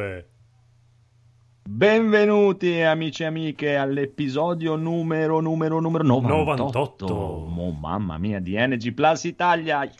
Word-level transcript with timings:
due. 0.00 0.28
Benvenuti 1.62 2.80
amici 2.80 3.22
e 3.22 3.26
amiche 3.26 3.76
all'episodio 3.76 4.76
numero 4.76 5.40
numero 5.40 5.78
numero 5.78 6.02
98. 6.02 6.56
98. 6.56 7.04
Oh, 7.06 7.70
mamma 7.70 8.18
mia 8.18 8.40
di 8.40 8.54
Energy 8.54 8.92
Plus 8.92 9.24
Italia. 9.24 9.82
Yeah. 9.84 9.92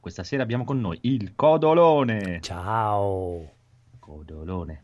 Questa 0.00 0.24
sera 0.24 0.42
abbiamo 0.42 0.64
con 0.64 0.80
noi 0.80 0.98
il 1.02 1.34
Codolone. 1.36 2.40
Ciao. 2.40 3.52
Codolone. 3.98 4.82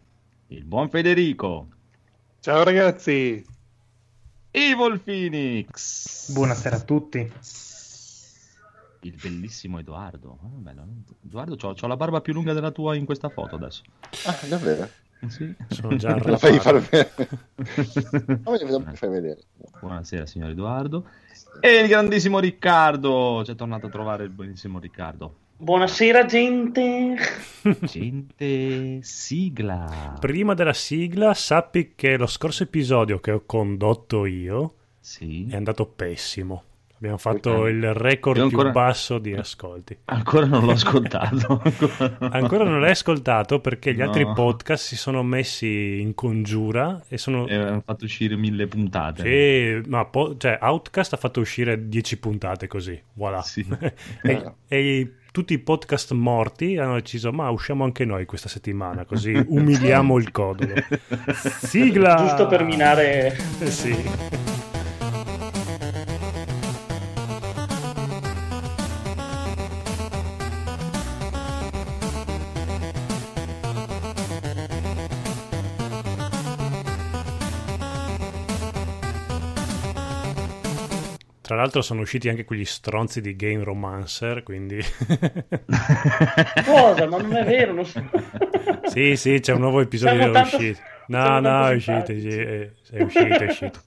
Il 0.48 0.64
buon 0.64 0.88
Federico. 0.88 1.68
Ciao 2.40 2.62
ragazzi. 2.62 3.44
Evil 4.52 5.00
Phoenix. 5.00 6.32
Buonasera 6.32 6.76
a 6.76 6.80
tutti. 6.80 7.30
Il 9.06 9.18
bellissimo 9.22 9.78
Edoardo. 9.78 10.38
Ah, 10.42 10.46
bello. 10.48 10.84
Edoardo, 11.24 11.54
c'ho, 11.56 11.74
c'ho 11.74 11.86
la 11.86 11.96
barba 11.96 12.20
più 12.20 12.32
lunga 12.32 12.52
della 12.52 12.70
tua 12.72 12.94
in 12.96 13.04
questa 13.04 13.28
foto 13.28 13.54
adesso. 13.54 13.82
Ah, 14.24 14.36
davvero? 14.48 14.88
Sì. 15.28 15.54
Sono 15.68 15.96
già 15.96 16.16
la 16.28 16.36
fai 16.36 16.58
far 16.58 16.80
vedere? 16.80 17.10
Fai 18.94 19.08
vedere. 19.08 19.38
Buonasera 19.80 20.26
signor 20.26 20.50
Edoardo. 20.50 21.06
E 21.60 21.78
il 21.80 21.88
grandissimo 21.88 22.38
Riccardo. 22.40 23.42
Ci 23.44 23.52
è 23.52 23.54
tornato 23.54 23.86
a 23.86 23.90
trovare 23.90 24.24
il 24.24 24.30
buonissimo 24.30 24.78
Riccardo. 24.78 25.34
Buonasera 25.58 26.26
gente. 26.26 27.14
Gente, 27.80 28.98
sigla. 29.02 30.16
Prima 30.20 30.52
della 30.52 30.74
sigla, 30.74 31.32
sappi 31.32 31.92
che 31.94 32.18
lo 32.18 32.26
scorso 32.26 32.64
episodio 32.64 33.20
che 33.20 33.30
ho 33.30 33.42
condotto 33.46 34.26
io 34.26 34.74
Sì. 35.00 35.46
è 35.48 35.56
andato 35.56 35.86
pessimo. 35.86 36.62
Abbiamo 36.96 37.18
fatto 37.18 37.66
il 37.66 37.92
record 37.92 38.40
ancora- 38.40 38.62
più 38.70 38.72
basso 38.72 39.18
di 39.18 39.34
ascolti. 39.34 39.96
Ancora 40.06 40.46
non 40.46 40.64
l'ho 40.64 40.72
ascoltato. 40.72 41.62
Ancora 42.20 42.64
non 42.64 42.80
l'hai 42.80 42.92
ascoltato 42.92 43.60
perché 43.60 43.92
gli 43.92 43.98
No. 43.98 44.04
altri 44.04 44.24
podcast 44.32 44.82
si 44.84 44.96
sono 44.96 45.22
messi 45.22 46.00
in 46.00 46.14
congiura 46.14 47.02
e 47.08 47.18
sono... 47.18 47.46
E 47.46 47.54
hanno 47.54 47.82
fatto 47.84 48.04
uscire 48.06 48.36
mille 48.36 48.66
puntate. 48.66 49.22
Sì, 49.82 49.88
ma 49.90 50.06
po- 50.06 50.36
cioè, 50.38 50.58
Outcast 50.60 51.12
ha 51.12 51.16
fatto 51.18 51.40
uscire 51.40 51.86
10 51.88 52.18
puntate 52.18 52.66
così, 52.66 52.98
voilà. 53.12 53.42
Sì. 53.42 53.66
e, 54.22 54.52
e 54.68 55.12
tutti 55.32 55.52
i 55.52 55.58
podcast 55.58 56.12
morti 56.12 56.78
hanno 56.78 56.94
deciso, 56.94 57.30
ma 57.30 57.50
usciamo 57.50 57.84
anche 57.84 58.06
noi 58.06 58.24
questa 58.24 58.48
settimana, 58.48 59.04
così 59.04 59.34
umiliamo 59.48 60.16
il 60.16 60.30
codolo. 60.30 60.72
Sigla! 61.60 62.14
Giusto 62.16 62.46
per 62.46 62.64
minare. 62.64 63.36
Eh, 63.60 63.66
Sì. 63.70 64.54
Tra 81.46 81.54
l'altro 81.54 81.80
sono 81.80 82.00
usciti 82.00 82.28
anche 82.28 82.44
quegli 82.44 82.64
stronzi 82.64 83.20
di 83.20 83.36
Game 83.36 83.62
Romancer, 83.62 84.42
quindi... 84.42 84.78
Cosa? 86.64 87.06
Ma 87.06 87.18
non 87.18 87.36
è 87.36 87.44
vero. 87.44 87.72
Non 87.72 87.84
so. 87.84 88.02
Sì, 88.86 89.14
sì, 89.14 89.38
c'è 89.40 89.52
un 89.52 89.60
nuovo 89.60 89.80
episodio 89.80 90.18
Siamo 90.18 90.32
che 90.32 90.38
è 90.38 90.42
tanto- 90.42 90.56
uscito. 90.56 90.80
No, 91.08 91.38
no, 91.38 91.68
è 91.68 91.74
uscito, 91.76 92.06
sì, 92.06 92.28
è, 92.28 92.70
è 92.90 93.02
uscito, 93.02 93.26
è 93.26 93.44
uscito. 93.46 93.80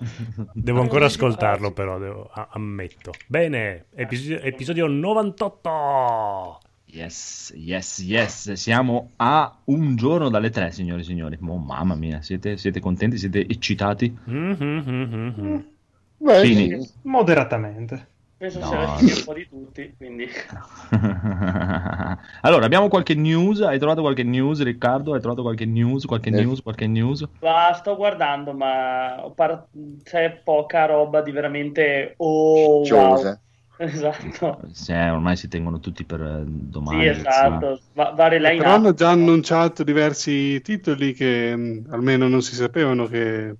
Devo 0.53 0.79
ancora 0.79 1.05
ascoltarlo, 1.05 1.71
però, 1.73 1.97
devo- 1.99 2.29
ammetto. 2.51 3.11
Bene, 3.27 3.87
episodio, 3.93 4.39
episodio 4.39 4.87
98. 4.87 6.59
Yes, 6.85 7.51
yes, 7.55 7.99
yes. 7.99 8.51
Siamo 8.53 9.11
a 9.17 9.53
un 9.65 9.95
giorno 9.97 10.29
dalle 10.29 10.49
tre, 10.49 10.71
signori 10.71 11.01
e 11.01 11.05
signori. 11.05 11.37
Oh, 11.41 11.57
mamma 11.57 11.95
mia, 11.95 12.21
siete, 12.21 12.55
siete 12.55 12.79
contenti? 12.79 13.17
Siete 13.17 13.39
eccitati? 13.47 14.17
Mhm, 14.25 14.55
mhm, 14.85 15.33
mhm. 15.37 15.65
Beh, 16.19 16.45
sì. 16.45 16.91
Moderatamente. 17.03 18.07
Penso 18.37 18.59
No. 18.59 18.67
sia 18.67 18.79
la 18.79 18.97
fine 18.97 19.13
un 19.13 19.23
po' 19.23 19.33
di 19.33 19.47
tutti. 19.47 19.93
Quindi. 19.97 20.27
allora, 22.41 22.65
abbiamo 22.65 22.87
qualche 22.87 23.13
news? 23.15 23.61
Hai 23.61 23.77
trovato 23.79 24.01
qualche 24.01 24.23
news, 24.23 24.61
Riccardo? 24.63 25.13
Hai 25.13 25.19
trovato 25.21 25.41
qualche 25.41 25.65
news? 25.65 26.05
Qualche 26.05 26.29
Eh. 26.29 26.33
news? 26.33 26.61
Qualche 26.61 26.87
news? 26.87 27.25
Ma 27.41 27.73
sto 27.73 27.95
guardando, 27.95 28.53
ma 28.53 29.31
par- 29.35 29.67
c'è 30.03 30.41
poca 30.43 30.85
roba 30.85 31.21
di 31.21 31.31
veramente. 31.31 32.13
Oh, 32.17 32.83
wow. 32.87 33.37
Esatto. 33.81 34.59
Se 34.73 34.93
ormai 34.93 35.37
si 35.37 35.47
tengono 35.47 35.79
tutti 35.79 36.03
per 36.03 36.21
eh, 36.21 36.43
domani. 36.45 37.13
Sì, 37.13 37.19
esatto. 37.19 37.79
Va- 37.93 38.11
vari 38.11 38.39
line 38.39 38.57
Però 38.57 38.73
hanno 38.73 38.93
già 38.93 39.11
annunciato 39.11 39.83
diversi 39.83 40.59
titoli 40.61 41.13
che 41.13 41.55
mh, 41.55 41.85
almeno 41.91 42.27
non 42.27 42.41
si 42.41 42.55
sapevano 42.55 43.05
che 43.07 43.55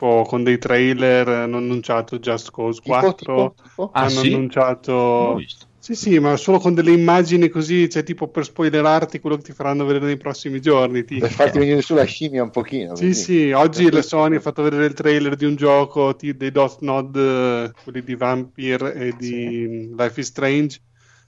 tipo 0.00 0.22
con 0.24 0.42
dei 0.42 0.58
trailer 0.58 1.28
hanno 1.28 1.58
annunciato 1.58 2.18
Just 2.18 2.50
Cause 2.50 2.80
Tipo, 2.82 2.98
4 2.98 3.14
tipo, 3.14 3.54
tipo? 3.62 3.90
Ah, 3.92 4.08
hanno 4.08 4.20
sì? 4.20 4.30
annunciato 4.30 5.42
sì 5.78 5.94
sì 5.94 6.18
ma 6.18 6.36
solo 6.36 6.58
con 6.58 6.74
delle 6.74 6.92
immagini 6.92 7.48
così 7.48 7.88
cioè 7.88 8.02
tipo 8.02 8.28
per 8.28 8.44
spoilerarti 8.44 9.20
quello 9.20 9.36
che 9.36 9.42
ti 9.42 9.52
faranno 9.52 9.84
vedere 9.84 10.06
nei 10.06 10.16
prossimi 10.16 10.60
giorni 10.60 11.04
tipo. 11.04 11.26
Per 11.26 11.30
farti 11.30 11.58
venire 11.58 11.82
sulla 11.82 12.04
scimmia 12.04 12.42
un 12.42 12.50
pochino. 12.50 12.94
Sì, 12.94 13.06
così. 13.06 13.22
sì, 13.22 13.50
oggi 13.52 13.90
la 13.90 14.02
Sony 14.02 14.36
ha 14.36 14.40
fatto 14.40 14.62
vedere 14.62 14.84
il 14.86 14.92
trailer 14.92 15.34
di 15.36 15.44
un 15.46 15.56
gioco 15.56 16.14
ti- 16.16 16.36
dei 16.36 16.50
Dot 16.50 16.80
Nod, 16.80 17.16
eh, 17.16 17.72
quelli 17.82 18.02
di 18.02 18.14
Vampire 18.14 18.92
e 18.94 19.16
di 19.16 19.90
Life 19.96 20.20
is 20.20 20.26
Strange. 20.26 20.80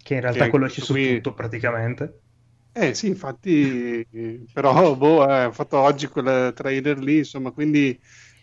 Che 0.02 0.14
in 0.14 0.20
realtà 0.20 0.44
Che 0.44 0.50
quello 0.50 0.66
c'è 0.66 0.80
su 0.82 0.92
qui- 0.92 1.16
tutto 1.16 1.32
praticamente. 1.32 2.20
Eh 2.74 2.94
sì, 2.94 3.06
infatti, 3.08 4.00
eh, 4.10 4.44
però 4.52 4.96
boh, 4.96 5.28
eh, 5.28 5.42
ha 5.44 5.52
fatto 5.52 5.78
oggi 5.78 6.06
quel 6.06 6.52
trailer 6.54 6.98
lì, 6.98 7.18
insomma, 7.18 7.50
quindi 7.52 7.98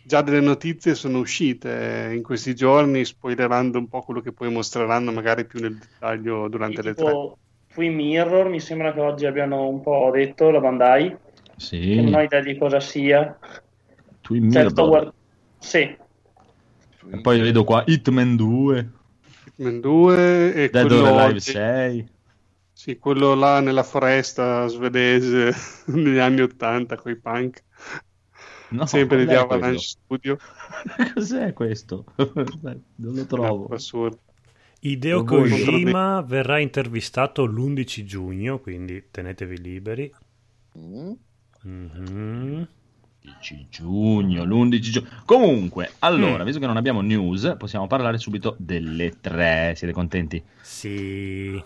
già 0.10 0.24
delle 0.24 0.40
notizie 0.40 0.96
sono 0.96 1.20
uscite 1.20 2.08
eh, 2.10 2.16
in 2.16 2.24
questi 2.24 2.56
giorni, 2.56 3.06
spoilerando 3.06 3.78
un 3.78 3.88
po' 3.88 4.02
quello 4.02 4.22
che 4.22 4.34
poi 4.34 4.52
mostreranno 4.52 5.12
magari 5.12 5.46
più 5.46 5.60
nel 5.60 5.78
dettaglio 5.78 6.48
durante 6.48 6.82
le 6.82 6.96
tre. 6.96 7.04
Tipo, 7.04 7.38
qui 7.76 7.90
Mirror, 7.90 8.50
mi 8.50 8.60
sembra 8.60 8.92
che 8.92 9.02
oggi 9.02 9.28
abbiano 9.28 9.68
un 9.68 9.82
po' 9.84 10.10
detto 10.12 10.50
la 10.50 10.60
Bandai, 10.60 11.10
che 11.10 12.02
non 12.02 12.16
ho 12.16 12.18
Sì, 12.18 12.24
idea 12.24 12.42
di 12.42 12.58
cosa 12.58 12.80
sia. 12.80 13.38
Twin 14.24 14.46
Mirror. 14.48 14.70
sto 14.72 14.88
guard- 14.88 15.14
Sì, 15.60 15.96
E 17.12 17.22
poi 17.22 17.40
vedo 17.40 17.64
qua 17.64 17.84
Hitman 17.86 18.36
2, 18.36 18.90
Hitman 19.46 19.80
2 19.80 20.54
e 20.56 20.70
Dead 20.72 20.92
or 20.92 21.06
quello, 21.06 21.20
Alive 21.20 21.40
6. 21.40 22.10
sì, 22.74 22.98
quello 22.98 23.36
là 23.36 23.60
nella 23.60 23.84
foresta 23.84 24.66
svedese 24.68 25.54
negli 25.94 26.18
anni 26.18 26.42
80 26.42 26.96
con 26.96 27.12
i 27.12 27.16
punk, 27.20 27.64
No, 28.70 28.86
sempre 28.86 29.26
di 29.26 29.34
Avalanche 29.34 29.76
questo? 29.78 30.00
Studio. 30.04 30.38
Cos'è 31.14 31.54
questo? 31.54 32.06
non 32.16 33.14
lo 33.16 33.26
trovo. 33.26 33.68
Assurdo. 33.74 34.20
Hideo 34.82 35.24
Voi- 35.24 35.50
Kojima 35.50 36.22
verrà 36.22 36.60
intervistato 36.60 37.46
l'11 37.46 38.04
giugno, 38.06 38.60
quindi 38.60 39.06
tenetevi 39.12 39.60
liberi. 39.60 40.14
Mm. 40.78 41.12
Mhm. 41.64 42.68
11 43.22 43.68
giugno, 43.70 44.44
l'11 44.46 44.80
giugno. 44.80 45.08
Comunque, 45.26 45.92
allora, 46.00 46.44
Mm. 46.44 46.46
visto 46.46 46.60
che 46.60 46.66
non 46.68 46.78
abbiamo 46.78 47.02
news, 47.02 47.56
possiamo 47.58 47.88
parlare 47.88 48.18
subito 48.18 48.56
delle 48.58 49.16
tre. 49.20 49.74
Siete 49.76 49.94
contenti? 49.94 50.42
Sì. 50.62 51.62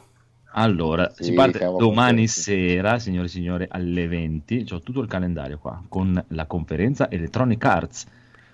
Allora, 0.55 1.11
Sì, 1.15 1.23
si 1.25 1.33
parte 1.33 1.59
domani 1.59 2.25
contenti. 2.25 2.27
sera, 2.27 2.99
signore 2.99 3.25
e 3.25 3.29
signori, 3.29 3.65
alle 3.69 4.07
20. 4.07 4.65
Ho 4.71 4.81
tutto 4.81 5.01
il 5.01 5.07
calendario 5.07 5.57
qua 5.57 5.81
con 5.87 6.23
la 6.29 6.45
conferenza 6.45 7.09
Electronic 7.09 7.63
Arts. 7.65 8.05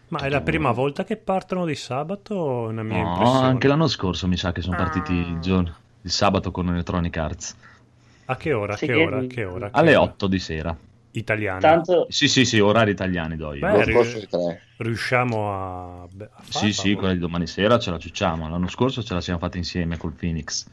Ma 0.09 0.19
è 0.19 0.29
la 0.29 0.41
prima 0.41 0.71
volta 0.71 1.03
che 1.03 1.17
partono 1.17 1.65
di 1.65 1.75
sabato? 1.75 2.67
Una 2.69 2.83
mia 2.83 2.97
No, 2.97 3.09
impressione. 3.11 3.47
anche 3.47 3.67
l'anno 3.67 3.87
scorso 3.87 4.27
mi 4.27 4.37
sa 4.37 4.51
che 4.51 4.61
sono 4.61 4.75
partiti 4.75 5.11
Ah. 5.11 5.27
il, 5.29 5.39
giorno, 5.39 5.75
il 6.01 6.11
sabato 6.11 6.51
con 6.51 6.67
Electronic 6.69 7.17
Arts. 7.17 7.55
A 8.25 8.35
che 8.37 8.53
ora? 8.53 8.75
Che 8.75 8.93
ora? 8.93 9.25
Che 9.27 9.43
ora? 9.43 9.69
Che 9.69 9.77
Alle 9.77 9.95
ora? 9.95 10.01
8 10.01 10.27
di 10.27 10.39
sera. 10.39 10.75
Italiani. 11.11 11.61
tanto 11.61 12.05
Sì, 12.09 12.27
sì, 12.27 12.45
sì, 12.45 12.59
orari 12.59 12.91
italiani 12.91 13.35
do 13.35 13.53
io. 13.53 13.67
Beh, 13.67 13.71
Lo 13.71 13.83
ri- 13.83 13.93
scorso 13.93 14.19
di 14.19 14.27
tre. 14.27 14.61
Riusciamo 14.77 16.03
a... 16.03 16.07
beh, 16.09 16.29
a 16.31 16.41
Sì, 16.43 16.51
farla, 16.51 16.71
sì, 16.71 16.93
quella 16.95 17.13
di 17.13 17.19
domani 17.19 17.47
sera 17.47 17.77
ce 17.79 17.91
la 17.91 17.97
ciucciamo. 17.99 18.47
L'anno 18.47 18.67
scorso 18.67 19.03
ce 19.03 19.13
la 19.13 19.21
siamo 19.21 19.39
fatta 19.39 19.57
insieme 19.57 19.97
col 19.97 20.13
Phoenix. 20.13 20.65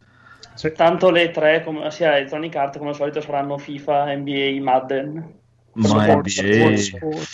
Sì. 0.56 0.72
Tanto 0.72 1.10
le 1.10 1.30
tre, 1.30 1.62
come, 1.62 1.90
sia 1.90 2.16
Electronic 2.16 2.56
Arts 2.56 2.78
come 2.78 2.90
al 2.90 2.96
solito, 2.96 3.20
saranno 3.20 3.58
FIFA, 3.58 4.14
NBA, 4.16 4.58
Madden. 4.62 5.34
Ma 5.74 6.06
NBA. 6.06 6.22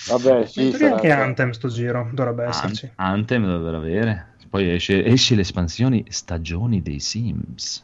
Vabbè, 0.09 0.47
sì, 0.47 0.71
teoria 0.71 0.93
anche 0.95 1.09
sarà- 1.09 1.23
Anthem 1.23 1.51
sto 1.53 1.69
giro, 1.69 2.11
dovrebbe 2.13 2.43
An- 2.43 2.49
esserci. 2.51 2.91
Anthem 2.97 3.45
dovrebbero 3.45 3.77
avere. 3.77 4.27
Poi 4.51 4.75
esce, 4.75 5.05
esce 5.05 5.35
l'espansione 5.35 6.05
Stagioni 6.09 6.83
dei 6.83 6.99
Sims. 6.99 7.83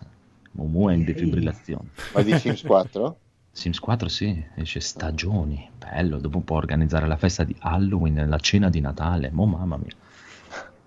Mumu 0.52 0.88
è 0.88 0.94
in 0.94 1.04
defibrillazione. 1.04 1.88
Ma 2.12 2.22
di 2.22 2.36
Sims 2.38 2.62
4? 2.62 3.18
Sims 3.52 3.78
4 3.78 4.08
sì, 4.08 4.44
esce 4.56 4.80
Stagioni. 4.80 5.70
Bello, 5.78 6.18
dopo 6.18 6.36
un 6.36 6.44
po' 6.44 6.56
organizzare 6.56 7.06
la 7.06 7.16
festa 7.16 7.44
di 7.44 7.54
Halloween, 7.60 8.28
la 8.28 8.38
cena 8.38 8.68
di 8.68 8.80
Natale. 8.80 9.30
Mo 9.32 9.46
mamma 9.46 9.76
mia. 9.76 9.94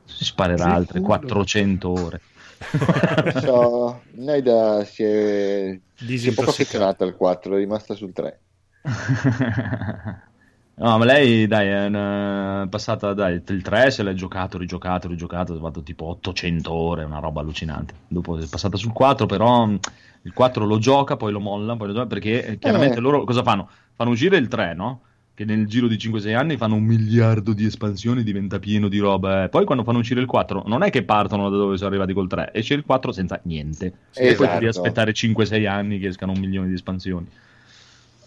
Si 0.03 0.25
sparerà 0.25 0.65
altre 0.65 0.99
culo. 0.99 1.17
400 1.17 1.89
ore. 1.89 2.21
So, 3.41 4.01
Naida 4.11 4.83
si 4.85 5.03
è, 5.03 5.79
si 5.95 6.29
è 6.29 6.33
poco 6.33 6.51
affezionata 6.51 7.03
al 7.03 7.15
4, 7.15 7.55
è 7.55 7.57
rimasta 7.59 7.95
sul 7.95 8.13
3. 8.13 8.41
No, 10.73 10.97
ma 10.97 11.05
lei, 11.05 11.45
dai, 11.45 11.67
è 11.67 11.85
una- 11.85 12.65
passata, 12.67 13.13
dai, 13.13 13.43
il 13.45 13.61
3 13.61 13.91
se 13.91 14.01
l'è 14.01 14.13
giocato, 14.13 14.57
rigiocato, 14.57 15.07
rigiocato, 15.07 15.53
ha 15.53 15.59
fatto 15.59 15.83
tipo 15.83 16.05
800 16.05 16.73
ore, 16.73 17.03
una 17.03 17.19
roba 17.19 17.41
allucinante. 17.41 17.93
Dopo 18.07 18.37
è 18.39 18.47
passata 18.47 18.77
sul 18.77 18.91
4, 18.91 19.27
però 19.27 19.65
mh, 19.65 19.79
il 20.23 20.33
4 20.33 20.65
lo 20.65 20.79
gioca, 20.79 21.17
poi 21.17 21.31
lo 21.31 21.39
molla, 21.39 21.75
poi 21.75 21.87
lo 21.87 21.93
gioca, 21.93 22.07
perché 22.07 22.45
eh, 22.45 22.57
chiaramente 22.57 22.97
Eh. 22.97 23.01
loro 23.01 23.25
cosa 23.25 23.43
fanno? 23.43 23.69
Fanno 23.95 24.09
uscire 24.11 24.37
il 24.37 24.47
3, 24.47 24.73
no? 24.73 25.01
Che 25.33 25.45
nel 25.45 25.65
giro 25.65 25.87
di 25.87 25.95
5-6 25.95 26.35
anni 26.35 26.57
fanno 26.57 26.75
un 26.75 26.83
miliardo 26.83 27.53
di 27.53 27.65
espansioni, 27.65 28.21
diventa 28.21 28.59
pieno 28.59 28.89
di 28.89 28.99
roba. 28.99 29.45
eh. 29.45 29.49
Poi 29.49 29.65
quando 29.65 29.83
fanno 29.83 29.99
uscire 29.99 30.19
il 30.19 30.27
4, 30.27 30.63
non 30.67 30.83
è 30.83 30.89
che 30.89 31.03
partono 31.03 31.49
da 31.49 31.57
dove 31.57 31.77
sono 31.77 31.89
arrivati 31.89 32.13
col 32.13 32.27
3, 32.27 32.51
esce 32.53 32.73
il 32.73 32.83
4 32.83 33.11
senza 33.11 33.39
niente. 33.43 33.85
E 33.85 33.93
poi 34.13 34.31
Esatto. 34.31 34.51
devi 34.53 34.67
aspettare 34.67 35.13
5-6 35.13 35.67
anni 35.67 35.99
che 35.99 36.07
escano 36.07 36.33
un 36.33 36.39
milione 36.39 36.67
di 36.67 36.73
espansioni. 36.73 37.27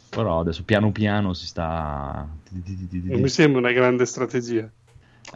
Però 0.08 0.40
adesso 0.40 0.62
piano 0.64 0.92
piano 0.92 1.34
si 1.34 1.46
sta... 1.46 2.26
Non 2.50 3.20
mi 3.20 3.28
sembra 3.28 3.60
una 3.60 3.72
grande 3.72 4.06
strategia. 4.06 4.70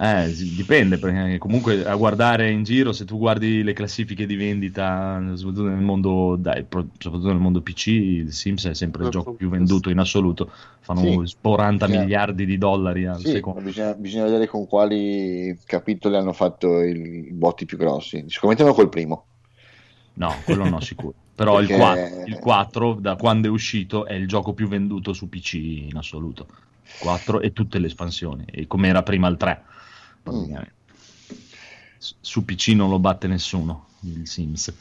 Eh, 0.00 0.32
dipende, 0.54 0.98
perché 0.98 1.38
comunque 1.38 1.84
a 1.84 1.94
guardare 1.96 2.50
in 2.50 2.62
giro, 2.62 2.92
se 2.92 3.04
tu 3.04 3.18
guardi 3.18 3.64
le 3.64 3.72
classifiche 3.72 4.26
di 4.26 4.36
vendita, 4.36 5.20
soprattutto 5.34 5.68
nel 5.68 5.80
mondo, 5.80 6.36
dai, 6.36 6.64
soprattutto 6.68 7.26
nel 7.26 7.38
mondo 7.38 7.62
PC, 7.62 7.86
il 7.88 8.32
Sims 8.32 8.66
è 8.66 8.74
sempre 8.74 9.04
il 9.04 9.10
gioco 9.10 9.32
più 9.34 9.48
venduto 9.48 9.90
in 9.90 9.98
assoluto. 9.98 10.52
Fanno 10.80 11.26
Sì. 11.26 11.36
40 11.40 11.86
Sì. 11.86 11.98
miliardi 11.98 12.46
di 12.46 12.58
dollari 12.58 13.06
al 13.06 13.18
Sì, 13.18 13.30
secondo. 13.30 13.60
bisogna, 13.60 13.94
bisogna 13.94 14.24
vedere 14.24 14.46
con 14.46 14.66
quali 14.68 15.58
capitoli 15.64 16.14
hanno 16.16 16.32
fatto 16.32 16.80
il- 16.80 17.26
i 17.26 17.32
botti 17.32 17.64
più 17.64 17.76
grossi. 17.76 18.24
Sicuramente 18.28 18.62
non 18.62 18.74
col 18.74 18.88
primo. 18.90 19.26
No, 20.14 20.42
quello 20.44 20.64
no, 20.64 20.80
sicuro. 20.80 21.14
Però 21.34 21.60
il, 21.60 21.66
Perché- 21.68 21.82
4, 21.82 22.22
il 22.26 22.38
4, 22.38 22.94
da 22.94 23.16
quando 23.16 23.46
è 23.48 23.50
uscito, 23.50 24.06
è 24.06 24.12
il 24.14 24.26
gioco 24.26 24.52
più 24.54 24.68
venduto 24.68 25.12
su 25.12 25.28
PC 25.28 25.54
in 25.54 25.96
assoluto. 25.96 26.46
4 26.98 27.40
e 27.40 27.52
tutte 27.52 27.78
le 27.78 27.86
espansioni, 27.86 28.44
e 28.50 28.66
come 28.66 28.88
era 28.88 29.02
prima 29.02 29.28
il 29.28 29.36
3. 29.36 29.62
Praticamente. 30.28 30.72
S- 31.98 32.14
Su 32.20 32.44
PC 32.44 32.68
non 32.68 32.90
lo 32.90 32.98
batte 32.98 33.26
nessuno, 33.26 33.86
il 34.00 34.28
Sims. 34.28 34.74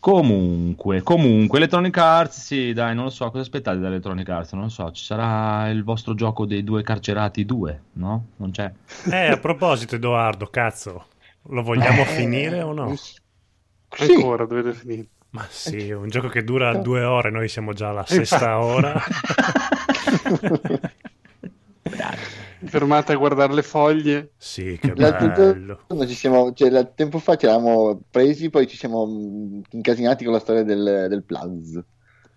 Comunque, 0.00 1.02
comunque, 1.02 1.58
Electronic 1.58 1.96
Arts, 1.98 2.40
sì, 2.40 2.72
dai, 2.72 2.94
non 2.94 3.04
lo 3.04 3.10
so, 3.10 3.26
cosa 3.26 3.40
aspettate 3.42 3.80
da 3.80 3.88
Electronic 3.88 4.28
Arts? 4.28 4.52
Non 4.52 4.64
lo 4.64 4.68
so, 4.68 4.92
ci 4.92 5.04
sarà 5.04 5.68
il 5.70 5.82
vostro 5.82 6.14
gioco 6.14 6.46
dei 6.46 6.62
due 6.62 6.82
carcerati 6.82 7.44
2, 7.44 7.82
no? 7.94 8.26
Non 8.36 8.52
c'è? 8.52 8.72
Eh, 9.10 9.26
a 9.26 9.36
proposito, 9.38 9.96
Edoardo, 9.96 10.46
cazzo, 10.46 11.06
lo 11.50 11.62
vogliamo 11.62 12.02
Eh, 12.02 12.06
finire 12.06 12.62
o 12.62 12.72
no? 12.72 12.94
Sì. 12.94 14.14
Ancora 14.14 14.46
dovete 14.46 14.72
finire. 14.72 15.08
Ma 15.30 15.44
sì, 15.50 15.88
è 15.88 15.94
un 15.94 16.08
gioco 16.08 16.28
che 16.28 16.44
dura 16.44 16.74
due 16.76 17.02
ore, 17.02 17.30
noi 17.30 17.48
siamo 17.48 17.72
già 17.72 17.88
alla 17.88 18.06
Infatti. 18.08 18.14
sesta 18.18 18.60
ora. 18.60 18.94
Fermate 22.64 23.12
a 23.12 23.16
guardare 23.16 23.54
le 23.54 23.62
foglie. 23.62 24.32
Sì, 24.36 24.78
che 24.82 24.94
L'altro 24.96 25.30
bello. 25.30 25.84
giorno 25.86 26.06
ci 26.06 26.14
siamo, 26.14 26.52
cioè, 26.52 26.94
tempo 26.94 27.18
fa 27.18 27.36
ci 27.36 27.46
eravamo 27.46 28.00
presi, 28.10 28.50
poi 28.50 28.66
ci 28.66 28.76
siamo 28.76 29.06
mh, 29.06 29.62
incasinati 29.70 30.24
con 30.24 30.32
la 30.32 30.40
storia 30.40 30.62
del, 30.64 31.06
del 31.08 31.22
Plaz. 31.24 31.80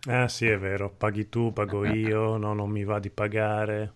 Ah 0.07 0.27
sì, 0.27 0.47
è 0.47 0.57
vero, 0.57 0.91
paghi 0.95 1.29
tu, 1.29 1.53
pago 1.53 1.85
io, 1.85 2.37
no, 2.37 2.53
non 2.53 2.69
mi 2.69 2.83
va 2.83 2.99
di 2.99 3.09
pagare. 3.11 3.93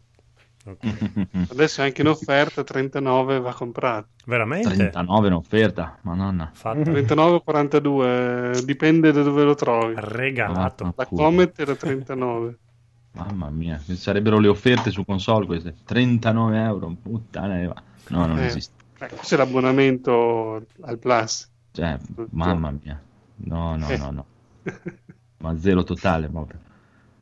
Ok. 0.66 0.80
Adesso 1.50 1.82
è 1.82 1.86
anche 1.86 2.02
in 2.02 2.08
offerta, 2.08 2.64
39 2.64 3.40
va 3.40 3.54
comprato. 3.54 4.10
Veramente? 4.26 4.70
39 4.70 5.28
in 5.28 5.34
offerta, 5.34 6.00
madonna. 6.04 6.50
Fatta 6.54 6.82
39 6.82 7.36
o 7.36 7.42
42, 7.42 8.62
dipende 8.66 9.12
da 9.12 9.22
dove 9.24 9.44
lo 9.44 9.56
trovi. 9.56 9.94
regalato. 9.98 10.94
La 10.96 11.06
Comet 11.06 11.60
era 11.60 11.76
39. 11.76 12.60
Mamma 13.16 13.50
mia, 13.50 13.80
sarebbero 13.80 14.40
le 14.40 14.48
offerte 14.48 14.92
su 14.92 15.06
console 15.06 15.46
queste. 15.46 15.76
39 15.86 16.62
euro, 16.62 16.96
puttana 17.02 17.66
va. 17.68 17.82
No, 18.10 18.26
non 18.26 18.40
Eh. 18.40 18.46
esiste. 18.46 18.74
Ecco, 19.00 19.16
c'è 19.22 19.38
l'abbonamento 19.38 20.66
al 20.82 21.00
Plus. 21.00 21.50
Cioè, 21.72 21.98
mamma 22.32 22.72
mia. 22.72 23.02
No, 23.38 23.76
no, 23.78 23.88
Eh. 23.90 23.98
no, 23.98 24.12
no. 24.12 24.26
Ma 25.38 25.58
zero 25.60 25.84
totale 25.84 26.28
proprio. 26.30 26.60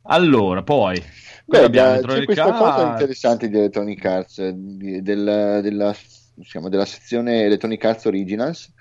Allora, 0.02 0.62
poi... 0.62 0.96
Beh, 0.98 1.02
cosa 1.46 1.64
abbiamo? 1.64 2.00
c'è 2.00 2.24
questa 2.24 2.52
cosa 2.52 2.74
Arts? 2.74 2.90
interessante 3.00 3.48
di 3.48 3.56
Electronic 3.56 4.04
Arts, 4.04 4.38
eh, 4.38 4.52
di- 4.54 5.02
del- 5.02 5.60
della, 5.62 5.94
diciamo, 6.34 6.68
della 6.68 6.84
sezione 6.84 7.42
Electronic 7.42 7.84
Arts 7.84 8.04
Originals. 8.06 8.72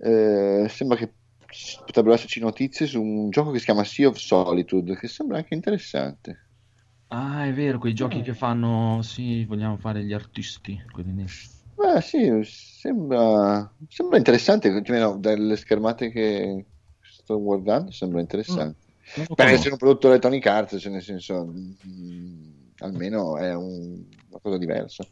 Eh, 0.00 0.66
sembra 0.68 0.96
che 0.96 1.12
potrebbero 1.84 2.14
esserci 2.14 2.40
notizie 2.40 2.86
su 2.86 3.02
un 3.02 3.30
gioco 3.30 3.50
che 3.50 3.58
si 3.58 3.64
chiama 3.64 3.84
Sea 3.84 4.08
of 4.08 4.16
Solitude, 4.16 4.96
che 4.96 5.08
sembra 5.08 5.38
anche 5.38 5.54
interessante. 5.54 6.42
Ah, 7.10 7.44
è 7.46 7.52
vero, 7.52 7.78
quei 7.78 7.92
giochi 7.92 8.22
che 8.22 8.32
fanno... 8.34 9.02
Sì, 9.02 9.44
vogliamo 9.44 9.76
fare 9.76 10.04
gli 10.04 10.12
artisti. 10.14 10.80
Quelli 10.90 11.14
lì. 11.14 11.24
Beh, 11.74 12.00
sì, 12.00 12.40
sembra, 12.42 13.72
sembra 13.88 14.16
interessante, 14.18 14.68
cioè, 14.68 14.96
almeno 14.96 15.18
dalle 15.18 15.56
schermate 15.56 16.10
che 16.10 16.66
sto 17.00 17.40
guardando, 17.40 17.92
sembra 17.92 18.20
interessante. 18.20 18.78
Lo 19.14 19.24
Per 19.26 19.36
conosco. 19.36 19.54
essere 19.54 19.70
un 19.72 19.78
prodotto 19.78 20.08
Electronic 20.08 20.46
Arts, 20.46 20.76
cioè 20.80 20.92
nel 20.92 21.02
senso, 21.02 21.46
mm, 21.46 22.70
almeno 22.78 23.38
è 23.38 23.54
un- 23.54 24.04
una 24.28 24.40
cosa 24.42 24.58
diversa. 24.58 25.08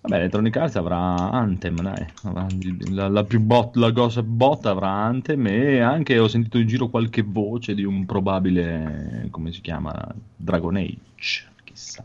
Vabbè, 0.00 0.16
Electronic 0.16 0.56
Arts 0.56 0.76
avrà 0.76 1.30
Anthem, 1.30 1.82
dai. 1.82 2.06
Avrà 2.22 2.46
la, 2.90 3.08
la 3.08 3.24
più 3.24 3.40
bot, 3.40 3.76
la 3.76 3.92
cosa 3.92 4.22
botta 4.22 4.70
avrà 4.70 4.88
Anthem 4.88 5.46
e 5.46 5.80
anche 5.80 6.18
ho 6.18 6.28
sentito 6.28 6.58
in 6.58 6.66
giro 6.66 6.88
qualche 6.88 7.22
voce 7.22 7.74
di 7.74 7.84
un 7.84 8.06
probabile, 8.06 9.28
come 9.30 9.52
si 9.52 9.60
chiama, 9.60 9.94
Dragon 10.36 10.76
Age, 10.76 11.46
chissà. 11.64 12.04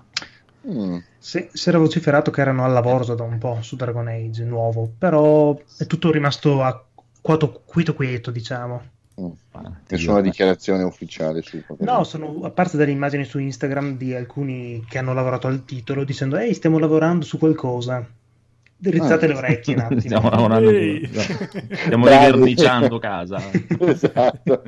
Mm. 0.67 0.97
Sì, 1.17 1.47
si 1.51 1.69
era 1.69 1.77
vociferato 1.77 2.31
che 2.31 2.41
erano 2.41 2.63
al 2.63 2.71
lavoro 2.71 3.15
da 3.15 3.23
un 3.23 3.37
po' 3.37 3.61
su 3.61 3.75
Dragon 3.75 4.07
Age 4.07 4.43
nuovo, 4.43 4.89
però 4.97 5.57
è 5.77 5.85
tutto 5.85 6.11
rimasto 6.11 6.63
a 6.63 6.83
quato 7.21 7.61
quieto 7.65 7.93
quieto, 7.93 8.31
diciamo. 8.31 8.81
Mm. 9.21 9.31
Nessuna 9.89 10.21
dichiarazione 10.21 10.81
ufficiale 10.83 11.41
su 11.43 11.63
No, 11.79 12.03
sono 12.03 12.39
a 12.43 12.49
parte 12.49 12.77
delle 12.77 12.91
immagini 12.91 13.25
su 13.25 13.37
Instagram 13.37 13.95
di 13.95 14.15
alcuni 14.15 14.83
che 14.89 14.97
hanno 14.97 15.13
lavorato 15.13 15.45
al 15.47 15.65
titolo 15.65 16.03
dicendo 16.03 16.35
ehi, 16.37 16.53
stiamo 16.55 16.79
lavorando 16.79 17.23
su 17.23 17.37
qualcosa. 17.37 18.03
Rizzate 18.85 19.25
Ah. 19.25 19.27
le 19.29 19.33
orecchie 19.35 19.75
un 19.75 19.79
attimo. 19.85 19.99
Stiamo 20.01 20.29
lavorando, 20.29 20.69
Ehi. 20.71 21.07
stiamo 21.13 22.03
Bravi. 22.05 22.25
riverniciando 22.31 22.97
casa. 22.99 23.39
esatto. 23.79 24.63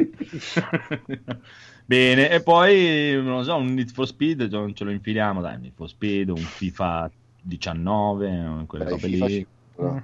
Bene, 1.87 2.29
e 2.29 2.41
poi 2.41 3.13
non 3.15 3.37
lo 3.37 3.43
so, 3.43 3.55
un 3.57 3.73
Need 3.73 3.91
for 3.91 4.07
Speed 4.07 4.49
ce 4.49 4.55
lo- 4.55 4.71
ce 4.73 4.83
lo 4.83 4.91
infiliamo, 4.91 5.41
dai, 5.41 5.59
Need 5.59 5.73
for 5.75 5.87
Speed, 5.89 6.29
un 6.29 6.37
FIFA 6.37 7.11
19, 7.41 8.63
quelle 8.67 8.83
Dai, 8.85 8.93
robe 8.93 9.07
FIFA 9.07 9.25
lì. 9.25 9.33
sicuro. 9.33 10.03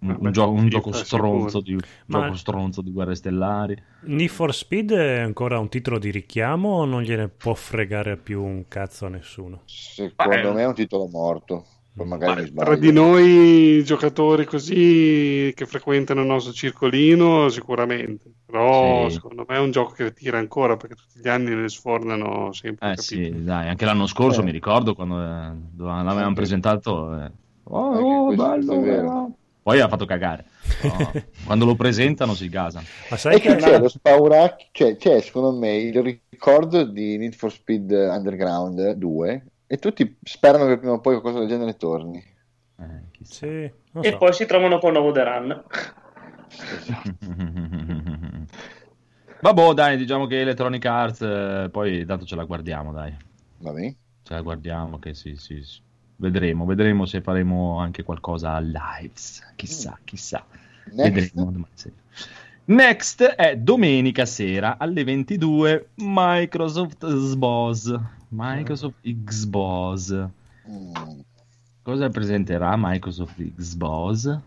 Un, 0.00 0.10
un 0.10 0.16
Vabbè, 0.16 0.30
gioco, 0.30 0.50
un 0.52 0.68
gioco 0.68 0.92
stronzo 0.92 1.60
di, 1.60 1.74
Ma- 2.06 2.20
gioco 2.22 2.34
stronzo 2.36 2.82
di 2.82 2.92
guerre 2.92 3.14
stellari. 3.16 3.76
Need 4.02 4.28
for 4.28 4.54
Speed 4.54 4.92
è 4.92 5.18
ancora 5.18 5.58
un 5.58 5.68
titolo 5.68 5.98
di 5.98 6.10
richiamo 6.10 6.68
o 6.68 6.84
non 6.84 7.02
gliene 7.02 7.28
può 7.28 7.54
fregare 7.54 8.16
più 8.16 8.42
un 8.42 8.68
cazzo 8.68 9.06
a 9.06 9.08
nessuno? 9.08 9.62
Secondo 9.66 10.52
me 10.52 10.62
è 10.62 10.66
un 10.66 10.74
titolo 10.74 11.06
morto. 11.08 11.64
Sbaglio. 12.00 12.52
Tra 12.62 12.76
di 12.76 12.92
noi 12.92 13.82
giocatori 13.84 14.44
così 14.44 15.52
che 15.56 15.66
frequentano 15.66 16.20
il 16.20 16.28
nostro 16.28 16.52
circolino, 16.52 17.48
sicuramente. 17.48 18.30
Però 18.46 19.08
Sì. 19.08 19.14
secondo 19.16 19.44
me 19.48 19.56
è 19.56 19.58
un 19.58 19.72
gioco 19.72 19.94
che 19.94 20.12
tira 20.12 20.38
ancora 20.38 20.76
perché 20.76 20.94
tutti 20.94 21.18
gli 21.20 21.28
anni 21.28 21.52
ne 21.56 21.68
sfornano 21.68 22.52
sempre. 22.52 22.92
Eh 22.92 22.96
sì, 22.98 23.42
dai, 23.42 23.68
anche 23.68 23.84
l'anno 23.84 24.06
scorso 24.06 24.42
Eh. 24.42 24.44
mi 24.44 24.52
ricordo 24.52 24.94
quando 24.94 25.20
eh, 25.20 25.24
l'avevano 25.76 26.20
Anche- 26.20 26.34
presentato. 26.34 27.20
eh, 27.20 27.32
Oh, 27.70 28.28
oh, 28.30 28.34
bello. 28.34 29.36
Poi 29.68 29.80
ha 29.80 29.88
fatto 29.88 30.06
cagare. 30.06 30.46
No, 30.80 31.12
quando 31.44 31.66
lo 31.66 31.74
presentano 31.74 32.32
si 32.32 32.48
gasano. 32.48 32.86
Ma 33.10 33.18
sai 33.18 33.36
E 33.36 33.40
che 33.40 33.54
c'è 33.56 33.78
lo 33.78 33.88
spauracchio, 33.90 34.66
cioè, 34.72 34.96
c'è 34.96 35.20
secondo 35.20 35.52
me 35.58 35.76
il 35.76 36.02
ricordo 36.30 36.84
di 36.84 37.18
Need 37.18 37.34
for 37.34 37.52
Speed 37.52 37.90
Underground 37.90 38.92
2 38.92 39.46
e 39.66 39.76
tutti 39.76 40.16
sperano 40.22 40.64
che 40.68 40.78
prima 40.78 40.94
o 40.94 41.00
poi 41.00 41.20
qualcosa 41.20 41.40
del 41.40 41.48
genere 41.48 41.76
torni. 41.76 42.16
Eh. 42.78 43.02
Sì, 43.20 43.70
non 43.92 44.06
E 44.06 44.10
so. 44.12 44.16
poi 44.16 44.32
si 44.32 44.46
trovano 44.46 44.78
con 44.78 44.92
nuovo 44.92 45.12
The 45.12 45.24
Run. 45.24 45.64
Vabbè, 49.40 49.74
dai, 49.74 49.98
diciamo 49.98 50.26
che 50.26 50.40
Electronic 50.40 50.84
Arts, 50.86 51.20
eh, 51.20 51.68
poi 51.70 52.06
tanto 52.06 52.24
ce 52.24 52.36
la 52.36 52.44
guardiamo, 52.44 52.90
dai. 52.92 53.14
Va 53.58 53.72
bene? 53.72 53.96
Ce 54.22 54.32
la 54.32 54.40
guardiamo 54.40 54.98
che 54.98 55.12
sì, 55.12 55.36
sì, 55.36 55.62
sì. 55.62 55.80
Vedremo, 56.20 56.64
vedremo 56.64 57.06
se 57.06 57.20
faremo 57.20 57.78
anche 57.78 58.02
qualcosa 58.02 58.54
a 58.54 58.58
lives. 58.58 59.40
Chissà, 59.54 59.96
chissà. 60.04 60.44
Next. 60.92 61.12
Vedremo 61.12 61.50
domani 61.52 61.66
sera. 61.74 61.94
Next 62.64 63.22
è 63.22 63.56
domenica 63.56 64.26
sera 64.26 64.78
alle 64.78 65.04
22 65.04 65.90
Microsoft 65.94 67.06
Xbox. 67.06 67.98
Microsoft 68.30 68.96
Xbox. 69.02 70.12
Mm, 70.68 71.20
Cosa 71.82 72.08
presenterà 72.10 72.74
Microsoft 72.76 73.40
Xbox? 73.54 74.38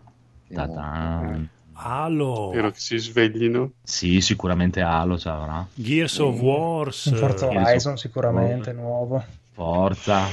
Ta-tan. 0.52 1.48
Halo, 1.72 2.50
Spero 2.52 2.70
che 2.70 2.78
si 2.78 2.98
sveglino. 2.98 3.72
Sì, 3.82 4.20
sicuramente 4.20 4.82
Halo 4.82 5.18
ci 5.18 5.26
avrà. 5.26 5.66
Gears 5.72 6.18
of 6.18 6.38
Wars, 6.38 7.06
Un 7.06 7.16
Forza 7.16 7.46
Horizon 7.48 7.96
sicuramente 7.96 8.72
nuovo. 8.72 9.24
Forza. 9.52 10.26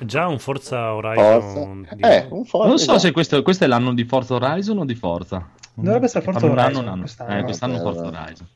Già 0.00 0.26
un 0.26 0.38
Forza 0.38 0.94
Horizon. 0.94 1.40
Forza. 1.86 1.94
di- 1.94 2.02
Eh, 2.02 2.26
un 2.30 2.44
Forza. 2.44 2.68
Non 2.68 2.78
so 2.78 2.82
esatto. 2.84 2.98
se 3.00 3.12
questo, 3.12 3.42
questo 3.42 3.64
è 3.64 3.66
l'anno 3.66 3.92
di 3.94 4.04
Forza 4.04 4.34
Horizon 4.34 4.78
o 4.78 4.84
di 4.84 4.94
Forza. 4.94 5.48
Dovrebbe 5.74 6.06
essere 6.06 6.24
Forza 6.24 6.44
un 6.46 6.52
anno, 6.52 6.60
Horizon, 6.62 6.82
un 6.84 6.88
anno. 6.90 7.00
quest'anno. 7.00 7.38
Eh, 7.38 7.42
quest'anno 7.44 7.74
Eh, 7.76 7.80
Forza. 7.80 8.02
Horizon. 8.06 8.46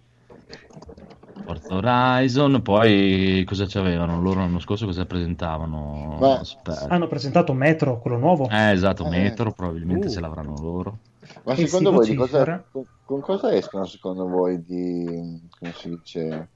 Forza 1.44 1.74
Horizon, 1.74 2.62
poi 2.62 3.44
cosa 3.46 3.66
c'avevano? 3.66 4.20
Loro 4.20 4.40
l'anno 4.40 4.60
scorso 4.60 4.86
cosa 4.86 5.04
presentavano? 5.06 6.18
Aspetta. 6.20 6.86
Hanno 6.88 7.08
presentato 7.08 7.52
Metro, 7.52 7.98
quello 7.98 8.16
nuovo. 8.18 8.48
Eh, 8.48 8.70
esatto, 8.70 9.04
Eh. 9.06 9.08
Metro, 9.10 9.52
probabilmente 9.52 10.06
Uh. 10.06 10.10
ce 10.10 10.20
l'avranno 10.20 10.54
loro. 10.60 10.98
Ma 11.44 11.54
secondo 11.56 11.90
voi 11.92 12.08
di 12.08 12.14
cosa, 12.14 12.64
con, 12.70 12.84
con 13.04 13.20
cosa 13.20 13.52
escono 13.54 13.84
secondo 13.86 14.26
voi 14.28 14.62
di 14.64 15.40
come 15.58 15.72
si 15.72 15.88
dice 15.88 16.48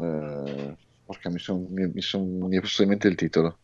eh, 0.00 0.76
porca 1.04 1.30
mi 1.30 1.38
sono 1.38 1.64
mi, 1.68 1.90
mi 1.92 2.00
son- 2.00 2.38
mi 2.48 2.56
è 2.56 2.60
passato 2.60 2.82
in 2.82 2.88
mente 2.88 3.08
il 3.08 3.14
titolo 3.14 3.56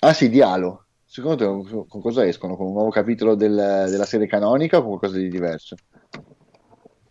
ah 0.00 0.12
sì 0.12 0.28
di 0.28 0.40
Halo 0.40 0.86
secondo 1.04 1.36
te 1.36 1.86
con, 1.88 2.00
cosa 2.00 2.26
escono? 2.26 2.56
con 2.56 2.66
un 2.66 2.72
nuovo 2.72 2.90
capitolo 2.90 3.34
del- 3.34 3.86
della 3.90 4.04
serie 4.04 4.26
canonica 4.26 4.78
o 4.78 4.80
con 4.82 4.98
qualcosa 4.98 5.18
di 5.18 5.28
diverso? 5.28 5.76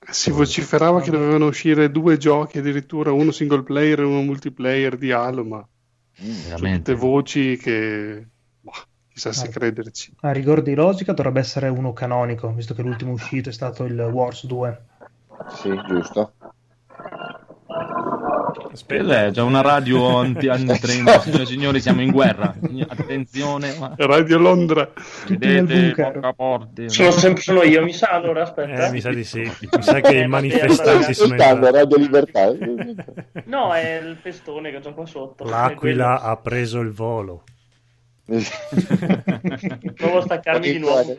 Si 0.09 0.31
vociferava 0.31 1.01
che 1.01 1.11
dovevano 1.11 1.47
uscire 1.47 1.91
due 1.91 2.17
giochi, 2.17 2.59
addirittura 2.59 3.11
uno 3.11 3.31
single 3.31 3.63
player 3.63 3.99
e 3.99 4.03
uno 4.03 4.21
multiplayer 4.21 4.97
di 4.97 5.11
Halo, 5.11 5.43
ma 5.43 5.67
Mm. 6.19 6.55
tutte 6.55 6.95
voci 6.95 7.57
che 7.57 8.27
boh, 8.61 8.71
chissà 9.09 9.33
se 9.33 9.49
Ah. 9.49 9.51
crederci. 9.51 10.13
A 10.21 10.31
rigor 10.31 10.61
di 10.63 10.73
logica 10.73 11.13
dovrebbe 11.13 11.41
essere 11.41 11.67
uno 11.67 11.93
canonico, 11.93 12.51
visto 12.53 12.73
che 12.73 12.81
l'ultimo 12.81 13.11
uscito 13.11 13.49
è 13.49 13.53
stato 13.53 13.83
il 13.83 13.99
Wars 13.99 14.45
2. 14.47 14.85
sì 15.49 15.83
giusto 15.85 16.36
Quella 18.85 19.25
è 19.25 19.31
già 19.31 19.43
una 19.43 19.61
radio 19.61 20.17
anti 20.17 20.47
anni 20.47 20.77
30. 20.77 21.19
Signore 21.21 21.43
e 21.43 21.45
signori, 21.45 21.81
siamo 21.81 22.01
in 22.01 22.11
guerra. 22.11 22.53
Attenzione. 22.87 23.75
Ma... 23.77 23.93
Radio 23.97 24.37
Londra. 24.37 24.89
Tutti 25.25 25.45
nel 25.45 25.65
bunker. 25.65 26.11
porca 26.11 26.33
porte. 26.33 26.89
Sono 26.89 27.11
sempre 27.11 27.41
sono 27.41 27.63
io, 27.63 27.83
mi 27.83 27.93
sa 27.93 28.09
allora, 28.09 28.43
aspetta. 28.43 28.87
Eh, 28.87 28.91
mi 28.91 29.01
sa 29.01 29.09
di 29.09 29.23
sì. 29.23 29.39
Mi 29.41 29.81
sa 29.81 29.99
che 29.99 30.17
i 30.17 30.27
manifestanti 30.27 31.13
sono 31.13 31.33
entrati. 31.33 31.71
Radio 31.71 31.97
Libertà 31.97 32.51
No, 33.45 33.73
è 33.73 33.99
il 34.03 34.17
festone 34.21 34.71
che 34.71 34.77
ho 34.77 34.79
già 34.81 34.91
qua 34.91 35.05
sotto. 35.05 35.43
L'aquila 35.45 36.21
ha 36.21 36.35
preso 36.37 36.79
il 36.79 36.91
volo. 36.91 37.43
Provo 39.95 40.17
a 40.17 40.21
staccarmi 40.21 40.71
di 40.71 40.79
nuovo. 40.79 41.17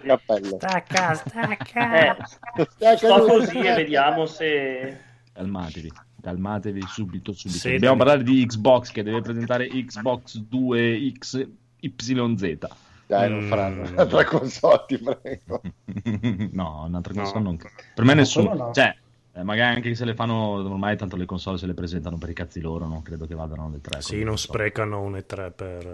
Stacca, 0.56 1.14
stacca. 1.14 2.10
Eh, 2.10 2.16
Stacca 2.68 2.96
sto 2.96 3.16
lui. 3.18 3.28
così 3.28 3.58
e 3.60 3.74
vediamo 3.74 4.26
se... 4.26 4.98
Calmatevi, 5.32 5.90
calmatevi 6.20 6.82
subito, 6.86 7.32
subito. 7.32 7.58
Sì, 7.58 7.72
Dobbiamo 7.72 7.96
parlare 7.96 8.22
di 8.22 8.44
Xbox 8.44 8.90
che 8.90 9.02
deve 9.02 9.20
presentare 9.20 9.68
Xbox 9.68 10.38
2 10.38 11.12
XYZ. 11.18 12.58
dai 13.06 13.30
non 13.30 13.44
Mm. 13.44 13.48
faranno 13.48 13.82
un'altra 13.88 14.24
console 14.24 14.84
ti 14.86 14.98
prego 14.98 15.62
no, 16.52 16.84
un'altra 16.86 17.12
No. 17.14 17.22
console 17.22 17.42
non 17.44 17.56
Per 17.56 18.04
me 18.04 18.12
No, 18.12 18.20
nessuno. 18.20 18.52
no. 18.54 18.70
Cioè, 18.72 18.94
eh, 19.32 19.42
magari 19.42 19.76
anche 19.76 19.94
se 19.94 20.04
le 20.04 20.14
fanno 20.14 20.34
ormai 20.50 20.96
tanto 20.96 21.16
le 21.16 21.24
console 21.24 21.56
se 21.58 21.66
le 21.66 21.72
presentano 21.74 22.18
per 22.18 22.28
i 22.28 22.34
cazzi 22.34 22.60
loro, 22.60 22.86
non 22.86 23.02
credo 23.02 23.26
che 23.26 23.34
vadano 23.34 23.66
alle 23.66 23.80
tre. 23.80 24.02
Sì, 24.02 24.22
non 24.24 24.36
sprecano 24.36 25.00
un 25.00 25.14
E3 25.16 25.52
per... 25.54 25.86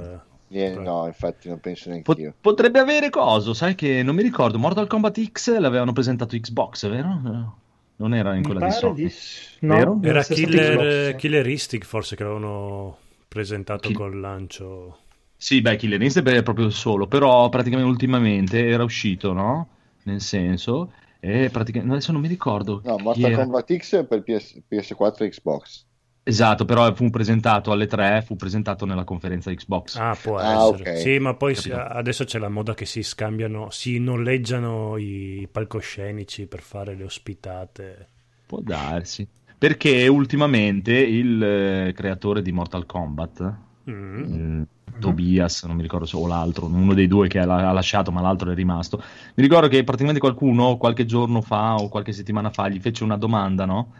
Eh, 0.48 0.72
Beh. 0.74 0.80
no 0.82 1.06
infatti 1.06 1.48
non 1.48 1.58
penso 1.60 1.88
neanche 1.88 2.04
Pot- 2.04 2.18
io 2.18 2.34
potrebbe 2.40 2.78
avere 2.78 3.10
coso, 3.10 3.54
sai 3.54 3.74
che 3.74 4.02
non 4.02 4.14
mi 4.14 4.22
ricordo. 4.22 4.58
Mortal 4.58 4.86
Kombat 4.86 5.30
X 5.30 5.56
l'avevano 5.58 5.92
presentato 5.92 6.36
Xbox, 6.36 6.88
vero? 6.88 7.56
No, 7.96 8.06
Non 8.08 8.14
era 8.14 8.34
in 8.34 8.42
quella 8.42 8.60
di 8.60 8.70
Sony. 8.72 8.94
di... 8.94 9.12
No, 9.60 10.00
Era 10.02 10.22
Killer. 10.24 11.14
Killeristic 11.16 11.84
forse 11.84 12.16
che 12.16 12.22
avevano 12.22 12.98
presentato 13.28 13.88
Kill- 13.88 13.96
col 13.96 14.18
lancio. 14.20 14.98
Sì, 15.36 15.60
beh, 15.60 15.76
Killer 15.76 16.00
Instinct 16.02 16.30
è 16.30 16.42
proprio 16.42 16.70
solo, 16.70 17.06
però 17.06 17.48
praticamente 17.50 17.88
ultimamente 17.90 18.66
era 18.66 18.82
uscito, 18.82 19.32
no? 19.32 19.68
Nel 20.04 20.20
senso, 20.20 20.92
e 21.20 21.50
praticamente 21.50 21.94
adesso 21.94 22.12
non 22.12 22.20
mi 22.20 22.28
ricordo. 22.28 22.80
no 22.84 22.98
Mortal 22.98 23.32
era. 23.32 23.42
Kombat 23.42 23.76
X 23.76 24.06
per 24.06 24.22
PS, 24.22 24.60
PS4 24.68 25.24
e 25.24 25.28
Xbox 25.30 25.84
Esatto, 26.26 26.64
però 26.64 26.92
fu 26.94 27.10
presentato 27.10 27.70
alle 27.70 27.86
3, 27.86 28.22
fu 28.24 28.34
presentato 28.34 28.86
nella 28.86 29.04
conferenza 29.04 29.52
Xbox. 29.52 29.96
Ah, 29.96 30.16
può 30.20 30.38
Ah, 30.38 30.68
essere. 30.68 30.92
ok. 30.92 30.96
Sì, 30.98 31.18
ma 31.18 31.34
poi 31.34 31.54
si- 31.54 31.68
Capito. 31.68 31.94
adesso 31.94 32.24
c'è 32.24 32.38
la 32.38 32.48
moda 32.48 32.72
che 32.72 32.86
si 32.86 33.02
scambiano, 33.02 33.68
si 33.70 33.98
noleggiano 33.98 34.96
i 34.96 35.46
palcoscenici 35.52 36.46
per 36.46 36.62
fare 36.62 36.94
le 36.94 37.04
ospitate. 37.04 38.08
Può 38.46 38.60
darsi. 38.62 39.28
Perché 39.58 40.08
ultimamente 40.08 40.92
il 40.94 41.42
eh, 41.42 41.92
creatore 41.94 42.40
di 42.42 42.52
Mortal 42.52 42.86
Kombat, 42.86 43.54
Mm. 43.90 44.62
eh, 44.62 44.66
Tobias, 44.98 45.64
non 45.64 45.76
mi 45.76 45.82
ricordo 45.82 46.06
se 46.06 46.16
o 46.16 46.26
l'altro, 46.26 46.64
uno 46.66 46.94
dei 46.94 47.06
due 47.06 47.28
che 47.28 47.38
ha 47.38 47.72
lasciato, 47.72 48.10
ma 48.12 48.22
l'altro 48.22 48.50
è 48.50 48.54
rimasto. 48.54 48.96
Mi 49.34 49.42
ricordo 49.42 49.68
che 49.68 49.84
praticamente 49.84 50.20
qualcuno 50.20 50.78
qualche 50.78 51.04
giorno 51.04 51.42
fa 51.42 51.74
o 51.74 51.88
qualche 51.90 52.12
settimana 52.12 52.48
fa 52.48 52.68
gli 52.68 52.80
fece 52.80 53.04
una 53.04 53.18
domanda, 53.18 53.66
no? 53.66 53.92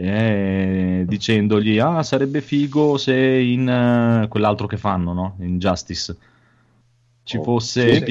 Eh, 0.00 1.04
dicendogli: 1.08 1.80
Ah, 1.80 2.04
sarebbe 2.04 2.40
figo 2.40 2.96
se 2.98 3.16
in 3.16 3.68
eh, 3.68 4.28
quell'altro 4.28 4.68
che 4.68 4.76
fanno, 4.76 5.12
no? 5.12 5.36
In 5.40 5.58
Justice 5.58 6.16
ci 7.24 7.36
Oh, 7.36 7.42
fosse. 7.42 8.04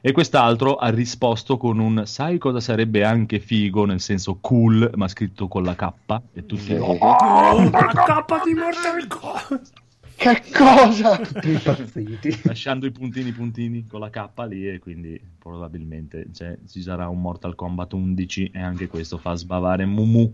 E 0.00 0.12
quest'altro 0.12 0.76
ha 0.76 0.88
risposto 0.90 1.56
con 1.56 1.80
un 1.80 2.06
sai 2.06 2.38
cosa 2.38 2.60
sarebbe 2.60 3.02
anche 3.02 3.40
figo, 3.40 3.84
nel 3.86 4.00
senso 4.00 4.38
cool, 4.40 4.88
ma 4.94 5.08
scritto 5.08 5.48
con 5.48 5.64
la 5.64 5.74
K 5.74 5.92
e 6.32 6.46
tutti 6.46 6.62
Sì. 6.62 6.74
Oh, 6.74 7.68
la 7.68 8.04
cappa 8.06 8.40
di 8.44 8.54
Mortal 8.54 9.06
Kombat! 9.08 9.84
Che 10.16 10.42
cosa 10.52 11.18
Tutti 11.18 11.50
impazziti. 11.50 12.40
lasciando 12.44 12.86
i 12.86 12.90
puntini 12.90 13.32
puntini 13.32 13.86
con 13.86 14.00
la 14.00 14.10
K 14.10 14.28
lì 14.48 14.68
e 14.68 14.78
quindi 14.78 15.20
probabilmente 15.38 16.26
cioè, 16.32 16.56
ci 16.66 16.82
sarà 16.82 17.08
un 17.08 17.20
Mortal 17.20 17.54
Kombat 17.54 17.92
11 17.92 18.50
e 18.52 18.60
anche 18.60 18.86
questo 18.88 19.18
fa 19.18 19.34
sbavare 19.34 19.84
Mumu. 19.84 20.32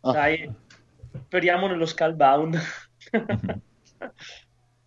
Ah. 0.00 0.12
Dai, 0.12 0.50
speriamo 1.26 1.66
nello 1.66 1.86
Skullbound. 1.86 2.58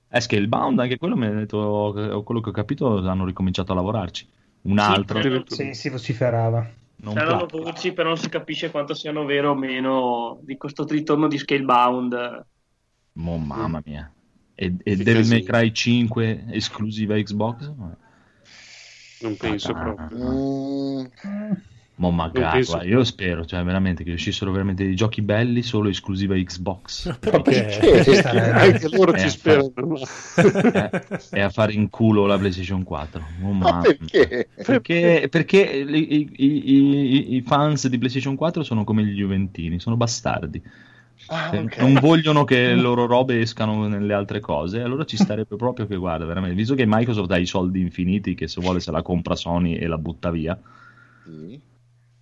È 0.07 0.19
Scalebound, 0.19 0.77
anche 0.77 0.97
quello 0.97 1.15
mi 1.15 1.25
ha 1.25 1.31
detto, 1.31 2.21
quello 2.23 2.39
che 2.39 2.49
ho 2.49 2.53
capito 2.53 2.97
hanno 2.97 3.25
ricominciato 3.25 3.71
a 3.71 3.75
lavorarci. 3.75 4.27
Un 4.63 4.77
altro, 4.77 5.19
però- 5.19 5.41
Sì, 5.47 5.73
si 5.73 5.89
vociferava. 5.89 6.69
non 6.97 7.15
C'erano 7.15 7.47
voci, 7.47 7.93
però 7.93 8.09
non 8.09 8.17
si 8.17 8.29
capisce 8.29 8.69
quanto 8.69 8.93
siano 8.93 9.25
vero 9.25 9.51
o 9.51 9.55
meno 9.55 10.39
di 10.43 10.55
questo 10.55 10.85
ritorno 10.85 11.27
di 11.27 11.39
Scalebound. 11.39 12.45
Mo, 13.13 13.37
mamma 13.37 13.81
mia. 13.85 14.11
E, 14.55 14.73
e 14.83 14.95
Devil 14.95 15.27
May. 15.27 15.43
Cry 15.43 15.71
5 15.71 16.45
esclusiva 16.51 17.15
Xbox? 17.15 17.71
Non 19.21 19.37
penso 19.37 19.71
Ah, 19.71 19.79
proprio. 19.79 20.17
Mm, 20.17 21.05
Mo 21.95 22.09
magari, 22.09 22.57
penso- 22.57 22.71
guarda, 22.73 22.89
io 22.89 23.03
spero, 23.03 23.45
cioè 23.45 23.63
veramente 23.63 24.03
che 24.03 24.11
uscissero 24.13 24.51
veramente 24.51 24.83
dei 24.83 24.95
giochi 24.95 25.21
belli 25.21 25.61
solo 25.61 25.89
esclusiva 25.89 26.35
Xbox. 26.35 27.17
Perché? 27.19 28.03
Ci 28.03 28.15
starebbe. 28.15 28.51
Anche 28.51 28.89
loro 28.89 29.13
Eh, 29.13 29.19
ci 29.19 29.29
sperano. 29.29 29.71
ma- 29.75 30.89
Eh, 30.89 31.37
e 31.37 31.41
a 31.41 31.49
fare 31.49 31.73
in 31.73 31.89
culo 31.89 32.25
la 32.25 32.37
PlayStation 32.37 32.83
4. 32.83 33.23
Oh, 33.43 33.51
ma 33.53 33.69
mamma. 33.71 33.81
perché? 33.83 34.49
Perché, 34.55 35.27
perché 35.29 35.83
li- 35.83 36.15
i, 36.15 36.29
i- 36.35 36.73
i- 36.73 37.35
i 37.35 37.41
fans 37.43 37.87
di 37.87 37.97
PlayStation 37.99 38.35
4 38.35 38.63
sono 38.63 38.83
come 38.83 39.03
gli 39.05 39.13
Juventini, 39.15 39.79
sono 39.79 39.95
bastardi. 39.95 40.61
Ah, 41.27 41.51
Eh, 41.51 41.61
ok. 41.61 41.77
Non 41.77 41.97
vogliono 41.99 42.43
che 42.43 42.55
le 42.73 42.75
loro 42.81 43.05
robe 43.05 43.39
escano 43.41 43.87
nelle 43.87 44.13
altre 44.13 44.39
cose, 44.39 44.81
allora 44.81 45.05
ci 45.05 45.17
starebbe 45.17 45.55
proprio 45.55 45.85
che, 45.85 45.95
guarda, 45.95 46.25
veramente, 46.25 46.55
visto 46.55 46.75
che 46.75 46.85
Microsoft 46.87 47.31
ha 47.31 47.37
i 47.37 47.45
soldi 47.45 47.79
infiniti, 47.81 48.33
che 48.35 48.47
se 48.47 48.59
vuole 48.61 48.79
se 48.79 48.91
la 48.91 49.01
compra 49.03 49.35
Sony 49.35 49.75
e 49.75 49.87
la 49.87 49.97
butta 49.97 50.31
via, 50.31 50.59
Sì. 51.25 51.61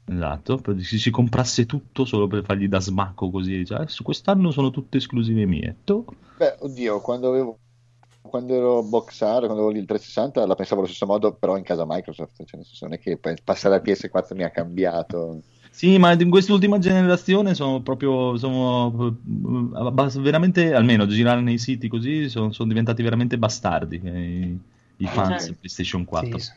esatto, 0.05 0.61
se 0.79 0.97
si 0.99 1.09
comprasse 1.09 1.65
tutto 1.65 2.05
solo 2.05 2.27
per 2.27 2.43
fargli 2.45 2.67
da 2.67 2.79
smacco 2.79 3.31
così, 3.31 3.57
dice, 3.57 3.75
"Eh, 3.77 3.87
su 3.87 4.03
quest'anno 4.03 4.51
sono 4.51 4.69
tutte 4.69 4.97
esclusive 4.97 5.45
mie. 5.47 5.77
Tu? 5.83 6.05
Beh, 6.35 6.55
oddio, 6.61 7.01
quando 7.01 7.29
avevo 7.29 7.59
quando 8.21 8.53
ero 8.53 8.83
boxer, 8.83 9.45
quando 9.45 9.63
avevo 9.65 9.71
il 9.71 9.85
360, 9.85 10.45
la 10.45 10.55
pensavo 10.55 10.81
allo 10.81 10.89
stesso 10.89 11.05
modo, 11.07 11.35
però 11.37 11.57
in 11.57 11.63
casa 11.63 11.85
Microsoft, 11.87 12.35
cioè 12.45 12.57
nel 12.59 12.65
senso 12.65 12.85
non 12.85 12.93
è 12.95 12.99
che 12.99 13.17
passare 13.43 13.75
al 13.75 13.81
PS4 13.81 14.35
mi 14.35 14.43
ha 14.43 14.51
cambiato. 14.51 15.43
Sì, 15.73 15.97
ma 15.97 16.11
in 16.11 16.29
quest'ultima 16.29 16.77
generazione 16.79 17.53
sono 17.55 17.81
proprio, 17.81 18.35
sono 18.37 19.15
eh, 19.15 20.19
veramente, 20.19 20.73
almeno 20.73 21.07
girare 21.07 21.39
nei 21.41 21.57
siti 21.57 21.87
così, 21.87 22.27
sono, 22.29 22.51
sono 22.51 22.67
diventati 22.67 23.01
veramente 23.01 23.37
bastardi 23.37 23.99
eh, 24.03 24.19
i, 24.19 24.59
i 24.97 25.07
fans 25.07 25.45
Sì. 25.45 25.51
di 25.51 25.55
PlayStation 25.55 26.03
4. 26.03 26.37
Sì, 26.37 26.51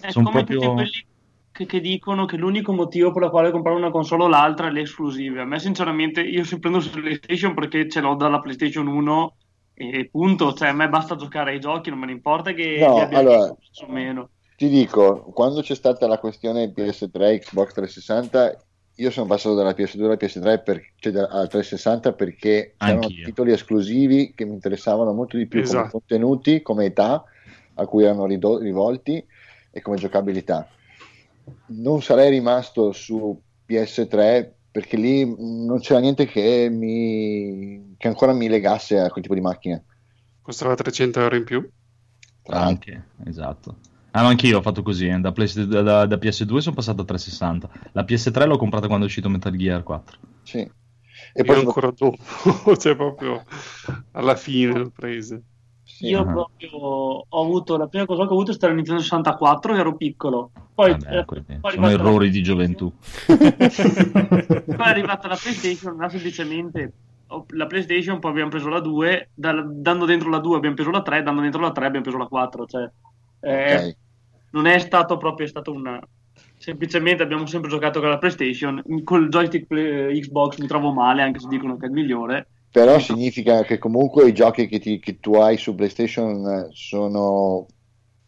È 0.00 0.10
Son 0.10 0.24
come 0.24 0.44
proprio- 0.44 0.60
tutti 0.60 0.72
quelli 0.72 1.06
che, 1.52 1.66
che 1.66 1.80
dicono 1.80 2.24
che 2.24 2.36
l'unico 2.38 2.72
motivo 2.72 3.12
per 3.12 3.22
la 3.22 3.30
quale 3.30 3.50
comprare 3.50 3.76
una 3.76 3.90
console 3.90 4.24
o 4.24 4.28
l'altra 4.28 4.68
è 4.68 4.70
le 4.70 4.80
esclusive. 4.80 5.42
A 5.42 5.44
me, 5.44 5.58
sinceramente, 5.60 6.22
io 6.22 6.42
si 6.42 6.58
prendo 6.58 6.80
su 6.80 6.90
PlayStation 6.90 7.54
perché 7.54 7.88
ce 7.88 8.00
l'ho 8.00 8.14
dalla 8.16 8.40
PlayStation 8.40 8.86
1 8.86 9.36
e 9.74 10.08
punto. 10.10 10.52
Cioè, 10.54 10.68
a 10.68 10.72
me 10.72 10.88
basta 10.88 11.16
giocare 11.16 11.52
ai 11.52 11.60
giochi, 11.60 11.90
non 11.90 11.98
me 11.98 12.06
ne 12.06 12.12
importa 12.12 12.52
che 12.54 12.78
No, 12.80 12.94
li 12.94 13.00
abbia 13.00 13.18
allora- 13.18 13.44
o 13.48 13.86
meno. 13.92 14.30
Ti 14.56 14.68
dico, 14.68 15.22
quando 15.34 15.60
c'è 15.62 15.74
stata 15.74 16.06
la 16.06 16.18
questione 16.18 16.70
PS3, 16.72 17.38
Xbox 17.38 17.72
360, 17.72 18.56
io 18.96 19.10
sono 19.10 19.26
passato 19.26 19.54
dalla 19.56 19.74
PS2 19.74 20.04
alla 20.06 20.16
PS3 20.16 20.62
per, 20.62 20.80
cioè 20.96 21.12
da- 21.12 21.26
alla 21.28 21.46
360 21.48 22.12
perché 22.12 22.74
c'erano 22.78 23.02
Anch'io. 23.06 23.24
titoli 23.26 23.50
esclusivi 23.52 24.32
che 24.34 24.44
mi 24.44 24.52
interessavano 24.54 25.12
molto 25.12 25.36
di 25.36 25.46
più 25.48 25.58
come 25.64 25.80
Esatto. 25.80 25.90
contenuti, 25.90 26.62
come 26.62 26.84
età 26.86 27.24
a 27.74 27.86
cui 27.86 28.04
erano 28.04 28.26
rido- 28.26 28.58
rivolti 28.58 29.24
e 29.72 29.80
come 29.80 29.96
giocabilità. 29.96 30.68
Non 31.66 32.00
sarei 32.02 32.30
rimasto 32.30 32.92
su 32.92 33.36
PS3 33.66 34.52
perché 34.70 34.96
lì 34.96 35.24
non 35.66 35.80
c'era 35.80 35.98
niente 36.00 36.26
che, 36.26 36.68
mi, 36.70 37.94
che 37.96 38.08
ancora 38.08 38.32
mi 38.32 38.48
legasse 38.48 38.98
a 39.00 39.08
quel 39.10 39.22
tipo 39.22 39.34
di 39.34 39.40
macchina. 39.40 39.82
Costava 40.40 40.74
300 40.74 41.20
euro 41.20 41.36
in 41.36 41.44
più. 41.44 41.68
Tra 42.42 42.58
l'altro. 42.60 42.92
Anche, 42.92 43.04
esatto. 43.26 43.76
Ah, 44.16 44.22
ma 44.22 44.28
anch'io 44.28 44.58
ho 44.58 44.62
fatto 44.62 44.82
così, 44.82 45.08
eh. 45.08 45.18
da, 45.18 45.32
PS 45.32 45.64
da- 45.64 46.06
da 46.06 46.16
PS2 46.16 46.58
sono 46.58 46.74
passato 46.76 47.02
a 47.02 47.04
360. 47.04 47.68
La 47.92 48.04
PS3 48.04 48.46
l'ho 48.46 48.56
comprata 48.56 48.86
quando 48.86 49.04
è 49.06 49.08
uscito 49.08 49.28
Metal 49.28 49.54
Gear 49.56 49.82
4. 49.82 50.18
Sì. 50.44 50.58
E 50.58 50.70
E 51.32 51.42
poi 51.42 51.56
io 51.56 51.62
ancora 51.66 51.90
dopo, 51.90 52.16
cioè 52.78 52.94
proprio 52.94 53.42
alla 54.12 54.36
fine 54.36 54.78
l'ho 54.78 54.92
prese. 54.94 55.42
sì, 55.82 56.06
Io 56.08 56.20
Ah. 56.20 56.26
proprio 56.26 56.70
ho 56.76 57.42
avuto 57.42 57.76
la 57.76 57.88
prima 57.88 58.04
console 58.06 58.28
che 58.28 58.32
ho 58.32 58.36
avuto 58.36 58.52
è 58.52 58.54
stata 58.54 58.72
Nintendo 58.72 59.00
64, 59.00 59.74
che 59.74 59.80
ero 59.80 59.96
piccolo. 59.96 60.52
Poi, 60.74 60.92
Vabbè, 60.92 61.18
eh, 61.18 61.24
quelli 61.24 61.44
poi 61.60 61.72
sono 61.72 61.88
errori 61.88 62.30
di 62.30 62.42
gioventù. 62.42 62.92
Poi 63.26 63.36
è 63.36 64.74
arrivata 64.78 65.26
la 65.26 65.36
PlayStation, 65.40 65.96
là 65.96 66.08
semplicemente 66.08 66.92
la 67.48 67.66
PlayStation, 67.66 68.20
poi 68.20 68.30
abbiamo 68.30 68.50
preso 68.50 68.68
la 68.68 68.78
2, 68.80 69.30
dal- 69.34 69.74
dando 69.80 70.04
dentro 70.04 70.28
la 70.30 70.38
2 70.38 70.56
abbiamo 70.56 70.76
preso 70.76 70.90
la 70.90 71.02
3, 71.02 71.22
dando 71.24 71.40
dentro 71.40 71.60
la 71.60 71.72
3 71.72 71.86
abbiamo 71.86 72.04
preso 72.04 72.18
la 72.18 72.26
4. 72.26 72.64
Cioè, 72.66 72.90
eh, 73.40 73.74
ok. 73.74 73.96
Non 74.54 74.66
è 74.66 74.78
stato 74.78 75.16
proprio 75.16 75.46
è 75.46 75.48
stato 75.48 75.72
una 75.72 76.00
semplicemente 76.56 77.22
abbiamo 77.22 77.46
sempre 77.46 77.70
giocato 77.70 78.00
con 78.00 78.08
la 78.08 78.18
PlayStation 78.18 78.82
col 79.04 79.28
joystick 79.28 79.66
play- 79.66 80.20
Xbox 80.20 80.58
mi 80.58 80.66
trovo 80.66 80.92
male 80.92 81.22
anche 81.22 81.40
se 81.40 81.48
dicono 81.48 81.76
che 81.76 81.86
è 81.86 81.88
il 81.88 81.94
migliore 81.94 82.48
Però 82.70 82.98
significa 82.98 83.62
che 83.62 83.78
comunque 83.78 84.28
i 84.28 84.32
giochi 84.34 84.66
che, 84.66 84.78
ti- 84.80 84.98
che 84.98 85.18
tu 85.20 85.34
hai 85.34 85.56
su 85.56 85.74
PlayStation 85.74 86.44
eh, 86.46 86.68
sono. 86.72 87.66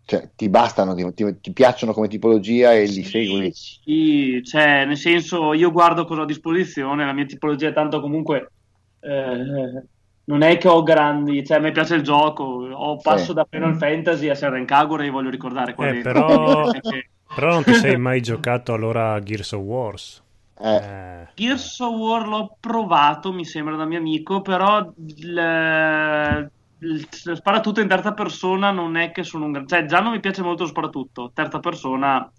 cioè, 0.04 0.32
ti 0.36 0.48
bastano, 0.48 0.94
ti, 0.94 1.12
ti- 1.14 1.40
ti 1.40 1.52
piacciono 1.52 1.92
come 1.92 2.08
tipologia 2.08 2.72
e 2.74 2.86
li 2.86 3.02
Sì, 3.02 3.04
segui. 3.04 3.52
sì, 3.52 4.42
cioè 4.44 4.84
nel 4.84 4.96
senso 4.96 5.52
io 5.54 5.70
guardo 5.72 6.04
cosa 6.04 6.20
ho 6.20 6.22
a 6.24 6.26
disposizione 6.26 7.04
la 7.04 7.12
mia 7.12 7.24
tipologia 7.24 7.68
è 7.68 7.72
tanto 7.72 8.00
comunque 8.00 8.52
eh, 9.00 9.84
non 10.28 10.42
è 10.42 10.58
che 10.58 10.68
ho 10.68 10.82
grandi 10.82 11.44
cioè 11.44 11.58
a 11.58 11.60
me 11.60 11.72
piace 11.72 11.94
il 11.96 12.02
gioco 12.02 12.42
ho 12.44 12.96
passo 12.98 13.26
Sì. 13.26 13.32
da 13.34 13.46
Final 13.48 13.76
Fantasy 13.76 14.28
a 14.28 14.34
Seren 14.34 14.64
Kagura 14.64 15.04
e 15.04 15.10
voglio 15.10 15.30
ricordare 15.30 15.74
qua 15.74 15.88
Eh, 15.88 16.00
però- 16.00 16.70
Però 17.34 17.52
non 17.52 17.64
ti 17.64 17.74
sei 17.74 17.96
mai 17.98 18.22
giocato 18.22 18.72
allora 18.72 19.12
a 19.14 19.20
Gears 19.20 19.52
of 19.52 19.60
Wars. 19.62 20.22
Eh, 20.58 20.76
Eh, 20.76 21.28
Gears 21.34 21.80
of 21.80 21.94
War 21.96 22.26
l'ho 22.26 22.56
provato, 22.60 23.32
mi 23.32 23.44
sembra 23.44 23.76
da 23.76 23.84
mio 23.84 23.98
amico, 23.98 24.40
però 24.42 24.78
il, 24.96 26.50
il 26.78 27.08
sparatutto 27.34 27.80
in 27.80 27.88
terza 27.88 28.12
persona 28.14 28.70
non 28.70 28.96
è 28.96 29.10
che 29.10 29.22
sono 29.22 29.44
un 29.46 29.52
gran... 29.52 29.66
Cioè, 29.66 29.84
già 29.86 30.00
non 30.00 30.12
mi 30.12 30.20
piace 30.20 30.42
molto 30.42 30.62
lo 30.62 30.68
sparatutto. 30.68 31.30
Terza 31.34 31.58
persona... 31.60 32.30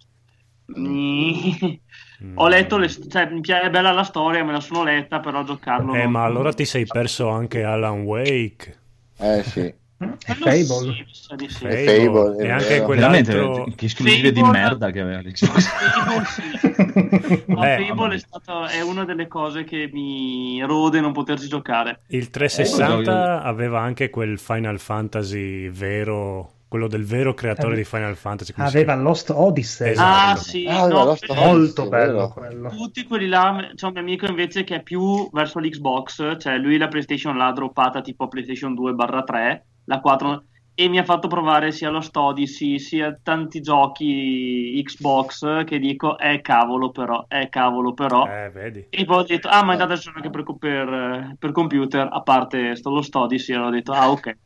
mi- 0.76 1.80
mm. 2.24 2.32
Ho 2.36 2.48
letto 2.48 2.78
le... 2.78 2.90
Cioè, 2.90 3.30
mi 3.32 3.42
piace, 3.42 3.68
è 3.68 3.70
bella 3.70 3.92
la 3.92 4.04
storia, 4.04 4.44
me 4.44 4.52
la 4.52 4.60
sono 4.60 4.84
letta, 4.84 5.20
però 5.20 5.44
giocarlo... 5.44 5.94
Eh, 5.94 6.04
non- 6.04 6.12
ma 6.12 6.24
allora 6.24 6.52
ti 6.54 6.66
sei 6.66 6.86
perso 6.86 7.30
anche 7.30 7.64
Alan 7.64 8.02
Wake. 8.02 8.78
eh 9.18 9.44
sì. 9.44 9.74
Quello 9.98 10.16
Fable. 10.46 11.06
sì, 11.12 11.36
di 11.36 11.50
sì. 11.50 11.66
Fable, 11.66 11.86
Fable, 12.06 12.46
e 12.46 12.52
anche 12.52 12.68
vero. 12.68 12.86
Veramente, 12.88 13.32
quell'altro. 13.32 13.74
che 13.76 13.86
esclusive 13.86 14.32
di 14.32 14.40
Fable- 14.42 14.60
merda 14.60 14.92
che 14.92 15.00
aveva 15.00 15.22
l'Xbox. 15.22 15.68
Fable 15.68 16.26
sì. 16.26 17.44
Ma 17.52 17.74
Eh, 17.78 17.86
Fable 17.88 18.14
è, 18.16 18.20
stato, 18.20 18.66
è 18.68 18.82
una 18.82 19.06
delle 19.06 19.28
cose 19.28 19.64
che 19.64 19.90
mi 19.92 20.62
rode 20.64 21.00
non 21.02 21.14
poterci 21.14 21.48
giocare. 21.48 22.02
Il 22.10 22.30
360 22.30 23.42
Eh, 23.42 23.48
aveva 23.48 23.80
anche 23.82 24.12
quel 24.12 24.38
Final 24.38 24.78
Fantasy 24.80 25.68
vero, 25.70 26.52
quello 26.68 26.88
del 26.88 27.06
vero 27.06 27.34
creatore 27.34 27.74
Ave- 27.74 27.78
di 27.78 27.84
Final 27.84 28.16
Fantasy. 28.16 28.54
Aveva? 28.58 28.96
Lost 28.96 29.30
Odyssey. 29.30 29.92
Esatto. 29.92 30.32
Ah, 30.32 30.36
sì, 30.36 30.66
Ah, 30.68 30.88
no, 30.88 31.04
Lost 31.06 31.24
Odyssey. 31.24 31.46
Molto 31.46 31.86
è 31.86 31.88
bello 31.88 32.30
quello. 32.30 32.70
tutti 32.70 33.04
quelli 33.06 33.28
là, 33.28 33.72
c'è 33.74 33.86
un 33.86 33.92
mio 33.94 34.02
amico 34.02 34.26
invece 34.28 34.64
che 34.64 34.76
è 34.76 34.84
più 34.84 35.30
verso 35.32 35.60
l'Xbox, 35.60 36.38
cioè 36.40 36.58
lui 36.58 36.78
la 36.78 36.88
PlayStation 36.88 37.38
l'ha 37.38 37.52
droppata 37.52 38.02
tipo 38.02 38.28
PlayStation 38.28 38.74
2 38.74 38.96
3, 39.26 39.66
la 39.86 40.00
4, 40.00 40.44
e 40.80 40.90
mi 40.90 41.00
ha 41.00 41.04
fatto 41.04 41.28
provare 41.28 41.72
sia 41.72 41.90
lo 41.90 42.04
Odyssey 42.14 42.78
sia 42.78 43.18
tanti 43.24 43.62
giochi 43.62 44.80
Xbox 44.84 45.64
che 45.64 45.80
dico, 45.80 46.20
eh 46.20 46.40
cavolo 46.42 46.92
però, 46.92 47.26
eh 47.28 47.50
cavolo 47.50 47.94
però. 47.94 48.28
Eh, 48.28 48.52
vedi. 48.52 48.86
E 48.90 49.06
poi 49.06 49.18
ho 49.18 49.24
detto, 49.24 49.48
ah 49.48 49.64
ma 49.64 49.72
intanto 49.72 49.96
c'è 49.96 50.12
anche 50.14 50.30
per, 50.30 50.44
per, 50.60 51.36
per 51.40 51.52
computer, 51.52 52.08
a 52.12 52.22
parte 52.22 52.76
sto 52.76 52.92
lo 52.92 53.04
Odyssey, 53.12 53.56
e 53.56 53.58
ho 53.58 53.70
detto, 53.72 53.92
ah 53.92 54.12
ok. 54.12 54.38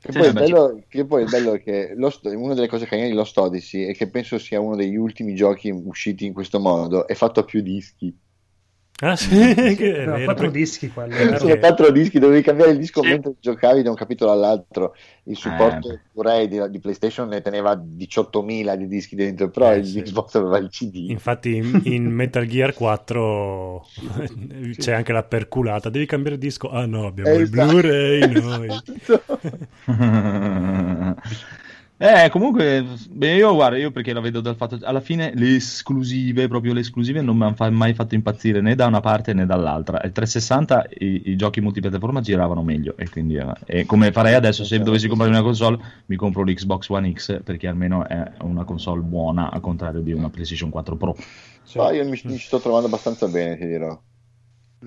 Che 0.00 0.12
Sì, 0.12 0.18
poi, 0.18 0.34
bello, 0.34 0.84
che 0.88 1.04
poi 1.06 1.22
il 1.22 1.28
bello 1.28 1.54
è 1.54 1.60
che 1.62 1.94
Lost- 1.94 2.24
una 2.26 2.54
delle 2.54 2.66
cose 2.68 2.86
carine 2.86 3.08
di 3.08 3.14
Lost 3.14 3.36
Odyssey 3.38 3.84
è 3.86 3.94
che 3.94 4.08
penso 4.10 4.38
sia 4.38 4.58
uno 4.60 4.74
degli 4.74 4.96
ultimi 4.96 5.34
giochi 5.34 5.70
usciti 5.70 6.24
in 6.26 6.32
questo 6.32 6.58
modo, 6.58 7.06
è 7.06 7.14
fatto 7.14 7.40
a 7.40 7.44
più 7.44 7.60
dischi. 7.62 8.14
Ah, 9.02 9.16
sì, 9.16 9.28
che 9.76 9.92
vero, 9.92 10.22
quattro 10.24 10.50
dischi 10.50 10.90
quello. 10.90 11.14
Eh, 11.14 11.38
Sono 11.38 11.56
quattro 11.58 11.90
dischi, 11.90 12.18
dovevi 12.18 12.42
cambiare 12.42 12.72
il 12.72 12.78
disco 12.78 13.02
Sì. 13.02 13.08
mentre 13.08 13.32
giocavi 13.40 13.82
da 13.82 13.88
un 13.90 13.96
capitolo 13.96 14.30
all'altro. 14.30 14.94
Il 15.24 15.36
supporto 15.36 15.90
Eh. 15.92 16.00
Blu-ray 16.12 16.48
di, 16.48 16.60
di 16.70 16.78
PlayStation 16.80 17.28
ne 17.28 17.40
teneva 17.40 17.74
18.000 17.74 18.74
di 18.76 18.86
dischi 18.88 19.14
dentro, 19.16 19.48
però 19.48 19.72
Eh, 19.72 19.78
il 19.78 19.86
sì. 19.86 20.02
Xbox 20.02 20.34
aveva 20.34 20.58
il 20.58 20.68
CD. 20.68 21.06
Infatti 21.08 21.56
in, 21.56 21.80
in 21.84 22.04
Metal 22.12 22.44
Gear 22.46 22.74
4 22.74 23.86
c'è 24.76 24.92
anche 24.92 25.12
la 25.12 25.22
perculata, 25.22 25.88
devi 25.88 26.04
cambiare 26.06 26.36
disco. 26.36 26.68
Ah 26.70 26.84
no, 26.86 27.06
abbiamo 27.06 27.32
il 27.34 27.42
Esatto. 27.42 27.66
Blu-ray 27.68 28.32
noi. 28.32 28.68
Eh, 32.02 32.30
comunque, 32.30 32.82
beh, 33.10 33.34
io 33.34 33.52
guarda, 33.52 33.76
io 33.76 33.90
perché 33.90 34.14
la 34.14 34.20
vedo 34.20 34.40
dal 34.40 34.56
fatto, 34.56 34.78
alla 34.84 35.02
fine 35.02 35.32
le 35.34 35.56
esclusive, 35.56 36.48
proprio 36.48 36.72
le 36.72 36.80
esclusive, 36.80 37.20
non 37.20 37.36
mi 37.36 37.44
hanno 37.44 37.54
fa- 37.54 37.68
mai 37.68 37.92
fatto 37.92 38.14
impazzire 38.14 38.62
né 38.62 38.74
da 38.74 38.86
una 38.86 39.00
parte 39.00 39.34
né 39.34 39.44
dall'altra. 39.44 40.00
Il 40.02 40.10
360 40.10 40.86
i, 40.98 41.22
i 41.26 41.36
giochi 41.36 41.60
multipiattaforma 41.60 42.22
giravano 42.22 42.62
meglio 42.62 42.96
e 42.96 43.06
quindi 43.10 43.36
eh, 43.36 43.52
e 43.66 43.84
come 43.84 44.12
farei 44.12 44.32
adesso 44.32 44.64
se 44.64 44.78
dovessi 44.80 45.08
comprare 45.08 45.30
una 45.30 45.42
console, 45.42 45.78
mi 46.06 46.16
compro 46.16 46.42
l'Xbox 46.42 46.88
One 46.88 47.12
X 47.12 47.42
perché 47.42 47.68
almeno 47.68 48.08
è 48.08 48.32
una 48.44 48.64
console 48.64 49.02
buona 49.02 49.50
al 49.50 49.60
contrario 49.60 50.00
di 50.00 50.12
una 50.14 50.30
PlayStation 50.30 50.70
4 50.70 50.96
Pro. 50.96 51.14
Però 51.70 51.92
io 51.92 52.04
mi, 52.04 52.18
mi 52.24 52.38
ci 52.38 52.46
sto 52.46 52.60
trovando 52.60 52.86
abbastanza 52.86 53.28
bene, 53.28 53.58
ti 53.58 53.66
dirò. 53.66 54.00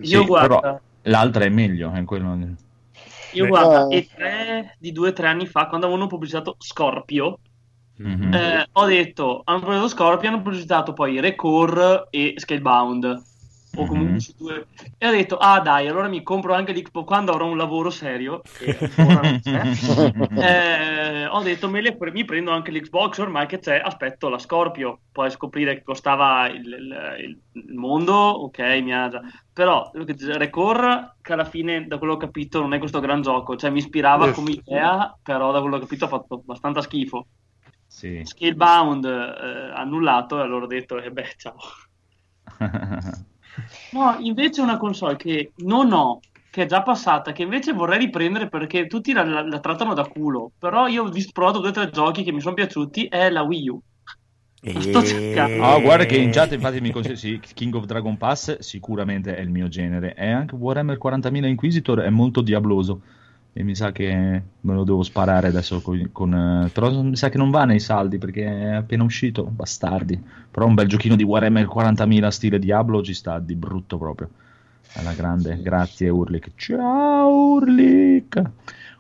Io 0.02 0.21
Sì, 0.21 0.26
guarda... 0.26 0.60
però 0.60 0.82
l'altra 1.04 1.45
è 1.45 1.49
meglio, 1.49 1.91
è 1.91 2.04
quello... 2.06 2.62
Io 3.34 3.43
Beh, 3.43 3.50
guarda, 3.50 3.84
no. 3.86 3.89
e 3.91 4.08
tre 4.13 4.76
di 4.80 4.91
due 4.91 5.10
o 5.10 5.13
tre 5.13 5.28
anni 5.28 5.46
fa, 5.48 5.67
quando 5.67 5.86
avevano 5.88 6.08
pubblicizzato 6.08 6.56
Scorpio, 6.60 7.39
Mhm. 7.96 8.34
eh, 8.34 8.67
ho 8.72 8.86
detto, 8.86 9.41
hanno 9.46 9.60
pubblicizzato 9.60 9.96
Scorpio, 9.96 10.30
hanno 10.30 10.41
pubblicizzato 10.41 10.93
poi 10.93 11.19
Recore 11.19 12.08
e 12.10 12.34
Scalebound, 12.38 13.22
o 13.76 13.86
comunque 13.86 14.20
Mhm. 14.20 14.20
su 14.20 14.34
due, 14.38 14.68
e 14.98 15.08
ho 15.08 15.12
detto, 15.12 15.38
ah 15.38 15.60
dai, 15.62 15.88
allora 15.88 16.08
mi 16.08 16.22
compro 16.24 16.54
anche 16.54 16.74
l'Xbox 16.74 17.06
quando 17.06 17.32
avrò 17.32 17.48
un 17.48 17.58
lavoro 17.58 17.90
serio. 17.90 18.46
Eh, 20.36 21.26
ho 21.28 21.42
detto, 21.42 21.70
le, 21.70 21.96
mi 22.12 22.26
prendo 22.26 22.52
anche 22.52 22.72
l'Xbox, 22.72 23.20
ormai 23.20 23.46
che 23.48 23.60
c'è, 23.60 23.80
aspetto 23.84 24.30
la 24.30 24.40
Scorpio, 24.40 25.02
poi 25.12 25.30
scoprire 25.32 25.76
che 25.76 25.84
costava 25.84 26.48
il, 26.50 26.66
il- 26.66 27.42
il 27.54 27.74
mondo, 27.76 28.14
ok, 28.14 28.60
mi 28.82 28.94
ha 28.94 29.08
già... 29.10 29.22
Però 29.52 29.92
Recore, 29.94 31.18
che 31.22 31.34
alla 31.34 31.46
fine, 31.46 31.86
da 31.88 31.98
quello 31.98 32.18
che 32.18 32.26
ho 32.26 32.28
capito, 32.28 32.60
non 32.62 32.74
è 32.74 32.80
questo 32.80 33.00
gran 33.00 33.22
gioco, 33.22 33.56
cioè 33.56 33.70
mi 33.70 33.78
ispirava 33.80 34.32
come 34.32 34.52
idea, 34.52 35.16
però 35.22 35.52
da 35.52 35.60
quello 35.62 35.76
che 35.78 35.84
ho 35.84 35.86
capito 35.86 36.06
ha 36.06 36.08
fatto 36.08 36.36
abbastanza 36.36 36.82
schifo. 36.82 37.28
Sì. 37.88 38.24
Scalebound 38.24 39.06
eh, 39.06 39.72
annullato, 39.76 40.40
e 40.40 40.42
allora 40.42 40.66
ho 40.66 40.68
detto, 40.68 40.98
eh 41.02 41.12
beh, 41.12 41.34
ciao. 41.38 41.58
No, 43.89 44.18
invece 44.20 44.62
una 44.62 44.78
console 44.78 45.16
che 45.16 45.54
non 45.58 45.92
ho, 45.94 46.24
che 46.50 46.63
è 46.63 46.66
già 46.66 46.82
passata, 46.82 47.32
che 47.32 47.44
invece 47.44 47.74
vorrei 47.74 48.00
riprendere 48.00 48.50
perché 48.50 48.88
tutti 48.88 49.13
la, 49.13 49.24
la- 49.24 49.46
la 49.48 49.60
trattano 49.60 49.94
da 49.94 50.08
culo, 50.08 50.52
però 50.58 50.88
io 50.88 51.04
ho 51.06 51.12
provato 51.32 51.60
due 51.60 51.70
o 51.70 51.72
tre 51.72 51.89
giochi 51.92 52.24
che 52.24 52.32
mi 52.32 52.42
sono 52.42 52.56
piaciuti, 52.56 53.06
è 53.08 53.30
la 53.30 53.44
Wii 53.44 53.70
U. 53.70 53.80
E- 54.66 54.72
sto 54.80 55.04
cercando. 55.04 55.54
Ah, 55.58 55.78
guarda 55.80 56.06
che 56.06 56.16
in 56.18 56.32
chat 56.32 56.54
infatti 56.54 56.80
mi 56.82 56.92
consiglia 56.92 57.16
sì, 57.18 57.39
King 57.54 57.76
of 57.76 57.86
Dragon 57.86 58.18
Pass 58.18 58.60
sicuramente 58.60 59.36
è 59.36 59.42
il 59.42 59.50
mio 59.50 59.68
genere 59.68 60.16
e 60.16 60.30
anche 60.32 60.56
Warhammer 60.56 60.98
40.000 60.98 61.48
Inquisitor 61.48 62.00
è 62.00 62.10
molto 62.10 62.42
diabloso 62.42 63.02
e 63.54 63.63
mi 63.63 63.76
sa 63.76 63.92
che 63.92 64.42
me 64.60 64.74
lo 64.74 64.84
devo 64.84 65.04
sparare 65.04 65.48
adesso 65.48 65.80
con, 65.82 66.10
con, 66.12 66.34
eh, 66.34 66.70
però 66.70 66.92
mi 67.04 67.16
sa 67.16 67.30
che 67.30 67.38
non 67.38 67.52
va 67.52 67.66
nei 67.66 67.80
saldi 67.80 68.18
perché 68.18 68.46
è 68.46 68.74
appena 68.74 69.04
uscito 69.04 69.44
bastardi. 69.44 70.20
Però 70.50 70.66
un 70.66 70.74
bel 70.74 70.88
giochino 70.88 71.16
di 71.16 71.24
Warhammer 71.24 71.68
40.000 71.68 72.28
stile 72.30 72.60
Diablo 72.60 73.04
ci 73.04 73.13
sta 73.13 73.39
di 73.39 73.56
brutto 73.56 73.98
proprio. 73.98 74.30
Alla 74.96 75.13
grande 75.13 75.60
grazie 75.62 76.10
Urlik 76.10 76.52
ciao 76.56 77.56
Urlik 77.56 78.42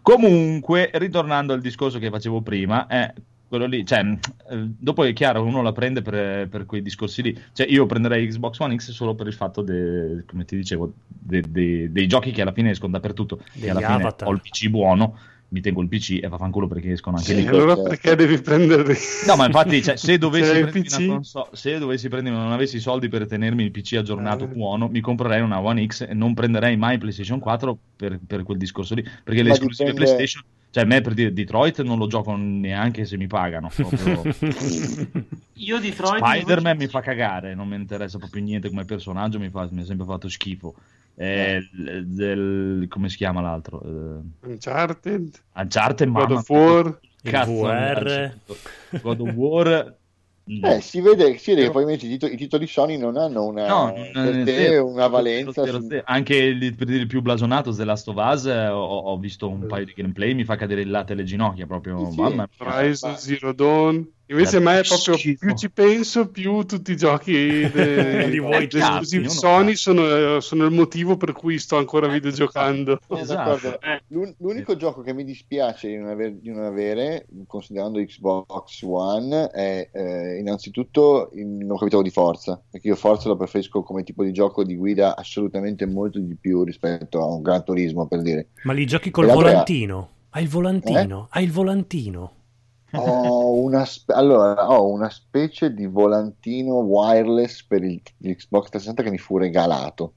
comunque 0.01 0.89
ritornando 0.93 1.53
al 1.53 1.61
discorso 1.61 1.99
che 1.99 2.09
facevo 2.09 2.41
prima 2.41 2.87
eh, 2.87 3.13
quello 3.53 3.67
lì, 3.67 3.85
cioè, 3.85 3.99
eh, 3.99 4.67
dopo 4.79 5.03
è 5.03 5.13
chiaro, 5.13 5.43
uno 5.43 5.61
la 5.61 5.73
prende 5.73 6.01
per, 6.01 6.47
per, 6.47 6.65
quei 6.65 6.81
discorsi 6.81 7.21
lì. 7.21 7.39
Cioè, 7.53 7.67
io 7.69 7.85
prenderei 7.85 8.25
Xbox 8.27 8.57
One 8.57 8.75
X 8.75 8.89
solo 8.89 9.13
per 9.13 9.27
il 9.27 9.33
fatto, 9.33 9.61
de, 9.61 10.23
come 10.25 10.43
ti 10.43 10.55
dicevo, 10.55 10.91
de, 11.07 11.43
de, 11.47 11.91
dei 11.91 12.07
giochi 12.07 12.31
che 12.31 12.41
alla 12.41 12.51
fine 12.51 12.71
escono 12.71 12.93
dappertutto. 12.93 13.41
Degli 13.53 13.65
e 13.65 13.69
alla 13.69 13.81
fine 13.81 14.15
ho 14.23 14.31
il 14.31 14.41
PC 14.41 14.69
buono 14.69 15.17
mi 15.49 15.61
tengo 15.61 15.83
il 15.83 15.87
PC 15.87 16.17
e 16.19 16.27
vaffanculo 16.27 16.65
perché 16.65 16.93
escono 16.93 17.17
anche 17.17 17.35
sì, 17.35 17.41
lì. 17.41 17.47
Allora 17.47 17.75
perché 17.75 18.15
devi 18.15 18.41
prendere 18.41 18.97
No, 19.27 19.35
ma 19.35 19.45
infatti, 19.45 19.83
cioè, 19.83 19.97
se, 19.97 20.17
dovessi 20.17 21.05
console, 21.05 21.49
se 21.51 21.77
dovessi 21.77 22.09
prendere, 22.09 22.35
non 22.35 22.51
avessi 22.51 22.77
i 22.77 22.79
soldi 22.79 23.07
per 23.07 23.27
tenermi 23.27 23.63
il 23.63 23.69
PC 23.69 23.93
aggiornato 23.97 24.45
eh. 24.45 24.47
buono, 24.47 24.87
mi 24.87 24.99
comprerei 24.99 25.41
una 25.41 25.61
One 25.61 25.85
X 25.85 26.07
e 26.09 26.15
non 26.15 26.33
prenderei 26.33 26.75
mai 26.75 26.97
PlayStation 26.97 27.37
4 27.37 27.77
per, 27.95 28.19
per 28.25 28.41
quel 28.41 28.57
discorso 28.57 28.95
lì. 28.95 29.03
Perché 29.03 29.43
ma 29.43 29.49
le 29.49 29.53
esclusive 29.53 29.91
dipende... 29.91 30.15
PlayStation 30.15 30.43
cioè, 30.73 30.85
a 30.85 30.87
me 30.87 31.01
per 31.01 31.13
dire 31.13 31.31
Detroit 31.31 31.83
non 31.83 31.99
lo 31.99 32.07
gioco 32.07 32.35
neanche 32.35 33.05
se 33.05 33.15
mi 33.15 33.27
pagano. 33.27 33.69
Io 35.53 35.79
Detroit. 35.79 36.25
Spider-Man 36.25 36.77
mi 36.77 36.87
fa 36.87 36.99
cagare, 37.01 37.53
non 37.53 37.67
mi 37.67 37.75
interessa 37.75 38.17
proprio 38.17 38.41
niente 38.41 38.69
come 38.69 38.83
personaggio, 38.83 39.37
mi, 39.37 39.51
fa, 39.51 39.67
mi 39.69 39.81
ha 39.81 39.85
sempre 39.85 40.07
fatto 40.07 40.27
schifo. 40.27 40.73
Eh, 41.13 41.61
del, 41.71 42.87
come 42.89 43.07
si 43.09 43.17
chiama 43.17 43.39
l'altro? 43.39 43.83
Eh, 43.83 44.47
Uncharted. 44.49 45.41
Uncharted, 45.53 46.09
God 46.09 46.31
of 46.31 46.49
War. 46.49 46.99
God 47.21 49.19
of 49.19 49.33
War 49.35 49.95
eh, 50.45 50.81
si 50.81 50.99
vede, 50.99 51.37
si 51.37 51.51
vede 51.51 51.65
che 51.65 51.71
poi 51.71 51.83
invece 51.83 52.05
i, 52.05 52.09
titoli, 52.09 52.33
i 52.33 52.37
titoli 52.37 52.67
Sony 52.67 52.97
non 52.97 53.15
hanno 53.15 53.45
una, 53.45 53.67
no, 53.67 53.93
non 54.13 54.43
te, 54.43 54.77
una 54.77 55.07
valenza. 55.07 55.63
Zero, 55.63 55.81
zero, 55.81 56.03
Anche 56.05 56.35
il, 56.35 56.75
per 56.75 56.89
il 56.89 57.07
più 57.07 57.21
blasonato 57.21 57.73
The 57.73 57.85
Last 57.85 58.09
of 58.09 58.15
Us 58.17 58.45
eh, 58.45 58.67
ho, 58.67 58.83
ho, 58.83 59.17
visto 59.17 59.47
un 59.47 59.65
paio 59.67 59.85
di 59.85 59.93
gameplay, 59.95 60.33
mi 60.33 60.43
fa 60.43 60.57
cadere 60.57 60.81
il 60.81 60.89
latte 60.89 61.13
alle 61.13 61.23
ginocchia 61.23 61.65
proprio. 61.65 62.09
Sì, 62.11 62.19
mamma 62.19 62.47
Horizon 62.57 63.17
Zero 63.17 63.53
Dawn. 63.53 64.12
Invece 64.33 64.57
a 64.57 64.59
me 64.61 64.79
è 64.79 64.83
proprio 64.83 65.15
più 65.15 65.53
ci 65.53 65.69
penso, 65.69 66.27
più 66.27 66.65
tutti 66.65 66.91
i 66.91 66.97
giochi 66.97 67.31
di 67.69 68.41
esclusivi 68.71 69.29
Sony 69.29 69.75
sono, 69.75 70.39
sono, 70.39 70.65
il 70.65 70.71
motivo 70.71 71.17
per 71.17 71.33
cui 71.33 71.59
sto 71.59 71.77
ancora 71.77 72.07
videogiocando. 72.07 72.99
Esatto. 73.09 73.79
Eh. 73.79 74.01
L'unico 74.07 74.75
gioco 74.75 75.01
che 75.01 75.13
mi 75.13 75.23
dispiace 75.23 75.87
di 75.87 75.97
non, 75.97 76.09
aver, 76.09 76.33
di 76.33 76.49
non 76.49 76.63
avere, 76.63 77.27
considerando 77.45 78.03
Xbox 78.03 78.81
One, 78.81 79.49
è 79.49 79.89
eh, 79.91 80.37
innanzitutto 80.39 81.29
non 81.33 81.77
capitavo 81.77 82.01
di 82.01 82.09
Forza, 82.09 82.59
perché 82.69 82.87
io 82.87 82.95
Forza 82.95 83.29
lo 83.29 83.37
preferisco 83.37 83.83
come 83.83 84.03
tipo 84.03 84.23
di 84.23 84.31
gioco 84.31 84.63
di 84.63 84.75
guida 84.75 85.15
assolutamente 85.15 85.85
molto 85.85 86.19
di 86.19 86.35
più 86.35 86.63
rispetto 86.63 87.21
a 87.21 87.25
un 87.25 87.43
Gran 87.43 87.63
Turismo, 87.63 88.07
per 88.07 88.21
dire. 88.21 88.47
Ma 88.63 88.73
li 88.73 88.85
giochi 88.87 89.11
col 89.11 89.27
volantino? 89.27 90.09
Hai 90.31 90.43
il 90.43 90.49
volantino? 90.49 91.23
Eh? 91.25 91.27
Hai 91.37 91.43
il 91.43 91.51
volantino? 91.51 92.31
ho, 92.97 93.53
una 93.61 93.85
spe- 93.85 94.13
allora, 94.13 94.69
ho 94.69 94.87
una 94.87 95.09
specie 95.09 95.73
di 95.73 95.85
volantino 95.85 96.75
wireless 96.75 97.63
per 97.63 97.83
il, 97.83 98.01
Xbox 98.01 98.69
360 98.69 99.03
che 99.03 99.09
mi 99.09 99.17
fu 99.17 99.37
regalato. 99.37 100.13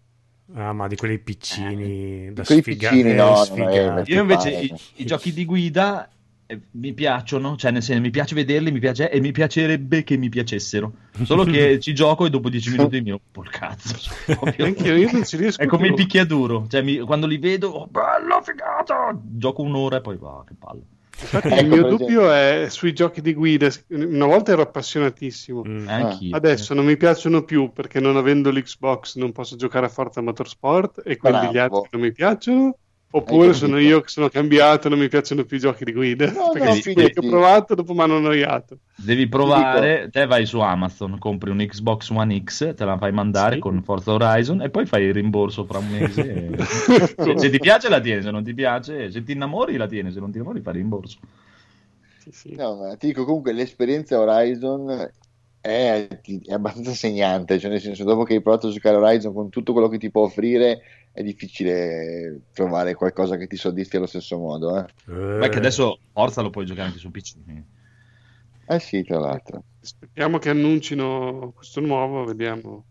Ah, 0.54 0.72
ma 0.72 0.86
di 0.86 0.94
quelli 0.94 1.18
piccini 1.18 2.26
eh, 2.26 2.32
da 2.32 2.44
quelli 2.44 2.62
sfiga- 2.62 2.90
piccini, 2.90 3.14
no, 3.14 3.34
sfigare. 3.36 4.04
Io 4.06 4.20
invece 4.20 4.50
i, 4.50 4.74
i, 4.96 5.04
giochi 5.04 5.32
di 5.32 5.44
guida 5.44 6.08
eh, 6.46 6.60
mi 6.72 6.92
piacciono, 6.92 7.56
cioè 7.56 7.72
nel 7.72 7.82
senso 7.82 8.00
mi 8.00 8.10
piace 8.10 8.36
vederli 8.36 8.70
mi 8.70 8.78
piace, 8.78 9.10
e 9.10 9.18
mi 9.20 9.32
piacerebbe 9.32 10.04
che 10.04 10.16
mi 10.16 10.28
piacessero. 10.28 10.92
Solo 11.24 11.42
che 11.44 11.80
ci 11.80 11.94
gioco 11.94 12.26
e 12.26 12.30
dopo 12.30 12.48
dieci 12.48 12.70
minuti 12.70 13.00
mi 13.00 13.10
rompo 13.10 13.42
il 13.42 13.50
cazzo. 13.50 13.96
Anche 14.58 14.92
io 14.92 15.10
non 15.10 15.24
ci 15.24 15.36
riesco. 15.36 15.60
È 15.60 15.66
come 15.66 15.86
più. 15.86 15.90
il 15.92 15.96
picchiaduro, 15.96 16.66
cioè 16.68 16.82
mi, 16.82 16.98
quando 17.00 17.26
li 17.26 17.38
vedo, 17.38 17.70
oh, 17.70 17.86
bello, 17.88 18.40
figata! 18.42 19.18
Gioco 19.20 19.62
un'ora 19.62 19.96
e 19.96 20.00
poi 20.00 20.16
va, 20.16 20.44
che 20.46 20.54
palle. 20.56 20.82
Infatti 21.18 21.48
ecco, 21.48 21.61
il 21.61 21.68
mio 21.68 21.88
dubbio 21.88 22.31
è 22.31 22.66
sui 22.68 22.92
giochi 22.92 23.20
di 23.20 23.33
guida. 23.33 23.68
Una 23.88 24.26
volta 24.26 24.52
ero 24.52 24.62
appassionatissimo, 24.62 25.62
mm, 25.66 26.33
adesso 26.33 26.74
non 26.74 26.85
mi 26.85 26.96
piacciono 26.96 27.42
più 27.42 27.72
perché 27.72 28.00
non 28.00 28.16
avendo 28.16 28.50
l'Xbox 28.50 29.16
non 29.16 29.33
posso 29.33 29.57
giocare 29.57 29.87
a 29.87 29.88
Forza 29.88 30.20
Motorsport 30.20 31.02
e 31.05 31.16
quindi 31.16 31.38
Bravo. 31.38 31.52
gli 31.52 31.59
altri 31.59 31.88
non 31.92 32.00
mi 32.02 32.12
piacciono. 32.12 32.76
Oppure 33.11 33.55
sono 33.55 33.79
io 33.79 34.01
che 34.01 34.09
sono 34.09 34.29
cambiato, 34.29 34.88
non 34.88 34.99
mi 34.99 35.09
piacciono 35.09 35.45
più 35.45 35.57
i 35.57 35.61
giochi 35.61 35.85
di 35.85 35.92
guida. 35.92 36.31
No, 36.33 36.51
perché 36.53 36.92
no, 36.95 37.07
che 37.07 37.12
ho 37.16 37.29
provato 37.29 37.75
dopo 37.75 37.95
mi 37.95 38.01
hanno 38.01 38.16
annoiato. 38.16 38.79
Devi 38.95 39.29
provare, 39.29 40.09
te 40.11 40.27
vai 40.27 40.45
su 40.45 40.59
Amazon, 40.61 41.19
compri 41.19 41.51
un 41.51 41.59
Xbox 41.59 42.11
One 42.11 42.42
X, 42.42 42.75
te 42.75 42.85
la 42.85 42.99
fai 42.99 43.12
mandare 43.12 43.55
sì. 43.55 43.61
con 43.61 43.83
Forza 43.83 44.12
Horizon 44.12 44.61
e 44.61 44.71
poi 44.71 44.87
fai 44.87 45.05
il 45.05 45.14
rimborso 45.14 45.64
fra 45.64 45.79
un 45.79 45.88
mese. 45.88 46.51
E... 46.51 46.64
se, 47.16 47.38
se, 47.38 47.51
ti 47.51 47.59
piace 47.59 47.88
la 47.88 48.01
tieni, 48.01 48.23
se 48.23 48.31
non 48.31 48.42
ti 48.42 48.53
piace, 48.53 49.11
se 49.11 49.23
ti 49.23 49.33
innamori 49.33 49.77
la 49.77 49.87
tieni, 49.87 50.12
se 50.12 50.21
non 50.21 50.31
ti 50.31 50.37
innamori 50.37 50.61
fai 50.61 50.75
il 50.75 50.81
rimborso. 50.81 51.19
Sì, 52.19 52.31
sì. 52.33 52.55
No, 52.55 52.77
ma 52.77 52.97
ti 52.97 53.07
dico 53.07 53.25
comunque 53.25 53.53
l'esperienza 53.53 54.19
Horizon 54.19 55.11
è, 55.61 56.09
è, 56.09 56.53
abbastanza 56.53 56.92
segnante, 56.92 57.59
cioè 57.59 57.71
nel 57.71 57.81
senso 57.81 58.05
dopo 58.05 58.25
che 58.25 58.35
hai 58.35 58.42
provato 58.42 58.69
a 58.69 58.71
giocare 58.71 58.97
Horizon 58.97 59.33
con 59.33 59.49
tutto 59.49 59.73
quello 59.73 59.88
che 59.88 59.99
ti 59.99 60.11
può 60.11 60.23
offrire 60.23 60.81
è 61.16 61.22
difficile 61.22 62.42
trovare 62.52 62.94
qualcosa 62.94 63.38
che 63.38 63.46
ti 63.46 63.57
soddisfi 63.57 63.96
allo 63.96 64.05
stesso 64.05 64.37
modo. 64.37 64.76
Eh. 64.76 64.85
Eh. 65.09 65.38
Beh, 65.38 65.48
che 65.48 65.57
adesso 65.57 66.00
Forza 66.12 66.42
lo 66.42 66.50
puoi 66.50 66.66
giocare 66.66 66.88
anche 66.88 66.98
su 66.98 67.11
PC. 67.11 67.37
Eh 68.66 68.79
sì, 68.79 69.02
tra 69.02 69.18
l'altro. 69.18 69.62
Aspettiamo 69.83 70.37
che 70.38 70.50
annuncino 70.50 71.52
questo 71.57 71.81
nuovo, 71.81 72.24
vediamo. 72.24 72.85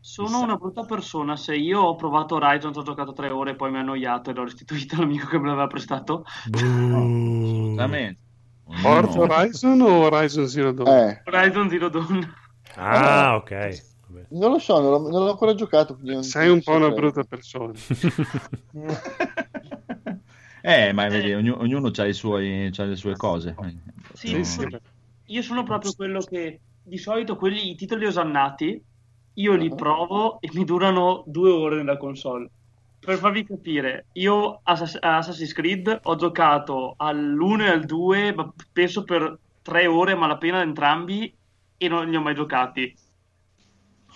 Sono 0.00 0.40
una 0.40 0.56
brutta 0.56 0.84
persona. 0.84 1.36
Se 1.36 1.54
io 1.54 1.82
ho 1.82 1.96
provato 1.96 2.36
Horizon, 2.36 2.72
ho 2.74 2.82
giocato 2.82 3.12
tre 3.12 3.28
ore 3.28 3.50
e 3.50 3.56
poi 3.56 3.70
mi 3.70 3.76
ha 3.76 3.80
annoiato 3.80 4.30
e 4.30 4.32
l'ho 4.32 4.44
restituito 4.44 4.96
all'amico 4.96 5.26
che 5.26 5.38
me 5.38 5.48
l'aveva 5.48 5.66
prestato. 5.66 6.24
assolutamente. 6.50 8.20
Forza 8.80 9.18
Horizon 9.18 9.80
o 9.82 10.06
Horizon 10.06 10.48
Zero 10.48 10.72
Dawn? 10.72 10.88
Eh. 10.88 11.22
Horizon 11.26 11.68
Zero 11.68 11.90
Dawn. 11.90 12.34
Ah, 12.76 13.36
ok. 13.36 13.95
Non 14.28 14.50
lo 14.50 14.58
so, 14.58 14.80
non 14.80 14.90
l'ho, 14.90 15.08
non 15.08 15.24
l'ho 15.24 15.30
ancora 15.30 15.54
giocato. 15.54 15.98
Sei 16.20 16.48
un 16.48 16.62
po' 16.62 16.72
una 16.72 16.90
brutta 16.90 17.22
persona. 17.24 17.72
eh, 20.62 20.92
ma 20.92 21.08
vedi, 21.08 21.32
ognuno, 21.32 21.60
ognuno 21.60 21.90
ha, 21.94 22.02
le 22.02 22.12
sue 22.96 23.16
cose. 23.16 23.54
Sì, 24.12 24.36
no. 24.36 24.44
sì, 24.44 24.66
io 25.26 25.42
sono 25.42 25.62
proprio 25.62 25.92
quello 25.94 26.20
che 26.20 26.60
di 26.82 26.98
solito 26.98 27.36
quelli, 27.36 27.70
i 27.70 27.74
titoli 27.74 28.06
osannati 28.06 28.82
io 29.34 29.54
li 29.54 29.68
uh-huh. 29.68 29.74
provo 29.74 30.40
e 30.40 30.48
mi 30.52 30.64
durano 30.64 31.24
due 31.26 31.50
ore 31.50 31.76
nella 31.76 31.96
console. 31.96 32.50
Per 32.98 33.18
farvi 33.18 33.44
capire, 33.44 34.06
io 34.12 34.60
a 34.62 34.72
Assassin's 34.72 35.52
Creed 35.52 36.00
ho 36.02 36.16
giocato 36.16 36.94
all'1 36.96 37.60
e 37.60 37.68
al 37.68 37.84
2, 37.84 38.34
penso 38.72 39.04
per 39.04 39.38
tre 39.62 39.86
ore 39.86 40.14
malapena 40.14 40.62
entrambi 40.62 41.32
e 41.76 41.88
non 41.88 42.08
li 42.08 42.16
ho 42.16 42.20
mai 42.20 42.34
giocati 42.34 42.94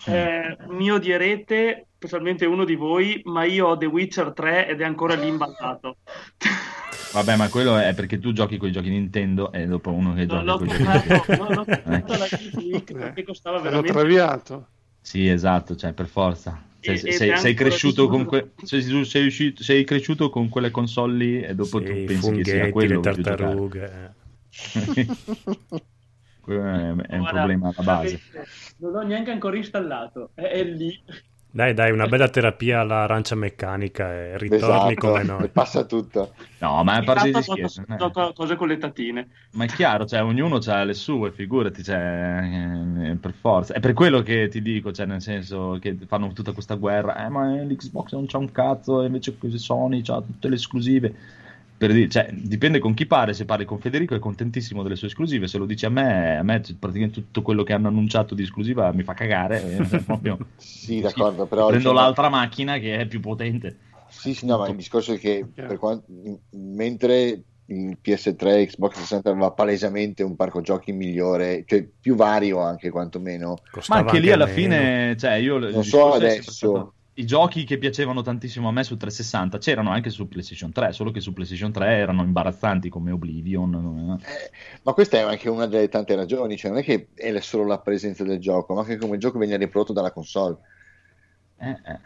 eh, 0.07 0.57
mi 0.69 0.91
odierete, 0.91 1.87
specialmente 1.97 2.47
uno 2.47 2.65
di 2.65 2.75
voi, 2.75 3.21
ma 3.25 3.45
io 3.45 3.69
ho 3.69 3.77
The 3.77 3.87
Witcher 3.87 4.33
3 4.33 4.69
ed 4.69 4.81
è 4.81 4.85
ancora 4.85 5.15
lì 5.15 5.29
imballato. 5.29 5.97
Vabbè, 7.13 7.37
ma 7.37 7.49
quello 7.49 7.77
è 7.77 7.93
perché 7.95 8.19
tu 8.21 8.33
giochi 8.33 8.57
con 8.57 8.69
i 8.69 8.73
giochi 8.73 8.89
Nintendo 8.89 9.51
e 9.53 9.67
dopo 9.67 9.91
uno 9.91 10.15
che 10.15 10.27
gioca 10.27 10.57
con 10.57 10.67
i 10.67 10.69
giochi 10.69 10.83
Nintendo. 10.83 11.25
No, 11.39 11.49
l'ho 11.49 11.65
comprato 11.65 12.17
la 12.17 12.29
Geek 12.29 12.93
perché 12.93 13.23
costava 13.25 13.59
veramente... 13.59 13.93
traviato. 13.93 14.67
Sì, 15.01 15.29
esatto, 15.29 15.75
cioè 15.75 15.93
per 15.93 16.07
forza. 16.07 16.63
Sei, 16.81 16.97
sei, 16.97 17.37
sei 17.37 17.55
cresciuto 17.55 18.09
con 18.09 18.25
que... 18.25 18.53
sei, 18.63 18.81
sei, 19.05 19.27
uscito, 19.27 19.63
sei, 19.63 19.85
cresciuto 19.85 20.31
con 20.31 20.49
quelle 20.49 20.71
console 20.71 21.17
lì 21.17 21.41
e 21.43 21.55
dopo 21.55 21.79
sì, 21.79 21.85
tu 21.85 22.05
pensi 22.05 22.31
che 22.33 22.45
sia 22.45 22.71
quello 22.71 23.01
le 23.01 23.01
tartarughe. 23.01 24.15
quello 26.51 27.03
è, 27.03 27.07
è 27.07 27.19
un 27.19 27.27
problema 27.27 27.73
alla 27.75 27.85
base. 27.85 28.21
Non 28.79 28.93
l'ho 28.93 29.03
neanche 29.03 29.31
ancora 29.31 29.57
installato, 29.57 30.31
è, 30.35 30.43
è 30.43 30.65
lì. 30.65 31.01
Dai, 31.53 31.75
dai, 31.75 31.91
una 31.91 32.07
bella 32.07 32.29
terapia 32.29 32.79
all'arancia 32.79 33.35
meccanica 33.35 34.15
e 34.15 34.39
ritorni 34.39 34.93
esatto, 34.93 35.09
come 35.09 35.25
noi. 35.25 35.49
Passa 35.53 35.85
tutto. 35.85 36.35
No, 36.59 36.85
ma 36.85 36.95
a 36.95 37.03
parte 37.03 37.33
di 37.33 37.43
scherzo. 37.43 37.83
Eh. 37.89 38.33
Cose 38.33 38.55
con 38.55 38.69
le 38.69 38.79
tatine. 38.79 39.29
Ma 39.55 39.65
è 39.65 39.67
chiaro, 39.67 40.07
cioè, 40.07 40.23
ognuno 40.23 40.61
ha 40.65 40.85
le 40.85 40.95
sue, 40.95 41.33
figurati, 41.33 41.83
cioè, 41.83 42.39
eh, 43.01 43.17
per 43.17 43.33
forza. 43.33 43.75
È 43.75 43.81
per 43.81 43.95
quello 43.95 44.23
che 44.23 44.47
ti 44.47 44.63
dico, 44.63 44.93
cioè, 44.93 45.07
nel 45.07 45.21
senso 45.21 45.77
che 45.81 45.99
fanno 46.07 46.33
tutta 46.33 46.53
questa 46.53 46.77
guerra. 46.77 47.27
Eh, 47.27 47.29
ma 47.29 47.51
l'Xbox 47.51 48.13
non 48.13 48.27
c'ha 48.27 48.39
un 48.39 48.53
cazzo, 48.53 49.03
invece 49.03 49.37
Sony 49.55 50.03
ha 50.07 50.21
tutte 50.21 50.49
le 50.49 50.55
esclusive 50.55 51.15
per 51.81 51.95
dire, 51.95 52.11
cioè, 52.11 52.29
dipende 52.31 52.79
con 52.79 52.93
chi 52.93 53.07
pare, 53.07 53.33
se 53.33 53.47
parli 53.47 53.64
con 53.64 53.79
Federico 53.79 54.14
è 54.14 54.19
contentissimo 54.19 54.83
delle 54.83 54.97
sue 54.97 55.07
esclusive, 55.07 55.49
se 55.49 55.57
lo 55.57 55.64
dici 55.64 55.87
a 55.87 55.88
me, 55.88 56.37
a 56.37 56.43
me 56.43 56.61
praticamente 56.79 57.23
tutto 57.23 57.40
quello 57.40 57.62
che 57.62 57.73
hanno 57.73 57.88
annunciato 57.88 58.35
di 58.35 58.43
esclusiva 58.43 58.93
mi 58.93 59.03
fa 59.03 59.14
cagare. 59.14 59.79
Eh, 59.79 59.99
proprio, 60.05 60.37
sì, 60.57 61.01
d'accordo, 61.01 61.47
però... 61.47 61.69
Prendo 61.69 61.93
l'altra 61.93 62.29
macchina 62.29 62.77
che 62.77 62.99
è 62.99 63.07
più 63.07 63.21
potente. 63.21 63.79
Sì, 64.09 64.35
sì, 64.35 64.45
no, 64.45 64.59
ma 64.59 64.69
il 64.69 64.77
discorso 64.77 65.14
è 65.14 65.19
che 65.19 65.47
quanto, 65.79 66.05
mentre 66.51 67.45
il 67.64 67.97
PS3 68.05 68.66
Xbox 68.66 68.97
60 68.97 69.31
aveva 69.31 69.51
palesemente 69.53 70.23
un 70.23 70.37
parco 70.37 70.61
giochi 70.61 70.93
migliore, 70.93 71.64
cioè 71.66 71.83
più 71.99 72.14
vario 72.14 72.61
anche 72.61 72.90
quantomeno. 72.90 73.57
Costava 73.71 74.03
ma 74.03 74.07
anche 74.07 74.21
lì 74.21 74.31
alla 74.31 74.45
meno. 74.45 74.57
fine, 74.57 75.16
cioè 75.16 75.33
io 75.37 75.57
non 75.57 75.83
so 75.83 76.12
adesso, 76.12 76.93
i 77.14 77.25
giochi 77.27 77.64
che 77.64 77.79
piacevano 77.79 78.23
tantissimo 78.23 78.68
a 78.68 78.73
me 78.73 78.85
su 78.85 78.96
360 78.96 79.59
c'erano 79.59 79.90
anche 79.90 80.11
su 80.11 80.29
PlayStation 80.29 80.73
3, 80.73 80.92
solo 80.92 81.11
che 81.11 81.20
su 81.20 81.33
PlayStation 81.33 81.73
3 81.73 81.96
erano 81.96 82.23
imbarazzanti 82.23 82.88
come 82.88 83.11
Oblivion. 83.11 84.18
Eh, 84.23 84.51
ma 84.83 84.92
questa 84.92 85.18
è 85.18 85.20
anche 85.20 85.49
una 85.49 85.66
delle 85.66 85.88
tante 85.88 86.14
ragioni, 86.14 86.57
cioè 86.57 86.70
non 86.70 86.81
è 86.81 86.83
che 86.85 87.09
è 87.14 87.38
solo 87.40 87.64
la 87.64 87.79
presenza 87.79 88.25
del 88.25 88.38
gioco, 88.38 88.75
ma 88.75 88.81
anche 88.81 88.96
come 88.96 89.14
il 89.14 89.20
gioco 89.20 89.38
viene 89.38 89.57
riprodotto 89.57 89.92
dalla 89.92 90.12
console. 90.12 90.57
Eh, 91.59 91.70
eh. 91.70 91.99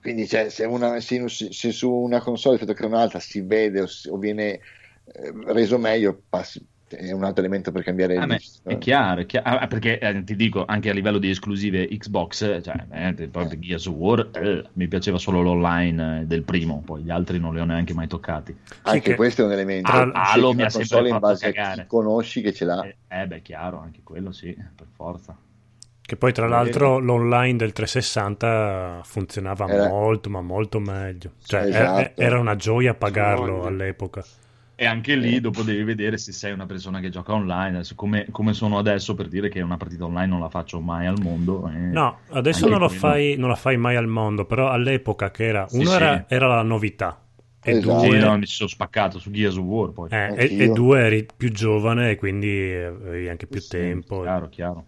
Quindi 0.00 0.26
cioè, 0.26 0.48
se, 0.48 0.64
una, 0.64 1.00
se, 1.00 1.28
se, 1.28 1.72
su 1.72 1.90
una 1.90 2.20
console 2.20 2.56
rispetto 2.56 2.76
che 2.76 2.86
un'altra 2.86 3.20
si 3.20 3.40
vede 3.40 3.82
o, 3.82 3.86
o 4.10 4.16
viene 4.16 4.60
eh, 5.04 5.32
reso 5.46 5.78
meglio, 5.78 6.22
passi, 6.28 6.64
è 6.96 7.12
un 7.12 7.24
altro 7.24 7.40
elemento 7.42 7.72
per 7.72 7.82
cambiare 7.82 8.16
ah, 8.16 8.24
il. 8.24 8.40
È 8.62 8.78
chiaro, 8.78 9.20
è 9.22 9.26
chiaro. 9.26 9.58
Ah, 9.58 9.66
perché 9.66 9.98
eh, 9.98 10.24
ti 10.24 10.36
dico 10.36 10.64
anche 10.66 10.90
a 10.90 10.92
livello 10.92 11.18
di 11.18 11.30
esclusive 11.30 11.88
Xbox, 11.88 12.62
cioè, 12.62 12.86
eh, 12.90 13.28
proprio 13.28 13.58
Gears 13.58 13.86
of 13.86 13.94
War, 13.94 14.30
eh, 14.32 14.64
mi 14.74 14.88
piaceva 14.88 15.18
solo 15.18 15.42
l'online 15.42 16.24
del 16.26 16.42
primo, 16.42 16.82
poi 16.84 17.02
gli 17.02 17.10
altri 17.10 17.38
non 17.38 17.54
li 17.54 17.60
ho 17.60 17.64
neanche 17.64 17.94
mai 17.94 18.06
toccati. 18.06 18.56
Anche 18.82 19.10
sì, 19.10 19.16
questo 19.16 19.42
è 19.42 19.44
un 19.46 19.52
elemento. 19.52 19.90
Ah, 19.90 20.10
Halo 20.32 20.52
mi 20.54 20.62
ha 20.62 20.70
sempre 20.70 21.08
in 21.08 21.18
base 21.18 21.52
cagare. 21.52 21.80
a 21.80 21.84
chi 21.84 21.88
conosci 21.88 22.40
che 22.40 22.52
ce 22.52 22.64
l'ha. 22.64 22.84
Eh, 22.84 22.96
eh, 23.08 23.26
beh, 23.26 23.42
chiaro, 23.42 23.78
anche 23.78 24.00
quello 24.02 24.32
sì, 24.32 24.56
per 24.74 24.86
forza. 24.94 25.36
Che 26.04 26.16
poi, 26.16 26.32
tra 26.32 26.48
l'altro, 26.48 26.98
l'online 26.98 27.56
del 27.56 27.72
360 27.72 29.00
funzionava 29.04 29.66
era... 29.68 29.88
molto, 29.88 30.28
ma 30.28 30.42
molto 30.42 30.80
meglio. 30.80 31.32
Cioè, 31.44 31.62
esatto. 31.62 32.20
era 32.20 32.38
una 32.38 32.56
gioia 32.56 32.92
pagarlo 32.92 33.64
all'epoca. 33.64 34.22
E 34.82 34.86
anche 34.86 35.14
lì 35.14 35.40
dopo 35.40 35.62
devi 35.62 35.84
vedere 35.84 36.18
se 36.18 36.32
sei 36.32 36.50
una 36.50 36.66
persona 36.66 36.98
che 36.98 37.08
gioca 37.08 37.32
online, 37.32 37.82
come, 37.94 38.26
come, 38.32 38.52
sono 38.52 38.78
adesso 38.78 39.14
per 39.14 39.28
dire 39.28 39.48
che 39.48 39.60
una 39.60 39.76
partita 39.76 40.06
online 40.06 40.26
non 40.26 40.40
la 40.40 40.48
faccio 40.48 40.80
mai 40.80 41.06
al 41.06 41.20
mondo. 41.20 41.70
Eh, 41.72 41.78
no, 41.78 42.18
adesso 42.30 42.66
non, 42.66 42.90
fai, 42.90 43.36
non, 43.38 43.48
la 43.48 43.54
fai 43.54 43.76
mai 43.76 43.94
al 43.94 44.08
mondo, 44.08 44.44
però 44.44 44.70
all'epoca 44.70 45.30
che 45.30 45.44
era, 45.44 45.68
uno 45.70 45.88
sì, 45.88 45.94
era, 45.94 46.24
sì. 46.26 46.34
era, 46.34 46.48
la 46.48 46.62
novità. 46.62 47.22
E 47.62 47.70
esatto. 47.70 48.06
due... 48.06 48.18
Sì, 48.18 48.24
no, 48.24 48.36
mi 48.36 48.46
sono 48.46 48.68
spaccato 48.68 49.20
su 49.20 49.30
Gears 49.30 49.54
of 49.54 49.62
War 49.62 49.90
poi. 49.92 50.08
Eh, 50.10 50.34
e, 50.36 50.58
e, 50.58 50.68
due 50.70 50.98
eri 50.98 51.28
più 51.36 51.52
giovane 51.52 52.10
e 52.10 52.16
quindi 52.16 52.72
avevi 52.72 53.28
anche 53.28 53.46
più 53.46 53.64
tempo. 53.64 54.22
Chiaro, 54.22 54.48
chiaro. 54.48 54.84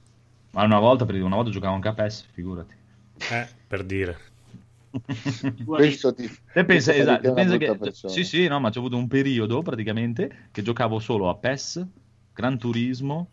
Ma 0.51 0.65
una 0.65 0.81
volta, 0.81 1.05
una 1.09 1.37
volta 1.37 1.53
giocavo 1.53 1.73
anche 1.73 1.87
a 1.87 1.95
PES, 1.95 2.31
figurati. 2.33 2.75
Eh, 3.31 3.47
per 3.69 3.85
dire. 3.85 4.19
Questo 5.65 6.15
ti, 6.15 6.31
te 6.53 6.65
pensa, 6.65 6.95
esatto, 6.95 7.33
pensa 7.33 7.57
che, 7.57 7.77
sì, 7.93 8.25
sì, 8.25 8.47
no, 8.47 8.61
ma 8.61 8.71
c'è 8.71 8.79
avuto 8.79 8.97
un 8.97 9.09
periodo 9.09 9.63
praticamente 9.63 10.49
che 10.51 10.63
giocavo 10.63 10.99
solo 10.99 11.29
a 11.29 11.37
PES, 11.37 11.87
Gran 12.33 12.59
Turismo, 12.59 13.29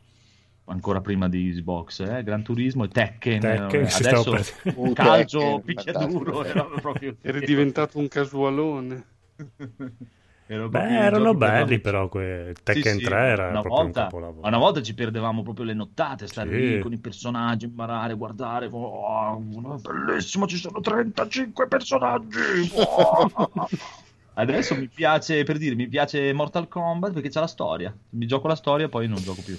ancora 0.65 1.01
prima 1.01 1.27
di 1.29 1.51
Xbox, 1.51 1.99
eh, 1.99 2.23
Gran 2.23 2.43
Turismo 2.43 2.85
e 2.85 2.87
Tekken. 2.87 3.39
Tekken 3.39 3.81
eh, 3.81 3.91
adesso 3.91 4.35
un 4.75 4.93
calcio 4.93 5.61
picchiaduro. 5.63 6.43
Era 6.43 6.63
proprio... 6.63 7.15
Eri 7.21 7.45
diventato 7.45 7.97
un 7.99 8.07
casualone. 8.07 9.05
Beh, 10.57 10.97
erano 10.97 11.33
belli 11.33 11.79
però 11.79 12.09
que... 12.09 12.53
Tekken 12.61 12.97
sì, 12.97 13.03
3 13.03 13.09
sì, 13.09 13.13
era 13.13 13.49
una 13.49 13.61
proprio 13.61 13.83
volta, 13.83 13.99
un 13.99 14.05
capolavoro. 14.05 14.47
Una 14.47 14.57
volta 14.57 14.81
ci 14.81 14.93
perdevamo 14.93 15.43
proprio 15.43 15.65
le 15.65 15.73
nottate, 15.73 16.27
stare 16.27 16.49
sì. 16.49 16.55
lì 16.55 16.79
con 16.79 16.91
i 16.91 16.97
personaggi, 16.97 17.65
imparare, 17.65 18.15
guardare. 18.15 18.67
Oh, 18.69 19.37
bellissimo, 19.39 20.47
ci 20.47 20.57
sono 20.57 20.79
35 20.81 21.67
personaggi. 21.67 22.39
Oh. 22.81 23.69
Adesso 24.33 24.75
mi 24.75 24.87
piace, 24.87 25.43
per 25.43 25.57
dire, 25.57 25.75
mi 25.75 25.87
piace 25.87 26.31
Mortal 26.33 26.67
Kombat 26.67 27.13
perché 27.13 27.29
c'è 27.29 27.39
la 27.39 27.47
storia. 27.47 27.93
Mi 28.11 28.25
gioco 28.25 28.47
la 28.47 28.55
storia 28.55 28.85
e 28.85 28.89
poi 28.89 29.07
non 29.07 29.21
gioco 29.21 29.41
più. 29.43 29.57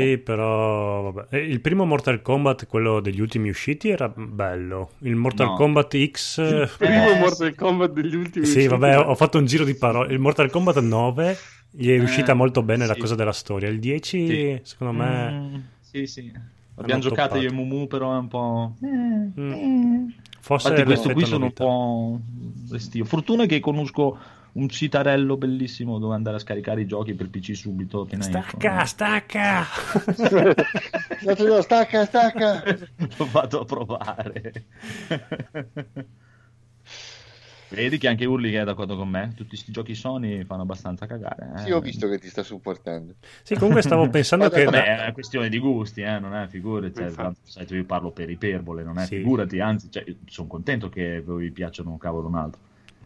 Sì, 0.00 0.18
però 0.18 1.10
vabbè. 1.10 1.36
Il 1.36 1.60
primo 1.60 1.84
Mortal 1.84 2.22
Kombat, 2.22 2.66
quello 2.66 3.00
degli 3.00 3.20
ultimi 3.20 3.48
usciti, 3.48 3.88
era 3.88 4.08
bello. 4.08 4.92
Il 5.00 5.16
Mortal 5.16 5.48
no. 5.48 5.54
Kombat 5.54 6.10
X. 6.10 6.38
Il 6.38 6.70
primo 6.76 7.10
eh, 7.10 7.18
Mortal 7.18 7.54
Kombat 7.54 7.92
degli 7.92 8.14
ultimi 8.14 8.44
sì, 8.44 8.50
usciti. 8.50 8.60
Sì, 8.62 8.68
vabbè, 8.68 8.98
ho 8.98 9.14
fatto 9.14 9.38
un 9.38 9.46
giro 9.46 9.64
di 9.64 9.74
parole. 9.74 10.12
Il 10.12 10.18
Mortal 10.18 10.50
Kombat 10.50 10.80
9 10.80 11.36
gli 11.70 11.90
è 11.90 11.96
riuscita 11.96 12.32
eh, 12.32 12.34
molto 12.34 12.62
bene 12.62 12.84
sì. 12.84 12.88
la 12.88 12.96
cosa 12.96 13.14
della 13.14 13.32
storia. 13.32 13.68
Il 13.68 13.78
10, 13.80 14.26
sì. 14.26 14.60
secondo 14.62 14.92
me. 14.92 15.30
Mm, 15.30 15.54
sì, 15.80 16.06
sì. 16.06 16.32
Abbiamo 16.76 17.00
giocato 17.00 17.36
io 17.38 17.50
e 17.50 17.52
Mumu, 17.52 17.86
però 17.86 18.14
è 18.14 18.18
un 18.18 18.28
po'. 18.28 18.76
Mm. 18.84 20.08
Forse 20.40 20.68
Infatti, 20.68 20.86
questo 20.86 21.12
qui 21.12 21.24
sono 21.24 21.46
un 21.46 21.52
po' 21.52 22.20
restio. 22.70 23.04
Fortuna 23.04 23.46
che 23.46 23.60
conosco 23.60 24.18
un 24.54 24.68
citarello 24.68 25.36
bellissimo 25.36 25.98
dove 25.98 26.14
andare 26.14 26.36
a 26.36 26.40
scaricare 26.40 26.82
i 26.82 26.86
giochi 26.86 27.14
per 27.14 27.30
PC 27.30 27.56
subito. 27.56 28.06
Stacca, 28.20 28.84
stacca! 28.84 29.64
stacca, 31.62 32.04
stacca! 32.04 32.62
L'ho 33.16 33.26
fatto 33.26 33.60
a 33.60 33.64
provare. 33.64 34.64
Vedi 37.70 37.98
che 37.98 38.06
anche 38.06 38.24
Urli 38.24 38.52
è 38.52 38.62
d'accordo 38.62 38.96
con 38.96 39.08
me. 39.08 39.32
Tutti 39.34 39.48
questi 39.48 39.72
giochi 39.72 39.96
Sony 39.96 40.44
fanno 40.44 40.62
abbastanza 40.62 41.06
cagare. 41.06 41.54
Eh? 41.56 41.58
Sì, 41.60 41.72
ho 41.72 41.80
visto 41.80 42.08
che 42.08 42.20
ti 42.20 42.28
sta 42.28 42.44
supportando. 42.44 43.14
Sì, 43.42 43.56
comunque 43.56 43.82
stavo 43.82 44.08
pensando 44.08 44.48
che. 44.48 44.64
Vabbè, 44.64 44.84
è 44.84 45.02
una 45.02 45.12
questione 45.12 45.48
di 45.48 45.58
gusti, 45.58 46.02
eh? 46.02 46.20
non 46.20 46.34
è 46.36 46.46
figurati. 46.46 46.94
Cioè, 46.94 47.32
sai, 47.42 47.66
io 47.68 47.84
parlo 47.84 48.12
per 48.12 48.30
iperbole, 48.30 48.84
non 48.84 48.98
è 48.98 49.06
sì. 49.06 49.16
figurati. 49.16 49.58
Anzi, 49.58 49.90
cioè, 49.90 50.04
sono 50.26 50.46
contento 50.46 50.88
che 50.88 51.20
vi 51.26 51.50
piacciono 51.50 51.90
un 51.90 51.98
cavolo 51.98 52.26
o 52.26 52.28
un 52.28 52.36
altro 52.36 52.60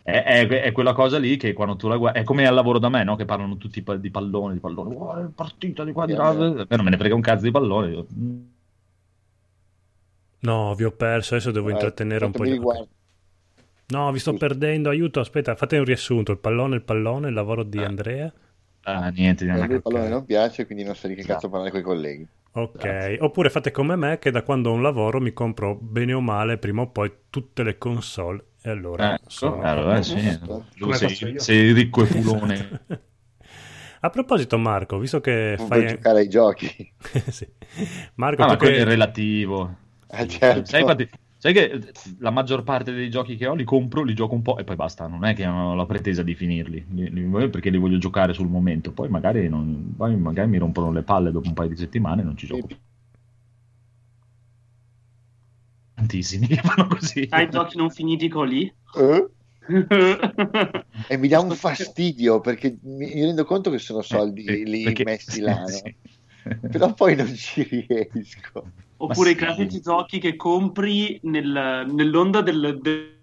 è, 0.09 0.23
è, 0.23 0.49
è, 0.49 0.73
quella 0.73 0.95
cosa 0.95 1.19
lì 1.19 1.37
che 1.37 1.53
quando 1.53 1.77
tu 1.77 1.87
la 1.87 1.99
guardi 1.99 2.21
è 2.21 2.25
come 2.25 2.47
al 2.47 2.55
lavoro 2.55 2.79
da 2.79 2.89
me, 2.89 3.05
no? 3.05 3.15
che 3.15 3.27
parlano 3.27 3.59
tutti 3.59 3.85
di 3.99 4.11
pallone, 4.11 4.55
di 4.55 4.59
pallone, 4.59 4.95
oh, 4.95 5.33
partita 5.35 5.85
di 5.85 5.93
qua 5.93 6.07
di 6.07 6.15
là, 6.15 6.33
yeah. 6.33 6.67
non 6.67 6.85
me 6.85 6.91
ne 6.91 6.97
frega 6.97 7.15
un 7.15 7.21
cazzo 7.21 7.45
di 7.45 7.51
pallone. 7.51 7.91
Io... 7.91 8.07
No, 10.41 10.75
vi 10.75 10.85
ho 10.85 10.93
perso, 10.93 11.35
adesso 11.35 11.51
devo 11.51 11.69
eh, 11.69 11.73
intrattenere 11.73 12.25
un 12.25 12.31
po' 12.31 12.45
di... 12.45 12.57
Guardi. 12.57 12.89
No, 13.89 14.11
vi 14.11 14.19
sto 14.19 14.31
Scusa. 14.31 14.47
perdendo, 14.47 14.89
aiuto, 14.89 15.21
aspetta, 15.21 15.55
fate 15.57 15.77
un 15.77 15.85
riassunto, 15.85 16.33
il 16.33 16.39
pallone, 16.39 16.77
il 16.77 16.83
pallone, 16.83 17.29
il 17.29 17.35
lavoro 17.35 17.63
di 17.63 17.79
ah. 17.79 17.87
Andrea. 17.87 18.33
Ah, 18.85 19.11
niente, 19.11 19.45
me 19.45 19.67
il 19.67 19.83
pallone 19.83 20.09
non 20.09 20.25
piace, 20.25 20.65
quindi 20.65 20.85
non 20.85 20.95
so 20.95 21.07
di 21.07 21.17
che 21.17 21.25
cazzo 21.25 21.51
parlare 21.51 21.71
con 21.71 21.81
i 21.81 21.83
colleghi. 21.83 22.27
Ok, 22.53 22.79
Grazie. 22.79 23.19
oppure 23.21 23.51
fate 23.51 23.71
come 23.71 23.95
me 23.95 24.19
che 24.19 24.31
da 24.31 24.43
quando 24.43 24.71
ho 24.71 24.73
un 24.73 24.81
lavoro 24.81 25.21
mi 25.21 25.35
compro 25.35 25.77
bene 25.79 26.15
o 26.15 26.21
male 26.23 26.57
prima 26.57 26.81
o 26.81 26.89
poi 26.89 27.13
tutte 27.29 27.63
le 27.63 27.77
console 27.77 28.43
e 28.69 28.71
allora, 28.71 29.15
eh, 29.15 29.21
sono... 29.27 29.63
allora 29.63 30.03
sì. 30.03 30.39
sei, 30.93 31.39
sei 31.41 31.73
ricco 31.73 32.03
e 32.03 32.07
fulone. 32.07 32.81
A 34.01 34.11
proposito, 34.11 34.59
Marco, 34.59 34.99
visto 34.99 35.21
che 35.21 35.57
non 35.59 35.67
fai. 35.67 35.89
giocare 35.89 36.21
ai 36.21 36.29
giochi. 36.29 36.69
sì. 37.31 37.49
Marco, 38.15 38.43
ah, 38.43 38.47
ma 38.49 38.57
che... 38.57 38.77
è 38.77 38.85
relativo. 38.85 39.75
Eh, 40.07 40.29
certo. 40.29 40.67
sai, 40.67 40.83
infatti, 40.83 41.09
sai, 41.37 41.53
che 41.53 41.93
la 42.21 42.31
maggior 42.31 42.63
parte 42.63 42.93
dei 42.93 43.11
giochi 43.11 43.37
che 43.37 43.49
ho 43.49 43.55
li 43.55 43.65
compro, 43.65 44.05
li 44.05 44.15
gioco 44.15 44.35
un 44.35 44.43
po' 44.43 44.57
e 44.57 44.63
poi 44.63 44.77
basta. 44.77 45.09
Non 45.09 45.25
è 45.25 45.35
che 45.35 45.47
ho 45.47 45.75
la 45.75 45.87
pretesa 45.87 46.23
di 46.23 46.37
finirli 46.37 46.87
li, 46.91 47.11
li, 47.11 47.49
perché 47.49 47.71
li 47.71 47.79
voglio 47.79 47.99
giocare 47.99 48.33
sul 48.35 48.49
momento. 48.49 48.93
Poi 48.93 49.09
magari, 49.09 49.49
non, 49.49 49.95
poi 49.97 50.17
magari 50.17 50.49
mi 50.49 50.59
rompono 50.59 50.93
le 50.93 51.03
palle 51.03 51.33
dopo 51.33 51.49
un 51.49 51.55
paio 51.55 51.71
di 51.71 51.77
settimane 51.77 52.21
e 52.21 52.25
non 52.25 52.37
ci 52.37 52.47
gioco 52.47 52.67
più. 52.67 52.77
Tantissimi 55.99 56.47
che 56.47 56.57
fanno 56.63 56.87
così. 56.87 57.27
Hai 57.31 57.51
giochi 57.51 57.77
non 57.77 57.91
finiti 57.91 58.29
con 58.29 58.47
lì? 58.47 58.73
Eh? 58.97 59.29
e 61.09 61.17
mi 61.19 61.29
dà 61.29 61.41
un 61.41 61.51
fastidio 61.51 62.41
perché 62.41 62.79
mi 62.83 63.13
rendo 63.23 63.45
conto 63.45 63.71
che 63.71 63.79
sono 63.79 64.01
soldi 64.01 64.45
eh, 64.45 64.63
lì 64.65 64.85
perché... 64.85 65.05
messi 65.05 65.41
là, 65.41 65.61
no? 65.61 65.67
sì. 65.67 65.95
però 66.71 66.95
poi 66.95 67.17
non 67.17 67.35
ci 67.35 67.63
riesco. 67.65 68.71
Oppure 68.97 69.31
Ma 69.31 69.35
i 69.35 69.39
classici 69.39 69.81
giochi 69.81 70.19
che 70.19 70.37
compri 70.37 71.19
nel, 71.25 71.87
nell'onda 71.93 72.41
del, 72.41 72.79
del... 72.81 73.17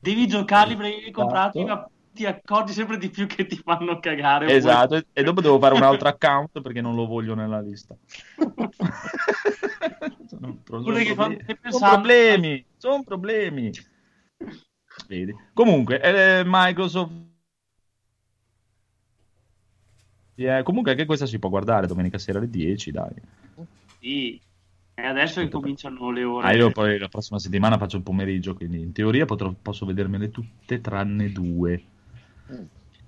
Devi 0.00 0.26
giocarli 0.26 0.76
perché 0.76 0.96
li 0.96 1.04
hai 1.04 1.10
comprati, 1.12 1.64
ma 1.64 1.88
ti 2.20 2.26
accorgi 2.26 2.74
sempre 2.74 2.98
di 2.98 3.08
più 3.08 3.26
che 3.26 3.46
ti 3.46 3.56
fanno 3.56 3.98
cagare. 3.98 4.52
Esatto, 4.52 4.88
poi... 4.88 5.06
e 5.14 5.22
dopo 5.22 5.40
devo 5.40 5.58
fare 5.58 5.74
un 5.74 5.82
altro 5.82 6.08
account 6.08 6.60
perché 6.60 6.82
non 6.82 6.94
lo 6.94 7.06
voglio 7.06 7.34
nella 7.34 7.62
lista. 7.62 7.96
sono, 10.28 10.58
problemi. 10.62 11.14
sono 11.70 11.90
problemi, 11.90 12.62
sono 12.76 13.02
problemi. 13.02 13.70
Vedi. 15.08 15.34
Comunque, 15.54 16.00
eh, 16.02 16.42
Microsoft 16.44 17.28
Yeah, 20.34 20.62
comunque 20.62 20.92
anche 20.92 21.04
questa 21.04 21.26
si 21.26 21.38
può 21.38 21.50
guardare 21.50 21.86
domenica 21.86 22.16
sera 22.16 22.38
alle 22.38 22.48
10, 22.48 22.90
dai. 22.92 23.12
Sì, 23.98 24.40
e 24.94 25.06
adesso 25.06 25.46
cominciano 25.48 26.10
le 26.10 26.24
ore. 26.24 26.46
Ah, 26.46 26.52
io 26.54 26.70
poi 26.70 26.98
la 26.98 27.08
prossima 27.08 27.38
settimana 27.38 27.76
faccio 27.76 27.96
il 27.96 28.02
pomeriggio, 28.02 28.54
quindi 28.54 28.80
in 28.80 28.92
teoria 28.92 29.26
potrò, 29.26 29.52
posso 29.52 29.84
vedermele 29.84 30.30
tutte 30.30 30.80
tranne 30.80 31.30
due. 31.30 31.82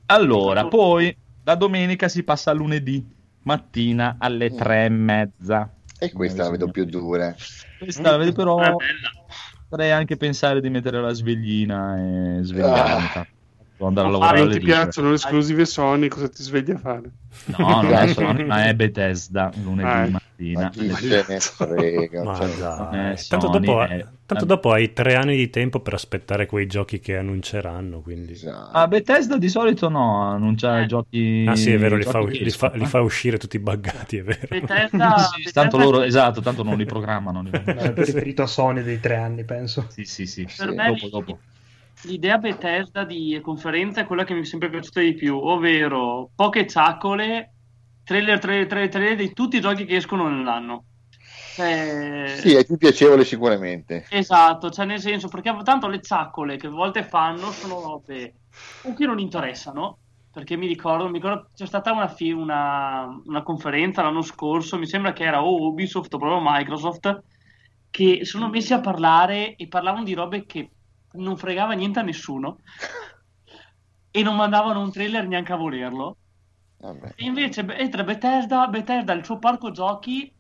Allora, 0.07 0.67
poi 0.67 1.17
da 1.43 1.55
domenica 1.55 2.09
si 2.09 2.23
passa 2.23 2.51
a 2.51 2.55
lunedì 2.55 3.05
mattina 3.45 4.17
alle 4.19 4.51
mm. 4.51 4.57
tre 4.57 4.85
e 4.85 4.89
mezza. 4.89 5.71
E 5.99 6.13
questa 6.13 6.45
la 6.45 6.51
vedo 6.51 6.71
più 6.71 6.85
dura. 6.85 7.35
Questa 7.79 8.11
la 8.11 8.17
vedo 8.17 8.33
però... 8.33 8.77
Potrei 9.69 9.91
anche 9.91 10.19
pensare 10.19 10.61
di 10.61 10.69
mettere 10.69 11.01
la 11.01 11.13
sveglina 11.13 11.97
e 11.97 12.43
svegliarmi. 12.43 13.09
Ah. 13.15 13.27
andare 13.87 14.07
a 14.07 14.11
Non 14.11 14.21
lavorare 14.21 14.39
fare- 14.39 14.41
Non 14.41 14.51
ti 14.51 14.59
10. 14.59 14.65
piacciono 14.65 15.09
le 15.09 15.15
esclusive 15.15 15.65
Sony, 15.65 16.09
cosa 16.09 16.29
ti 16.29 16.43
svegli 16.43 16.73
a 16.73 16.79
fare? 16.79 17.11
No, 17.57 17.81
non 17.81 17.93
è 17.95 18.07
Sony, 18.09 18.45
ma 18.45 18.67
è 18.67 18.75
Bethesda 18.75 19.51
lunedì 19.63 19.89
Ah, 19.89 20.09
mattina. 20.11 20.61
Ma 20.65 20.69
chi 20.69 20.91
se 20.91 21.25
ne 21.27 21.41
frega? 21.41 22.23
Ma 22.23 22.37
cioè, 22.37 22.57
dai. 22.59 23.13
Eh, 23.13 23.25
tanto, 23.29 23.49
dopo, 23.49 23.83
è- 23.83 24.07
tanto 24.33 24.45
dopo 24.45 24.73
hai 24.73 24.93
tre 24.93 25.15
anni 25.15 25.37
di 25.37 25.49
tempo 25.51 25.81
per 25.81 25.95
aspettare 25.95 26.47
quei 26.47 26.67
giochi 26.67 26.99
che 27.01 27.17
annunceranno. 27.17 28.01
Quindi... 28.01 28.33
esatto. 28.33 28.77
Ah, 28.77 28.87
Bethesda 28.89 29.37
di 29.39 29.49
solito 29.49 29.89
no, 29.89 30.23
annuncia 30.23 30.79
Eh. 30.81 30.83
i 30.83 30.87
giochi. 30.87 31.45
Ah, 31.49 31.57
sì, 31.57 31.73
è 31.73 31.79
vero, 31.79 31.97
li 31.97 32.03
fa, 32.05 32.21
li 32.21 32.39
fa- 32.39 32.45
escono, 32.45 32.75
li 32.75 32.83
eh. 32.83 32.87
fa 32.87 33.01
uscire 33.01 33.39
tutti 33.39 33.59
buggati, 33.59 34.17
è 34.19 34.23
vero. 34.23 34.47
Bethesda, 34.49 35.17
Sì, 35.17 35.37
Bethesda- 35.39 35.61
tanto 35.61 35.79
loro, 35.79 36.03
esatto, 36.03 36.41
tanto 36.41 36.63
non 36.63 36.77
li 36.77 36.85
programmano. 36.85 37.43
li- 37.43 37.51
È 37.51 37.93
riferito 37.95 38.43
a 38.43 38.47
Sony 38.47 38.83
dei 38.83 39.01
tre 39.01 39.17
anni, 39.17 39.45
penso. 39.45 39.87
Sì, 39.91 40.05
sì, 40.05 40.27
sì. 40.27 40.45
Per 40.45 40.69
Sì, 40.69 40.75
me 40.75 40.87
dopo, 40.89 41.09
dopo. 41.09 41.41
l'idea 42.03 42.39
Bethesda 42.39 43.05
di 43.05 43.39
conferenza 43.43 44.01
è 44.01 44.07
quella 44.07 44.25
che 44.25 44.35
mi 44.35 44.41
è 44.41 44.45
sempre 44.45 44.71
piaciuta 44.71 45.01
di 45.01 45.15
più, 45.15 45.37
ovvero 45.37 46.31
poche 46.35 46.67
ciacole, 46.67 47.55
trailer, 48.05 48.39
trailer, 48.39 48.67
trailer, 48.67 48.89
trailer 48.91 49.17
di 49.17 49.33
tutti 49.33 49.57
i 49.57 49.61
giochi 49.61 49.85
che 49.85 49.97
escono 49.97 50.29
nell'anno. 50.29 50.87
Cioè, 51.55 52.37
Sì, 52.41 52.55
è 52.55 52.65
più 52.65 52.77
piacevole 52.77 53.25
sicuramente. 53.25 54.05
Esatto, 54.09 54.71
cioè 54.71 54.85
nel 54.85 55.01
senso, 55.01 55.29
perché 55.29 55.55
tanto 55.63 55.89
le 55.89 56.01
ciaccole 56.03 56.57
che 56.57 56.67
a 56.67 56.71
volte 56.71 57.03
fanno 57.03 57.51
sono 57.53 57.81
robe 57.81 58.35
o 58.83 58.93
che 58.93 59.07
non 59.07 59.19
interessano, 59.19 59.99
perché 60.31 60.57
mi 60.57 60.67
ricordo, 60.67 61.07
mi 61.07 61.15
ricordo 61.15 61.49
c'è 61.55 61.67
stata 61.67 61.93
una, 61.93 62.09
fi- 62.09 62.31
una, 62.31 63.07
una 63.25 63.43
conferenza 63.43 64.03
l'anno 64.03 64.23
scorso, 64.23 64.79
mi 64.79 64.87
sembra 64.87 65.13
che 65.13 65.25
era 65.25 65.43
o 65.43 65.67
Ubisoft 65.67 66.13
o 66.15 66.19
proprio 66.19 66.41
Microsoft, 66.43 67.23
che 67.91 68.25
sono 68.25 68.49
messi 68.51 68.73
a 68.75 68.81
parlare 68.81 69.55
e 69.57 69.69
parlavano 69.69 70.05
di 70.05 70.15
robe 70.15 70.45
che 70.45 70.71
non 71.13 71.37
fregava 71.37 71.73
niente 71.73 71.99
a 72.01 72.03
nessuno 72.03 72.59
e 74.11 74.23
non 74.23 74.37
mandavano 74.37 74.81
un 74.81 74.91
trailer 74.93 75.27
neanche 75.27 75.53
a 75.53 75.57
volerlo. 75.57 76.17
Vabbè. 76.81 77.15
E 77.15 77.25
invece 77.25 77.65
entra 77.77 78.05
Bethesda, 78.05 78.67
Bethesda 78.67 79.13
il 79.13 79.25
suo 79.25 79.39
parco 79.39 79.71
giochi, 79.71 80.33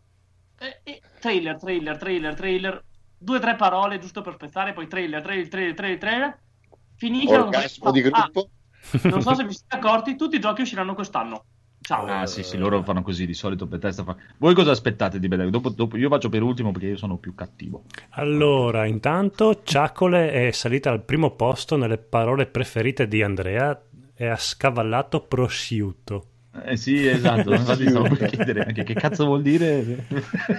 trailer, 1.18 1.58
trailer, 1.58 1.96
trailer, 1.96 2.34
trailer, 2.34 2.84
due 3.18 3.36
o 3.36 3.40
tre 3.40 3.56
parole 3.56 3.98
giusto 3.98 4.20
per 4.22 4.34
spezzare, 4.34 4.72
poi 4.72 4.86
trailer, 4.88 5.22
trailer, 5.22 5.48
trailer, 5.48 5.74
trailer, 5.74 5.98
trailer, 5.98 6.38
finisce 6.96 7.36
la 7.36 7.44
Orgasmo 7.44 7.90
di 7.90 8.02
conferenza. 8.02 8.30
gruppo. 8.32 8.50
Ah, 8.92 9.08
non 9.10 9.22
so 9.22 9.34
se 9.34 9.44
vi 9.44 9.52
siete 9.52 9.76
accorti, 9.76 10.16
tutti 10.16 10.36
i 10.36 10.40
giochi 10.40 10.62
usciranno 10.62 10.94
quest'anno. 10.94 11.44
Ciao. 11.82 12.06
Ah, 12.06 12.26
sì, 12.26 12.44
sì, 12.44 12.56
loro 12.56 12.82
fanno 12.84 13.02
così 13.02 13.26
di 13.26 13.34
solito. 13.34 13.66
Bethesda 13.66 14.04
fa... 14.04 14.16
Voi 14.38 14.54
cosa 14.54 14.70
aspettate 14.70 15.18
di 15.18 15.26
Bethesda? 15.26 15.50
Dopo, 15.50 15.68
dopo- 15.70 15.96
io 15.96 16.08
faccio 16.08 16.28
per 16.28 16.42
ultimo 16.42 16.70
perché 16.70 16.86
io 16.88 16.96
sono 16.96 17.16
più 17.16 17.34
cattivo. 17.34 17.84
Allora, 18.10 18.86
intanto 18.86 19.62
Ciacole 19.64 20.30
è 20.30 20.50
salita 20.52 20.90
al 20.90 21.02
primo 21.02 21.32
posto 21.32 21.76
nelle 21.76 21.98
parole 21.98 22.46
preferite 22.46 23.08
di 23.08 23.22
Andrea 23.22 23.80
e 24.14 24.26
ha 24.26 24.36
scavallato 24.36 25.22
prosciutto. 25.22 26.26
Eh 26.64 26.76
sì, 26.76 27.06
esatto. 27.06 27.54
Infatti 27.54 27.88
stavo 27.88 28.14
per 28.14 28.28
chiedere 28.28 28.64
anche 28.64 28.84
che 28.84 28.94
cazzo 28.94 29.24
vuol 29.24 29.42
dire. 29.42 30.06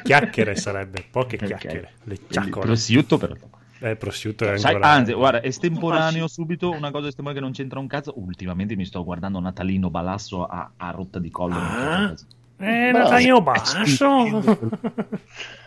Chiacchiere 0.03 0.55
sarebbe, 0.55 1.05
poche 1.09 1.35
Ok. 1.35 1.45
chiacchiere. 1.45 1.91
Le 2.03 2.17
ciacole. 2.29 2.65
prosciutto 2.65 3.17
però. 3.17 3.35
Eh, 3.79 3.95
prosciutto 3.97 4.49
è 4.49 4.57
Sai, 4.57 4.75
ancora... 4.75 4.91
anzi, 4.91 5.13
guarda, 5.13 5.43
estemporaneo 5.43 6.27
subito, 6.27 6.71
una 6.71 6.89
cosa 6.89 7.09
estemporanea 7.09 7.41
che 7.41 7.45
non 7.45 7.51
c'entra 7.55 7.79
un 7.79 7.87
cazzo. 7.87 8.13
Ultimamente 8.15 8.75
mi 8.75 8.85
sto 8.85 9.03
guardando 9.03 9.39
Natalino 9.39 9.89
Balasso 9.89 10.45
a, 10.45 10.71
a 10.77 10.89
rotta 10.91 11.19
di 11.19 11.29
collo. 11.29 11.55
Ah? 11.57 12.13
Eh. 12.57 12.91
Natalino 12.91 13.41
Basso! 13.41 14.23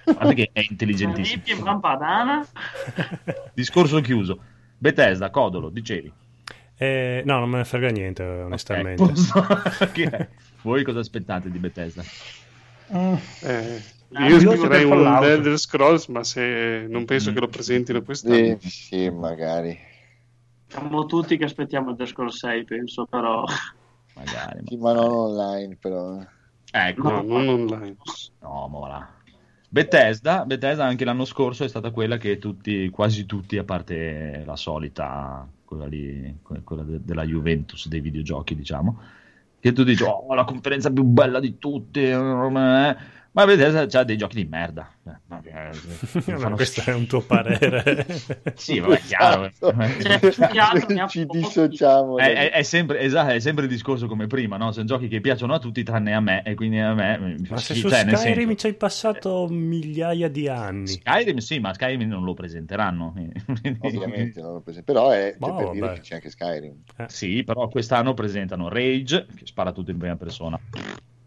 Guarda 0.04 0.32
che 0.32 0.50
è 0.52 0.64
intelligentissimo. 0.68 1.42
Discorso 3.52 4.00
chiuso. 4.00 4.38
Bethesda, 4.78 5.30
Codolo, 5.30 5.68
dicevi. 5.68 6.12
Eh, 6.78 7.22
no, 7.24 7.38
non 7.38 7.48
me 7.48 7.58
ne 7.58 7.64
frega 7.64 7.88
niente, 7.90 8.22
onestamente. 8.22 9.02
Ok, 9.02 9.08
posso- 9.12 9.38
Ok. 9.84 10.28
Voi 10.62 10.82
cosa 10.84 10.98
aspettate 11.00 11.50
di 11.50 11.58
Bethesda? 11.58 12.02
Mm. 12.94 13.14
Eh, 13.42 13.94
Ah, 14.12 14.28
io 14.28 14.68
per 14.68 14.86
un. 14.86 15.04
Elder 15.20 15.58
Scrolls, 15.58 16.06
ma 16.06 16.22
se 16.22 16.86
non 16.88 17.04
penso 17.04 17.32
che 17.32 17.40
lo 17.40 17.48
presentino 17.48 18.02
quest'anno. 18.02 18.56
Sì, 18.60 18.68
sì, 18.70 19.10
magari. 19.10 19.76
Siamo 20.68 21.06
tutti 21.06 21.36
che 21.36 21.44
aspettiamo 21.44 21.90
il 21.90 21.96
Discord 21.96 22.30
6, 22.30 22.64
penso, 22.64 23.04
però... 23.06 23.44
Magari. 24.14 24.60
Sì, 24.64 24.76
ma 24.76 24.92
non 24.92 25.10
online, 25.10 25.76
però. 25.80 26.20
Ecco, 26.70 27.10
No, 27.10 27.22
non 27.22 27.48
online. 27.48 27.96
No, 28.40 28.68
ma 28.68 28.78
va 28.78 28.88
là. 28.88 29.10
Bethesda, 29.68 30.44
Bethesda 30.46 30.84
anche 30.84 31.04
l'anno 31.04 31.24
scorso 31.24 31.64
è 31.64 31.68
stata 31.68 31.90
quella 31.90 32.16
che 32.16 32.38
tutti, 32.38 32.88
quasi 32.90 33.26
tutti, 33.26 33.58
a 33.58 33.64
parte 33.64 34.44
la 34.46 34.56
solita, 34.56 35.46
quella 35.66 35.87
lì, 35.87 36.38
que- 36.42 36.62
quella 36.64 36.83
de- 36.83 37.05
della 37.05 37.24
Juventus 37.24 37.88
dei 37.88 38.00
videogiochi, 38.00 38.55
diciamo, 38.55 38.98
che 39.61 39.72
tu 39.72 39.85
dici, 39.85 40.02
oh, 40.05 40.33
la 40.35 40.44
conferenza 40.44 40.90
più 40.90 41.02
bella 41.05 41.40
di 41.40 41.59
tutte, 41.59 42.11
eh", 42.11 42.96
ma 43.37 43.44
Bethesda 43.44 43.85
c'ha 43.85 44.03
dei 44.03 44.16
giochi 44.16 44.37
di 44.37 44.49
merda. 44.49 44.90
Eh, 45.07 45.12
vabbè, 45.29 45.70
eh, 46.25 46.37
No, 46.38 46.55
questo 46.55 46.83
è 46.90 46.94
un 46.94 47.07
tuo 47.07 47.20
parere. 47.20 48.07
Sì, 48.57 48.81
vabbè, 48.81 48.94
è 48.94 49.01
chiaro. 49.01 49.44
Esatto. 49.44 49.75
Cioè, 50.33 50.87
ne 50.88 51.01
ha 51.01 51.07
Ci 51.07 51.27
dissociamo. 51.27 52.16
È, 52.16 52.33
è- 52.33 52.51
è 52.53 52.62
sempre, 52.62 53.01
esatto, 53.01 53.33
è 53.33 53.38
sempre 53.38 53.64
il 53.64 53.70
discorso 53.70 54.07
come 54.07 54.27
prima, 54.27 54.57
no? 54.57 54.72
Sono 54.72 54.87
giochi 54.87 55.09
che 55.09 55.20
piacciono 55.20 55.53
a 55.53 55.59
tutti 55.59 55.83
tranne 55.83 56.14
a 56.14 56.20
me, 56.20 56.42
e 56.44 56.55
quindi 56.55 56.79
a 56.79 56.94
me... 56.94 57.37
fa 57.44 57.55
Ma 57.55 57.61
se 57.61 57.75
su 57.75 57.90
cioè, 57.90 58.07
Skyrim 58.16 58.57
ci 58.57 58.66
hai 58.68 58.75
passato 58.75 59.46
migliaia 59.51 60.29
di 60.29 60.49
anni. 60.49 60.87
Skyrim 60.87 61.37
sì, 61.37 61.59
ma 61.59 61.75
Skyrim 61.75 62.09
non 62.09 62.25
lo 62.25 62.33
presenteranno. 62.33 63.12
Ovviamente 63.81 64.40
non 64.40 64.55
lo 64.55 64.61
presento. 64.61 64.90
Però 64.90 65.11
è 65.11 65.37
cioè, 65.38 65.51
Boh, 65.51 65.57
per 65.57 65.70
dire 65.72 65.92
che 65.92 66.01
c'è 66.01 66.14
anche 66.14 66.31
Skyrim. 66.31 66.85
Sì, 67.09 67.44
però 67.44 67.68
quest'anno 67.68 68.14
presentano 68.14 68.70
Rage, 68.70 69.27
che 69.37 69.44
spara 69.44 69.72
tutto 69.72 69.90
in 69.90 69.99
prima 69.99 70.16
persona. 70.16 70.59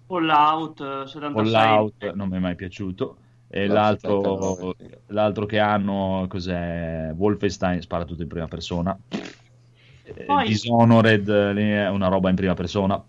Fallout 0.09 0.79
eh, 0.81 1.07
76. 1.07 1.51
Fallout 1.53 2.13
non 2.15 2.29
mi 2.29 2.37
è 2.37 2.39
mai 2.39 2.55
piaciuto. 2.55 3.17
E 3.47 3.67
No, 3.67 3.73
l'altro, 3.73 4.21
79, 4.21 4.75
sì. 4.77 4.97
l'altro 5.13 5.45
che 5.45 5.59
hanno, 5.59 6.25
cos'è? 6.27 7.11
Wolfenstein 7.15 7.81
spara 7.81 8.05
tutto 8.05 8.21
in 8.23 8.27
prima 8.27 8.47
persona. 8.47 8.97
Eh, 9.09 10.23
Poi- 10.25 10.47
Dishonored 10.47 11.27
eh, 11.29 11.53
lì 11.53 11.69
è 11.71 11.89
una 11.89 12.07
roba 12.07 12.29
in 12.29 12.35
prima 12.35 12.53
persona. 12.55 13.03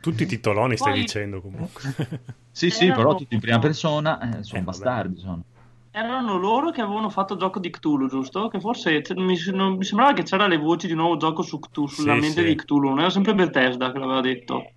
Tutti 0.00 0.22
i 0.22 0.26
titoloni 0.26 0.76
stai 0.76 0.92
Poi- 0.92 1.00
dicendo 1.00 1.40
comunque. 1.40 1.82
Sì, 2.52 2.68
sì, 2.68 2.86
Erano- 2.86 3.00
però 3.02 3.14
tutti 3.14 3.34
in 3.34 3.40
prima 3.40 3.58
persona 3.60 4.38
eh, 4.38 4.42
sono 4.42 4.60
Eh, 4.60 4.64
bastardi. 4.64 5.18
Sono. 5.20 5.44
Erano 5.92 6.36
loro 6.36 6.70
che 6.72 6.80
avevano 6.82 7.08
fatto 7.08 7.36
gioco 7.36 7.58
di 7.60 7.70
Cthulhu, 7.70 8.08
giusto? 8.08 8.48
Che 8.48 8.60
forse 8.60 9.02
mi, 9.16 9.36
non- 9.52 9.76
mi 9.76 9.84
sembrava 9.84 10.12
che 10.12 10.24
c'era 10.24 10.46
le 10.46 10.58
voci 10.58 10.86
di 10.86 10.92
un 10.92 10.98
nuovo 10.98 11.16
gioco 11.16 11.42
su 11.42 11.58
Cthulhu, 11.60 11.86
sulla 11.88 12.14
Sì, 12.14 12.20
mente 12.20 12.40
sì. 12.42 12.46
di 12.48 12.54
Cthulhu, 12.56 12.88
non 12.88 12.98
era 13.00 13.08
sempre 13.10 13.34
Bethesda 13.34 13.92
che 13.92 13.98
l'aveva 13.98 14.20
detto. 14.20 14.70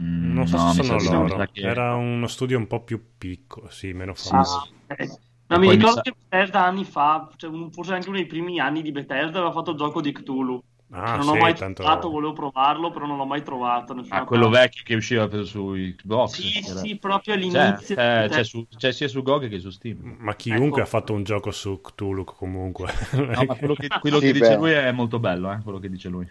Mm, 0.00 0.32
Non 0.34 0.46
so 0.46 0.56
no, 0.56 0.72
se 0.72 0.82
sono 0.82 0.98
loro. 1.00 1.36
che- 1.52 1.60
Era 1.60 1.94
uno 1.94 2.26
studio 2.26 2.56
un 2.58 2.66
po' 2.66 2.82
più 2.82 3.16
piccolo, 3.18 3.68
sì, 3.70 3.92
meno 3.92 4.14
Sì, 4.14 4.28
famoso. 4.28 4.36
Ah, 4.36 4.68
ok. 4.88 5.00
E 5.00 5.18
No, 5.46 5.58
mi 5.58 5.66
poi 5.66 5.76
mi 5.76 5.84
ricordo 5.84 6.00
sa- 6.00 6.02
che 6.02 6.12
Bethesda 6.16 6.64
anni 6.64 6.84
fa, 6.84 7.28
cioè, 7.36 7.50
forse 7.70 7.94
anche 7.94 8.08
uno 8.08 8.18
dei 8.18 8.26
primi 8.26 8.60
anni 8.60 8.82
di 8.82 8.92
Bethesda, 8.92 9.38
aveva 9.38 9.50
fatto 9.52 9.72
il 9.72 9.76
gioco 9.76 10.00
di 10.00 10.12
Cthulhu. 10.12 10.62
Ah, 10.92 11.16
non 11.18 11.22
sì, 11.22 11.28
ho 11.28 11.36
mai 11.36 11.54
tanto... 11.54 11.82
trovato, 11.82 12.08
volevo 12.10 12.32
provarlo, 12.32 12.90
però 12.90 13.06
non 13.06 13.16
l'ho 13.16 13.26
mai 13.26 13.42
trovato. 13.42 13.94
Ah, 14.08 14.24
quello 14.24 14.48
parte. 14.48 14.58
vecchio 14.58 14.82
che 14.84 14.94
usciva 14.94 15.28
su 15.44 15.72
Xbox. 15.96 16.32
Sì, 16.34 16.60
era- 16.68 16.80
sì, 16.80 16.98
proprio 16.98 17.34
C'è, 17.34 17.38
all'inizio. 17.38 17.94
c'è- 17.94 18.28
di 18.28 18.34
c'è 18.34 18.44
su- 18.44 18.66
c'è 18.68 18.92
sia 18.92 19.08
su 19.08 19.22
GOG 19.22 19.48
che 19.48 19.58
su 19.60 19.70
Steam. 19.70 20.16
Ma 20.20 20.34
chiunque 20.36 20.80
Ecco. 20.80 20.82
ha 20.82 20.86
fatto 20.86 21.12
un 21.12 21.22
gioco 21.24 21.50
su 21.50 21.80
Cthulhu 21.80 22.24
comunque. 22.24 22.86
No, 23.32 23.44
ma 23.44 23.56
quello 23.56 23.74
che, 23.76 23.88
quello 23.98 24.18
Sì, 24.18 24.26
che 24.26 24.32
dice 24.32 24.54
lui 24.56 24.72
è 24.72 24.90
molto 24.92 25.18
bello, 25.18 25.52
eh, 25.52 25.60
quello 25.62 25.78
che 25.78 25.88
dice 25.88 26.08
lui. 26.08 26.28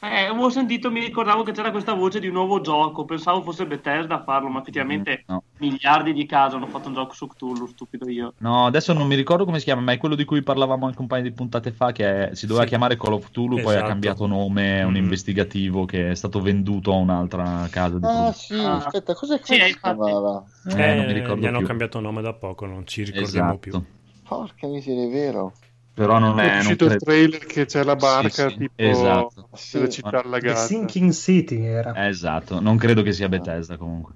Eh, 0.00 0.26
avevo 0.26 0.48
sentito, 0.48 0.92
mi 0.92 1.00
ricordavo 1.00 1.42
che 1.42 1.50
c'era 1.50 1.72
questa 1.72 1.92
voce 1.92 2.20
di 2.20 2.28
un 2.28 2.34
nuovo 2.34 2.60
gioco, 2.60 3.04
pensavo 3.04 3.42
fosse 3.42 3.66
Bethesda 3.66 4.20
a 4.20 4.22
farlo, 4.22 4.48
ma 4.48 4.60
effettivamente 4.60 5.24
No. 5.26 5.42
miliardi 5.58 6.12
di 6.12 6.24
casi 6.24 6.54
hanno 6.54 6.68
fatto 6.68 6.86
un 6.86 6.94
gioco 6.94 7.14
su 7.14 7.26
Cthulhu, 7.26 7.66
stupido 7.66 8.08
io. 8.08 8.34
No, 8.38 8.66
adesso 8.66 8.92
non 8.92 9.08
mi 9.08 9.16
ricordo 9.16 9.44
come 9.44 9.58
si 9.58 9.64
chiama, 9.64 9.80
ma 9.80 9.90
è 9.90 9.98
quello 9.98 10.14
di 10.14 10.24
cui 10.24 10.44
parlavamo 10.44 10.86
anche 10.86 11.00
un 11.00 11.08
paio 11.08 11.24
di 11.24 11.32
puntate 11.32 11.72
fa, 11.72 11.90
che 11.90 12.28
è- 12.28 12.34
si 12.36 12.46
doveva 12.46 12.62
Sì. 12.62 12.70
chiamare 12.70 12.96
Call 12.96 13.14
of 13.14 13.28
Cthulhu, 13.28 13.56
poi 13.56 13.72
ha 13.72 13.78
Esatto. 13.78 13.88
cambiato 13.88 14.26
nome, 14.28 14.78
è 14.78 14.82
un 14.84 14.92
Mm. 14.92 14.96
investigativo 14.96 15.84
che 15.84 16.10
è 16.10 16.14
stato 16.14 16.40
venduto 16.40 16.92
a 16.92 16.96
un'altra 16.96 17.66
casa 17.68 17.98
di 17.98 18.06
Ah, 18.06 18.32
sì, 18.32 18.54
Ah. 18.54 18.76
aspetta, 18.76 19.14
cos'è 19.14 19.40
che 19.40 19.60
si 19.60 19.78
chiamava? 19.80 20.44
Eh, 20.76 20.94
non 20.94 21.06
mi 21.06 21.12
ricordo 21.12 21.40
gli 21.42 21.46
hanno 21.46 21.58
più. 21.58 21.66
cambiato 21.66 21.98
nome 21.98 22.22
da 22.22 22.34
poco, 22.34 22.66
non 22.66 22.86
ci 22.86 23.02
ricordiamo 23.02 23.54
Esatto. 23.54 23.58
più. 23.58 23.82
Porca 24.28 24.68
miseria, 24.68 25.06
è 25.06 25.10
vero. 25.10 25.54
Però 25.98 26.18
non 26.18 26.38
È 26.38 26.44
è... 26.44 26.48
non 26.50 26.58
uscito 26.58 26.84
il 26.84 26.90
credo- 26.90 27.04
trailer 27.04 27.44
che 27.46 27.66
c'è 27.66 27.82
la 27.82 27.96
barca 27.96 28.28
Sì, 28.28 28.50
sì, 28.50 28.56
tipo 28.56 28.72
esatto. 28.76 29.48
Sì, 29.54 29.76
della 29.78 29.88
città 29.90 30.10
The 30.10 30.16
allagata. 30.18 30.54
Sinking 30.60 31.10
City 31.12 31.64
era. 31.64 32.06
Esatto, 32.06 32.60
non 32.60 32.76
credo 32.76 33.02
che 33.02 33.12
sia 33.12 33.28
Bethesda 33.28 33.76
comunque. 33.76 34.14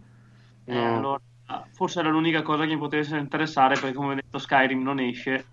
Eh, 0.64 0.74
No. 0.74 0.96
allora, 0.96 1.20
forse 1.72 1.98
era 1.98 2.08
l'unica 2.08 2.42
cosa 2.42 2.62
che 2.66 2.74
mi 2.74 2.78
potesse 2.78 3.16
interessare, 3.16 3.74
perché 3.74 3.92
come 3.94 4.12
ho 4.12 4.14
detto 4.14 4.38
Skyrim 4.38 4.80
non 4.80 5.00
esce. 5.00 5.44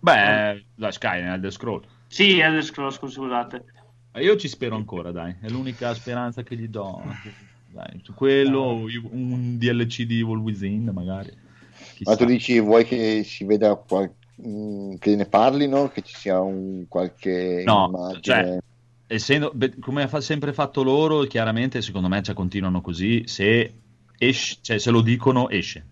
Beh, 0.00 0.64
la 0.76 0.90
Sky, 0.90 1.20
Elder 1.20 1.52
Scroll. 1.52 1.82
Sì, 2.08 2.38
Elder 2.40 2.64
Scrolls, 2.64 2.96
scusate. 2.96 3.64
Ma 4.12 4.20
Io 4.20 4.36
ci 4.36 4.48
spero 4.48 4.74
ancora, 4.74 5.12
dai, 5.12 5.36
è 5.40 5.48
l'unica 5.48 5.94
speranza 5.94 6.42
che 6.42 6.56
gli 6.56 6.66
do. 6.66 7.00
Dai, 7.66 8.00
su 8.02 8.14
quello, 8.14 8.84
un 9.12 9.56
DLC 9.58 10.02
di 10.02 10.18
Evil 10.20 10.38
Within, 10.38 10.90
magari. 10.92 11.30
Chissà. 11.94 12.10
Ma 12.10 12.16
tu 12.16 12.24
dici, 12.24 12.58
vuoi 12.58 12.84
che 12.84 13.22
si 13.24 13.44
veda 13.44 13.76
qual- 13.76 14.12
mm, 14.46 14.94
che 14.96 15.16
ne 15.16 15.26
parlino, 15.28 15.88
che 15.88 16.02
ci 16.02 16.14
sia 16.16 16.40
un 16.40 16.86
qualche 16.88 17.30
No, 17.62 17.76
immagine? 17.76 18.18
cioè, 18.20 18.58
essendo, 19.06 19.52
beh, 19.54 19.78
come 19.78 20.02
ha 20.04 20.20
sempre 20.20 20.52
fatto 20.52 20.82
loro, 20.82 21.22
chiaramente 21.24 21.82
secondo 21.82 22.08
me 22.08 22.22
cioè, 22.22 22.34
continuano 22.34 22.80
così, 22.80 23.26
se, 23.26 23.82
esce, 24.16 24.58
cioè, 24.62 24.78
se 24.78 24.90
lo 24.90 25.02
dicono 25.02 25.48
esce, 25.50 25.86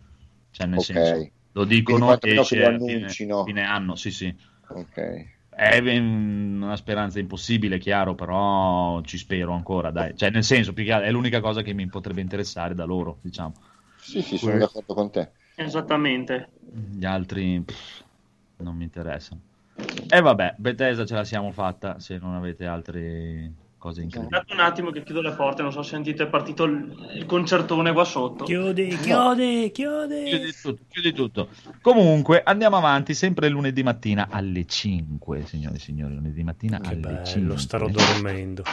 cioè 0.50 0.66
nel 0.66 0.80
Ok. 0.80 0.94
senso, 0.94 1.28
lo 1.52 1.64
dicono 1.64 2.18
esce 2.22 2.64
lo 2.64 2.68
a 2.68 2.80
fine, 2.82 3.20
fine 3.42 3.62
anno, 3.64 3.96
sì 3.96 4.10
sì. 4.10 4.34
Ok. 4.68 4.98
È 5.50 5.78
una 5.98 6.76
speranza 6.76 7.18
impossibile, 7.18 7.78
chiaro, 7.78 8.14
però 8.14 9.00
ci 9.02 9.18
spero 9.18 9.52
ancora, 9.52 9.90
dai. 9.90 10.16
Cioè, 10.16 10.30
nel 10.30 10.44
senso, 10.44 10.72
è 10.72 11.10
l'unica 11.10 11.40
cosa 11.40 11.62
che 11.62 11.72
mi 11.74 11.88
potrebbe 11.88 12.20
interessare 12.20 12.74
da 12.74 12.84
loro, 12.84 13.18
diciamo. 13.22 13.54
Sì, 13.96 14.22
sì, 14.22 14.38
sono 14.38 14.56
d'accordo 14.58 14.94
con 14.94 15.10
te. 15.10 15.32
Esattamente. 15.56 16.50
Gli 16.96 17.04
altri 17.04 17.60
pff, 17.64 18.04
non 18.62 18.76
mi 18.76 18.84
interessano. 18.84 19.40
E 20.08 20.20
vabbè, 20.20 20.54
Bethesda 20.58 21.04
ce 21.04 21.14
la 21.14 21.24
siamo 21.24 21.52
fatta, 21.52 22.00
se 22.00 22.18
non 22.18 22.34
avete 22.34 22.66
altre 22.66 23.52
cose 23.78 24.02
incredibili. 24.02 24.34
Aspettate 24.34 24.60
un 24.60 24.66
attimo 24.66 24.90
che 24.90 25.02
chiudo 25.02 25.20
le 25.20 25.32
porte, 25.32 25.62
non 25.62 25.72
so 25.72 25.82
se 25.82 25.90
sentite, 25.90 26.24
è 26.24 26.26
partito 26.26 26.64
il, 26.64 27.24
concertone 27.26 27.92
qua 27.92 28.04
sotto. 28.04 28.44
Chiudi, 28.44 28.88
chiudi, 28.96 29.70
chiudi. 29.72 30.24
Chiudi 30.24 30.52
tutto, 30.60 30.82
chiudi 30.88 31.12
tutto. 31.12 31.48
Comunque, 31.80 32.42
andiamo 32.42 32.76
avanti, 32.76 33.14
sempre 33.14 33.48
lunedì 33.48 33.82
mattina 33.82 34.28
alle 34.30 34.66
5, 34.66 35.44
signore 35.46 35.76
e 35.76 35.78
signori, 35.78 36.14
lunedì 36.14 36.42
mattina 36.42 36.80
Che 36.80 36.88
alle 36.88 37.00
bello, 37.00 37.24
5. 37.24 37.58
starò 37.58 37.88
dormendo. 37.88 38.64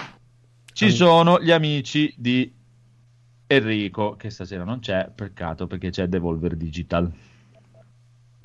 Ci 0.74 0.92
sono 0.92 1.42
gli 1.42 1.52
amici 1.52 2.14
di 2.18 2.52
Enrico, 3.48 4.16
che 4.16 4.30
stasera 4.30 4.64
non 4.64 4.80
c'è, 4.80 5.10
peccato 5.14 5.68
perché 5.68 5.90
c'è 5.90 6.08
Devolver 6.08 6.56
Digital, 6.56 7.10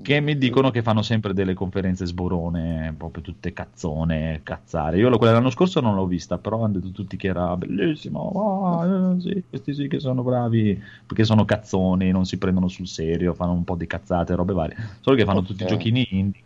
che 0.02 0.20
mi 0.20 0.38
dicono 0.38 0.70
che 0.70 0.82
fanno 0.82 1.02
sempre 1.02 1.32
delle 1.34 1.54
conferenze 1.54 2.06
sborone, 2.06 2.94
proprio 2.96 3.22
tutte 3.22 3.52
cazzone, 3.52 4.40
cazzare. 4.42 4.98
Io 4.98 5.08
quella 5.16 5.32
dell'anno 5.32 5.50
scorso 5.50 5.80
non 5.80 5.94
l'ho 5.94 6.06
vista, 6.06 6.38
però 6.38 6.64
hanno 6.64 6.74
detto 6.78 6.90
tutti 6.90 7.16
che 7.16 7.28
era 7.28 7.56
bellissimo, 7.56 9.14
eh, 9.16 9.20
sì, 9.20 9.44
questi 9.48 9.74
sì 9.74 9.88
che 9.88 10.00
sono 10.00 10.22
bravi, 10.22 10.80
perché 11.06 11.24
sono 11.24 11.44
cazzoni, 11.44 12.10
non 12.10 12.24
si 12.24 12.38
prendono 12.38 12.68
sul 12.68 12.86
serio, 12.86 13.34
fanno 13.34 13.52
un 13.52 13.64
po' 13.64 13.76
di 13.76 13.86
cazzate, 13.86 14.34
robe 14.34 14.52
varie. 14.52 14.76
Solo 15.00 15.16
che 15.16 15.24
fanno 15.24 15.42
tutti 15.42 15.64
Ok. 15.64 15.68
giochini 15.68 16.06
indie. 16.10 16.42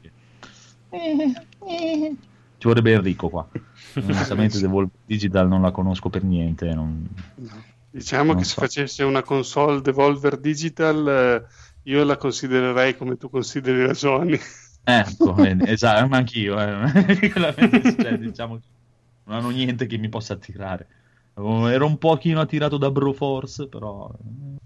Ci 2.58 2.68
vorrebbe 2.68 2.92
Enrico 2.92 3.28
qua. 3.28 3.46
Onestamente 3.94 4.58
Devolver 4.60 4.90
Digital 5.04 5.48
non 5.48 5.62
la 5.62 5.70
conosco 5.70 6.08
per 6.08 6.24
niente, 6.24 6.72
non- 6.74 7.08
Diciamo 7.90 8.32
Non 8.32 8.38
che 8.38 8.44
so. 8.44 8.54
se 8.54 8.60
facesse 8.60 9.02
una 9.04 9.22
console 9.22 9.80
Devolver 9.80 10.38
Digital, 10.38 11.06
eh, 11.08 11.46
io 11.84 12.04
la 12.04 12.16
considererei 12.16 12.96
come 12.96 13.16
tu 13.16 13.28
consideri 13.30 13.86
la 13.86 13.94
Sony. 13.94 14.38
Ecco, 14.82 15.36
esatto, 15.64 16.08
ma 16.08 16.18
anch'io, 16.18 16.60
eh. 16.60 16.92
Cioè, 17.98 18.18
diciamo, 18.18 18.60
non 19.24 19.36
hanno 19.36 19.50
niente 19.50 19.86
che 19.86 19.96
mi 19.96 20.08
possa 20.08 20.34
attirare. 20.34 20.86
Ero 21.36 21.86
un 21.86 21.98
pochino 21.98 22.40
attirato 22.40 22.76
da 22.76 22.90
Broforce, 22.90 23.68
però 23.68 24.08
eh, 24.12 24.56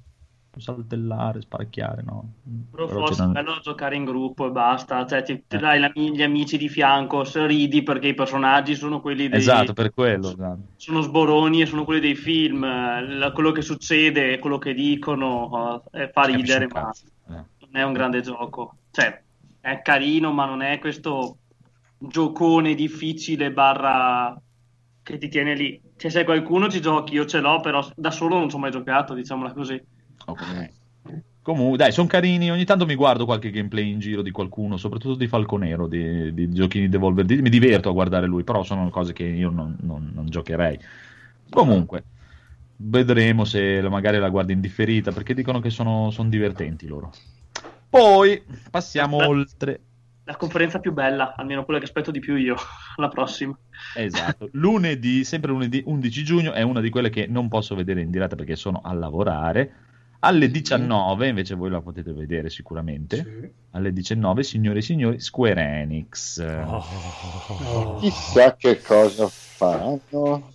saltellare, 0.60 1.40
sparacchiare, 1.40 2.02
no. 2.02 2.32
Però 2.70 2.86
Però 2.86 3.06
forse 3.06 3.24
è 3.24 3.26
bello 3.26 3.60
giocare 3.60 3.96
in 3.96 4.04
gruppo 4.04 4.46
e 4.46 4.50
basta, 4.50 5.06
cioè 5.06 5.22
ti, 5.22 5.44
ti 5.46 5.56
Eh. 5.56 5.58
dai 5.58 5.80
la- 5.80 5.90
gli 5.94 6.22
amici 6.22 6.58
di 6.58 6.68
fianco, 6.68 7.24
ridi 7.46 7.82
perché 7.82 8.08
i 8.08 8.14
personaggi 8.14 8.74
sono 8.74 9.00
quelli 9.00 9.28
dei... 9.28 9.38
Esatto, 9.38 9.72
per 9.72 9.92
quello. 9.92 10.28
esatto. 10.28 10.58
sono 10.76 11.00
sboroni 11.00 11.62
e 11.62 11.66
sono 11.66 11.84
quelli 11.84 12.00
dei 12.00 12.14
film, 12.14 12.64
eh, 12.64 13.06
la- 13.16 13.32
quello 13.32 13.52
che 13.52 13.62
succede, 13.62 14.38
quello 14.38 14.58
che 14.58 14.74
dicono, 14.74 15.82
eh, 15.92 16.08
fa 16.12 16.22
ridere, 16.24 16.64
un 16.66 16.70
ma 16.72 16.90
eh. 16.90 17.44
non 17.60 17.70
è 17.70 17.82
un 17.82 17.92
grande 17.92 18.20
gioco. 18.20 18.74
Cioè, 18.90 19.22
è 19.60 19.82
carino, 19.82 20.32
ma 20.32 20.46
non 20.46 20.62
è 20.62 20.78
questo 20.78 21.38
giocone 21.98 22.74
difficile 22.74 23.52
barra 23.52 24.40
che 25.02 25.18
ti 25.18 25.28
tiene 25.28 25.54
lì. 25.54 25.80
Cioè, 25.96 26.10
se 26.10 26.24
qualcuno 26.24 26.68
ci 26.68 26.80
giochi, 26.80 27.14
io 27.14 27.24
ce 27.26 27.40
l'ho, 27.40 27.60
però 27.60 27.84
da 27.96 28.10
solo 28.10 28.38
non 28.38 28.48
ci 28.48 28.56
ho 28.56 28.58
mai 28.58 28.70
giocato, 28.70 29.14
diciamola 29.14 29.52
così. 29.52 29.80
Ok. 30.28 30.70
Comunque, 31.42 31.78
dai, 31.78 31.92
sono 31.92 32.06
carini. 32.06 32.50
Ogni 32.50 32.64
tanto 32.64 32.84
mi 32.84 32.94
guardo 32.94 33.24
qualche 33.24 33.50
gameplay 33.50 33.88
in 33.90 33.98
giro 33.98 34.20
di 34.20 34.30
qualcuno, 34.30 34.76
soprattutto 34.76 35.14
di 35.14 35.26
Falconero, 35.26 35.86
di, 35.86 36.34
di 36.34 36.50
giochini 36.50 36.88
Devolver. 36.88 37.24
Di- 37.24 37.40
Mi 37.40 37.48
diverto 37.48 37.88
a 37.88 37.92
guardare 37.92 38.26
lui, 38.26 38.44
però 38.44 38.62
sono 38.62 38.90
cose 38.90 39.12
che 39.14 39.24
io 39.24 39.50
non, 39.50 39.76
non- 39.80 40.10
non 40.12 40.26
giocherei. 40.28 40.78
Comunque, 41.48 42.04
vedremo 42.76 43.44
se 43.44 43.80
la- 43.80 43.88
magari 43.88 44.18
la 44.18 44.28
guardo 44.28 44.52
in 44.52 44.60
differita, 44.60 45.10
perché 45.10 45.32
dicono 45.32 45.60
che 45.60 45.70
sono, 45.70 46.10
sono 46.10 46.28
divertenti 46.28 46.86
loro. 46.86 47.12
Poi 47.88 48.42
passiamo 48.70 49.16
Beh. 49.16 49.24
oltre. 49.24 49.80
La 50.24 50.36
conferenza 50.36 50.78
più 50.78 50.92
bella, 50.92 51.34
almeno 51.34 51.64
quella 51.64 51.78
che 51.78 51.86
aspetto 51.86 52.10
di 52.10 52.20
più 52.20 52.36
io, 52.36 52.54
la 52.96 53.08
prossima. 53.08 53.56
Esatto, 53.96 54.50
lunedì, 54.52 55.24
sempre 55.24 55.50
lunedì 55.50 55.82
11 55.86 56.22
giugno, 56.22 56.52
è 56.52 56.60
una 56.60 56.80
di 56.80 56.90
quelle 56.90 57.08
che 57.08 57.26
non 57.26 57.48
posso 57.48 57.74
vedere 57.74 58.02
in 58.02 58.10
diretta 58.10 58.36
perché 58.36 58.54
sono 58.54 58.82
a 58.84 58.92
lavorare. 58.92 59.72
Alle 60.20 60.50
19, 60.50 61.28
invece 61.28 61.54
voi 61.54 61.70
la 61.70 61.80
potete 61.80 62.12
vedere 62.12 62.50
sicuramente. 62.50 63.52
Alle 63.70 63.92
19, 63.92 64.42
signore 64.42 64.80
e 64.80 64.82
signori, 64.82 65.20
Square 65.20 65.62
Enix. 65.62 66.38
Oh. 66.40 67.98
Chissà 68.00 68.56
che 68.56 68.80
cosa 68.82 69.28
faranno. 69.28 70.52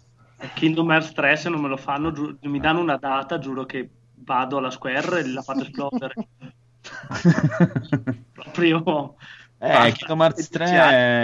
Kingdom 0.56 0.92
Hearts 0.92 1.14
3 1.14 1.38
se 1.38 1.50
non 1.50 1.62
me 1.62 1.70
lo 1.70 1.78
fanno, 1.78 2.12
giu- 2.12 2.38
mi 2.42 2.60
danno 2.60 2.82
una 2.82 2.98
data, 2.98 3.40
giuro 3.40 3.66
che 3.66 3.90
vado 4.16 4.58
alla 4.58 4.72
Square 4.72 5.20
e 5.20 5.28
la 5.28 5.42
faccio 5.42 5.62
esplodere. 5.64 6.14
Proprio... 8.34 9.16
Eh, 9.64 9.68
Basta. 9.70 9.92
Kingdom 9.92 10.22
Hearts 10.22 10.50
3 10.50 10.66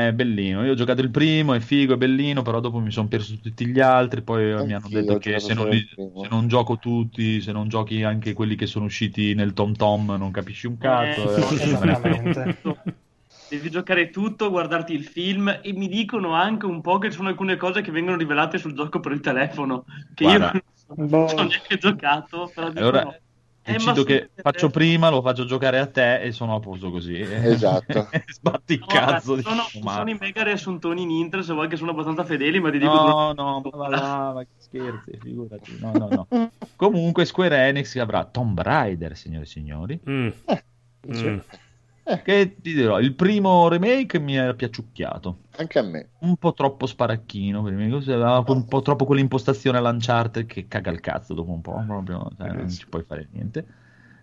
è 0.08 0.12
bellino. 0.14 0.64
Io 0.64 0.72
ho 0.72 0.76
giocato 0.76 1.02
il 1.02 1.10
primo, 1.12 1.54
è 1.54 1.60
figo, 1.60 1.96
è 1.96 1.98
bellino, 1.98 2.42
però 2.42 2.62
dopo 2.62 2.80
mi 2.80 2.90
sono 2.90 3.10
perso 3.10 3.38
tutti 3.38 3.66
gli 3.66 3.82
altri. 3.82 4.22
Poi 4.22 4.46
mi 4.66 4.74
hanno 4.74 4.86
Anch'io 4.86 5.02
detto 5.02 5.18
che 5.18 5.40
se 5.42 5.54
non, 5.54 5.68
li- 5.68 5.86
se 5.94 6.28
non 6.30 6.48
gioco 6.48 6.78
tutti, 6.78 7.42
se 7.42 7.52
non 7.52 7.68
giochi 7.68 8.02
anche 8.04 8.32
quelli 8.32 8.56
che 8.56 8.66
sono 8.66 8.86
usciti 8.86 9.34
nel 9.34 9.52
Tom 9.52 9.74
Tom, 9.74 10.16
non 10.18 10.32
capisci 10.32 10.68
un 10.68 10.78
cazzo. 10.78 11.36
Eh, 11.36 11.42
eh, 11.42 11.64
Esattamente. 11.64 12.58
Devi 13.50 13.70
giocare 13.72 14.10
tutto, 14.10 14.50
guardarti 14.52 14.94
il 14.94 15.04
film 15.06 15.60
e 15.62 15.74
mi 15.74 15.88
dicono 15.88 16.34
anche 16.34 16.66
un 16.68 16.82
po' 16.82 16.98
che 17.00 17.10
ci 17.10 17.18
sono 17.18 17.30
alcune 17.30 17.58
cose 17.58 17.82
che 17.82 17.92
vengono 17.92 18.16
rivelate 18.16 18.58
sul 18.60 18.74
gioco 18.74 19.00
per 19.00 19.12
il 19.12 19.22
telefono 19.22 19.86
che 20.14 20.24
Guarda. 20.24 20.52
io 20.54 20.62
non 20.96 21.08
Boh. 21.08 21.26
ho 21.26 21.44
neanche 21.44 21.78
giocato. 21.78 22.50
Però 22.54 22.68
dicono, 22.70 22.88
Allora, 22.88 23.02
"Eh, 23.02 23.06
ma 23.06 23.16
decido 23.74 23.95
sul 23.95 24.05
che 24.05 24.30
faccio 24.36 24.70
prima, 24.70 25.09
lo 25.09 25.22
faccio 25.22 25.45
giocare 25.45 25.80
a 25.80 25.88
te 25.88 26.22
e 26.22 26.32
sono 26.32 26.55
a 26.55 26.59
posto 26.59 26.91
così. 26.91 27.20
Esatto. 27.20 28.07
Sbatti 28.28 28.74
il 28.74 28.80
No, 28.80 28.86
cazzo. 28.88 29.32
vabbè, 29.32 29.41
sono, 29.41 29.63
diciamo, 29.63 29.84
ma- 29.84 29.93
sono 29.93 30.09
i 30.09 30.17
mega 30.20 30.43
riassuntoni 30.43 31.01
in 31.01 31.09
Inter, 31.11 31.43
se 31.43 31.53
vuoi 31.53 31.67
che 31.67 31.76
sono 31.78 31.91
abbastanza 31.91 32.24
fedeli, 32.24 32.59
ma 32.59 32.72
ti 32.72 32.78
dico... 32.80 32.91
No, 32.91 33.34
no, 33.34 33.61
ma 33.61 33.78
va 33.78 33.88
là, 33.88 34.32
ma 34.34 34.41
che 34.43 34.49
scherzi, 34.57 35.17
figurati. 35.22 35.78
No, 35.80 35.91
no, 35.91 36.28
no. 36.30 36.51
Comunque 36.76 37.26
Square 37.26 37.67
Enix 37.67 37.95
avrà 37.97 38.26
Tomb 38.26 38.59
Raider, 38.59 39.15
signore 39.17 39.43
e 39.43 39.47
signori. 39.47 39.99
Mm. 40.09 40.28
Mm. 41.07 41.38
Che 42.18 42.55
ti 42.62 42.74
dirò, 42.74 42.99
il 42.99 43.14
primo 43.14 43.68
remake 43.68 44.20
mi 44.20 44.36
era 44.36 44.53
piaciucchiato. 44.53 45.38
Anche 45.57 45.80
a 45.80 45.84
me. 45.84 46.10
Un 46.20 46.38
po' 46.38 46.53
troppo 46.53 46.86
sparacchino, 46.86 47.62
per 47.62 47.74
me, 47.74 47.86
aveva 47.86 48.43
un 48.47 48.66
po' 48.66 48.82
troppo 48.82 49.05
quell'impostazione 49.05 49.78
all'Uncharted 49.78 50.45
che 50.45 50.68
caga 50.68 50.91
il 50.91 50.99
cazzo 50.99 51.34
dopo 51.34 51.51
un 51.51 51.62
po', 51.62 51.84
proprio, 51.86 52.30
cioè, 52.38 52.51
non 52.51 52.70
ci 52.70 52.88
puoi 52.88 53.03
fare 53.03 53.28
niente. 53.32 53.66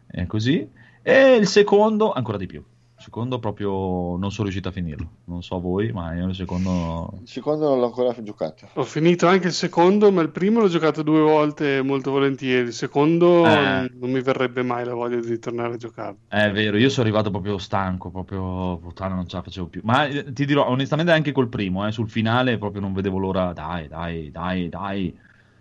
È 0.06 0.26
così. 0.26 0.68
E 1.02 1.34
il 1.36 1.46
secondo, 1.46 2.12
ancora 2.12 2.36
di 2.36 2.46
più. 2.46 2.64
Il 2.98 3.02
secondo 3.02 3.38
proprio 3.38 4.16
non 4.16 4.30
sono 4.30 4.44
riuscito 4.44 4.68
a 4.68 4.72
finirlo. 4.72 5.08
Non 5.24 5.42
so 5.42 5.60
voi, 5.60 5.92
ma 5.92 6.14
io 6.14 6.28
il 6.28 6.34
secondo... 6.34 7.12
Il 7.20 7.28
secondo 7.28 7.68
non 7.68 7.78
l'ho 7.78 7.84
ancora 7.86 8.14
giocato. 8.22 8.68
Ho 8.72 8.84
finito 8.84 9.26
anche 9.26 9.48
il 9.48 9.52
secondo, 9.52 10.10
ma 10.10 10.22
il 10.22 10.30
primo 10.30 10.60
l'ho 10.60 10.68
giocato 10.68 11.02
due 11.02 11.20
volte 11.20 11.82
molto 11.82 12.10
volentieri. 12.10 12.68
Il 12.68 12.72
secondo 12.72 13.44
Eh. 13.44 13.90
non 14.00 14.10
mi 14.10 14.22
verrebbe 14.22 14.62
mai 14.62 14.86
la 14.86 14.94
voglia 14.94 15.20
di 15.20 15.38
tornare 15.38 15.74
a 15.74 15.76
giocarlo. 15.76 16.18
È 16.26 16.50
vero, 16.50 16.78
io 16.78 16.88
sono 16.88 17.06
arrivato 17.06 17.30
proprio 17.30 17.58
stanco, 17.58 18.10
proprio 18.10 18.78
puttana, 18.78 19.14
non 19.14 19.28
ce 19.28 19.36
la 19.36 19.42
facevo 19.42 19.66
più. 19.66 19.82
Ma 19.84 20.06
eh, 20.06 20.32
ti 20.32 20.46
dirò, 20.46 20.66
onestamente, 20.66 21.12
anche 21.12 21.32
col 21.32 21.48
primo, 21.48 21.86
eh, 21.86 21.92
sul 21.92 22.08
finale 22.08 22.56
proprio 22.56 22.80
non 22.80 22.94
vedevo 22.94 23.18
l'ora. 23.18 23.52
Dai, 23.52 23.88
dai, 23.88 24.30
dai, 24.30 24.68
dai. 24.70 25.18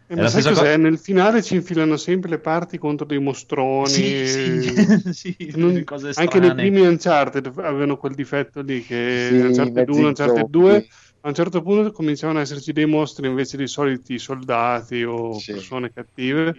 E 0.08 0.14
È 0.14 0.18
ma 0.18 0.28
sai 0.28 0.44
cos'è? 0.44 0.78
Nel 0.78 1.00
finale 1.00 1.42
ci 1.42 1.56
infilano 1.56 1.98
sempre 1.98 2.30
le 2.30 2.40
parti 2.40 2.78
contro 2.78 3.06
dei 3.08 3.20
mostroni. 3.20 3.90
Sì, 3.90 4.26
sì, 4.26 4.76
sì, 5.14 5.36
Non- 5.56 5.84
cose 5.84 6.12
anche 6.16 6.40
nei 6.40 6.54
primi 6.54 6.82
Uncharted 6.82 7.48
avevano 7.58 7.98
quel 7.98 8.14
difetto 8.14 8.62
lì 8.62 8.84
che 8.84 9.30
Sì, 9.30 9.36
Uncharted 9.44 9.74
mezzi 9.78 9.90
1, 9.90 10.08
Uncharted 10.10 10.46
zombie. 10.46 10.50
2 10.50 10.86
a 11.22 11.28
un 11.28 11.34
certo 11.34 11.62
punto 11.64 11.92
cominciavano 11.92 12.38
ad 12.40 12.46
esserci 12.46 12.72
dei 12.72 12.86
mostri 12.86 13.28
invece 13.28 13.58
dei 13.58 13.68
soliti 13.68 14.20
soldati 14.20 15.04
o 15.04 15.32
Sì. 15.40 15.54
persone 15.54 15.92
cattive 15.92 16.56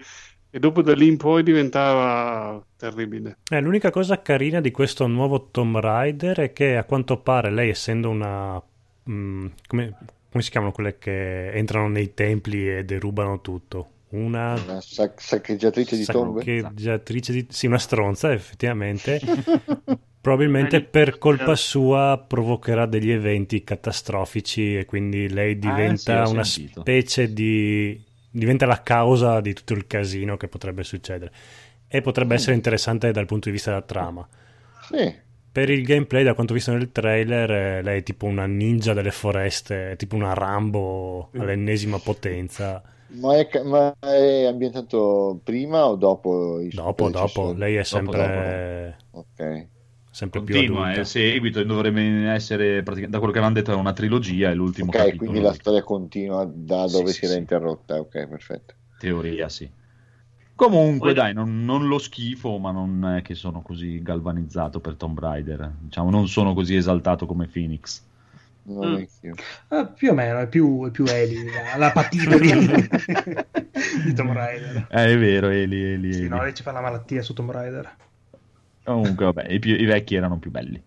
e 0.51 0.59
dopo 0.59 0.83
da 0.83 0.93
lì 0.95 1.07
in 1.07 1.17
poi 1.17 1.43
diventava 1.45 2.61
terribile. 2.77 3.39
Eh, 3.49 3.61
l'unica 3.61 3.91
cosa 3.91 4.23
carina 4.23 4.61
di 4.61 4.73
questo 4.73 5.07
nuovo 5.07 5.49
Tomb 5.51 5.79
Raider 5.79 6.41
è 6.41 6.53
che 6.53 6.77
a 6.77 6.85
quanto 6.85 7.19
pare 7.19 7.51
lei 7.51 7.69
essendo 7.71 8.11
una... 8.11 8.61
mm, 9.09 9.47
come, 9.69 9.97
come 10.37 10.43
si 10.43 10.51
chiamano 10.51 10.73
quelle 10.73 10.99
che 10.99 11.51
entrano 11.53 11.89
nei 11.89 12.15
templi 12.15 12.69
e 12.69 12.85
derubano 12.85 13.41
tutto? 13.41 13.91
una 14.11 14.55
Una 14.55 14.81
sac- 14.81 15.21
saccheggiatrice 15.21 15.97
di 15.97 16.07
tombe? 16.09 16.41
saccheggiatrice 16.41 17.33
di... 17.33 17.47
Sì, 17.51 17.67
una 17.67 17.79
stronza, 17.79 18.33
effettivamente. 18.33 19.21
Probabilmente 20.21 20.83
per 20.83 21.19
colpa 21.19 21.55
sua 21.55 22.23
provocherà 22.27 22.87
degli 22.87 23.11
eventi 23.11 23.63
catastrofici 23.63 24.77
e 24.77 24.85
quindi 24.85 25.29
lei 25.29 25.57
diventa 25.59 26.23
Ah, 26.23 26.27
sì, 26.27 26.33
una 26.33 26.43
sentito. 26.43 26.81
specie 26.81 27.33
di... 27.33 28.03
diventa 28.31 28.67
la 28.67 28.83
causa 28.83 29.41
di 29.41 29.53
tutto 29.55 29.75
il 29.75 29.87
casino 29.87 30.37
che 30.37 30.49
potrebbe 30.49 30.83
succedere. 30.83 31.33
E 31.89 32.01
potrebbe 32.01 32.35
Mm. 32.35 32.37
essere 32.37 32.57
interessante 32.57 33.13
dal 33.13 33.27
punto 33.27 33.47
di 33.49 33.55
vista 33.55 33.71
della 33.71 33.83
trama. 33.83 34.29
Sì. 34.79 35.25
Per 35.57 35.71
il 35.71 35.85
gameplay, 35.85 36.23
da 36.23 36.35
quanto 36.35 36.53
ho 36.53 36.55
visto 36.55 36.71
nel 36.73 36.93
trailer, 36.93 37.51
eh, 37.51 37.83
lei 37.83 38.01
è 38.01 38.03
tipo 38.03 38.27
una 38.27 38.45
ninja 38.45 38.93
delle 38.93 39.11
foreste, 39.11 39.93
è 39.93 39.97
tipo 39.97 40.15
una 40.15 40.35
Rambo 40.35 41.31
all'ennesima 41.37 41.99
potenza. 41.99 42.83
Ma 43.09 43.37
è, 43.39 43.63
ma 43.63 43.95
è 44.01 44.45
ambientato 44.47 45.41
prima 45.45 45.87
o 45.89 45.97
dopo? 45.97 46.61
i 46.61 46.71
Dopo, 46.71 47.11
dopo, 47.11 47.53
lei 47.53 47.77
è 47.77 47.83
Dopo, 47.89 48.13
sempre, 48.13 48.97
Ok. 49.11 49.69
sempre 50.11 50.43
più 50.43 50.59
Continua, 50.59 50.93
è 50.93 50.99
adulta. 50.99 51.01
il 51.01 51.07
seguito, 51.07 51.63
dovrebbe 51.65 52.29
essere, 52.31 52.83
praticamente, 52.83 53.11
da 53.11 53.19
quello 53.19 53.33
che 53.33 53.39
hanno 53.39 53.53
detto, 53.55 53.73
è 53.73 53.75
una 53.75 53.93
trilogia, 53.93 54.51
è 54.51 54.55
l'ultimo 54.55 54.93
Ok, 54.93 54.93
capitolo. 54.93 55.17
quindi 55.17 55.41
la 55.41 55.53
storia 55.53 55.83
continua 55.83 56.45
da 56.47 56.87
Sì, 56.87 56.89
dove 56.89 57.13
sì, 57.13 57.13
si 57.13 57.27
era 57.27 57.35
sì. 57.35 57.37
interrotta. 57.37 58.01
Ok, 58.01 58.27
perfetto. 58.27 58.75
Teoria, 58.99 59.49
sì. 59.49 59.71
Comunque, 60.57 61.13
Poi- 61.13 61.23
dai, 61.23 61.35
non, 61.35 61.65
non 61.65 61.87
lo 61.87 61.99
schifo, 61.99 62.59
ma 62.59 62.71
non 62.73 63.17
è 63.17 63.23
che 63.23 63.35
sono 63.35 63.61
così 63.61 64.03
galvanizzato 64.03 64.81
per 64.81 64.95
Tomb 64.95 65.19
Raider. 65.21 65.71
Diciamo, 65.81 66.11
non 66.11 66.27
sono 66.29 66.55
così 66.55 66.75
esaltato 66.75 67.27
come 67.27 67.47
Phoenix. 67.47 68.03
Mm. 68.69 68.95
Eh, 69.21 69.87
più 69.95 70.11
o 70.11 70.15
meno, 70.15 70.39
è 70.41 70.49
più, 70.49 70.87
è 70.87 70.91
più 70.91 71.05
Eli, 71.07 71.45
la, 71.53 71.77
la 71.77 71.93
patina 71.93 72.37
di, 72.37 72.51
di 74.05 74.15
Tomb 74.15 74.33
Raider. 74.33 74.87
Eh, 74.91 75.05
è 75.13 75.19
vero, 75.19 75.49
Eli, 75.51 75.81
Eli, 75.83 76.13
Sì, 76.13 76.21
Eli. 76.21 76.29
no, 76.29 76.43
lei 76.43 76.55
ci 76.55 76.63
fa 76.63 76.73
la 76.73 76.81
malattia 76.81 77.23
su 77.23 77.33
Tomb 77.35 77.51
Raider. 77.51 77.95
Comunque, 78.83 79.25
vabbè, 79.27 79.53
i, 79.53 79.59
più- 79.59 79.77
i 79.79 79.85
vecchi 79.85 80.15
erano 80.15 80.39
più 80.39 80.51
belli. 80.51 80.83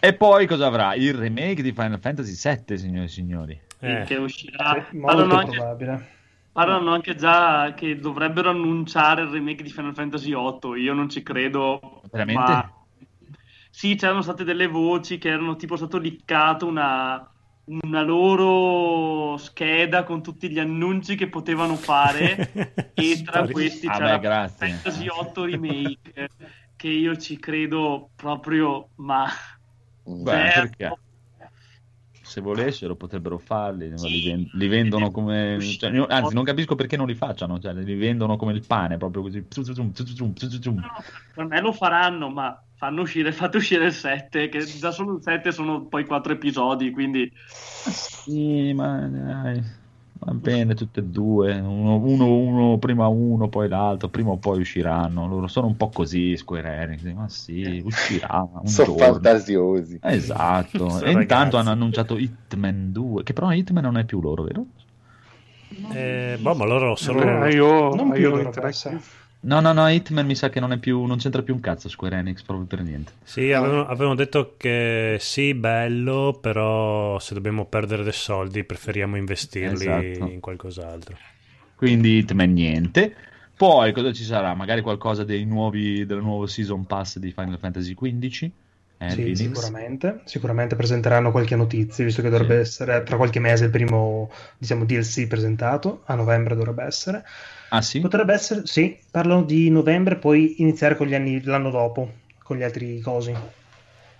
E 0.00 0.14
poi 0.14 0.46
cosa 0.46 0.66
avrà? 0.66 0.94
Il 0.94 1.14
remake 1.14 1.62
di 1.62 1.72
Final 1.72 2.00
Fantasy 2.00 2.32
VII, 2.66 2.76
signori 2.76 3.04
e 3.04 3.08
signori. 3.08 3.60
Eh, 3.78 4.02
che 4.04 4.16
uscirà. 4.16 4.84
Molto 4.92 5.34
anche, 5.36 5.56
probabile. 5.56 6.08
Parlano 6.52 6.92
anche 6.92 7.14
già 7.14 7.72
che 7.74 7.96
dovrebbero 7.98 8.50
annunciare 8.50 9.22
il 9.22 9.28
remake 9.30 9.62
di 9.62 9.70
Final 9.70 9.94
Fantasy 9.94 10.32
VIII. 10.34 10.76
Io 10.76 10.92
non 10.94 11.08
ci 11.08 11.22
credo. 11.22 11.80
Veramente? 12.12 12.52
ma- 12.52 12.70
Sì, 13.70 13.94
c'erano 13.96 14.22
state 14.22 14.44
delle 14.44 14.66
voci 14.66 15.18
che 15.18 15.28
erano 15.30 15.56
tipo 15.56 15.76
stato 15.76 15.98
liccato 15.98 16.66
una, 16.66 17.26
una 17.64 18.02
loro 18.02 19.36
scheda 19.38 20.04
con 20.04 20.22
tutti 20.22 20.50
gli 20.50 20.58
annunci 20.58 21.14
che 21.16 21.28
potevano 21.28 21.76
fare 21.76 22.50
e 22.92 23.22
tra 23.22 23.48
questi 23.48 23.88
Ah, 23.88 23.98
c'era 23.98 24.16
beh, 24.16 24.20
grazie. 24.20 24.80
Fantasy 24.82 25.08
VIII 25.08 25.44
Remake 25.46 26.28
che 26.76 26.88
io 26.88 27.16
ci 27.16 27.38
credo 27.38 28.10
proprio, 28.14 28.90
ma. 28.96 29.26
Beh, 30.06 30.50
Certo. 30.54 31.01
Se 32.32 32.40
volessero 32.40 32.96
potrebbero 32.96 33.36
farli, 33.36 33.90
ma 33.90 34.06
li, 34.08 34.20
Sì. 34.20 34.28
ven- 34.30 34.48
li 34.54 34.66
vendono 34.66 35.10
come... 35.10 35.58
cioè, 35.60 35.90
io- 35.90 36.06
anzi, 36.06 36.32
non 36.32 36.44
capisco 36.44 36.74
perché 36.74 36.96
non 36.96 37.06
li 37.06 37.14
facciano, 37.14 37.58
cioè, 37.58 37.74
li 37.74 37.94
vendono 37.94 38.36
come 38.36 38.52
il 38.52 38.64
pane, 38.66 38.96
proprio 38.96 39.20
così. 39.20 39.44
No, 39.44 41.04
per 41.34 41.44
me 41.44 41.60
lo 41.60 41.72
faranno, 41.72 42.30
ma 42.30 42.58
fanno 42.74 43.02
uscire, 43.02 43.32
fate 43.32 43.58
uscire 43.58 43.84
il 43.84 43.92
7, 43.92 44.48
che 44.48 44.64
già 44.64 44.90
solo 44.92 45.16
il 45.16 45.22
7 45.22 45.52
sono 45.52 45.84
poi 45.88 46.06
4 46.06 46.32
episodi, 46.32 46.90
quindi 46.90 47.30
Sì, 47.84 48.72
ma 48.72 49.06
dai, 49.08 49.62
va 50.24 50.32
bene 50.34 50.74
tutte 50.74 51.00
e 51.00 51.02
due, 51.04 51.58
uno, 51.58 51.96
uno, 51.96 52.36
uno, 52.36 52.78
prima 52.78 53.06
uno, 53.08 53.48
poi 53.48 53.68
l'altro, 53.68 54.08
prima 54.08 54.30
o 54.30 54.38
poi 54.38 54.60
usciranno, 54.60 55.26
loro 55.26 55.46
sono 55.48 55.66
un 55.66 55.76
po' 55.76 55.88
così 55.90 56.36
Square 56.36 56.68
Enix, 56.82 57.02
ma 57.12 57.28
sì, 57.28 57.80
uscirà 57.84 58.40
un 58.62 58.76
Sono 58.76 58.82
giorno. 58.82 59.20
fantasiosi. 59.20 60.00
Esatto, 60.00 61.00
Sono 61.00 61.00
e 61.00 61.12
intanto 61.12 61.56
ragazzi. 61.56 61.58
hanno 61.58 61.70
annunciato 61.70 62.18
Hitman 62.18 62.92
2, 62.92 63.22
che 63.22 63.32
però 63.32 63.52
Hitman 63.52 63.82
non 63.84 63.98
è 63.98 64.04
più 64.04 64.20
loro, 64.20 64.42
vero? 64.44 64.66
eh, 65.88 66.38
boh, 66.40 66.54
ma 66.54 66.64
loro 66.64 66.94
Eh, 66.96 66.96
solo... 66.96 67.52
io, 67.52 67.94
Non 67.94 68.12
più 68.12 68.22
io 68.22 68.30
dovrebbe 68.30 68.42
Interactive. 68.42 69.02
No, 69.44 69.60
no, 69.60 69.72
no, 69.72 69.88
Hitman 69.88 70.24
mi 70.26 70.34
sa 70.36 70.48
che 70.50 70.60
non 70.60 70.72
è 70.72 70.78
più, 70.78 71.04
non 71.04 71.18
c'entra 71.18 71.42
più 71.42 71.54
un 71.54 71.60
cazzo 71.60 71.88
Square 71.88 72.16
Enix, 72.16 72.42
proprio 72.42 72.66
per 72.66 72.82
niente. 72.82 73.12
Sì, 73.24 73.50
avevano, 73.52 73.86
avevano 73.86 74.14
detto 74.14 74.54
che 74.56 75.16
sì, 75.20 75.54
bello, 75.54 76.38
però 76.40 77.18
se 77.18 77.34
dobbiamo 77.34 77.66
perdere 77.66 78.02
dei 78.04 78.12
soldi 78.12 78.64
preferiamo 78.64 79.16
investirli 79.16 79.72
Esatto. 79.72 80.32
in 80.34 80.40
qualcos'altro. 80.40 81.16
Quindi 81.74 82.18
Hitman 82.18 82.52
niente. 82.52 83.14
Poi 83.56 83.92
cosa 83.92 84.12
ci 84.12 84.24
sarà? 84.24 84.54
Magari 84.54 84.80
qualcosa 84.80 85.24
dei 85.24 85.44
nuovi, 85.44 86.06
del 86.06 86.20
nuovo 86.20 86.46
season 86.46 86.86
pass 86.86 87.18
di 87.18 87.32
Final 87.32 87.58
Fantasy 87.58 87.94
XV? 87.94 88.52
Eh, 88.98 89.08
Sì, 89.10 89.34
sicuramente. 89.34 90.22
Sicuramente 90.24 90.74
presenteranno 90.76 91.30
qualche 91.32 91.56
notizia, 91.56 92.04
visto 92.04 92.22
che 92.22 92.28
dovrebbe 92.30 92.54
Sì. 92.54 92.60
essere 92.60 93.02
tra 93.02 93.16
qualche 93.16 93.40
mese 93.40 93.64
il 93.66 93.70
primo, 93.70 94.30
diciamo, 94.58 94.84
DLC 94.84 95.26
presentato. 95.26 96.02
A 96.06 96.14
novembre 96.14 96.54
dovrebbe 96.54 96.84
essere. 96.84 97.24
Ah 97.74 97.80
sì? 97.80 98.00
Potrebbe 98.00 98.34
essere, 98.34 98.66
sì, 98.66 98.98
parlano 99.10 99.44
di 99.44 99.70
novembre, 99.70 100.16
poi 100.16 100.56
iniziare 100.60 100.94
con 100.94 101.06
gli 101.06 101.14
anni 101.14 101.42
l'anno 101.42 101.70
dopo, 101.70 102.12
con 102.42 102.58
gli 102.58 102.62
altri 102.62 103.00
cosi. 103.00 103.34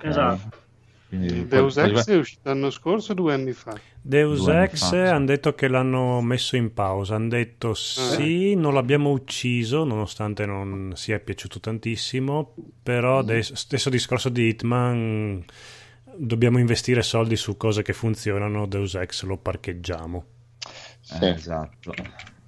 esatto. 0.01 0.61
Quindi, 1.09 1.47
Deus 1.47 1.75
poi- 1.75 1.91
Ex 1.91 2.09
è 2.09 2.17
uscito 2.17 2.41
l'anno 2.49 2.71
scorso 2.71 3.13
o 3.13 3.15
due 3.15 3.35
anni 3.35 3.53
fa? 3.53 3.79
Deus 4.01 4.49
anni 4.49 4.65
Ex 4.65 4.79
fa, 4.79 4.87
sì. 4.87 4.97
hanno 4.97 5.27
detto 5.27 5.55
che 5.55 5.69
l'hanno 5.69 6.23
messo 6.23 6.57
in 6.57 6.73
pausa, 6.73 7.17
hanno 7.17 7.29
detto 7.29 7.75
sì, 7.75 8.55
non 8.55 8.73
l'abbiamo 8.73 9.11
ucciso, 9.11 9.85
nonostante 9.85 10.47
non 10.47 10.93
sia 10.97 11.19
piaciuto 11.19 11.61
tantissimo, 11.61 12.55
però 12.83 13.19
adesso, 13.19 13.55
stesso 13.55 13.91
discorso 13.91 14.31
di 14.31 14.47
Hitman, 14.49 15.45
dobbiamo 16.17 16.59
investire 16.59 17.03
soldi 17.03 17.37
su 17.37 17.59
cose 17.59 17.83
che 17.83 17.93
funzionano, 17.93 18.65
Deus 18.65 18.95
Ex 18.95 19.25
lo 19.25 19.37
parcheggiamo. 19.37 20.25
Sì. 21.03 21.23
Eh, 21.23 21.29
esatto. 21.29 21.93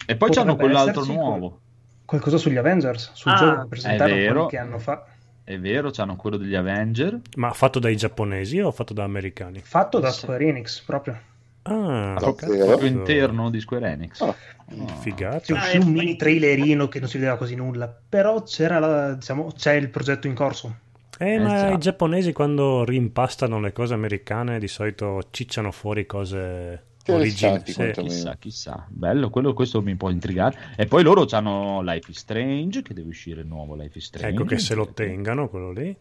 E 0.07 0.17
poi 0.17 0.31
c'hanno 0.31 0.57
quell'altro 0.57 1.05
nuovo. 1.05 1.59
Qualcosa 2.05 2.37
sugli 2.37 2.57
Avengers, 2.57 3.13
sul 3.15 3.33
Ah, 3.33 3.37
gioco 3.37 3.69
vero. 4.07 4.35
qualche 4.41 4.59
anno 4.59 4.79
fa. 4.79 5.07
È 5.43 5.59
vero, 5.59 5.91
c'hanno 5.91 6.17
quello 6.17 6.37
degli 6.37 6.55
Avenger. 6.55 7.19
Ma 7.37 7.51
fatto 7.53 7.79
dai 7.79 7.97
giapponesi 7.97 8.61
o 8.61 8.71
fatto 8.71 8.93
da 8.95 9.05
americani? 9.05 9.61
Fatto 9.63 9.99
da. 9.99 10.11
Square 10.11 10.47
Enix 10.47 10.81
proprio. 10.83 11.19
Ah. 11.63 12.15
Proprio 12.19 12.87
interno 12.87 13.49
di 13.51 13.61
Square 13.61 13.91
Enix. 13.91 14.21
Oh. 14.21 14.35
Ah, 14.67 15.41
uscì 15.47 15.77
e 15.77 15.79
un 15.79 15.93
mini 15.93 16.17
trailerino 16.17 16.89
che 16.89 16.99
non 17.01 17.09
si 17.09 17.19
vedeva 17.19 17.37
quasi 17.37 17.55
nulla, 17.55 17.95
però 18.09 18.43
c'era 18.43 18.79
la- 18.79 19.13
diciamo, 19.15 19.53
c'è 19.55 19.73
il 19.75 19.89
progetto 19.89 20.27
in 20.27 20.35
corso. 20.35 20.77
Eh, 21.19 21.39
ma 21.39 21.55
Esatto. 21.57 21.75
i 21.75 21.79
giapponesi 21.79 22.33
quando 22.33 22.85
rimpastano 22.85 23.61
le 23.61 23.73
cose 23.73 23.95
americane 23.95 24.59
di 24.59 24.67
solito 24.69 25.21
cicciano 25.31 25.71
fuori 25.71 26.07
cose 26.07 26.83
Originali. 27.13 27.63
Sì. 27.65 27.91
Chissà, 27.93 28.37
chissà. 28.37 28.87
Bello, 28.89 29.31
quello, 29.31 29.53
questo 29.53 29.83
mi 29.83 29.95
può 29.95 30.11
intrigare. 30.11 30.57
E 30.77 30.87
poi 30.87 31.03
loro 31.03 31.27
hanno 31.31 31.83
Life 31.83 32.11
is 32.11 32.19
Strange, 32.19 32.83
che 32.83 32.95
deve 32.95 33.09
uscire 33.09 33.43
il 33.43 33.47
nuovo 33.47 33.75
Life 33.75 33.99
is 33.99 34.05
Strange. 34.07 34.35
Ecco 34.35 34.45
che 34.45 34.59
se 34.59 34.75
lo 34.75 34.89
tengano 34.89 35.49
quello 35.49 35.71
lì. 35.73 35.95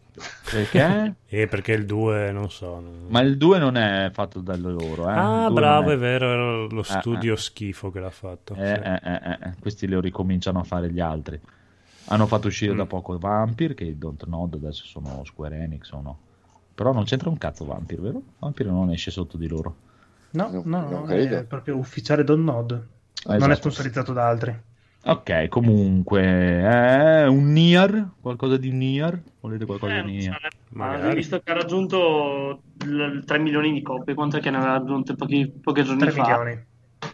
Perché? 0.49 1.16
E 1.34 1.47
perché 1.47 1.72
il 1.74 1.86
2, 1.86 2.32
non 2.32 2.51
so. 2.51 2.82
Ma 3.08 3.20
il 3.22 3.38
2 3.38 3.58
non 3.58 3.76
è 3.76 4.12
fatto 4.14 4.39
da 4.39 4.56
loro, 4.56 5.10
eh. 5.10 5.14
ah, 5.14 5.49
bravo, 5.49 5.86
non 5.88 5.93
è 5.93 5.97
vero, 5.97 6.26
era 6.30 6.66
lo 6.68 6.80
Ah, 6.82 6.99
studio 6.99 7.36
schifo 7.36 7.89
che 7.89 7.99
l'ha 7.99 8.12
fatto. 8.12 8.54
Eh, 8.54 8.58
sì. 8.58 8.82
eh, 8.84 8.99
eh, 9.04 9.32
eh, 9.32 9.54
questi 9.60 9.88
lo 9.88 9.99
ricominciano 9.99 10.60
a 10.60 10.64
fare 10.64 10.91
gli 10.91 10.99
altri. 10.99 11.39
Hanno 12.06 12.28
fatto 12.28 12.47
uscire 12.47 12.74
Mm. 12.74 12.78
da 12.78 12.86
poco 12.86 13.18
Vampire, 13.18 13.74
che 13.74 13.97
Don't 13.97 14.26
Nod 14.26 14.54
adesso 14.54 14.86
sono 14.86 15.24
Square 15.26 15.58
Enix 15.58 15.91
o 15.91 16.01
no. 16.01 16.18
Però 16.76 16.91
non 16.93 17.04
c'entra 17.06 17.30
un 17.30 17.38
cazzo 17.38 17.66
Vampire, 17.66 18.01
vero? 18.01 18.22
Vampire 18.39 18.70
non 18.70 18.91
esce 18.91 19.10
sotto 19.10 19.38
di 19.38 19.47
loro. 19.47 19.76
No, 20.34 20.49
No, 20.49 20.63
no, 20.65 20.81
no, 20.81 20.89
non 20.89 21.05
credo. 21.05 21.38
è 21.38 21.45
proprio 21.45 21.77
ufficiale 21.77 22.23
Don 22.23 22.43
Nod. 22.43 22.71
Ah, 22.71 22.79
Non 23.38 23.38
è 23.51 23.51
esatto. 23.51 23.55
sponsorizzato 23.55 24.13
da 24.13 24.27
altri. 24.27 24.61
Ok, 25.05 25.47
comunque, 25.49 26.21
eh, 26.21 27.27
un 27.27 27.51
Nier, 27.51 28.11
qualcosa 28.21 28.55
di 28.57 28.71
Nier? 28.71 29.21
Volete 29.41 29.65
qualcosa 29.65 29.93
Eh, 29.93 30.01
di 30.03 30.11
Nier? 30.11 30.31
sarebbe- 30.34 30.55
Magari. 30.69 31.07
ma 31.07 31.13
visto 31.13 31.39
che 31.39 31.51
ha 31.51 31.55
raggiunto 31.55 32.61
il 32.86 33.23
3 33.25 33.38
milioni 33.39 33.73
di 33.73 33.81
copie, 33.81 34.13
quanto 34.13 34.38
è 34.38 34.39
che 34.39 34.49
ne 34.49 34.57
aveva 34.57 34.73
raggiunte 34.73 35.15
pochi, 35.15 35.51
pochi 35.61 35.84
giorni 35.84 35.99
3 35.99 36.11
fa? 36.11 36.21
milioni. 36.23 36.65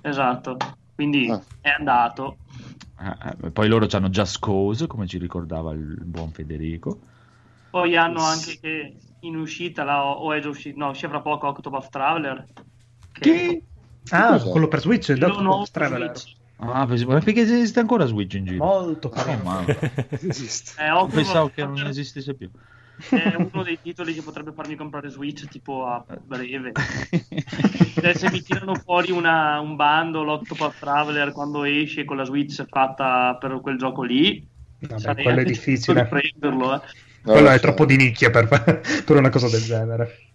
Esatto, 0.04 0.58
quindi 0.96 1.28
Ah. 1.30 1.42
è 1.62 1.70
andato. 1.70 2.38
Eh, 3.02 3.48
eh, 3.48 3.52
poi 3.52 3.68
loro 3.68 3.88
hanno 3.92 4.10
Just 4.10 4.40
Cause, 4.40 4.88
come 4.88 5.08
ci 5.08 5.18
ricordava 5.18 5.72
il 5.74 5.98
buon 6.06 6.32
Federico. 6.32 7.00
Poi 7.72 7.96
hanno 7.96 8.22
anche 8.24 8.60
che 8.60 8.98
in 9.22 9.36
uscita, 9.36 9.84
la, 9.84 10.06
o 10.06 10.32
è 10.34 10.40
già 10.40 10.50
uscito, 10.50 10.78
no, 10.78 10.90
uscirà 10.90 11.10
fra 11.10 11.22
poco 11.22 11.48
Octopath 11.48 11.90
Traveler. 11.90 12.46
Che 13.12 13.64
Ah, 14.12 14.30
Cos'è? 14.38 14.50
quello 14.50 14.68
per 14.68 14.80
Switch, 14.80 15.10
il 15.10 15.18
Doctor 15.20 15.70
Traveler. 15.70 16.18
Switch. 16.18 16.38
Ah, 16.62 16.86
perché 16.88 17.42
esiste 17.42 17.80
ancora 17.80 18.06
Switch 18.06 18.34
in 18.34 18.46
giro? 18.46 18.64
Molto 18.66 19.08
Oh, 19.08 19.12
carino. 19.12 19.44
mamma. 19.44 19.66
Esiste. 20.10 20.82
Eh, 20.82 21.08
Pensavo 21.10 21.52
che 21.54 21.64
non 21.64 21.88
esistesse 21.88 22.34
più. 22.34 22.50
è 23.10 23.36
uno 23.38 23.64
dei 23.64 23.80
titoli 23.82 24.14
che 24.14 24.22
potrebbe 24.22 24.52
farmi 24.52 24.76
comprare 24.76 25.10
Switch 25.10 25.48
tipo 25.48 25.86
a 25.86 26.04
breve. 26.26 26.72
Cioè, 28.00 28.14
se 28.14 28.30
mi 28.32 28.42
tirano 28.42 28.76
fuori 28.76 29.12
una, 29.12 29.60
un 29.60 29.76
bundle 29.76 30.30
Octopath 30.32 30.80
Traveler 30.80 31.32
quando 31.32 31.64
esce 31.66 32.04
con 32.06 32.18
la 32.18 32.24
Switch 32.26 32.66
fatta 32.68 33.36
per 33.40 33.60
quel 33.62 33.78
gioco 33.78 34.02
lì, 34.04 34.46
Vabbè, 34.80 35.22
quello 35.22 35.40
è 35.42 35.44
difficile. 35.46 36.06
prenderlo. 36.08 36.76
eh. 36.76 36.82
Quello 37.22 37.42
lo 37.48 37.52
è 37.52 37.60
troppo 37.60 37.86
di 37.86 37.96
nicchia 37.98 38.30
per, 38.32 38.48
per 39.06 39.16
una 39.16 39.30
cosa 39.30 39.50
del 39.50 39.62
genere. 39.64 40.29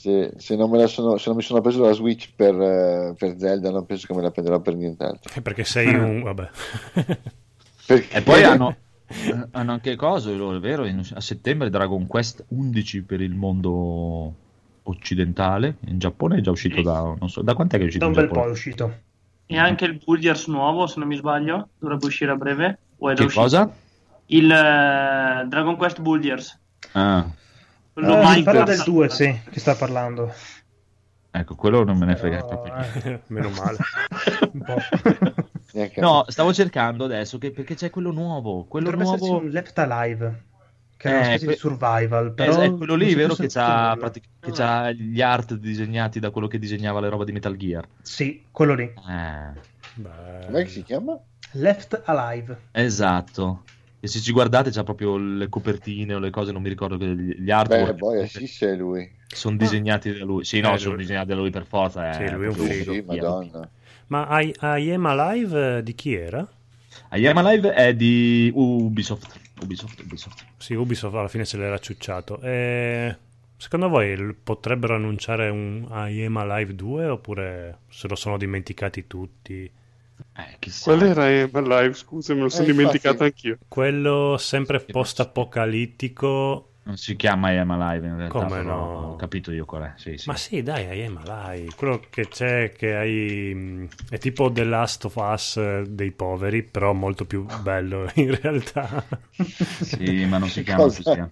Se, 0.00 0.32
se 0.36 0.56
non 0.56 0.70
me 0.70 0.78
la 0.78 0.86
sono, 0.86 1.16
se 1.16 1.28
non 1.28 1.36
mi 1.36 1.42
sono 1.42 1.60
preso 1.60 1.84
la 1.84 1.92
Switch 1.92 2.30
per, 2.34 2.54
eh, 2.54 3.14
per 3.16 3.36
Zelda, 3.38 3.70
non 3.70 3.86
penso 3.86 4.06
che 4.06 4.14
me 4.14 4.22
la 4.22 4.30
prenderò 4.30 4.60
per 4.60 4.74
nient'altro. 4.74 5.32
Eh, 5.34 5.42
Perché 5.42 5.64
sei 5.64 5.94
un... 5.94 6.22
vabbè. 6.22 6.50
Perché... 7.86 8.16
E 8.16 8.22
poi 8.22 8.42
hanno, 8.44 8.76
eh, 9.06 9.48
hanno 9.52 9.72
anche 9.72 9.96
cose, 9.96 10.32
loro, 10.34 10.56
è 10.56 10.60
vero, 10.60 10.84
a 10.84 11.20
settembre 11.20 11.70
Dragon 11.70 12.06
Quest 12.06 12.44
11 12.48 13.02
per 13.02 13.20
il 13.20 13.34
mondo 13.34 14.34
occidentale, 14.84 15.76
in 15.86 15.98
Giappone 15.98 16.38
è 16.38 16.40
già 16.40 16.50
uscito 16.50 16.82
da, 16.82 17.14
non 17.18 17.28
so, 17.28 17.42
da 17.42 17.54
quant'è 17.54 17.76
che 17.76 17.84
è 17.84 17.86
uscito 17.86 18.04
Da 18.04 18.10
un 18.10 18.16
bel 18.16 18.28
po' 18.28 18.46
è 18.46 18.50
uscito. 18.50 18.92
E 19.46 19.56
anche 19.56 19.86
il 19.86 20.00
Bulliers 20.04 20.46
nuovo, 20.48 20.86
se 20.86 20.98
non 20.98 21.08
mi 21.08 21.16
sbaglio, 21.16 21.68
dovrebbe 21.78 22.06
uscire 22.06 22.30
a 22.30 22.36
breve. 22.36 22.78
O 22.98 23.10
è 23.10 23.14
Che 23.14 23.24
uscito? 23.24 23.42
cosa? 23.42 23.72
Il 24.26 24.50
eh, 24.50 25.46
Dragon 25.46 25.76
Quest 25.76 26.00
Bulliers. 26.02 26.58
Ah, 26.92 27.26
Quello 27.98 28.12
Eh, 28.14 28.16
Minecraft. 28.18 28.44
parla 28.44 28.62
del 28.64 28.82
2, 28.84 29.08
sì, 29.08 29.40
che 29.50 29.58
sta 29.58 29.74
parlando. 29.74 30.32
ecco, 31.32 31.56
quello 31.56 31.82
non 31.82 31.98
me 31.98 32.06
ne 32.06 32.14
frega 32.14 32.44
Però, 32.44 32.60
proprio. 32.62 33.12
eh, 33.14 33.22
Meno 33.26 33.50
male. 33.50 33.78
No, 35.96 36.24
stavo 36.28 36.52
cercando 36.52 37.04
adesso 37.04 37.38
che- 37.38 37.50
perché 37.50 37.74
c'è 37.74 37.90
quello 37.90 38.12
nuovo, 38.12 38.64
quello 38.66 38.90
Dovrebbe 38.90 39.08
nuovo 39.18 39.38
un 39.38 39.48
Left 39.50 39.76
Alive, 39.78 40.42
che 40.96 41.08
è 41.08 41.12
una 41.12 41.20
Eh, 41.20 41.24
specie 41.24 41.44
que- 41.44 41.54
di 41.54 41.58
survival. 41.58 42.26
Eh, 42.28 42.32
Però 42.32 42.60
è 42.60 42.72
quello 42.76 42.94
lì, 42.94 43.14
vero? 43.14 43.34
Che 43.34 43.48
c'ha, 43.48 43.96
pratic- 43.98 44.28
che 44.38 44.52
c'ha 44.52 44.92
gli 44.92 45.20
art 45.20 45.54
disegnati 45.54 46.20
da 46.20 46.30
quello 46.30 46.46
che 46.46 46.58
disegnava 46.60 47.00
le 47.00 47.08
robe 47.08 47.24
di 47.24 47.32
Metal 47.32 47.56
Gear. 47.56 47.86
Sì, 48.00 48.44
quello 48.52 48.74
lì. 48.74 48.84
Eh, 48.84 50.52
che 50.52 50.66
si 50.66 50.84
chiama? 50.84 51.18
Left 51.52 52.00
Alive. 52.04 52.58
esatto. 52.70 53.64
E 54.00 54.06
se 54.06 54.20
ci 54.20 54.32
guardate 54.32 54.70
c'ha 54.70 54.84
proprio 54.84 55.16
le 55.16 55.48
copertine 55.48 56.14
o 56.14 56.18
le 56.18 56.30
cose, 56.30 56.52
non 56.52 56.62
mi 56.62 56.68
ricordo 56.68 56.96
che 56.96 57.06
gli 57.06 57.34
gli 57.34 57.50
Beh, 57.50 57.52
artwork 57.52 57.98
poi 57.98 58.28
sì, 58.28 58.46
se 58.46 58.72
è 58.72 58.76
lui. 58.76 59.10
sono 59.26 59.56
disegnati 59.56 60.16
da 60.16 60.24
lui. 60.24 60.44
Sì, 60.44 60.60
no, 60.60 60.74
Eh, 60.74 60.78
sono 60.78 60.94
lui- 60.94 61.02
disegnati 61.02 61.28
da 61.28 61.34
lui 61.34 61.50
per 61.50 61.66
forza. 61.66 62.12
Sì, 62.12 62.22
eh, 62.22 62.30
lui 62.30 62.44
è 62.44 62.48
un 62.48 62.54
proprio 62.54 62.64
Sì, 62.74 62.80
figo. 62.82 62.92
sì, 62.92 63.02
madonna. 63.06 63.70
Ma 64.08 64.40
I, 64.40 64.54
I 64.60 64.90
Am 64.92 65.06
Alive 65.06 65.78
eh, 65.78 65.82
di 65.82 65.94
chi 65.94 66.14
era? 66.14 66.46
I 67.12 67.26
Am 67.26 67.36
Alive 67.38 67.72
è 67.74 67.94
di 67.94 68.50
Ubisoft. 68.54 69.38
Ubisoft, 69.60 70.00
Ubisoft. 70.00 70.44
Sì, 70.56 70.74
Ubisoft 70.74 71.14
alla 71.16 71.28
fine 71.28 71.44
se 71.44 71.56
l'era 71.56 71.78
ciucciato. 71.78 72.40
E 72.40 73.16
secondo 73.56 73.88
voi 73.88 74.34
potrebbero 74.42 74.94
annunciare 74.94 75.48
un 75.50 75.86
I 75.90 76.22
Am 76.24 76.36
Alive 76.36 76.74
2 76.74 77.06
oppure 77.08 77.78
se 77.88 78.06
lo 78.08 78.14
sono 78.14 78.38
dimenticati 78.38 79.06
tutti? 79.06 79.70
Eh, 80.38 80.56
chissà. 80.60 80.84
Quello 80.94 81.04
era 81.04 81.28
Emma 81.30 81.60
Live, 81.60 81.94
scusa, 81.94 82.32
me 82.34 82.42
lo 82.42 82.48
sono 82.48 82.68
Eh, 82.68 82.70
dimenticato 82.72 83.24
infatti. 83.24 83.24
anch'io. 83.24 83.58
Quello 83.68 84.36
sempre 84.38 84.80
post-apocalittico. 84.80 86.64
Non 86.84 86.96
si 86.96 87.16
chiama 87.16 87.50
I 87.52 87.58
Am 87.58 87.70
Alive 87.72 88.06
in 88.06 88.16
realtà. 88.16 88.38
Come 88.38 88.62
no? 88.62 89.12
Ho 89.12 89.16
capito 89.16 89.52
io 89.52 89.64
qual 89.66 89.82
è. 89.82 89.92
Sì, 89.96 90.16
sì. 90.16 90.28
Ma 90.28 90.36
sì, 90.36 90.62
dai, 90.62 90.86
I 90.98 91.04
Am 91.04 91.18
Alive. 91.22 91.74
Quello 91.74 92.00
che 92.08 92.28
c'è 92.28 92.72
che 92.72 92.94
hai... 92.94 93.52
mh, 93.54 93.88
È 94.10 94.18
tipo 94.18 94.50
The 94.50 94.64
Last 94.64 95.04
of 95.04 95.16
Us 95.16 95.56
eh, 95.58 95.84
dei 95.86 96.12
poveri, 96.12 96.62
però 96.62 96.92
molto 96.94 97.26
più 97.26 97.44
bello 97.62 98.10
in 98.14 98.34
realtà. 98.40 99.04
Sì, 99.80 100.24
ma 100.26 100.38
non 100.38 100.48
si 100.48 100.62
chiama 100.62 100.84
Cosa? 100.84 101.02
così. 101.02 101.26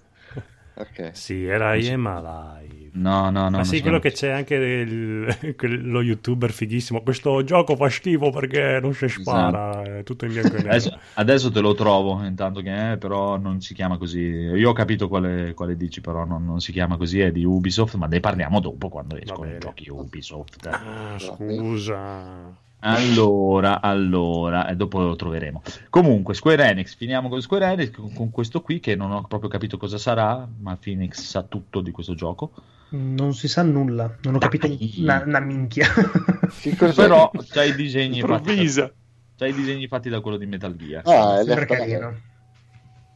Eh. 0.76 0.80
Ok. 0.80 1.10
Sì, 1.16 1.44
era 1.46 1.74
I 1.74 1.88
Am 1.88 2.06
Alive. 2.06 2.74
No, 2.96 3.28
no, 3.30 3.48
no. 3.50 3.58
Ma 3.58 3.64
sì, 3.64 3.80
quello 3.82 3.98
che 3.98 4.12
c'è 4.12 4.30
anche 4.30 4.54
il- 4.54 5.54
lo 5.90 6.00
youtuber 6.00 6.50
fighissimo. 6.50 7.02
Questo 7.02 7.44
gioco 7.44 7.76
fa 7.76 7.90
schifo 7.90 8.30
perché 8.30 8.78
non 8.80 8.94
si 8.94 9.06
spara, 9.08 9.82
è 9.98 10.02
tutto 10.02 10.24
in 10.24 10.32
bianco 10.32 10.56
e 10.56 10.58
nero. 10.58 10.70
Adesso, 10.70 10.98
adesso 11.14 11.50
te 11.50 11.60
lo 11.60 11.74
trovo 11.74 12.22
intanto 12.24 12.60
che 12.62 12.92
è, 12.92 12.96
però 12.96 13.36
non 13.36 13.60
si 13.60 13.74
chiama 13.74 13.98
così. 13.98 14.20
Io 14.20 14.70
ho 14.70 14.72
capito 14.72 15.08
quale, 15.08 15.52
quale 15.52 15.76
dici, 15.76 16.00
però 16.00 16.24
non, 16.24 16.44
non 16.44 16.60
si 16.60 16.72
chiama 16.72 16.96
così, 16.96 17.20
è 17.20 17.30
di 17.32 17.44
Ubisoft, 17.44 17.96
ma 17.96 18.06
ne 18.06 18.20
parliamo 18.20 18.60
dopo 18.60 18.88
quando 18.88 19.16
escono 19.16 19.50
i 19.50 19.58
giochi 19.58 19.90
Ubisoft. 19.90 20.66
Ah, 20.66 21.18
scusa. 21.18 22.64
Allora, 22.80 23.80
allora, 23.80 24.68
e 24.68 24.76
dopo 24.76 25.00
lo 25.00 25.16
troveremo. 25.16 25.62
Comunque, 25.90 26.34
Square 26.34 26.68
Enix, 26.68 26.94
finiamo 26.96 27.28
con 27.28 27.40
Square 27.40 27.72
Enix, 27.72 27.90
con, 27.90 28.12
con 28.12 28.30
questo 28.30 28.60
qui 28.60 28.80
che 28.80 28.94
non 28.94 29.10
ho 29.10 29.22
proprio 29.26 29.48
capito 29.50 29.76
cosa 29.76 29.98
sarà, 29.98 30.46
ma 30.60 30.76
Phoenix 30.76 31.20
sa 31.20 31.42
tutto 31.42 31.80
di 31.80 31.90
questo 31.90 32.14
gioco. 32.14 32.52
Non 32.90 33.34
si 33.34 33.48
sa 33.48 33.62
nulla, 33.62 34.16
non 34.22 34.36
ho 34.36 34.38
capito 34.38 34.68
una, 34.98 35.22
una 35.26 35.40
minchia. 35.40 35.86
Però 36.94 37.30
c'ha 37.50 37.64
i 37.64 37.74
disegni 37.74 38.20
fatti 38.20 38.30
da, 38.30 38.36
Improvvisa. 38.52 38.92
c'ha 39.36 39.46
i 39.46 39.52
disegni 39.52 39.88
fatti 39.88 40.08
da 40.08 40.20
quello 40.20 40.36
di 40.36 40.46
Metal 40.46 40.76
Gear, 40.76 41.02
Ah, 41.06 41.40
è 41.40 41.66
carino. 41.66 42.14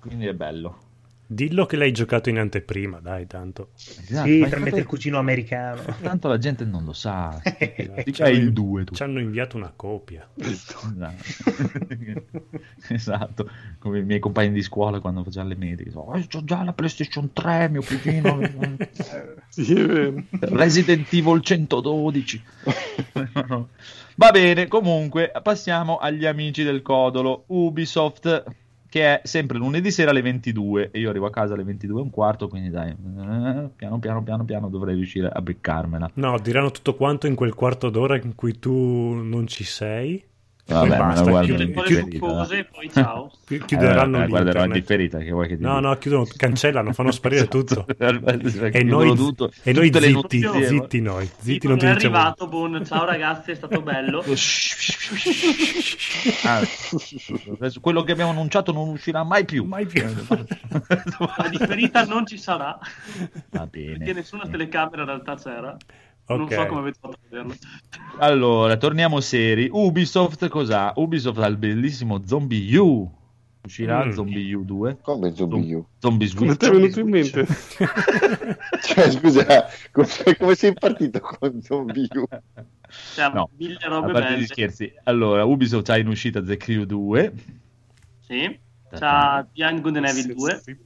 quindi 0.01 0.27
è 0.27 0.35
bello. 0.35 0.89
Dillo 1.33 1.65
che 1.65 1.77
l'hai 1.77 1.93
giocato 1.93 2.29
in 2.29 2.39
anteprima, 2.39 2.99
dai, 2.99 3.29
tanto. 3.29 3.69
Esatto, 3.77 4.27
Sì, 4.27 4.45
tramite 4.49 4.81
il 4.81 4.87
cugino 4.87 5.17
americano. 5.19 5.81
Tanto 6.03 6.27
la 6.27 6.39
gente 6.39 6.65
non 6.65 6.85
lo 6.85 6.93
sa. 6.93 7.41
Di 7.45 7.53
Ci 8.07 8.11
che 8.11 8.25
è 8.25 8.27
hanno- 8.31 8.37
il 8.37 8.53
2 8.53 8.83
tu. 8.85 8.95
Ci 8.97 9.03
hanno 9.05 9.21
inviato 9.21 9.57
una 9.57 9.73
copia. 9.75 10.29
Esatto. 10.35 10.89
esatto, 12.91 13.49
come 13.79 14.01
i 14.01 14.05
miei 14.05 14.19
compagni 14.19 14.51
di 14.51 14.63
scuola 14.63 14.99
quando 14.99 15.23
facevano 15.23 15.51
le 15.51 15.55
medie, 15.57 15.91
so, 15.93 16.01
"Oh, 16.01 16.21
c'ho 16.27 16.43
già 16.45 16.65
la 16.65 16.73
PlayStation 16.73 17.33
3, 17.33 17.69
mio 17.69 17.83
cugino. 17.83 18.37
Resident 20.41 21.13
Evil 21.13 21.41
112. 21.41 22.43
Va 24.17 24.31
bene, 24.33 24.67
comunque 24.69 25.31
passiamo 25.43 25.97
agli 25.99 26.27
amici 26.27 26.63
del 26.63 26.83
codolo 26.83 27.45
Ubisoft 27.47 28.45
che 28.91 29.05
è 29.05 29.21
sempre 29.23 29.57
lunedì 29.57 29.91
sera 29.93 30.11
alle 30.11 30.21
22 30.21 30.91
e 30.91 30.99
io 30.99 31.09
arrivo 31.11 31.27
a 31.27 31.31
casa 31.31 31.55
alle 31.55 31.63
22 31.63 32.01
e 32.01 32.03
un 32.03 32.11
quarto, 32.11 32.49
quindi 32.49 32.71
dai, 32.71 32.91
eh, 32.91 33.71
piano 33.77 33.99
piano 34.01 34.23
piano 34.23 34.45
piano 34.45 34.69
dovrei 34.69 34.97
riuscire 34.97 35.29
a 35.29 35.41
beccarmela. 35.41 36.11
No, 36.15 36.39
diranno 36.41 36.73
tutto 36.73 36.97
quanto 36.97 37.29
in 37.29 37.37
quel 37.37 37.55
quarto 37.55 37.89
d'ora 37.89 38.17
in 38.17 38.35
cui 38.35 38.59
tu 38.59 39.15
non 39.15 39.47
ci 39.47 39.63
sei. 39.63 40.23
Vabbè, 40.75 40.97
basta, 40.97 41.31
guardo 41.31 41.47
chiudi- 41.47 41.63
in 41.63 41.69
Un 41.69 41.75
po' 41.75 41.81
le 41.83 41.87
chiudi- 41.87 42.03
differita, 42.05 42.27
succose 42.29 42.59
e 42.59 42.65
poi 42.65 42.91
ciao. 42.93 43.31
chi- 43.47 43.65
chiuderanno 43.65 44.19
eh, 44.19 44.25
in 44.25 44.31
l'internet. 44.35 44.73
differita 44.73 45.19
che 45.19 45.31
vuoi 45.31 45.49
che 45.49 45.57
ti 45.57 45.63
No, 45.63 45.81
no, 45.81 45.97
chiudono, 45.97 46.27
cancellano, 46.37 46.93
fanno 46.93 47.11
sparire 47.11 47.49
tutto. 47.49 47.87
e 47.99 48.83
noi, 48.85 49.15
tutto, 49.17 49.51
e 49.63 49.73
noi 49.73 49.91
zitti, 49.93 50.11
notizie, 50.11 50.67
zitti 50.67 51.01
noi, 51.01 51.27
zitti 51.39 51.53
Tipo, 51.61 51.69
non 51.69 51.79
ti 51.79 51.87
è 51.87 51.95
diciamo. 51.95 52.15
arrivato, 52.17 52.47
Bon, 52.49 52.85
ciao 52.85 53.05
ragazzi, 53.05 53.51
è 53.51 53.55
stato 53.55 53.81
bello. 53.83 54.23
Ah, 56.45 56.61
quello 57.81 58.03
che 58.03 58.13
abbiamo 58.13 58.31
annunciato 58.31 58.73
non 58.73 58.89
uscirà 58.89 59.23
mai 59.25 59.45
più. 59.45 59.65
Mai 59.65 59.87
più. 59.87 60.05
La 60.29 61.49
differita 61.49 62.05
non 62.05 62.27
ci 62.27 62.39
sarà, 62.39 62.79
Va 63.51 63.67
perché 63.67 63.97
bene. 63.99 64.13
nessuna 64.13 64.47
telecamera 64.49 65.03
in 65.03 65.09
realtà 65.09 65.35
c'era. 65.37 65.77
Non 66.37 66.43
Ok. 66.43 66.53
so 66.55 66.67
come 66.67 66.81
avete 66.81 66.99
fatto 67.01 67.15
a 67.15 67.19
vederlo. 67.29 67.55
Allora, 68.19 68.77
torniamo 68.77 69.21
seri. 69.21 69.69
Ubisoft 69.73 70.49
cos'ha? 70.49 70.93
Ubisoft 70.97 71.39
ha 71.41 71.47
il 71.47 71.57
bellissimo 71.57 72.23
Zombie 72.25 72.77
U. 72.79 73.11
Uscirà 73.63 74.07
Mm. 74.07 74.11
Zombie 74.13 74.55
U 74.55 74.65
2. 74.65 74.99
Come 75.03 75.35
Zombie 75.35 75.75
U? 75.75 75.85
Zombie 75.99 76.29
Come 76.33 76.55
Switch. 76.55 76.59
ti 76.61 76.67
è 76.67 76.71
venuto 76.71 77.01
in 77.01 77.09
mente? 77.09 77.47
Cioè, 78.83 79.11
scusa, 79.11 79.45
come, 79.93 80.07
come 80.39 80.55
sei 80.55 80.73
partito 80.73 81.21
con 81.21 81.61
Zombie 81.63 82.09
U? 82.15 82.25
Cioè, 83.15 83.31
No, 83.33 83.51
mille 83.59 83.77
A 83.83 83.89
robe 83.89 84.13
parte 84.13 84.29
belle. 84.31 84.41
gli 84.43 84.47
scherzi. 84.47 84.93
Allora, 85.05 85.45
Ubisoft 85.45 85.89
ha 85.91 85.99
in 85.99 86.09
uscita 86.09 86.43
The 86.43 86.57
Crew 86.57 86.85
2. 86.85 87.33
Sì. 88.21 88.59
C'ha 88.93 89.47
Beyond 89.53 89.81
Good 89.83 89.97
and 89.97 90.07
Evil 90.07 90.35
2, 90.35 90.61
Sì, 90.65 90.77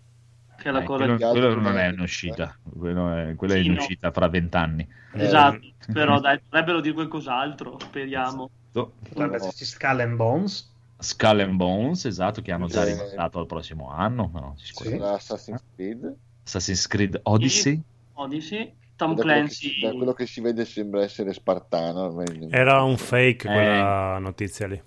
che 0.65 0.71
è 0.71 0.73
la 0.73 0.81
Eh, 0.81 0.85
cosa 0.85 1.05
quello, 1.05 1.31
quello 1.31 1.61
non 1.61 1.77
è 1.77 1.89
un'uscita, 1.89 2.57
quello 2.75 3.15
è, 3.15 3.35
quella 3.37 3.55
è 3.55 3.61
Sì, 3.61 3.67
in 3.67 3.73
no. 3.73 3.79
uscita 3.81 4.11
fra 4.11 4.29
vent'anni. 4.29 4.89
Esatto, 5.13 5.61
però 5.93 6.19
dai, 6.21 6.41
dovrebbero 6.49 6.81
dire 6.81 6.95
qualcos'altro, 6.95 7.79
speriamo. 7.79 8.51
Potrebbe 8.73 9.37
esserci 9.37 9.65
Skull 9.67 10.01
and 10.01 10.17
Bones. 10.17 10.73
Skull 10.99 11.41
and 11.41 11.57
Bones, 11.57 12.07
esatto, 12.07 12.41
che 12.41 12.51
hanno 12.51 12.67
già 12.67 12.83
Eh. 12.83 12.93
rimandato 12.93 13.39
al 13.39 13.47
prossimo 13.47 13.91
anno, 13.91 14.31
no. 14.33 14.55
Sarà 14.57 15.13
Assassin's 15.13 15.63
Creed. 15.75 16.17
Assassin's 16.45 16.87
Creed 16.87 17.21
Odyssey. 17.25 17.81
Odyssey, 18.15 18.73
Tom 18.97 19.15
Da 19.15 19.23
quello, 19.23 19.37
Clancy... 19.39 19.75
che, 19.81 19.87
da 19.87 19.93
quello 19.95 20.13
che 20.15 20.27
si 20.27 20.41
vede 20.41 20.65
sembra 20.65 21.03
essere 21.03 21.35
spartano. 21.35 22.23
Era 22.49 22.83
un 22.83 22.97
fake 22.97 23.47
Eh. 23.49 23.53
quella 23.53 24.19
notizia 24.19 24.67
lì. 24.67 24.83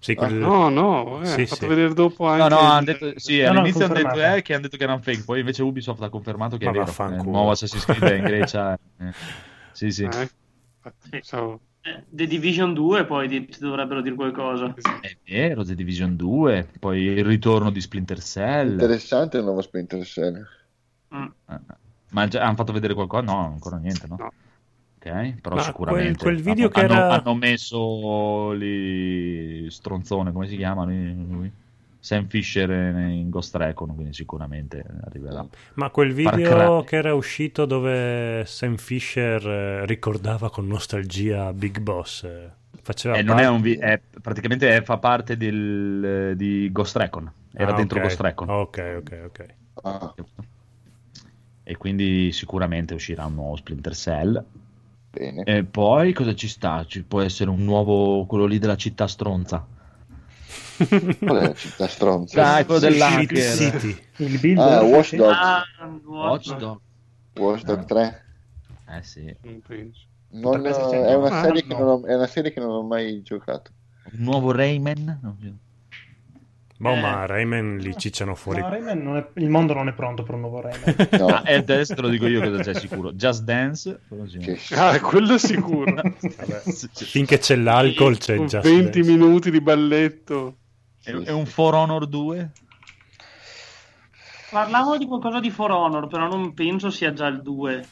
Sì, 0.00 0.14
quel- 0.14 0.32
No, 0.34 0.68
no, 0.70 1.20
eh, 1.20 1.26
Sì, 1.26 1.44
fatto 1.46 1.62
sì. 1.62 1.66
vedere 1.66 1.92
dopo 1.92 2.26
anche... 2.26 2.48
No, 2.48 2.60
no, 2.60 2.66
hanno 2.68 2.84
detto, 2.86 3.12
sì, 3.18 3.40
No, 3.42 3.52
no, 3.52 3.60
all'inizio 3.60 3.84
hanno 3.84 3.94
detto 3.94 4.22
eh, 4.34 4.40
che 4.42 4.52
hanno 4.54 4.62
detto 4.62 4.76
che 4.78 4.82
erano 4.84 5.00
fake, 5.02 5.24
poi 5.24 5.40
invece 5.40 5.62
Ubisoft 5.62 6.02
ha 6.02 6.08
confermato 6.08 6.56
che 6.56 6.64
Ma 6.64 6.70
è 6.70 6.72
vero. 6.72 6.84
vaffanculo. 6.86 7.22
Il 7.22 7.28
nuovo 7.28 7.50
Assassin's 7.50 7.84
Creed 7.84 8.02
è 8.04 8.14
in 8.16 8.24
Grecia. 8.24 8.72
eh. 8.98 9.12
Sì, 9.72 9.90
sì. 9.90 10.04
Eh, 10.04 10.30
pensavo- 11.10 11.60
Eh, 11.82 12.04
The 12.08 12.26
Division 12.26 12.72
2 12.74 13.04
poi 13.06 13.48
dovrebbero 13.58 14.00
dire 14.02 14.14
qualcosa. 14.14 14.74
È 15.00 15.16
vero, 15.26 15.64
The 15.64 15.74
Division 15.74 16.16
2, 16.16 16.68
poi 16.78 17.02
il 17.02 17.24
ritorno 17.24 17.70
di 17.70 17.80
Splinter 17.80 18.20
Cell. 18.22 18.72
Interessante 18.72 19.36
il 19.38 19.44
nuovo 19.44 19.60
Splinter 19.62 20.02
Cell. 20.04 20.46
Mm. 21.14 21.26
Eh, 21.48 21.58
Ma 22.10 22.26
già- 22.28 22.42
hanno 22.44 22.54
fatto 22.56 22.72
vedere 22.72 22.92
qualcosa? 22.94 23.22
No, 23.24 23.46
ancora 23.46 23.76
niente, 23.78 24.06
no? 24.08 24.16
No. 24.18 24.32
Ok, 25.02 25.40
però 25.40 25.56
Ma 25.56 25.62
sicuramente 25.62 26.18
quel- 26.24 26.42
quel 26.42 26.42
video 26.42 26.68
hanno, 26.68 26.74
che 26.88 26.94
era- 26.94 27.08
hanno- 27.08 27.34
messo 27.34 28.52
lì 28.52 29.70
stronzone, 29.70 30.30
come 30.30 30.46
si 30.46 30.56
chiama 30.56 30.84
lui? 30.84 31.26
lui? 31.26 31.50
Sam 31.98 32.26
Fisher 32.28 32.70
in 32.70 33.28
Ghost 33.30 33.54
Recon, 33.56 33.94
quindi 33.94 34.12
sicuramente 34.14 34.84
arriverà. 35.04 35.46
Ma 35.74 35.90
quel 35.90 36.12
video 36.12 36.82
che 36.84 36.96
era 36.96 37.14
uscito 37.14 37.64
dove 37.66 38.42
Sam 38.46 38.76
Fisher 38.76 39.46
eh, 39.46 39.86
ricordava 39.86 40.50
con 40.50 40.66
nostalgia 40.66 41.52
Big 41.52 41.78
Boss, 41.78 42.24
eh, 42.24 42.50
faceva 42.82 43.16
Eh, 43.16 43.22
non 43.22 43.36
parte- 43.36 43.42
è 43.44 43.48
un 43.50 43.60
vi- 43.60 43.76
è- 43.76 44.00
praticamente 44.20 44.74
è- 44.76 44.82
fa 44.82 44.96
parte 44.98 45.36
del, 45.36 46.34
di 46.36 46.70
Ghost 46.72 46.96
Recon, 46.96 47.30
era 47.52 47.72
Ah, 47.72 47.74
dentro 47.74 47.98
ok. 47.98 48.04
Ghost 48.04 48.20
Recon. 48.20 48.48
Ok, 48.50 48.94
ok, 48.98 49.22
ok. 49.26 49.46
Ah, 49.82 50.14
E 51.62 51.76
quindi 51.76 52.32
sicuramente 52.32 52.94
uscirà 52.94 53.26
un 53.26 53.34
nuovo 53.34 53.56
Splinter 53.56 53.94
Cell. 53.94 54.44
Bene. 55.10 55.42
E 55.44 55.64
poi 55.64 56.12
cosa 56.12 56.34
ci 56.34 56.48
sta? 56.48 56.84
Ci 56.86 57.02
può 57.04 57.20
essere 57.20 57.50
un 57.50 57.64
nuovo, 57.64 58.24
quello 58.26 58.46
lì 58.46 58.58
della 58.58 58.76
città 58.76 59.06
stronza. 59.06 59.66
Qual 60.76 61.36
è 61.38 61.42
la 61.48 61.54
città 61.54 61.86
stronza? 61.88 62.40
Dai, 62.40 62.64
quello 62.64 62.80
dell'hacker. 62.80 63.38
City. 63.56 63.98
Il 64.16 64.38
builder 64.38 64.78
Ah, 64.78 64.82
Watch. 64.82 65.14
Dogs. 65.16 65.36
Ah, 65.38 65.64
Watch 66.06 66.56
Dogs. 66.56 66.80
Watch 67.36 67.62
Dogs 67.64 67.84
3. 67.86 68.24
Eh 68.96 69.02
sì. 69.02 69.36
Non 70.32 70.64
esserci 70.66 70.94
è, 70.94 71.14
una 71.14 71.28
un 71.36 71.42
serie 71.42 71.62
che 71.64 71.74
anno. 71.74 71.84
non 71.84 72.02
ho, 72.02 72.06
è 72.06 72.14
una 72.14 72.26
serie 72.26 72.52
che 72.52 72.60
non 72.60 72.70
ho 72.70 72.82
mai 72.82 73.20
giocato. 73.22 73.70
Un 74.12 74.22
nuovo 74.22 74.52
Rayman? 74.52 75.18
No, 75.22 75.36
Boh, 76.80 76.94
Eh. 76.94 77.00
ma 77.00 77.26
Rayman 77.26 77.76
li 77.76 77.94
cicciano 77.94 78.34
fuori. 78.34 78.60
No, 78.62 78.70
Rayman 78.70 79.02
non 79.02 79.16
è- 79.18 79.26
il 79.34 79.50
mondo 79.50 79.74
non 79.74 79.88
è 79.88 79.92
pronto 79.92 80.22
per 80.22 80.34
un 80.36 80.40
nuovo 80.40 80.62
Rayman. 80.62 80.94
No, 81.20 81.26
Ah, 81.26 81.42
e 81.44 81.56
adesso 81.56 81.94
te 81.94 82.00
lo 82.00 82.08
dico 82.08 82.26
io 82.26 82.40
cosa 82.40 82.62
c'è 82.62 82.74
sicuro. 82.74 83.12
Just 83.12 83.42
Dance. 83.42 84.00
quello 84.08 84.26
sì. 84.26 84.38
che 84.38 84.58
Ah, 84.76 84.98
quello 84.98 85.36
sicuro. 85.36 85.92
Finché 86.94 87.36
c'è 87.38 87.56
l'alcol 87.56 88.16
c'è 88.16 88.36
Con 88.36 88.46
già 88.46 88.60
20 88.60 89.02
minuti 89.02 89.50
di 89.50 89.60
balletto. 89.60 90.56
È, 91.02 91.10
è 91.10 91.32
un 91.32 91.44
For 91.44 91.74
Honor 91.74 92.06
2? 92.06 92.50
Parlavamo 94.50 94.96
di 94.96 95.06
qualcosa 95.06 95.38
di 95.38 95.50
For 95.50 95.70
Honor, 95.70 96.06
però 96.06 96.28
non 96.28 96.54
penso 96.54 96.88
sia 96.90 97.12
già 97.12 97.26
il 97.26 97.42
2. 97.42 97.86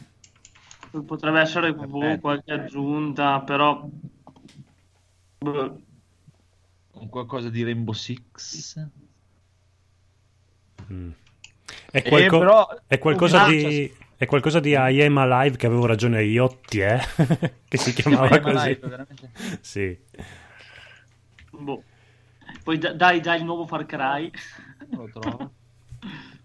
Potrebbe 1.04 1.40
essere 1.40 1.74
boh, 1.74 2.18
qualche 2.20 2.52
aggiunta, 2.52 3.40
però... 3.40 3.86
boh. 5.38 5.80
Un 7.00 7.08
qualcosa 7.08 7.48
di 7.50 7.62
Rainbow 7.64 7.94
Six? 7.94 8.86
Mm. 10.92 11.10
È, 11.90 11.98
Eh, 11.98 12.02
qualco- 12.08 12.38
però- 12.38 12.68
è 12.86 12.98
qualcosa 12.98 13.44
Ah, 13.44 13.48
di... 13.48 13.92
È 14.16 14.26
qualcosa 14.26 14.58
di 14.58 14.70
I 14.70 15.02
Am 15.02 15.16
Alive 15.18 15.56
che 15.56 15.66
avevo 15.66 15.86
ragione 15.86 16.24
io, 16.24 16.58
ti 16.66 16.80
è? 16.80 16.98
che 17.68 17.76
si 17.78 17.92
chiamava 17.94 18.28
Ma 18.28 18.40
così. 18.40 18.66
live, 18.68 18.88
veramente? 18.88 19.30
Sì. 19.60 19.96
boh. 21.50 21.82
Poi 22.64 22.78
da- 22.78 22.94
dai 22.94 23.20
già 23.22 23.36
il 23.36 23.44
nuovo 23.44 23.64
Far 23.66 23.86
Cry. 23.86 24.30
Non 24.90 25.06
lo 25.06 25.20
trovo. 25.20 25.52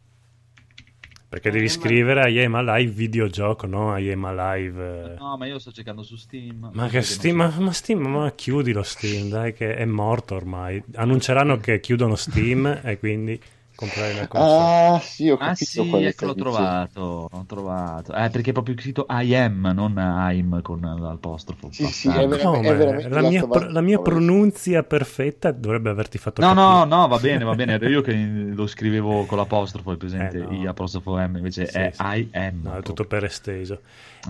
Perché 1.34 1.50
devi 1.50 1.68
scrivere 1.68 2.30
I 2.30 2.44
Am 2.44 2.54
Alive 2.54 2.92
videogioco, 2.92 3.66
no? 3.66 3.98
I 3.98 4.12
Am 4.12 4.24
Alive... 4.24 5.14
eh. 5.14 5.16
No, 5.18 5.36
ma 5.36 5.48
io 5.48 5.58
sto 5.58 5.72
cercando 5.72 6.04
su 6.04 6.16
Steam. 6.16 6.70
Ma 6.74 6.88
che 6.88 7.02
Steam, 7.02 7.38
ma, 7.38 7.52
ma 7.58 7.72
Steam, 7.72 8.06
ma 8.06 8.32
chiudilo 8.34 8.84
Steam, 8.84 9.30
dai 9.30 9.52
che 9.52 9.76
è 9.76 9.84
morto 9.86 10.36
ormai. 10.36 10.84
Annunceranno 10.94 11.58
che 11.60 11.80
chiudono 11.80 12.14
Steam 12.14 12.82
e 12.84 13.00
quindi 13.00 13.42
comprare 13.76 14.14
la 14.14 14.28
console. 14.28 14.70
Ah, 14.96 15.00
sì, 15.00 15.30
ho 15.30 15.38
Ah 15.38 15.50
capito 15.50 15.84
sì, 15.84 16.04
ecco 16.04 16.26
l'ho 16.26 16.36
trovato, 16.36 17.28
l'ho 17.32 17.46
trovato. 17.48 18.14
Eh, 18.14 18.30
perché 18.30 18.52
è 18.52 18.54
proprio 18.54 18.76
scritto 18.80 19.06
I 19.10 19.36
am, 19.36 19.72
non 19.74 19.94
I'm 19.98 20.62
con 20.62 20.80
l'apostrofo. 20.80 21.70
Sì, 21.72 21.88
sì, 21.88 22.08
è 22.10 22.28
ver- 22.28 22.42
Come? 22.42 22.76
veramente 22.76 23.10
la, 23.10 23.22
mia, 23.22 23.42
pro- 23.48 23.70
la 23.70 23.82
mia 23.82 24.00
pronunzia 24.00 24.84
perfetta 24.84 25.52
dovrebbe 25.52 25.90
averti 25.90 26.18
fatto 26.18 26.42
No, 26.42 26.54
capire. 26.54 26.68
no, 26.68 26.86
no, 26.86 27.08
va 27.08 27.18
bene, 27.20 27.44
va 27.44 27.56
bene. 27.56 27.74
Ero 27.74 27.90
io 27.90 28.02
che 28.02 28.14
lo 28.14 28.68
scrivevo 28.68 29.26
con 29.26 29.38
l'apostrofo, 29.38 29.92
è 29.94 29.98
presente? 29.98 30.38
Eh, 30.38 30.42
no. 30.42 30.54
I 30.54 30.68
apostrofo 30.68 31.18
M, 31.18 31.36
invece 31.38 31.66
Sì, 31.66 31.72
è 31.78 31.92
sì. 31.94 32.02
I 32.04 32.30
am. 32.34 32.62
No, 32.64 32.78
è 32.78 32.82
tutto 32.84 33.06
per 33.06 33.24
esteso. 33.24 33.82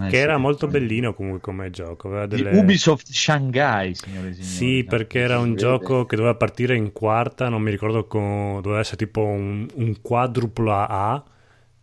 Eh, 0.02 0.06
che 0.06 0.16
sì. 0.18 0.22
era 0.24 0.38
molto 0.38 0.68
bellino 0.68 1.14
comunque 1.14 1.40
come 1.42 1.70
gioco. 1.70 2.08
Aveva 2.08 2.26
delle... 2.26 2.58
Ubisoft 2.58 3.12
Shanghai, 3.12 3.94
signore 3.94 4.30
e 4.30 4.34
signori. 4.34 4.52
Sì, 4.52 4.84
perché 4.84 5.20
era 5.20 5.38
un 5.38 5.56
gioco 5.56 6.06
che 6.06 6.16
doveva 6.16 6.36
partire 6.36 6.76
in 6.76 6.92
quarta, 6.92 7.50
non 7.50 7.62
mi 7.62 7.70
ricordo, 7.70 8.08
con... 8.08 8.60
doveva 8.62 8.80
essere 8.80 8.98
tipo 8.98 9.22
un, 9.22 9.68
un 9.76 10.02
quadruplo 10.02 10.74
A 10.74 11.24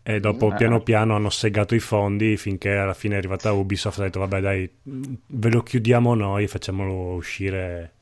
e 0.02 0.18
dopo 0.18 0.50
Mm. 0.50 0.56
piano 0.56 0.76
Ah. 0.76 0.80
piano 0.80 1.14
hanno 1.14 1.30
segato 1.30 1.74
i 1.74 1.78
fondi 1.78 2.36
finché 2.36 2.74
alla 2.74 2.94
fine 2.94 3.14
è 3.14 3.18
arrivata 3.18 3.52
Ubisoft 3.52 3.98
e 3.98 4.00
ha 4.00 4.04
detto 4.06 4.18
vabbè 4.18 4.40
dai, 4.40 4.68
ve 4.82 5.50
lo 5.50 5.62
chiudiamo 5.62 6.14
noi, 6.14 6.48
facciamolo 6.48 7.12
uscire, 7.14 7.92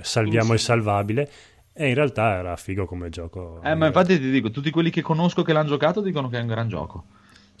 salviamo 0.00 0.52
il 0.54 0.58
salvabile 0.60 1.30
e 1.72 1.88
in 1.88 1.94
realtà 1.94 2.36
era 2.38 2.56
figo 2.56 2.86
come 2.86 3.10
gioco. 3.10 3.60
Eh, 3.62 3.74
ma 3.74 3.86
infatti 3.86 4.18
ti 4.18 4.30
dico, 4.30 4.50
tutti 4.50 4.70
quelli 4.70 4.90
che 4.90 5.02
conosco 5.02 5.42
che 5.42 5.52
l'hanno 5.52 5.68
giocato 5.68 6.00
dicono 6.00 6.28
che 6.28 6.38
è 6.38 6.40
un 6.40 6.46
gran 6.46 6.68
gioco. 6.68 7.04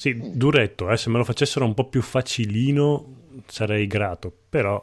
Sì, 0.00 0.18
duretto, 0.32 0.90
eh, 0.90 0.96
se 0.96 1.10
me 1.10 1.18
lo 1.18 1.24
facessero 1.24 1.66
un 1.66 1.74
po' 1.74 1.84
più 1.84 2.00
facilino 2.00 3.04
sarei 3.44 3.86
grato, 3.86 4.32
però 4.48 4.82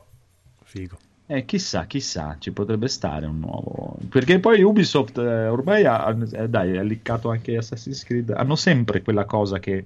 figo. 0.64 0.96
Eh, 1.26 1.44
chissà, 1.44 1.88
chissà, 1.88 2.36
ci 2.38 2.52
potrebbe 2.52 2.88
stare 2.88 3.26
un 3.26 3.40
nuovo. 3.40 3.98
Perché 4.10 4.40
poi 4.40 4.62
Ubisoft 4.62 5.18
eh, 5.18 5.48
ormai 5.48 5.86
ha, 5.86 6.16
eh, 6.34 6.48
dai, 6.48 6.78
ha 6.78 6.84
liccato 6.84 7.32
anche 7.32 7.58
Assassin's 7.58 8.04
Creed. 8.04 8.30
Hanno 8.30 8.56
sempre 8.56 9.02
quella 9.02 9.26
cosa 9.26 9.58
che 9.58 9.86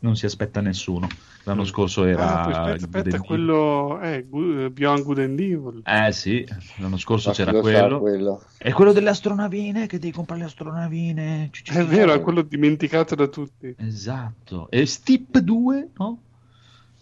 non 0.00 0.16
si 0.16 0.26
aspetta 0.26 0.60
nessuno. 0.60 1.08
L'anno 1.44 1.64
scorso 1.64 2.04
era. 2.04 2.22
Ah, 2.24 2.40
aspetta, 2.40 2.86
Good 2.86 2.96
aspetta, 2.96 3.20
quello 3.20 3.98
è 3.98 4.22
Beyond 4.22 5.02
Good 5.04 5.18
and 5.18 5.38
Evil. 5.40 5.82
Eh 5.84 6.12
sì, 6.12 6.46
l'anno 6.78 6.96
scorso 6.96 7.28
Ma 7.28 7.34
c'era 7.34 7.52
quello. 7.60 8.00
quello? 8.00 8.42
E 8.58 8.72
quello 8.72 8.92
delle 8.92 9.10
astronavine, 9.10 9.86
che 9.86 9.98
devi 9.98 10.12
comprare 10.12 10.40
le 10.40 10.46
astronavine. 10.46 11.48
Ci- 11.52 11.64
ci- 11.64 11.72
È 11.72 11.84
vero, 11.84 12.12
è 12.12 12.20
quello 12.20 12.42
dimenticato 12.42 13.14
da 13.14 13.28
tutti. 13.28 13.74
Esatto. 13.78 14.68
E 14.70 14.86
Steep 14.86 15.38
2, 15.38 15.88
no? 15.98 16.20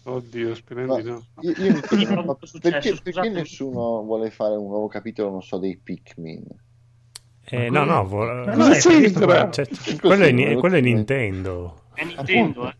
Oddio, 0.07 0.53
speriamo 0.53 0.93
Ma 0.93 1.01
di 1.01 1.09
no. 1.09 1.23
io, 1.41 1.51
io 1.57 1.79
chiedo, 1.79 2.37
è 2.39 2.59
perché, 2.59 2.95
perché 3.01 3.29
nessuno 3.29 4.03
vuole 4.03 4.29
fare 4.29 4.55
un 4.55 4.67
nuovo 4.67 4.87
capitolo, 4.87 5.31
non 5.31 5.41
so, 5.41 5.57
dei 5.57 5.79
Pikmin? 5.81 6.43
Eh, 7.47 7.69
no, 7.71 7.83
no, 7.85 8.05
quello- 8.07 8.43
vo- 8.43 8.45
Ma 8.45 8.51
Cosa 8.53 8.67
no, 8.67 8.73
è 8.75 8.81
quello, 10.01 10.23
è, 10.23 10.35
Così, 10.35 10.55
quello 10.59 10.75
è 10.75 10.81
Nintendo. 10.81 11.81
È 11.95 12.03
Nintendo, 12.03 12.69
eh. 12.69 12.75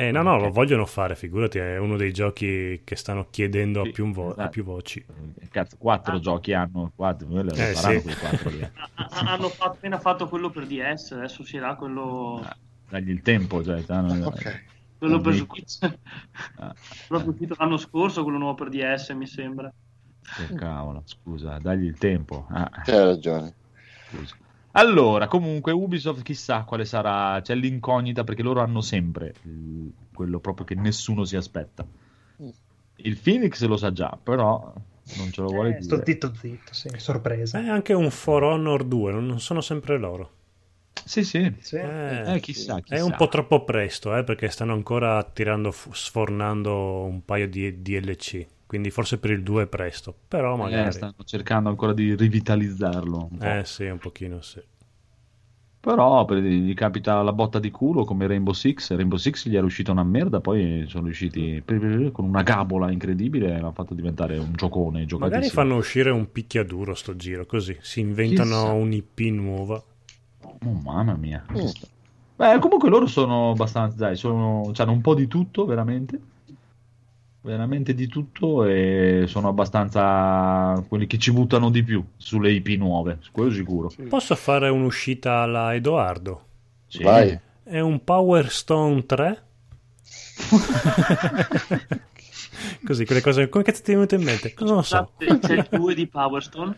Eh, 0.00 0.12
no, 0.12 0.22
no, 0.22 0.38
lo 0.38 0.50
vogliono 0.52 0.86
fare, 0.86 1.16
figurati, 1.16 1.58
è 1.58 1.76
uno 1.76 1.96
dei 1.96 2.12
giochi 2.12 2.82
che 2.84 2.94
stanno 2.94 3.26
chiedendo 3.30 3.80
a 3.80 3.84
Sì, 3.84 3.90
più, 3.90 4.08
vo- 4.12 4.28
a 4.28 4.32
esatto. 4.32 4.48
più 4.50 4.62
voci. 4.62 5.04
Cazzo, 5.50 5.76
quattro 5.76 6.14
Ah. 6.14 6.20
giochi 6.20 6.52
hanno. 6.52 6.92
Quattro, 6.94 7.26
quello 7.26 7.50
Eh, 7.52 7.74
sì. 7.74 8.00
quei 8.00 8.14
quattro 8.14 8.50
lì. 8.50 8.62
Ha- 8.62 8.70
ha- 8.94 9.32
Hanno 9.32 9.48
fatto- 9.48 9.72
appena 9.72 9.98
fatto 9.98 10.28
quello 10.28 10.50
per 10.50 10.66
DS, 10.66 11.10
adesso 11.12 11.42
uscirà 11.42 11.74
quello, 11.74 12.40
Ah, 12.44 12.56
Dagli 12.88 13.10
il 13.10 13.22
tempo, 13.22 13.62
cioè, 13.64 13.82
stanno- 13.82 14.12
Ok. 14.30 14.64
quello 14.98 15.18
per. 15.20 15.34
Switch. 15.34 15.78
Ah, 16.58 16.72
Proprio 17.08 17.32
uscito 17.32 17.56
l'anno 17.58 17.76
scorso, 17.76 18.22
quello 18.22 18.38
nuovo 18.38 18.54
per 18.54 18.68
DS, 18.68 19.10
mi 19.10 19.26
sembra. 19.26 19.72
che 20.46 20.54
cavolo, 20.54 21.02
scusa, 21.06 21.58
dagli 21.58 21.86
il 21.86 21.98
tempo. 21.98 22.46
Ah, 22.50 22.70
C'hai 22.84 22.98
ragione. 23.04 23.52
scusa. 24.12 24.36
Allora, 24.78 25.26
comunque 25.26 25.72
Ubisoft 25.72 26.22
chissà 26.22 26.62
quale 26.62 26.84
sarà, 26.84 27.40
c'è 27.42 27.54
l'incognita 27.56 28.22
perché 28.22 28.42
loro 28.42 28.60
hanno 28.60 28.80
sempre 28.80 29.34
il- 29.42 29.92
quello 30.14 30.38
proprio 30.38 30.64
che 30.64 30.74
nessuno 30.76 31.24
si 31.24 31.34
aspetta. 31.36 31.84
Mm. 32.42 32.48
Il 32.96 33.18
Phoenix 33.18 33.64
lo 33.64 33.76
sa 33.76 33.92
già, 33.92 34.16
però 34.22 34.72
non 35.16 35.32
ce 35.32 35.40
lo 35.40 35.48
vuole 35.48 35.76
Eh, 35.76 35.82
sto 35.82 35.96
dire. 35.96 36.06
zitto 36.06 36.32
zitto, 36.34 36.74
sì, 36.74 36.90
sorpresa. 36.96 37.60
È 37.60 37.68
anche 37.68 37.92
un 37.92 38.10
For 38.10 38.42
Honor 38.44 38.84
2, 38.84 39.12
non 39.12 39.40
sono 39.40 39.60
sempre 39.60 39.98
loro. 39.98 40.30
Sì, 41.04 41.24
sì. 41.24 41.52
Sì. 41.60 41.76
Eh, 41.76 42.34
Eh, 42.34 42.40
chissà, 42.40 42.80
chissà. 42.80 42.96
È 42.96 43.00
un 43.00 43.14
po' 43.16 43.28
troppo 43.28 43.64
presto, 43.64 44.14
eh, 44.16 44.22
perché 44.24 44.48
stanno 44.48 44.74
ancora 44.74 45.22
tirando, 45.24 45.70
sfornando 45.72 47.02
un 47.04 47.24
paio 47.24 47.48
di 47.48 47.80
DLC. 47.82 48.46
Quindi 48.68 48.90
forse 48.90 49.16
per 49.18 49.30
il 49.30 49.42
2 49.42 49.62
è 49.62 49.66
presto, 49.66 50.14
però 50.28 50.52
Eh, 50.52 50.58
magari. 50.58 50.92
stanno 50.92 51.14
cercando 51.24 51.70
ancora 51.70 51.94
di 51.94 52.14
rivitalizzarlo. 52.14 53.28
un 53.30 53.38
po'. 53.38 53.44
Eh 53.44 53.62
sì, 53.64 53.86
un 53.86 53.96
pochino 53.96 54.42
sì. 54.42 54.60
Però 55.80 56.24
per- 56.26 56.42
gli 56.42 56.74
capita 56.74 57.22
la 57.22 57.32
botta 57.32 57.58
di 57.58 57.70
culo 57.70 58.04
come 58.04 58.26
Rainbow 58.26 58.52
Six. 58.52 58.94
Rainbow 58.94 59.16
Six 59.16 59.48
gli 59.48 59.56
era 59.56 59.64
uscita 59.64 59.90
una 59.90 60.02
merda, 60.04 60.40
poi 60.40 60.84
sono 60.86 61.04
riusciti 61.04 61.62
con 62.12 62.26
una 62.26 62.42
gabola 62.42 62.90
incredibile 62.90 63.48
l'hanno 63.48 63.72
fatto 63.72 63.94
diventare 63.94 64.36
un 64.36 64.52
giocone. 64.52 65.06
Magari 65.18 65.48
fanno 65.48 65.76
uscire 65.76 66.10
un 66.10 66.30
picchiaduro 66.30 66.94
sto 66.94 67.16
giro, 67.16 67.46
così 67.46 67.74
si 67.80 68.00
inventano 68.00 68.44
Chissà. 68.44 68.72
un'IP 68.72 69.18
nuova. 69.30 69.82
Oh, 70.42 70.72
mamma 70.72 71.14
mia. 71.14 71.42
Mm. 71.56 71.68
Beh, 72.36 72.58
comunque 72.58 72.90
loro 72.90 73.06
sono 73.06 73.50
abbastanza, 73.50 73.96
dai, 73.96 74.16
sono, 74.16 74.70
hanno 74.76 74.92
un 74.92 75.00
po' 75.00 75.14
di 75.14 75.26
tutto, 75.26 75.64
veramente. 75.64 76.20
Veramente 77.40 77.94
di 77.94 78.08
tutto 78.08 78.64
e 78.64 79.24
sono 79.26 79.48
abbastanza 79.48 80.84
quelli 80.88 81.06
che 81.06 81.18
ci 81.18 81.32
buttano 81.32 81.70
di 81.70 81.82
più 81.84 82.04
sulle 82.16 82.50
IP 82.50 82.68
nuove, 82.78 83.18
quello 83.30 83.50
sicuro. 83.50 83.88
Sì. 83.90 84.02
Posso 84.02 84.34
fare 84.34 84.68
un'uscita 84.68 85.38
alla 85.40 85.74
Edoardo? 85.74 86.44
Sì. 86.88 87.02
Vai. 87.02 87.38
È 87.62 87.80
un 87.80 88.02
Power 88.02 88.50
Stone 88.50 89.06
3. 89.06 89.42
Così, 92.84 93.04
quelle 93.04 93.20
cose. 93.20 93.48
Come 93.48 93.64
cazzo 93.64 93.82
ti 93.82 93.90
è 93.92 93.94
venuto 93.94 94.14
in 94.14 94.22
mente? 94.22 94.54
Non 94.58 94.76
lo 94.76 94.82
so. 94.82 95.12
C'è 95.18 95.52
il 95.54 95.66
2 95.70 95.94
di 95.94 96.06
Power 96.06 96.42
Stone. 96.42 96.76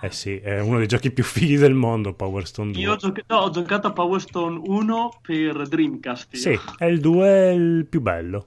Eh 0.00 0.12
sì, 0.12 0.36
è 0.36 0.60
uno 0.60 0.78
dei 0.78 0.86
giochi 0.86 1.10
più 1.10 1.24
fighi 1.24 1.56
del 1.56 1.74
mondo, 1.74 2.14
Power 2.14 2.46
Stone 2.46 2.70
2. 2.70 2.80
Io 2.80 2.92
ho, 2.92 2.96
gioca- 2.96 3.22
no, 3.26 3.36
ho 3.38 3.50
giocato 3.50 3.88
a 3.88 3.92
Power 3.92 4.20
Stone 4.20 4.60
1 4.64 5.18
per 5.22 5.66
Dreamcast. 5.66 6.34
io. 6.34 6.40
Sì, 6.40 6.58
è 6.76 6.84
il 6.84 7.00
2 7.00 7.26
è 7.26 7.50
il 7.50 7.86
più 7.86 8.00
bello. 8.00 8.46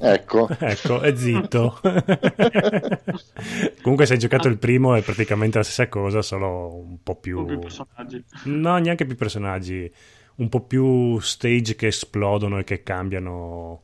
Ecco. 0.00 0.48
Ecco, 0.58 1.00
è 1.00 1.14
zitto. 1.16 1.80
Comunque, 3.82 4.06
se 4.06 4.12
hai 4.14 4.18
giocato 4.18 4.48
il 4.48 4.58
primo 4.58 4.94
è 4.94 5.02
praticamente 5.02 5.58
la 5.58 5.64
stessa 5.64 5.88
cosa, 5.88 6.22
solo 6.22 6.74
un 6.76 7.02
po' 7.02 7.16
più. 7.16 7.44
Più 7.44 7.58
personaggi. 7.58 8.24
No, 8.44 8.76
neanche 8.78 9.04
più 9.06 9.16
personaggi. 9.16 9.90
Un 10.36 10.48
po' 10.48 10.60
più 10.60 11.18
stage 11.18 11.74
che 11.74 11.88
esplodono 11.88 12.58
e 12.58 12.64
che 12.64 12.82
cambiano 12.82 13.82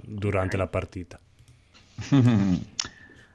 durante 0.00 0.56
la 0.56 0.66
partita. 0.68 1.18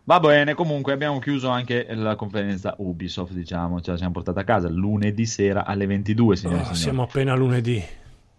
Va 0.08 0.20
bene, 0.20 0.54
comunque 0.54 0.94
abbiamo 0.94 1.18
chiuso 1.20 1.50
anche 1.50 1.88
la 1.90 2.16
conferenza 2.16 2.76
Ubisoft, 2.78 3.34
diciamo, 3.34 3.82
ce 3.82 3.90
la 3.92 3.98
siamo 3.98 4.12
portata 4.14 4.42
a 4.42 4.44
casa 4.44 4.70
lunedì 4.70 5.26
sera 5.26 5.66
alle 5.66 5.88
22, 5.88 6.36
signore 6.36 6.58
e 6.58 6.62
Oh, 6.62 6.64
signori. 6.66 6.82
siamo 6.82 7.02
appena 7.04 7.34
lunedì. 7.34 7.84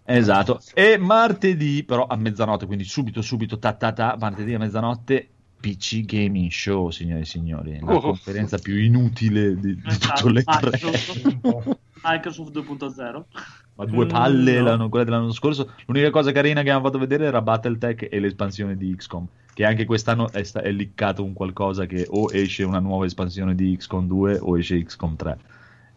Esatto. 0.06 0.60
E 0.74 0.96
martedì, 0.98 1.82
però 1.84 2.06
a 2.06 2.16
mezzanotte, 2.16 2.66
quindi 2.66 2.84
subito, 2.84 3.22
subito, 3.22 3.58
ta 3.58 3.72
ta 3.72 3.92
ta, 3.92 4.16
martedì 4.18 4.54
a 4.54 4.58
mezzanotte, 4.58 5.28
PC 5.58 6.04
Gaming 6.04 6.50
Show, 6.50 6.90
signore 6.90 7.22
e 7.22 7.24
signori. 7.24 7.78
La 7.82 7.94
Oh. 7.94 8.00
conferenza 8.00 8.58
più 8.58 8.76
inutile 8.78 9.58
di, 9.58 9.74
di 9.74 9.82
Esatto, 9.84 10.20
tutte 10.28 10.32
le 10.32 10.42
tre. 10.44 10.70
Microsoft, 10.72 11.78
Microsoft 12.04 12.52
2.0. 12.52 13.24
Ma 13.74 13.84
due 13.84 14.04
Mm, 14.04 14.08
palle, 14.08 14.58
no. 14.58 14.64
l'anno- 14.64 14.88
quella 14.88 15.04
dell'anno 15.04 15.32
scorso. 15.32 15.72
L'unica 15.86 16.10
cosa 16.10 16.32
carina 16.32 16.62
che 16.62 16.70
hanno 16.70 16.82
fatto 16.84 16.98
vedere 16.98 17.26
era 17.26 17.42
Battletech 17.42 18.08
e 18.10 18.20
l'espansione 18.20 18.76
di 18.76 18.94
XCOM. 18.96 19.26
Che 19.52 19.64
anche 19.64 19.84
quest'anno 19.86 20.30
è, 20.30 20.42
sta- 20.44 20.62
è 20.62 20.70
liccato 20.70 21.24
un 21.24 21.32
qualcosa 21.32 21.84
che 21.86 22.06
o 22.08 22.28
esce 22.32 22.62
una 22.62 22.78
nuova 22.78 23.04
espansione 23.06 23.54
di 23.54 23.76
XCOM 23.76 24.06
2 24.06 24.38
o 24.38 24.56
esce 24.58 24.82
XCOM 24.82 25.16
3. 25.16 25.38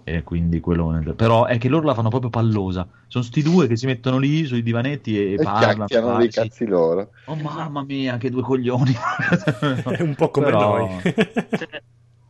E 0.04 0.24
quindi 0.24 0.60
quello. 0.60 1.14
Però 1.16 1.46
è 1.46 1.58
che 1.58 1.70
loro 1.70 1.86
la 1.86 1.94
fanno 1.94 2.10
proprio 2.10 2.30
pallosa. 2.32 2.88
Sono 3.08 3.24
sti 3.24 3.44
due 3.44 3.68
che 3.68 3.76
si 3.76 3.86
mettono 3.86 4.18
lì 4.18 4.46
sui 4.46 4.64
divanetti 4.64 5.16
e, 5.18 5.34
E 5.34 5.36
parlano. 5.44 5.86
chiacchierano 5.86 6.14
ah, 6.16 6.18
dei 6.18 6.32
sì. 6.32 6.40
cazzi 6.40 6.66
loro. 6.66 7.12
Oh 7.26 7.36
mamma 7.36 7.84
mia, 7.84 8.18
che 8.18 8.30
due 8.32 8.42
coglioni. 8.42 8.92
È 9.98 10.02
un 10.02 10.16
po' 10.16 10.30
come 10.32 10.46
Però- 10.48 10.78
noi. 10.78 11.02
Cioè, 11.04 11.82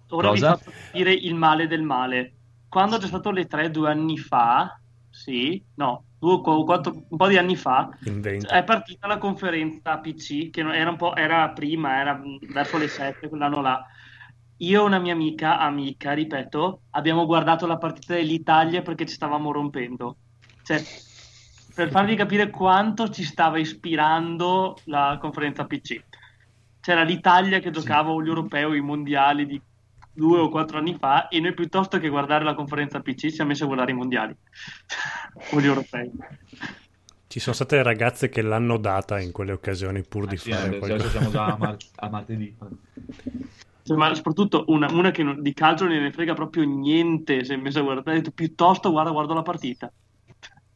ora 0.10 0.28
Cosa? 0.30 0.56
vi 0.56 0.64
faccio 0.64 0.72
dire 0.94 1.14
il 1.14 1.36
male 1.36 1.68
del 1.68 1.84
male. 1.84 2.34
Quando 2.68 2.98
c'è 2.98 3.08
stato 3.08 3.32
le 3.32 3.46
tre 3.46 3.72
due 3.72 3.90
anni 3.90 4.18
fa, 4.18 4.78
sì, 5.10 5.64
no, 5.76 6.04
due, 6.20 6.42
qu- 6.42 6.66
quattro- 6.66 7.04
un 7.08 7.18
po' 7.18 7.28
di 7.28 7.38
anni 7.38 7.56
fa, 7.56 7.90
è 8.04 8.64
partita 8.64 9.08
la 9.08 9.18
conferenza 9.18 9.98
PC, 10.00 10.50
che 10.50 10.62
non- 10.64 10.74
era 10.74 10.90
un 10.90 10.98
po', 10.98 11.16
era 11.16 11.50
prima, 11.50 12.00
era 12.00 12.20
verso 12.52 12.78
le 12.78 12.88
7, 12.88 13.30
quell'anno 13.30 13.62
là. 13.62 13.86
Io 14.62 14.82
e 14.82 14.86
una 14.86 15.00
mia 15.00 15.14
amica, 15.14 15.58
amica, 15.58 16.12
ripeto, 16.14 16.82
abbiamo 16.92 17.26
guardato 17.26 17.66
la 17.66 17.78
partita 17.78 18.14
dell'Italia 18.16 18.82
perché 18.82 19.06
ci 19.06 19.14
stavamo 19.14 19.52
rompendo. 19.52 20.18
Cioè, 20.64 20.84
per 21.74 21.90
farvi 21.90 22.16
capire 22.16 22.50
quanto 22.50 23.10
ci 23.10 23.24
stava 23.24 23.58
ispirando 23.58 24.78
la 24.86 25.18
conferenza 25.20 25.66
PC. 25.66 26.04
C'era 26.82 27.04
l'Italia 27.04 27.60
che 27.60 27.72
giocava 27.72 28.10
o 28.10 28.22
gli 28.22 28.28
europei 28.28 28.78
i 28.78 28.82
mondiali 28.82 29.46
di 29.46 29.62
due 30.12 30.40
o 30.40 30.50
quattro 30.50 30.80
anni 30.80 30.98
fa 31.00 31.30
e 31.30 31.40
noi 31.40 31.54
piuttosto 31.54 31.98
che 31.98 32.10
guardare 32.10 32.44
la 32.44 32.54
conferenza 32.54 33.00
PC 33.00 33.20
ci 33.20 33.32
siamo 33.32 33.52
messi 33.52 33.64
a 33.64 33.68
guardare 33.68 33.92
i 33.92 33.96
mondiali 33.96 34.36
o 35.54 35.62
gli 35.62 35.66
europei. 35.66 36.12
Ci 37.28 37.40
sono 37.40 37.56
state 37.56 37.82
ragazze 37.82 38.28
che 38.28 38.42
l'hanno 38.42 38.78
data 38.78 39.22
in 39.22 39.32
quelle 39.32 39.54
occasioni 39.54 40.04
pur 40.04 40.26
di 40.26 40.36
Sì, 40.36 40.52
fare 40.52 40.68
adesso 40.68 40.86
qualcosa. 40.86 41.10
siamo 41.10 41.30
già 41.30 41.46
a, 41.46 41.58
mar- 41.58 41.78
a 41.96 42.10
martedì. 42.10 42.58
Cioè, 43.90 43.98
ma 43.98 44.14
soprattutto 44.14 44.66
una, 44.68 44.88
una 44.92 45.10
che 45.10 45.24
non- 45.24 45.42
di 45.42 45.52
calcio 45.52 45.86
non 45.88 45.98
ne 45.98 46.12
frega 46.12 46.36
proprio 46.36 46.64
niente, 46.64 47.44
si 47.44 47.54
è 47.54 47.56
messa 47.56 47.80
a 47.80 47.82
guardare, 47.82 48.12
ha 48.12 48.20
detto 48.20 48.30
piuttosto 48.30 48.92
guarda, 48.92 49.10
guardo 49.10 49.34
la 49.34 49.42
partita. 49.42 49.92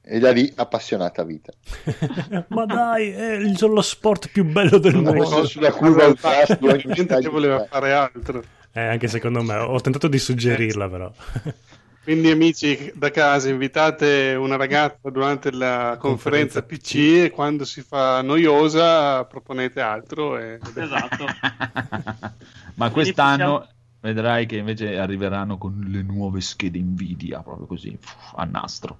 E 0.01 0.17
da 0.17 0.31
lì 0.31 0.51
appassionata 0.55 1.23
vita. 1.23 1.53
Ma 2.49 2.65
dai, 2.65 3.11
è 3.11 3.33
il 3.35 3.55
lo 3.59 3.81
sport 3.83 4.31
più 4.31 4.45
bello 4.45 4.79
del 4.79 4.95
Non 4.95 5.03
mondo. 5.15 5.45
sulla 5.45 5.71
curva 5.71 6.05
al 6.05 6.17
stadio. 6.17 7.29
voleva 7.29 7.63
fare 7.65 7.93
altro. 7.93 8.41
Eh, 8.73 8.81
anche 8.81 9.07
secondo 9.07 9.43
me. 9.43 9.55
Ho 9.57 9.79
tentato 9.79 10.07
di 10.07 10.17
suggerirla, 10.17 10.89
però. 10.89 11.11
Quindi 12.03 12.29
amici 12.29 12.91
da 12.95 13.11
casa 13.11 13.47
invitate 13.49 14.35
una 14.37 14.57
ragazza 14.57 15.09
durante 15.09 15.51
la 15.51 15.95
conferenza 15.97 16.61
Conferenza 16.61 16.63
PC 16.63 16.95
e 17.25 17.31
quando 17.33 17.63
si 17.63 17.81
fa 17.81 18.21
noiosa 18.21 19.23
proponete 19.23 19.79
altro 19.79 20.37
e... 20.37 20.59
Esatto. 20.75 21.25
Ma 22.75 22.89
quest'anno 22.89 23.57
possiamo- 23.57 23.67
vedrai 24.01 24.45
che 24.45 24.57
invece 24.57 24.97
arriveranno 24.97 25.57
con 25.57 25.81
le 25.87 26.01
nuove 26.01 26.41
schede 26.41 26.79
Nvidia, 26.79 27.41
proprio 27.41 27.67
così, 27.67 27.97
a 28.35 28.43
nastro. 28.43 28.97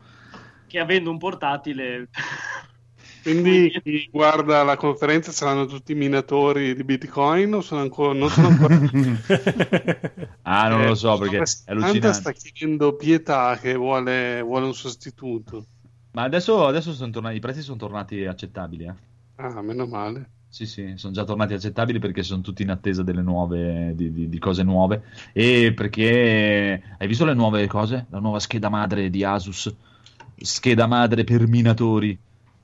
Che 0.66 0.80
avendo 0.80 1.10
un 1.10 1.18
portatile... 1.18 2.08
Quindi 3.24 3.72
chi 3.82 4.08
guarda 4.12 4.64
la 4.64 4.76
conferenza 4.76 5.32
saranno 5.32 5.66
tutti 5.66 5.96
minatori 5.96 6.76
di 6.76 6.84
Bitcoin 6.84 7.54
o 7.56 7.62
sono 7.62 7.82
ancora, 7.82 8.14
non 8.14 8.30
sono 8.30 8.48
ancora... 8.50 8.76
ah, 10.44 10.68
non 10.70 10.86
lo 10.86 10.96
so 10.96 11.16
Eh, 11.16 11.18
perché 11.18 11.38
è 11.64 11.72
allucinante. 11.72 12.14
sta 12.14 12.32
chiedendo 12.34 12.96
pietà 12.96 13.58
che 13.58 13.76
vuole, 13.76 14.42
vuole 14.42 14.66
un 14.66 14.74
sostituto. 14.74 15.68
Ma 16.12 16.24
adesso, 16.24 16.66
adesso 16.66 16.94
sono 16.94 17.12
tornati, 17.12 17.36
i 17.36 17.40
prezzi 17.40 17.62
sono 17.62 17.78
tornati 17.78 18.26
accettabili, 18.26 18.86
eh. 18.86 18.96
Ah, 19.36 19.62
meno 19.62 19.86
male. 19.86 20.32
Sì, 20.48 20.68
sì, 20.68 20.94
sono 20.98 21.14
già 21.14 21.24
tornati 21.24 21.54
accettabili 21.56 21.98
perché 21.98 22.22
sono 22.22 22.42
tutti 22.42 22.62
in 22.62 22.70
attesa 22.70 23.02
delle 23.02 23.24
nuove, 23.24 23.94
di, 23.96 24.12
di- 24.14 24.30
di 24.30 24.40
cose 24.40 24.62
nuove. 24.62 25.04
E 25.34 25.74
perché 25.76 26.96
hai 27.00 27.08
visto 27.08 27.26
le 27.26 27.34
nuove 27.34 27.66
cose? 27.66 28.06
La 28.10 28.20
nuova 28.20 28.40
scheda 28.40 28.70
madre 28.70 29.10
di 29.10 29.24
Asus, 29.24 29.74
scheda 30.36 30.86
madre 30.86 31.24
per 31.24 31.48
minatori, 31.48 32.16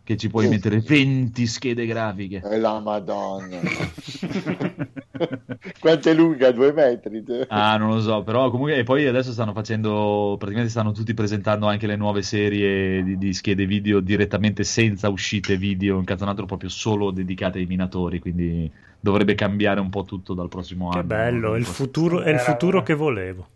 che 0.10 0.18
ci 0.18 0.28
puoi 0.28 0.50
mettere 0.50 0.80
20 0.80 1.46
schede 1.46 1.86
grafiche. 1.86 2.42
E 2.44 2.58
la 2.58 2.80
madonna. 2.80 3.60
Quanto 5.80 6.10
è 6.10 6.16
lunga? 6.16 6.52
Due 6.52 6.74
metri? 6.74 7.24
Ah, 7.50 7.78
non 7.78 7.92
lo 7.92 8.02
so, 8.02 8.24
però 8.24 8.50
comunque 8.50 8.78
e 8.78 8.84
poi 8.84 9.06
adesso 9.06 9.32
stanno 9.32 9.54
facendo, 9.54 10.36
praticamente 10.40 10.72
stanno 10.72 10.94
tutti 10.94 11.14
presentando 11.14 11.68
anche 11.68 11.86
le 11.86 11.96
nuove 11.96 12.24
serie 12.24 13.04
di, 13.04 13.20
di 13.20 13.34
schede 13.34 13.68
video 13.68 14.00
direttamente 14.00 14.64
senza 14.64 15.10
uscite 15.10 15.58
video, 15.58 15.98
un 15.98 16.06
cazzonato 16.06 16.44
proprio 16.46 16.70
solo 16.70 17.12
dedicate 17.12 17.60
ai 17.60 17.68
minatori, 17.68 18.18
quindi 18.18 18.68
dovrebbe 19.00 19.36
cambiare 19.36 19.80
un 19.80 19.90
po' 19.90 20.06
tutto 20.06 20.34
dal 20.34 20.50
prossimo 20.50 20.90
Che 20.90 20.98
anno. 20.98 21.08
bello, 21.08 21.54
è 21.54 21.60
il 21.60 21.66
futuro, 21.66 22.24
è 22.24 22.32
il 22.32 22.40
futuro 22.40 22.82
che 22.82 22.96
volevo. 22.96 23.48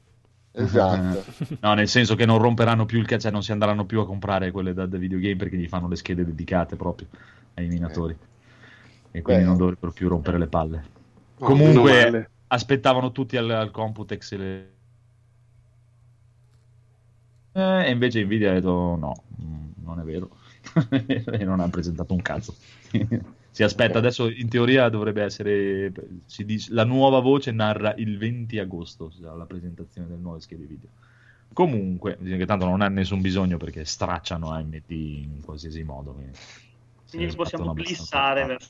Esatto. 0.54 1.24
No, 1.62 1.74
nel 1.74 1.88
senso 1.88 2.16
che 2.16 2.26
non 2.26 2.38
romperanno 2.38 2.86
più 2.86 3.00
il 3.00 3.06
cazzo, 3.06 3.22
cioè 3.24 3.32
non 3.32 3.44
si 3.44 3.52
andranno 3.52 3.86
più 3.86 4.00
a 4.00 4.06
comprare 4.06 4.52
quelle 4.52 4.74
da, 4.74 4.86
da 4.86 4.98
videogame 4.98 5.36
perché 5.36 5.58
gli 5.58 5.68
fanno 5.68 5.88
le 5.88 5.96
schede 5.96 6.26
dedicate 6.26 6.76
proprio 6.76 7.08
ai 7.56 7.68
minatori. 7.68 8.16
E 9.12 9.22
quindi 9.22 9.44
Beh. 9.44 9.48
non 9.48 9.58
dovrebbero 9.58 9.92
più 9.92 10.08
rompere 10.08 10.38
le 10.38 10.48
palle. 10.48 10.76
Meno 10.78 10.92
Comunque 11.38 12.30
aspettavano 12.48 13.12
tutti 13.12 13.38
al, 13.38 13.50
al 13.50 13.72
Computex 13.72 14.32
e 14.32 14.38
le... 14.38 14.72
Eh, 17.54 17.88
e 17.88 17.92
invece 17.92 18.24
Nvidia 18.24 18.52
ha 18.52 18.54
detto 18.54 18.96
no, 18.96 19.24
mm, 19.42 19.84
non 19.84 20.00
è 20.00 20.04
vero. 20.04 20.30
e 20.90 21.44
non 21.44 21.60
ha 21.60 21.70
presentato 21.70 22.14
un 22.14 22.22
cazzo. 22.22 22.56
si 23.54 23.62
aspetta, 23.62 24.00
adesso 24.00 24.30
in 24.32 24.50
teoria 24.50 24.90
dovrebbe 24.90 25.22
essere... 25.22 25.92
si 26.26 26.44
dice- 26.44 26.74
la 26.74 26.84
nuova 26.86 27.20
voce 27.20 27.52
narra 27.52 27.94
il 27.98 28.18
20 28.18 28.58
agosto, 28.58 29.12
la 29.20 29.46
presentazione 29.46 30.08
del 30.08 30.18
nuovo 30.18 30.40
schede 30.40 30.66
video. 30.66 30.90
Comunque, 31.54 32.18
bisogna 32.20 32.38
che 32.38 32.46
tanto 32.48 32.66
non 32.66 32.82
ha 32.82 32.88
nessun 32.88 33.22
bisogno 33.22 33.58
perché 33.58 33.86
stracciano 33.86 34.50
AMD 34.50 34.90
in 34.90 35.42
qualsiasi 35.44 35.84
modo. 35.84 36.14
quindi 36.14 36.32
Quindi 37.12 37.36
possiamo 37.36 37.74
glissare 37.76 38.46
verso... 38.46 38.70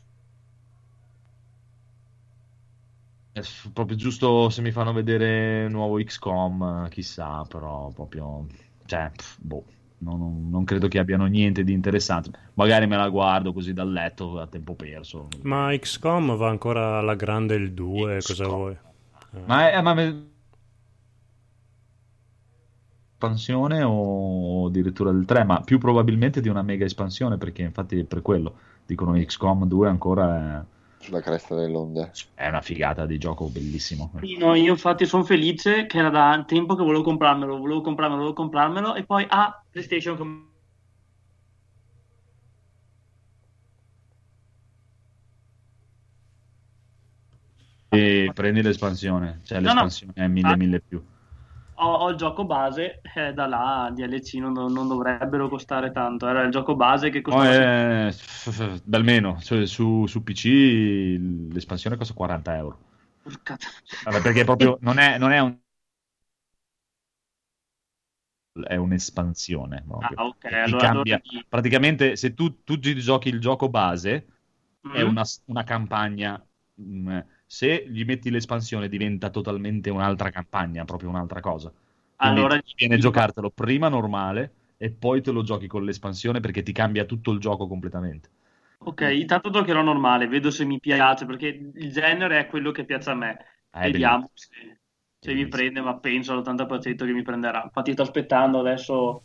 È 3.32 3.42
proprio 3.72 3.96
giusto 3.96 4.50
se 4.50 4.62
mi 4.62 4.72
fanno 4.72 4.92
vedere 4.92 5.70
nuovo 5.70 5.96
XCOM, 6.04 6.84
eh, 6.86 6.90
chissà, 6.90 7.46
però 7.46 7.90
proprio, 7.92 8.46
cioè, 8.86 9.10
pff, 9.16 9.38
boh, 9.40 9.64
non, 10.04 10.50
non- 10.50 10.64
credo 10.64 10.88
che 10.88 11.00
abbiano 11.00 11.26
niente 11.26 11.64
di 11.64 11.74
interessante. 11.74 12.32
Magari 12.56 12.88
me 12.88 12.98
la 12.98 13.10
guardo 13.10 13.54
così 13.54 13.74
dal 13.74 13.92
letto 13.92 14.40
a 14.40 14.48
tempo 14.48 14.76
perso. 14.76 15.28
Ma 15.44 15.76
XCOM 15.76 16.36
va 16.36 16.50
ancora 16.50 17.00
alla 17.00 17.16
grande 17.16 17.56
il 17.56 17.74
2, 17.74 18.22
cosa 18.22 18.44
XCOM. 18.44 18.58
vuoi? 18.58 18.78
Ma 19.46 19.72
è 19.72 19.82
ma 19.82 19.94
me- 19.94 20.28
espansione 23.14 23.82
o 23.84 24.68
addirittura 24.68 25.12
del 25.12 25.26
3, 25.26 25.44
ma 25.46 25.62
più 25.62 25.78
probabilmente 25.80 26.42
di 26.42 26.50
una 26.50 26.62
mega 26.62 26.86
espansione, 26.86 27.38
perché 27.38 27.62
infatti 27.62 28.00
è 28.00 28.04
per 28.04 28.22
quello 28.22 28.56
dicono 28.86 29.14
XCOM 29.14 29.66
2 29.66 29.88
ancora 29.88 30.66
sulla 31.04 31.22
cresta 31.22 31.56
dell'onda. 31.56 32.10
È 32.34 32.48
una 32.48 32.62
figata 32.62 33.06
di 33.06 33.18
gioco 33.18 33.48
bellissimo. 33.48 34.12
No, 34.38 34.56
io 34.56 34.72
infatti 34.72 35.06
sono 35.06 35.24
felice 35.24 35.86
che 35.86 35.98
era 35.98 36.10
da 36.10 36.44
tempo 36.48 36.76
che 36.76 36.84
volevo 36.84 37.04
comprarmelo, 37.04 37.58
volevo 37.58 37.82
comprarmelo, 37.82 38.22
volevo 38.22 38.36
comprarmelo 38.36 38.96
e 38.96 39.04
poi 39.04 39.26
a 39.28 39.46
ah, 39.46 39.64
PlayStation 39.70 40.18
com- 40.18 40.52
E 47.90 48.32
prendi 48.34 48.64
l'espansione, 48.64 49.42
cioè 49.44 49.60
no, 49.60 49.66
l'espansione 49.66 50.14
no. 50.16 50.24
è 50.24 50.28
1000 50.28 50.76
ah. 50.76 50.82
più. 50.88 51.04
Ho, 51.84 51.94
ho 51.96 52.10
il 52.10 52.16
gioco 52.18 52.46
base, 52.46 53.02
eh, 53.16 53.34
da 53.34 53.46
là 53.48 53.92
DLC 53.94 54.36
non, 54.36 54.54
non 54.54 54.88
dovrebbero 54.88 55.50
costare 55.50 55.92
tanto. 55.92 56.28
Era 56.28 56.42
il 56.44 56.52
gioco 56.52 56.76
base 56.76 57.10
che 57.10 57.22
Oh, 57.30 57.42
costava. 57.44 57.54
eh, 58.08 58.12
f- 58.12 58.50
f- 58.52 58.82
bel 58.86 59.04
meno, 59.04 59.40
cioè, 59.42 59.66
su, 59.66 60.06
su 60.08 60.22
PC 60.24 60.46
l'espansione 61.52 61.96
costa 61.98 62.14
40 62.14 62.56
euro. 62.58 62.78
Vabbè, 64.04 64.22
perché 64.22 64.44
proprio 64.44 64.78
non 64.82 64.98
è, 65.00 65.18
non 65.18 65.32
è 65.32 65.40
un 65.40 65.58
è 68.68 68.76
un'espansione. 68.76 69.84
Ah, 70.00 70.14
ok, 70.28 70.46
Che 70.46 70.56
ti 70.62 70.62
allora- 70.62 70.90
allora- 70.90 71.22
praticamente 71.50 72.16
se 72.16 72.34
tu, 72.34 72.64
tu 72.64 72.78
gi- 72.78 72.96
giochi 73.00 73.30
il 73.30 73.40
gioco 73.40 73.70
base 73.70 74.28
è 74.92 75.02
Mm? 75.02 75.08
una, 75.10 75.24
una 75.46 75.64
campagna 75.64 76.44
mm, 76.82 77.18
se 77.54 77.86
gli 77.88 78.04
metti 78.04 78.32
l'espansione 78.32 78.90
diventa 78.90 79.30
totalmente 79.30 79.92
un'altra 79.92 80.32
campagna 80.32 80.86
proprio 80.86 81.10
un'altra 81.10 81.40
cosa 81.40 81.72
Quindi 82.16 82.40
Allora 82.40 82.60
viene 82.76 82.98
giocartelo 82.98 83.52
prima 83.52 83.90
normale 83.90 84.52
e 84.78 84.90
poi 84.90 85.22
te 85.22 85.32
lo 85.32 85.44
giochi 85.44 85.68
con 85.68 85.84
l'espansione 85.86 86.40
perché 86.40 86.64
ti 86.64 86.72
cambia 86.72 87.06
tutto 87.06 87.32
il 87.32 87.40
gioco 87.40 87.68
completamente 87.68 88.30
Ok, 88.86 89.02
intanto 89.14 89.50
giocherò 89.50 89.82
normale, 89.82 90.28
vedo 90.28 90.52
se 90.52 90.66
mi 90.66 90.80
piace, 90.80 91.26
perché 91.26 91.48
il 91.74 91.92
genere 91.92 92.40
è 92.40 92.48
quello 92.48 92.72
che 92.72 92.84
piace 92.84 93.12
a 93.12 93.16
me. 93.16 93.38
Eh, 93.72 93.90
Vediamo 93.90 94.30
se, 94.34 94.82
se 95.20 95.34
mi 95.34 95.48
prende, 95.48 95.80
ma 95.82 95.98
penso 96.00 96.34
all'80% 96.34 97.06
che 97.06 97.14
mi 97.14 97.22
prenderà. 97.24 97.64
Infatti 97.64 97.94
sto 97.94 98.02
aspettando 98.02 98.60
adesso, 98.60 99.24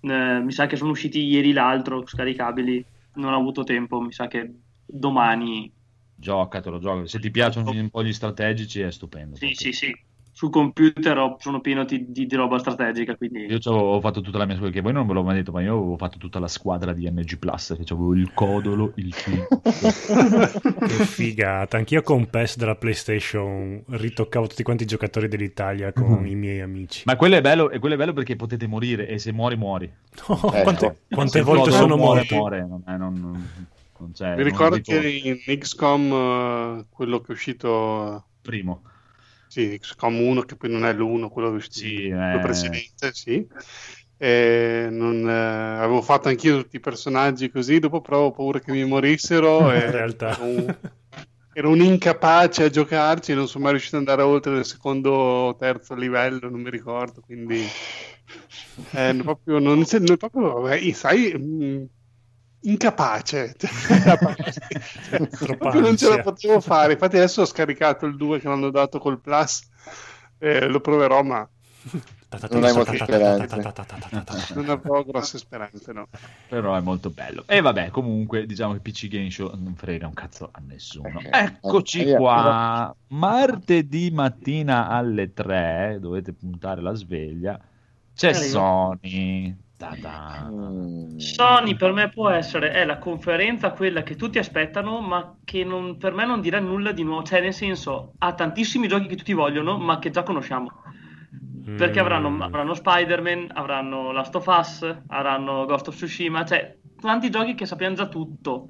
eh, 0.00 0.40
mi 0.40 0.50
sa 0.50 0.66
che 0.66 0.76
sono 0.76 0.90
usciti 0.90 1.24
ieri 1.24 1.52
l'altro, 1.52 2.04
scaricabili, 2.04 2.84
non 3.14 3.32
ho 3.32 3.36
avuto 3.38 3.62
tempo, 3.62 4.00
mi 4.00 4.12
sa 4.12 4.26
che 4.26 4.52
domani... 4.84 5.72
giocatelo 6.20 6.78
gioca. 6.78 7.06
se 7.06 7.18
ti 7.18 7.30
piacciono 7.30 7.70
un 7.70 7.90
po' 7.90 8.04
gli 8.04 8.12
strategici 8.12 8.80
è 8.80 8.90
stupendo 8.92 9.34
Sì, 9.36 9.46
proprio. 9.46 9.72
sì, 9.72 9.72
sì. 9.72 9.96
Sul 10.32 10.48
computer 10.50 11.18
ho- 11.18 11.36
sono 11.38 11.60
pieno 11.60 11.84
di, 11.84 12.12
di- 12.12 12.24
di 12.24 12.34
roba 12.36 12.56
strategica, 12.58 13.14
quindi... 13.16 13.46
Io 13.46 13.58
ho 13.62 14.00
fatto 14.00 14.20
tutta 14.22 14.38
la 14.38 14.46
mia 14.46 14.54
squadra, 14.54 14.74
che 14.74 14.80
voi 14.80 14.92
non 14.92 15.06
ve 15.06 15.12
l'ho 15.12 15.22
mai 15.24 15.34
detto, 15.34 15.50
ma 15.52 15.60
io 15.60 15.76
avevo 15.76 15.96
fatto 15.96 16.16
tutta 16.18 16.38
la 16.38 16.46
squadra 16.48 16.92
di 16.94 17.10
NG 17.10 17.36
Plus, 17.36 17.74
che 17.76 17.92
avevo 17.92 18.14
il 18.14 18.30
codolo, 18.32 18.92
il 18.96 19.12
film. 19.12 19.44
Che 20.80 21.04
figata. 21.04 21.76
Anch'io 21.76 22.02
con 22.02 22.30
PES 22.30 22.56
della 22.56 22.76
PlayStation 22.76 23.82
ritoccavo 23.88 24.46
tutti 24.46 24.62
quanti 24.62 24.84
i 24.84 24.86
giocatori 24.86 25.28
dell'Italia 25.28 25.92
con 25.92 26.20
Mhm. 26.20 26.26
i 26.26 26.34
miei 26.36 26.60
amici. 26.60 27.02
ma 27.06 27.16
quello 27.16 27.36
è 27.36 27.40
bello, 27.40 27.68
e 27.70 27.78
quello 27.78 27.94
è 27.96 27.98
bello 27.98 28.12
perché 28.12 28.36
potete 28.36 28.66
morire 28.66 29.08
e 29.08 29.18
se 29.18 29.32
muori 29.32 29.56
muori. 29.56 29.90
No, 30.28 30.52
Eh, 30.54 30.62
quante, 30.62 30.86
no. 30.86 30.96
quante 31.08 31.42
volte 31.42 31.70
sono 31.72 31.96
muore, 31.96 32.20
morto? 32.20 32.34
muore, 32.36 32.66
non, 32.66 32.82
è- 32.86 32.96
non- 32.96 33.20
non- 33.20 33.48
Mi 34.32 34.42
non 34.44 34.44
ricordo 34.44 34.78
ritorno. 34.78 34.80
che 34.80 35.08
in 35.08 35.58
XCOM, 35.58 36.12
eh, 36.82 36.86
quello 36.88 37.20
che 37.20 37.28
è 37.28 37.32
uscito, 37.32 38.30
primo. 38.42 38.82
sì, 39.46 39.78
XCOM 39.78 40.20
1, 40.20 40.42
che 40.42 40.56
poi 40.56 40.70
non 40.70 40.84
è 40.84 40.92
l'1, 40.92 41.28
quello 41.28 41.48
che 41.48 41.54
è 41.54 41.56
uscito 41.58 41.78
Sì, 41.78 42.08
quello 42.28 42.38
eh. 42.38 42.38
precedente, 42.38 43.12
sì. 43.12 43.46
E 44.16 44.88
non, 44.90 45.28
eh, 45.28 45.32
avevo 45.82 46.02
fatto 46.02 46.28
anch'io 46.28 46.62
tutti 46.62 46.76
i 46.76 46.80
personaggi 46.80 47.50
così, 47.50 47.78
dopo 47.78 48.00
però 48.00 48.16
avevo 48.18 48.32
paura 48.32 48.60
che 48.60 48.70
mi 48.72 48.84
morissero 48.84 49.70
e 49.72 49.76
In 49.76 49.90
realtà. 49.90 50.36
ero 50.36 50.44
un, 50.46 50.74
ero 51.52 51.70
un 51.70 51.80
incapace 51.80 52.64
a 52.64 52.70
giocarci, 52.70 53.34
non 53.34 53.48
sono 53.48 53.64
mai 53.64 53.72
riuscito 53.72 53.96
ad 53.96 54.02
andare 54.08 54.22
oltre 54.28 54.58
il 54.58 54.64
secondo 54.64 55.10
o 55.12 55.56
terzo 55.56 55.94
livello, 55.94 56.48
non 56.50 56.60
mi 56.60 56.70
ricordo, 56.70 57.22
quindi 57.22 57.74
eh, 58.92 59.14
proprio, 59.20 59.58
non, 59.58 59.84
c'è- 59.84 59.98
no, 60.00 60.16
proprio 60.16 60.60
vabbè, 60.60 60.92
sai, 60.92 61.32
mh, 61.36 61.86
incapace, 62.62 63.54
Cioè, 63.58 65.18
non 65.80 65.96
ce 65.96 66.08
la 66.08 66.20
potevo 66.22 66.60
fare. 66.60 66.92
Infatti, 66.92 67.16
adesso 67.16 67.42
ho 67.42 67.46
scaricato 67.46 68.06
il 68.06 68.16
2 68.16 68.38
che 68.40 68.48
l'hanno 68.48 68.70
dato 68.70 68.98
col 68.98 69.20
Plus, 69.20 69.68
eh, 70.38 70.66
lo 70.66 70.80
proverò, 70.80 71.22
ma 71.22 71.48
Non 72.50 72.62
hai 72.64 72.72
molte 72.72 72.96
speranze. 72.96 74.54
non 74.54 74.68
avevo 74.68 75.04
grosse 75.04 75.38
speranze. 75.38 75.92
No. 75.92 76.06
Però 76.48 76.74
è 76.76 76.80
molto 76.80 77.10
bello. 77.10 77.42
E 77.46 77.60
vabbè, 77.60 77.90
comunque, 77.90 78.46
diciamo 78.46 78.74
che 78.74 78.80
PC 78.80 79.08
Game 79.08 79.30
Show 79.30 79.50
non 79.56 79.74
frega 79.74 80.06
un 80.06 80.14
cazzo 80.14 80.48
a 80.52 80.60
nessuno. 80.66 81.20
Eccoci 81.30 82.04
Eh, 82.04 82.16
qua. 82.16 82.94
Martedì 83.08 84.10
mattina 84.10 84.88
alle 84.88 85.32
3, 85.32 85.98
dovete 86.00 86.32
puntare 86.32 86.80
la 86.82 86.94
sveglia. 86.94 87.58
C'è. 88.14 88.32
Sony. 88.34 89.56
Sony 91.16 91.76
per 91.76 91.92
me 91.92 92.08
può 92.08 92.28
essere 92.28 92.70
è 92.72 92.84
la 92.84 92.98
conferenza 92.98 93.70
quella 93.72 94.02
che 94.02 94.16
tutti 94.16 94.38
aspettano, 94.38 95.00
ma 95.00 95.36
che 95.44 95.64
non- 95.64 95.96
per 95.96 96.12
me 96.12 96.24
non 96.26 96.40
dirà 96.40 96.60
nulla 96.60 96.92
di 96.92 97.02
nuovo. 97.02 97.22
Cioè, 97.22 97.40
nel 97.40 97.54
senso, 97.54 98.14
ha 98.18 98.32
tantissimi 98.34 98.88
giochi 98.88 99.06
che 99.06 99.16
tutti 99.16 99.32
vogliono, 99.32 99.78
ma 99.78 99.98
che 99.98 100.10
già 100.10 100.22
conosciamo. 100.22 100.68
Perché 101.76 102.00
avranno, 102.00 102.30
Mm. 102.30 102.40
avranno 102.42 102.74
Spider-Man, 102.74 103.50
avranno 103.52 104.12
Last 104.12 104.34
of 104.34 104.46
Us, 104.46 104.96
avranno 105.08 105.64
Ghost 105.66 105.88
of 105.88 105.94
Tsushima, 105.94 106.44
cioè 106.44 106.76
tanti 107.00 107.30
giochi 107.30 107.54
che 107.54 107.66
sappiamo 107.66 107.94
già 107.94 108.06
tutto. 108.08 108.68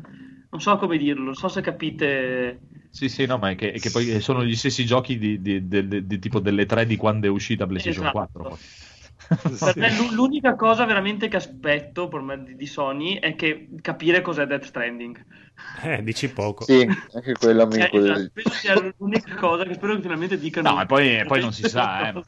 Non 0.50 0.60
so 0.60 0.76
come 0.76 0.98
dirlo, 0.98 1.24
non 1.24 1.34
so 1.34 1.48
se 1.48 1.60
capite. 1.60 2.58
Sì, 2.90 3.08
sì, 3.08 3.24
no, 3.26 3.38
ma 3.38 3.50
è 3.50 3.54
che, 3.54 3.72
è 3.72 3.78
che 3.78 3.90
poi 3.90 4.20
sono 4.20 4.44
gli 4.44 4.54
stessi 4.56 4.84
giochi 4.84 5.16
di, 5.18 5.40
di- 5.40 5.66
del- 5.68 6.04
di 6.04 6.18
tipo 6.18 6.40
delle 6.40 6.66
3 6.66 6.84
di 6.86 6.96
quando 6.96 7.26
è 7.26 7.30
uscita 7.30 7.66
PlayStation 7.66 8.02
Esatto. 8.06 8.18
4. 8.18 8.42
poi. 8.42 8.58
Per 9.58 9.76
me 9.76 9.96
l'u- 9.96 10.12
l'unica 10.12 10.56
cosa 10.56 10.84
veramente 10.84 11.28
che 11.28 11.36
aspetto 11.36 12.08
per 12.08 12.20
me 12.20 12.42
di, 12.42 12.56
di 12.56 12.66
Sony 12.66 13.18
è 13.18 13.36
che 13.36 13.68
capire 13.80 14.20
cos'è 14.22 14.44
Death 14.46 14.64
Stranding. 14.64 15.24
Eh, 15.82 16.02
dici 16.02 16.28
poco. 16.30 16.64
Sì, 16.64 16.86
anche 17.14 17.34
quella 17.34 17.66
mi... 17.66 17.74
Cioè, 17.74 17.90
quella- 17.90 18.14
esatto, 18.14 18.30
penso 18.32 18.50
sia 18.50 18.94
l'unica 18.96 19.34
cosa 19.36 19.64
che 19.64 19.74
spero 19.74 19.94
che 19.94 20.02
finalmente 20.02 20.38
dicano. 20.38 20.72
No, 20.72 20.82
e 20.82 20.86
poi, 20.86 21.24
poi 21.26 21.40
non 21.40 21.52
si 21.52 21.68
sa, 21.68 22.08
eh, 22.08 22.22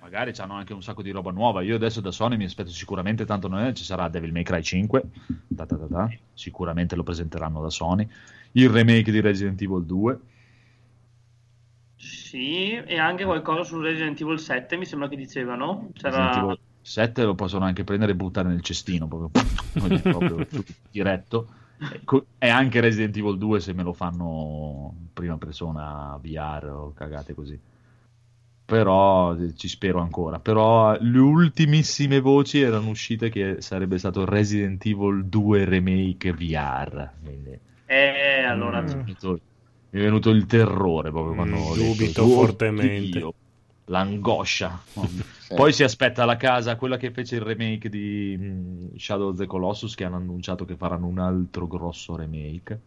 magari 0.00 0.32
hanno 0.38 0.54
anche 0.54 0.72
un 0.72 0.82
sacco 0.82 1.02
di 1.02 1.10
roba 1.10 1.30
nuova. 1.30 1.62
Io 1.62 1.76
adesso 1.76 2.00
da 2.00 2.10
Sony 2.10 2.36
mi 2.36 2.44
aspetto 2.44 2.70
sicuramente, 2.70 3.24
tanto 3.24 3.46
non 3.46 3.60
è, 3.60 3.72
ci 3.72 3.84
sarà 3.84 4.08
Devil 4.08 4.32
May 4.32 4.42
Cry 4.42 4.62
5, 4.62 5.02
ta 5.54 5.66
ta 5.66 5.76
ta 5.76 5.86
ta, 5.86 6.10
sicuramente 6.34 6.96
lo 6.96 7.02
presenteranno 7.02 7.60
da 7.62 7.70
Sony. 7.70 8.08
Il 8.52 8.70
remake 8.70 9.12
di 9.12 9.20
Resident 9.20 9.60
Evil 9.60 9.84
2, 9.84 10.18
Sì, 12.28 12.74
e 12.74 12.98
anche 12.98 13.24
qualcosa 13.24 13.64
su 13.64 13.80
Resident 13.80 14.20
Evil 14.20 14.38
7, 14.38 14.76
mi 14.76 14.84
sembra 14.84 15.08
che 15.08 15.16
dicevano. 15.16 15.88
C'era... 15.94 16.26
Resident 16.26 16.44
Evil 16.44 16.58
7 16.82 17.22
lo 17.22 17.34
possono 17.34 17.64
anche 17.64 17.84
prendere 17.84 18.12
e 18.12 18.16
buttare 18.16 18.50
nel 18.50 18.60
cestino, 18.60 19.08
proprio, 19.08 19.30
proprio 20.02 20.46
diretto. 20.90 21.48
E 21.78 22.24
E 22.36 22.48
anche 22.50 22.80
Resident 22.80 23.16
Evil 23.16 23.38
2 23.38 23.60
se 23.60 23.72
me 23.72 23.82
lo 23.82 23.94
fanno 23.94 24.94
in 24.98 25.06
prima 25.14 25.38
persona 25.38 26.18
VR 26.20 26.66
o 26.70 26.92
cagate 26.92 27.32
così. 27.32 27.58
Però 28.66 29.34
eh, 29.34 29.54
ci 29.54 29.68
spero 29.68 30.00
ancora. 30.00 30.38
Però 30.38 30.98
le 31.00 31.18
ultimissime 31.18 32.20
voci 32.20 32.60
erano 32.60 32.90
uscite 32.90 33.30
che 33.30 33.62
sarebbe 33.62 33.96
stato 33.96 34.26
Resident 34.26 34.84
Evil 34.84 35.24
2 35.24 35.64
Remake 35.64 36.34
VR. 36.34 37.10
Quindi 37.22 37.58
Eh, 37.86 38.42
allora... 38.42 38.82
Mm. 38.82 39.46
Mi 39.90 40.00
è 40.00 40.02
venuto, 40.04 40.30
il 40.30 40.46
terrore 40.46 41.10
proprio 41.10 41.34
quando 41.34 41.56
Mm, 41.56 41.66
ho 41.68 41.74
dubito 41.76 42.26
"Oddio", 42.26 42.28
fortemente. 42.28 43.32
l'angoscia. 43.86 44.82
Sì. 45.38 45.54
Poi 45.54 45.72
si 45.72 45.82
aspetta 45.82 46.24
la 46.24 46.36
casa, 46.36 46.76
quella 46.76 46.96
che 46.96 47.10
fece 47.12 47.36
il 47.36 47.40
remake 47.42 47.88
di 47.88 48.36
mm, 48.38 48.96
Shadow 48.96 49.30
of 49.30 49.36
the 49.38 49.46
Colossus, 49.46 49.94
che 49.94 50.04
hanno 50.04 50.16
annunciato 50.16 50.64
che 50.64 50.76
faranno 50.76 51.06
un 51.06 51.18
altro 51.18 51.66
grosso 51.66 52.16
remake. 52.16 52.80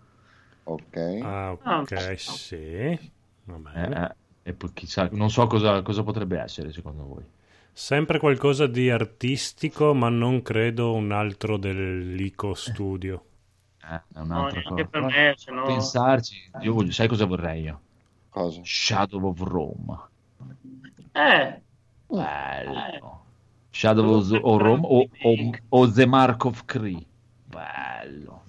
Ok. 0.66 0.98
Ah, 1.20 1.52
Ah, 1.64 1.82
ok, 1.82 2.16
sì. 2.18 3.00
Va 3.46 3.58
Eh, 3.74 3.80
bene. 3.80 3.98
eh, 4.04 4.16
e 4.44 4.54
poi 4.54 4.72
chissà, 4.74 5.10
non 5.12 5.30
so 5.30 5.48
cosa, 5.48 5.82
cosa 5.82 6.04
potrebbe 6.04 6.40
essere 6.40 6.72
secondo 6.72 7.04
voi. 7.06 7.26
Sempre 7.74 8.18
qualcosa 8.18 8.66
di 8.66 8.90
artistico, 8.90 9.94
ma 9.94 10.08
non 10.08 10.42
credo 10.42 10.94
un 10.94 11.12
altro 11.12 11.58
dell'Ico 11.58 12.54
Studio. 12.54 13.26
Eh, 13.84 13.96
è 13.96 14.02
No, 14.14 14.22
un'altra 14.24 14.60
neanche 14.62 14.64
cosa. 14.64 14.86
per 14.86 15.02
me, 15.02 15.34
se 15.38 15.52
no... 15.52 15.64
Pensarci, 15.66 16.50
io 16.62 16.74
voglio, 16.74 16.92
sai 16.92 17.08
cosa 17.08 17.26
vorrei 17.26 17.64
io? 17.64 17.82
Cosa? 18.30 18.62
Shadow 18.64 19.26
of 19.28 19.40
Rome. 19.42 20.00
Eh, 21.14 21.62
Bello. 22.08 23.26
Shadow 23.72 24.16
of, 24.18 24.32
of 24.32 24.62
Rome 24.62 24.86
o, 24.86 25.08
o, 25.24 25.52
o 25.70 25.92
The 25.92 26.06
Mark 26.06 26.46
of 26.46 26.66
Cree. 26.66 27.06
Bello. 27.46 28.44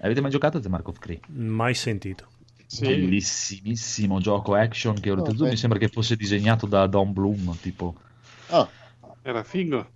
Avete 0.00 0.20
mai 0.20 0.30
giocato 0.30 0.58
a 0.58 0.60
The 0.60 0.68
Mark 0.68 0.88
of 0.88 0.98
Cree? 0.98 1.20
Mai 1.28 1.74
sentito. 1.74 2.26
Sì. 2.66 2.84
Bellissimissimo 2.84 4.20
gioco 4.20 4.54
action 4.54 4.94
che 5.00 5.10
oltretutto 5.10 5.44
Oh, 5.44 5.48
mi 5.48 5.56
sembra 5.56 5.78
che 5.78 5.88
fosse 5.88 6.16
disegnato 6.16 6.66
da 6.66 6.86
Don 6.86 7.12
Bloom, 7.12 7.56
tipo 7.58 7.94
Ah, 8.50 8.68
Era 9.22 9.42
figo. 9.42 9.86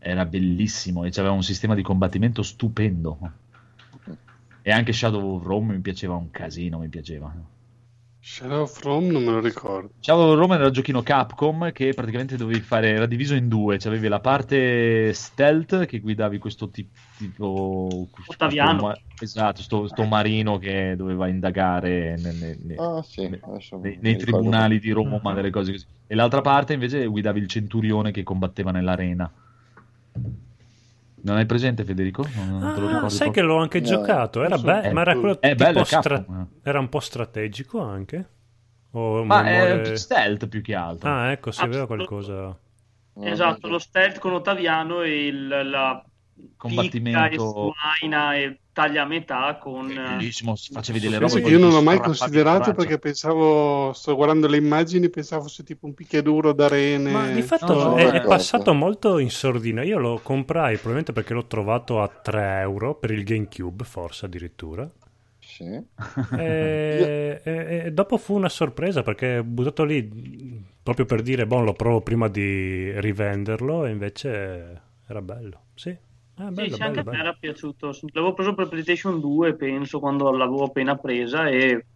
Era 0.00 0.24
bellissimo 0.24 1.04
e 1.04 1.10
c'aveva 1.10 1.34
un 1.34 1.42
sistema 1.42 1.74
di 1.74 1.82
combattimento 1.82 2.42
stupendo. 2.42 3.18
E 4.62 4.70
anche 4.70 4.92
Shadow 4.92 5.36
of 5.36 5.44
Rome 5.44 5.74
mi 5.74 5.80
piaceva 5.80 6.14
un 6.14 6.30
casino, 6.30 6.78
mi 6.78 6.88
piaceva. 6.88 7.32
Shadow 8.22 8.62
of 8.62 8.82
Rome 8.82 9.10
non 9.10 9.24
me 9.24 9.32
lo 9.32 9.40
ricordo. 9.40 9.90
Shadow 10.00 10.32
of 10.32 10.38
Rome 10.38 10.54
era 10.56 10.66
il 10.66 10.72
giochino 10.72 11.02
Capcom 11.02 11.72
che 11.72 11.94
praticamente 11.94 12.36
dovevi 12.36 12.60
fare, 12.60 12.90
era 12.90 13.06
diviso 13.06 13.34
in 13.34 13.48
due, 13.48 13.78
cioè 13.78 13.90
avevi 13.92 14.08
la 14.08 14.20
parte 14.20 15.12
stealth 15.12 15.86
che 15.86 16.00
guidavi 16.00 16.38
questo 16.38 16.68
tipo... 16.68 16.90
tipo 17.16 18.10
Ottaviano. 18.26 18.78
sto- 18.78 19.24
esatto, 19.24 19.62
sto, 19.62 19.88
sto 19.88 20.04
marino 20.04 20.58
che 20.58 20.94
doveva 20.96 21.28
indagare 21.28 22.16
ne- 22.16 22.32
ne- 22.32 22.58
ne- 22.62 22.76
Ah, 22.76 23.02
sì, 23.02 23.28
nei, 23.82 23.98
nei 24.00 24.16
tribunali 24.16 24.78
di 24.78 24.90
Roma, 24.90 25.32
delle 25.32 25.50
cose 25.50 25.72
così. 25.72 25.86
E 26.06 26.14
l'altra 26.14 26.42
parte 26.42 26.74
invece 26.74 27.06
guidavi 27.06 27.38
il 27.40 27.48
centurione 27.48 28.10
che 28.10 28.22
combatteva 28.22 28.70
nell'arena. 28.70 29.30
Non 31.22 31.36
hai 31.36 31.44
presente 31.46 31.84
Federico? 31.84 32.22
Non, 32.34 32.48
non 32.48 32.72
te 32.72 32.80
lo 32.80 32.86
Ah, 32.86 32.90
ricordi 32.94 33.16
sai 33.16 33.30
che 33.30 33.40
proprio? 33.40 33.44
l'ho 33.46 33.56
anche 33.60 33.80
No, 33.80 33.86
giocato, 33.86 34.40
era 34.40 34.48
non 34.50 34.58
so. 34.58 34.64
bello, 34.66 34.88
Eh, 34.88 34.92
ma 34.92 35.00
era 35.02 35.12
quello 35.16 35.38
è 35.40 35.48
tipo 35.50 35.64
bello, 35.64 35.80
è 35.80 35.84
stra- 35.84 36.16
Capcom, 36.16 36.48
era 36.62 36.78
un 36.78 36.88
po' 36.88 37.00
strategico 37.00 37.80
anche? 37.80 38.28
O 38.92 39.24
Ma 39.24 39.42
memoria- 39.42 39.80
è 39.92 39.96
stealth 39.96 40.48
più 40.48 40.62
che 40.62 40.74
altro. 40.74 41.10
Ah, 41.10 41.30
ecco, 41.30 41.50
si 41.52 41.62
aveva 41.64 41.86
qualcosa... 41.86 42.58
Esatto, 43.22 43.68
lo 43.68 43.78
stealth 43.78 44.18
con 44.18 44.32
Ottaviano 44.32 45.02
e 45.02 45.26
il, 45.26 45.46
la 45.48 46.02
Combattimento. 46.56 47.72
picca 47.72 48.34
e 48.38 48.40
e 48.42 48.60
taglia 48.72 49.02
a 49.02 49.06
metà 49.06 49.58
con... 49.58 49.90
eh, 49.90 50.16
Bellissimo, 50.16 50.54
facevi 50.56 51.00
delle 51.00 51.18
robe 51.18 51.30
sì, 51.30 51.38
Io 51.40 51.58
non 51.58 51.70
l'ho 51.70 51.82
mai 51.82 51.98
considerato 52.00 52.72
perché 52.72 52.98
pensavo, 52.98 53.92
sto 53.92 54.14
guardando 54.14 54.46
le 54.46 54.56
immagini, 54.56 55.10
pensavo 55.10 55.42
fosse 55.42 55.64
tipo 55.64 55.86
un 55.86 55.94
picchiaduro 55.94 56.52
d'arene. 56.52 57.10
Ma 57.10 57.26
di 57.28 57.42
fatto 57.42 57.74
No, 57.74 57.94
è, 57.96 58.10
è 58.10 58.20
passato 58.22 58.72
molto 58.72 59.18
in 59.18 59.30
sordina. 59.30 59.82
Io 59.82 59.98
lo 59.98 60.20
comprai 60.22 60.74
probabilmente 60.74 61.12
perché 61.12 61.34
l'ho 61.34 61.46
trovato 61.46 62.00
a 62.00 62.08
3 62.08 62.60
euro 62.60 62.94
per 62.94 63.10
il 63.10 63.24
GameCube, 63.24 63.84
forse 63.84 64.26
addirittura. 64.26 64.88
Sì. 65.40 65.64
E, 66.32 67.40
e- 67.44 67.82
e 67.86 67.92
dopo 67.92 68.16
fu 68.16 68.34
una 68.34 68.48
sorpresa 68.48 69.02
perché 69.02 69.42
buttato 69.42 69.84
lì 69.84 70.64
proprio 70.82 71.04
per 71.06 71.22
dire, 71.22 71.46
boh, 71.46 71.60
lo 71.60 71.72
provo 71.72 72.00
prima 72.02 72.28
di 72.28 72.98
rivenderlo 73.00 73.84
e 73.84 73.90
invece 73.90 74.82
era 75.06 75.20
bello. 75.22 75.64
Sì, 75.74 75.96
Eh, 76.40 76.44
Sì, 76.46 76.52
bello, 76.52 76.76
sì, 76.76 76.82
anche 76.82 77.02
bello, 77.02 77.10
a 77.10 77.12
me 77.12 77.20
era 77.20 77.32
piaciuto. 77.38 77.90
L'avevo 78.12 78.34
preso 78.34 78.54
per 78.54 78.68
PlayStation 78.68 79.20
2, 79.20 79.56
penso, 79.56 80.00
quando 80.00 80.30
l'avevo 80.30 80.64
appena 80.64 80.96
presa 80.96 81.48
e 81.48 81.86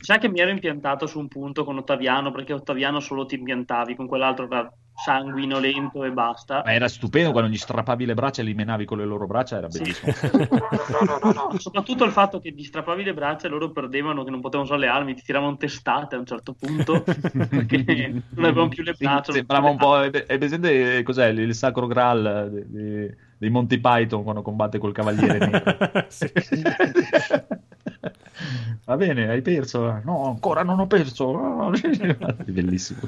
sa 0.00 0.18
che 0.18 0.28
mi 0.28 0.40
ero 0.40 0.50
impiantato 0.50 1.06
su 1.06 1.18
un 1.18 1.28
punto 1.28 1.64
con 1.64 1.78
Ottaviano, 1.78 2.30
perché 2.30 2.52
Ottaviano 2.52 3.00
solo 3.00 3.26
ti 3.26 3.36
impiantavi, 3.36 3.96
con 3.96 4.06
quell'altro 4.06 4.44
era 4.46 4.70
sanguinolento 4.94 6.04
e 6.04 6.10
basta. 6.10 6.62
Ma 6.64 6.72
era 6.72 6.88
stupendo 6.88 7.30
quando 7.32 7.50
gli 7.50 7.56
strappavi 7.56 8.04
le 8.04 8.14
braccia 8.14 8.42
e 8.42 8.44
li 8.44 8.54
menavi 8.54 8.84
con 8.84 8.98
le 8.98 9.04
loro 9.04 9.26
braccia, 9.26 9.56
era 9.58 9.68
Sì. 9.68 9.78
bellissimo. 9.78 10.12
Soprattutto 11.58 12.04
il 12.04 12.10
fatto 12.12 12.40
che 12.40 12.50
gli 12.50 12.64
strappavi 12.64 13.04
le 13.04 13.14
braccia 13.14 13.46
e 13.46 13.50
loro 13.50 13.70
perdevano, 13.70 14.24
che 14.24 14.30
non 14.30 14.40
potevano 14.40 14.68
usare 14.68 14.80
le 14.80 14.88
armi, 14.88 15.14
ti 15.14 15.22
tiravano 15.22 15.56
testate 15.56 16.16
a 16.16 16.18
un 16.18 16.26
certo 16.26 16.54
punto, 16.54 17.04
perché 17.48 18.12
non 18.34 18.44
avevano 18.44 18.68
più 18.68 18.82
le 18.82 18.94
Sì, 18.94 19.04
braccia. 19.04 19.32
sembrava 19.32 19.68
un 19.68 19.76
po'. 19.78 20.00
È 20.02 20.38
presente 20.38 21.02
cos'è 21.02 21.28
il, 21.28 21.54
sacro 21.54 21.86
Graal 21.86 22.50
de- 22.50 22.66
de- 22.68 23.16
dei 23.38 23.50
Monty 23.50 23.78
Python 23.78 24.22
quando 24.22 24.42
combatte 24.42 24.78
col 24.78 24.92
cavaliere 24.92 25.38
nero? 25.46 26.06
Va 28.84 28.96
bene, 28.96 29.28
hai 29.28 29.42
perso? 29.42 30.00
No, 30.04 30.26
ancora 30.26 30.62
non 30.62 30.80
ho 30.80 30.86
perso. 30.86 31.72
È 31.72 32.50
bellissimo. 32.50 33.00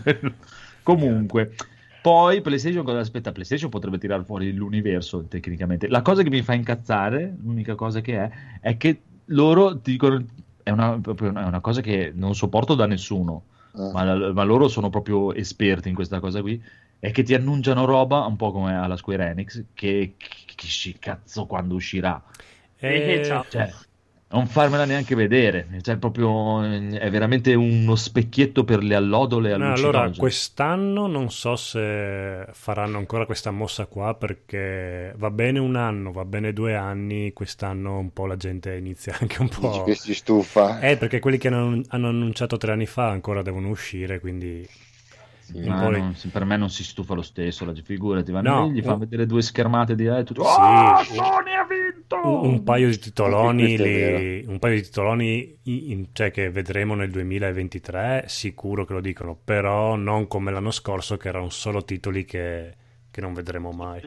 Comunque, 0.82 1.54
poi 2.02 2.40
PlayStation 2.40 2.84
cosa 2.84 2.98
aspetta? 2.98 3.32
PlayStation 3.32 3.70
potrebbe 3.70 3.98
tirare 3.98 4.24
fuori 4.24 4.52
l'universo 4.52 5.24
tecnicamente. 5.24 5.88
La 5.88 6.02
cosa 6.02 6.22
che 6.22 6.30
mi 6.30 6.42
fa 6.42 6.52
incazzare, 6.54 7.34
l'unica 7.42 7.74
cosa 7.74 8.00
che 8.00 8.16
è, 8.16 8.30
è 8.60 8.76
che 8.76 9.00
loro 9.26 9.78
ti 9.78 9.92
dicono. 9.92 10.22
È 10.62 10.70
una, 10.70 11.00
è 11.02 11.22
una 11.22 11.60
cosa 11.60 11.80
che 11.80 12.12
non 12.14 12.34
sopporto 12.34 12.74
da 12.74 12.86
nessuno, 12.86 13.44
Ah. 13.72 13.92
ma, 13.92 14.32
ma 14.32 14.42
loro 14.42 14.66
sono 14.66 14.90
proprio 14.90 15.32
esperti 15.32 15.88
in 15.88 15.94
questa 15.94 16.18
cosa 16.18 16.40
qui. 16.40 16.60
È 17.00 17.10
che 17.10 17.22
ti 17.22 17.34
annunciano 17.34 17.86
roba 17.86 18.26
un 18.26 18.36
po' 18.36 18.52
come 18.52 18.76
alla 18.76 18.96
Square 18.96 19.30
Enix, 19.30 19.64
che, 19.74 20.14
sci- 20.56 20.98
cazzo 20.98 21.46
quando 21.46 21.74
uscirà. 21.74 22.22
Eh, 22.76 23.22
ciao. 23.24 23.44
Cioè, 23.48 23.70
non 24.32 24.46
farmela 24.46 24.84
neanche 24.84 25.16
vedere, 25.16 25.66
cioè, 25.80 25.96
proprio 25.96 26.62
eh, 26.62 26.98
è 26.98 27.10
veramente 27.10 27.54
uno 27.54 27.96
specchietto 27.96 28.62
per 28.62 28.82
le 28.82 28.94
allodole 28.94 29.56
No, 29.56 29.72
allora, 29.72 30.08
quest'anno 30.10 31.08
non 31.08 31.30
so 31.30 31.56
se 31.56 32.46
faranno 32.52 32.98
ancora 32.98 33.26
questa 33.26 33.50
mossa 33.50 33.86
qua 33.86 34.14
perché 34.14 35.12
va 35.16 35.30
bene 35.30 35.58
un 35.58 35.74
anno, 35.74 36.12
va 36.12 36.24
bene 36.24 36.52
due 36.52 36.76
anni, 36.76 37.32
quest'anno 37.32 37.98
un 37.98 38.12
po' 38.12 38.26
la 38.26 38.36
gente 38.36 38.76
inizia 38.76 39.16
anche 39.18 39.40
un 39.40 39.48
Dici 39.48 39.60
po'... 39.60 39.82
che 39.82 39.94
si 39.96 40.14
stufa. 40.14 40.78
Eh, 40.78 40.96
perché 40.96 41.18
quelli 41.18 41.38
che 41.38 41.48
hanno, 41.48 41.82
hanno 41.88 42.08
annunciato 42.08 42.56
tre 42.56 42.70
anni 42.72 42.86
fa 42.86 43.08
ancora 43.08 43.42
devono 43.42 43.68
uscire, 43.68 44.20
quindi... 44.20 44.68
Sì. 45.50 45.58
non- 45.66 46.14
per 46.30 46.44
me 46.44 46.56
non 46.56 46.70
si 46.70 46.84
stufa 46.84 47.14
lo 47.14 47.22
stesso, 47.22 47.64
la 47.64 47.74
figurati, 47.74 48.30
vanno 48.30 48.50
No, 48.50 48.66
lì, 48.66 48.74
gli 48.74 48.82
fa 48.82 48.92
un- 48.92 48.98
vedere 49.00 49.26
due 49.26 49.42
schermate 49.42 49.94
di 49.94 50.06
eh, 50.06 50.22
tutto, 50.22 50.44
Sì, 50.44 50.60
"Oh, 50.60 50.98
un- 50.98 51.04
Sony 51.04 51.54
ha 51.54 51.66
vinto! 51.66 52.16
Un, 52.22 52.50
un 52.52 52.62
paio 52.64 52.88
di 52.88 52.98
titoloni, 52.98 53.76
li- 53.76 54.44
un 54.46 54.58
paio 54.58 54.74
di 54.76 54.82
titoloni 54.82 55.58
in- 55.64 55.90
in- 55.90 56.06
cioè 56.12 56.30
che 56.30 56.50
vedremo 56.50 56.94
nel 56.94 57.10
2023, 57.10 58.24
sicuro 58.28 58.84
che 58.84 58.92
lo 58.92 59.00
dicono, 59.00 59.36
però 59.42 59.96
non 59.96 60.26
come 60.28 60.50
l'anno 60.52 60.70
scorso 60.70 61.16
che 61.16 61.28
erano 61.28 61.48
solo 61.50 61.84
titoli 61.84 62.24
che, 62.24 62.74
che 63.10 63.20
non 63.20 63.32
vedremo 63.32 63.70
mai. 63.72 64.02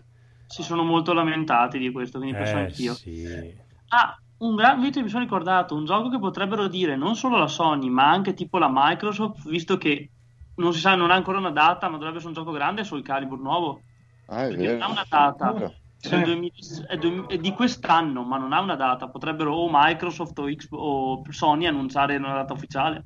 Si 0.48 0.64
sono 0.64 0.84
molto 0.84 1.14
lamentati 1.14 1.78
di 1.80 1.92
questo, 1.92 2.20
quindi 2.20 2.38
penso 2.38 2.56
Eh, 2.58 2.60
anch'io. 2.60 2.94
sì. 2.94 3.54
Ah, 3.90 4.18
un 4.38 4.56
gran 4.56 4.80
video 4.82 5.02
mi 5.02 5.10
sono 5.10 5.24
ricordato, 5.24 5.76
un 5.76 5.86
gioco 5.86 6.10
che 6.10 6.20
potrebbero 6.20 6.68
dire 6.68 6.96
non 6.96 7.16
solo 7.16 7.38
la 7.38 7.48
Sony, 7.48 7.90
ma 7.90 8.10
anche 8.10 8.34
tipo 8.34 8.58
la 8.60 8.70
Microsoft, 8.72 9.48
visto 9.50 9.78
che 9.78 10.10
non 10.56 10.74
si 10.74 10.80
sa, 10.80 10.96
non 10.96 11.12
ha 11.12 11.16
ancora 11.16 11.38
una 11.38 11.52
data, 11.52 11.88
ma 11.88 11.98
dovrebbe 11.98 12.18
essere 12.18 12.30
un 12.34 12.36
gioco 12.38 12.52
grande 12.52 12.84
sul 12.84 13.04
Calibur 13.04 13.40
nuovo. 13.40 13.82
Ah, 14.28 14.46
è 14.46 14.48
Perché 14.50 14.64
vero. 14.64 14.78
non 14.80 14.82
ha 14.88 14.92
una 14.92 15.06
data. 15.08 15.52
Vero. 15.52 15.74
È, 16.00 16.16
il 16.16 16.24
2000 16.24 16.52
è 16.88 16.98
du- 16.98 17.26
è 17.28 17.38
di 17.38 17.52
quest'anno, 17.54 18.24
ma 18.24 18.38
non 18.38 18.52
ha 18.54 18.60
una 18.60 18.76
data. 18.76 19.08
Potrebbero 19.08 19.54
o 19.54 19.70
Microsoft 19.72 20.38
o, 20.40 20.46
Xbox, 20.46 20.80
o 20.82 21.24
Sony 21.30 21.66
annunciare 21.66 22.18
una 22.18 22.34
data 22.34 22.54
ufficiale. 22.54 23.06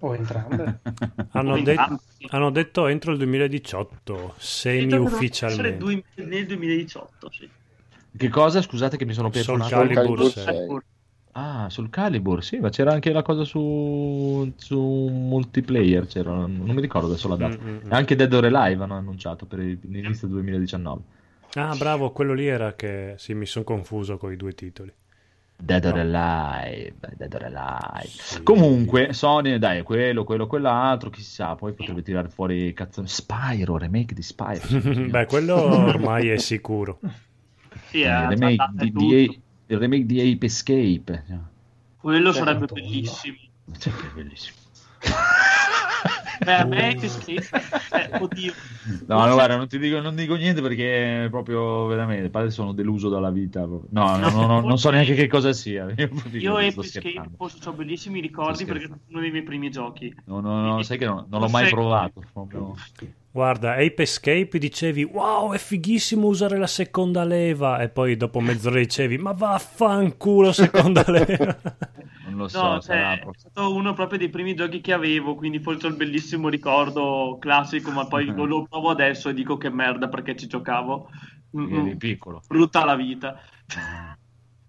O 0.00 0.14
entrambe. 0.14 0.78
Hanno, 1.32 1.60
de- 1.60 1.76
hanno 2.30 2.50
detto 2.50 2.86
entro 2.86 3.10
il 3.10 3.18
2018, 3.18 3.90
Credo 4.04 4.26
che 4.28 4.32
semi 4.38 4.86
dovrebbe 4.86 5.06
essere 5.06 5.16
ufficialmente. 5.16 5.78
due- 5.78 6.04
nel 6.26 6.46
2018, 6.46 7.30
sì. 7.32 7.50
Che 8.16 8.28
cosa? 8.28 8.62
Scusate 8.62 8.96
che 8.96 9.04
mi 9.04 9.12
sono 9.12 9.30
perso 9.30 9.54
attimo. 9.54 9.68
Calibur 9.68 10.30
6. 10.30 10.78
Ah, 11.40 11.68
sul 11.70 11.88
Calibur, 11.88 12.42
sì, 12.42 12.58
ma 12.58 12.68
c'era 12.68 12.92
anche 12.92 13.12
la 13.12 13.22
cosa 13.22 13.44
su, 13.44 14.52
su 14.56 14.80
multiplayer, 14.80 16.06
c'era, 16.06 16.32
non 16.32 16.70
mi 16.70 16.80
ricordo 16.80 17.06
adesso 17.06 17.28
la 17.28 17.36
data. 17.36 17.56
Mm, 17.62 17.68
mm, 17.68 17.78
mm. 17.86 17.92
Anche 17.92 18.16
Dead 18.16 18.32
or 18.32 18.44
Alive 18.46 18.82
hanno 18.82 18.94
annunciato 18.96 19.46
per 19.46 19.60
il- 19.60 19.78
l'inizio 19.84 20.26
del 20.26 20.36
2019. 20.36 21.02
Ah, 21.54 21.76
bravo, 21.76 22.10
quello 22.10 22.34
lì 22.34 22.46
era 22.46 22.74
che 22.74 23.14
sì, 23.18 23.34
mi 23.34 23.46
sono 23.46 23.64
confuso 23.64 24.16
con 24.16 24.32
i 24.32 24.36
due 24.36 24.52
titoli. 24.52 24.92
Dead 25.60 25.84
or 25.84 25.94
No. 25.94 26.00
Alive, 26.00 26.94
Dead 27.16 27.34
or 27.34 27.42
Alive. 27.44 28.08
Sì. 28.08 28.42
Comunque, 28.42 29.12
Sony, 29.12 29.58
dai, 29.58 29.82
quello, 29.82 30.24
quello, 30.24 30.46
quell'altro, 30.46 31.10
chissà, 31.10 31.54
poi 31.54 31.72
potrebbe 31.72 32.02
tirare 32.02 32.28
fuori 32.28 32.72
cazzo 32.72 33.04
Spyro, 33.06 33.76
remake 33.76 34.14
di 34.14 34.22
Spyro. 34.22 34.66
Beh, 35.10 35.26
quello 35.26 35.54
ormai 35.54 36.28
è 36.30 36.36
sicuro. 36.38 37.00
Sì, 37.90 38.02
Eh, 38.02 38.08
è 38.08 38.22
il 38.22 38.28
remake 38.28 38.68
di, 38.72 38.92
tutto. 38.92 39.06
di 39.06 39.40
il 39.68 39.78
remake 39.78 40.04
di 40.06 40.20
Ape 40.20 40.46
Escape. 40.46 41.24
Quello 41.96 42.32
Sì, 42.32 42.38
sarebbe 42.38 42.60
Madonna. 42.60 42.80
bellissimo. 42.82 43.36
Cioè, 43.78 43.92
che 43.92 44.06
bellissimo. 44.14 44.56
Beh, 46.44 46.54
a 46.54 46.64
me 46.64 46.94
che 46.94 47.08
schifo. 47.08 47.56
Eh, 47.56 48.10
oddio. 48.20 48.52
No, 49.06 49.26
no, 49.26 49.32
guarda, 49.34 49.56
non 49.56 49.66
ti 49.66 49.76
dico, 49.78 50.00
non 50.00 50.14
dico 50.14 50.36
niente 50.36 50.62
perché 50.62 51.26
proprio 51.30 51.86
veramente, 51.86 52.30
padre 52.30 52.50
sono 52.50 52.72
deluso 52.72 53.08
dalla 53.08 53.30
vita. 53.30 53.66
No, 53.66 53.82
no, 53.90 54.16
no, 54.16 54.46
no, 54.46 54.60
non 54.62 54.78
so 54.78 54.90
neanche 54.90 55.14
che 55.14 55.26
cosa 55.26 55.52
sia. 55.52 55.92
Io, 55.96 56.08
Io 56.32 56.56
Ape 56.56 56.80
Escape 56.80 57.30
ho 57.38 57.72
bellissimi 57.72 58.20
ricordi 58.20 58.64
perché 58.64 58.84
è 58.84 58.90
uno 59.08 59.20
dei 59.20 59.30
miei 59.32 59.42
primi 59.42 59.68
giochi. 59.70 60.14
No, 60.26 60.40
no, 60.40 60.60
no, 60.60 60.82
sai 60.82 60.96
che 60.96 61.06
no, 61.06 61.26
non 61.28 61.40
l'ho 61.40 61.48
mai 61.48 61.68
Forse- 61.68 61.74
provato. 61.74 62.22
proprio. 62.32 62.74
Guarda, 63.30 63.72
Ape 63.72 64.02
Escape 64.02 64.58
dicevi 64.58 65.04
wow, 65.04 65.52
è 65.52 65.58
fighissimo 65.58 66.26
usare 66.26 66.56
la 66.56 66.66
seconda 66.66 67.24
leva 67.24 67.78
e 67.80 67.88
poi 67.88 68.16
dopo 68.16 68.40
mezz'ora 68.40 68.78
dicevi 68.78 69.18
ma 69.18 69.32
vaffanculo 69.32 70.50
seconda 70.52 71.04
leva. 71.08 71.56
Non 72.24 72.36
lo 72.36 72.48
so, 72.48 72.62
No, 72.62 72.80
cioè, 72.80 73.18
è 73.18 73.26
stato 73.36 73.74
uno 73.74 73.92
proprio 73.92 74.18
dei 74.18 74.30
primi 74.30 74.54
giochi 74.54 74.80
che 74.80 74.92
avevo, 74.92 75.34
quindi 75.34 75.60
forse 75.60 75.86
ho 75.86 75.90
il 75.90 75.96
bellissimo 75.96 76.48
ricordo 76.48 77.36
classico, 77.38 77.90
ma 77.90 78.06
poi 78.06 78.26
lo, 78.26 78.44
lo 78.46 78.66
provo 78.68 78.90
adesso 78.90 79.28
e 79.28 79.34
dico 79.34 79.56
che 79.56 79.70
merda 79.70 80.08
perché 80.08 80.34
ci 80.34 80.46
giocavo. 80.46 81.10
Mm, 81.56 81.74
eri 81.74 81.94
mm, 81.94 81.96
piccolo. 81.96 82.42
brutta 82.46 82.84
la 82.84 82.94
vita. 82.94 83.40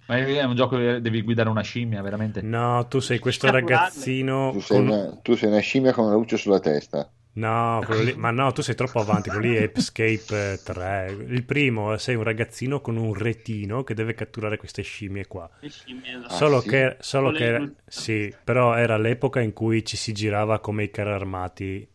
Ma 0.07 0.18
è 0.18 0.44
un 0.44 0.56
gioco 0.56 0.77
che 0.77 1.02
devi 1.02 1.22
guidare 1.22 1.49
una 1.49 1.61
scimmia, 1.61 2.02
veramente. 2.02 2.41
No, 2.41 2.88
tu 2.88 2.99
sei 2.99 3.19
questo 3.19 3.52
ragazzino 3.52 4.52
Tu 4.52 4.60
sei, 4.60 4.77
con... 4.77 4.88
una, 4.88 5.19
tu 5.22 5.36
sei 5.36 5.49
una 5.49 5.60
scimmia 5.60 5.94
con 5.94 6.06
una 6.06 6.15
luce 6.15 6.38
sulla 6.38 6.60
testa. 6.60 7.11
No, 7.34 7.84
quello 7.85 8.01
lì- 8.01 8.15
ma 8.15 8.31
no, 8.31 8.51
tu 8.51 8.61
sei 8.61 8.76
troppo 8.76 8.99
avanti, 8.99 9.30
quello 9.30 9.45
lì 9.47 9.56
è 9.56 9.72
Escape 9.73 10.53
eh, 10.53 10.61
3. 10.64 11.15
Il 11.30 11.43
primo, 11.43 11.95
sei 11.97 12.15
un 12.15 12.23
ragazzino 12.23 12.81
con 12.81 12.97
un 12.97 13.14
retino 13.14 13.84
che 13.84 13.93
deve 13.93 14.14
catturare 14.14 14.57
queste 14.57 14.81
scimmie 14.81 15.26
qua. 15.27 15.49
Le 15.61 15.69
scimmie, 15.69 16.15
esatto. 16.18 16.34
Ah, 16.34 16.38
Solo 16.38 16.61
sì? 16.61 16.68
che, 16.68 16.97
solo 16.99 17.31
che 17.31 17.73
sì, 17.85 18.35
però 18.43 18.76
era 18.76 18.97
l'epoca 18.97 19.39
in 19.39 19.53
cui 19.53 19.85
ci 19.85 19.95
si 19.95 20.11
girava 20.11 20.60
come 20.60 20.84
i 20.84 20.91
carri 20.91 21.11
armati, 21.11 21.88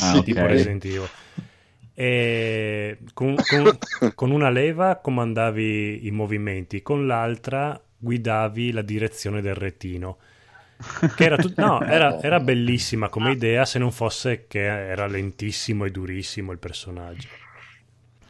Ah, 0.00 0.18
ok. 0.18 0.24
tipo 0.24 0.46
Resident 0.46 0.84
Evil. 0.84 1.08
E 1.94 2.98
con, 3.14 3.44
con- 3.46 3.78
con 4.14 4.30
una 4.30 4.50
leva 4.50 4.96
comandavi 4.96 6.06
i 6.06 6.10
movimenti, 6.10 6.82
con 6.82 7.06
l'altra 7.06 7.80
guidavi 7.96 8.72
la 8.72 8.82
direzione 8.82 9.40
del 9.40 9.54
retino. 9.54 10.18
Che 11.14 11.24
era, 11.24 11.36
tut- 11.36 11.58
no, 11.58 11.80
era, 11.82 12.18
era 12.22 12.38
bellissima 12.40 13.08
come 13.08 13.32
idea 13.32 13.64
se 13.64 13.78
non 13.78 13.90
fosse 13.90 14.46
che 14.46 14.60
era 14.64 15.06
lentissimo 15.06 15.84
e 15.84 15.90
durissimo 15.90 16.52
il 16.52 16.58
personaggio. 16.58 17.28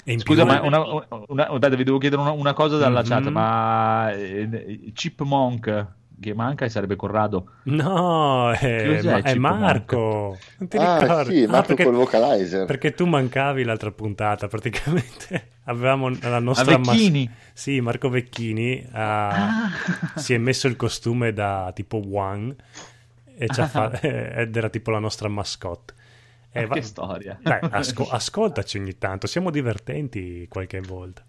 E 0.04 0.12
in 0.12 0.20
Scusa, 0.20 0.44
più- 0.46 0.52
ma 0.52 0.60
una, 0.62 1.06
una- 1.28 1.48
aspetta, 1.48 1.76
vi 1.76 1.84
devo 1.84 1.98
chiedere 1.98 2.22
una, 2.22 2.30
una 2.30 2.54
cosa 2.54 2.78
dalla 2.78 3.00
Mhm. 3.02 3.06
chat, 3.06 3.28
ma 3.28 4.10
eh, 4.12 4.90
Chipmunk 4.94 5.86
che 6.20 6.34
manca 6.34 6.64
e 6.64 6.68
sarebbe 6.68 6.96
Corrado. 6.96 7.52
No, 7.64 8.50
è, 8.52 8.94
Cos'è 8.96 9.10
ma- 9.10 9.22
è 9.22 9.34
Marco. 9.34 10.36
Non 10.58 10.68
ti 10.68 10.76
Ah, 10.76 10.98
ricordi? 10.98 11.34
sì, 11.36 11.42
Ah, 11.44 11.48
Marco 11.48 11.66
perché, 11.66 11.84
col 11.84 11.94
vocalizer. 11.94 12.64
perché 12.66 12.94
tu 12.94 13.06
mancavi 13.06 13.64
l'altra 13.64 13.90
puntata, 13.92 14.48
praticamente 14.48 15.48
avevamo 15.64 16.08
la 16.08 16.36
A 16.36 16.40
nostra 16.40 16.76
Vecchini. 16.76 17.30
Sì, 17.52 17.80
Marco 17.80 18.08
Vecchini 18.08 18.86
ha- 18.92 19.28
Ah. 19.28 19.70
si 20.16 20.34
è 20.34 20.38
messo 20.38 20.66
il 20.66 20.76
costume 20.76 21.32
da 21.32 21.70
tipo 21.74 22.00
e 23.36 23.46
ha 23.48 23.62
Ah. 23.62 23.66
fa- 23.68 24.00
ed 24.00 24.56
era 24.56 24.68
tipo 24.68 24.90
la 24.90 24.98
nostra 24.98 25.28
mascotte. 25.28 25.94
E 26.50 26.66
va- 26.66 26.74
che 26.74 26.82
storia. 26.82 27.38
Dai, 27.40 27.58
asco- 27.70 28.08
ascoltaci 28.10 28.78
ogni 28.78 28.96
tanto, 28.98 29.26
siamo 29.26 29.50
divertenti 29.50 30.46
qualche 30.48 30.80
volta. 30.80 31.22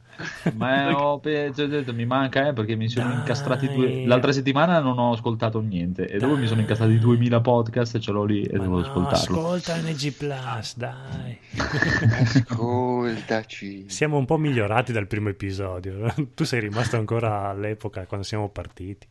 Ma 0.56 0.94
ho 0.98 1.20
pe- 1.20 1.52
cioè, 1.56 1.68
detto, 1.68 1.94
mi 1.94 2.06
manca 2.06 2.48
eh, 2.48 2.54
perché 2.54 2.76
mi 2.76 2.90
sono 2.90 3.08
Dai. 3.10 3.18
incastrati 3.20 3.68
due... 3.74 4.06
L'altra 4.06 4.32
settimana 4.34 4.80
non 4.80 4.98
ho 5.00 5.14
ascoltato 5.14 5.62
niente 5.62 6.08
e 6.08 6.18
dopo 6.18 6.36
mi 6.36 6.46
sono 6.48 6.60
incastrati 6.62 7.00
2000 7.00 7.40
podcast 7.42 7.96
e 7.96 8.00
ce 8.00 8.12
l'ho 8.12 8.24
lì 8.26 8.44
e 8.44 8.58
Ma 8.58 8.64
devo 8.64 8.80
no, 8.80 8.86
ascoltarlo. 8.86 9.38
ascolta 9.40 9.76
NG 9.78 10.12
Plus, 10.14 10.76
dai. 10.78 11.38
Ascoltaci. 12.50 13.86
Siamo 13.90 14.18
un 14.18 14.26
po' 14.26 14.38
migliorati 14.38 14.92
dal 14.92 15.08
primo 15.08 15.30
episodio. 15.30 16.14
Tu 16.36 16.44
sei 16.44 16.60
rimasto 16.62 16.98
ancora 16.98 17.50
all'epoca 17.50 18.06
quando 18.06 18.26
siamo 18.26 18.50
partiti. 18.50 19.08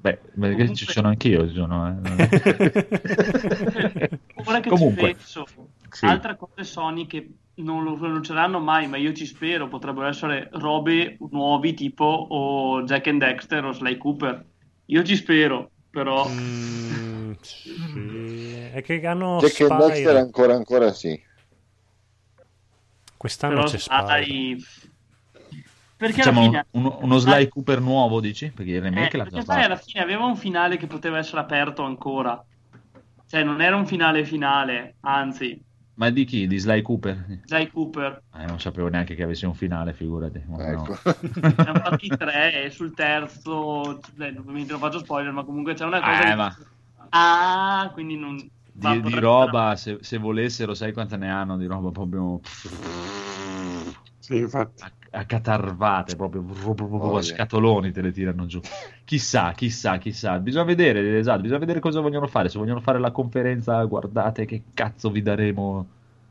Beh, 0.00 0.18
perché 0.18 0.28
Comunque- 0.34 0.74
ci 0.74 0.86
sono 0.86 1.08
anch'io. 1.08 1.48
ci 1.48 1.54
sono, 1.54 1.88
eh, 2.04 2.28
è- 2.28 4.10
Ora 4.44 4.60
che 4.60 4.68
Comunque, 4.68 5.08
ci 5.08 5.14
penso, 5.14 5.46
sì. 5.90 6.04
altre 6.04 6.36
cose 6.36 6.64
Sony 6.64 7.06
che 7.06 7.28
non 7.56 7.82
lo 7.84 7.94
annunceranno 7.94 8.60
mai, 8.60 8.88
ma 8.88 8.96
io 8.96 9.12
ci 9.12 9.26
spero, 9.26 9.68
potrebbero 9.68 10.06
essere 10.08 10.48
robe 10.52 11.16
nuovi 11.30 11.74
tipo 11.74 12.04
o 12.04 12.82
Jack 12.84 13.06
and 13.08 13.20
Dexter 13.20 13.64
o 13.64 13.72
Sly 13.72 13.96
Cooper. 13.96 14.44
Io 14.86 15.02
ci 15.04 15.16
spero, 15.16 15.70
però 15.90 16.24
Mm, 16.28 17.32
sì. 17.42 17.72
È 18.72 18.82
che 18.82 19.06
hanno 19.06 19.38
Jack 19.38 19.60
and 19.60 19.70
Spyro. 19.70 19.86
Dexter 19.86 20.16
ancora 20.16 20.54
ancora 20.54 20.92
sì. 20.92 21.20
Quest'anno 23.16 23.54
però 23.54 23.68
c'è 23.68 23.78
sai, 23.78 24.56
perché 25.96 26.22
alla 26.22 26.32
fine 26.32 26.66
uno, 26.72 26.98
uno 27.00 27.18
Sly 27.18 27.48
Cooper 27.48 27.80
nuovo, 27.80 28.20
dici? 28.20 28.50
Perché 28.52 28.72
il 28.72 28.76
Eh, 28.78 28.80
remake 28.80 29.16
l'ha 29.16 29.22
perché 29.24 29.40
già 29.40 29.42
sai, 29.44 29.64
alla 29.64 29.76
fatto. 29.76 29.88
fine 29.90 30.02
aveva 30.02 30.24
un 30.24 30.36
finale 30.36 30.76
che 30.76 30.86
poteva 30.86 31.18
essere 31.18 31.40
aperto 31.40 31.82
ancora. 31.82 32.44
Cioè, 33.26 33.42
non 33.42 33.60
era 33.60 33.76
un 33.76 33.86
finale 33.86 34.24
finale, 34.24 34.96
anzi, 35.00 35.60
Ma 35.96 36.10
di 36.10 36.24
chi? 36.24 36.46
Di 36.46 36.58
Sly 36.58 36.82
Cooper? 36.82 37.40
Sly 37.46 37.70
Cooper. 37.70 38.22
Eh, 38.34 38.46
non 38.46 38.58
sapevo 38.58 38.88
neanche 38.88 39.14
che 39.14 39.22
avesse 39.22 39.46
un 39.46 39.54
finale, 39.54 39.92
figurati. 39.92 40.42
Ma 40.48 40.56
no. 40.72 40.84
Ecco. 40.84 40.98
Ne 41.42 41.54
hanno 41.70 41.78
fatti 41.80 42.08
tre 42.08 42.64
e 42.64 42.70
sul 42.70 42.92
terzo, 42.94 44.00
beh, 44.14 44.36
ovviamente 44.38 44.72
non 44.72 44.80
faccio 44.80 44.98
spoiler, 44.98 45.32
ma 45.32 45.44
comunque 45.44 45.74
c'è 45.74 45.84
una 45.84 46.00
cosa. 46.02 46.22
Eh, 46.22 46.26
che- 46.26 46.36
ma 46.36 46.56
Ah, 47.10 47.90
quindi 47.92 48.16
non. 48.16 48.36
di, 48.72 49.00
di 49.02 49.18
roba, 49.20 49.76
se, 49.76 49.98
se 50.00 50.18
volessero, 50.18 50.74
sai 50.74 50.92
quante 50.92 51.16
ne 51.16 51.30
hanno 51.30 51.56
di 51.56 51.66
roba 51.66 51.90
proprio 51.90 52.40
Sì, 54.24 54.36
infatti. 54.38 54.82
a, 54.82 54.92
a 55.18 55.24
catarvate, 55.26 56.16
proprio, 56.16 56.42
proprio- 56.42 56.74
proprio 56.88 57.10
Oh, 57.10 57.16
a 57.16 57.22
scatoloni 57.22 57.92
te 57.92 58.00
le 58.00 58.12
tirano 58.12 58.46
giù. 58.46 58.60
Chissà, 59.04 59.52
chissà, 59.52 59.98
chissà. 59.98 60.38
Bisogna 60.38 60.64
vedere, 60.64 61.18
esatto, 61.18 61.40
bisogna 61.42 61.58
vedere 61.60 61.80
cosa 61.80 62.00
vogliono 62.00 62.26
fare. 62.26 62.48
Se 62.48 62.58
vogliono 62.58 62.80
fare 62.80 62.98
la 62.98 63.10
conferenza, 63.10 63.82
guardate 63.84 64.44
che 64.46 64.62
cazzo 64.74 65.10
vi 65.10 65.22
daremo. 65.22 65.86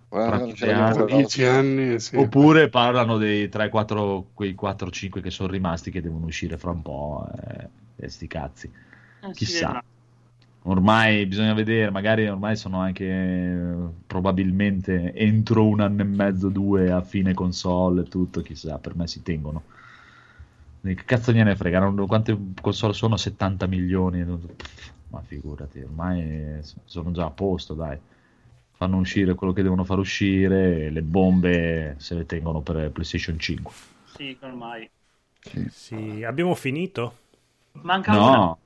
Tra 0.09 0.37
non 0.37 0.39
ce 0.55 0.65
dieci 0.65 0.65
l'abbiamo 0.65 0.91
Tra 0.93 1.01
ancora. 1.01 1.15
dieci 1.15 1.43
anni, 1.43 1.99
sì. 1.99 2.15
Oppure 2.17 2.69
parlano 2.69 3.17
dei 3.17 3.49
3-4, 3.49 4.27
quei 4.33 4.55
4-5 4.55 5.21
che 5.21 5.29
sono 5.29 5.49
rimasti 5.51 5.91
che 5.91 6.01
devono 6.01 6.25
uscire 6.25 6.57
fra 6.57 6.71
un 6.71 6.81
po'. 6.81 7.27
eh, 7.95 8.09
sti 8.09 8.27
cazzi. 8.27 8.71
Eh, 9.21 9.31
chissà. 9.33 9.83
Ormai 10.65 11.25
bisogna 11.25 11.53
vedere, 11.53 11.91
magari 11.91 12.27
ormai 12.27 12.55
sono 12.55 12.79
anche 12.79 13.03
eh, 13.05 13.75
probabilmente 14.07 15.13
entro 15.13 15.67
un 15.67 15.81
anno 15.81 16.01
e 16.01 16.05
mezzo, 16.05 16.47
due 16.49 16.89
a 16.91 17.01
fine 17.01 17.33
console 17.33 18.01
e 18.01 18.07
tutto, 18.07 18.41
chissà, 18.41 18.77
per 18.77 18.95
me 18.95 19.05
si 19.07 19.21
tengono. 19.21 19.63
Che 20.81 20.95
cazzo 21.05 21.31
gliene 21.31 21.55
frega? 21.55 21.79
Non- 21.79 22.07
Quante 22.07 22.37
console 22.61 22.93
sono? 22.93 23.15
70 23.17 23.67
milioni? 23.67 24.23
Ma 25.09 25.21
figurati, 25.21 25.79
ormai 25.79 26.59
sono 26.85 27.11
già 27.11 27.25
a 27.25 27.29
posto, 27.29 27.73
dai. 27.73 27.97
Fanno 28.75 28.97
uscire 28.97 29.33
quello 29.35 29.53
che 29.53 29.61
devono 29.61 29.83
far 29.85 29.99
uscire 29.99 30.89
le 30.89 31.01
bombe 31.01 31.95
se 31.99 32.15
le 32.15 32.25
tengono 32.25 32.61
per 32.61 32.91
PlayStation 32.91 33.39
5. 33.39 33.71
Sì, 34.03 34.37
ormai. 34.41 34.89
Sì, 35.65 36.23
abbiamo 36.23 36.55
finito? 36.55 37.22
Manca 37.81 38.11
una. 38.11 38.31
No, 38.37 38.59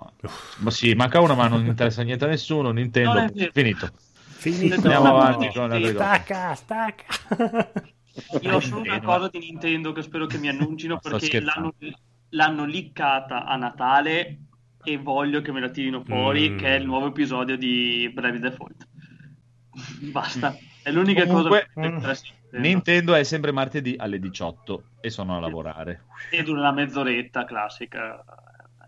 ma 0.58 0.70
sì, 0.72 0.94
manca 0.94 1.20
una, 1.22 1.34
ma 1.34 1.48
non 1.48 1.66
interessa 1.66 2.02
niente 2.04 2.26
a 2.26 2.28
nessuno. 2.28 2.72
Nintendo, 2.72 3.18
è 3.34 3.50
finito. 3.54 3.90
Finito. 3.94 4.76
Andiamo 4.76 5.18
avanti 5.18 5.50
con 5.54 5.72
sì. 5.72 5.80
cose. 5.82 5.94
Stacca, 5.94 6.56
stacca. 6.56 7.06
Io 8.42 8.56
ho 8.56 8.60
solo 8.60 8.82
una 8.82 9.02
cosa 9.02 9.30
di 9.30 9.40
Nintendo 9.40 9.92
che 9.92 10.02
spero 10.02 10.26
che 10.26 10.38
mi 10.38 10.50
annuncino 10.50 11.00
perché 11.00 11.40
l'hanno, 11.40 11.74
l'hanno 12.30 12.66
liccata 12.66 13.46
a 13.46 13.56
Natale 13.56 14.40
e 14.84 14.98
voglio 14.98 15.42
che 15.42 15.52
me 15.52 15.60
la 15.62 15.70
tirino 15.70 16.04
fuori, 16.04 16.50
Mm. 16.52 16.58
che 16.58 16.68
è 16.76 16.80
il 16.80 16.86
nuovo 16.86 17.08
episodio 17.08 17.58
di 17.58 18.10
Brevi 18.14 18.40
Default. 18.40 18.88
Basta, 20.12 20.56
è 20.84 20.92
l'unica 20.92 21.26
Comunque, 21.26 21.70
cosa 21.74 21.82
che 21.82 21.88
mi 21.90 21.96
interessa. 21.96 22.24
di 22.24 22.30
Nintendo. 22.42 22.68
Nintendo 22.68 23.16
è 23.16 23.24
sempre 23.24 23.52
martedì 23.52 23.96
alle 23.98 24.20
18 24.20 24.84
e 25.02 25.10
sono 25.10 25.38
a 25.38 25.40
lavorare. 25.40 26.04
E 26.32 26.44
dura 26.44 26.60
una 26.60 26.72
mezz'oretta 26.72 27.46
classica. 27.46 28.24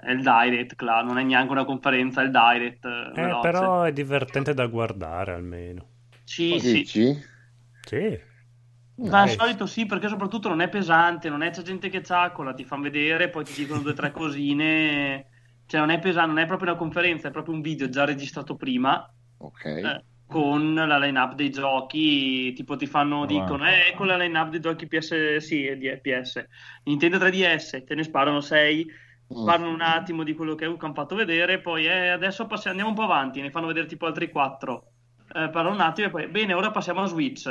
È 0.02 0.12
il 0.12 0.22
direct, 0.24 0.76
claro, 0.76 1.06
non 1.08 1.18
è 1.20 1.24
neanche 1.24 1.52
una 1.52 1.66
conferenza, 1.66 2.22
è 2.22 2.26
il 2.26 2.32
direct. 2.32 2.86
Eh, 3.14 3.38
veloce. 3.38 3.40
però 3.40 3.84
è 3.84 3.92
divertente 3.94 4.54
da 4.54 4.66
guardare 4.68 5.34
almeno. 5.34 5.88
Sì, 6.24 6.60
sì. 6.60 6.90
Dici? 6.90 7.20
Sì. 7.82 8.20
Ma 9.10 9.22
al 9.22 9.30
Dai. 9.30 9.30
solito 9.30 9.66
sì, 9.66 9.86
perché 9.86 10.08
soprattutto 10.08 10.50
non 10.50 10.62
è 10.62 10.70
pesante, 10.70 11.30
non 11.30 11.42
è 11.42 11.50
c'è 11.52 11.62
gente 11.64 11.90
che 11.90 12.04
ciaccola, 12.04 12.54
ti 12.54 12.64
fanno 12.66 12.84
vedere, 12.84 13.30
poi 13.30 13.44
ti 13.46 13.54
dicono 13.54 13.82
due 13.82 13.92
o 13.92 13.94
tre 13.94 14.12
cosine. 14.12 15.28
Cioè 15.66 15.80
non 15.80 15.90
è 15.90 16.00
pesante, 16.00 16.28
non 16.28 16.40
è 16.40 16.46
proprio 16.46 16.70
una 16.72 16.78
conferenza, 16.78 17.28
è 17.30 17.32
proprio 17.32 17.56
un 17.56 17.62
video 17.62 17.90
già 17.90 18.04
registrato 18.06 18.56
prima 18.56 19.04
Ok. 19.40 19.66
eh, 19.80 20.06
con 20.28 20.74
la 20.76 20.98
line-up 21.00 21.34
dei 21.36 21.50
giochi, 21.50 22.54
tipo 22.54 22.76
ti 22.76 22.86
fanno, 22.88 23.26
Wow. 23.26 23.26
dicono, 23.26 23.66
eh, 23.68 23.88
ecco 23.90 24.04
la 24.04 24.18
line-up 24.18 24.50
dei 24.50 24.60
giochi 24.60 24.88
PS, 24.88 25.38
sì, 25.38 25.76
di 25.78 26.00
PS. 26.02 26.44
Nintendo 26.84 27.18
3DS, 27.20 27.84
te 27.86 27.96
ne 27.96 28.04
sparano 28.04 28.42
6, 28.42 28.86
Mm. 29.32 29.46
parlano 29.46 29.72
un 29.72 29.82
attimo 29.82 30.24
di 30.24 30.34
quello 30.34 30.56
che 30.56 30.66
che 30.66 30.86
hanno 30.86 30.94
fatto 30.94 31.16
vedere, 31.16 31.60
poi 31.60 31.86
eh, 31.86 32.10
adesso 32.10 32.48
passiamo, 32.48 32.80
andiamo 32.80 32.90
un 32.90 32.96
po' 32.96 33.12
avanti, 33.14 33.42
ne 33.42 33.52
fanno 33.52 33.68
vedere 33.68 33.86
tipo 33.86 34.08
altri 34.08 34.30
4. 34.32 34.92
Eh, 35.36 35.50
parlano 35.50 35.76
un 35.76 35.82
attimo 35.82 36.08
e 36.08 36.10
poi, 36.10 36.28
bene, 36.28 36.54
ora 36.54 36.72
passiamo 36.72 37.02
a 37.02 37.06
Switch. 37.06 37.48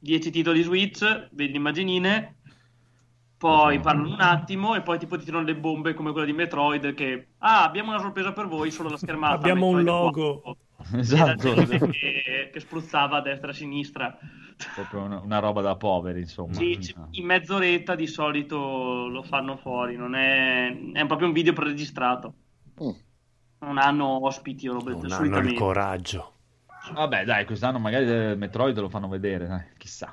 10 0.00 0.30
titoli 0.30 0.62
Switch, 0.62 1.28
vedi 1.32 1.56
immaginine, 1.56 2.38
poi 3.36 3.78
parlano 3.80 4.12
un 4.12 4.20
attimo 4.20 4.74
e 4.74 4.80
poi 4.80 4.98
tipo 4.98 5.18
ti 5.18 5.24
tirano 5.24 5.44
le 5.44 5.56
bombe 5.56 5.92
come 5.92 6.12
quella 6.12 6.26
di 6.26 6.32
Metroid 6.32 6.94
che, 6.94 7.28
ah, 7.38 7.64
abbiamo 7.64 7.90
una 7.90 8.00
sorpresa 8.00 8.32
per 8.32 8.46
voi, 8.46 8.70
solo 8.70 8.88
la 8.88 8.96
schermata. 8.96 9.34
Abbiamo 9.34 9.66
un 9.66 9.76
Metroid 9.76 10.16
logo. 10.16 10.40
4. 10.40 10.98
Esatto, 10.98 11.54
che, 11.54 12.50
che 12.52 12.60
spruzzava 12.60 13.18
a 13.18 13.20
destra 13.20 13.48
e 13.48 13.50
a 13.50 13.54
sinistra. 13.54 14.18
Proprio 14.74 15.02
una, 15.02 15.20
una 15.20 15.38
roba 15.38 15.60
da 15.60 15.76
poveri, 15.76 16.20
insomma. 16.20 16.54
Sì, 16.54 16.80
ci- 16.80 16.94
in 17.12 17.26
mezz'oretta 17.26 17.94
di 17.94 18.06
solito 18.06 19.06
lo 19.08 19.22
fanno 19.22 19.56
fuori, 19.56 19.96
non 19.96 20.14
è, 20.14 20.92
è 20.92 21.06
proprio 21.06 21.28
un 21.28 21.32
video 21.32 21.52
preregistrato. 21.52 22.34
Mm. 22.82 22.90
Non 23.60 23.78
hanno 23.78 24.24
ospiti 24.24 24.68
o 24.68 24.74
robe 24.74 24.92
Non 24.92 25.10
hanno 25.12 25.38
il 25.38 25.54
coraggio. 25.54 26.32
Vabbè, 26.92 27.24
dai, 27.24 27.44
quest'anno 27.44 27.78
magari 27.78 28.36
Metroid 28.36 28.78
lo 28.78 28.88
fanno 28.88 29.08
vedere, 29.08 29.46
dai, 29.46 29.64
chissà. 29.76 30.12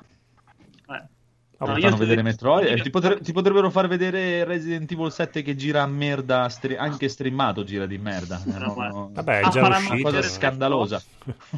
Eh. 1.58 1.64
No, 1.64 1.72
No, 1.72 1.80
fanno 1.80 1.94
ti 1.94 2.00
vedere 2.00 2.22
Metroid. 2.22 2.66
eh, 2.66 2.82
ti, 2.82 2.90
potre- 2.90 3.20
ti 3.20 3.32
potrebbero 3.32 3.70
far 3.70 3.88
vedere 3.88 4.44
Resident 4.44 4.90
Evil 4.92 5.10
7 5.10 5.40
che 5.40 5.56
gira 5.56 5.82
a 5.82 5.86
merda, 5.86 6.48
stri- 6.50 6.76
anche 6.76 7.08
streamato 7.08 7.64
gira 7.64 7.86
di 7.86 7.96
merda. 7.96 8.42
No, 8.44 8.74
no. 8.74 9.10
Vabbè, 9.12 9.40
è 9.40 9.42
Ah, 9.44 9.48
già 9.48 9.60
faranno 9.62 9.68
Una 9.68 9.76
uscito. 9.78 10.02
cosa 10.02 10.16
vedere 10.16 10.32
scandalosa. 10.32 11.02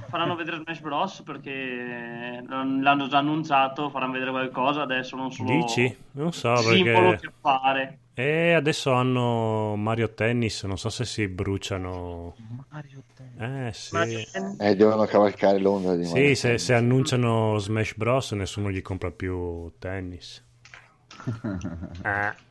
Faranno 0.08 0.36
vedere 0.36 0.58
Smash 0.62 0.80
Bros. 0.80 1.22
perché 1.22 2.44
l'hanno 2.46 3.08
già 3.08 3.18
annunciato, 3.18 3.90
faranno 3.90 4.12
vedere 4.12 4.30
qualcosa, 4.30 4.82
adesso 4.82 5.16
non 5.16 5.32
solo 5.32 5.50
Dici? 5.50 5.96
Non 6.12 6.32
so 6.32 6.54
simbolo 6.56 7.10
perché... 7.10 7.20
che 7.20 7.32
appare. 7.42 7.98
E 8.20 8.52
adesso 8.52 8.90
hanno 8.90 9.76
Mario 9.76 10.12
Tennis, 10.12 10.64
non 10.64 10.76
so 10.76 10.88
se 10.88 11.04
si 11.04 11.28
bruciano. 11.28 12.34
Mario 12.68 13.04
Tennis. 13.14 13.38
Eh 13.38 13.72
sì. 13.72 13.94
Ma- 13.94 14.56
Eh, 14.66 14.74
devono 14.74 15.04
cavalcare 15.04 15.60
l'onda 15.60 15.94
di 15.94 16.04
Sì, 16.04 16.12
Mario 16.14 16.34
se, 16.34 16.42
Tennis. 16.48 16.64
se 16.64 16.74
annunciano 16.74 17.58
Smash 17.58 17.94
Bros. 17.94 18.32
nessuno 18.32 18.72
gli 18.72 18.82
compra 18.82 19.12
più 19.12 19.70
tennis. 19.78 20.44
Eh, 22.02 22.46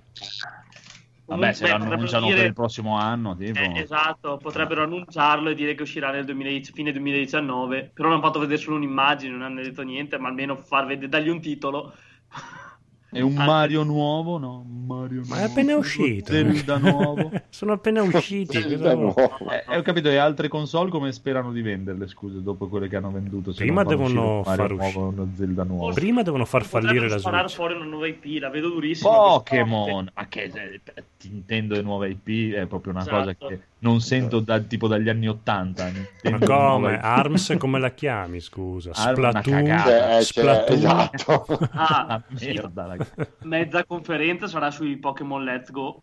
Vabbè, 1.25 1.51
se 1.51 1.63
lo 1.67 1.71
potrebbero 1.73 1.93
annunciano 1.95 2.25
dire- 2.27 2.37
per 2.37 2.45
il 2.45 2.53
prossimo 2.53 2.97
anno, 2.97 3.35
tipo. 3.35 3.59
Eh, 3.59 3.79
esatto, 3.81 4.37
potrebbero 4.37 4.83
annunciarlo 4.83 5.49
e 5.49 5.53
dire 5.55 5.75
che 5.75 5.81
uscirà 5.81 6.09
nel 6.11 6.23
2010 6.23 6.71
fine 6.71 6.93
2019, 6.93 7.91
però 7.93 8.07
non 8.07 8.17
hanno 8.19 8.25
fatto 8.25 8.39
vedere 8.39 8.57
solo 8.61 8.77
un'immagine, 8.77 9.33
non 9.33 9.41
hanno 9.41 9.61
detto 9.61 9.81
niente, 9.81 10.17
ma 10.17 10.29
almeno 10.29 10.55
far 10.55 10.85
vedere, 10.85 11.09
dargli 11.09 11.27
un 11.27 11.41
titolo. 11.41 11.93
È 13.09 13.21
un 13.21 13.37
Ah, 13.37 13.45
Mario 13.45 13.83
nuovo? 13.83 14.37
No, 14.37 14.65
un 14.67 14.85
Mario 14.85 15.21
ma 15.27 15.35
è 15.35 15.39
nuovo. 15.39 15.51
appena 15.51 15.75
uscito. 15.77 16.31
Zelda 16.33 16.77
nuovo. 16.77 17.31
Sono 17.49 17.71
appena 17.71 18.01
usciti. 18.01 18.57
Eh, 18.57 18.73
eh, 18.73 19.77
ho 19.77 19.81
capito, 19.81 20.09
e 20.09 20.17
altre 20.17 20.49
console 20.49 20.89
come 20.89 21.11
sperano 21.13 21.51
di 21.53 21.61
venderle, 21.61 22.07
scusa, 22.07 22.39
dopo 22.39 22.67
quelle 22.67 22.87
che 22.89 22.97
hanno 22.97 23.09
venduto? 23.11 23.53
Prima 23.53 23.83
devono 23.83 24.43
far 24.43 24.71
nuovo, 24.71 25.07
uno 25.07 25.29
Zelda 25.35 25.63
nuovo. 25.63 25.93
Prima 25.93 26.21
devono 26.21 26.43
far 26.45 26.63
fallire 26.65 27.07
la 27.07 27.17
Switch. 27.17 27.49
fuori 27.55 27.73
una 27.75 27.85
nuova 27.85 28.07
IP, 28.07 28.39
la 28.41 28.49
vedo 28.49 28.69
durissima. 28.69 29.09
Pokémon, 29.09 30.11
ma 30.13 30.27
che 30.27 30.43
eh, 30.43 30.81
ti 31.17 31.29
intendo 31.29 31.75
le 31.75 31.81
nuove 31.81 32.09
IP 32.09 32.53
è 32.55 32.65
proprio 32.65 32.91
una 32.91 33.01
Esatto. 33.01 33.17
cosa 33.17 33.35
che 33.35 33.59
non 33.79 33.99
sento 34.01 34.39
da, 34.39 34.59
tipo 34.59 34.87
dagli 34.87 35.09
anni 35.09 35.27
80. 35.27 35.91
Ma 36.31 36.39
come? 36.39 36.99
Arms 36.99 37.55
come 37.57 37.79
la 37.79 37.91
chiami, 37.91 38.39
scusa? 38.39 38.93
Splatoon, 38.93 39.41
cagata. 39.41 39.83
Cioè, 39.83 40.09
cioè, 40.09 40.23
Splatoon. 40.23 40.77
esatto. 40.77 41.45
Ah, 41.73 42.05
Ah, 42.07 42.23
merda, 42.29 42.97
mezza 43.43 43.85
conferenza 43.85 44.47
sarà 44.47 44.71
sui 44.71 44.97
Pokémon 44.97 45.43
Let's 45.43 45.71
Go. 45.71 45.99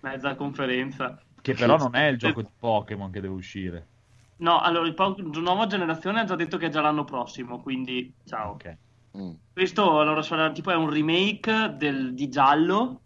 Mezza 0.00 0.34
conferenza. 0.34 1.18
Che 1.40 1.54
però 1.54 1.76
non 1.76 1.94
è 1.94 2.06
il 2.06 2.18
gioco 2.18 2.42
di 2.42 2.48
Pokémon 2.58 3.10
che 3.10 3.20
deve 3.20 3.34
uscire. 3.34 3.86
No, 4.36 4.60
allora, 4.60 4.86
il 4.86 4.94
po- 4.94 5.16
nuova 5.18 5.66
generazione 5.66 6.20
ha 6.20 6.24
già 6.24 6.34
detto 6.34 6.56
che 6.56 6.66
è 6.66 6.68
già 6.70 6.80
l'anno 6.80 7.04
prossimo, 7.04 7.60
quindi 7.60 8.12
ciao. 8.24 8.52
Ok. 8.52 8.76
Mm. 9.16 9.30
Questo 9.52 10.00
allora 10.00 10.22
sarà 10.22 10.50
tipo 10.50 10.70
è 10.70 10.74
un 10.74 10.90
remake 10.90 11.74
del, 11.76 12.14
di 12.14 12.28
giallo 12.28 13.02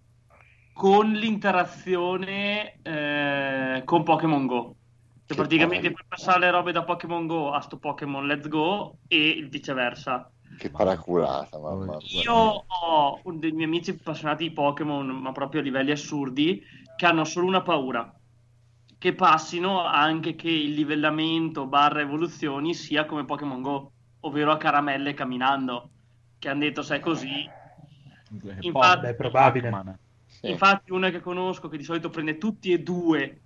con 0.79 1.11
l'interazione 1.11 2.79
eh, 2.83 3.83
con 3.85 4.05
Pokémon 4.05 4.47
Go. 4.47 4.77
Cioè, 5.27 5.27
Che 5.27 5.35
praticamente 5.35 5.91
puoi 5.91 6.05
passare 6.07 6.39
le 6.39 6.51
robe 6.53 6.71
da 6.71 6.85
Pokémon 6.85 7.27
Go 7.27 7.51
a 7.51 7.61
sto 7.61 7.79
Pokémon 7.79 8.25
Let's 8.25 8.47
Go 8.47 8.99
e 9.09 9.29
il 9.29 9.49
viceversa. 9.49 10.31
Che 10.57 10.71
paraculata, 10.71 11.59
mamma 11.59 11.97
Io 12.23 12.33
ho 12.33 13.21
un 13.25 13.41
dei 13.41 13.51
miei 13.51 13.67
amici 13.67 13.91
appassionati 13.91 14.47
di 14.47 14.55
Pokémon, 14.55 15.09
ma 15.09 15.33
proprio 15.33 15.63
a 15.63 15.65
livelli 15.65 15.91
assurdi, 15.91 16.63
che 16.97 17.07
hanno 17.07 17.25
solo 17.25 17.49
una 17.49 17.63
paura. 17.63 18.15
Che 18.97 19.15
passino 19.15 19.85
anche 19.85 20.37
che 20.37 20.49
il 20.49 20.75
livellamento 20.75 21.67
barra 21.67 22.03
evoluzioni 22.03 22.73
sia 22.73 23.05
come 23.05 23.25
Pokémon 23.25 23.61
Go, 23.61 23.93
ovvero 24.21 24.53
a 24.53 24.57
caramelle 24.57 25.13
camminando. 25.13 25.91
Che 26.39 26.49
hanno 26.49 26.61
detto 26.61 26.83
se 26.83 26.99
è 26.99 27.01
così. 27.01 27.51
Infatti- 28.61 29.07
è 29.07 29.17
probabile. 29.17 30.07
Sì. 30.41 30.51
Infatti, 30.51 30.93
una 30.93 31.11
che 31.11 31.21
conosco 31.21 31.69
che 31.69 31.77
di 31.77 31.83
solito 31.83 32.11
prende 32.11 32.39
tutti 32.39 32.73
e 32.73 32.79
due 32.81 33.43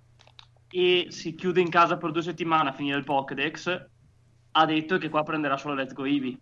e 0.69 1.07
si 1.09 1.33
chiude 1.33 1.59
in 1.59 1.69
casa 1.69 1.97
per 1.97 2.11
due 2.11 2.21
settimane 2.21 2.69
a 2.69 2.73
finire 2.73 2.97
il 2.97 3.03
Pokédex, 3.03 3.85
ha 4.51 4.65
detto 4.65 4.97
che 4.99 5.09
qua 5.09 5.23
prenderà 5.23 5.57
solo 5.57 5.73
Let's 5.73 5.93
Go 5.93 6.05
Eevee. 6.05 6.37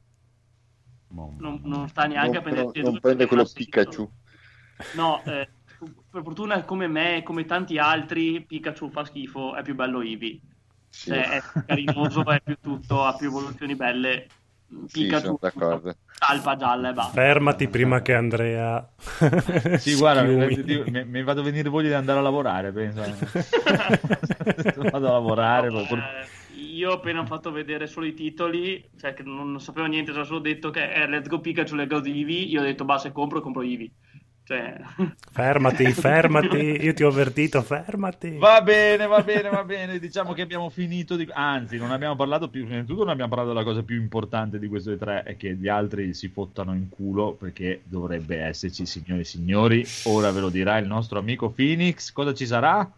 Non, 1.40 1.62
non 1.64 1.88
sta 1.88 2.06
neanche 2.06 2.38
a 2.38 2.42
non, 2.42 2.42
prendere 2.42 2.66
non- 2.66 2.74
tutti 2.74 2.80
e 2.80 2.92
non 2.92 3.00
prende 3.00 3.26
quello. 3.26 3.46
Pikachu. 3.46 4.12
No, 4.94 5.24
eh, 5.26 5.50
per 6.10 6.22
fortuna 6.24 6.64
come 6.66 6.88
me 6.88 7.18
e 7.18 7.24
come 7.24 7.46
tanti 7.46 7.78
altri, 7.78 8.46
Pikachu 8.46 8.90
fa 8.90 9.06
schifo, 9.06 9.56
è 9.56 9.64
più 9.64 9.74
bello 9.74 10.02
Eevee. 10.02 10.40
Sì, 10.90 11.10
Cioè, 11.10 11.30
è 11.30 11.42
più 11.42 11.64
carinoso, 11.66 12.26
è 12.26 12.42
più 12.42 12.58
tutto, 12.60 13.06
ha 13.06 13.16
più 13.16 13.28
evoluzioni 13.28 13.76
belle. 13.76 14.28
Sì, 14.88 15.04
Pikachu, 15.04 15.26
sono 15.26 15.38
d'accordo. 15.42 15.96
talpa 16.18 16.56
gialla 16.56 16.90
e 16.90 16.94
basta. 16.94 17.12
Fermati 17.14 17.68
prima 17.68 18.02
che 18.02 18.14
Andrea. 18.14 18.88
Sì, 19.78 19.96
guarda, 19.98 20.22
schiumi. 20.52 20.92
mi, 20.92 21.06
mi- 21.06 21.24
vado 21.24 21.42
a 21.42 21.44
venire 21.44 21.70
voglia 21.70 21.90
di 21.90 21.94
andare 21.96 22.20
a 22.20 22.22
lavorare, 22.22 22.72
penso. 22.72 23.02
vado 24.92 25.08
a 25.08 25.12
lavorare. 25.12 25.70
No, 25.70 25.86
poi- 25.88 26.00
eh, 26.00 26.60
io 26.60 26.92
ho 26.92 26.94
appena 26.96 27.26
fatto 27.26 27.52
vedere 27.52 27.88
solo 27.88 28.06
i 28.06 28.14
titoli, 28.14 28.84
cioè 29.00 29.14
che 29.14 29.24
non, 29.24 29.52
non 29.52 29.60
sapevo 29.60 29.88
niente, 29.88 30.12
ho 30.12 30.24
solo 30.24 30.40
detto 30.40 30.70
che 30.70 30.92
è 30.92 31.08
Let's 31.08 31.28
Go 31.28 31.40
Pikachu, 31.40 31.76
Let's 31.76 31.90
Go 31.90 32.04
Eevee, 32.04 32.44
io 32.44 32.62
ho 32.62 32.64
detto 32.64 32.86
basta, 32.86 33.08
se 33.08 33.14
compro, 33.14 33.42
compro 33.42 33.62
Eevee. 33.62 33.92
Cioè, 34.52 34.76
Fermati, 35.32 35.94
fermati. 35.94 36.58
Io 36.58 36.94
ti 36.94 37.04
ho 37.04 37.08
avvertito, 37.08 37.62
fermati. 37.62 38.36
Va 38.36 38.62
bene, 38.62 39.08
va 39.08 39.22
bene, 39.22 39.50
va 39.50 39.64
bene. 39.64 39.98
Diciamo 39.98 40.34
che 40.34 40.42
abbiamo 40.42 40.70
finito 40.70 41.16
di... 41.16 41.26
Anzi, 41.32 41.78
non 41.78 41.92
abbiamo 41.92 42.18
parlato 42.18 42.50
più... 42.50 42.66
Prima 42.66 42.82
di 42.82 42.86
tutto 42.86 43.04
non 43.04 43.12
abbiamo 43.12 43.30
parlato 43.30 43.54
della 43.54 43.64
cosa 43.64 43.82
più 43.82 43.96
importante 43.96 44.60
di 44.60 44.68
queste 44.68 44.98
tre, 44.98 45.24
è 45.24 45.38
che 45.38 45.56
gli 45.56 45.70
altri 45.70 46.14
si 46.14 46.28
fottano 46.28 46.74
in 46.74 46.90
culo 46.90 47.32
perché 47.32 47.80
dovrebbe 47.86 48.40
esserci, 48.40 48.86
signori 48.86 49.22
e 49.22 49.26
signori. 49.26 49.86
Ora 50.04 50.32
ve 50.32 50.42
lo 50.42 50.50
dirà 50.50 50.78
il 50.80 50.88
nostro 50.88 51.18
amico 51.18 51.50
Phoenix. 51.50 52.12
Cosa 52.12 52.34
ci 52.34 52.46
sarà? 52.46 52.92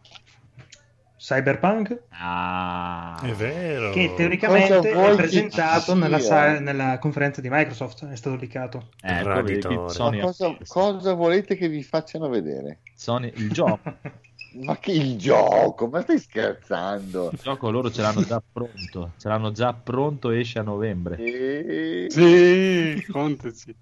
Cyberpunk, 1.24 1.98
Ah... 2.10 3.18
È 3.24 3.32
vero. 3.32 3.92
che 3.92 4.14
teoricamente 4.14 4.92
è 4.92 5.16
presentato 5.16 5.96
nella, 5.96 6.20
sa- 6.20 6.60
nella 6.60 7.00
conferenza 7.00 7.40
di 7.40 7.48
Microsoft, 7.50 8.06
è 8.10 8.16
stato 8.18 8.36
leakato. 8.36 8.90
Ma 9.02 9.88
Sony, 9.88 10.20
cosa, 10.20 10.54
cosa 10.68 11.14
volete 11.14 11.56
che 11.56 11.70
vi 11.70 11.82
facciano 11.82 12.28
vedere? 12.28 12.82
Sony- 12.94 13.32
il 13.38 13.52
gioco. 13.52 13.80
Ma 14.66 14.78
che 14.78 14.92
il 14.92 15.18
gioco? 15.18 15.88
Ma 15.88 16.02
stai 16.02 16.20
scherzando? 16.20 17.30
Il 17.32 17.40
gioco 17.42 17.72
loro 17.72 17.90
ce 17.90 18.02
l'hanno 18.02 18.26
già 18.26 18.44
pronto. 18.52 19.14
Ce 19.18 19.30
l'hanno 19.30 19.54
già 19.54 19.74
pronto, 19.74 20.30
esce 20.30 20.60
a 20.60 20.64
novembre. 20.64 21.16
E... 21.16 22.08
Sì, 22.10 23.02
contaci. 23.10 23.74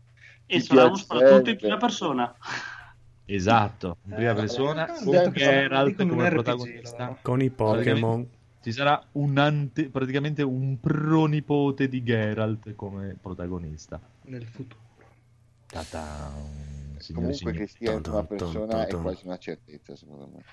e 0.46 0.64
piace? 0.64 0.96
sparatutto 0.96 1.50
in 1.50 1.58
prima 1.58 1.78
persona. 1.78 2.36
Esatto, 3.34 3.98
in 4.06 4.14
prima 4.14 4.32
Eh, 4.32 4.36
persona, 4.36 4.88
hanno 4.88 5.12
con 5.12 5.32
che 5.32 5.32
Geralt 5.32 6.06
come 6.06 6.28
protagonista. 6.30 7.18
Con 7.22 7.42
i 7.42 7.50
Pokémon. 7.50 8.30
Ci 8.62 8.72
sarà 8.72 9.04
un 9.14 9.38
ante- 9.38 9.90
praticamente 9.90 10.44
un 10.44 10.80
pronipote 10.80 11.88
di 11.88 12.04
Geralt 12.04 12.76
come 12.76 13.16
protagonista. 13.20 14.00
nel 14.24 14.48
futuro. 14.48 14.80
Ta-ta, 15.68 16.32
signori, 16.98 17.14
Comunque 17.24 17.38
signori. 17.38 17.58
che 17.58 17.68
sia 17.68 18.00
prima 18.00 18.24
Dun, 18.24 18.26
dun, 18.28 18.28
persona 18.28 18.68
dun, 18.68 18.86
è 18.86 18.88
dun. 18.88 19.02
quasi 19.02 19.26
una 19.26 19.38
certezza, 19.38 19.96
secondo 19.96 20.28
me. 20.28 20.46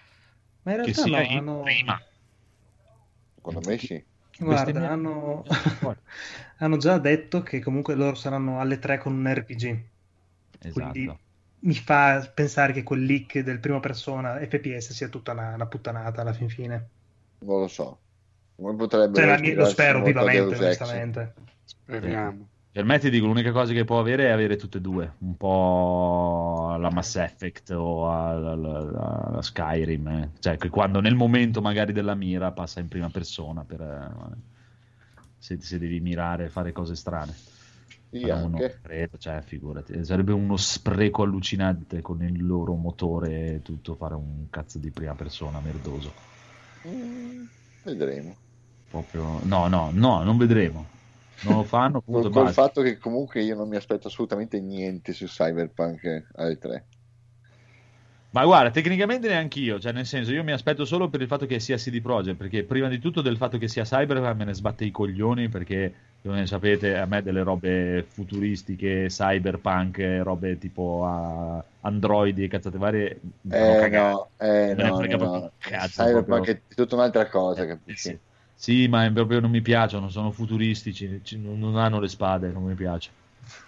Ma 0.62 0.70
in 0.72 0.76
Che 0.80 0.92
realtà 0.92 1.02
sia 1.02 1.18
no, 1.18 1.24
in 1.24 1.36
hanno... 1.38 1.62
prima. 1.62 2.00
Secondo 3.34 3.60
me 3.62 3.78
sì. 3.78 4.06
Guarda, 4.38 4.90
hanno... 4.90 5.42
hanno 6.58 6.76
già 6.76 6.98
detto 6.98 7.42
che 7.42 7.60
comunque 7.60 7.94
loro 7.94 8.14
saranno 8.14 8.60
alle 8.60 8.78
tre 8.78 8.98
con 8.98 9.12
un 9.14 9.32
RPG. 9.32 9.90
Esatto. 10.60 10.92
Quindi 10.92 11.18
mi 11.60 11.74
fa 11.74 12.30
pensare 12.32 12.72
che 12.72 12.82
quel 12.82 13.04
leak 13.04 13.40
del 13.40 13.58
prima 13.60 13.80
persona 13.80 14.38
FPS 14.38 14.92
sia 14.92 15.08
tutta 15.08 15.32
una, 15.32 15.54
una 15.54 15.66
puttanata 15.66 16.20
alla 16.20 16.32
fin 16.32 16.48
fine. 16.48 16.88
Non 17.40 17.60
lo 17.60 17.68
so. 17.68 17.98
Come 18.56 18.74
potrebbe 18.74 19.20
Cioè, 19.20 19.40
mia- 19.40 19.54
lo 19.54 19.64
spero 19.66 20.02
vivamente, 20.02 20.56
onestamente. 20.56 21.34
Speriamo. 21.64 22.48
Per 22.70 22.84
me 22.84 22.98
ti 22.98 23.10
dico, 23.10 23.26
l'unica 23.26 23.50
cosa 23.50 23.72
che 23.72 23.84
può 23.84 23.98
avere 23.98 24.26
è 24.26 24.30
avere 24.30 24.56
tutte 24.56 24.78
e 24.78 24.80
due, 24.80 25.14
un 25.18 25.36
po' 25.36 26.68
alla 26.70 26.90
Mass 26.90 27.16
Effect 27.16 27.70
o 27.70 28.08
alla 28.08 29.42
Skyrim, 29.42 30.06
eh. 30.08 30.30
cioè 30.38 30.56
che 30.56 30.68
quando 30.68 31.00
nel 31.00 31.16
momento 31.16 31.60
magari 31.60 31.92
della 31.92 32.14
mira 32.14 32.52
passa 32.52 32.78
in 32.78 32.86
prima 32.86 33.08
persona 33.08 33.64
per, 33.64 33.80
eh, 33.80 34.36
se, 35.38 35.58
se 35.60 35.78
devi 35.78 35.98
mirare 35.98 36.44
e 36.44 36.48
fare 36.50 36.70
cose 36.70 36.94
strane. 36.94 37.34
Anche. 38.10 38.78
credo, 38.80 39.18
cioè, 39.18 39.42
figurati, 39.42 40.04
sarebbe 40.04 40.32
uno 40.32 40.56
spreco 40.56 41.22
allucinante 41.22 42.00
con 42.00 42.22
il 42.22 42.46
loro 42.46 42.74
motore 42.74 43.54
e 43.54 43.62
tutto 43.62 43.94
fare 43.96 44.14
un 44.14 44.46
cazzo 44.48 44.78
di 44.78 44.90
prima 44.90 45.14
persona 45.14 45.60
merdoso. 45.60 46.12
Mm, 46.86 47.44
vedremo. 47.84 48.36
Proprio... 48.88 49.40
No, 49.44 49.68
no, 49.68 49.90
no, 49.92 50.22
non 50.22 50.38
vedremo. 50.38 50.86
Non 51.42 51.56
lo 51.56 51.64
fanno, 51.64 52.00
punto, 52.04 52.30
col 52.30 52.44
basta. 52.44 52.62
fatto 52.62 52.82
che 52.82 52.96
comunque 52.96 53.42
io 53.42 53.54
non 53.54 53.68
mi 53.68 53.76
aspetto 53.76 54.08
assolutamente 54.08 54.60
niente 54.60 55.12
su 55.12 55.26
Cyberpunk 55.26 56.04
eh, 56.04 56.24
alle 56.36 56.58
3. 56.58 56.84
Ma 58.30 58.44
guarda, 58.44 58.70
tecnicamente 58.70 59.26
neanche 59.26 59.58
io, 59.58 59.80
cioè 59.80 59.92
nel 59.92 60.04
senso 60.04 60.32
io 60.32 60.44
mi 60.44 60.52
aspetto 60.52 60.84
solo 60.84 61.08
per 61.08 61.22
il 61.22 61.26
fatto 61.26 61.46
che 61.46 61.60
sia 61.60 61.76
CD 61.76 62.02
Projekt, 62.02 62.36
perché 62.36 62.62
prima 62.62 62.88
di 62.88 62.98
tutto 62.98 63.22
del 63.22 63.38
fatto 63.38 63.56
che 63.56 63.68
sia 63.68 63.84
Cyberpunk 63.84 64.36
me 64.36 64.44
ne 64.44 64.54
sbatte 64.54 64.84
i 64.84 64.90
coglioni 64.90 65.48
perché 65.48 65.94
come 66.28 66.46
sapete, 66.46 66.96
a 66.96 67.06
me 67.06 67.22
delle 67.22 67.42
robe 67.42 68.04
futuristiche, 68.08 69.06
cyberpunk, 69.08 70.20
robe 70.22 70.58
tipo 70.58 71.02
uh, 71.04 71.62
androidi 71.86 72.44
e 72.44 72.48
cazzate 72.48 72.78
varie. 72.78 73.20
Eh, 73.50 73.88
no, 73.90 74.30
eh, 74.38 74.74
Me 74.74 74.82
no, 74.82 75.00
no, 75.00 75.16
no. 75.16 75.50
cazzo, 75.58 76.02
Cyberpunk 76.04 76.26
proprio- 76.26 76.54
è 76.54 76.74
tutta 76.74 76.94
un'altra 76.94 77.28
cosa, 77.28 77.66
capisci? 77.66 78.08
Sì. 78.10 78.18
Sì, 78.54 78.88
ma 78.88 79.08
proprio 79.12 79.38
non 79.40 79.50
mi 79.50 79.60
piacciono, 79.60 80.08
sono 80.08 80.32
futuristici, 80.32 81.20
ci- 81.22 81.38
non 81.38 81.76
hanno 81.76 82.00
le 82.00 82.08
spade, 82.08 82.48
non 82.50 82.64
mi 82.64 82.74
piace. 82.74 83.10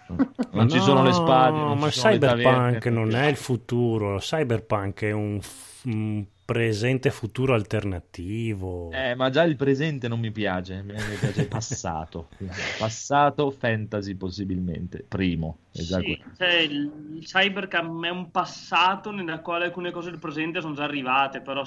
Non 0.53 0.69
ci 0.69 0.77
No, 0.79 0.83
sono 0.83 1.03
le 1.05 1.13
spade, 1.13 1.57
non 1.59 1.79
ma 1.79 1.89
ci 1.91 2.01
sono 2.01 2.11
le 2.11 2.19
Cyberpunk 2.19 2.87
non 2.87 3.15
è 3.15 3.27
il 3.29 3.37
futuro. 3.37 4.19
Cyberpunk 4.19 5.03
è 5.05 5.13
un, 5.13 5.41
f- 5.41 5.85
un 5.85 6.25
presente 6.51 7.11
futuro 7.11 7.55
alternativo. 7.55 8.91
Eh, 8.91 9.15
ma 9.15 9.31
già 9.31 9.45
il 9.45 9.55
presente 9.55 10.09
non 10.09 10.19
mi 10.19 10.33
piace, 10.33 10.83
mi 10.83 10.95
piace 11.21 11.43
il 11.43 11.47
passato. 11.47 12.27
passato, 12.77 13.53
fantasy 13.53 14.17
possibilmente, 14.17 15.05
primo. 15.07 15.59
Sì, 15.71 15.87
quello. 15.87 16.17
cioè, 16.37 16.55
il 16.59 17.21
cybercam 17.21 18.05
è 18.05 18.11
un 18.11 18.33
passato 18.33 19.13
nella 19.13 19.39
quale 19.39 19.67
alcune 19.67 19.93
cose 19.93 20.11
del 20.11 20.19
presente 20.19 20.61
sono 20.61 20.75
già 20.75 20.83
arrivate, 20.83 21.41
però 21.41 21.63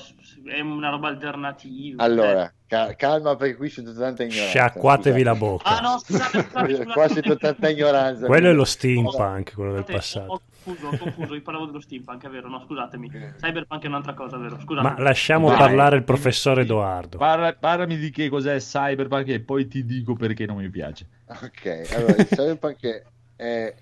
è 0.46 0.60
una 0.60 0.90
roba 0.90 1.08
alternativa. 1.08 2.04
Allora, 2.04 2.52
ca- 2.68 2.94
calma 2.96 3.38
perché 3.38 3.56
qui 3.56 3.70
c'è 3.70 3.82
tanta 3.84 4.24
ignoranza. 4.24 4.50
Sciacquatevi 4.50 5.24
la 5.24 5.36
bocca. 5.36 5.78
Ah 5.78 5.80
no, 5.80 6.00
scusate. 6.00 6.50
Qua 6.92 7.08
c'è 7.08 7.22
tanta 7.38 7.70
ignoranza. 7.70 8.26
Quello 8.26 8.50
è 8.50 8.54
lo 8.54 8.66
steampunk, 8.66 9.54
quello 9.54 9.76
del 9.76 9.86
passato. 9.86 10.34
Ho 10.34 10.42
confuso, 10.64 10.88
ho 10.88 10.98
confuso, 10.98 11.36
io 11.36 11.42
parlavo 11.42 11.66
dello 11.68 11.80
steampunk, 11.80 12.26
è 12.26 12.30
vero, 12.30 12.50
no, 12.50 12.62
scusatemi. 12.66 13.10
Cyberpunk 13.38 13.84
è 13.84 13.88
un'altra 13.88 14.14
cosa, 14.14 14.36
vero? 14.36 14.60
Scusate. 14.60 14.73
Ma 14.82 14.96
lasciamo 14.98 15.48
Vai. 15.48 15.58
parlare 15.58 15.96
il 15.98 16.04
professor 16.04 16.60
Edoardo. 16.60 17.18
Parla- 17.18 17.54
parlami 17.54 17.98
di 17.98 18.10
che 18.10 18.30
cos'è 18.30 18.58
Cyberpunk 18.58 19.28
e 19.30 19.40
poi 19.42 19.68
ti 19.68 19.86
dico 19.86 20.16
perché 20.16 20.46
non 20.46 20.58
mi 20.58 20.70
piace. 20.70 21.08
Ok, 21.28 21.90
allora 21.96 22.16
il 22.16 22.28
Cyberpunk 22.28 23.04
è, 23.36 23.76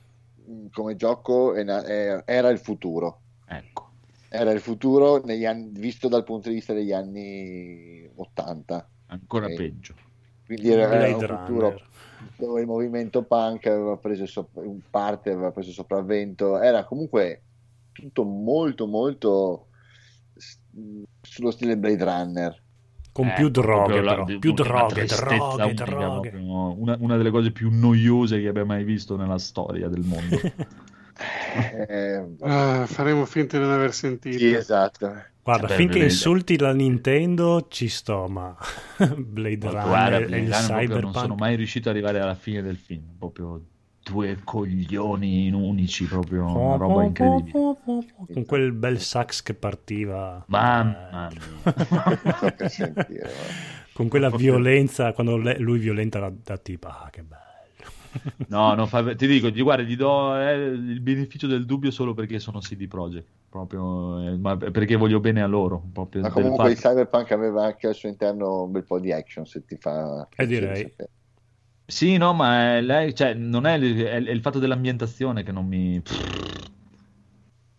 come 0.72 0.96
gioco 0.96 1.54
è 1.54 1.64
è- 1.64 2.24
era 2.26 2.50
il 2.50 2.60
futuro. 2.60 3.20
Ecco. 3.48 3.90
Era 4.30 4.52
il 4.52 4.60
futuro 4.62 5.22
negli 5.24 5.46
anni, 5.46 5.72
visto 5.74 6.08
dal 6.08 6.24
punto 6.24 6.50
di 6.50 6.56
vista 6.56 6.74
degli 6.74 6.94
anni 6.94 8.10
80. 8.16 8.88
Ancora 9.08 9.48
Ok. 9.48 9.56
peggio. 9.56 9.94
Quindi 10.46 10.70
era, 10.72 10.84
era 10.84 11.16
Blade 11.18 11.26
un 11.34 11.38
futuro 11.40 11.82
dove 12.38 12.62
il 12.62 12.68
movimento 12.68 13.24
punk 13.24 13.66
aveva 13.68 13.98
preso 13.98 14.26
sop- 14.26 14.62
in 14.64 14.80
parte 14.90 15.32
aveva 15.32 15.52
preso 15.52 15.72
sopravvento. 15.72 16.60
Era 16.62 16.84
comunque 16.86 17.42
tutto 17.92 18.24
molto 18.24 18.88
molto 18.88 19.68
sullo 21.22 21.52
stile 21.52 21.78
Blade 21.78 22.04
Runner. 22.04 22.64
Con 23.12 23.28
Eh, 23.28 23.34
più 23.34 23.50
droghe, 23.50 24.02
la- 24.02 24.12
però. 24.12 24.24
una 24.24 24.38
Più 24.40 24.54
droghe, 24.54 25.06
droghe, 25.06 25.62
unica, 25.64 25.86
droghe. 25.86 26.30
proprio 26.30 26.80
Una, 26.80 26.96
una 27.00 27.18
delle 27.18 27.30
cose 27.32 27.52
più 27.52 27.70
noiose 27.72 28.40
che 28.40 28.48
abbia 28.48 28.66
mai 28.66 28.84
visto 28.84 29.16
nella 29.18 29.38
storia 29.38 29.88
del 29.90 30.04
mondo. 30.04 30.40
Eh, 31.54 32.36
Ah, 32.42 32.86
faremo 32.88 33.26
finta 33.26 33.58
di 33.58 33.64
non 33.64 33.74
aver 33.74 33.94
sentito. 33.94 34.38
sì, 34.38 34.52
esatto. 34.54 35.08
Guarda, 35.44 35.68
Vabbè, 35.68 35.68
finché 35.68 36.00
Blade. 36.00 36.04
insulti 36.04 36.58
la 36.58 36.74
Nintendo 36.74 37.68
ci 37.70 37.88
sto, 37.90 38.28
ma 38.28 38.56
Blade 39.18 39.70
Guarda, 39.70 39.84
Runner 39.84 40.22
e 40.24 40.26
Blade 40.26 40.44
il 40.44 40.50
Runner 40.50 40.72
proprio 40.74 41.00
non 41.00 41.14
sono 41.16 41.36
Cyberpunk 41.36 41.36
mai 41.36 41.56
riuscito 41.56 41.90
ad 41.90 41.96
arrivare 41.96 42.20
alla 42.20 42.36
fine 42.36 42.62
del 42.62 42.78
film. 42.78 43.16
Proprio 43.18 43.71
due 44.04 44.40
coglioni 44.44 45.48
in 45.48 45.54
unici, 45.54 46.06
proprio 46.06 46.46
una 46.48 46.76
roba 46.78 47.04
incredibile. 47.04 47.78
con 48.32 48.46
quel 48.46 48.72
bel 48.72 49.00
sax 49.00 49.42
che 49.42 49.54
partiva. 49.54 50.44
Mamma 50.48 51.30
Eh, 51.30 51.32
mia. 51.36 51.64
Con 53.94 54.08
quella 54.08 54.30
violenza, 54.30 55.12
quando 55.14 55.36
lui 55.38 55.80
violenta 55.80 56.20
la, 56.20 56.32
la 56.46 56.58
tipa. 56.58 57.02
Ah, 57.04 57.10
che 57.10 57.24
bello. 57.24 57.40
No, 58.48 58.74
no, 58.76 58.86
fa- 58.88 59.16
ti 59.16 59.26
dico, 59.28 59.48
gli- 59.50 59.62
guarda, 59.64 59.84
gli 59.84 59.96
do 59.96 60.36
eh, 60.38 60.54
il 60.56 61.00
beneficio 61.00 61.48
del 61.48 61.66
dubbio 61.66 61.92
solo 61.92 62.14
perché 62.14 62.40
sono 62.40 62.60
CD 62.60 62.88
Projekt, 62.88 63.28
proprio, 63.50 64.20
eh, 64.28 64.38
ma 64.38 64.58
perché 64.58 64.96
voglio 64.98 65.20
bene 65.22 65.42
a 65.42 65.48
loro. 65.48 65.82
Proprio 65.94 66.22
Ma 66.22 66.30
comunque 66.32 66.72
il 66.72 66.78
Cyberpunk 66.78 67.32
aveva 67.32 67.66
anche 67.66 67.88
al 67.88 67.96
suo 67.96 68.10
interno 68.10 68.64
un 68.64 68.72
bel 68.72 68.84
po' 68.86 69.00
di 69.00 69.12
action 69.12 69.46
se 69.46 69.64
ti 69.66 69.78
fa 69.78 70.28
Eh, 70.38 70.46
piacere 70.46 70.48
direi. 70.48 70.76
sapere. 70.76 71.10
Sì, 71.92 72.16
no, 72.16 72.32
ma 72.34 72.78
è, 72.78 72.82
lei, 72.82 73.14
cioè, 73.14 73.34
non 73.34 73.66
è, 73.66 73.74
il- 73.74 73.98
è- 74.02 74.24
è 74.24 74.32
il 74.32 74.40
fatto 74.40 74.60
dell'ambientazione 74.60 75.44
che 75.44 75.52
non 75.52 75.68
mi... 75.68 76.02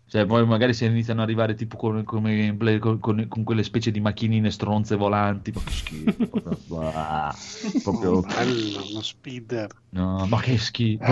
Cioè, 0.07 0.27
poi 0.27 0.45
magari 0.45 0.75
se 0.75 0.85
iniziano 0.85 1.21
ad 1.21 1.25
arrivare 1.27 1.55
tipo 1.55 1.75
con, 1.75 2.03
come- 2.03 2.55
con, 2.79 2.99
con- 2.99 3.25
con 3.27 3.43
quelle 3.43 3.63
specie 3.63 3.89
di 3.89 3.99
macchinine 3.99 4.51
stronze 4.51 4.95
volanti, 4.95 5.51
ma 5.51 5.61
che 5.63 5.71
schifo, 5.71 6.27
proprio, 6.27 6.57
bah, 6.69 7.35
proprio- 7.81 8.21
Bello, 8.21 8.83
uno 8.91 9.01
speeder. 9.01 9.71
no, 9.89 10.27
ma 10.27 10.39
che 10.39 10.59
schifo. 10.59 11.03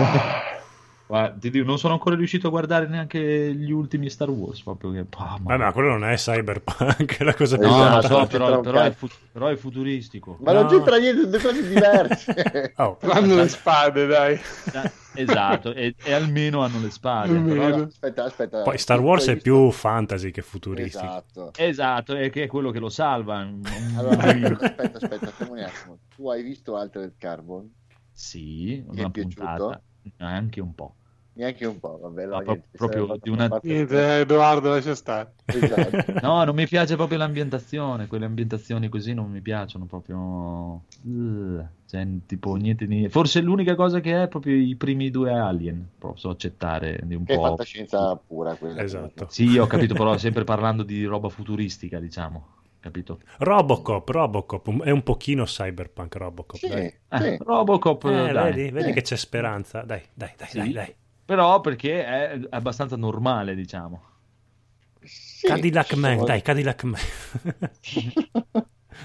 Guarda, 1.12 1.38
ti 1.38 1.50
dico, 1.50 1.66
non 1.66 1.78
sono 1.78 1.92
ancora 1.92 2.16
riuscito 2.16 2.46
a 2.46 2.50
guardare 2.50 2.86
neanche 2.86 3.52
gli 3.54 3.70
ultimi 3.70 4.08
Star 4.08 4.30
Wars, 4.30 4.62
proprio 4.62 4.92
che... 4.92 5.00
ah, 5.00 5.36
ma- 5.42 5.56
Vabbè, 5.56 5.64
ma 5.64 5.72
quello 5.72 5.88
non 5.90 6.04
è 6.06 6.16
Cyberpunk, 6.16 7.18
è 7.20 7.24
la 7.24 7.34
cosa 7.34 7.58
più 7.58 7.66
No, 7.68 7.96
lo 7.96 8.00
so, 8.00 8.26
però, 8.28 8.60
però 8.60 8.80
è 8.80 8.92
fu- 8.92 9.08
però 9.30 9.48
è 9.48 9.56
futuristico. 9.56 10.38
Ma 10.40 10.52
No. 10.52 10.62
non 10.62 10.70
c'entra 10.70 10.96
niente, 10.96 11.38
sono 11.38 11.52
due 11.52 11.60
cose 11.60 11.68
diverse. 11.68 12.72
Oh, 12.82 12.96
Hanno 13.02 13.34
le 13.34 13.48
spade, 13.48 14.06
dai. 14.06 14.32
Eh, 14.72 14.90
Esatto, 15.14 15.74
e, 15.74 15.94
e 16.02 16.12
almeno 16.14 16.62
hanno 16.62 16.80
le 16.80 16.90
spade. 16.90 17.38
Però- 17.38 17.82
aspetta, 17.82 18.24
aspetta. 18.24 18.62
Poi 18.62 18.78
Star 18.78 19.00
Wars 19.00 19.26
è 19.28 19.36
più 19.36 19.70
fantasy 19.70 20.30
che 20.30 20.40
futuristico. 20.40 21.04
Esatto. 21.04 21.50
Esatto, 21.58 22.14
è 22.16 22.30
che 22.30 22.44
è 22.44 22.46
quello 22.46 22.70
che 22.70 22.78
lo 22.78 22.88
salva. 22.88 23.46
Allora, 23.98 24.16
aspetta, 24.62 24.96
aspetta, 24.96 25.26
fermo 25.26 25.52
un 25.52 25.58
attimo. 25.58 25.98
Tu 26.16 26.30
hai 26.30 26.42
visto 26.42 26.74
Altered 26.74 27.12
Carbon? 27.18 27.70
Sì, 28.10 28.82
Ti 28.90 29.00
è 29.02 29.10
piaciuto? 29.10 29.34
puntata, 29.44 29.82
anche 30.16 30.60
un 30.62 30.74
po'. 30.74 30.94
Neanche 31.34 31.64
un 31.64 31.80
po', 31.80 31.98
vabbè. 31.98 32.26
No, 32.26 32.36
no, 32.36 32.42
pro- 32.42 32.52
niente, 32.52 32.68
proprio 32.76 33.16
di 33.20 33.30
una- 33.30 33.58
Niente, 33.62 34.16
eh, 34.16 34.20
Edoardo, 34.20 34.68
lascia 34.70 34.94
stare. 34.94 35.32
Esatto. 35.46 36.12
No, 36.20 36.44
non 36.44 36.54
mi 36.54 36.66
piace 36.66 36.94
proprio 36.96 37.16
l'ambientazione, 37.18 38.06
quelle 38.06 38.26
ambientazioni 38.26 38.88
così 38.90 39.14
non 39.14 39.30
mi 39.30 39.40
piacciono 39.40 39.86
proprio. 39.86 40.82
Cioè, 41.86 42.06
tipo 42.26 42.54
niente 42.56 42.86
di... 42.86 43.08
Forse 43.08 43.40
l'unica 43.40 43.74
cosa 43.74 44.00
che 44.00 44.22
è 44.24 44.28
proprio 44.28 44.54
i 44.56 44.76
primi 44.76 45.10
due 45.10 45.32
Alien, 45.32 45.88
posso 45.98 46.28
accettare 46.30 47.00
di 47.04 47.14
un 47.14 47.24
Che 47.24 47.32
è 47.32 47.36
po'. 47.36 47.42
fantascienza 47.44 48.14
pura 48.16 48.54
quella. 48.54 48.82
Esatto. 48.82 49.26
Sì, 49.30 49.56
ho 49.58 49.66
capito, 49.66 49.94
però 49.94 50.16
sempre 50.18 50.44
parlando 50.44 50.82
di 50.82 51.04
roba 51.04 51.28
futuristica, 51.30 51.98
diciamo, 51.98 52.46
capito? 52.80 53.20
Robocop, 53.38 54.08
Robocop, 54.08 54.82
è 54.82 54.90
un 54.90 55.02
pochino 55.02 55.44
cyberpunk 55.44 56.14
Robocop. 56.16 56.58
Sì, 56.58 56.68
dai. 56.68 56.84
Eh, 57.08 57.18
sì. 57.20 57.36
Robocop, 57.40 58.04
Eh, 58.04 58.32
dai. 58.32 58.52
vedi, 58.52 58.70
vedi 58.70 58.90
Eh. 58.90 58.92
che 58.92 59.02
c'è 59.02 59.16
speranza. 59.16 59.82
Dai, 59.82 60.02
dai, 60.14 60.30
dai, 60.36 60.48
Sì. 60.48 60.58
dai, 60.58 60.72
dai. 60.72 60.94
Però 61.24 61.60
perché 61.60 62.04
è 62.04 62.40
abbastanza 62.50 62.96
normale, 62.96 63.54
diciamo. 63.54 64.02
Sì, 65.02 65.46
Cadillac 65.46 65.94
Man, 65.94 66.24
dai, 66.24 66.42
Cadillac 66.42 66.82
Man. 66.84 67.00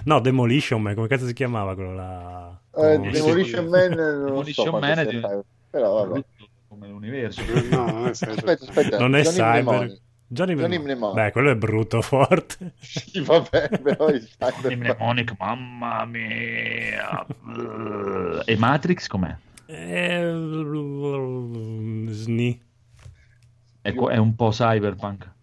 no, 0.06 0.20
Demolition 0.20 0.82
Man, 0.82 0.96
come 0.96 1.08
cazzo 1.08 1.26
si 1.26 1.34
chiamava 1.34 1.74
quello 1.74 1.94
là? 1.96 2.60
Eh, 2.76 2.96
Con- 2.98 3.12
Demolition 3.12 3.66
Man 3.68 3.90
non 3.92 4.26
Demolition 4.26 4.66
so 4.66 4.72
Man 4.80 5.00
è 5.00 5.06
di- 5.06 5.16
cyber- 5.20 5.44
però 5.70 6.06
vabbè. 6.06 6.24
Come 6.68 6.88
l'universo. 6.88 7.42
No, 7.72 7.86
non 7.86 8.06
è. 8.08 8.10
Aspetta, 8.10 8.52
aspetta. 8.52 9.00
Non 9.00 9.16
è 9.16 9.22
Johnny 9.22 9.36
cyber. 9.36 9.64
Mnemonic. 9.64 10.02
Johnny, 10.30 10.56
Johnny 10.56 10.78
Mnemonic. 10.78 10.84
Mnemonic. 10.84 11.16
Beh, 11.16 11.32
quello 11.32 11.52
è 11.52 11.56
brutto, 11.56 12.02
forte. 12.04 12.74
Sì, 12.80 13.22
vabbè, 13.22 13.70
però 13.82 14.10
il 14.10 14.28
cyberpunk- 14.28 14.76
Mnemonic, 14.76 15.36
mamma 15.40 16.06
mia. 16.06 17.26
e 18.46 18.58
Matrix 18.58 19.08
com'è? 19.08 19.36
Eh, 19.68 20.22
Sni. 22.10 22.62
È, 23.82 23.94
è 23.94 24.18
un 24.18 24.36
po' 24.36 24.50
cyberpunk. 24.50 25.36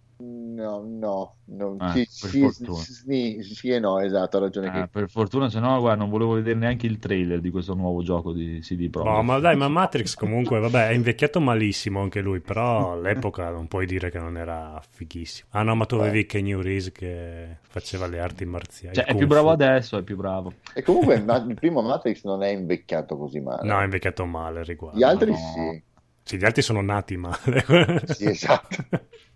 No, 0.55 0.85
no, 0.86 1.35
no. 1.47 1.76
Ah, 1.81 1.93
sì, 1.93 2.06
per 2.20 2.31
sì, 2.31 3.43
sì, 3.43 3.55
sì 3.55 3.68
e 3.70 3.81
no, 3.81 3.98
esatto, 3.98 4.36
ha 4.36 4.40
ragione. 4.40 4.68
Ah, 4.68 4.82
che... 4.82 4.89
per 4.89 5.10
fortuna, 5.10 5.51
se 5.51 5.59
no, 5.59 5.81
guarda, 5.81 6.01
non 6.01 6.10
volevo 6.10 6.35
vedere 6.35 6.56
neanche 6.56 6.86
il 6.86 6.98
trailer 6.98 7.40
di 7.40 7.51
questo 7.51 7.74
nuovo 7.74 8.02
gioco 8.02 8.32
di 8.32 8.60
CD 8.60 8.89
Projekt. 8.89 9.16
No, 9.16 9.22
ma 9.24 9.39
dai, 9.40 9.56
ma 9.56 9.66
Matrix 9.66 10.14
comunque, 10.14 10.60
vabbè, 10.60 10.89
è 10.89 10.93
invecchiato 10.93 11.40
malissimo 11.40 12.01
anche 12.01 12.20
lui, 12.20 12.39
però 12.40 12.93
all'epoca 12.93 13.51
non 13.51 13.66
puoi 13.66 13.85
dire 13.86 14.10
che 14.10 14.18
non 14.18 14.36
era 14.36 14.81
fighissimo. 14.89 15.48
Ah 15.51 15.62
no, 15.62 15.74
ma 15.74 15.86
tu 15.86 15.97
avevi 15.97 16.24
Kenny 16.24 16.55
Reeves 16.55 16.93
che 16.93 17.56
faceva 17.62 18.06
le 18.06 18.20
arti 18.20 18.44
marziali. 18.44 18.94
Cioè, 18.94 19.06
è 19.06 19.14
più 19.16 19.26
bravo 19.26 19.51
adesso, 19.51 19.98
è 19.98 20.02
più 20.02 20.16
bravo. 20.16 20.52
E 20.72 20.82
comunque 20.82 21.20
ma- 21.20 21.43
il 21.47 21.55
primo 21.55 21.82
Matrix 21.82 22.22
non 22.24 22.44
è 22.44 22.48
invecchiato 22.48 23.16
così 23.16 23.40
male. 23.40 23.66
No, 23.68 23.81
è 23.81 23.85
invecchiato 23.85 24.24
male 24.24 24.60
al 24.60 24.64
riguardo. 24.66 24.98
Gli 24.98 25.02
altri 25.02 25.31
no. 25.31 25.36
sì. 25.36 25.82
Sì, 26.26 26.39
gli 26.39 26.44
altri 26.44 26.62
sono 26.62 26.81
nati 26.81 27.16
male. 27.16 27.64
Sì, 28.06 28.24
esatto. 28.24 28.76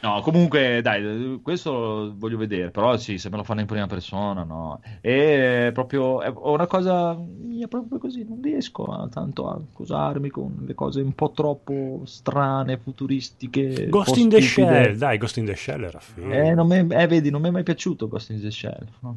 No, 0.00 0.20
comunque, 0.20 0.80
dai, 0.80 1.40
questo 1.42 2.14
voglio 2.16 2.36
vedere, 2.36 2.70
però 2.70 2.96
sì, 2.96 3.18
se 3.18 3.30
me 3.30 3.36
lo 3.36 3.42
fanno 3.42 3.60
in 3.60 3.66
prima 3.66 3.86
persona, 3.88 4.44
no. 4.44 4.80
E 5.00 5.70
proprio, 5.72 6.20
è 6.22 6.32
una 6.36 6.66
cosa 6.68 7.14
mia 7.14 7.66
proprio 7.66 7.98
così, 7.98 8.24
non 8.24 8.40
riesco 8.40 8.84
a, 8.84 9.08
tanto 9.08 9.48
a 9.48 9.60
cosarmi 9.72 10.28
con 10.30 10.62
le 10.64 10.74
cose 10.74 11.00
un 11.00 11.12
po' 11.14 11.32
troppo 11.32 12.02
strane, 12.04 12.78
futuristiche. 12.78 13.88
Ghost 13.88 14.16
in 14.18 14.28
the. 14.28 14.40
Shell, 14.40 14.96
dai, 14.96 15.18
Ghost 15.18 15.36
in 15.38 15.46
the 15.46 15.56
Shell 15.56 15.82
era 15.82 15.98
figo. 15.98 16.30
Eh, 16.32 16.54
non 16.54 16.68
mi- 16.68 16.94
eh, 16.94 17.06
vedi, 17.08 17.30
non 17.30 17.40
mi 17.40 17.48
è 17.48 17.50
mai 17.50 17.64
piaciuto 17.64 18.06
Ghost 18.06 18.30
in 18.30 18.40
the 18.40 18.50
Shell. 18.52 18.86
no? 19.00 19.16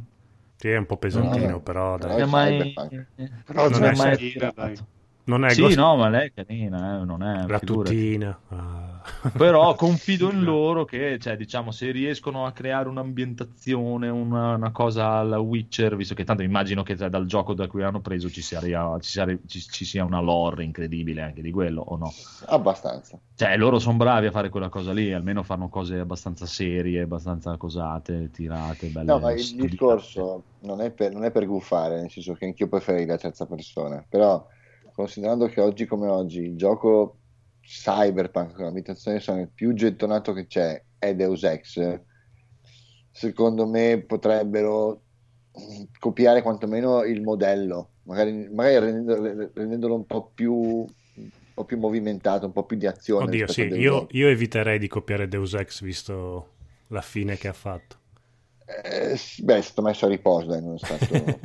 Sì, 0.58 0.70
è 0.70 0.78
un 0.78 0.86
po' 0.86 0.98
pesantino, 0.98 1.54
No, 1.54 1.60
però 1.60 1.98
però 1.98 2.16
dai. 2.16 2.22
è 2.22 2.26
Non 2.26 2.40
è 2.40 2.54
mai... 2.54 2.74
Però 3.46 3.70
Non 3.70 3.82
c'è 3.94 4.18
è 4.18 4.52
dai. 4.54 4.78
Non 5.24 5.46
è 5.46 5.54
Sì, 5.54 5.62
Ghost- 5.62 5.78
no, 5.78 5.96
ma 5.96 6.10
lei 6.10 6.28
è 6.28 6.34
carina, 6.34 7.02
eh, 7.02 7.06
non 7.06 7.22
è... 7.24 7.48
la 7.48 7.60
figurati. 7.60 7.96
tutina. 7.96 8.40
Ah. 8.50 8.91
Però 9.38 9.74
confido 9.76 10.32
in 10.32 10.44
loro 10.44 10.86
che, 10.86 11.18
cioè, 11.20 11.36
diciamo, 11.36 11.72
se 11.72 11.92
riescono 11.92 12.46
a 12.46 12.52
creare 12.52 12.90
un'ambientazione, 12.90 14.10
una, 14.10 14.56
una 14.56 14.72
cosa 14.72 15.08
alla 15.14 15.40
Witcher, 15.40 15.96
visto 15.96 16.14
che 16.14 16.24
tanto 16.24 16.44
immagino 16.44 16.84
che 16.84 16.96
cioè, 16.96 17.10
dal 17.10 17.26
gioco 17.26 17.54
da 17.54 17.68
cui 17.68 17.84
hanno 17.84 18.02
preso 18.02 18.30
ci 18.30 18.42
sia, 18.42 18.60
ci, 19.00 19.10
sia, 19.10 19.26
ci- 19.46 19.62
ci 19.62 19.86
sia 19.86 20.04
una 20.04 20.20
lore 20.20 20.64
incredibile 20.64 21.22
anche 21.22 21.42
di 21.42 21.52
quello, 21.52 21.82
o 21.82 21.98
no? 21.98 22.12
Abbastanza. 22.48 23.20
Cioè, 23.36 23.58
loro 23.58 23.80
sono 23.80 23.98
bravi 23.98 24.28
a 24.28 24.32
fare 24.32 24.50
quella 24.50 24.70
cosa 24.70 24.94
lì, 24.94 25.12
almeno 25.14 25.44
fanno 25.44 25.70
cose 25.70 25.98
abbastanza 25.98 26.46
serie, 26.46 27.02
abbastanza 27.02 27.58
cosate, 27.58 28.30
tirate, 28.32 28.88
belle. 28.88 29.12
No, 29.12 29.20
ma 29.20 29.32
il 29.32 29.40
studiate. 29.40 29.70
discorso 29.70 30.44
non 30.60 30.82
è, 30.82 30.92
per, 30.92 31.12
non 31.12 31.24
è 31.24 31.32
per 31.32 31.46
guffare, 31.48 32.00
nel 32.00 32.12
senso 32.12 32.34
che 32.34 32.46
anch'io 32.46 32.68
preferirei 32.68 33.08
la 33.08 33.18
terza 33.18 33.46
persona, 33.46 34.06
però 34.08 34.46
considerando 34.94 35.48
che 35.48 35.62
oggi 35.62 35.86
come 35.86 36.08
oggi 36.08 36.42
il 36.42 36.56
gioco 36.56 37.21
cyberpunk 37.62 38.54
con 38.54 38.66
l'abitazione 38.66 39.20
sono 39.20 39.42
il 39.42 39.50
più 39.50 39.74
gettonato 39.74 40.34
che 40.34 40.48
c'è 40.48 40.84
è 40.98 41.16
Deus 41.16 41.44
Ex, 41.44 42.00
secondo 43.12 43.68
me 43.68 44.04
potrebbero 44.06 45.02
copiare 46.00 46.42
quantomeno 46.42 47.04
il 47.04 47.22
modello, 47.22 47.92
magari, 48.04 48.50
magari 48.50 48.80
rendendo- 48.80 49.52
rendendolo 49.54 49.96
un 49.96 50.06
po' 50.06 50.32
più, 50.34 50.54
un 50.54 51.30
po' 51.54 51.66
più 51.66 51.78
movimentato, 51.78 52.46
un 52.46 52.52
po' 52.54 52.66
più 52.66 52.78
di 52.78 52.88
azione. 52.88 53.26
Oddio, 53.26 53.48
sì, 53.48 53.68
io, 53.68 54.08
io 54.12 54.28
eviterei 54.28 54.80
di 54.80 54.88
copiare 54.88 55.28
Deus 55.28 55.54
Ex 55.54 55.82
visto 55.82 56.50
la 56.88 57.02
fine 57.02 57.38
che 57.38 57.48
ha 57.48 57.54
fatto. 57.54 58.00
Eh, 58.66 59.20
beh, 59.44 59.58
è 59.58 59.62
stato 59.62 59.82
messo 59.82 60.06
a 60.06 60.10
riposo, 60.10 60.48
dai, 60.48 60.62
non 60.62 60.76
è 60.76 60.78
stato, 60.78 61.40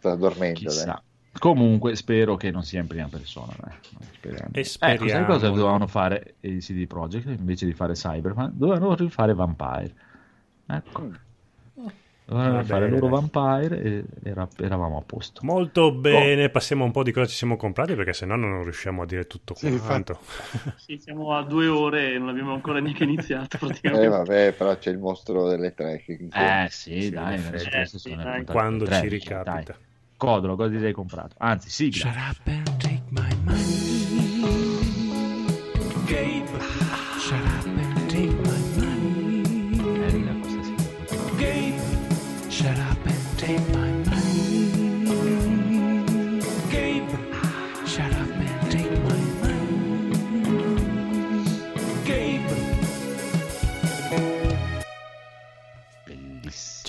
dormente. 0.16 0.64
dai. 0.64 1.08
Comunque 1.38 1.94
spero 1.96 2.36
che 2.36 2.50
non 2.50 2.62
sia 2.64 2.80
in 2.80 2.86
prima 2.86 3.08
persona. 3.08 3.54
dai. 3.60 3.74
Speriamo. 4.12 4.50
E 4.52 4.64
Ecco, 4.78 5.08
sai 5.08 5.24
cosa 5.24 5.46
speriamo. 5.46 5.56
dovevano 5.56 5.86
fare 5.86 6.36
i 6.40 6.58
CD 6.58 6.86
Projekt 6.86 7.26
invece 7.26 7.66
di 7.66 7.72
fare 7.72 7.94
Cyberpunk? 7.94 8.52
Dovevano 8.52 8.94
rifare 8.94 9.34
Vampire. 9.34 9.94
Ecco. 10.66 11.02
Mm. 11.80 11.86
Dovevano 12.26 12.56
Va 12.56 12.62
fare 12.62 12.84
bene, 12.84 12.98
loro. 13.00 13.08
Vampire 13.08 13.82
e 13.82 14.04
era- 14.22 14.48
eravamo 14.58 14.98
a 14.98 15.02
posto. 15.02 15.40
Molto 15.44 15.92
bene, 15.92 16.48
passiamo 16.50 16.84
un 16.84 16.92
po' 16.92 17.02
di 17.02 17.10
cosa 17.12 17.26
ci 17.26 17.34
siamo 17.36 17.56
comprati 17.56 17.94
perché 17.94 18.12
sennò 18.12 18.36
non 18.36 18.62
riusciamo 18.62 19.02
a 19.02 19.06
dire 19.06 19.26
tutto 19.26 19.54
Sì, 19.54 19.70
quanto. 19.78 20.18
Sì, 20.76 20.98
siamo 20.98 21.34
a 21.36 21.42
due 21.42 21.66
ore 21.66 22.14
e 22.14 22.18
non 22.18 22.28
abbiamo 22.28 22.54
ancora 22.54 22.80
neanche 22.80 23.04
iniziato 23.04 23.58
Eh, 23.58 23.66
praticamente. 23.66 24.08
vabbè, 24.08 24.54
però 24.54 24.76
c'è 24.78 24.90
il 24.90 24.98
mostro 24.98 25.48
delle 25.48 25.74
tre. 25.74 25.98
Che, 25.98 26.18
Eh 26.32 26.68
sì, 26.70 27.00
Sì, 27.00 27.10
dai, 27.10 27.36
Eh, 27.36 27.50
le 27.50 28.16
dai. 28.16 28.44
Quando 28.44 28.86
ci 28.86 28.92
dai. 29.44 29.64
Codolo, 30.20 30.54
cosa 30.54 30.68
ti 30.68 30.78
sei 30.78 30.92
comprato? 30.92 31.34
Anzi, 31.38 31.70
sigla. 31.70 32.12
Shut 32.12 32.89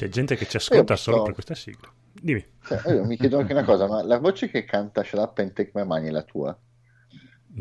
C'è 0.01 0.09
gente 0.09 0.35
che 0.35 0.47
ci 0.47 0.57
ascolta 0.57 0.95
solo 0.95 1.17
so. 1.17 1.23
per 1.25 1.33
questa 1.33 1.53
sigla. 1.53 1.87
Dimmi. 2.11 2.43
Cioè, 2.65 2.91
io 2.91 3.05
mi 3.05 3.15
chiedo 3.17 3.37
anche 3.37 3.51
una 3.53 3.63
cosa, 3.63 3.85
ma 3.87 4.01
la 4.01 4.17
voce 4.17 4.49
che 4.49 4.65
canta 4.65 5.03
Shut 5.03 5.19
Up 5.19 5.37
and 5.37 5.53
Take 5.53 5.69
My 5.75 5.85
Money 5.85 6.07
è 6.07 6.11
la 6.11 6.23
tua? 6.23 6.57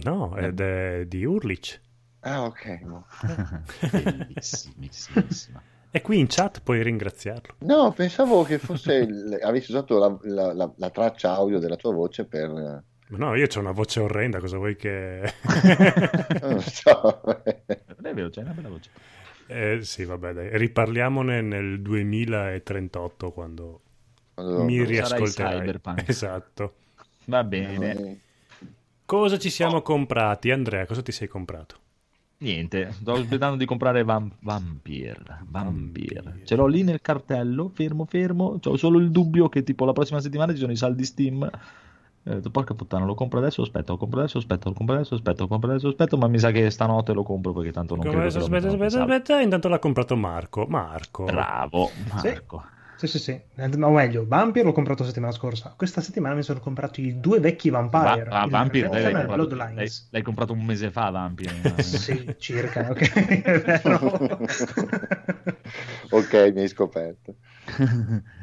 No, 0.04 0.34
è 0.34 1.04
di 1.04 1.22
Urlich. 1.26 1.78
Ah, 2.20 2.44
ok. 2.44 2.64
no. 2.82 3.04
Bellissimissima. 3.90 5.62
E 5.90 6.00
qui 6.00 6.18
in 6.18 6.28
chat 6.28 6.62
puoi 6.62 6.82
ringraziarlo. 6.82 7.56
No, 7.58 7.92
pensavo 7.92 8.42
che 8.44 8.56
fosse 8.56 8.94
il- 8.94 9.38
avessi 9.42 9.70
usato 9.72 9.98
la, 9.98 10.16
la- 10.22 10.54
la- 10.54 10.72
la 10.74 10.88
traccia 10.90 11.34
audio 11.34 11.58
della 11.58 11.76
tua 11.76 11.92
voce 11.92 12.24
per... 12.24 12.48
Ma 12.48 12.82
No, 13.18 13.34
io 13.34 13.46
ho 13.54 13.58
una 13.58 13.72
voce 13.72 14.00
orrenda, 14.00 14.40
cosa 14.40 14.56
vuoi 14.56 14.76
che... 14.76 15.30
Non 16.40 16.60
so. 16.62 17.20
Non 17.22 18.06
è 18.06 18.14
vero, 18.14 18.30
c'è 18.30 18.40
una 18.40 18.52
bella 18.52 18.70
voce. 18.70 18.88
Eh, 19.52 19.78
sì, 19.82 20.04
vabbè, 20.04 20.32
dai. 20.32 20.56
Riparliamone 20.56 21.40
nel 21.40 21.80
2038 21.80 23.32
quando 23.32 23.80
Quando- 24.34 24.62
mi 24.64 24.84
riascolterai. 24.84 25.58
cyberpunk. 25.58 26.08
Esatto. 26.08 26.74
Va 27.24 27.42
bene. 27.44 28.18
Cosa 29.04 29.38
ci 29.38 29.50
siamo 29.50 29.76
Oh. 29.78 29.82
comprati? 29.82 30.50
Andrea, 30.52 30.86
cosa 30.86 31.02
ti 31.02 31.10
sei 31.12 31.26
comprato? 31.26 31.76
Niente, 32.38 32.92
sto 32.92 33.12
aspettando 33.12 33.56
di 33.56 33.64
comprare 33.66 34.02
Vam-. 34.04 34.30
Vampire. 34.40 35.40
Vampire. 35.48 36.40
Ce 36.44 36.54
l'ho 36.54 36.66
lì 36.66 36.82
nel 36.84 37.00
cartello, 37.02 37.68
fermo, 37.74 38.04
fermo. 38.06 38.58
Ho 38.62 38.76
solo 38.76 38.98
il 38.98 39.10
dubbio 39.10 39.48
che 39.48 39.62
tipo 39.64 39.84
la 39.84 39.92
prossima 39.92 40.20
settimana 40.20 40.52
ci 40.52 40.58
sono 40.60 40.72
i 40.72 40.76
saldi 40.76 41.04
Steam. 41.04 41.50
Ho 42.22 42.34
detto, 42.34 42.50
porca 42.50 42.74
puttana, 42.74 43.06
lo 43.06 43.14
compro 43.14 43.38
adesso, 43.38 43.62
aspetta, 43.62 43.92
lo 43.92 43.98
compro 43.98 44.18
adesso, 44.20 44.36
aspetta, 44.38 44.68
lo 44.68 44.74
compro 44.74 44.94
adesso, 44.96 45.14
aspetta, 45.14 45.40
lo 45.42 45.48
compro 45.48 45.70
adesso, 45.70 45.88
aspetta, 45.88 46.18
ma 46.18 46.28
mi 46.28 46.38
sa 46.38 46.50
che 46.50 46.68
stanotte 46.68 47.14
lo 47.14 47.22
compro 47.22 47.54
perché 47.54 47.72
tanto 47.72 47.96
non 47.96 48.04
Come 48.04 48.20
credo 48.20 48.28
adesso, 48.28 48.44
aspetta, 48.44 48.66
aspetta, 48.66 48.84
in 48.84 48.90
saldo. 48.90 49.12
aspetta, 49.12 49.40
intanto 49.40 49.68
l'ha 49.68 49.78
comprato 49.78 50.16
Marco. 50.16 50.66
Marco. 50.68 51.24
Bravo, 51.24 51.90
Marco. 52.12 52.62
Sì, 52.96 53.06
sì, 53.06 53.18
sì. 53.18 53.40
O 53.56 53.90
meglio, 53.90 54.26
Vampire 54.26 54.66
l'ho 54.66 54.72
comprato 54.72 55.00
la 55.00 55.08
settimana 55.08 55.32
scorsa. 55.32 55.72
Questa 55.74 56.02
settimana 56.02 56.34
mi 56.34 56.42
sono 56.42 56.60
comprato 56.60 57.00
i 57.00 57.18
due 57.18 57.40
vecchi 57.40 57.70
Vampire. 57.70 58.02
Va- 58.02 58.24
va- 58.28 58.44
il 58.44 58.50
Vampire, 58.50 58.90
lei 58.90 59.02
l'hai 59.02 59.12
comprato, 59.12 59.46
Bloodlines. 59.46 59.76
lei- 59.76 59.90
l'hai 60.10 60.22
comprato 60.22 60.52
un 60.52 60.62
mese 60.62 60.90
fa, 60.90 61.08
Vampire. 61.08 61.82
Sì, 61.82 62.34
circa, 62.38 62.90
ok. 62.90 63.00
Ok, 66.10 66.50
mi 66.52 66.60
hai 66.60 66.68
scoperto. 66.68 67.36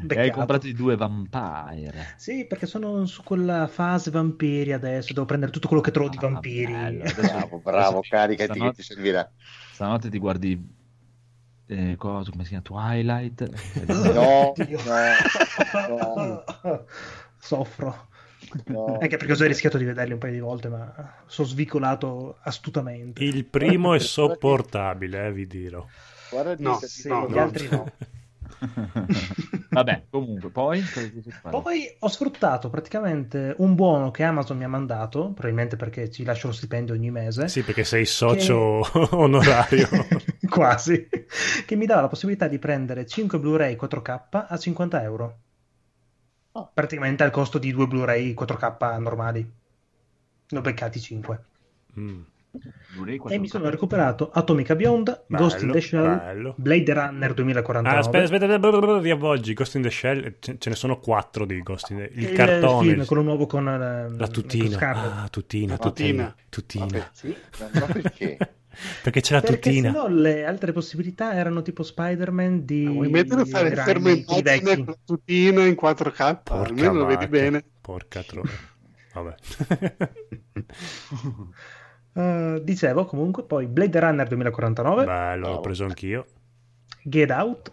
E 0.07 0.19
hai 0.19 0.31
comprato 0.31 0.67
i 0.67 0.73
due 0.73 0.95
Vampire. 0.95 2.13
Sì, 2.17 2.45
perché 2.45 2.65
sono 2.65 3.05
su 3.05 3.23
quella 3.23 3.67
fase 3.67 4.11
vampiri 4.11 4.73
adesso. 4.73 5.13
Devo 5.13 5.25
prendere 5.25 5.51
tutto 5.51 5.67
quello 5.67 5.81
che 5.83 5.91
trovo 5.91 6.09
di 6.09 6.17
Ah, 6.17 6.21
vampiri. 6.21 6.71
bello. 6.71 7.03
Bravo, 7.15 7.59
bravo, 7.59 8.01
caricati 8.07 8.35
che 8.35 8.43
stanotte- 8.55 8.75
ti 8.75 8.83
servirà. 8.83 9.29
Stanotte 9.71 10.09
ti 10.09 10.17
guardi 10.19 10.75
eh, 11.69 11.95
cosa, 11.97 12.31
come 12.31 12.43
si 12.43 12.49
chiama? 12.49 12.63
Twilight? 12.63 13.49
No, 14.13 14.53
Dio. 14.55 14.79
no, 15.87 16.43
Soffro. 17.39 18.07
no. 18.65 18.97
Anche 18.99 19.17
perché 19.17 19.33
ho 19.33 19.35
già 19.35 19.47
rischiato 19.47 19.77
di 19.77 19.83
vederli 19.83 20.13
un 20.13 20.19
paio 20.19 20.33
di 20.33 20.39
volte, 20.39 20.69
ma 20.69 21.13
sono 21.25 21.47
svicolato 21.47 22.37
astutamente. 22.41 23.23
Il 23.23 23.45
primo 23.45 23.93
è 23.93 23.99
sopportabile, 23.99 25.27
eh, 25.27 25.31
vi 25.33 25.47
dirò. 25.47 25.85
Guarda 26.29 26.55
di 26.55 26.63
No, 26.63 26.79
Sì, 26.81 27.07
no, 27.09 27.27
gli 27.27 27.33
no. 27.33 27.41
altri 27.41 27.67
no. 27.69 27.91
Vabbè, 29.69 30.05
comunque, 30.09 30.49
poi? 30.49 30.83
Poi 31.49 31.95
ho 31.99 32.07
sfruttato 32.07 32.69
praticamente 32.69 33.53
un 33.57 33.75
buono 33.75 34.11
che 34.11 34.23
Amazon 34.23 34.57
mi 34.57 34.63
ha 34.63 34.69
mandato, 34.69 35.31
probabilmente 35.31 35.75
perché 35.75 36.09
ci 36.09 36.23
lascio 36.23 36.47
lo 36.47 36.53
stipendio 36.53 36.93
ogni 36.93 37.11
mese. 37.11 37.47
Sì, 37.47 37.63
perché 37.63 37.83
sei 37.83 38.05
socio 38.05 38.81
onorario. 39.15 39.87
Quasi. 40.49 41.07
Che 41.65 41.75
mi 41.75 41.85
dava 41.85 42.01
la 42.01 42.07
possibilità 42.07 42.47
di 42.47 42.59
prendere 42.59 43.05
5 43.05 43.39
Blu-ray 43.39 43.75
4K 43.75 44.45
a 44.47 44.57
50 44.57 45.03
euro. 45.03 45.37
Ah. 46.53 46.69
Praticamente 46.73 47.23
al 47.23 47.31
costo 47.31 47.57
di 47.59 47.71
due 47.71 47.87
Blu-ray 47.87 48.33
4K 48.33 48.99
normali. 48.99 49.51
Ne 50.49 50.57
ho 50.57 50.61
beccati 50.61 50.99
5. 50.99 51.45
Mm. 51.99 52.21
E 53.29 53.37
mi 53.39 53.45
4K. 53.45 53.49
sono 53.49 53.69
recuperato 53.69 54.29
Atomica 54.31 54.75
Beyond, 54.75 55.23
Bello, 55.27 55.43
Ghost 55.43 55.61
in 55.61 55.71
the 55.71 55.81
Shell, 55.81 56.17
bello. 56.17 56.53
Blade 56.57 56.93
Runner 56.93 57.33
2049. 57.33 57.95
Ah, 57.95 57.99
aspetta, 57.99 58.23
aspetta, 58.35 58.99
riavvolgi. 58.99 59.53
Ghost 59.53 59.75
in 59.75 59.81
the 59.83 59.89
Shell, 59.91 60.35
ce 60.39 60.55
ce 60.57 60.69
ne 60.69 60.75
sono 60.75 60.99
quattro 60.99 61.45
di 61.45 61.61
Ghost 61.61 61.89
in 61.91 61.97
the 61.97 62.09
Il, 62.13 62.23
il 62.23 62.31
cartone, 62.33 62.87
film, 62.87 62.99
il- 63.01 63.05
quello 63.07 63.21
nuovo 63.21 63.45
con 63.45 63.67
eh, 63.67 64.09
la 64.17 64.27
tutina. 64.27 64.77
Ah, 64.79 65.27
tutina, 65.29 65.71
La 65.73 65.77
tutina, 65.77 66.35
tutina. 66.49 66.87
tutina. 66.87 66.97
Ma, 66.97 67.09
Sì. 67.13 67.35
ma 67.79 67.85
perché? 67.85 68.37
Perché 69.01 69.21
c'è 69.21 69.33
la 69.33 69.41
Perché 69.41 69.57
tutina. 69.71 69.91
sennò 69.91 70.07
le 70.07 70.45
altre 70.45 70.71
possibilità 70.71 71.33
erano 71.33 71.63
tipo 71.63 71.81
Spider-Man 71.81 72.63
di 72.63 72.85
Ah, 72.85 72.91
Vuoi 72.91 73.09
mettere 73.09 73.41
a 73.41 73.45
fare 73.45 73.69
il 73.69 73.75
fermo 73.77 74.09
immagine 74.09 74.59
con 74.75 74.85
la 74.85 74.95
tutina 75.03 75.65
in 75.65 75.73
4K? 75.73 76.39
Porca 76.43 76.69
Almeno 76.69 76.93
lo 76.93 77.05
vedi 77.05 77.15
vacca, 77.25 77.27
bene. 77.27 77.63
Porca 77.81 78.21
troia. 78.21 78.51
Vabbè. 79.17 79.35
Eh, 82.17 82.61
dicevo 82.63 83.05
comunque 83.05 83.43
poi 83.43 83.67
Blade 83.67 83.99
Runner 83.99 84.27
2049, 84.27 85.05
Bello, 85.05 85.47
l'ho 85.49 85.59
preso 85.61 85.83
anch'io. 85.85 86.25
Get 87.03 87.29
Out 87.31 87.71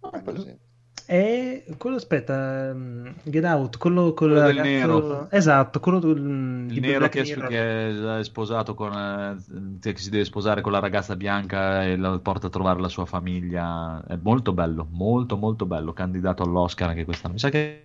Ah. 0.00 0.22
E 1.08 1.64
quello, 1.78 1.96
aspetta, 1.96 2.72
mm, 2.74 3.06
Get 3.24 3.44
Out, 3.44 3.78
quello 3.78 4.12
Quello 4.12 4.38
il 4.48 4.54
del 4.54 4.62
nero. 4.62 5.30
Esatto, 5.30 5.78
quello 5.78 5.98
del- 6.00 6.16
Il 6.68 6.72
di 6.72 6.80
nero 6.80 7.08
che, 7.08 7.22
che 7.22 8.18
è 8.18 8.24
sposato 8.24 8.74
con 8.74 8.92
eh, 8.92 9.78
che 9.92 9.96
si 9.98 10.10
deve 10.10 10.24
sposare 10.24 10.60
con 10.62 10.72
la 10.72 10.80
ragazza 10.80 11.14
bianca 11.14 11.84
e 11.84 11.96
la 11.96 12.18
porta 12.18 12.48
a 12.48 12.50
trovare 12.50 12.80
la 12.80 12.88
sua 12.88 13.04
famiglia. 13.04 14.04
È 14.06 14.16
molto 14.20 14.52
bello, 14.52 14.86
molto 14.90 15.36
molto 15.36 15.64
bello. 15.66 15.92
Candidato 15.92 16.42
all'Oscar 16.42 16.88
anche 16.88 17.04
quest'anno. 17.04 17.34
Mi 17.34 17.38
sa 17.40 17.50
che 17.50 17.82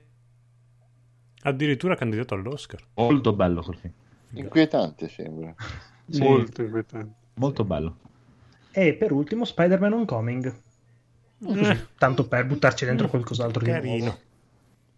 Addirittura 1.43 1.95
candidato 1.95 2.33
all'Oscar. 2.35 2.81
molto 2.95 3.33
bello 3.33 3.61
quel 3.61 3.77
film. 3.77 3.93
Inquietante 4.33 5.09
sembra. 5.09 5.53
Sì. 6.09 6.19
Molto 6.21 6.61
inquietante. 6.61 7.15
Molto 7.35 7.63
bello. 7.63 7.95
E 8.71 8.93
per 8.93 9.11
ultimo 9.11 9.45
Spider-Man 9.45 9.93
Homecoming. 9.93 10.55
Così, 11.43 11.87
tanto 11.97 12.27
per 12.27 12.45
buttarci 12.45 12.85
dentro 12.85 13.07
qualcos'altro 13.07 13.63
di 13.63 13.71
Carino. 13.71 13.97
nuovo. 13.97 14.19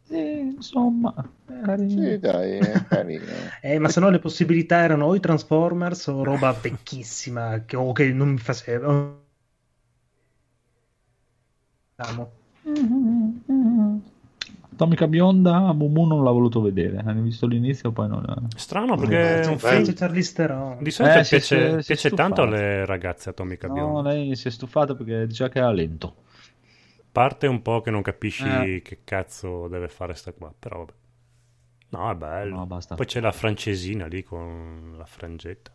Sì, 0.03 0.39
insomma, 0.39 1.13
eh, 1.47 1.89
Sì, 1.89 2.19
dai, 2.19 2.59
carino. 2.87 3.25
Eh, 3.61 3.79
ma 3.79 3.87
se 3.89 3.99
no 4.01 4.09
le 4.09 4.19
possibilità 4.19 4.83
erano 4.83 5.05
o 5.05 5.15
i 5.15 5.19
Transformers 5.19 6.07
o 6.07 6.23
roba 6.23 6.51
vecchissima 6.51 7.63
che, 7.65 7.77
o 7.77 7.91
che 7.93 8.11
non 8.11 8.29
mi 8.29 8.37
faceva. 8.37 9.15
Amo. 11.97 12.31
Atomica 14.73 15.07
Bionda, 15.07 15.71
Mumu 15.73 16.05
non 16.05 16.23
l'ha 16.23 16.31
voluto 16.31 16.61
vedere. 16.61 16.97
Hanno 16.97 17.21
visto 17.21 17.47
l'inizio, 17.47 17.91
poi 17.91 18.07
non. 18.07 18.47
Strano 18.55 18.95
perché 18.97 19.41
è 19.41 19.45
un 19.47 19.57
film... 19.59 19.83
Di 20.81 20.91
solito 20.91 21.19
Eh, 21.19 21.23
si 21.23 21.35
è- 21.35 21.37
piace, 21.37 21.41
si 21.41 21.53
è 21.55 21.69
piace 21.69 21.95
stufato. 21.95 22.15
tanto 22.15 22.41
alle 22.41 22.85
ragazze 22.85 23.29
Atomica 23.29 23.67
No, 23.67 23.73
Bionda. 23.73 24.11
lei 24.11 24.35
si 24.35 24.47
è 24.47 24.51
stufata 24.51 24.95
perché 24.95 25.25
diceva 25.27 25.49
che 25.49 25.59
era 25.59 25.71
lento. 25.71 26.15
Parte 27.11 27.47
un 27.47 27.61
po' 27.61 27.81
che 27.81 27.91
non 27.91 28.01
capisci 28.01 28.47
Eh. 28.47 28.81
che 28.83 28.99
cazzo 29.03 29.67
deve 29.67 29.87
fare 29.87 30.13
sta 30.15 30.31
qua, 30.33 30.51
però 30.57 30.79
vabbè. 30.79 30.93
No, 31.89 32.09
è 32.09 32.15
bello. 32.15 32.55
No, 32.55 32.65
basta. 32.65 32.95
Poi 32.95 33.05
c'è 33.05 33.19
la 33.19 33.31
francesina 33.31 34.07
lì 34.07 34.23
con 34.23 34.95
la 34.97 35.05
frangetta. 35.05 35.71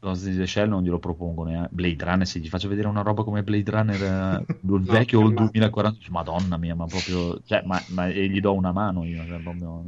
Ghost 0.00 0.26
in 0.28 0.36
the 0.36 0.46
Shell 0.46 0.68
non 0.68 0.82
glielo 0.82 0.98
propongo 1.00 1.44
neanche. 1.44 1.70
Blade 1.72 2.04
Runner, 2.04 2.26
se 2.26 2.38
gli 2.38 2.48
faccio 2.48 2.68
vedere 2.68 2.86
una 2.88 3.02
roba 3.02 3.24
come 3.24 3.42
Blade 3.42 3.70
Runner, 3.70 4.02
eh, 4.02 4.54
il 4.62 4.82
vecchio 4.82 5.20
o 5.20 5.26
il 5.26 5.32
ma- 5.34 5.40
2040, 5.40 5.98
madonna 6.10 6.56
mia, 6.56 6.74
ma 6.76 6.86
proprio. 6.86 7.40
Cioè, 7.44 7.62
ma, 7.64 7.82
ma- 7.88 8.06
e 8.08 8.28
gli 8.28 8.40
do 8.40 8.54
una 8.54 8.70
mano 8.72 9.04
io. 9.04 9.24
cioè, 9.26 9.40
proprio- 9.40 9.84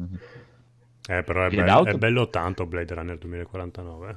Eh, 1.09 1.23
però 1.23 1.47
è, 1.47 1.51
Get 1.51 1.65
be- 1.65 1.70
Out? 1.70 1.89
è 1.89 1.95
bello 1.99 2.28
tanto 2.28 2.66
Blade 2.66 2.95
Runner 2.95 3.19
2049. 3.19 4.11
eh. 4.11 4.16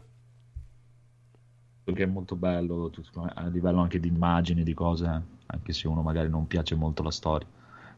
Perché 1.84 2.04
è 2.04 2.08
molto 2.08 2.36
bello 2.38 2.90
a 3.36 3.48
livello 3.48 3.82
anche 3.82 4.00
di 4.00 4.08
immagini, 4.08 4.64
di 4.64 4.74
cose, 4.74 5.06
eh, 5.06 5.22
anche 5.48 5.74
se 5.74 5.88
uno 5.88 6.02
magari 6.02 6.30
non 6.30 6.48
piace 6.48 6.76
molto 6.76 7.04
la 7.04 7.12
storia. 7.12 7.48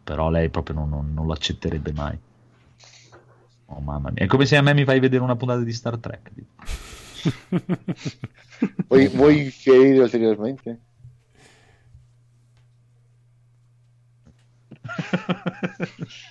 Però 0.04 0.30
lei 0.30 0.50
proprio 0.50 0.76
non, 0.76 0.90
non- 0.90 1.14
non 1.14 1.26
lo 1.28 1.34
accetterebbe 1.34 1.94
mai. 1.94 2.18
Oh 3.68 3.80
mamma 3.80 4.10
mia, 4.12 4.24
è 4.24 4.28
come 4.28 4.46
se 4.46 4.58
a 4.58 4.62
me 4.62 4.74
mi 4.74 4.84
fai 4.86 5.00
vedere 5.00 5.24
una 5.24 5.36
puntata 5.36 5.62
di 5.62 5.72
Star 5.72 5.98
Trek. 5.98 6.32
Vuoi, 8.88 9.08
vuoi 9.08 9.50
chiarire 9.50 10.00
ulteriormente? 10.00 10.80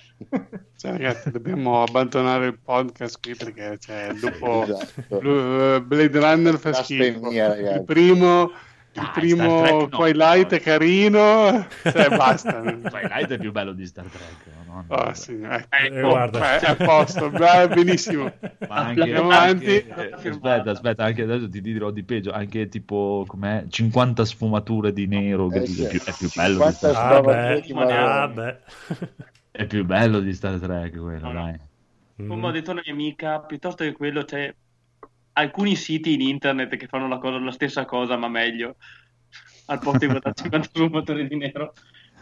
Cioè, 0.77 0.91
ragazzi, 0.91 1.31
dobbiamo 1.31 1.81
abbandonare 1.83 2.47
il 2.47 2.59
podcast 2.59 3.19
qui 3.21 3.35
perché 3.35 3.77
cioè, 3.79 4.13
dopo 4.13 4.63
Esatto. 4.63 5.19
Blu- 5.19 5.81
Blade 5.81 6.19
Runner 6.19 6.57
fa 6.57 6.73
schifo. 6.73 7.29
ragazzi. 7.31 7.77
Il 7.79 7.83
primo, 7.85 8.43
il 8.43 8.51
Dai, 8.93 9.09
primo 9.13 9.43
Star 9.43 9.59
Trek 9.61 9.81
no. 9.81 9.87
Twilight 9.89 10.53
è 10.53 10.59
carino, 10.61 11.67
cioè 11.83 12.09
basta. 12.15 12.61
Twilight 12.61 13.29
è 13.31 13.37
più 13.37 13.51
bello 13.51 13.73
di 13.73 13.85
Star 13.85 14.05
Trek. 14.05 14.45
no? 14.64 14.64
Oh, 14.87 15.13
sì, 15.13 15.39
ecco. 15.41 15.75
Eh, 15.75 16.01
guarda. 16.01 16.55
Eh, 16.55 16.59
è 16.59 16.69
a 16.69 16.75
posto, 16.75 17.29
beh, 17.29 17.67
benissimo. 17.69 18.31
Ma 18.67 18.75
anche, 18.75 19.01
Andiamo 19.01 19.29
anche- 19.29 19.85
avanti. 19.87 20.25
eh, 20.25 20.29
aspetta, 20.29 20.71
aspetta, 20.71 21.03
anche 21.03 21.21
adesso 21.23 21.49
ti 21.49 21.61
dirò 21.61 21.91
di 21.91 22.03
peggio, 22.03 22.31
anche 22.31 22.67
tipo 22.67 23.23
com'è 23.27 23.65
50 23.69 24.25
sfumature 24.25 24.91
di 24.93 25.07
nero, 25.07 25.47
che 25.47 25.59
Eh, 25.59 25.63
è, 25.63 25.65
sì. 25.67 25.87
più, 25.87 26.01
è 26.03 26.13
più 26.17 26.29
bello 26.33 26.65
di 26.65 26.73
50 26.73 26.73
Star 26.73 26.91
Trek. 26.93 27.15
Ah, 27.15 27.21
beh. 27.21 27.73
marroni. 27.73 27.93
Ah, 27.93 28.27
beh. 28.27 28.59
È 29.51 29.65
più 29.67 29.85
bello 29.85 30.19
di 30.19 30.33
Star 30.33 30.59
Trek 30.59 30.97
quello, 30.99 31.27
No, 31.27 31.31
no. 31.33 31.41
dai. 31.43 32.27
Come 32.27 32.47
ho 32.47 32.51
detto 32.51 32.71
una 32.71 32.81
mia 32.83 32.93
amica, 32.93 33.39
piuttosto 33.41 33.83
che 33.83 33.91
quello 33.93 34.23
c'è 34.23 34.53
alcuni 35.33 35.75
siti 35.75 36.13
in 36.13 36.21
internet 36.21 36.75
che 36.77 36.87
fanno 36.87 37.07
la, 37.07 37.17
cosa- 37.17 37.39
la 37.39 37.51
stessa 37.51 37.85
cosa, 37.85 38.17
ma 38.17 38.27
meglio. 38.27 38.75
Al 39.67 39.79
posto 39.79 39.99
di 39.99 40.07
guardare 40.07 40.33
50 40.41 40.69
sfumature 40.71 41.27
di 41.27 41.35
nero. 41.35 41.73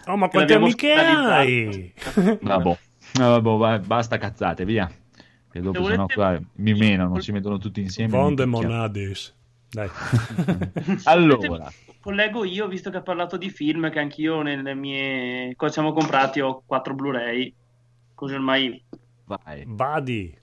Oh, 0.07 0.17
ma 0.17 0.27
quante 0.29 0.53
amiche 0.53 0.93
hai? 0.93 1.93
Vabbè, 2.41 2.77
vabbè, 3.13 3.57
vai, 3.57 3.79
basta 3.79 4.17
cazzate, 4.17 4.65
via. 4.65 4.89
Che 5.51 5.61
dopo 5.61 5.83
Se 5.83 5.91
sennò 5.91 6.05
volete- 6.07 6.13
qua 6.15 6.41
mi 6.55 6.73
menano, 6.73 7.19
si 7.21 7.31
mettono 7.31 7.57
tutti 7.57 7.79
insieme. 7.79 8.11
Von 8.11 8.29
mi 8.29 8.35
de 8.35 8.43
picchiano. 8.45 8.67
Monades. 8.67 9.35
Dai. 9.69 9.89
Allora, 11.05 11.71
Collego 11.99 12.43
io, 12.43 12.67
visto 12.67 12.89
che 12.89 12.97
ha 12.97 13.01
parlato 13.01 13.37
di 13.37 13.49
film, 13.49 13.89
che 13.89 13.99
anch'io 13.99 14.41
nelle 14.41 14.75
mie... 14.75 15.55
Cosa 15.55 15.73
siamo 15.73 15.93
comprati 15.93 16.41
ho 16.41 16.61
4 16.65 16.93
Blu-ray, 16.93 17.53
così 18.13 18.33
ormai... 18.33 18.83
vai. 19.25 19.63
Vadi. 19.65 20.37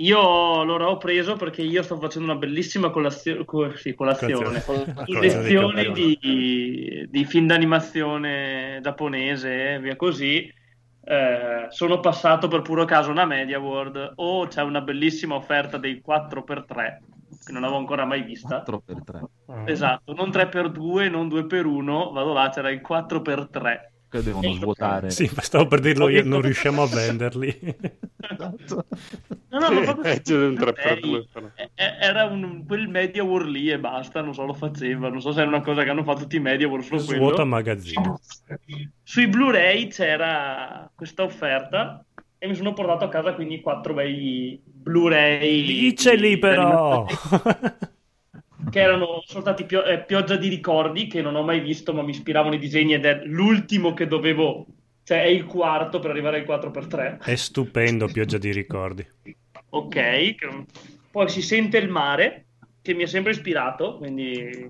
Io 0.00 0.64
loro 0.64 0.88
ho 0.88 0.96
preso 0.96 1.36
perché 1.36 1.62
io 1.62 1.82
sto 1.82 1.98
facendo 1.98 2.30
una 2.30 2.38
bellissima 2.38 2.90
colazio- 2.90 3.44
co- 3.44 3.76
sì, 3.76 3.94
colazione. 3.94 4.62
Colazione. 4.62 4.94
Lezioni 5.20 5.92
di, 5.92 7.06
di 7.08 7.24
film 7.24 7.46
d'animazione 7.46 8.80
giapponese 8.82 9.74
e 9.74 9.80
via 9.80 9.96
così. 9.96 10.50
Eh, 11.02 11.66
sono 11.68 12.00
passato 12.00 12.48
per 12.48 12.62
puro 12.62 12.84
caso 12.84 13.10
una 13.10 13.24
Media 13.24 13.58
World 13.58 14.12
o 14.16 14.46
c'è 14.46 14.62
una 14.62 14.80
bellissima 14.80 15.34
offerta 15.34 15.76
dei 15.76 16.02
4x3 16.06 16.96
che 17.44 17.52
non 17.52 17.64
avevo 17.64 17.78
ancora 17.78 18.04
mai 18.04 18.22
vista. 18.22 18.62
4 18.62 18.82
per 18.84 19.02
3. 19.04 19.20
Esatto, 19.66 20.12
non 20.14 20.30
3x2, 20.30 21.10
non 21.10 21.28
2x1, 21.28 22.12
vado 22.12 22.32
là, 22.32 22.48
c'era 22.50 22.70
il 22.70 22.80
4x3. 22.86 23.78
Che 24.10 24.22
devono 24.22 24.52
svuotare. 24.52 25.10
Sì, 25.10 25.30
stavo 25.38 25.66
per 25.66 25.78
dirlo 25.80 26.08
io, 26.08 26.24
non 26.24 26.40
riusciamo 26.40 26.82
a 26.82 26.86
venderli. 26.92 27.48
Esatto. 28.28 28.84
No, 29.50 29.58
no, 29.58 29.70
ma 29.72 29.80
proprio 29.82 30.02
Peggio 30.02 30.38
di 30.38 30.44
un 30.46 30.54
3x2 30.54 31.10
Lei- 31.10 31.28
però. 31.32 31.46
eh, 31.54 31.70
eh, 31.74 31.96
era 32.00 32.24
un, 32.24 32.64
quel 32.66 32.88
Media 32.88 33.22
World 33.22 33.48
lì 33.50 33.70
e 33.70 33.78
basta, 33.78 34.20
non 34.20 34.34
so, 34.34 34.44
lo 34.44 34.52
faceva. 34.52 35.08
Non 35.08 35.20
so 35.20 35.30
se 35.32 35.40
era 35.40 35.48
una 35.48 35.60
cosa 35.60 35.84
che 35.84 35.90
hanno 35.90 36.02
fatto 36.02 36.22
tutti 36.22 36.36
i 36.36 36.40
Media 36.40 36.66
World, 36.66 36.84
solo 36.84 37.04
quello. 37.04 37.20
Svuota 37.22 37.44
magazzino. 37.44 38.20
Sui 39.02 39.28
Blu-ray 39.28 39.86
c'era 39.88 40.90
questa 40.94 41.22
offerta 41.22 42.04
e 42.36 42.48
mi 42.48 42.54
sono 42.54 42.72
portato 42.72 43.04
a 43.04 43.08
casa 43.08 43.34
quindi 43.34 43.60
quattro 43.60 43.94
bei 43.94 44.60
Blu-ray. 44.64 45.64
Diceli 45.64 46.30
di- 46.30 46.38
però. 46.38 47.06
Che 48.70 48.80
erano 48.80 49.22
stati 49.26 49.64
pio- 49.64 49.84
eh, 49.84 50.00
pioggia 50.04 50.36
di 50.36 50.48
ricordi 50.48 51.06
che 51.06 51.22
non 51.22 51.34
ho 51.34 51.42
mai 51.42 51.60
visto, 51.60 51.92
ma 51.92 52.02
mi 52.02 52.10
ispiravano 52.10 52.54
i 52.54 52.58
disegni 52.58 52.94
ed 52.94 53.04
è 53.04 53.22
l'ultimo 53.24 53.94
che 53.94 54.06
dovevo. 54.06 54.66
Cioè, 55.02 55.22
è 55.22 55.26
il 55.26 55.44
quarto 55.44 55.98
per 55.98 56.10
arrivare 56.10 56.38
al 56.38 56.44
4x3. 56.44 57.24
È 57.24 57.34
stupendo, 57.34 58.06
pioggia 58.06 58.38
di 58.38 58.52
ricordi. 58.52 59.06
Ok. 59.70 60.34
Poi 61.10 61.28
si 61.28 61.42
sente 61.42 61.78
il 61.78 61.88
mare, 61.88 62.46
che 62.80 62.94
mi 62.94 63.02
ha 63.02 63.08
sempre 63.08 63.32
ispirato, 63.32 63.96
quindi. 63.96 64.68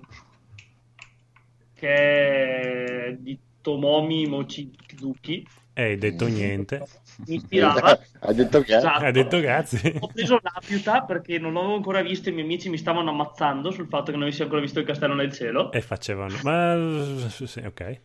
che 1.75 1.93
è 1.93 3.15
di 3.17 3.37
Tomomi 3.61 4.25
Mochizuki. 4.25 5.45
Hai 5.73 5.97
detto 5.97 6.27
niente. 6.27 6.83
Mi 7.27 7.35
ispirava. 7.35 7.99
ha 8.19 8.33
detto 8.33 8.61
che 8.61 8.75
Esatto. 8.75 9.03
Hai 9.05 9.11
detto 9.11 9.39
grazie. 9.39 9.95
Ho 9.99 10.07
preso 10.07 10.39
l'Apiuta 10.41 11.01
perché 11.03 11.37
non 11.39 11.53
l'avevo 11.53 11.75
ancora 11.75 12.01
visto 12.01 12.29
e 12.29 12.31
i 12.31 12.35
miei 12.35 12.45
amici 12.45 12.69
mi 12.69 12.77
stavano 12.77 13.09
ammazzando 13.11 13.71
sul 13.71 13.87
fatto 13.87 14.05
che 14.05 14.17
non 14.17 14.23
avessi 14.23 14.41
ancora 14.41 14.61
visto 14.61 14.79
il 14.79 14.85
castello 14.85 15.13
nel 15.13 15.31
cielo. 15.33 15.71
E 15.71 15.81
facevano. 15.81 16.35
Ma 16.43 17.27
sì, 17.29 17.59
ok. 17.65 17.99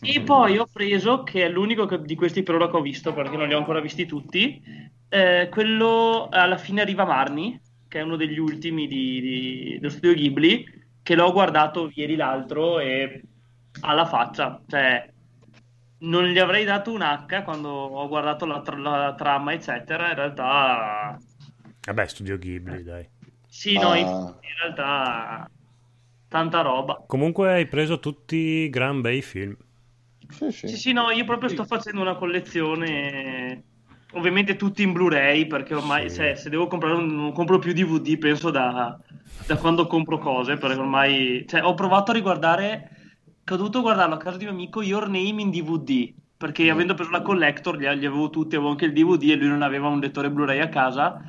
E 0.02 0.20
poi 0.22 0.58
ho 0.58 0.66
preso, 0.72 1.22
che 1.22 1.44
è 1.44 1.48
l'unico 1.48 1.86
che- 1.86 2.00
di 2.02 2.14
questi 2.14 2.42
per 2.42 2.54
ora 2.56 2.68
che 2.70 2.76
ho 2.76 2.80
visto, 2.80 3.12
perché 3.12 3.36
non 3.36 3.48
li 3.48 3.54
ho 3.54 3.58
ancora 3.58 3.80
visti 3.80 4.06
tutti, 4.06 4.62
eh, 5.08 5.48
quello 5.50 6.28
alla 6.30 6.56
fine 6.56 6.80
arriva 6.80 7.04
Marni, 7.04 7.60
che 7.88 7.98
è 7.98 8.02
uno 8.02 8.16
degli 8.16 8.38
ultimi 8.38 8.86
di, 8.86 9.20
di- 9.20 9.78
dello 9.78 9.90
studio 9.90 10.14
Ghibli, 10.14 10.64
che 11.02 11.14
l'ho 11.14 11.32
guardato 11.32 11.90
ieri 11.94 12.16
l'altro 12.16 12.78
e 12.80 13.22
alla 13.82 14.04
faccia, 14.06 14.60
cioè 14.68 15.08
non 16.00 16.24
gli 16.26 16.38
avrei 16.38 16.64
dato 16.64 16.92
un 16.92 17.02
H 17.02 17.42
quando 17.44 17.68
ho 17.68 18.08
guardato 18.08 18.46
la, 18.46 18.60
tra- 18.60 18.76
la 18.76 19.14
trama, 19.14 19.52
eccetera, 19.52 20.08
in 20.08 20.14
realtà 20.14 21.18
Vabbè, 21.86 22.06
studio 22.06 22.38
Ghibli, 22.38 22.82
dai. 22.82 23.08
sì, 23.48 23.78
no, 23.78 23.94
in, 23.94 24.06
Ah. 24.06 24.38
in 24.40 24.50
realtà 24.62 25.50
tanta 26.28 26.60
roba. 26.60 27.02
Comunque 27.06 27.52
hai 27.52 27.66
preso 27.66 27.98
tutti 27.98 28.68
gran 28.70 29.00
bei 29.00 29.22
film. 29.22 29.56
Sì, 30.28 30.50
sì. 30.52 30.68
Sì, 30.68 30.76
sì, 30.76 30.92
no, 30.92 31.10
io 31.10 31.24
proprio 31.24 31.48
sto 31.48 31.64
facendo 31.64 32.00
una 32.00 32.14
collezione, 32.14 33.64
ovviamente 34.12 34.56
tutti 34.56 34.82
in 34.82 34.92
Blu-ray, 34.92 35.46
perché 35.46 35.74
ormai 35.74 36.08
Sì. 36.08 36.16
se, 36.16 36.36
se 36.36 36.50
devo 36.50 36.66
comprare 36.68 36.94
un, 36.96 37.06
non 37.14 37.32
compro 37.32 37.58
più 37.58 37.72
DVD, 37.72 38.16
penso 38.18 38.50
da, 38.50 38.96
da 39.46 39.56
quando 39.56 39.86
compro 39.86 40.18
cose, 40.18 40.56
perché 40.56 40.78
ormai, 40.78 41.44
cioè, 41.48 41.64
ho 41.64 41.74
provato 41.74 42.12
a 42.12 42.14
riguardare 42.14 42.90
che 43.50 43.56
ho 43.56 43.58
dovuto 43.58 43.80
guardarlo 43.80 44.14
a 44.14 44.18
casa 44.18 44.36
di 44.36 44.44
un 44.44 44.54
mio 44.54 44.60
amico 44.62 44.80
Your 44.80 45.08
Name 45.08 45.42
in 45.42 45.50
DVD, 45.50 46.14
perché 46.36 46.62
Mm. 46.64 46.70
avendo 46.70 46.94
preso 46.94 47.10
la 47.10 47.20
collector, 47.20 47.74
li, 47.76 47.82
li 47.98 48.06
avevo 48.06 48.30
tutti, 48.30 48.54
avevo 48.54 48.70
anche 48.70 48.84
il 48.84 48.92
DVD 48.92 49.30
e 49.30 49.34
lui 49.34 49.48
non 49.48 49.62
aveva 49.62 49.88
un 49.88 49.98
lettore 49.98 50.30
Blu-ray 50.30 50.60
a 50.60 50.68
casa. 50.68 51.20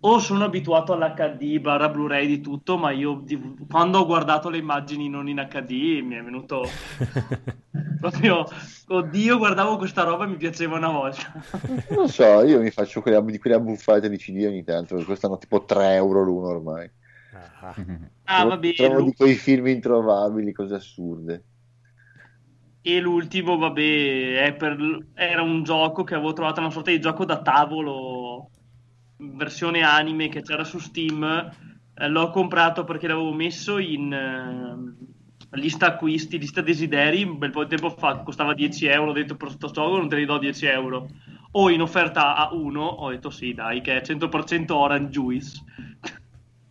O 0.00 0.18
sono 0.18 0.44
abituato 0.44 0.92
all'HD 0.92 1.58
barra 1.60 1.88
Blu-ray 1.88 2.26
di 2.26 2.40
tutto, 2.40 2.76
ma 2.76 2.90
io 2.90 3.20
di- 3.24 3.40
quando 3.68 3.98
ho 4.00 4.06
guardato 4.06 4.48
le 4.48 4.58
immagini 4.58 5.08
non 5.08 5.28
in 5.28 5.44
HD 5.48 6.00
mi 6.02 6.16
è 6.16 6.22
venuto 6.22 6.64
proprio, 8.00 8.44
oddio, 8.88 9.38
guardavo 9.38 9.76
questa 9.76 10.02
roba 10.02 10.24
e 10.24 10.28
mi 10.28 10.36
piaceva 10.36 10.76
una 10.76 10.90
volta. 10.90 11.32
Non 11.90 12.08
so, 12.08 12.42
io 12.44 12.60
mi 12.60 12.70
faccio 12.70 13.00
quelle, 13.00 13.22
di 13.24 13.38
quelle 13.38 13.56
abbuffate 13.56 14.08
di 14.08 14.16
CD 14.16 14.44
ogni 14.46 14.64
tanto, 14.64 14.96
costano 15.04 15.38
tipo 15.38 15.64
3 15.64 15.94
euro 15.94 16.22
l'uno 16.22 16.48
ormai. 16.48 16.90
Ah, 17.60 17.74
Ah, 18.26 18.44
vabbè, 18.44 18.72
trovo 18.74 19.02
di 19.02 19.12
quei 19.14 19.34
film 19.36 19.66
introvabili, 19.68 20.52
cose 20.52 20.74
assurde. 20.74 21.44
E 22.80 23.00
l'ultimo, 23.00 23.56
vabbè, 23.58 24.54
per- 24.58 25.08
era 25.14 25.42
un 25.42 25.62
gioco 25.62 26.04
che 26.04 26.14
avevo 26.14 26.32
trovato, 26.32 26.60
una 26.60 26.70
sorta 26.70 26.90
di 26.90 27.00
gioco 27.00 27.24
da 27.24 27.42
tavolo, 27.42 28.50
versione 29.16 29.82
anime 29.82 30.28
che 30.28 30.42
c'era 30.42 30.64
su 30.64 30.78
Steam. 30.78 31.22
Eh, 31.94 32.08
l'ho 32.08 32.30
comprato 32.30 32.84
perché 32.84 33.08
l'avevo 33.08 33.32
messo 33.34 33.78
in 33.78 34.12
eh, 34.12 35.56
lista 35.58 35.86
acquisti, 35.88 36.38
lista 36.38 36.60
desideri, 36.62 37.24
un 37.24 37.36
bel 37.38 37.50
po' 37.50 37.64
di 37.64 37.70
tempo 37.76 37.90
fa, 37.90 38.20
costava 38.22 38.54
10 38.54 38.86
euro, 38.86 39.10
ho 39.10 39.14
detto 39.14 39.36
per 39.36 39.48
questo 39.48 39.70
gioco 39.70 39.96
non 39.96 40.08
te 40.08 40.16
li 40.16 40.24
do 40.24 40.38
10 40.38 40.66
euro. 40.66 41.08
O 41.52 41.70
in 41.70 41.82
offerta 41.82 42.36
a 42.36 42.54
1, 42.54 42.82
ho 42.84 43.10
detto 43.10 43.30
sì, 43.30 43.52
dai, 43.54 43.80
che 43.80 43.96
è 43.96 44.02
100% 44.02 44.76
Orange 44.76 45.10
Juice. 45.10 45.62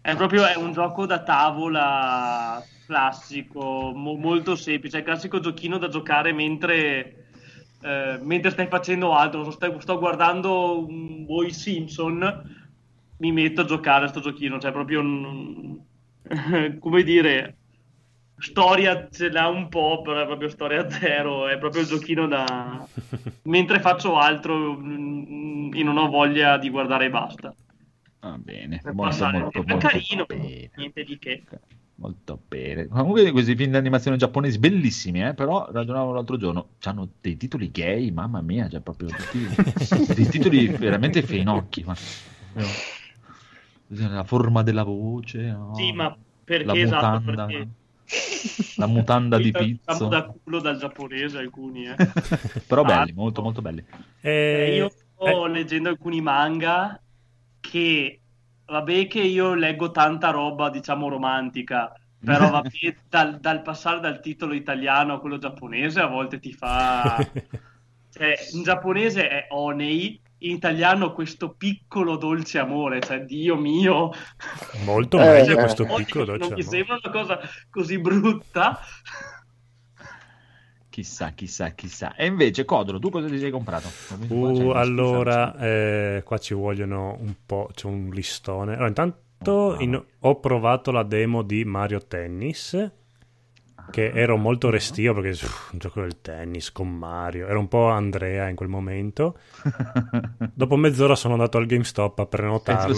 È 0.07 0.15
proprio 0.15 0.45
è 0.45 0.55
un 0.55 0.71
gioco 0.71 1.05
da 1.05 1.21
tavola 1.21 2.63
classico, 2.85 3.91
mo- 3.93 4.15
molto 4.15 4.55
semplice, 4.55 4.95
è 4.95 4.99
il 4.99 5.05
classico 5.05 5.41
giochino 5.41 5.77
da 5.77 5.89
giocare 5.89 6.31
mentre, 6.31 7.25
eh, 7.81 8.17
mentre 8.21 8.51
stai 8.51 8.67
facendo 8.67 9.13
altro. 9.13 9.51
Stai- 9.51 9.75
sto 9.81 9.99
guardando 9.99 10.85
un 10.88 11.25
Boy 11.25 11.51
Simpson, 11.51 12.41
mi 13.17 13.31
metto 13.34 13.61
a 13.61 13.65
giocare 13.65 14.05
a 14.05 14.07
sto 14.07 14.21
giochino, 14.21 14.57
cioè 14.59 14.71
proprio 14.71 15.01
un- 15.01 15.77
come 16.79 17.03
dire, 17.03 17.57
storia 18.38 19.09
ce 19.09 19.29
l'ha 19.29 19.47
un 19.49 19.67
po', 19.67 20.01
però 20.03 20.21
è 20.21 20.25
proprio 20.25 20.47
storia 20.47 20.89
zero, 20.89 21.47
è 21.49 21.57
proprio 21.57 21.81
il 21.81 21.88
giochino 21.89 22.27
da 22.27 22.88
mentre 23.43 23.81
faccio 23.81 24.15
altro 24.17 24.77
mm, 24.79 25.73
e 25.73 25.84
non 25.84 25.97
ho 25.97 26.07
voglia 26.09 26.57
di 26.57 26.69
guardare 26.69 27.05
e 27.07 27.09
basta. 27.09 27.53
Va 28.19 28.38
bene, 28.38 28.80
Per 28.81 28.94
molto, 28.94 29.02
passare. 29.03 29.39
molto, 29.39 29.61
è 29.61 29.64
molto 29.65 29.88
carino, 29.88 30.26
bene. 30.26 30.72
niente 30.76 31.03
di 31.03 31.18
che. 31.19 31.44
Molto 31.95 32.39
bene. 32.48 32.88
Comunque 32.88 33.31
questi 33.31 33.56
film 33.56 33.72
di 33.72 33.77
animazione 33.77 34.18
giapponesi 34.18 34.60
bellissimi, 34.60 35.23
eh? 35.26 35.34
però 35.34 35.68
ragionavo 35.72 36.14
l'altro 36.14 36.38
giorno, 36.38 36.69
hanno 36.84 37.10
dei 37.22 37.38
titoli 37.38 37.72
gay, 37.72 38.11
mamma 38.11 38.41
mia, 38.41 38.68
cioè 38.69 38.81
proprio 38.81 39.10
tutti 39.10 39.39
dei 40.14 40.27
titoli 40.27 40.68
veramente 40.68 41.22
feinocchi. 41.23 41.84
Ma... 41.85 41.95
La 43.89 44.23
forma 44.26 44.64
della 44.64 44.84
voce, 44.84 45.49
no? 45.52 45.73
Sì, 45.76 45.91
ma 45.94 46.15
perché 46.44 46.65
la 46.65 46.73
esatto? 46.76 47.19
mutanda, 47.22 47.45
Perché 47.45 47.68
la 48.76 48.88
mutanda 48.88 49.39
di 49.39 49.52
pizzo. 49.52 50.07
da 50.07 50.23
culo 50.26 50.60
dal 50.60 50.77
giapponese 50.77 51.38
alcuni, 51.38 51.88
eh. 51.88 51.95
però 52.68 52.84
Ah, 52.84 52.85
belli, 52.85 53.14
molto 53.14 53.41
molto 53.41 53.61
belli. 53.61 53.84
Eh, 54.22 54.30
Eh, 54.30 54.76
io 54.76 54.89
sto 54.89 55.45
leggendo 55.45 55.89
alcuni 55.89 56.22
manga 56.22 57.02
che, 57.69 58.22
vabbè 58.65 59.07
che 59.07 59.22
io 59.22 59.53
leggo 59.53 59.91
tanta 59.91 60.30
roba, 60.31 60.69
diciamo, 60.69 61.10
romantica, 61.10 61.94
però 62.23 62.49
vabbè, 62.52 62.95
dal, 63.10 63.39
dal 63.39 63.61
passare 63.61 63.99
dal 63.99 64.19
titolo 64.22 64.53
italiano 64.53 65.14
a 65.14 65.19
quello 65.19 65.38
giapponese 65.38 65.99
a 66.02 66.07
volte 66.07 66.39
ti 66.39 66.53
fa... 66.53 67.31
Cioè, 68.10 68.34
in 68.53 68.64
giapponese 68.64 69.27
è 69.27 69.45
Onei, 69.49 70.19
in 70.39 70.56
italiano 70.56 71.14
questo 71.14 71.53
piccolo 71.53 72.18
dolce 72.18 72.57
amore, 72.57 73.03
cioè 73.03 73.19
Dio 73.23 73.56
mio, 73.57 74.11
molto 74.85 75.19
Eh, 75.19 75.26
meglio 75.26 75.56
eh. 75.56 75.57
questo 75.57 75.85
piccolo 75.88 76.26
non 76.38 76.38
dolce 76.38 76.53
mi 76.53 76.61
amore. 76.61 76.77
sembra 76.77 76.99
una 77.02 77.11
cosa 77.11 77.39
così 77.69 77.99
brutta. 77.99 78.80
Chissà, 80.98 81.30
chissà, 81.36 81.69
chissà. 81.76 82.15
E 82.15 82.26
invece, 82.26 82.65
Codro, 82.65 82.98
tu 82.98 83.11
cosa 83.11 83.28
ti 83.28 83.38
sei 83.38 83.52
comprato? 83.52 83.88
Uh, 84.30 84.72
allora, 84.72 85.56
eh, 85.60 86.24
qua 86.26 86.40
ci 86.40 86.56
vogliono 86.56 87.15
un 87.19 87.36
po', 87.45 87.69
c'è 87.72 87.86
un 87.86 88.10
listone. 88.10 88.72
Allora, 88.74 88.88
intanto 88.88 89.22
Oh, 89.45 89.78
in- 89.78 90.03
ho 90.22 90.40
provato 90.40 90.90
la 90.90 91.03
demo 91.03 91.44
di 91.44 91.64
Mario 91.65 91.99
Tennis, 91.99 92.91
che 93.91 94.11
ero 94.11 94.38
molto 94.38 94.72
restio 94.72 95.14
perché 95.14 95.30
uff, 95.30 95.72
un 95.74 95.78
gioco 95.78 96.02
del 96.02 96.19
tennis 96.19 96.72
con 96.72 96.90
Mario, 96.90 97.45
ero 97.45 97.60
un 97.60 97.68
po' 97.68 97.90
Andrea 97.90 98.48
in 98.48 98.56
quel 98.56 98.69
momento. 98.69 99.38
Dopo 100.52 100.76
mezz'ora 100.78 101.14
sono 101.14 101.36
andato 101.36 101.60
al 101.60 101.68
GameStop 101.68 102.18
a 102.18 102.22
E 102.22 102.26
lo 102.26 102.28
prenotarlo. 102.28 102.94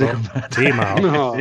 Sì, 0.47 0.71
ma 0.71 0.93
No. 0.93 1.35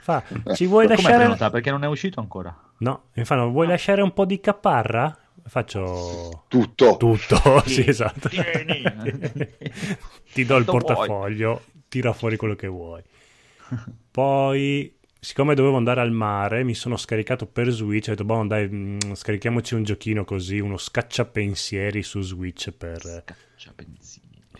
fa, 0.00 0.24
ci 0.54 0.66
vuoi 0.66 0.88
com'è 0.88 1.00
lasciare... 1.00 1.50
Perché 1.52 1.70
non 1.70 1.84
è 1.84 1.86
uscito 1.86 2.18
ancora. 2.18 2.52
No, 2.78 3.02
mi 3.14 3.24
fanno, 3.24 3.48
vuoi 3.50 3.68
lasciare 3.68 4.02
un 4.02 4.12
po' 4.12 4.24
di 4.24 4.40
caparra? 4.40 5.16
Faccio 5.50 6.44
Tutto. 6.46 6.96
tutto, 6.96 7.60
sì, 7.66 7.84
esatto. 7.84 8.28
tieni. 8.28 8.82
Ti 10.32 10.44
do 10.44 10.56
il 10.56 10.64
vuoi. 10.64 10.78
portafoglio, 10.78 11.62
tira 11.88 12.12
fuori 12.12 12.36
quello 12.36 12.54
che 12.54 12.68
vuoi. 12.68 13.02
Poi, 14.12 14.96
siccome 15.18 15.56
dovevo 15.56 15.76
andare 15.76 16.02
al 16.02 16.12
mare, 16.12 16.62
mi 16.62 16.74
sono 16.74 16.96
scaricato 16.96 17.46
per 17.46 17.68
Switch. 17.70 18.06
Ho 18.06 18.10
detto, 18.12 18.24
boh, 18.24 18.46
dai, 18.46 18.68
mm, 18.68 18.98
scarichiamoci 19.12 19.74
un 19.74 19.82
giochino 19.82 20.24
così, 20.24 20.60
uno 20.60 20.76
scacciapensieri 20.76 22.04
su 22.04 22.20
Switch 22.20 22.70
per, 22.70 23.24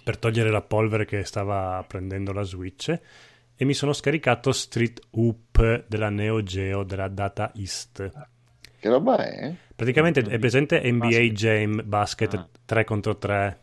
per 0.02 0.16
togliere 0.16 0.50
la 0.50 0.62
polvere 0.62 1.04
che 1.04 1.22
stava 1.22 1.84
prendendo 1.86 2.32
la 2.32 2.42
Switch. 2.42 3.00
E 3.54 3.64
mi 3.64 3.74
sono 3.74 3.92
scaricato 3.92 4.50
Street 4.50 5.00
Hoop 5.10 5.84
della 5.86 6.08
Neo 6.08 6.42
Geo 6.42 6.82
della 6.82 7.06
Data 7.06 7.52
East. 7.54 8.10
Che 8.80 8.88
roba 8.88 9.18
è? 9.18 9.54
Praticamente 9.84 10.20
è 10.20 10.38
presente 10.38 10.80
NBA 10.84 10.98
Basket. 11.06 11.32
Jam 11.32 11.82
Basket 11.86 12.34
Ah. 12.34 12.48
3 12.66 12.84
contro 12.84 13.16
3 13.16 13.60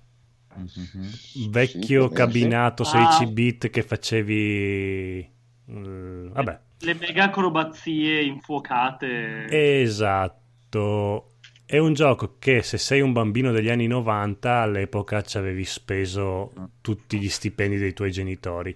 Mhm. 0.56 1.49
vecchio 1.52 2.03
Sì, 2.03 2.07
sì. 2.10 2.14
cabinato 2.15 2.81
Ah. 2.81 2.85
16 2.88 3.26
bit 3.27 3.69
che 3.69 3.84
facevi 3.84 5.31
mm, 5.69 6.30
vabbè 6.31 6.60
Le 6.80 6.94
mega 6.95 7.26
acrobazie 7.26 8.23
infuocate. 8.23 9.45
esatto 9.81 11.34
è 11.65 11.77
un 11.77 11.94
gioco 11.94 12.38
che 12.39 12.64
se 12.64 12.80
sei 12.80 13.02
un 13.02 13.11
bambino 13.14 13.52
degli 13.52 13.69
anni 13.69 13.85
90 13.85 14.61
all'epoca 14.61 15.22
ci 15.22 15.38
avevi 15.38 15.65
speso 15.65 16.52
tutti 16.81 17.19
gli 17.19 17.30
stipendi 17.30 17.77
dei 17.77 17.94
tuoi 17.94 18.10
genitori 18.10 18.76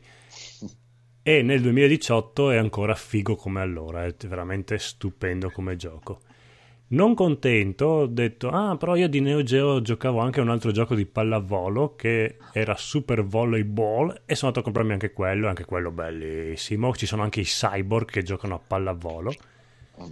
e 1.24 1.42
nel 1.42 1.62
2018 1.62 2.52
è 2.52 2.58
ancora 2.58 2.94
figo 2.94 3.36
come 3.36 3.62
allora 3.62 4.06
è 4.06 4.14
veramente 4.28 4.78
stupendo 4.78 5.50
come 5.50 5.76
gioco 5.76 6.22
Non 6.92 7.14
contento, 7.14 7.86
ho 7.86 8.06
detto, 8.06 8.50
ah, 8.50 8.76
però 8.76 8.96
io 8.98 9.08
di 9.08 9.22
Neo 9.22 9.44
Geo 9.44 9.82
giocavo 9.82 10.20
anche 10.20 10.42
a 10.42 10.44
un 10.44 10.50
altro 10.50 10.72
gioco 10.72 10.94
di 10.94 11.06
pallavolo 11.06 11.96
che 11.96 12.36
era 12.52 12.76
Super 12.76 13.24
Volleyball 13.24 14.10
e 14.26 14.36
sono 14.36 14.48
andato 14.50 14.60
a 14.60 14.64
comprarmi 14.64 14.92
anche 14.92 15.14
quello, 15.14 15.48
anche 15.48 15.64
quello 15.64 15.90
bellissimo. 15.92 16.94
Ci 16.94 17.06
sono 17.06 17.24
anche 17.24 17.40
i 17.40 17.46
cyborg 17.46 18.10
che 18.10 18.24
giocano 18.24 18.56
a 18.56 18.60
pallavolo. 18.60 19.34
Oh 19.96 20.10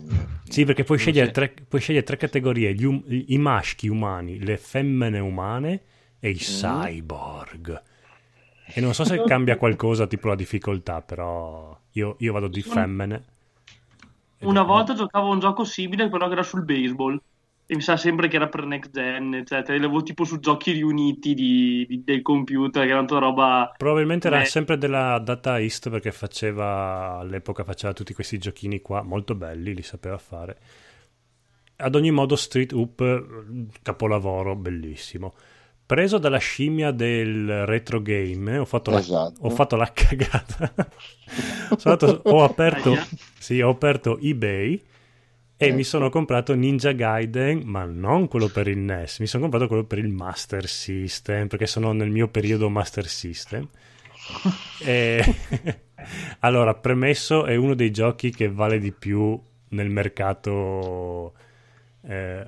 Sì, 0.48 0.64
perché 0.64 0.86
puoi 0.86 0.98
scegliere, 0.98 1.32
tre, 1.32 1.54
puoi 1.68 1.82
scegliere 1.82 2.06
tre 2.06 2.16
categorie, 2.16 2.74
gli 2.74 2.86
um- 2.86 3.04
i 3.08 3.38
maschi 3.38 3.90
umani, 3.90 4.40
le 4.40 4.56
femmine 4.56 5.20
umane 5.20 5.82
e 6.18 6.30
i 6.30 6.36
cyborg. 6.36 7.82
E 8.74 8.80
non 8.80 8.94
so 8.94 9.04
se 9.04 9.22
cambia 9.28 9.58
qualcosa, 9.58 10.08
tipo 10.08 10.30
la 10.30 10.36
difficoltà, 10.36 11.02
però 11.02 11.78
io, 11.92 12.16
io 12.20 12.32
vado 12.32 12.48
di 12.48 12.62
Sono- 12.62 12.76
femmine. 12.76 13.24
Una 14.42 14.64
volta 14.64 14.94
giocavo 14.94 15.28
a 15.30 15.34
un 15.34 15.40
gioco 15.40 15.64
simile, 15.64 16.10
però 16.10 16.28
che 16.28 16.34
era 16.34 16.44
sul 16.44 16.64
baseball. 16.64 17.20
E 17.72 17.76
mi 17.76 17.82
sa 17.82 17.98
sempre 17.98 18.28
che 18.28 18.38
era 18.38 18.48
per 18.48 18.66
next 18.66 18.90
gen, 18.92 19.36
eccetera. 19.36 19.76
E 19.76 19.80
l'avevo 19.80 20.02
tipo 20.02 20.24
su 20.24 20.40
giochi 20.40 20.72
riuniti 20.72 21.36
di- 21.36 21.86
di- 21.88 22.04
del 22.04 22.22
computer, 22.24 22.84
che 22.84 22.92
era 22.92 23.02
tutta 23.02 23.20
roba. 23.20 23.72
Probabilmente 23.78 24.28
era 24.28 24.44
sempre 24.46 24.78
della 24.78 25.20
Data 25.20 25.60
East 25.60 25.90
perché 25.90 26.12
faceva 26.12 27.18
all'epoca 27.20 27.64
faceva 27.64 27.94
tutti 27.94 28.14
questi 28.14 28.40
giochini 28.40 28.82
qua 28.82 29.04
molto 29.04 29.36
belli, 29.36 29.76
li 29.76 29.84
sapeva 29.84 30.18
fare. 30.18 30.58
Ad 31.82 31.96
ogni 31.96 32.12
modo 32.12 32.36
Street 32.36 32.74
Hoop 32.74 33.26
capolavoro 33.82 34.56
bellissimo. 34.56 35.34
Preso 35.90 36.20
dalla 36.20 36.38
scimmia 36.38 36.92
del 36.92 37.66
retro 37.66 38.00
game, 38.00 38.60
ho 38.60 38.66
fatto, 38.66 38.92
la, 38.92 39.00
Esatto. 39.00 39.40
ho 39.42 39.50
fatto 39.50 39.76
la 39.76 39.92
cagata. 39.92 40.72
Sono 41.78 41.98
andato- 42.00 42.22
ho 42.30 42.44
aperto 42.44 42.96
sì, 43.40 43.60
ho 43.60 43.70
aperto 43.70 44.20
eBay 44.20 44.74
e 45.58 45.66
Ecco. 45.66 45.76
mi 45.76 45.84
sono 45.84 46.10
comprato 46.12 46.54
Ninja 46.54 46.92
Gaiden, 46.92 47.62
ma 47.66 47.86
non 47.86 48.28
quello 48.28 48.50
per 48.50 48.68
il 48.68 48.78
NES, 48.78 49.18
mi 49.18 49.26
sono 49.26 49.42
comprato 49.42 49.66
quello 49.68 49.84
per 49.86 49.98
il 49.98 50.10
Master 50.10 50.68
System, 50.68 51.48
perché 51.48 51.66
sono 51.66 51.92
nel 51.92 52.12
mio 52.12 52.28
periodo 52.28 52.70
Master 52.70 53.08
System. 53.08 53.68
E- 54.86 55.36
allora, 56.42 56.76
premesso, 56.76 57.46
è 57.46 57.56
uno 57.56 57.74
dei 57.74 57.90
giochi 57.90 58.30
che 58.30 58.48
vale 58.48 58.78
di 58.78 58.92
più 58.92 59.40
nel 59.70 59.90
mercato 59.90 61.34
eh, 62.04 62.46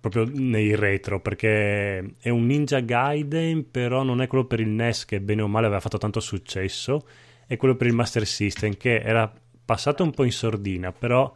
proprio 0.00 0.26
nei 0.32 0.74
retro, 0.74 1.20
perché 1.20 2.14
è 2.18 2.30
un 2.30 2.46
Ninja 2.46 2.80
Gaiden, 2.80 3.70
però 3.70 4.02
non 4.02 4.22
è 4.22 4.26
quello 4.26 4.46
per 4.46 4.60
il 4.60 4.68
NES 4.68 5.04
che 5.04 5.20
bene 5.20 5.42
o 5.42 5.48
male 5.48 5.66
aveva 5.66 5.80
fatto 5.80 5.98
tanto 5.98 6.20
successo, 6.20 7.06
è 7.46 7.56
quello 7.56 7.76
per 7.76 7.86
il 7.86 7.94
Master 7.94 8.26
System 8.26 8.76
che 8.76 9.00
era 9.00 9.30
passato 9.64 10.02
un 10.02 10.10
po' 10.10 10.24
in 10.24 10.32
sordina, 10.32 10.90
però 10.90 11.32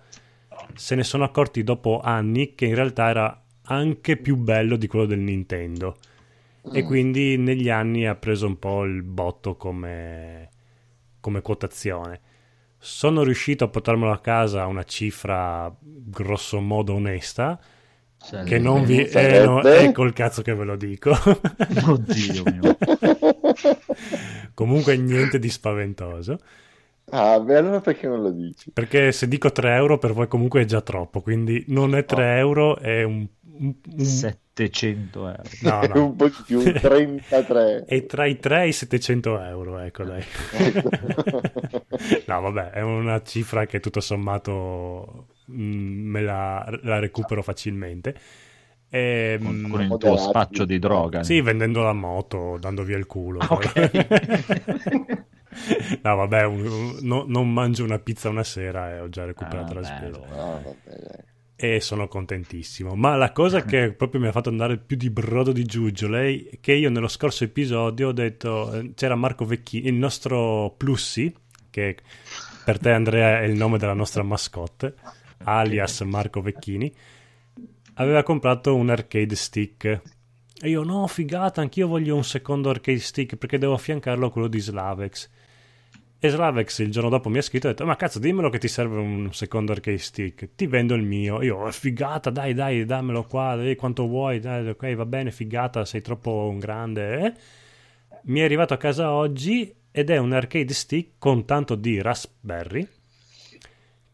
se 0.75 0.95
ne 0.95 1.05
sono 1.05 1.25
accorti 1.25 1.63
dopo 1.63 2.01
anni 2.03 2.55
che 2.55 2.65
in 2.67 2.75
realtà 2.75 3.09
era 3.09 3.45
anche 3.67 4.17
più 4.17 4.37
bello 4.37 4.77
di 4.77 4.87
quello 4.87 5.07
del 5.07 5.21
Nintendo. 5.21 5.97
E 6.73 6.83
quindi 6.83 7.37
negli 7.37 7.69
anni 7.69 8.07
ha 8.07 8.15
preso 8.15 8.47
un 8.47 8.59
po' 8.59 8.85
il 8.85 9.03
botto 9.03 9.55
come, 9.57 10.49
come 11.21 11.43
quotazione. 11.43 12.21
Sono 12.79 13.23
riuscito 13.23 13.65
a 13.65 13.69
portarmelo 13.69 14.11
a 14.11 14.21
casa 14.21 14.63
a 14.63 14.67
una 14.67 14.85
cifra 14.85 15.75
grosso 15.79 16.61
modo 16.61 16.95
onesta, 16.95 17.61
che 18.45 18.59
non 18.59 18.85
vi... 18.85 19.07
Sarebbe? 19.07 19.39
Eh, 19.39 19.45
no, 19.45 19.61
è 19.61 19.93
col 19.93 20.13
cazzo 20.13 20.43
che 20.43 20.55
ve 20.55 20.65
lo 20.65 20.77
dico. 20.77 21.11
Oddio 21.87 22.43
mio. 22.45 22.77
Comunque 24.55 24.97
niente 24.97 25.39
di 25.39 25.49
spaventoso. 25.49 26.39
Ah, 27.11 27.39
beh, 27.39 27.57
allora 27.57 27.81
perché 27.81 28.07
non 28.09 28.23
lo 28.23 28.31
dici? 28.31 28.71
Perché 28.73 29.13
se 29.13 29.29
dico 29.29 29.53
3 29.53 29.75
euro 29.75 29.99
per 29.99 30.13
voi 30.13 30.27
comunque 30.27 30.63
è 30.63 30.65
già 30.65 30.81
troppo, 30.81 31.21
quindi 31.21 31.65
non 31.69 31.95
è 31.95 32.05
3 32.05 32.39
euro, 32.39 32.79
è 32.79 33.03
un... 33.03 33.27
un- 33.59 33.75
un- 33.97 34.05
700 34.05 35.27
euro. 35.29 35.43
no, 35.63 35.81
È 35.81 35.89
no. 35.95 36.05
un 36.07 36.17
po' 36.17 36.29
di 36.29 36.35
più, 36.47 36.63
33. 36.63 37.85
È 37.87 38.07
tra 38.07 38.27
i 38.27 38.39
3 38.39 38.63
e 38.63 38.69
i 38.69 38.73
700 38.73 39.41
euro, 39.43 39.79
ecco 39.81 40.05
dai. 40.05 40.25
no, 42.27 42.41
vabbè, 42.41 42.71
è 42.71 42.81
una 42.81 43.21
cifra 43.23 43.67
che 43.67 43.81
tutto 43.81 44.01
sommato 44.01 45.17
mm, 45.17 45.34
me 45.47 46.21
la, 46.23 46.79
la 46.83 46.99
recupero 46.99 47.43
facilmente. 47.43 48.15
E, 48.89 49.39
Con, 49.43 49.55
mm, 49.57 49.71
con 49.71 49.83
il 49.83 49.97
tuo 49.99 50.17
spaccio 50.17 50.65
di 50.65 50.79
droga. 50.79 51.25
Sì, 51.25 51.41
vendendo 51.41 51.83
la 51.83 51.93
moto, 51.93 52.57
dando 52.61 52.83
via 52.85 52.97
il 52.97 53.07
culo. 53.07 53.41
Ah, 53.41 53.49
ok. 53.51 55.27
no, 56.03 56.17
vabbè, 56.17 56.45
un- 56.45 56.99
no- 57.01 57.25
non 57.27 57.53
mangio 57.53 57.85
una 57.85 57.99
pizza 57.99 58.29
una 58.29 58.45
sera 58.45 58.95
e 58.95 59.01
ho 59.01 59.09
già 59.09 59.25
recuperato 59.25 59.73
Ah, 59.73 59.81
la 59.81 59.83
spesa. 59.85 60.19
No, 60.19 60.27
vabbè, 60.63 60.75
dai. 60.87 61.33
E 61.57 61.81
sono 61.81 62.09
contentissimo. 62.09 62.95
Ma 62.95 63.15
la 63.17 63.31
cosa 63.33 63.63
che 63.63 63.93
proprio 63.93 64.21
mi 64.21 64.27
ha 64.27 64.33
fatto 64.33 64.49
andare 64.49 64.77
più 64.77 64.97
di 64.97 65.09
brodo 65.09 65.53
di 65.53 65.65
giuggiole 65.65 66.49
è 66.51 66.59
che 66.61 66.73
io 66.75 66.91
nello 66.91 67.07
scorso 67.09 67.45
episodio 67.45 68.09
ho 68.09 68.13
detto, 68.13 68.73
eh, 68.73 68.93
c'era 68.95 69.15
Marco 69.15 69.45
Vecchini, 69.45 69.87
il 69.87 69.95
nostro 69.95 70.75
Plussi, 70.77 71.33
che 71.71 71.97
per 72.65 72.79
te 72.79 72.91
Andrea 72.91 73.41
è 73.41 73.45
il 73.45 73.57
nome 73.57 73.79
della 73.79 73.93
nostra 73.95 74.23
mascotte, 74.25 74.95
alias 75.45 76.01
Marco 76.03 76.41
Vecchini, 76.41 76.93
aveva 77.95 78.23
comprato 78.23 78.75
un 78.75 78.91
arcade 78.91 79.35
stick. 79.35 80.03
E 80.61 80.69
io 80.69 80.83
no, 80.83 81.07
figata, 81.07 81.61
anch'io 81.61 81.87
voglio 81.87 82.17
un 82.17 82.25
secondo 82.25 82.71
arcade 82.71 82.99
stick 82.99 83.37
perché 83.37 83.59
devo 83.59 83.75
affiancarlo 83.75 84.27
a 84.27 84.31
quello 84.31 84.49
di 84.49 84.61
Slavex. 84.61 85.31
E 86.19 86.29
Slavex 86.31 86.79
il 86.79 86.91
giorno 86.91 87.11
dopo 87.11 87.29
mi 87.29 87.37
ha 87.37 87.43
scritto 87.43 87.67
e 87.67 87.71
ha 87.71 87.73
detto: 87.73 87.85
Ma 87.85 87.97
cazzo, 87.97 88.19
dimmelo 88.19 88.49
che 88.49 88.59
ti 88.59 88.69
serve 88.69 88.99
un 88.99 89.29
secondo 89.33 89.73
arcade 89.73 89.99
stick. 89.99 90.55
Ti 90.55 90.67
vendo 90.67 90.95
il 90.95 91.03
mio. 91.03 91.43
Io, 91.43 91.67
"Eh, 91.69 91.73
figata, 91.73 92.31
dai, 92.31 92.55
dai, 92.55 92.87
dammelo 92.87 93.25
qua. 93.25 93.57
Dai, 93.57 93.77
quanto 93.77 94.07
vuoi. 94.07 94.41
Dai, 94.41 94.67
ok, 94.69 94.95
va 94.95 95.05
bene, 95.05 95.31
figata, 95.31 95.85
sei 95.85 96.01
troppo 96.01 96.49
un 96.49 96.59
grande. 96.59 97.19
eh?" 97.21 97.33
Mi 98.25 98.41
è 98.41 98.45
arrivato 98.45 98.73
a 98.73 98.79
casa 98.79 99.11
oggi 99.13 99.71
ed 99.91 100.09
è 100.09 100.17
un 100.17 100.33
arcade 100.33 100.73
stick 100.73 101.17
con 101.19 101.45
tanto 101.45 101.75
di 101.75 102.01
Raspberry. 102.01 102.89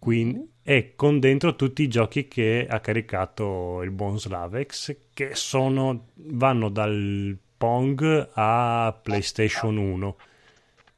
Quindi, 0.00 0.49
e 0.62 0.92
con 0.96 1.18
dentro 1.20 1.56
tutti 1.56 1.82
i 1.82 1.88
giochi 1.88 2.28
che 2.28 2.66
ha 2.68 2.80
caricato 2.80 3.82
il 3.82 3.90
buon 3.90 4.18
Slavex, 4.18 4.96
che 5.14 5.34
sono, 5.34 6.08
vanno 6.14 6.68
dal 6.68 7.36
Pong 7.56 8.30
a 8.34 8.98
PlayStation 9.02 9.76
1 9.76 10.16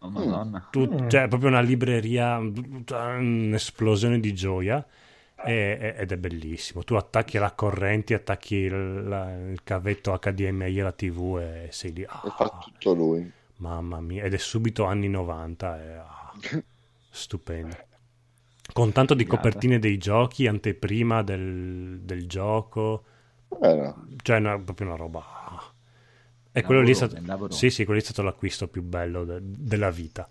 Oh, 0.01 0.11
Madonna. 0.11 0.67
tut- 0.71 1.07
cioè 1.09 1.29
proprio 1.29 1.49
una 1.51 1.61
libreria, 1.61 2.39
un'esplosione 2.39 4.21
di 4.21 4.35
gioia 4.35 4.85
e- 5.45 5.79
e- 5.81 5.95
ed 5.99 6.13
è 6.13 6.17
bellissimo. 6.17 6.83
Tu 6.85 6.95
attacchi 6.95 7.39
la 7.39 7.53
corrente, 7.53 8.15
attacchi 8.15 8.57
il, 8.57 9.09
la- 9.09 9.33
il 9.51 9.63
cavetto 9.63 10.13
HDMI 10.19 10.81
alla 10.81 10.93
TV 10.93 11.39
e 11.41 11.69
sei 11.73 11.93
lì. 11.93 12.03
E 12.03 12.07
ah, 12.09 12.31
fa 12.31 12.49
tutto 12.59 12.93
lui. 12.95 13.33
mamma 13.57 14.01
mia, 14.01 14.25
ed 14.25 14.35
è 14.35 14.39
subito 14.39 14.85
anni 14.85 15.09
90, 15.09 15.81
è, 15.83 15.93
ah, 15.97 16.33
stupendo. 17.11 17.77
Con 18.73 18.91
tanto 18.93 19.15
di 19.15 19.25
copertine 19.27 19.79
dei 19.79 19.99
giochi, 19.99 20.47
anteprima 20.47 21.23
del, 21.23 22.01
del 22.03 22.27
gioco, 22.27 23.05
Bello. 23.61 23.95
cioè 24.23 24.39
una- 24.39 24.59
proprio 24.59 24.87
una 24.89 24.97
roba. 24.97 25.23
E 26.55 26.63
quello 26.63 26.83
lì 26.83 26.91
è 26.91 26.95
stato, 26.95 27.17
sì, 27.51 27.71
sì, 27.71 27.85
quello 27.85 27.99
lì 27.99 28.05
è 28.05 28.09
stato 28.09 28.23
l'acquisto 28.23 28.69
più 28.69 28.83
bello 28.83 29.25
de- 29.25 29.41
della 29.43 29.91
vita. 29.91 30.29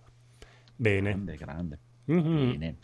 Bene. 0.76 1.12
Grande, 1.12 1.38
grande. 1.38 1.80
Mhm. 2.06 2.52
Bene. 2.60 2.78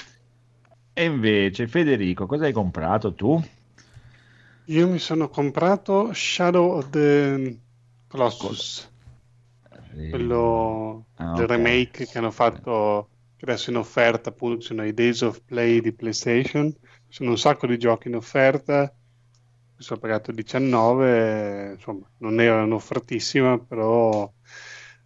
E 0.94 1.04
invece, 1.04 1.68
Federico, 1.68 2.26
cosa 2.26 2.46
hai 2.46 2.52
comprato 2.54 3.14
tu? 3.14 3.42
Io 4.66 4.88
mi 4.88 5.00
sono 5.00 5.30
comprato 5.30 6.14
Shadow 6.14 6.78
of 6.78 6.90
the 6.92 7.60
Colossus, 8.08 8.88
quello 10.10 11.06
Ah, 11.18 11.34
del 11.36 11.46
ok. 11.46 11.48
remake 11.48 12.06
che 12.06 12.18
hanno 12.18 12.32
fatto, 12.32 13.10
che 13.38 13.46
adesso 13.46 13.70
in 13.70 13.78
offerta, 13.78 14.30
appunto, 14.30 14.62
ci 14.62 14.68
sono 14.68 14.86
i 14.86 14.94
Days 14.94 15.22
of 15.22 15.42
Play 15.46 15.80
di 15.80 15.94
PlayStation, 15.94 16.72
ci 16.72 16.80
sono 17.10 17.30
un 17.32 17.38
sacco 17.38 17.68
di 17.68 17.78
giochi 17.78 18.08
in 18.08 18.16
offerta, 18.16 18.92
mi 19.78 19.84
sono 19.84 20.00
pagato 20.00 20.32
19, 20.32 21.74
insomma, 21.76 22.10
non 22.18 22.42
era 22.42 22.64
un'offertissima, 22.64 23.60
però 23.60 24.32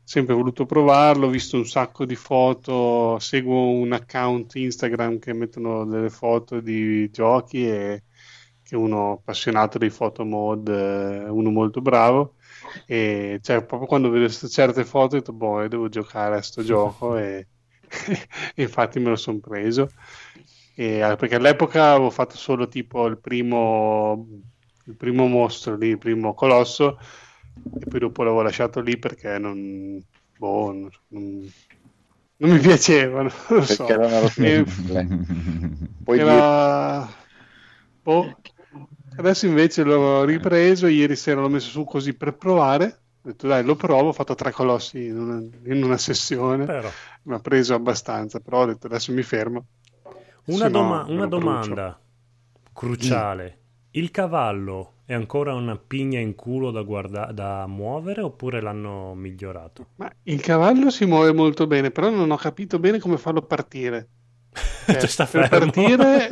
sempre 0.03 0.33
voluto 0.33 0.65
provarlo, 0.65 1.27
ho 1.27 1.29
visto 1.29 1.57
un 1.57 1.67
sacco 1.67 2.05
di 2.05 2.15
foto, 2.15 3.19
seguo 3.19 3.69
un 3.69 3.91
account 3.91 4.55
Instagram 4.55 5.19
che 5.19 5.33
mettono 5.33 5.85
delle 5.85 6.09
foto 6.09 6.59
di 6.61 7.09
giochi 7.11 7.67
e 7.67 8.03
che 8.63 8.75
uno 8.77 9.13
appassionato 9.13 9.77
dei 9.77 9.89
photo 9.89 10.23
mod, 10.23 10.69
eh, 10.69 11.27
uno 11.29 11.49
molto 11.49 11.81
bravo 11.81 12.35
e 12.85 13.39
cioè, 13.41 13.63
proprio 13.65 13.87
quando 13.87 14.09
vedo 14.09 14.29
certe 14.29 14.85
foto 14.85 15.15
ho 15.15 15.19
detto 15.19 15.33
boh, 15.33 15.67
devo 15.67 15.89
giocare 15.89 16.37
a 16.37 16.41
sto 16.41 16.63
gioco 16.63 17.17
e 17.17 17.47
infatti 18.55 18.99
me 18.99 19.09
lo 19.09 19.15
sono 19.15 19.39
preso 19.39 19.93
E, 20.73 20.99
eh, 20.99 21.15
perché 21.17 21.35
all'epoca 21.35 21.91
avevo 21.91 22.09
fatto 22.09 22.37
solo 22.37 22.67
tipo 22.67 23.05
il 23.07 23.19
primo 23.19 24.27
il 24.85 24.95
primo 24.97 25.27
mostro 25.27 25.75
lì, 25.77 25.89
il 25.89 25.97
primo 25.97 26.33
colosso 26.33 26.97
e 27.77 27.85
poi 27.87 27.99
dopo 27.99 28.23
l'avevo 28.23 28.41
lasciato 28.41 28.81
lì 28.81 28.97
perché 28.97 29.37
non 29.37 30.03
boh, 30.35 30.71
non, 30.71 30.89
non- 31.09 31.53
non 32.37 32.49
mi 32.51 32.59
piaceva, 32.59 33.21
non 33.23 33.31
lo 33.49 33.63
so. 33.65 33.99
E- 34.39 34.65
dire 34.77 35.09
era... 36.11 37.07
boh. 38.03 38.41
Adesso 39.15 39.45
invece 39.47 39.83
l'ho 39.83 40.23
ripreso, 40.25 40.87
ieri 40.87 41.15
sera 41.15 41.41
l'ho 41.41 41.49
messo 41.49 41.69
su 41.69 41.83
così 41.85 42.15
per 42.15 42.37
provare. 42.37 43.00
Ho 43.23 43.29
detto 43.29 43.47
dai, 43.47 43.63
lo 43.63 43.75
provo, 43.75 44.09
ho 44.09 44.13
fatto 44.13 44.35
tre 44.35 44.51
colossi 44.51 45.05
in 45.05 45.17
una, 45.17 45.35
in 45.73 45.83
una 45.83 45.97
sessione, 45.97 46.65
Però, 46.65 46.95
mi 47.23 47.33
ha 47.35 47.39
preso 47.39 47.73
abbastanza, 47.75 48.39
però 48.39 48.61
ho 48.61 48.65
detto 48.65 48.87
adesso 48.87 49.11
mi 49.13 49.21
fermo. 49.23 49.67
una, 50.45 50.67
no, 50.67 50.69
doma- 50.69 51.03
me 51.05 51.11
una 51.13 51.21
lo 51.21 51.29
brucio. 51.29 51.73
domanda 51.73 51.99
cruciale. 52.73 53.59
Il 53.91 54.11
cavallo 54.11 54.93
è 55.05 55.13
ancora 55.13 55.53
una 55.53 55.77
pigna 55.77 56.19
in 56.19 56.35
culo 56.35 56.71
da, 56.71 56.81
guarda- 56.83 57.31
da 57.31 57.67
muovere 57.67 58.21
oppure 58.21 58.61
l'hanno 58.61 59.13
migliorato? 59.13 59.85
Ma 59.95 60.11
il 60.23 60.41
cavallo 60.41 60.89
si 60.89 61.05
muove 61.05 61.31
molto 61.33 61.67
bene, 61.67 61.91
però 61.91 62.09
non 62.09 62.31
ho 62.31 62.35
capito 62.37 62.79
bene 62.79 62.99
come 62.99 63.17
farlo 63.17 63.41
partire. 63.45 64.09
Cioè, 64.85 65.07
sta 65.07 65.25
per 65.29 65.47
fermo. 65.47 65.71
partire, 65.71 66.29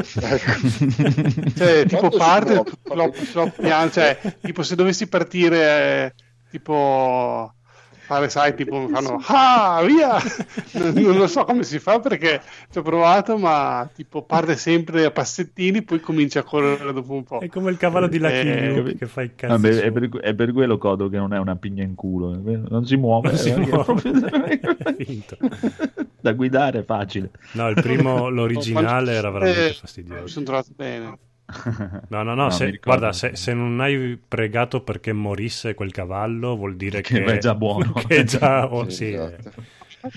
cioè, 1.55 1.85
tipo 1.85 2.11
parte 2.11 2.53
troppo, 2.53 3.25
troppo 3.31 3.61
piano, 3.61 3.89
cioè, 3.91 4.17
tipo 4.41 4.63
se 4.63 4.75
dovessi 4.75 5.07
partire, 5.07 5.57
eh, 6.05 6.13
tipo 6.49 7.53
fare, 8.09 8.27
sai, 8.27 8.55
tipo 8.55 8.79
mi 8.79 8.89
fanno 8.89 9.21
ah, 9.27 9.83
via! 9.85 10.17
Non, 10.73 10.93
non 10.99 11.15
lo 11.17 11.27
so 11.27 11.43
come 11.43 11.61
si 11.61 11.77
fa 11.77 11.99
perché 11.99 12.41
ci 12.71 12.79
ho 12.79 12.81
provato, 12.81 13.37
ma 13.37 13.87
tipo 13.93 14.23
parte 14.23 14.55
sempre 14.55 15.05
a 15.05 15.11
passettini, 15.11 15.83
poi 15.83 15.99
comincia 15.99 16.39
a 16.39 16.43
correre 16.43 16.91
dopo 16.91 17.13
un 17.13 17.23
po'. 17.23 17.37
È 17.39 17.47
come 17.49 17.69
il 17.69 17.77
cavallo 17.77 18.07
di 18.07 18.17
Lucky 18.17 18.47
Eh, 18.47 18.95
che 18.97 19.05
fa 19.05 19.21
i 19.21 19.35
cazzi 19.35 19.51
Vabbè, 19.53 19.81
è, 19.81 19.91
per, 19.91 20.09
è 20.21 20.33
per 20.33 20.51
quello 20.53 20.79
Codo 20.79 21.07
che 21.07 21.17
non 21.17 21.33
è 21.35 21.37
una 21.37 21.55
pigna 21.55 21.83
in 21.83 21.93
culo, 21.93 22.35
non 22.67 22.83
si 22.87 22.95
muove, 22.95 23.27
Non 23.29 23.37
si 23.37 23.49
eh, 23.49 23.53
è 23.53 23.57
muove. 23.59 23.83
proprio- 23.83 24.13
da 26.21 26.33
guidare 26.33 26.79
è 26.79 26.83
facile. 26.83 27.29
No, 27.53 27.69
il 27.69 27.75
primo, 27.79 28.27
l'originale 28.33 29.13
era 29.13 29.29
veramente 29.29 29.65
Eh, 29.65 29.67
Mi 29.67 29.73
fastidioso. 29.75 30.27
sono 30.27 30.45
trovato 30.45 30.69
bene. 30.75 31.17
No, 32.09 32.23
no, 32.23 32.35
no, 32.35 32.43
No, 32.43 32.49
se- 32.49 32.79
guarda, 32.83 33.11
se, 33.11 33.35
se 33.35 33.53
non 33.53 33.79
hai 33.79 34.17
pregato 34.17 34.81
perché 34.83 35.13
morisse 35.13 35.73
quel 35.73 35.91
cavallo, 35.91 36.55
vuol 36.55 36.75
dire 36.75 37.01
Che 37.01 37.21
che, 37.23 37.25
è 37.25 37.37
già 37.37 37.55
buono. 37.55 37.91
che 38.07 38.17
è 38.17 38.23
già, 38.23 38.71
oh, 38.71 38.85
Sì, 38.89 38.95
sì, 38.95 39.13
esatto. 39.13 39.63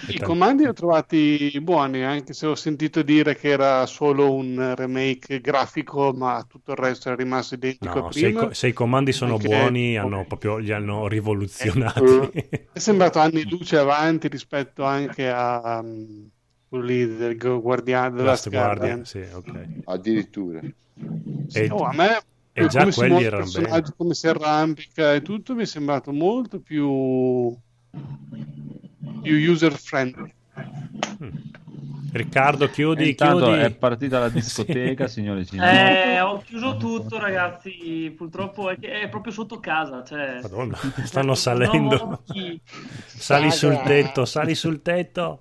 I 0.06 0.20
comandi 0.20 0.62
li 0.62 0.68
ho 0.68 0.72
trovati 0.72 1.58
buoni, 1.60 2.04
anche 2.04 2.34
se 2.34 2.46
ho 2.46 2.54
sentito 2.54 3.02
dire 3.02 3.34
che 3.34 3.48
era 3.48 3.84
solo 3.86 4.32
un 4.32 4.74
remake 4.76 5.40
grafico, 5.40 6.12
ma 6.12 6.44
tutto 6.48 6.70
il 6.72 6.76
resto 6.76 7.08
era 7.08 7.16
rimasto 7.16 7.54
identico 7.54 7.98
No, 7.98 8.12
se 8.12 8.28
i, 8.28 8.32
co- 8.32 8.52
se 8.54 8.68
i 8.68 8.72
comandi 8.72 9.10
sono 9.12 9.34
Anche- 9.34 9.48
buoni, 9.48 9.96
hanno 9.96 10.24
proprio, 10.24 10.58
li 10.58 10.70
hanno 10.70 11.08
rivoluzionati. 11.08 12.68
È 12.72 12.78
sembrato 12.78 13.18
anni 13.18 13.48
luce 13.48 13.76
avanti 13.76 14.28
rispetto 14.28 14.84
anche 14.84 15.28
a 15.28 15.80
um, 15.82 16.30
lì 16.80 17.16
del 17.16 17.36
Guardiano 17.36 18.16
della 18.16 18.30
Last 18.30 18.48
Guardian, 18.50 19.02
Guardian. 19.02 19.04
sì, 19.04 19.18
ok. 19.32 19.66
Addirittura. 19.84 20.60
E, 21.52 21.68
Oh, 21.70 21.84
a 21.84 21.92
me 21.94 22.20
e 22.52 22.66
già 22.68 22.86
quelli 22.90 23.24
erano 23.24 23.46
belli. 23.50 23.82
come 23.96 24.14
si 24.14 24.28
arrampica 24.28 25.14
e 25.14 25.22
tutto 25.22 25.54
mi 25.54 25.62
è 25.62 25.66
sembrato 25.66 26.12
molto 26.12 26.60
più 26.60 27.54
più 29.22 29.50
user 29.52 29.72
friendly. 29.72 30.32
Riccardo, 32.12 32.68
chiudi, 32.68 33.08
Intanto 33.10 33.46
chiudi. 33.46 33.60
è 33.60 33.70
partita 33.70 34.18
la 34.18 34.28
discoteca, 34.28 35.06
Sì. 35.08 35.14
signore 35.14 35.40
e 35.40 35.44
signori. 35.46 35.70
Eh, 35.76 36.20
ho 36.20 36.42
chiuso 36.44 36.76
tutto, 36.76 37.18
ragazzi. 37.18 38.12
Purtroppo 38.14 38.68
è, 38.68 38.76
è 38.78 39.08
proprio 39.08 39.32
sotto 39.32 39.58
casa. 39.60 40.04
Cioè, 40.04 40.40
Madonna, 40.42 40.76
stanno 41.04 41.32
salendo. 41.34 41.96
No? 41.96 42.20
Sali 43.06 43.50
sul 43.50 43.80
tetto, 43.82 44.26
sali 44.26 44.54
sul 44.54 44.82
tetto. 44.82 45.38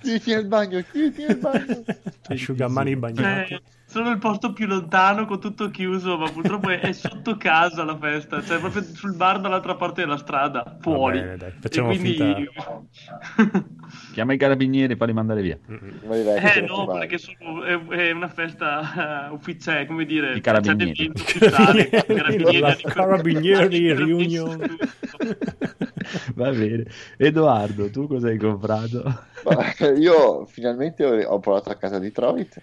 Chiuditi 0.00 0.30
nel 0.34 0.46
bagno, 0.46 0.80
chiuditi 0.82 1.24
nel 1.24 1.36
bagno. 1.38 1.84
Asciugamani 2.28 2.96
bagnati. 2.96 3.48
Cioè, 3.48 3.62
sono 3.92 4.10
il 4.10 4.18
posto 4.18 4.52
più 4.54 4.66
lontano 4.66 5.26
con 5.26 5.38
tutto 5.38 5.70
chiuso, 5.70 6.16
ma 6.16 6.30
purtroppo 6.30 6.70
è, 6.70 6.80
è 6.80 6.92
sotto 6.92 7.36
casa 7.36 7.84
la 7.84 7.96
festa, 7.98 8.42
cioè 8.42 8.58
proprio 8.58 8.82
sul 8.82 9.14
bar 9.14 9.38
dall'altra 9.40 9.74
parte 9.76 10.00
della 10.00 10.16
strada, 10.16 10.78
fuori. 10.80 11.20
bene, 11.20 11.36
dai, 11.36 11.52
facciamo 11.60 11.90
e 11.92 11.98
quindi... 11.98 12.48
Chiama 14.12 14.32
i 14.32 14.36
carabinieri 14.38 14.96
per 14.96 15.12
mandare 15.12 15.42
via. 15.42 15.58
Direi 15.66 16.40
che 16.40 16.58
eh 16.58 16.60
no, 16.62 16.86
perché 16.86 17.18
sono- 17.18 17.62
è, 17.64 17.78
è 17.88 18.10
una 18.12 18.28
festa 18.28 19.28
uh, 19.30 19.34
ufficiale, 19.34 19.86
come 19.86 20.04
dire, 20.06 20.34
I 20.34 20.40
carabinieri. 20.40 20.92
c'è 20.92 21.02
l'evento 21.02 21.22
ufficiale, 21.22 21.82
i 21.82 21.90
carabinieri, 22.14 22.58
La 22.60 22.74
di- 22.74 22.82
carabinieri. 22.82 24.76
Va 26.34 26.50
bene. 26.50 26.84
Edoardo, 27.16 27.90
tu 27.90 28.06
cosa 28.06 28.28
hai 28.28 28.38
comprato? 28.38 29.02
Ma 29.44 29.90
Io 29.96 30.44
finalmente 30.46 31.04
ho, 31.04 31.34
ho 31.34 31.38
provato 31.40 31.70
a 31.70 31.74
casa 31.76 31.98
Detroit, 31.98 32.60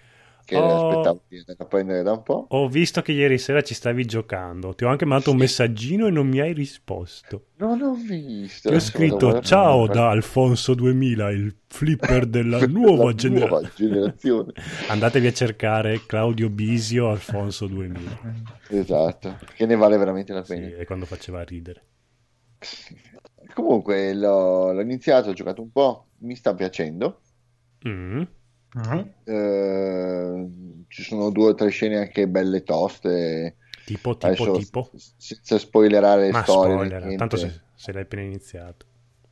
che 0.50 0.58
Oh. 0.58 0.90
aspettavo 0.90 1.22
di 1.28 1.44
prendere 1.68 2.02
da 2.02 2.14
un 2.14 2.24
po'. 2.24 2.48
Ho 2.50 2.68
visto 2.68 3.02
che 3.04 3.12
ieri 3.12 3.38
sera 3.38 3.62
ci 3.62 3.76
stavi 3.76 4.04
giocando. 4.06 4.74
Ti 4.74 4.84
ho 4.84 4.88
anche 4.90 5.06
mandato 5.06 5.30
un 5.32 5.38
messaggino 5.38 6.08
e 6.08 6.10
non 6.10 6.28
mi 6.28 6.40
hai 6.40 6.54
risposto. 6.54 7.46
Non 7.58 7.80
ho 7.84 7.94
visto. 7.94 8.70
Ti 8.70 8.76
ho 8.76 8.80
scritto. 8.80 9.42
Ciao 9.42 9.86
da 9.86 10.10
Alfonso 10.10 10.74
2000, 10.74 11.30
il 11.30 11.56
flipper 11.68 12.26
della 12.28 12.66
nuova 12.66 13.14
generazione. 13.14 13.50
nuova 13.62 13.72
generazione. 13.76 14.54
Andatevi 14.88 15.28
a 15.28 15.34
cercare 15.34 16.02
Claudio 16.08 16.50
Bisio 16.50 17.10
Alfonso 17.10 17.68
2000. 17.68 18.20
Esatto, 18.70 19.38
che 19.56 19.66
ne 19.68 19.76
vale 19.76 19.98
veramente 19.98 20.34
la 20.34 20.44
Sì, 20.44 20.56
pena. 20.56 20.78
è 20.78 20.86
quando 20.86 21.06
faceva 21.06 21.44
ridere. 21.44 21.84
Comunque 23.54 24.14
l'ho, 24.14 24.72
l'ho 24.74 24.82
iniziato, 24.82 25.30
ho 25.30 25.34
giocato 25.34 25.62
un 25.62 25.72
po', 25.72 26.08
mi 26.20 26.36
sta 26.36 26.54
piacendo. 26.54 27.22
Mm. 27.88 28.22
Mhm. 28.74 29.14
Eh, 29.24 30.50
ci 30.88 31.04
sono 31.04 31.30
due 31.32 31.50
o 31.50 31.56
tre 31.56 31.70
scene 31.70 31.98
anche 31.98 32.28
belle 32.28 32.64
toste. 32.64 33.58
Tipo, 33.86 34.18
tipo, 34.18 34.28
Adesso, 34.28 34.52
tipo. 34.52 34.92
senza 35.18 35.58
spoilerare 35.58 36.26
le 36.26 36.32
Ma 36.32 36.44
storie, 36.44 36.74
spoiler, 36.76 37.16
tanto 37.16 37.38
se, 37.38 37.62
se 37.74 37.92
l'hai 37.92 38.04
appena 38.04 38.22
iniziato. 38.24 38.86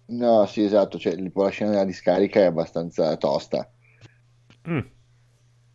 No, 0.09 0.45
sì, 0.45 0.64
esatto, 0.64 0.97
cioè, 0.97 1.15
la 1.15 1.49
scena 1.49 1.72
della 1.72 1.85
discarica 1.85 2.39
è 2.39 2.45
abbastanza 2.45 3.15
tosta. 3.18 3.69
Mm. 4.69 4.80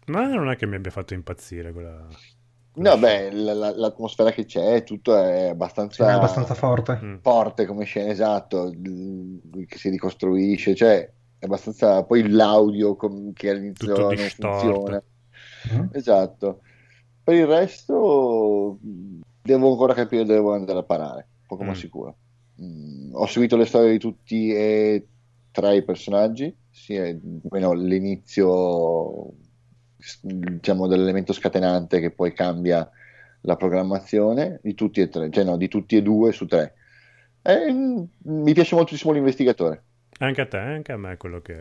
Ma 0.06 0.26
non 0.26 0.50
è 0.50 0.56
che 0.56 0.66
mi 0.66 0.74
abbia 0.76 0.90
fatto 0.90 1.14
impazzire 1.14 1.72
quella... 1.72 2.06
No, 2.74 2.96
beh, 2.98 3.30
la- 3.32 3.52
la- 3.52 3.76
l'atmosfera 3.76 4.30
che 4.32 4.46
c'è, 4.46 4.82
tutto 4.82 5.14
è 5.16 5.48
abbastanza, 5.48 6.08
è 6.08 6.12
abbastanza 6.12 6.54
forte. 6.54 6.98
Mm. 7.02 7.16
forte 7.18 7.66
come 7.66 7.84
scena, 7.84 8.10
esatto, 8.10 8.72
che 9.66 9.78
si 9.78 9.90
ricostruisce, 9.90 10.74
cioè 10.74 11.10
è 11.42 11.46
abbastanza... 11.46 12.04
Poi 12.04 12.28
l'audio 12.28 12.94
com- 12.94 13.32
che 13.32 13.50
all'inizio 13.50 13.88
Tutto 13.88 14.02
non 14.02 14.14
distorto. 14.14 14.60
funziona. 14.60 15.02
Mhm. 15.72 15.88
Esatto. 15.92 16.60
Per 17.24 17.34
il 17.34 17.46
resto 17.46 18.78
mh, 18.80 19.20
devo 19.42 19.70
ancora 19.72 19.92
capire 19.94 20.22
dove 20.22 20.34
devo 20.34 20.54
andare 20.54 20.78
a 20.78 20.82
parare, 20.84 21.26
poco 21.48 21.64
ma 21.64 21.72
Mm. 21.72 21.74
sicuro. 21.74 22.16
Mm, 22.62 23.14
ho 23.14 23.26
seguito 23.26 23.56
le 23.56 23.64
storie 23.66 23.90
di 23.90 23.98
tutti 23.98 24.52
e 24.54 25.06
tre 25.50 25.76
i 25.76 25.82
personaggi, 25.84 26.54
sia 26.70 27.04
almeno 27.06 27.72
l'inizio 27.72 29.32
diciamo 30.20 30.86
dell'elemento 30.86 31.32
scatenante 31.32 32.00
che 32.00 32.10
poi 32.10 32.32
cambia 32.32 32.88
la 33.42 33.56
programmazione 33.56 34.60
di 34.62 34.74
tutti 34.74 35.00
e 35.00 35.08
tre, 35.08 35.28
cioè 35.30 35.42
no, 35.44 35.56
di 35.56 35.66
tutti 35.68 35.96
e 35.96 36.02
due 36.02 36.30
su 36.32 36.46
tre. 36.46 36.74
E, 37.42 37.72
mm, 37.72 38.02
mi 38.22 38.52
piace 38.52 38.74
moltissimo 38.76 39.12
l'investigatore. 39.12 39.82
Anche 40.22 40.40
a 40.42 40.46
te, 40.46 40.56
anche 40.56 40.92
a 40.92 40.96
me 40.96 41.16
quello 41.16 41.40
che... 41.40 41.56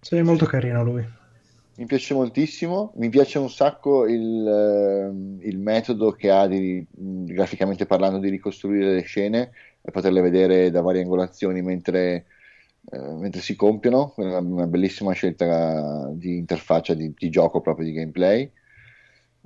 Sì, 0.00 0.16
è 0.16 0.22
molto 0.22 0.44
carino 0.44 0.84
lui. 0.84 1.02
Mi 1.76 1.86
piace 1.86 2.12
moltissimo, 2.12 2.92
mi 2.96 3.08
piace 3.08 3.38
un 3.38 3.48
sacco 3.48 4.06
il, 4.06 4.46
ehm, 4.46 5.38
il 5.40 5.58
metodo 5.58 6.12
che 6.12 6.30
ha 6.30 6.46
di, 6.46 6.86
graficamente 6.90 7.86
parlando 7.86 8.18
di 8.18 8.28
ricostruire 8.28 8.92
le 8.92 9.00
scene 9.00 9.50
e 9.80 9.90
poterle 9.90 10.20
vedere 10.20 10.70
da 10.70 10.82
varie 10.82 11.00
angolazioni 11.00 11.62
mentre, 11.62 12.26
eh, 12.90 12.98
mentre 12.98 13.40
si 13.40 13.56
compiono, 13.56 14.12
è 14.16 14.22
una, 14.24 14.38
una 14.40 14.66
bellissima 14.66 15.12
scelta 15.12 16.10
di 16.12 16.36
interfaccia 16.36 16.92
di, 16.92 17.14
di 17.16 17.30
gioco 17.30 17.62
proprio 17.62 17.86
di 17.86 17.92
gameplay. 17.92 18.50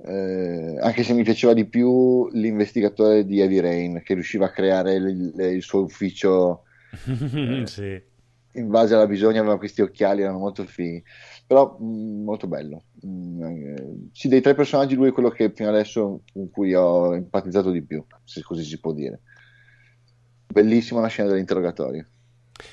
Eh, 0.03 0.77
anche 0.77 1.03
se 1.03 1.13
mi 1.13 1.23
piaceva 1.23 1.53
di 1.53 1.63
più 1.63 2.27
l'investigatore 2.33 3.25
di 3.25 3.39
Heavy 3.39 3.59
Rain 3.59 4.01
che 4.03 4.13
riusciva 4.13 4.47
a 4.47 4.51
creare 4.51 4.95
il, 4.95 5.33
il 5.37 5.61
suo 5.61 5.83
ufficio 5.83 6.63
sì. 7.65 8.09
In 8.53 8.69
base 8.69 8.93
alla 8.93 9.07
bisogna 9.07 9.39
aveva 9.39 9.57
questi 9.57 9.81
occhiali, 9.81 10.21
erano 10.21 10.39
molto 10.39 10.63
fighi. 10.65 11.03
Però 11.47 11.77
mh, 11.79 12.23
molto 12.23 12.47
bello. 12.47 12.83
Mh, 13.01 13.43
eh, 13.43 14.09
sì, 14.13 14.27
dei 14.27 14.41
tre 14.41 14.55
personaggi, 14.55 14.95
lui 14.95 15.09
è 15.09 15.11
quello 15.11 15.29
che 15.29 15.51
fino 15.53 15.69
adesso 15.69 16.23
con 16.31 16.49
cui 16.49 16.73
ho 16.73 17.15
empatizzato 17.15 17.71
di 17.71 17.83
più, 17.83 18.03
se 18.23 18.41
così 18.41 18.63
si 18.63 18.79
può 18.79 18.93
dire. 18.93 19.21
Bellissima 20.47 21.01
la 21.01 21.07
scena 21.07 21.29
dell'interrogatorio. 21.29 22.05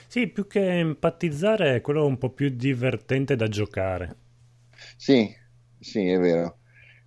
Sì, 0.06 0.26
più 0.28 0.46
che 0.46 0.78
empatizzare 0.78 1.76
è 1.76 1.80
quello 1.80 2.04
un 2.06 2.18
po' 2.18 2.30
più 2.30 2.48
divertente 2.50 3.36
da 3.36 3.48
giocare. 3.48 4.16
Sì, 4.96 5.34
sì, 5.78 6.06
è 6.08 6.18
vero. 6.18 6.58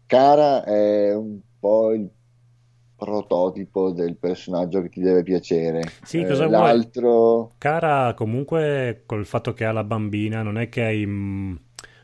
Cara 0.06 0.64
è 0.64 1.14
un 1.16 1.40
po' 1.60 1.92
il 1.94 2.10
prototipo 3.06 3.92
del 3.92 4.18
personaggio 4.18 4.82
che 4.82 4.90
ti 4.90 5.02
deve 5.02 5.24
piacere. 5.24 5.82
Sì, 6.02 6.24
Eh, 6.24 6.26
cosa 6.26 6.48
vuoi? 6.48 6.78
l'altro... 6.78 7.56
Cara, 7.58 8.14
comunque, 8.16 9.04
col 9.06 9.26
fatto 9.26 9.54
che 9.54 9.66
ha 9.66 9.72
la 9.72 9.84
bambina, 9.84 10.42
non 10.44 10.58
è 10.58 10.70
che 10.70 10.84
hai 10.84 11.06
mm, 11.06 11.56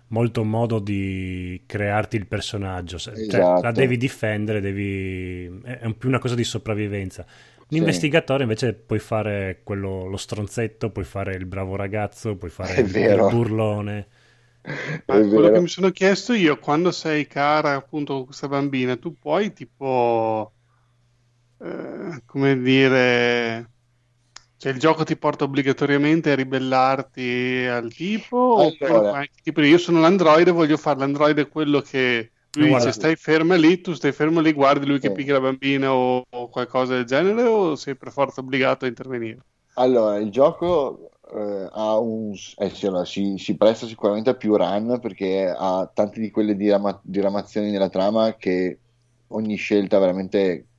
molto 0.10 0.44
modo 0.44 0.80
di 0.80 1.64
crearti 1.66 2.16
il 2.18 2.28
personaggio. 2.28 2.98
Cioè, 3.00 3.16
Esatto. 3.16 3.62
la 3.62 3.72
devi 3.72 3.98
difendere, 3.98 4.62
devi... 4.62 5.46
è 5.64 5.94
più 5.96 6.10
una 6.10 6.20
cosa 6.20 6.36
di 6.36 6.44
sopravvivenza. 6.44 7.26
L'investigatore 7.70 8.44
invece 8.44 8.74
puoi 8.74 9.00
fare 9.00 9.62
quello, 9.64 10.06
lo 10.08 10.18
stronzetto, 10.18 10.92
puoi 10.92 11.06
fare 11.06 11.36
il 11.36 11.46
bravo 11.46 11.76
ragazzo, 11.76 12.38
puoi 12.38 12.52
fare 12.52 12.76
È 12.76 12.82
il, 12.82 12.86
vero. 12.86 13.24
il 13.24 13.26
burlone. 13.26 14.08
Ma 15.06 15.18
È 15.18 15.26
quello 15.26 15.50
vero. 15.50 15.52
che 15.52 15.60
mi 15.62 15.68
sono 15.68 15.92
chiesto 15.92 16.34
io, 16.34 16.60
quando 16.60 16.92
sei 16.92 17.28
cara 17.28 17.76
appunto 17.76 18.14
con 18.16 18.26
questa 18.26 18.48
bambina, 18.48 18.98
tu 18.98 19.18
puoi 19.18 19.54
tipo, 19.54 20.54
eh, 21.60 22.22
come 22.26 22.58
dire, 22.60 23.72
cioè 24.58 24.72
il 24.74 24.80
gioco 24.80 25.04
ti 25.04 25.18
porta 25.18 25.44
obbligatoriamente 25.46 26.32
a 26.32 26.36
ribellarti 26.36 27.66
al 27.68 27.94
tipo, 27.94 28.78
Allora. 28.82 29.12
anche- 29.12 29.42
tipo, 29.44 29.62
io 29.62 29.78
sono 29.78 30.00
l'androide, 30.02 30.52
voglio 30.52 30.78
fare 30.78 31.00
l'androide 31.00 31.48
quello 31.50 31.82
che 31.82 32.32
lui 32.54 32.76
dice 32.76 32.92
stai 32.92 33.16
ferma 33.16 33.56
lì, 33.56 33.82
tu 33.82 33.94
stai 33.94 34.12
fermo 34.14 34.40
lì, 34.42 34.54
guardi 34.54 34.86
lui 34.88 35.00
che 35.00 35.10
Sì. 35.10 35.12
picchia 35.12 35.34
la 35.34 35.42
bambina 35.42 35.94
o, 35.94 36.24
o 36.30 36.50
qualcosa 36.50 36.96
del 36.96 37.06
genere, 37.06 37.44
o 37.44 37.76
sei 37.76 37.96
per 37.98 38.12
forza 38.12 38.42
obbligato 38.42 38.86
a 38.86 38.88
intervenire? 38.88 39.40
Allora, 39.80 40.18
il 40.18 40.32
gioco 40.32 41.12
eh, 41.32 41.70
ha 41.72 41.98
un, 42.00 42.34
eh, 42.58 42.70
sì, 42.72 42.88
allora, 42.88 43.06
si, 43.06 43.38
si 43.38 43.56
presta 43.56 43.86
sicuramente 43.86 44.32
a 44.32 44.36
più 44.36 44.56
run 44.58 45.00
perché 45.00 45.54
ha 45.56 45.88
tante 45.94 46.20
di 46.20 46.32
quelle 46.32 46.56
dirama- 46.56 47.00
diramazioni 47.04 47.70
nella 47.70 47.90
trama 47.90 48.36
che 48.36 48.82
ogni 49.28 49.56
scelta 49.56 50.00
veramente 50.00 50.70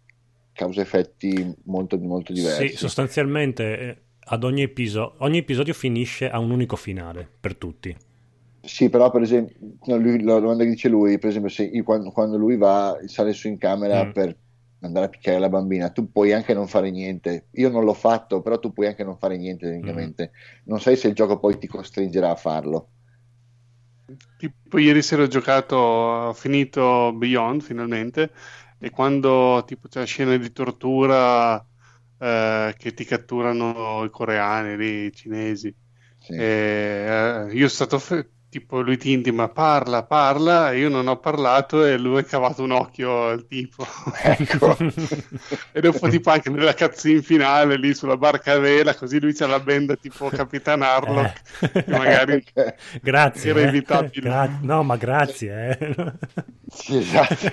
causa 0.59 0.81
effetti 0.83 1.55
molto, 1.65 1.99
molto 1.99 2.33
diversi. 2.33 2.73
Sì, 2.73 2.77
sostanzialmente 2.77 3.79
eh, 3.79 4.03
ad 4.21 4.45
ogni 4.45 4.63
episodio, 4.63 5.23
ogni 5.25 5.39
episodio 5.39 5.75
finisce 5.75 6.31
a 6.31 6.39
un 6.39 6.51
unico 6.51 6.77
finale 6.77 7.29
per 7.41 7.57
tutti. 7.57 7.95
Sì, 8.61 8.91
però 8.91 9.11
per 9.11 9.23
esempio, 9.23 9.57
no, 9.87 9.97
lui, 9.97 10.21
la 10.23 10.39
domanda 10.41 10.65
che 10.65 10.71
dice 10.71 10.89
lui, 10.89 11.19
per 11.19 11.31
esempio, 11.31 11.51
se 11.51 11.65
io- 11.65 11.83
quando, 11.85 12.11
quando 12.11 12.37
lui 12.37 12.57
va, 12.57 12.99
sale 13.07 13.33
su 13.33 13.49
in 13.49 13.57
camera 13.57 14.07
Mm. 14.07 14.11
per 14.11 14.37
andare 14.81 15.07
a 15.07 15.09
picchiare 15.09 15.39
la 15.39 15.49
bambina, 15.49 15.91
tu 15.91 16.11
puoi 16.11 16.33
anche 16.33 16.55
non 16.55 16.67
fare 16.69 16.91
niente. 16.91 17.49
Io 17.53 17.71
non 17.71 17.85
l'ho 17.85 17.95
fatto, 17.95 18.43
però 18.43 18.59
tu 18.59 18.73
puoi 18.73 18.87
anche 18.89 19.05
non 19.05 19.17
fare 19.19 19.37
niente 19.39 19.67
tecnicamente. 19.69 20.33
Non 20.65 20.81
sai 20.81 20.97
se 20.97 21.09
il 21.09 21.15
gioco 21.15 21.39
poi 21.39 21.59
ti 21.59 21.67
costringerà 21.67 22.31
a 22.31 22.37
farlo. 22.37 22.91
Tipo 24.37 24.79
ieri 24.79 25.03
sera 25.03 25.23
ho 25.25 25.27
giocato, 25.27 25.77
ho 25.77 26.33
finito 26.33 27.13
Beyond 27.15 27.61
finalmente 27.63 28.33
e 28.79 28.91
quando 28.91 29.65
tipo 29.67 29.89
c'è 29.89 30.01
la 30.01 30.05
scena 30.07 30.37
di 30.37 30.53
tortura 30.53 31.59
eh, 32.19 32.75
che 32.79 32.93
ti 32.95 33.05
catturano 33.05 34.05
i 34.05 34.11
coreani, 34.11 34.77
lì, 34.77 35.05
i 35.07 35.13
cinesi, 35.13 35.75
Sì. 36.19 36.35
e, 36.35 37.47
eh, 37.51 37.55
io 37.55 37.69
sono 37.69 37.89
stato 37.89 37.99
fe- 37.99 38.33
tipo 38.49 38.81
lui 38.81 38.97
ti 38.97 39.13
intima 39.13 39.49
parla, 39.49 40.05
parla, 40.05 40.73
e 40.73 40.79
io 40.79 40.89
non 40.89 41.07
ho 41.09 41.19
parlato 41.19 41.85
e 41.85 41.97
lui 41.99 42.19
ha 42.19 42.25
cavato 42.25 42.63
un 42.63 42.71
occhio 42.73 43.27
al 43.29 43.47
tipo. 43.47 43.85
Ecco. 44.23 44.77
E 45.73 45.81
dopo 45.81 46.09
tipo 46.09 46.31
anche 46.31 46.51
nella 46.51 46.75
cutscene 46.75 47.23
finale 47.23 47.77
lì 47.77 47.95
sulla 47.95 48.17
barca 48.17 48.53
a 48.53 48.59
vela, 48.59 48.95
così 48.95 49.21
lui 49.21 49.33
c'ha 49.35 49.47
la 49.47 49.61
benda 49.61 49.95
tipo 49.97 50.29
Capitan 50.29 50.83
Harlock, 50.83 51.43
Eh. 51.73 51.85
che 51.85 51.91
magari 51.93 52.45
Grazie. 53.03 53.51
Era 53.51 53.61
eh. 53.61 53.65
evitabile. 53.65 54.21
Gra- 54.29 54.59
no, 54.63 54.83
ma 54.83 54.97
grazie. 54.97 55.79
eh. 55.79 55.95
Sì, 56.67 56.97
esatto. 56.97 57.53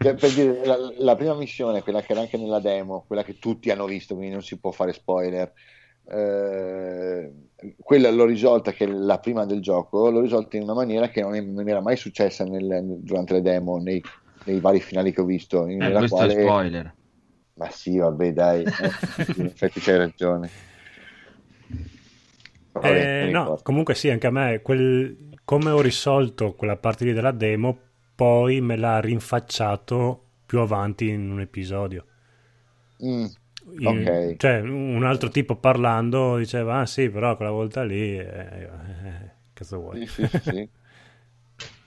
Cioè, 0.00 0.14
per 0.14 0.32
dire, 0.32 0.64
la, 0.64 0.76
la 0.98 1.16
prima 1.16 1.34
missione, 1.34 1.82
quella 1.82 2.02
che 2.02 2.12
era 2.12 2.20
anche 2.20 2.36
nella 2.36 2.60
demo, 2.60 3.04
quella 3.06 3.24
che 3.24 3.38
tutti 3.38 3.70
hanno 3.70 3.86
visto, 3.86 4.14
quindi 4.14 4.32
non 4.32 4.42
si 4.42 4.58
può 4.58 4.70
fare 4.70 4.92
spoiler. 4.92 5.52
Eh, 6.10 7.32
quella 7.78 8.10
l'ho 8.10 8.24
risolta, 8.24 8.72
che 8.72 8.84
è 8.84 8.88
la 8.88 9.18
prima 9.18 9.44
del 9.46 9.60
gioco, 9.60 10.10
l'ho 10.10 10.20
risolta 10.20 10.56
in 10.56 10.62
una 10.64 10.74
maniera 10.74 11.08
che 11.08 11.20
non, 11.22 11.34
è- 11.34 11.40
non 11.40 11.68
era 11.68 11.80
mai 11.80 11.96
successa 11.96 12.44
nel- 12.44 12.98
durante 13.00 13.34
le 13.34 13.42
demo, 13.42 13.78
nei, 13.78 14.02
nei 14.44 14.60
vari 14.60 14.80
finali 14.80 15.12
che 15.12 15.20
ho 15.20 15.24
visto. 15.24 15.66
Eh, 15.66 15.74
nella 15.76 15.98
questo 15.98 16.16
quale- 16.16 16.34
è 16.34 16.42
spoiler. 16.42 16.94
Ma 17.54 17.70
sì, 17.70 17.96
vabbè, 17.98 18.32
dai, 18.32 18.62
eh, 18.62 18.96
in 19.34 19.46
effetti 19.46 19.80
c'hai 19.80 19.96
ragione. 19.98 20.48
Vabbè, 22.72 23.26
Eh, 23.26 23.30
no, 23.32 23.58
comunque 23.62 23.94
sì, 23.94 24.08
anche 24.08 24.26
a 24.28 24.30
me, 24.30 24.60
quel- 24.62 25.16
come 25.44 25.70
ho 25.70 25.80
risolto 25.80 26.54
quella 26.54 26.76
parte 26.76 27.04
lì 27.04 27.12
della 27.12 27.32
demo, 27.32 27.76
poi 28.14 28.60
me 28.60 28.76
l'ha 28.76 29.00
rinfacciato 29.00 30.22
più 30.46 30.60
avanti 30.60 31.08
in 31.08 31.30
un 31.30 31.40
episodio. 31.40 32.04
Mm, 33.00 33.26
In- 33.78 33.86
Ok. 33.86 34.36
Cioè, 34.36 34.60
un 34.60 35.04
altro 35.04 35.28
tipo 35.30 35.56
parlando 35.56 36.36
diceva, 36.38 36.80
ah 36.80 36.86
sì, 36.86 37.08
però 37.10 37.36
quella 37.36 37.50
volta 37.50 37.84
lì... 37.84 38.18
eh, 38.18 38.22
eh, 38.26 39.30
cazzo 39.52 39.78
vuoi? 39.80 40.06
sì, 40.06 40.26
sì, 40.26 40.38
sì, 40.38 40.40
sì. 40.42 40.68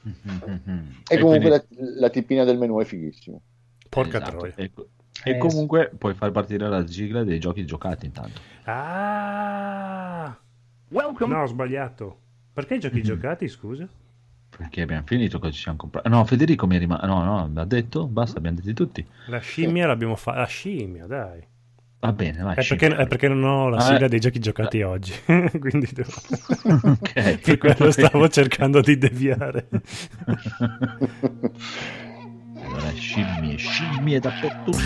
Mhm. 0.04 1.02
E 1.10 1.20
comunque 1.20 1.50
quindi- 1.50 1.50
la, 1.50 2.00
la 2.00 2.10
tipina 2.10 2.44
del 2.44 2.58
menu 2.58 2.80
è 2.80 2.86
fighissimo. 2.86 3.42
Porca 3.90 4.18
Esatto. 4.18 4.38
troia. 4.38 4.54
E, 4.56 4.72
e 5.24 5.32
Eh, 5.32 5.38
comunque 5.38 5.92
puoi 5.98 6.14
far 6.14 6.32
partire 6.32 6.68
la 6.70 6.86
sigla 6.88 7.24
dei 7.24 7.40
giochi 7.40 7.66
giocati 7.66 8.06
intanto. 8.06 8.40
Ah! 8.64 10.38
No, 10.90 11.42
ho 11.42 11.46
sbagliato. 11.46 12.20
Perché 12.54 12.76
i 12.76 12.80
giochi 12.80 12.98
Mhm. 12.98 13.04
giocati, 13.04 13.48
scusa? 13.48 13.88
Perché 14.58 14.82
abbiamo 14.82 15.04
finito 15.06 15.40
cosa 15.40 15.52
ci 15.52 15.62
siamo 15.62 15.78
comprati. 15.78 16.10
No, 16.10 16.24
Federico 16.26 16.68
mi 16.68 16.76
è 16.76 16.80
rimasto. 16.80 17.06
No, 17.06 17.24
no, 17.24 17.48
mi 17.48 17.60
ha 17.60 17.66
detto, 17.66 18.08
basta, 18.08 18.38
abbiamo 18.38 18.58
detti 18.58 18.74
tutti. 18.74 19.06
La 19.28 19.40
scimmia 19.40 19.88
l'abbiamo 19.88 20.16
fatta. 20.16 20.40
La 20.40 20.46
scimmia, 20.46 21.06
dai. 21.06 21.42
Va 22.02 22.14
bene, 22.14 22.42
vai. 22.42 22.56
È 22.56 22.66
perché, 22.68 22.88
è 22.88 23.06
perché 23.06 23.28
non 23.28 23.44
ho 23.44 23.70
la 23.70 23.78
Ah, 23.78 23.82
sigla 23.82 24.08
eh. 24.08 24.10
dei 24.10 24.20
giochi 24.20 24.40
giocati 24.40 24.82
oggi. 24.82 25.14
Quindi 25.60 25.88
devo... 25.94 26.10
Ok. 26.82 27.38
per 27.46 27.58
quello 27.60 27.92
stavo 27.92 28.28
cercando 28.28 28.82
di 28.82 28.98
deviare. 28.98 29.68
Allora, 32.64 32.92
scimmie, 32.94 33.58
scimmie 33.58 34.20
dappertutto. 34.20 34.82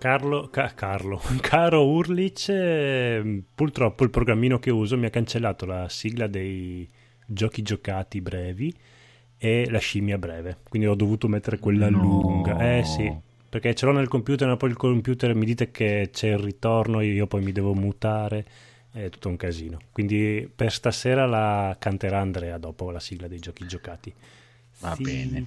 Carlo, 0.00 0.48
Ca- 0.48 0.72
Carlo, 0.74 1.20
caro 1.42 1.86
Urlich, 1.86 2.48
eh, 2.48 3.42
purtroppo 3.54 4.02
il 4.02 4.08
programmino 4.10 4.58
che 4.58 4.70
uso 4.70 4.96
mi 4.96 5.04
ha 5.04 5.10
cancellato 5.10 5.66
la 5.66 5.90
sigla 5.90 6.26
dei 6.26 6.88
giochi 7.26 7.60
giocati 7.60 8.22
brevi 8.22 8.74
e 9.36 9.68
la 9.70 9.78
scimmia 9.78 10.16
breve, 10.16 10.58
quindi 10.68 10.88
ho 10.88 10.94
dovuto 10.94 11.28
mettere 11.28 11.58
quella 11.58 11.90
No. 11.90 12.00
lunga. 12.00 12.78
Eh 12.78 12.82
sì, 12.84 13.14
perché 13.48 13.74
ce 13.74 13.84
l'ho 13.84 13.92
nel 13.92 14.08
computer, 14.08 14.48
ma 14.48 14.56
poi 14.56 14.70
il 14.70 14.76
computer 14.76 15.34
mi 15.34 15.44
dite 15.44 15.70
che 15.70 16.08
c'è 16.10 16.28
il 16.28 16.38
ritorno, 16.38 17.02
io 17.02 17.26
poi 17.26 17.42
mi 17.42 17.52
devo 17.52 17.74
mutare, 17.74 18.46
è 18.92 19.10
tutto 19.10 19.28
un 19.28 19.36
casino. 19.36 19.78
Quindi 19.92 20.50
per 20.54 20.72
stasera 20.72 21.26
la 21.26 21.76
canterà 21.78 22.20
Andrea 22.20 22.56
dopo 22.56 22.90
la 22.90 23.00
sigla 23.00 23.28
dei 23.28 23.38
giochi 23.38 23.66
giocati. 23.66 24.14
Va 24.80 24.96
Sì. 24.96 25.02
bene. 25.02 25.44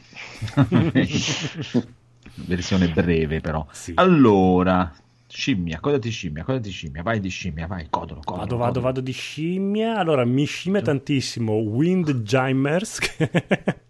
Versione 2.36 2.88
breve, 2.90 3.40
però. 3.42 3.66
Sì. 3.72 3.94
Allora, 3.96 4.92
scimmia, 5.28 5.80
cosa 5.80 6.00
ti 6.00 6.10
scimmia? 6.10 6.44
Cosa 6.44 6.60
ti 6.60 6.70
scimmia? 6.70 7.02
Vai 7.04 7.20
di 7.20 7.30
scimmia, 7.30 7.68
vai, 7.68 7.88
codolo, 7.90 8.22
codolo. 8.24 8.42
Vado, 8.44 8.58
vado, 8.58 8.68
codolo. 8.68 8.86
vado 8.86 9.02
di 9.02 9.12
scimmia. 9.12 9.98
Allora, 9.98 10.26
mi 10.26 10.46
scimmia 10.46 10.82
tantissimo 10.82 11.54
Windjammers. 11.54 13.00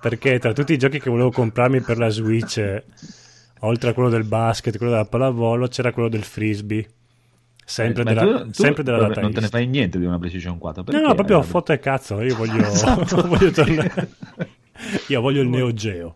perché 0.00 0.38
tra 0.38 0.52
tutti 0.52 0.72
i 0.72 0.78
giochi 0.78 0.98
che 1.00 1.10
volevo 1.10 1.30
comprarmi 1.30 1.80
per 1.80 1.98
la 1.98 2.08
Switch, 2.08 2.82
oltre 3.60 3.90
a 3.90 3.92
quello 3.94 4.08
del 4.08 4.24
basket, 4.24 4.76
quello 4.76 4.92
della 4.92 5.04
pallavolo, 5.06 5.66
c'era 5.68 5.92
quello 5.92 6.08
del 6.08 6.22
frisbee. 6.24 6.86
Sempre 7.68 8.02
Eh, 8.02 8.04
Ma 8.04 8.10
della, 8.14 8.38
tu- 8.42 8.46
tu 8.50 8.52
sempre 8.62 8.82
della 8.84 8.98
vabbè, 8.98 9.20
Non 9.20 9.32
te 9.32 9.40
ne 9.40 9.48
fai 9.48 9.66
niente 9.66 9.98
di 9.98 10.04
una 10.04 10.18
PlayStation 10.18 10.56
4. 10.56 10.82
No, 10.82 10.86
perché? 10.88 11.04
no, 11.06 11.14
proprio 11.14 11.40
Eh, 11.40 11.42
foto 11.42 11.72
e 11.72 11.80
cazzo. 11.80 12.20
Io 12.22 12.36
voglio, 12.36 12.62
Esatto. 12.66 13.22
voglio 13.26 13.50
tornare. 13.50 14.08
Io 15.08 15.20
voglio 15.20 15.42
il 15.42 15.48
Neo 15.48 15.72
Geo. 15.72 16.14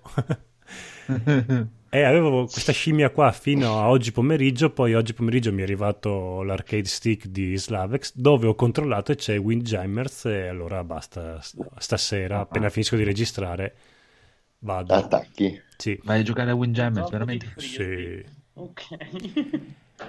E 1.93 2.05
avevo 2.05 2.45
questa 2.47 2.71
scimmia 2.71 3.11
qua 3.11 3.33
fino 3.33 3.81
a 3.81 3.89
oggi 3.89 4.13
pomeriggio, 4.13 4.71
poi 4.71 4.95
oggi 4.95 5.13
pomeriggio 5.13 5.53
mi 5.53 5.59
è 5.59 5.65
arrivato 5.65 6.43
l'arcade 6.45 6.85
stick 6.85 7.27
di 7.27 7.57
Slavex 7.59 8.13
dove 8.15 8.47
ho 8.47 8.55
controllato 8.55 9.11
e 9.11 9.17
c'è 9.17 9.37
Windjammers 9.37 10.27
e 10.27 10.47
allora 10.47 10.85
basta, 10.85 11.41
stasera 11.79 12.37
Ah. 12.37 12.41
appena 12.43 12.69
finisco 12.71 12.95
di 12.95 13.03
registrare 13.03 13.75
vado. 14.61 14.95
Attacchi. 14.95 15.61
Sì. 15.77 15.99
Vai 16.05 16.21
a 16.21 16.23
giocare 16.23 16.53
a 16.53 16.55
Windjammers, 16.55 17.09
Troppo 17.09 17.11
veramente? 17.11 17.53
Sì. 17.57 18.25
Ok. 18.53 18.83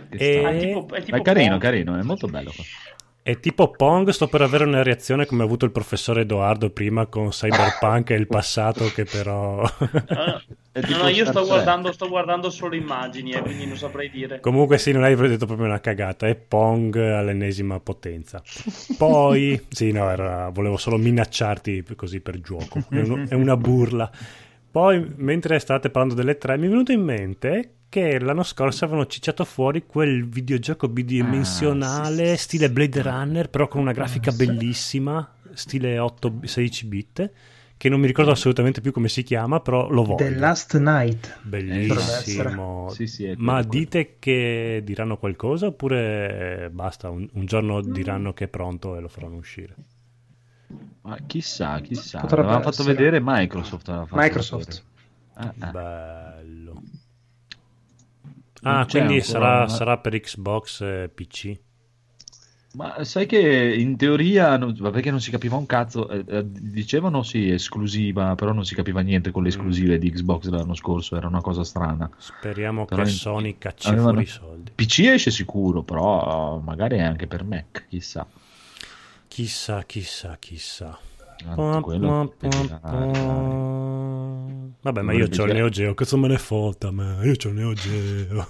E- 0.10 0.18
strano. 0.18 0.48
Ah, 0.48 0.52
è 0.52 0.60
tipo- 0.60 0.94
è 0.94 1.02
tipo 1.04 1.22
carino, 1.24 1.58
carino, 1.58 1.98
è 1.98 2.04
molto 2.04 2.28
bello. 2.28 2.52
È 3.24 3.40
tipo 3.40 3.70
Pong, 3.70 4.10
sto 4.10 4.28
per 4.28 4.42
avere 4.42 4.64
una 4.64 4.82
reazione 4.82 5.28
come 5.28 5.44
ha 5.44 5.46
avuto 5.46 5.66
il 5.66 5.72
professore 5.72 6.22
Edoardo 6.22 6.72
prima 6.72 7.06
con 7.06 7.30
Cyberpunk 7.30 8.10
e 8.10 8.16
il 8.16 8.26
passato 8.26 8.86
che 8.88 9.04
però... 9.04 9.62
Ah, 10.74 10.80
no, 10.90 10.98
no, 11.04 11.08
io 11.10 11.26
sto 11.26 11.46
guardando, 11.46 11.92
sto 11.92 12.08
guardando 12.08 12.50
solo 12.50 12.76
immagini, 12.76 13.32
eh, 13.32 13.42
quindi 13.42 13.66
non 13.68 13.76
saprei 13.78 14.10
dire. 14.10 14.40
Comunque 14.40 14.78
sì, 14.78 14.92
non 14.94 15.04
hai 15.04 15.16
detto 15.16 15.46
proprio 15.46 15.68
una 15.68 15.82
cagata, 15.82 16.28
è 16.28 16.36
Pong 16.36 16.96
all'ennesima 16.96 17.80
potenza. 17.80 18.42
Poi, 18.98 19.62
sì, 19.70 19.92
no, 19.92 20.10
era- 20.10 20.50
volevo 20.50 20.78
solo 20.78 20.98
minacciarti 20.98 21.84
così 21.96 22.22
per 22.22 22.40
gioco, 22.40 22.80
è, 22.90 23.00
un- 23.02 23.28
è 23.30 23.34
una 23.36 23.58
burla. 23.58 24.10
Poi, 24.72 25.14
mentre 25.18 25.60
state 25.60 25.90
parlando 25.90 26.16
delle 26.16 26.38
tre, 26.38 26.58
mi 26.58 26.68
è 26.68 26.70
venuto 26.70 26.92
in 26.94 27.02
mente 27.04 27.74
che 27.92 28.20
l'anno 28.22 28.44
scorso 28.44 28.86
avevano 28.86 29.06
cicciato 29.06 29.44
fuori 29.44 29.86
quel 29.86 30.26
videogioco 30.28 30.88
bidimensionale, 30.88 32.32
Ah, 32.32 32.36
sì, 32.38 32.44
stile 32.44 32.68
sì. 32.68 32.72
Blade 32.72 33.02
Runner, 33.02 33.50
però 33.50 33.68
con 33.68 33.82
una 33.82 33.92
grafica 33.92 34.30
Ah, 34.30 34.34
sì. 34.34 34.46
bellissima, 34.46 35.36
stile 35.54 36.00
8, 36.00 36.40
16 36.44 36.86
bit, 36.88 37.32
che 37.76 37.90
non 37.90 38.00
mi 38.00 38.08
ricordo 38.08 38.32
assolutamente 38.32 38.80
più 38.80 38.92
come 38.94 39.10
si 39.10 39.24
chiama, 39.24 39.60
però 39.60 39.90
lo 39.90 40.04
voglio. 40.04 40.24
The 40.24 40.30
Last 40.36 40.78
Night. 40.78 41.40
Bellissimo. 41.42 42.90
Sì, 42.92 43.08
sì, 43.08 43.24
quello, 43.24 43.36
Ma 43.40 43.54
quello. 43.56 43.68
dite 43.70 44.16
che 44.20 44.82
diranno 44.86 45.18
qualcosa 45.18 45.66
oppure 45.68 46.66
eh, 46.66 46.70
basta, 46.70 47.10
un, 47.10 47.28
un 47.34 47.46
giorno 47.46 47.82
diranno 47.82 48.34
che 48.34 48.46
è 48.46 48.48
pronto 48.48 48.96
e 48.96 49.02
lo 49.02 49.08
faranno 49.10 49.36
uscire? 49.36 49.76
Ma 51.02 51.18
chissà, 51.26 51.80
chissà. 51.82 52.20
Potrebbe 52.20 52.44
L'aveva 52.44 52.62
fatto 52.62 52.82
essere. 52.82 52.94
vedere 52.96 53.20
Microsoft. 53.22 53.86
fatto 53.92 54.16
Microsoft. 54.16 54.66
vedere. 54.68 54.90
Ah, 55.34 55.54
ah. 55.60 55.72
Bello. 55.72 56.71
Ah, 58.64 58.86
c'è 58.86 59.04
quindi 59.06 59.22
sarà, 59.24 59.58
una- 59.60 59.68
sarà 59.68 59.98
per 59.98 60.20
Xbox 60.20 60.82
e 60.82 61.10
PC. 61.14 61.60
Ma 62.74 63.04
sai 63.04 63.26
che 63.26 63.76
in 63.78 63.98
teoria, 63.98 64.58
perché 64.58 65.12
non 65.12 65.20
si 65.20 65.30
capiva 65.30 65.58
un 65.58 65.66
cazzo, 65.66 66.08
eh, 66.08 66.24
eh, 66.26 66.46
dicevano 66.48 67.22
sì, 67.22 67.50
esclusiva, 67.50 68.36
però 68.36 68.54
non 68.54 68.64
si 68.64 68.76
capiva 68.76 69.02
niente 69.02 69.32
con 69.32 69.44
le 69.44 69.50
esclusive 69.50 69.98
di 69.98 70.10
Xbox 70.10 70.48
dell'anno 70.48 70.74
scorso, 70.74 71.18
era 71.18 71.28
una 71.28 71.42
cosa 71.42 71.66
strana. 71.66 72.10
Speriamo 72.18 72.86
Però 72.86 73.04
che 73.04 73.10
in- 73.10 73.16
Sony 73.16 73.58
cacci 73.58 73.88
avevano- 73.90 74.12
fuori 74.12 74.24
i 74.24 74.28
soldi. 74.28 74.72
PC 74.74 75.00
esce 75.00 75.32
sicuro, 75.32 75.84
però 75.84 76.60
magari 76.60 76.96
è 76.96 77.02
anche 77.02 77.28
per 77.28 77.44
Mac, 77.44 77.88
chissà. 77.90 78.26
Chissà, 79.28 79.84
chissà, 79.84 80.38
chissà. 80.40 80.98
Pom, 81.56 81.82
dirà- 81.98 82.80
pom. 82.80 84.74
Vabbè, 84.82 85.02
ma 85.02 85.14
io 85.14 85.28
c'ho 85.28 85.46
il. 85.46 85.54
Neo 85.54 85.70
Geo, 85.70 85.94
cosa 85.94 86.18
me 86.18 86.28
ne 86.28 86.38
fotta 86.38 86.88
a 86.88 86.92
me? 86.92 87.20
Io 87.24 87.36
c'ho 87.36 87.50
il 87.50 87.54
Neo 87.56 87.74
Geo. 87.74 88.48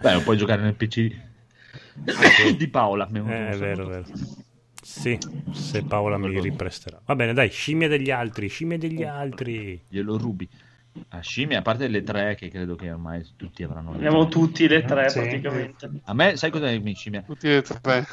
Beh, 0.00 0.20
puoi 0.24 0.36
giocare 0.36 0.62
nel 0.62 0.74
PC 0.74 1.10
di 2.56 2.68
Paola. 2.68 3.08
Eh, 3.12 3.48
è 3.50 3.56
vero, 3.56 3.84
è 3.84 3.88
vero. 3.88 4.04
Sì, 4.82 5.16
se 5.52 5.84
Paola 5.84 6.18
mi 6.18 6.38
ripresterà. 6.40 7.00
Va 7.04 7.14
bene, 7.14 7.32
dai, 7.32 7.48
scimmie 7.50 7.88
degli 7.88 8.10
altri, 8.10 8.48
scimmie 8.48 8.78
degli 8.78 9.04
altri. 9.04 9.80
Glielo 9.88 10.18
rubi. 10.18 10.48
A 11.10 11.20
scimmia, 11.20 11.60
a 11.60 11.62
parte 11.62 11.88
le 11.88 12.02
tre 12.02 12.34
che 12.34 12.48
credo 12.50 12.74
che 12.74 12.90
ormai 12.90 13.24
tutti 13.36 13.62
avranno. 13.62 13.92
le 13.92 13.96
Abbiamo 13.96 14.28
tutti 14.28 14.68
le 14.68 14.84
tre 14.84 15.08
Sì. 15.08 15.20
praticamente. 15.20 15.90
A 16.04 16.12
me, 16.12 16.36
sai 16.36 16.50
cosa 16.50 16.68
mi 16.78 16.94
scimmia? 16.94 17.22
Tutti 17.22 17.48
e 17.50 17.62
tre. 17.62 18.04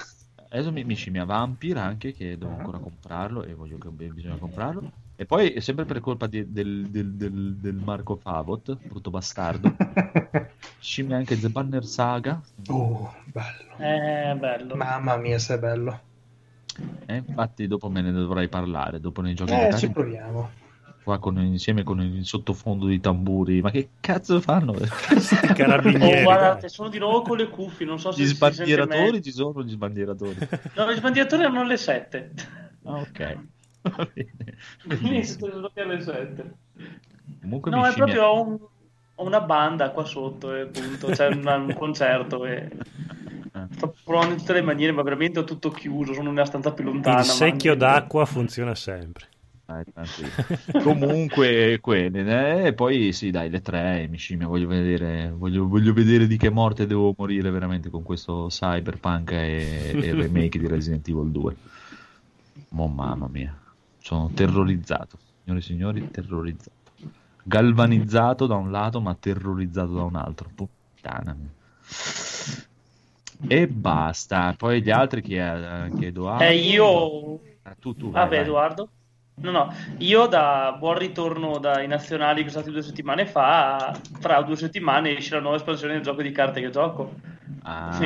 Adesso 0.51 0.71
mi, 0.71 0.83
mi 0.83 0.95
scimmia 0.95 1.25
Vampir 1.25 1.77
anche, 1.77 2.11
che 2.13 2.37
devo 2.37 2.51
ancora 2.51 2.79
comprarlo 2.79 3.43
e 3.43 3.53
voglio 3.53 3.77
che 3.77 3.89
bisogna 3.89 4.37
comprarlo. 4.37 4.91
E 5.15 5.25
poi, 5.25 5.59
sempre 5.61 5.85
per 5.85 5.99
colpa 5.99 6.27
di- 6.27 6.51
del, 6.51 6.89
del- 6.89 7.13
del- 7.15 7.55
del 7.57 7.75
Marco 7.75 8.15
Favot, 8.15 8.77
brutto 8.81 9.09
bastardo, 9.11 9.75
scimmia 10.79 11.17
anche 11.17 11.37
The 11.37 11.49
Banner 11.49 11.85
Saga. 11.85 12.41
Oh, 12.67 13.13
bello. 13.25 13.77
Eh, 13.77 14.35
bello. 14.35 14.75
Mamma 14.75 15.17
mia, 15.17 15.37
se 15.37 15.55
è 15.55 15.59
bello. 15.59 15.99
E 17.05 17.15
infatti 17.15 17.67
dopo 17.67 17.89
me 17.89 18.01
ne 18.01 18.11
dovrai 18.11 18.47
parlare, 18.47 18.99
dopo 18.99 19.21
nei 19.21 19.33
giochi 19.33 19.51
Eh, 19.51 19.75
ci 19.77 19.89
proviamo. 19.89 20.49
Qua 21.09 21.17
con- 21.19 21.39
insieme 21.39 21.83
con 21.83 21.99
il 22.01 22.23
sottofondo 22.25 22.85
di 22.85 22.99
tamburi. 22.99 23.61
Ma 23.61 23.71
che 23.71 23.89
cazzo 23.99 24.39
fanno? 24.39 24.73
Oh, 25.49 25.53
carabinieri. 25.53 26.23
guardate, 26.23 26.61
dai. 26.61 26.69
sono 26.69 26.89
di 26.89 26.99
nuovo 26.99 27.21
con 27.21 27.37
le 27.37 27.49
cuffie, 27.49 27.85
non 27.85 27.99
so 27.99 28.11
se 28.11 28.21
Gli 28.21 28.25
sbandieratori 28.27 29.21
ci 29.21 29.31
sono 29.31 29.63
gli 29.63 29.71
sbandieratori. 29.71 30.37
No, 30.75 30.91
gli 30.91 30.95
sbandieratori 30.95 31.41
erano 31.43 31.63
le 31.63 31.77
7. 31.77 32.31
Ah, 32.83 32.95
ok. 32.97 33.37
Va 33.81 34.07
bene. 34.13 34.57
Quindi 34.97 35.25
sono 35.25 35.69
alle 35.73 36.01
7. 36.01 36.53
Comunque 37.41 37.71
No, 37.71 37.85
è 37.85 37.93
proprio 37.93 38.23
ho 38.25 38.41
un- 38.41 38.57
una 39.15 39.41
banda 39.41 39.89
qua 39.91 40.05
sotto, 40.05 40.53
e 40.55 40.61
appunto, 40.61 41.07
c'è 41.07 41.27
un, 41.27 41.45
un 41.45 41.73
concerto 41.77 42.45
e 42.45 42.69
sto 43.71 43.93
provando 44.03 44.33
in 44.33 44.39
tutte 44.39 44.53
le 44.53 44.61
maniere, 44.61 44.93
ma 44.93 45.01
veramente 45.01 45.39
ho 45.39 45.43
tutto 45.43 45.69
chiuso, 45.71 46.13
sono 46.13 46.29
nella 46.31 46.45
stanza 46.45 46.71
più 46.71 46.85
lontana. 46.85 47.19
Il 47.19 47.25
ma- 47.27 47.33
secchio 47.33 47.75
d'acqua 47.75 48.25
funziona 48.25 48.75
sempre. 48.75 49.25
Dai, 49.69 49.83
tranquillo. 49.93 50.81
Comunque, 50.81 51.77
quelle, 51.79 52.63
eh, 52.63 52.67
e 52.67 52.73
poi 52.73 53.13
sì, 53.13 53.29
dai, 53.29 53.51
le 53.51 53.61
tre, 53.61 54.07
mi 54.09 54.17
scimmia, 54.17 54.47
voglio 54.47 54.65
vedere, 54.65 55.31
voglio, 55.31 55.67
voglio 55.67 55.93
vedere 55.93 56.25
di 56.25 56.37
che 56.37 56.49
morte 56.49 56.87
devo 56.87 57.13
morire 57.15 57.51
veramente 57.51 57.91
con 57.91 58.01
questo 58.01 58.47
Cyberpunk 58.49 59.31
e, 59.31 59.91
e 59.93 60.07
il 60.07 60.15
remake 60.15 60.57
di 60.57 60.65
Resident 60.65 61.07
Evil 61.07 61.29
2. 61.29 61.55
Oh, 62.77 62.87
mamma 62.87 63.27
mia, 63.27 63.55
sono 63.99 64.31
terrorizzato, 64.33 65.19
signore 65.43 65.59
e 65.59 65.63
signori, 65.63 66.09
terrorizzato. 66.09 66.71
Galvanizzato 67.43 68.47
da 68.47 68.55
un 68.55 68.71
lato, 68.71 68.99
ma 68.99 69.13
terrorizzato 69.13 69.93
da 69.93 70.01
un 70.03 70.15
altro. 70.15 70.49
Puttana 70.55 71.35
mia. 71.37 71.51
E 73.47 73.67
basta, 73.67 74.55
poi 74.57 74.81
gli 74.81 74.89
altri 74.89 75.21
chi 75.21 75.35
è? 75.35 75.89
Che 75.95 76.07
Edoardo? 76.07 76.43
Eh, 76.43 76.55
io... 76.55 77.39
Ah, 77.61 77.75
tu, 77.79 77.95
tu, 77.95 78.09
vai, 78.09 78.23
Vabbè, 78.23 78.35
vai. 78.35 78.45
Edoardo? 78.45 78.89
No, 79.41 79.51
no, 79.51 79.73
io 79.99 80.27
da 80.27 80.75
buon 80.77 80.97
ritorno 80.97 81.59
dai 81.59 81.87
nazionali 81.87 82.43
che 82.43 82.49
sono 82.49 82.63
stati 82.63 82.77
due 82.77 82.85
settimane 82.85 83.25
fa, 83.25 83.97
fra 84.19 84.41
due 84.41 84.57
settimane 84.57 85.17
esce 85.17 85.35
la 85.35 85.41
nuova 85.41 85.55
espansione 85.55 85.93
del 85.93 86.01
gioco 86.01 86.21
di 86.21 86.31
carte 86.31 86.59
che 86.59 86.69
gioco. 86.69 87.13
Ah. 87.63 87.97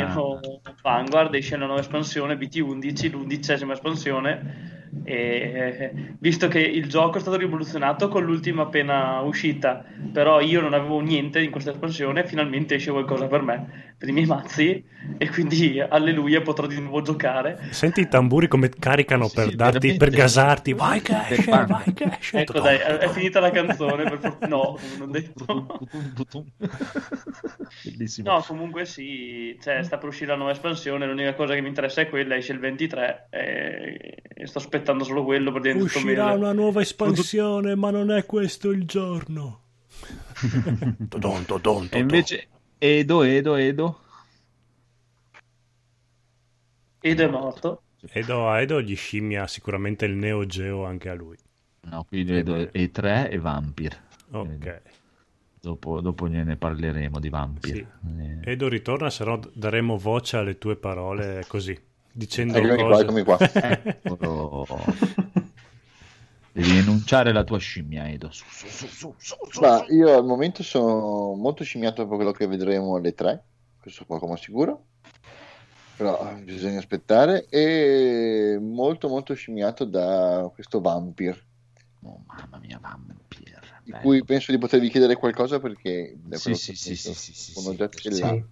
Vanguard 0.81 1.33
esce 1.33 1.57
la 1.57 1.65
nuova 1.65 1.81
espansione 1.81 2.35
BT11, 2.35 3.11
l'undicesima 3.11 3.73
espansione. 3.73 4.82
E 5.03 5.13
eh, 5.15 5.91
visto 6.19 6.47
che 6.47 6.59
il 6.59 6.87
gioco 6.87 7.17
è 7.17 7.19
stato 7.21 7.37
rivoluzionato 7.37 8.07
con 8.07 8.23
l'ultima 8.23 8.63
appena 8.63 9.19
uscita, 9.21 9.83
però 10.11 10.39
io 10.39 10.61
non 10.61 10.73
avevo 10.73 10.99
niente 10.99 11.41
in 11.41 11.51
questa 11.51 11.71
espansione, 11.71 12.25
finalmente 12.25 12.75
esce 12.75 12.91
qualcosa 12.91 13.27
per 13.27 13.41
me, 13.41 13.93
per 13.97 14.07
i 14.07 14.11
miei 14.11 14.25
mazzi, 14.25 14.83
e 15.17 15.29
quindi 15.29 15.79
alleluia 15.79 16.41
potrò 16.41 16.67
di 16.67 16.79
nuovo 16.79 17.01
giocare. 17.01 17.57
Senti 17.71 18.01
i 18.01 18.07
tamburi 18.07 18.47
come 18.47 18.69
caricano 18.69 19.27
Sì, 19.27 19.35
per, 19.35 19.49
sì, 19.49 19.55
darti, 19.55 19.95
per 19.95 20.09
gasarti. 20.11 20.73
Vai 20.73 21.01
che 21.01 21.15
esce, 21.29 21.51
vai 21.51 21.93
che 21.93 22.17
esce. 22.19 22.39
Ecco 22.41 22.59
dai, 22.59 22.77
è, 22.77 22.97
è 22.99 23.09
finita 23.09 23.39
la 23.39 23.51
canzone, 23.51 24.03
per 24.03 24.19
for- 24.19 24.47
no, 24.47 24.77
non 24.97 25.09
ho 25.09 25.11
detto. 25.11 25.79
Bellissimo. 27.83 28.31
No, 28.31 28.43
comunque 28.47 28.85
sì, 28.85 29.57
cioè, 29.61 29.83
sta 29.83 29.97
per 29.97 30.09
uscire 30.09 30.31
la 30.31 30.37
nuova 30.37 30.51
espansione, 30.51 31.05
l'unica 31.07 31.33
cosa 31.33 31.53
che 31.55 31.61
mi 31.61 31.67
interessa 31.67 32.01
è 32.01 32.09
quella, 32.09 32.35
esce 32.35 32.53
il 32.53 32.59
23 32.59 33.27
e, 33.29 34.21
e 34.23 34.47
sto 34.47 34.59
aspettando 34.59 34.82
solo 35.03 35.23
quello 35.23 35.51
per 35.51 35.61
sto 35.61 35.83
Uscirà 35.83 36.31
una 36.33 36.53
nuova 36.53 36.81
espansione, 36.81 37.75
ma 37.75 37.91
non 37.91 38.11
è 38.11 38.25
questo 38.25 38.69
il 38.69 38.85
giorno. 38.85 39.61
E 41.89 41.99
invece 41.99 42.47
Edo, 42.77 43.23
Edo, 43.23 43.55
Edo. 43.55 43.99
Ed 46.99 47.19
è 47.19 47.27
morto. 47.27 47.83
Edo, 48.11 48.53
Edo 48.53 48.81
gli 48.81 48.95
scimmia 48.95 49.47
sicuramente 49.47 50.05
il 50.05 50.15
Neo 50.15 50.45
Geo 50.45 50.83
anche 50.83 51.09
a 51.09 51.13
lui. 51.13 51.37
No, 51.81 52.03
qui 52.03 52.23
vedo 52.23 52.55
E3 52.55 53.29
e 53.29 53.37
Vampir. 53.39 54.01
Ok. 54.31 54.81
Dopo, 55.61 56.01
dopo 56.01 56.27
gliene 56.27 56.57
parleremo 56.57 57.19
di 57.19 57.29
Vampir. 57.29 57.75
Sì. 57.75 57.87
Edo 58.41 58.67
ritorna, 58.67 59.09
se 59.09 59.23
no 59.23 59.39
daremo 59.53 59.97
voce 59.97 60.35
alle 60.35 60.57
tue 60.57 60.75
parole 60.75 61.45
così, 61.47 61.77
dicendo 62.13 62.57
Eccomi 62.57 62.75
qua, 62.75 62.87
cose. 62.89 63.01
eccomi 63.03 63.23
qua. 63.23 63.37
eccolo. 63.39 64.67
Devi 66.51 66.77
enunciare 66.77 67.33
la 67.33 67.43
tua 67.43 67.57
scimmia, 67.57 68.07
Edo. 68.09 68.29
Su, 68.31 68.45
su, 68.47 68.67
su, 68.67 68.87
su, 68.87 69.13
su, 69.17 69.35
su. 69.49 69.59
Ma 69.59 69.83
io 69.89 70.15
al 70.15 70.23
momento 70.23 70.61
sono 70.61 71.33
molto 71.33 71.63
scimmiato 71.63 72.05
per 72.07 72.15
quello 72.15 72.31
che 72.31 72.45
vedremo 72.45 72.95
alle 72.95 73.13
3, 73.15 73.43
questo 73.81 74.05
poco 74.05 74.27
ma 74.27 74.37
sicuro. 74.37 74.85
Però 75.97 76.29
eh, 76.29 76.35
bisogna 76.41 76.77
aspettare. 76.77 77.47
E 77.49 78.57
molto 78.61 79.07
molto 79.09 79.33
scimmiato 79.33 79.83
da 79.85 80.49
questo 80.53 80.79
Vampir, 80.79 81.43
Oh, 82.05 82.21
mamma 82.27 82.59
mia, 82.59 82.77
Vampir. 82.81 83.59
di 83.83 83.91
Bello. 83.91 84.03
cui 84.03 84.23
penso 84.25 84.51
di 84.51 84.57
potervi 84.57 84.89
chiedere 84.89 85.15
qualcosa 85.15 85.59
perché 85.59 86.13
da 86.21 86.35
Sì, 86.37 86.53
sì, 86.53 86.75
sì, 86.75 86.89
visto 86.89 87.13
sì, 87.13 87.33
sì, 87.33 87.33
sì, 87.33 87.51
sono 87.53 87.71
sì. 87.71 87.75
già 87.77 87.89
ce 87.89 88.09
l'ha. 88.09 88.15
Sì. 88.15 88.21
Sì, 88.21 88.27
sì, 88.27 88.37
sì. 88.37 88.45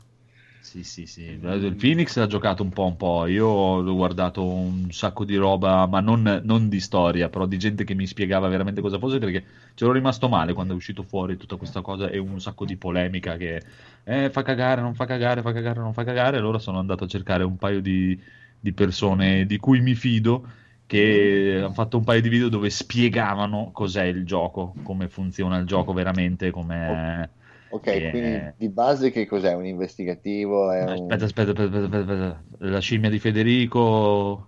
Il 0.73 1.75
Phoenix 1.75 2.15
l'ha 2.17 2.27
giocato 2.27 2.61
un 2.61 2.69
po' 2.69 2.85
un 2.85 2.95
po'. 2.95 3.25
Io 3.25 3.47
ho 3.47 3.95
guardato 3.95 4.45
un 4.45 4.91
sacco 4.91 5.25
di 5.25 5.35
roba, 5.35 5.87
ma 5.87 5.99
non, 5.99 6.41
non 6.43 6.69
di 6.69 6.79
storia, 6.79 7.29
però 7.29 7.47
di 7.47 7.57
gente 7.57 7.83
che 7.83 7.95
mi 7.95 8.05
spiegava 8.05 8.47
veramente 8.47 8.79
cosa 8.79 8.99
fosse, 8.99 9.17
perché 9.17 9.43
c'ero 9.73 9.91
rimasto 9.91 10.29
male 10.29 10.53
quando 10.53 10.73
è 10.73 10.75
uscito 10.75 11.01
fuori 11.01 11.35
tutta 11.35 11.55
questa 11.55 11.81
cosa 11.81 12.09
e 12.09 12.19
un 12.19 12.39
sacco 12.39 12.65
di 12.65 12.77
polemica 12.77 13.37
che 13.37 13.61
eh, 14.03 14.29
fa 14.29 14.43
cagare, 14.43 14.81
non 14.81 14.93
fa 14.93 15.05
cagare, 15.05 15.41
fa 15.41 15.51
cagare, 15.51 15.79
non 15.79 15.93
fa 15.93 16.03
cagare. 16.03 16.37
Allora 16.37 16.59
sono 16.59 16.77
andato 16.77 17.05
a 17.05 17.07
cercare 17.07 17.43
un 17.43 17.57
paio 17.57 17.81
di, 17.81 18.17
di 18.59 18.71
persone 18.71 19.47
di 19.47 19.57
cui 19.57 19.81
mi 19.81 19.95
fido 19.95 20.45
che 20.85 21.55
hanno 21.57 21.73
fatto 21.73 21.97
un 21.97 22.03
paio 22.03 22.21
di 22.21 22.29
video 22.29 22.49
dove 22.49 22.69
spiegavano 22.69 23.71
cos'è 23.73 24.03
il 24.03 24.25
gioco, 24.25 24.75
come 24.83 25.07
funziona 25.07 25.57
il 25.57 25.65
gioco 25.65 25.91
veramente, 25.91 26.51
come... 26.51 27.29
Ok, 27.71 27.87
Eh. 27.87 28.09
quindi 28.09 28.53
di 28.57 28.69
base 28.69 29.11
che 29.11 29.25
cos'è? 29.25 29.53
Un 29.53 29.65
investigativo? 29.65 30.71
È 30.71 30.83
un... 30.83 31.11
Aspetta, 31.11 31.25
aspetta, 31.25 31.51
aspetta, 31.51 31.77
aspetta, 31.77 31.97
aspetta. 32.13 32.43
La 32.59 32.79
scimmia 32.79 33.09
di 33.09 33.19
Federico. 33.19 34.47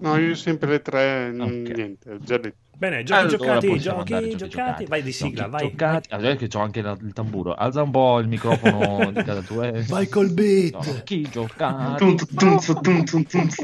No, 0.00 0.16
io 0.16 0.34
sempre 0.34 0.70
le 0.70 0.80
tre, 0.82 1.30
n- 1.32 1.40
Ok. 1.40 1.76
niente, 1.76 2.10
ho 2.12 2.18
già 2.18 2.38
detto. 2.38 2.56
Bene, 2.80 3.02
giochi 3.02 3.20
Allora 3.20 3.36
giocati, 3.36 3.78
giochi, 3.78 3.88
andare, 4.14 4.28
giocati, 4.36 4.48
giocati. 4.48 4.84
vai 4.86 5.02
di 5.02 5.12
sigla, 5.12 5.42
Giochi 5.42 5.50
vai. 5.50 5.68
giocati. 5.68 6.08
Ah, 6.12 6.16
vedete 6.16 6.36
che 6.38 6.48
c'ho 6.48 6.60
anche 6.60 6.80
la- 6.80 6.96
il 6.98 7.12
tamburo. 7.12 7.52
Alza 7.52 7.82
un 7.82 7.90
po' 7.90 8.18
il 8.20 8.28
microfono 8.28 9.10
di 9.12 9.22
casa 9.22 9.42
tua. 9.42 9.66
eh. 9.66 9.82
Vai 9.82 10.08
col 10.08 10.32
beat. 10.32 10.78
Giochi 10.80 11.20
giocati. 11.30 11.96
Tunz, 11.98 12.24
tunz, 12.34 12.72
tunz, 12.80 13.10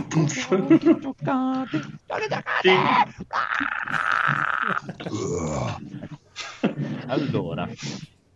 tunz. 0.08 0.48
Giochi 0.48 0.98
giocati. 1.00 1.80
Allora, 7.06 7.68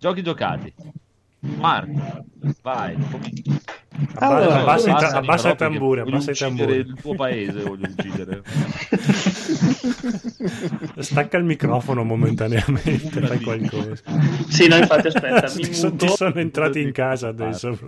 giochi 0.01 0.23
giocati. 0.23 0.73
Marco, 1.41 2.25
vai. 2.63 2.95
Abbassa, 4.15 4.27
Allora, 4.27 4.61
abbassa 4.61 4.91
abbassa 4.93 5.11
i 5.13 5.17
però, 5.17 5.17
perché 5.17 5.57
tamburi, 5.57 6.01
voglio 6.01 6.15
abbassa 6.17 6.31
i 6.31 6.33
uccidere 6.33 6.57
tamburi. 6.57 6.79
il 6.79 6.95
tuo 7.01 7.15
paese, 7.15 7.63
voglio 7.63 7.89
uccidere. 7.89 8.43
Stacca 11.01 11.37
il 11.37 11.45
microfono 11.45 12.03
momentaneamente, 12.05 13.21
fai 13.27 13.41
qualcosa. 13.41 14.03
Sì, 14.49 14.69
no, 14.69 14.77
infatti, 14.77 15.09
aspetta, 15.09 15.49
mi 15.57 15.63
Ti, 15.63 15.75
so- 15.75 15.95
ti 15.95 16.09
sono 16.09 16.35
entrati 16.41 16.81
in 16.81 16.93
casa 16.93 17.29
adesso. 17.29 17.79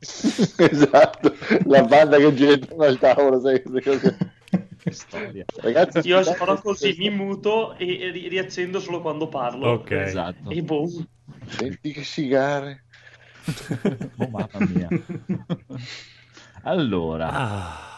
esatto, 0.56 1.34
la 1.66 1.82
banda 1.82 2.16
che 2.18 2.34
gira 2.34 2.52
intorno 2.52 2.84
al 2.84 2.98
tavolo, 2.98 3.40
sai 3.40 3.62
queste 3.62 3.90
cose. 3.90 4.16
Che 4.82 4.90
storia. 4.90 5.44
Ragazzi, 5.60 6.06
Io 6.08 6.22
farò 6.24 6.60
così, 6.60 6.94
mi 6.98 7.08
muto 7.10 7.76
e 7.76 8.10
ri- 8.10 8.28
riaccendo 8.28 8.80
solo 8.80 9.00
quando 9.00 9.28
parlo. 9.28 9.68
Ok. 9.68 9.90
Esatto. 9.92 10.50
E 10.50 10.60
boom. 10.62 11.06
Senti 11.46 11.92
che 11.92 12.02
sigare. 12.02 12.84
Oh, 14.18 14.28
mamma 14.28 14.48
mia. 14.72 14.88
Allora, 16.64 17.30
Ah. 17.32 17.96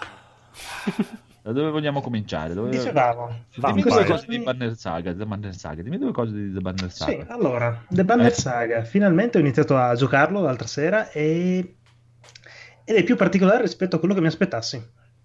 da 1.42 1.52
dove 1.52 1.70
vogliamo 1.70 2.00
cominciare? 2.00 2.54
Dove... 2.54 2.70
Dicevamo, 2.70 3.44
Dimmi 3.54 3.82
due 3.82 4.04
cose 4.04 4.24
di 4.26 4.38
Banner 4.38 4.74
Saga, 4.76 5.12
The 5.14 5.26
Banner 5.26 5.54
Saga. 5.54 5.82
Dimmi 5.82 5.98
due 5.98 6.12
cose 6.12 6.32
di 6.32 6.52
The 6.52 6.60
Banner 6.60 6.90
Sì, 6.90 6.96
Saga. 6.96 7.26
allora, 7.28 7.84
The 7.88 8.04
Banner 8.04 8.26
Eh. 8.26 8.30
Saga, 8.34 8.84
finalmente 8.84 9.36
ho 9.36 9.40
iniziato 9.40 9.76
a 9.76 9.94
giocarlo 9.94 10.40
l'altra 10.40 10.66
sera 10.66 11.10
e... 11.10 11.76
ed 12.84 12.96
è 12.96 13.02
più 13.02 13.16
particolare 13.16 13.60
rispetto 13.62 13.96
a 13.96 13.98
quello 13.98 14.14
che 14.14 14.20
mi 14.22 14.28
aspettassi. 14.28 14.82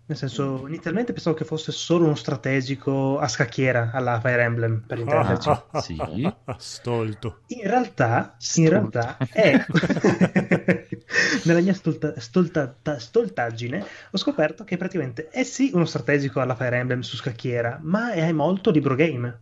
Nel 0.09 0.17
senso, 0.17 0.65
inizialmente 0.65 1.13
pensavo 1.13 1.35
che 1.35 1.45
fosse 1.45 1.71
solo 1.71 2.05
uno 2.05 2.15
strategico 2.15 3.19
a 3.19 3.27
scacchiera 3.27 3.91
alla 3.93 4.19
Fire 4.19 4.41
Emblem, 4.41 4.83
per 4.87 4.97
intenderci. 4.97 5.49
Sì. 5.79 6.33
Stolto. 6.57 7.41
In 7.49 7.61
realtà, 7.61 8.35
in 8.55 8.65
Stolto. 8.65 8.69
realtà 8.71 9.17
è 9.31 9.65
nella 11.45 11.61
mia 11.61 11.75
stolta- 11.75 12.19
stolta- 12.19 12.75
stoltaggine 12.97 13.85
ho 14.09 14.17
scoperto 14.17 14.63
che 14.63 14.77
praticamente 14.77 15.27
è 15.29 15.43
sì 15.43 15.69
uno 15.75 15.85
strategico 15.85 16.39
alla 16.39 16.55
Fire 16.55 16.77
Emblem 16.77 17.01
su 17.01 17.15
scacchiera, 17.15 17.79
ma 17.83 18.11
è 18.13 18.31
molto 18.31 18.71
libro 18.71 18.95
game. 18.95 19.41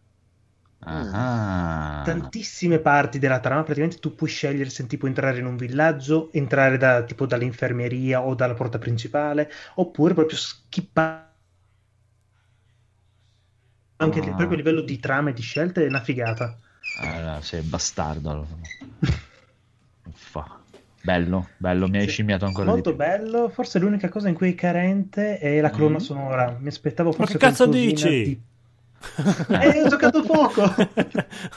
Ah. 0.80 2.02
Tantissime 2.06 2.80
parti 2.80 3.20
della 3.20 3.40
trama, 3.40 3.64
praticamente 3.64 4.00
tu 4.00 4.16
puoi 4.16 4.30
scegliere 4.30 4.70
se 4.70 4.86
tipo 4.88 5.08
entrare 5.08 5.40
in 5.40 5.46
un 5.46 5.58
villaggio, 5.58 6.32
entrare 6.32 6.78
da, 6.78 7.04
tipo 7.04 7.26
dall'infermeria 7.26 8.22
o 8.22 8.36
dalla 8.36 8.54
porta 8.54 8.78
principale, 8.78 9.50
oppure 9.76 10.14
proprio 10.14 10.38
skippare. 10.38 11.26
Anche 14.00 14.20
lì, 14.22 14.30
Ah. 14.30 14.36
proprio 14.36 14.54
a 14.54 14.62
livello 14.62 14.82
di 14.82 15.00
trama 15.00 15.30
e 15.32 15.34
di 15.34 15.42
scelte 15.42 15.84
è 15.84 15.88
una 15.88 16.02
figata. 16.02 16.58
Allora, 17.00 17.42
sei 17.42 17.62
bastardo. 17.62 18.48
Bello, 21.02 21.50
bello, 21.58 21.88
mi 21.88 21.98
hai 21.98 22.04
Sì. 22.06 22.10
scimmiato 22.10 22.46
ancora 22.46 22.66
Molto 22.66 22.92
di 22.92 22.98
più. 22.98 23.06
bello, 23.06 23.50
forse 23.50 23.80
l'unica 23.80 24.10
cosa 24.10 24.28
in 24.30 24.36
cui 24.36 24.52
è 24.52 24.56
carente 24.56 25.38
è 25.40 25.62
la 25.62 25.70
colonna 25.70 25.96
Mm. 25.98 26.00
sonora. 26.00 26.58
Mi 26.60 26.68
aspettavo 26.68 27.10
Ma 27.10 27.16
forse 27.16 27.38
che 27.38 27.38
cazzo 27.38 27.66
dici? 27.66 28.10
di- 28.24 28.42
Eh, 29.50 29.82
ho 29.84 29.88
giocato 29.90 30.22
poco! 30.24 30.62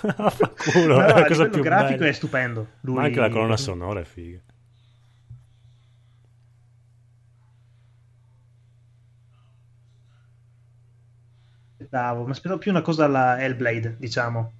No, 0.02 0.30
è 0.74 0.86
no, 0.86 0.96
la 0.96 1.14
a 1.14 1.24
cosa 1.26 1.48
più 1.48 1.62
grafico 1.62 1.98
bella. 1.98 2.10
è 2.10 2.12
stupendo. 2.12 2.66
Lui- 2.82 2.96
Ma 2.96 3.02
anche 3.04 3.20
la 3.20 3.28
colonna 3.30 3.56
sonora 3.56 4.00
è 4.00 4.04
figa. 4.04 4.40
Aspettavo, 11.72 12.24
mi 12.24 12.30
aspettavo 12.30 12.58
più 12.58 12.70
una 12.70 12.82
cosa 12.82 13.04
alla 13.04 13.40
Hellblade, 13.40 13.96
diciamo. 13.98 14.52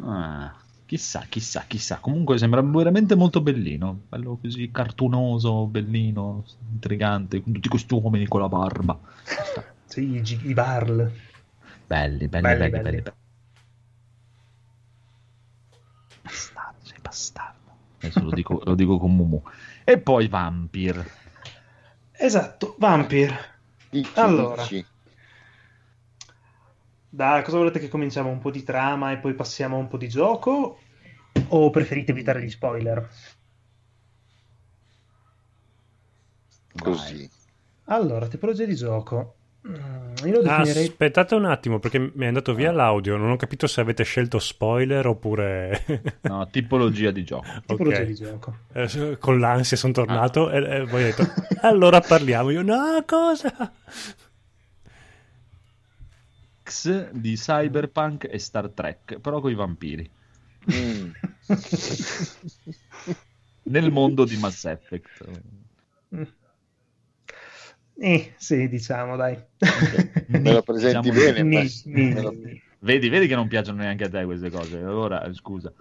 Ah, 0.00 0.54
chissà, 0.86 1.24
chissà, 1.28 1.64
chissà. 1.66 1.98
Comunque 1.98 2.38
sembra 2.38 2.62
veramente 2.62 3.14
molto 3.14 3.40
bellino. 3.40 4.02
Bello 4.08 4.38
così 4.40 4.70
cartunoso, 4.70 5.66
bellino, 5.66 6.44
intrigante, 6.72 7.42
con 7.42 7.52
tutti 7.52 7.68
questi 7.68 7.92
uomini 7.94 8.26
con 8.26 8.40
la 8.40 8.48
barba. 8.48 8.98
Sì, 9.84 10.16
i, 10.16 10.40
i 10.48 10.54
Barl. 10.54 11.10
Belli, 11.88 12.28
belli, 12.28 12.42
Belli, 12.42 12.58
belli, 12.58 12.70
belli. 12.82 13.00
belli. 13.00 13.16
Bastardo, 16.22 16.78
sei 16.84 16.98
bastardo. 17.00 17.70
Adesso 17.96 18.22
lo 18.24 18.30
dico, 18.30 18.60
lo 18.62 18.74
dico 18.74 18.98
con 18.98 19.16
Mumu. 19.16 19.42
E 19.84 19.98
poi 19.98 20.28
Vampir. 20.28 21.02
Esatto, 22.12 22.74
Vampir. 22.78 23.34
Dici, 23.88 24.10
Allora. 24.16 24.60
dici. 24.62 24.84
Da 27.08 27.40
cosa 27.42 27.56
volete 27.56 27.78
che 27.78 27.88
cominciamo? 27.88 28.28
Un 28.28 28.38
po' 28.38 28.50
di 28.50 28.62
trama 28.62 29.12
e 29.12 29.16
poi 29.18 29.32
passiamo 29.32 29.76
a 29.76 29.80
un 29.80 29.88
po' 29.88 29.96
di 29.96 30.10
gioco? 30.10 30.78
O 31.48 31.70
preferite 31.70 32.10
evitare 32.12 32.42
gli 32.42 32.50
spoiler? 32.50 33.08
Così. 36.82 37.28
Allora, 37.84 38.28
tipologia 38.28 38.66
di 38.66 38.74
gioco. 38.76 39.36
Mm, 40.22 40.26
Io 40.26 40.34
lo 40.34 40.42
definirei 40.42 40.86
Aspettate 40.86 41.34
un 41.34 41.44
attimo 41.44 41.78
perché 41.78 41.98
mi 41.98 42.24
è 42.24 42.26
andato 42.26 42.54
via 42.54 42.72
l'audio. 42.72 43.16
Non 43.16 43.30
ho 43.30 43.36
capito 43.36 43.66
se 43.66 43.80
avete 43.80 44.04
scelto 44.04 44.38
spoiler 44.38 45.06
oppure. 45.06 45.84
No, 46.22 46.48
tipologia 46.48 47.10
di 47.10 47.24
gioco. 47.24 47.46
tipologia 47.66 48.04
di 48.04 48.14
gioco. 48.14 48.56
Eh, 48.72 49.16
Con 49.18 49.38
l'ansia 49.38 49.76
sono 49.76 49.92
tornato 49.92 50.50
e, 50.50 50.58
e 50.58 50.84
voi 50.84 51.02
avete 51.02 51.18
detto 51.22 51.32
allora 51.62 52.00
parliamo. 52.00 52.50
Io 52.50 52.62
no, 52.62 53.02
cosa? 53.06 53.72
X 56.64 57.10
di 57.12 57.34
Cyberpunk 57.34 58.28
e 58.30 58.38
Star 58.38 58.68
Trek, 58.70 59.18
però 59.20 59.40
con 59.40 59.50
i 59.50 59.54
vampiri. 59.54 60.10
Mm. 60.70 61.10
Nel 63.64 63.90
mondo 63.90 64.24
di 64.24 64.36
Mass 64.36 64.64
Effect. 64.64 65.24
Eh, 68.00 68.34
sì, 68.36 68.68
diciamo, 68.68 69.16
dai. 69.16 69.36
Me 70.26 70.52
lo 70.52 70.62
presenti 70.62 71.10
Diciamo- 71.10 71.32
bene, 71.32 71.42
Ni- 71.42 71.82
ni- 71.86 72.12
me, 72.14 72.22
lo, 72.22 72.34
Vedi, 72.80 73.08
vedi 73.08 73.26
che 73.26 73.34
non 73.34 73.48
piacciono 73.48 73.78
neanche 73.78 74.04
a 74.04 74.08
te 74.08 74.24
queste 74.24 74.50
cose. 74.50 74.76
Allora, 74.78 75.32
scusa. 75.34 75.72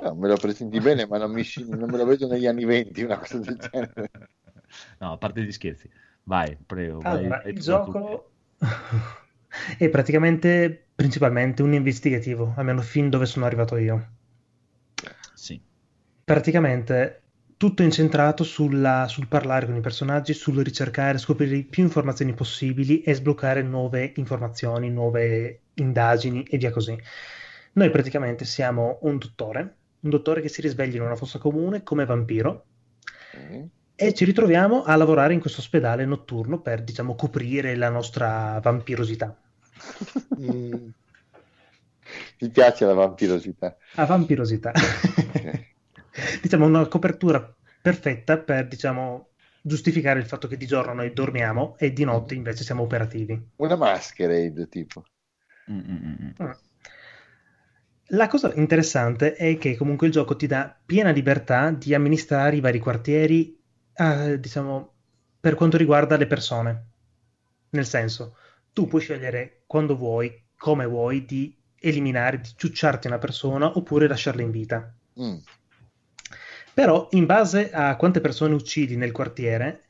no, 0.00 0.14
me 0.14 0.28
lo 0.28 0.36
presenti 0.36 0.78
bene, 0.78 1.06
ma 1.06 1.18
non, 1.18 1.32
mi, 1.32 1.42
sci- 1.42 1.68
non 1.68 1.90
me 1.90 1.96
lo 1.96 2.04
vedo 2.04 2.28
negli 2.28 2.46
anni 2.46 2.64
20, 2.64 3.02
una 3.02 3.18
cosa 3.18 3.38
del 3.38 3.56
genere. 3.56 4.10
No, 4.98 5.12
a 5.12 5.16
parte 5.18 5.42
gli 5.42 5.50
scherzi. 5.52 5.90
Vai, 6.24 6.56
prego. 6.64 7.00
Allora, 7.02 7.40
vai 7.42 7.50
il 7.52 7.60
gioco 7.60 8.30
è 9.78 9.88
praticamente 9.88 10.90
principalmente 10.94 11.62
un 11.62 11.72
investigativo, 11.74 12.54
almeno 12.56 12.82
fin 12.82 13.10
dove 13.10 13.26
sono 13.26 13.46
arrivato 13.46 13.76
io. 13.76 14.08
Sì. 15.34 15.60
Praticamente 16.22 17.23
tutto 17.56 17.82
incentrato 17.82 18.44
sulla- 18.44 19.06
sul 19.08 19.26
parlare 19.28 19.66
con 19.66 19.76
i 19.76 19.80
personaggi, 19.80 20.34
sul 20.34 20.62
ricercare, 20.62 21.18
scoprire 21.18 21.62
più 21.62 21.82
informazioni 21.82 22.34
possibili 22.34 23.02
e 23.02 23.14
sbloccare 23.14 23.62
nuove 23.62 24.12
informazioni, 24.16 24.90
nuove 24.90 25.60
indagini 25.74 26.42
e 26.44 26.58
via 26.58 26.70
così. 26.70 26.96
Noi 27.72 27.90
praticamente 27.90 28.44
siamo 28.44 28.98
un 29.02 29.18
dottore, 29.18 29.76
un 30.00 30.10
dottore 30.10 30.40
che 30.40 30.48
si 30.48 30.60
risveglia 30.60 30.96
in 30.96 31.02
una 31.02 31.16
fossa 31.16 31.38
comune 31.38 31.82
come 31.82 32.04
vampiro 32.04 32.66
Mm. 33.36 33.64
e 33.96 34.14
ci 34.14 34.24
ritroviamo 34.24 34.84
a 34.84 34.94
lavorare 34.96 35.34
in 35.34 35.40
questo 35.40 35.60
ospedale 35.60 36.04
notturno 36.04 36.60
per, 36.60 36.82
diciamo, 36.82 37.14
coprire 37.16 37.74
la 37.74 37.88
nostra 37.88 38.60
vampirosità. 38.62 39.36
Mm. 40.40 40.88
Mi 42.40 42.48
piace 42.50 42.84
la 42.84 42.94
vampirosità. 42.94 43.76
A 43.96 44.04
vampirosità. 44.06 44.72
diciamo 46.40 46.66
una 46.66 46.86
copertura 46.86 47.54
perfetta 47.82 48.38
per, 48.38 48.68
diciamo, 48.68 49.30
giustificare 49.60 50.20
il 50.20 50.26
fatto 50.26 50.46
che 50.46 50.56
di 50.56 50.66
giorno 50.66 50.94
noi 50.94 51.12
dormiamo 51.12 51.76
e 51.78 51.92
di 51.92 52.04
notte 52.04 52.34
invece 52.34 52.64
siamo 52.64 52.82
operativi. 52.82 53.50
Una 53.56 53.76
masquerade, 53.76 54.68
tipo. 54.68 55.04
Mm, 55.70 55.78
mm, 55.78 56.14
mm. 56.42 56.50
La 58.08 58.26
cosa 58.26 58.52
interessante 58.54 59.34
è 59.34 59.56
che 59.56 59.76
comunque 59.76 60.06
il 60.06 60.12
gioco 60.12 60.36
ti 60.36 60.46
dà 60.46 60.76
piena 60.84 61.10
libertà 61.10 61.70
di 61.70 61.94
amministrare 61.94 62.56
i 62.56 62.60
vari 62.60 62.78
quartieri, 62.78 63.58
eh, 63.94 64.38
diciamo, 64.38 64.92
per 65.40 65.54
quanto 65.54 65.76
riguarda 65.76 66.16
le 66.16 66.26
persone. 66.26 66.84
Nel 67.70 67.86
senso, 67.86 68.36
tu 68.72 68.86
puoi 68.86 69.00
scegliere 69.00 69.62
quando 69.66 69.96
vuoi, 69.96 70.44
come 70.56 70.86
vuoi, 70.86 71.24
di 71.24 71.56
eliminare, 71.80 72.40
di 72.40 72.50
ciucciarti 72.54 73.06
una 73.06 73.18
persona 73.18 73.76
oppure 73.76 74.06
lasciarla 74.06 74.42
in 74.42 74.50
vita. 74.50 74.94
Mm. 75.20 75.36
Però, 76.74 77.08
in 77.12 77.26
base 77.26 77.70
a 77.70 77.96
quante 77.96 78.20
persone 78.20 78.54
uccidi 78.54 78.96
nel 78.96 79.12
quartiere, 79.12 79.84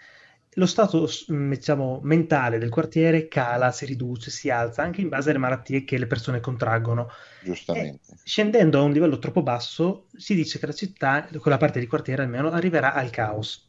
lo 0.56 0.66
stato, 0.66 1.09
mm, 1.32 1.51
diciamo, 1.51 2.01
mentale 2.02 2.59
del 2.59 2.69
quartiere 2.69 3.27
cala, 3.27 3.73
si 3.73 3.86
riduce, 3.86 4.31
si 4.31 4.51
alza, 4.51 4.82
anche 4.82 5.01
in 5.01 5.09
base 5.09 5.31
alle 5.31 5.39
malattie 5.39 5.85
che 5.85 5.98
le 5.98 6.06
persone 6.06 6.40
contraggono. 6.40 7.09
Giustamente. 7.40 8.12
E 8.12 8.16
scendendo 8.23 8.78
a 8.78 8.82
un 8.82 8.93
livello 8.93 9.19
troppo 9.19 9.43
basso, 9.43 10.06
si 10.16 10.35
dice 10.35 10.59
che 10.59 10.66
la 10.66 10.73
città, 10.73 11.28
quella 11.39 11.56
parte 11.56 11.81
di 11.81 11.86
quartiere 11.86 12.23
almeno, 12.23 12.51
arriverà 12.51 12.93
al 12.94 13.11
caos. 13.11 13.69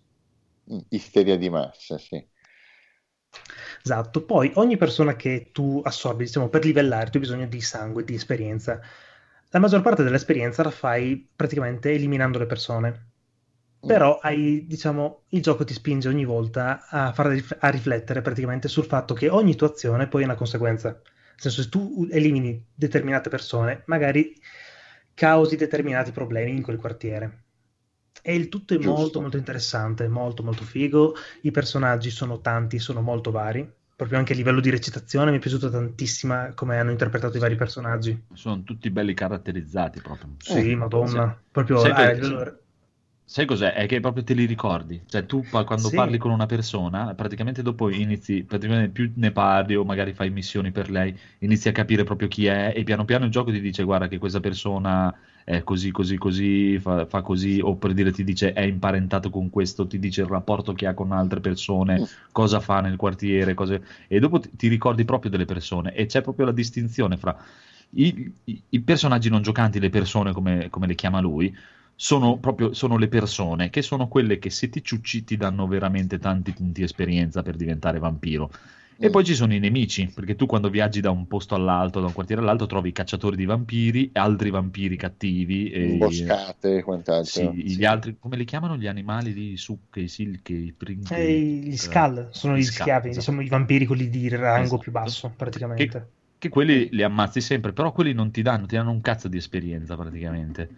Mm, 0.71 0.79
Isteria 0.89 1.37
di 1.37 1.49
massa, 1.49 1.97
sì. 1.97 2.23
Esatto. 3.83 4.23
Poi 4.25 4.51
ogni 4.55 4.77
persona 4.77 5.15
che 5.15 5.49
tu 5.51 5.81
assorbi, 5.83 6.25
diciamo, 6.25 6.49
per 6.49 6.65
livellare, 6.65 7.09
tu 7.09 7.17
hai 7.17 7.23
bisogno 7.23 7.47
di 7.47 7.61
sangue, 7.61 8.03
di 8.03 8.15
esperienza. 8.15 8.79
La 9.49 9.59
maggior 9.59 9.81
parte 9.81 10.03
dell'esperienza 10.03 10.63
la 10.63 10.71
fai 10.71 11.29
praticamente 11.35 11.91
eliminando 11.91 12.37
le 12.37 12.45
persone. 12.45 12.89
Mm. 13.85 13.87
Però 13.87 14.19
hai, 14.19 14.65
diciamo, 14.67 15.23
il 15.29 15.41
gioco 15.41 15.63
ti 15.63 15.73
spinge 15.73 16.07
ogni 16.09 16.25
volta 16.25 16.87
a 16.87 17.13
far 17.13 17.35
a 17.59 17.69
riflettere 17.69 18.21
praticamente 18.21 18.67
sul 18.67 18.85
fatto 18.85 19.13
che 19.13 19.29
ogni 19.29 19.55
tua 19.55 19.67
azione 19.67 20.07
poi 20.07 20.23
ha 20.23 20.25
una 20.25 20.35
conseguenza. 20.35 20.99
senso, 21.35 21.61
se 21.61 21.69
tu 21.69 22.07
elimini 22.11 22.65
determinate 22.73 23.29
persone, 23.29 23.83
magari 23.87 24.35
causi 25.13 25.55
determinati 25.55 26.11
problemi 26.11 26.51
in 26.51 26.61
quel 26.63 26.77
quartiere. 26.77 27.43
E 28.21 28.35
il 28.35 28.49
tutto 28.49 28.73
è 28.73 28.77
Giusto. 28.77 28.91
molto 28.91 29.21
molto 29.21 29.37
interessante, 29.37 30.07
molto 30.07 30.43
molto 30.43 30.63
figo. 30.63 31.13
I 31.41 31.51
personaggi 31.51 32.09
sono 32.09 32.41
tanti, 32.41 32.79
sono 32.79 33.01
molto 33.01 33.31
vari. 33.31 33.71
Proprio 33.95 34.17
anche 34.17 34.33
a 34.33 34.35
livello 34.35 34.59
di 34.59 34.69
recitazione 34.69 35.31
mi 35.31 35.37
è 35.37 35.39
piaciuto 35.39 35.69
tantissimo 35.69 36.51
come 36.53 36.77
hanno 36.77 36.91
interpretato 36.91 37.37
i 37.37 37.39
vari 37.39 37.55
personaggi. 37.55 38.23
Sono 38.33 38.61
tutti 38.63 38.89
belli 38.89 39.13
caratterizzati 39.13 40.01
proprio. 40.01 40.35
Sì, 40.39 40.71
Eh, 40.71 40.75
madonna. 40.75 41.41
Proprio 41.49 41.79
Sai 41.79 41.91
ah, 41.91 42.11
livello- 42.11 42.59
Sai 43.27 43.45
cos'è? 43.45 43.73
È 43.73 43.87
che 43.87 44.01
proprio 44.01 44.23
te 44.23 44.33
li 44.33 44.45
ricordi. 44.45 45.01
Cioè, 45.07 45.25
tu 45.25 45.43
quando 45.49 45.87
Sì. 45.87 45.95
parli 45.95 46.17
con 46.17 46.31
una 46.31 46.45
persona, 46.45 47.15
praticamente 47.15 47.63
dopo 47.63 47.89
inizi, 47.89 48.43
praticamente 48.43 48.91
più 48.91 49.11
ne 49.15 49.31
parli 49.31 49.75
o 49.75 49.83
magari 49.83 50.13
fai 50.13 50.29
missioni 50.29 50.71
per 50.71 50.91
lei, 50.91 51.17
inizi 51.39 51.69
a 51.69 51.71
capire 51.71 52.03
proprio 52.03 52.27
chi 52.27 52.45
è 52.45 52.73
e 52.75 52.83
piano 52.83 53.03
piano 53.05 53.25
il 53.25 53.31
gioco 53.31 53.49
ti 53.51 53.61
dice 53.61 53.83
guarda 53.83 54.07
che 54.07 54.19
questa 54.19 54.39
persona 54.41 55.11
è 55.45 55.63
così, 55.63 55.91
così, 55.91 56.17
così, 56.17 56.79
fa, 56.79 57.05
fa 57.05 57.21
così, 57.21 57.59
o 57.63 57.77
per 57.77 57.93
dire 57.93 58.11
ti 58.11 58.23
dice 58.25 58.51
è 58.53 58.61
imparentato 58.63 59.29
con 59.29 59.49
questo, 59.51 59.87
ti 59.87 59.99
dice 59.99 60.21
il 60.21 60.27
rapporto 60.27 60.73
che 60.73 60.87
ha 60.87 60.93
con 60.95 61.11
altre 61.13 61.39
persone, 61.39 62.01
Mm. 62.01 62.05
cosa 62.33 62.59
fa 62.59 62.81
nel 62.81 62.97
quartiere, 62.97 63.53
cose... 63.53 63.83
e 64.07 64.19
dopo 64.19 64.39
ti, 64.39 64.49
ti 64.55 64.67
ricordi 64.67 65.05
proprio 65.05 65.31
delle 65.31 65.45
persone 65.45 65.93
e 65.93 66.07
c'è 66.07 66.21
proprio 66.21 66.47
la 66.47 66.51
distinzione 66.51 67.17
fra 67.17 67.37
i, 67.91 68.33
i- 68.45 68.63
i 68.69 68.81
personaggi 68.81 69.29
non 69.29 69.41
giocanti, 69.41 69.79
le 69.79 69.89
persone 69.89 70.33
come, 70.33 70.69
come 70.69 70.87
le 70.87 70.95
chiama 70.95 71.19
lui, 71.21 71.55
sono 71.97 72.39
proprio 72.39 72.73
sono 72.73 72.97
le 72.97 73.07
persone 73.07 73.69
che 73.69 73.81
sono 73.81 74.07
quelle 74.09 74.37
che 74.39 74.49
se 74.49 74.69
ti 74.69 74.83
ciucci 74.83 75.23
ti 75.23 75.37
danno 75.37 75.65
veramente 75.67 76.19
tanti 76.19 76.51
punti 76.53 76.83
esperienza 76.83 77.41
per 77.41 77.55
diventare 77.55 77.99
vampiro. 77.99 78.51
E 78.97 79.09
Mm. 79.09 79.11
poi 79.11 79.23
ci 79.25 79.35
sono 79.35 79.53
i 79.53 79.59
nemici, 79.59 80.11
perché 80.11 80.35
tu 80.35 80.45
quando 80.45 80.69
viaggi 80.69 80.99
da 81.01 81.11
un 81.11 81.27
posto 81.27 81.53
all'altro, 81.55 82.01
da 82.01 82.07
un 82.07 82.13
quartiere 82.13 82.41
all'altro, 82.41 82.65
trovi 82.65 82.91
cacciatori 82.91 83.35
di 83.35 83.45
vampiri, 83.45 84.09
altri 84.13 84.49
vampiri 84.49 84.95
cattivi. 84.95 85.69
E, 85.69 85.87
Imboscate 85.91 86.77
e 86.77 86.83
quant'altro. 86.83 87.53
sì, 87.53 87.75
gli 87.75 87.85
altri, 87.85 88.17
come 88.17 88.37
li 88.37 88.45
chiamano 88.45 88.77
gli 88.77 88.87
animali 88.87 89.33
di 89.33 89.57
sucche, 89.57 90.01
i 90.01 90.07
silche, 90.07 90.53
i 90.53 90.73
princhi? 90.73 91.13
Eh, 91.15 91.39
gli 91.63 91.77
Skull 91.77 92.29
sono 92.31 92.57
Gli 92.57 92.61
gli 92.61 92.63
schiavi, 92.63 93.09
esatto. 93.09 93.21
sono 93.21 93.41
i 93.41 93.47
vampiri, 93.47 93.85
quelli 93.85 94.09
di 94.09 94.27
rango 94.29 94.77
Esatto. 94.77 94.83
più 94.83 94.91
basso, 94.91 95.33
praticamente. 95.35 95.99
Che, 95.99 96.37
che 96.37 96.49
quelli 96.49 96.89
li 96.91 97.03
ammazzi 97.03 97.41
sempre, 97.41 97.73
però 97.73 97.91
quelli 97.91 98.13
non 98.13 98.31
ti 98.31 98.41
danno, 98.41 98.65
ti 98.65 98.75
danno 98.75 98.91
un 98.91 99.01
cazzo 99.01 99.27
di 99.27 99.37
esperienza 99.37 99.95
praticamente. 99.95 100.73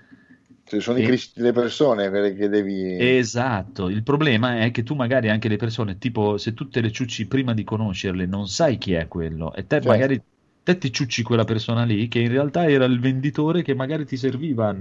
Cioè, 0.68 0.82
sono 0.82 0.98
E- 0.98 1.04
i 1.04 1.06
cristi 1.06 1.40
delle 1.40 1.54
persone 1.54 2.10
quelle 2.10 2.34
che 2.34 2.48
devi... 2.50 2.96
Esatto, 3.00 3.90
il 3.90 4.04
problema 4.04 4.60
è 4.62 4.72
che 4.72 4.84
tu 4.84 4.96
magari 4.96 5.30
anche 5.30 5.48
le 5.48 5.58
persone, 5.58 5.98
tipo 5.98 6.38
se 6.38 6.54
tu 6.54 6.68
te 6.68 6.82
le 6.82 6.92
ciucci 6.92 7.28
prima 7.28 7.54
di 7.54 7.64
conoscerle, 7.64 8.26
non 8.26 8.48
sai 8.48 8.78
chi 8.78 8.94
è 8.94 9.08
quello 9.08 9.54
e 9.54 9.68
te 9.68 9.76
Certo. 9.76 9.88
magari 9.90 10.22
te 10.64 10.78
ti 10.78 10.92
ciucci 10.92 11.24
quella 11.24 11.46
persona 11.46 11.84
lì 11.86 12.08
che 12.10 12.20
in 12.20 12.30
realtà 12.30 12.68
era 12.70 12.86
il 12.86 13.00
venditore 13.00 13.62
che 13.62 13.74
magari 13.74 14.06
ti 14.06 14.18
serviva 14.18 14.76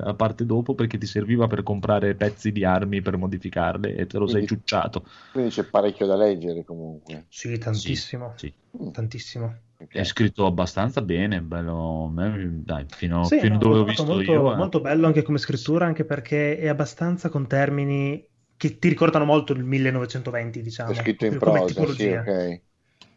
a 0.00 0.14
parte 0.14 0.44
dopo 0.44 0.74
perché 0.74 0.98
ti 0.98 1.06
serviva 1.06 1.46
per 1.46 1.62
comprare 1.62 2.14
pezzi 2.16 2.50
di 2.50 2.64
armi 2.64 3.00
per 3.00 3.16
modificarle 3.16 3.94
e 3.94 4.06
te 4.06 4.18
lo 4.18 4.26
sei 4.26 4.44
Quindi- 4.44 4.46
ciucciato. 4.48 5.04
Quindi 5.30 5.50
c'è 5.50 5.64
parecchio 5.64 6.06
da 6.06 6.16
leggere 6.16 6.64
comunque. 6.64 7.26
Sì, 7.28 7.56
tantissimo, 7.58 8.34
Sì, 8.36 8.52
Mm, 8.76 8.90
tantissimo. 8.90 9.58
È 9.88 10.04
scritto 10.04 10.46
abbastanza 10.46 11.02
bene, 11.02 11.40
bello, 11.40 12.12
dai, 12.14 12.84
fino, 12.88 13.24
Sì, 13.24 13.38
fino 13.38 13.54
no, 13.54 13.58
dove 13.58 13.78
ho 13.80 13.84
visto 13.84 14.04
molto, 14.04 14.32
io. 14.32 14.52
eh. 14.52 14.56
molto 14.56 14.80
bello 14.80 15.06
anche 15.06 15.22
come 15.22 15.38
scrittura, 15.38 15.86
anche 15.86 16.04
perché 16.04 16.58
è 16.58 16.68
abbastanza 16.68 17.28
con 17.28 17.46
termini 17.46 18.24
che 18.56 18.78
ti 18.78 18.88
ricordano 18.88 19.24
molto 19.24 19.52
il 19.52 19.64
1920, 19.64 20.62
diciamo. 20.62 20.90
È 20.90 20.94
scritto 20.94 21.26
in 21.26 21.38
prosa, 21.38 21.66
sì, 21.66 21.74
tipologia. 21.74 22.20
ok. 22.20 22.60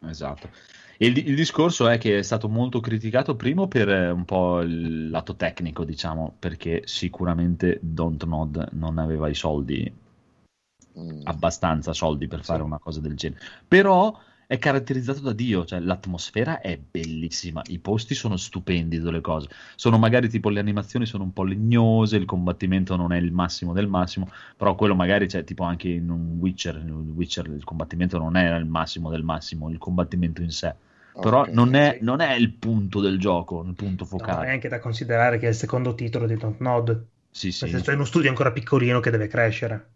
Esatto. 0.08 0.50
E 0.98 1.06
Il, 1.06 1.16
il 1.28 1.34
discorso 1.34 1.88
è 1.88 1.98
che 1.98 2.18
è 2.18 2.22
stato 2.22 2.48
molto 2.48 2.80
criticato 2.80 3.36
primo 3.36 3.68
per 3.68 3.88
eh, 3.88 4.10
un 4.10 4.24
po' 4.24 4.60
il 4.60 5.10
lato 5.10 5.36
tecnico, 5.36 5.84
diciamo, 5.84 6.34
perché 6.38 6.82
sicuramente 6.84 7.78
Dontnod 7.82 8.68
non 8.72 8.98
aveva 8.98 9.28
i 9.28 9.34
soldi, 9.34 9.92
Mm. 10.98 11.20
abbastanza 11.24 11.92
soldi 11.92 12.26
per 12.26 12.42
fare 12.44 12.60
Sì. 12.60 12.66
una 12.66 12.78
cosa 12.78 13.00
del 13.00 13.14
genere. 13.14 13.40
Però 13.68 14.18
è 14.48 14.58
caratterizzato 14.58 15.20
da 15.20 15.32
Dio, 15.34 15.64
cioè 15.66 15.78
l'atmosfera 15.80 16.60
è 16.60 16.78
bellissima, 16.78 17.60
i 17.66 17.78
posti 17.78 18.14
sono 18.14 18.36
stupendi 18.38 18.98
delle 18.98 19.20
cose. 19.20 19.48
Sono 19.76 19.98
magari 19.98 20.28
tipo 20.30 20.48
le 20.48 20.58
animazioni 20.60 21.04
sono 21.04 21.22
un 21.24 21.32
po' 21.34 21.44
legnose, 21.44 22.16
il 22.16 22.24
combattimento 22.24 22.96
non 22.96 23.12
è 23.12 23.18
il 23.18 23.30
massimo 23.30 23.74
del 23.74 23.88
massimo, 23.88 24.30
però 24.56 24.74
quello 24.74 24.94
magari 24.94 25.26
c'è 25.26 25.44
tipo 25.44 25.64
anche 25.64 25.88
in 25.90 26.08
un 26.08 26.38
Witcher, 26.38 26.76
in 26.82 26.90
un 26.90 27.10
Witcher 27.10 27.46
il 27.48 27.64
combattimento 27.64 28.16
non 28.18 28.36
era 28.38 28.56
il 28.56 28.64
massimo 28.66 29.10
del 29.10 29.22
massimo, 29.22 29.68
il 29.68 29.76
combattimento 29.78 30.40
in 30.42 30.50
sé. 30.50 30.74
Però 31.20 31.40
Ok. 31.42 31.48
non 31.48 31.74
è, 31.74 31.98
non 32.00 32.20
è 32.20 32.32
il 32.34 32.50
punto 32.52 33.00
del 33.00 33.18
gioco, 33.18 33.62
il 33.64 33.74
punto 33.74 34.04
No, 34.04 34.08
è 34.08 34.08
focale. 34.10 34.50
anche 34.50 34.68
da 34.68 34.78
considerare 34.80 35.38
che 35.38 35.46
è 35.46 35.50
il 35.50 35.54
secondo 35.54 35.94
titolo 35.94 36.26
di 36.26 36.36
Dontnod. 36.36 37.06
Sì, 37.30 37.52
sì. 37.52 37.64
Nel 37.64 37.74
senso, 37.74 37.90
è 37.90 37.94
uno 37.94 38.04
studio 38.04 38.28
ancora 38.30 38.52
piccolino 38.52 39.00
che 39.00 39.10
deve 39.10 39.26
crescere. 39.28 39.88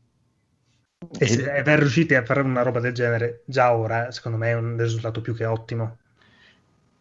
E 1.22 1.26
se 1.26 1.50
aver 1.50 1.78
riusciti 1.80 2.14
a 2.14 2.24
fare 2.24 2.40
una 2.40 2.62
roba 2.62 2.80
del 2.80 2.92
genere 2.94 3.42
già 3.46 3.74
ora, 3.76 4.10
secondo 4.10 4.38
me 4.38 4.50
è 4.50 4.54
un 4.54 4.76
risultato 4.78 5.20
più 5.20 5.34
che 5.34 5.44
ottimo. 5.44 5.98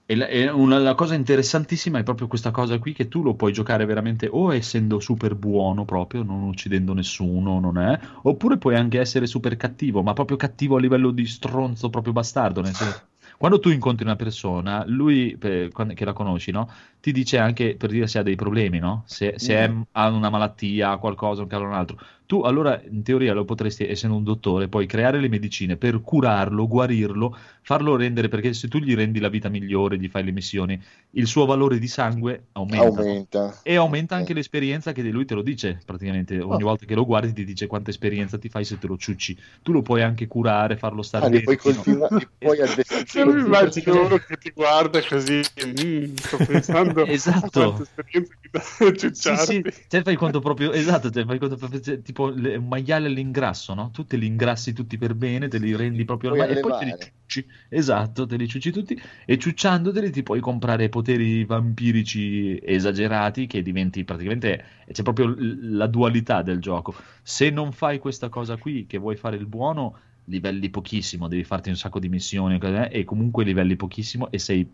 E 0.05 0.15
la, 0.15 0.27
e 0.27 0.49
una- 0.49 0.77
la 0.79 0.93
cosa 0.93 1.15
interessantissima 1.15 1.97
è 1.99 2.03
proprio 2.03 2.27
questa 2.27 2.51
cosa 2.51 2.77
qui 2.79 2.91
che 2.91 3.07
tu 3.07 3.23
lo 3.23 3.33
puoi 3.35 3.53
giocare 3.53 3.85
veramente 3.85 4.27
o 4.29 4.53
essendo 4.53 4.99
super 4.99 5.35
buono 5.35 5.85
proprio, 5.85 6.21
non 6.23 6.43
uccidendo 6.43 6.93
nessuno, 6.93 7.59
non 7.61 7.77
è, 7.77 7.97
oppure 8.23 8.57
puoi 8.57 8.75
anche 8.75 8.99
essere 8.99 9.25
super 9.25 9.55
cattivo, 9.55 10.03
ma 10.03 10.11
proprio 10.11 10.35
cattivo 10.35 10.75
a 10.75 10.79
livello 10.81 11.11
di 11.11 11.25
stronzo 11.25 11.89
proprio 11.89 12.11
bastardo, 12.11 12.61
nel 12.61 12.73
senso 12.75 12.99
quando 13.37 13.59
tu 13.59 13.69
incontri 13.69 14.03
una 14.03 14.17
persona, 14.17 14.83
lui 14.85 15.37
per- 15.37 15.71
quando- 15.71 15.93
che 15.93 16.03
la 16.05 16.13
conosci, 16.13 16.51
no? 16.51 16.69
Ti 16.99 17.11
dice 17.13 17.37
anche 17.37 17.75
per 17.77 17.89
dire 17.89 18.05
se 18.07 18.19
ha 18.19 18.23
dei 18.23 18.35
problemi, 18.35 18.79
no? 18.79 19.03
Se, 19.07 19.35
se 19.39 19.55
è- 19.55 19.67
Mm. 19.69 19.81
ha 19.91 20.09
una 20.09 20.29
malattia, 20.29 20.97
qualcosa, 20.97 21.41
un 21.41 21.47
cavolo 21.47 21.69
o 21.69 21.71
un 21.71 21.77
altro. 21.77 21.97
Tu 22.31 22.39
allora 22.39 22.81
in 22.89 23.03
teoria 23.03 23.33
lo 23.33 23.43
potresti, 23.43 23.85
essendo 23.85 24.15
un 24.15 24.23
dottore, 24.23 24.69
poi 24.69 24.85
creare 24.85 25.19
le 25.19 25.27
medicine 25.27 25.75
per 25.75 25.99
curarlo, 25.99 26.65
guarirlo, 26.65 27.35
farlo 27.61 27.97
rendere, 27.97 28.29
perché 28.29 28.53
se 28.53 28.69
tu 28.69 28.77
gli 28.77 28.95
rendi 28.95 29.19
la 29.19 29.27
vita 29.27 29.49
migliore, 29.49 29.97
gli 29.97 30.07
fai 30.07 30.23
le 30.23 30.31
missioni, 30.31 30.81
il 31.09 31.27
suo 31.27 31.45
valore 31.45 31.77
di 31.77 31.89
sangue 31.89 32.45
aumenta. 32.53 33.01
Aumenta. 33.01 33.59
E 33.63 33.75
aumenta 33.75 34.15
Ok. 34.15 34.19
anche 34.21 34.33
l'esperienza 34.33 34.93
che 34.93 35.01
lui 35.01 35.25
te 35.25 35.33
lo 35.33 35.41
dice, 35.41 35.81
praticamente 35.85 36.39
ogni 36.39 36.63
Oh. 36.63 36.65
volta 36.67 36.85
che 36.85 36.95
lo 36.95 37.05
guardi 37.05 37.33
ti 37.33 37.43
dice 37.43 37.67
quanta 37.67 37.89
esperienza 37.89 38.37
ti 38.37 38.47
fai 38.47 38.63
se 38.63 38.77
te 38.77 38.87
lo 38.87 38.95
ciucci. 38.97 39.37
Tu 39.61 39.73
lo 39.73 39.81
puoi 39.81 40.01
anche 40.01 40.27
curare, 40.27 40.77
farlo 40.77 41.01
stare 41.01 41.25
Ah, 41.25 41.29
puoi 41.41 41.57
li 41.57 42.27
puoi 42.39 42.61
addestrare. 42.61 43.33
mi 43.33 43.41
immagino 43.41 44.05
uno 44.05 44.17
che 44.19 44.37
ti 44.37 44.51
guarda 44.51 45.03
così, 45.03 45.45
mm, 45.65 46.15
sto 46.15 46.39
pensando 46.39 47.03
Esatto. 47.11 47.59
a 47.59 47.73
quanta 47.73 47.83
esperienza 47.83 48.33
mi 48.41 48.49
dà 48.49 48.61
Sì, 48.61 48.95
ciucciarti. 48.97 49.61
sì, 49.61 49.63
cioè 49.87 50.01
fai 50.03 50.15
conto 50.15 50.39
proprio, 50.39 50.71
esatto, 50.71 51.09
cioè 51.11 51.25
fai 51.25 51.37
conto 51.37 51.55
proprio, 51.55 51.79
cioè, 51.79 52.01
tipo 52.01 52.20
le- 52.29 52.55
un 52.57 52.67
maiale 52.67 53.07
all'ingrasso, 53.07 53.73
no? 53.73 53.89
Tu 53.91 54.05
te 54.05 54.17
li 54.17 54.25
ingrassi 54.27 54.73
tutti 54.73 54.97
per 54.97 55.15
bene, 55.15 55.47
te 55.47 55.57
li 55.57 55.75
rendi 55.75 56.05
proprio 56.05 56.31
ormai 56.31 56.51
e 56.51 56.59
poi 56.59 56.71
te 56.77 56.85
li 56.85 56.95
ciucci, 57.25 57.47
esatto, 57.69 58.25
te 58.25 58.35
li 58.35 58.47
ciucci 58.47 58.71
tutti 58.71 58.99
e 59.25 59.37
ciucciandoteli 59.37 60.11
ti 60.11 60.23
puoi 60.23 60.39
comprare 60.39 60.89
poteri 60.89 61.43
vampirici 61.45 62.59
esagerati 62.61 63.47
che 63.47 63.61
diventi 63.61 64.03
praticamente, 64.03 64.63
c'è 64.91 65.03
proprio 65.03 65.33
la 65.37 65.87
dualità 65.87 66.41
del 66.41 66.59
gioco. 66.59 66.93
Se 67.23 67.49
non 67.49 67.71
fai 67.71 67.99
questa 67.99 68.29
cosa 68.29 68.57
qui, 68.57 68.85
che 68.85 68.97
vuoi 68.97 69.15
fare 69.15 69.37
il 69.37 69.45
buono, 69.47 69.97
livelli 70.25 70.69
pochissimo, 70.69 71.27
devi 71.27 71.43
farti 71.43 71.69
un 71.69 71.75
sacco 71.75 71.99
di 71.99 72.09
missioni 72.09 72.59
cos'è, 72.59 72.89
e 72.91 73.03
comunque 73.03 73.43
livelli 73.43 73.75
pochissimo 73.75 74.29
e 74.31 74.37
sei 74.39 74.67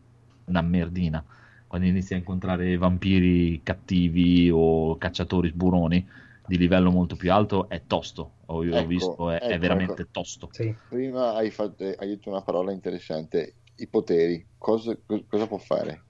una 0.46 0.62
merdina 0.62 1.24
quando 1.68 1.88
inizi 1.88 2.14
a 2.14 2.18
incontrare 2.18 2.78
vampiri 2.78 3.62
cattivi 3.62 4.50
o 4.52 4.98
cacciatori 4.98 5.50
sburoni 5.50 6.08
di 6.48 6.58
livello 6.58 6.92
molto 6.92 7.16
più 7.16 7.32
alto 7.34 7.70
è 7.70 7.86
tosto. 7.86 8.38
Ho, 8.48 8.66
ho 8.68 8.86
Ecco, 8.86 8.86
visto, 8.86 9.30
è, 9.32 9.44
è 9.46 9.60
ecco, 9.60 9.60
veramente 9.60 10.06
ecco. 10.06 10.08
tosto. 10.12 10.50
Sì. 10.50 10.80
Prima 10.88 11.34
hai, 11.36 11.52
fatto, 11.52 11.84
hai 11.84 12.08
detto 12.08 12.30
una 12.30 12.44
parola 12.44 12.72
interessante, 12.72 13.58
i 13.76 13.90
poteri. 13.90 14.48
Cosa, 14.58 14.98
co- 15.06 15.26
cosa 15.28 15.48
può 15.48 15.58
fare? 15.58 16.06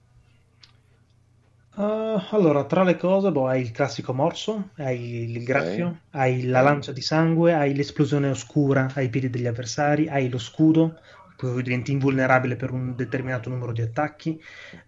Uh, 1.76 2.18
allora, 2.32 2.66
tra 2.66 2.82
le 2.82 2.96
cose, 2.96 3.30
boh, 3.32 3.46
hai 3.46 3.60
il 3.62 3.70
classico 3.70 4.12
morso, 4.12 4.72
hai 4.76 5.22
il 5.30 5.42
graffio, 5.44 6.02
hai 6.10 6.42
la 6.44 6.60
lancia 6.60 6.92
di 6.92 7.00
sangue, 7.00 7.54
hai 7.54 7.74
l'esplosione 7.74 8.28
oscura 8.28 8.92
ai 8.94 9.08
piedi 9.08 9.30
degli 9.30 9.46
avversari, 9.46 10.08
hai 10.08 10.28
lo 10.28 10.38
scudo, 10.38 10.98
poi 11.36 11.62
diventi 11.62 11.92
invulnerabile 11.92 12.56
per 12.56 12.72
un 12.72 12.94
determinato 12.96 13.48
numero 13.48 13.72
di 13.72 13.80
attacchi, 13.82 14.38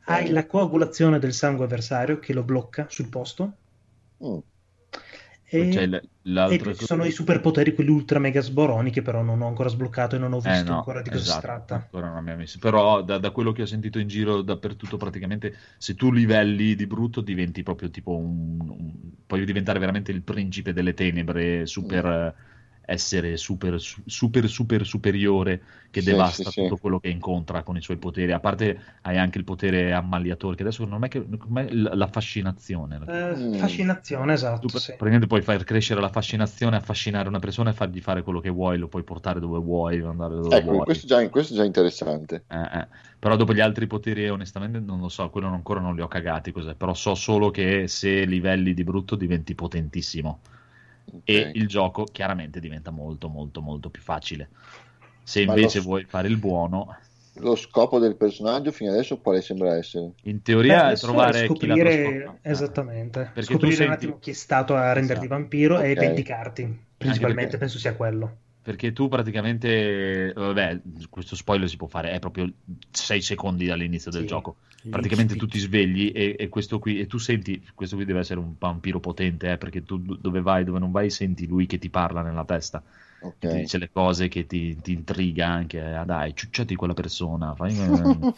hai 0.06 0.28
la 0.30 0.46
coagulazione 0.46 1.18
del 1.20 1.32
sangue 1.32 1.64
avversario 1.64 2.18
che 2.18 2.32
lo 2.34 2.42
blocca 2.44 2.86
sul 2.90 3.08
posto, 3.08 3.58
Mm, 4.20 4.42
Poi 4.42 4.49
e, 5.50 5.86
l- 5.86 6.10
e 6.44 6.74
sono 6.74 7.04
i 7.04 7.10
superpoteri, 7.10 7.74
quelli 7.74 7.90
ultra 7.90 8.18
mega 8.18 8.40
sboroni 8.40 8.90
che 8.90 9.02
però 9.02 9.22
non 9.22 9.42
ho 9.42 9.48
ancora 9.48 9.68
sbloccato 9.68 10.16
e 10.16 10.18
non 10.18 10.32
ho 10.32 10.40
Eh, 10.42 10.62
visto 10.62 10.62
no, 10.62 10.72
ancora 10.72 11.02
di 11.02 11.10
cosa 11.10 11.24
esatto, 11.24 11.30
si 11.30 11.40
tratta. 11.40 11.90
ancora 11.92 12.08
non 12.08 12.16
abbiamo 12.16 12.38
visto. 12.40 12.58
Però 12.58 13.02
da, 13.02 13.18
da 13.18 13.30
quello 13.30 13.52
che 13.52 13.62
ho 13.62 13.66
sentito 13.66 13.98
in 13.98 14.08
giro 14.08 14.40
dappertutto, 14.40 14.96
praticamente, 14.96 15.54
se 15.76 15.94
tu 15.94 16.10
livelli 16.10 16.74
di 16.74 16.86
brutto 16.86 17.20
diventi 17.20 17.62
proprio 17.62 17.90
tipo 17.90 18.16
un, 18.16 18.58
un- 18.70 19.12
puoi 19.26 19.44
diventare 19.44 19.78
veramente 19.78 20.12
il 20.12 20.22
principe 20.22 20.72
delle 20.72 20.94
tenebre, 20.94 21.66
super... 21.66 22.06
eh, 22.06 22.34
essere 22.90 23.36
super, 23.36 23.80
su- 23.80 24.02
super, 24.06 24.48
super 24.48 24.84
superiore 24.86 25.62
che 25.90 26.02
Sì, 26.02 26.10
devasta 26.10 26.42
sì, 26.44 26.50
sì. 26.50 26.60
tutto 26.62 26.76
quello 26.78 26.98
che 27.00 27.08
incontra 27.08 27.62
con 27.62 27.76
i 27.76 27.82
suoi 27.82 27.98
poteri. 27.98 28.32
A 28.32 28.40
parte 28.40 28.80
hai 29.02 29.18
anche 29.18 29.38
il 29.38 29.44
potere 29.44 29.92
ammaliatore, 29.92 30.56
che 30.56 30.62
adesso 30.62 30.84
non 30.84 31.04
è 31.04 31.08
che 31.08 31.26
com'è 31.38 31.70
la 31.72 32.06
fascinazione. 32.06 32.98
Eh, 33.06 33.58
fascinazione, 33.58 34.32
Tu 34.58 34.68
esatto, 34.68 34.78
sì. 34.78 34.92
praticamente 34.92 35.26
puoi 35.26 35.42
far 35.42 35.64
crescere 35.64 36.00
la 36.00 36.08
fascinazione, 36.10 36.76
affascinare 36.76 37.28
una 37.28 37.38
persona 37.38 37.70
e 37.70 37.72
fargli 37.72 38.00
fare 38.00 38.22
quello 38.22 38.40
che 38.40 38.50
vuoi, 38.50 38.78
lo 38.78 38.88
puoi 38.88 39.02
portare 39.04 39.40
dove 39.40 39.58
vuoi, 39.58 40.00
andare 40.00 40.34
dove 40.34 40.58
Ecco, 40.58 40.72
vuoi. 40.72 40.84
questo 40.84 41.06
già, 41.06 41.26
questo 41.30 41.54
è 41.54 41.56
già 41.56 41.64
interessante. 41.64 42.44
Eh, 42.48 42.56
eh. 42.80 42.88
Però 43.18 43.36
dopo 43.36 43.52
gli 43.54 43.60
altri 43.60 43.86
poteri, 43.86 44.28
onestamente, 44.28 44.80
non 44.80 44.98
lo 45.00 45.08
so, 45.08 45.30
quello 45.30 45.46
non- 45.46 45.56
ancora 45.56 45.80
non 45.80 45.94
li 45.94 46.00
ho 46.02 46.08
cagati. 46.08 46.50
Cos'è. 46.52 46.74
Però 46.74 46.94
so 46.94 47.14
solo 47.14 47.50
che 47.50 47.86
se 47.88 48.24
livelli 48.24 48.74
di 48.74 48.82
brutto 48.84 49.14
diventi 49.16 49.54
potentissimo. 49.54 50.40
Ok. 51.12 51.20
E 51.24 51.50
il 51.54 51.66
gioco 51.68 52.04
chiaramente 52.04 52.60
diventa 52.60 52.90
molto, 52.90 53.28
molto, 53.28 53.60
molto 53.60 53.90
più 53.90 54.02
facile. 54.02 54.48
Se 55.22 55.40
invece 55.42 55.78
lo- 55.78 55.84
vuoi 55.84 56.04
fare 56.04 56.28
il 56.28 56.36
buono, 56.36 56.96
Lo 57.34 57.54
scopo 57.56 57.98
del 57.98 58.16
personaggio 58.16 58.72
fino 58.72 58.90
adesso 58.90 59.18
quale 59.18 59.40
sembra 59.40 59.76
essere? 59.76 60.12
in 60.24 60.42
teoria 60.42 60.82
è 60.82 60.86
Adesso 60.86 61.06
trovare 61.06 61.32
chi 61.32 61.66
l'ha 61.66 61.74
scoprire 61.76 61.82
trasformato. 62.02 62.38
Eh. 62.42 62.50
esattamente 62.50 63.20
Perché 63.32 63.40
tu 63.40 63.42
scoprire 63.42 63.72
un 63.72 63.76
senti- 63.76 63.92
attimo 63.94 64.18
chi 64.18 64.30
è 64.30 64.34
stato 64.34 64.74
a 64.74 64.92
renderti 64.92 65.24
Esatto. 65.24 65.40
vampiro 65.40 65.80
e 65.80 65.92
Ok. 65.92 65.98
vendicarti 65.98 66.78
principalmente 66.98 67.42
perché- 67.42 67.58
penso 67.58 67.78
sia 67.78 67.94
quello 67.94 68.36
Perché 68.62 68.92
tu 68.92 69.08
praticamente, 69.08 70.32
vabbè, 70.34 70.82
questo 71.08 71.34
spoiler 71.34 71.68
si 71.68 71.76
può 71.78 71.86
fare, 71.86 72.10
è 72.12 72.18
proprio 72.18 72.52
6 72.90 73.22
secondi 73.22 73.64
dall'inizio 73.66 74.10
del 74.10 74.20
Sì. 74.20 74.26
gioco. 74.26 74.58
Praticamente 74.88 75.34
tu 75.36 75.46
ti 75.46 75.58
svegli 75.58 76.12
e, 76.14 76.36
e 76.38 76.48
questo 76.48 76.78
qui, 76.78 76.98
e 77.00 77.06
tu 77.06 77.16
senti, 77.18 77.64
questo 77.74 77.96
qui 77.96 78.04
deve 78.04 78.18
essere 78.20 78.38
un 78.40 78.54
vampiro 78.58 79.00
potente, 79.00 79.52
eh, 79.52 79.56
perché 79.58 79.82
tu 79.82 79.98
dove 79.98 80.40
vai, 80.42 80.64
dove 80.64 80.78
non 80.78 80.90
vai, 80.90 81.08
senti 81.10 81.46
lui 81.46 81.64
che 81.66 81.78
ti 81.78 81.88
parla 81.90 82.20
nella 82.22 82.44
testa, 82.44 82.84
Ok. 83.20 83.38
che 83.38 83.46
ti 83.48 83.56
dice 83.56 83.78
le 83.78 83.90
cose, 83.90 84.28
che 84.28 84.44
ti, 84.46 84.78
ti 84.82 84.92
intriga 84.92 85.46
anche, 85.48 85.80
ah 85.80 86.04
dai, 86.04 86.34
ciucciati 86.34 86.74
quella 86.74 86.94
persona, 86.94 87.54
fai, 87.54 87.74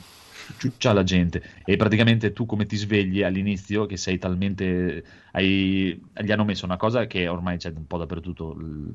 ciuccia 0.57 0.93
la 0.93 1.03
gente. 1.03 1.43
E 1.65 1.77
praticamente 1.77 2.33
tu 2.33 2.47
come 2.47 2.67
ti 2.67 2.77
svegli 2.77 3.23
all'inizio, 3.23 3.87
che 3.87 3.97
sei 3.97 4.19
talmente... 4.19 5.05
Hai, 5.33 6.01
gli 6.23 6.33
hanno 6.33 6.45
messo 6.45 6.65
una 6.65 6.77
cosa 6.77 7.07
che 7.07 7.29
ormai 7.29 7.57
c'è 7.59 7.73
un 7.75 7.87
po' 7.87 7.99
dappertutto, 7.99 8.53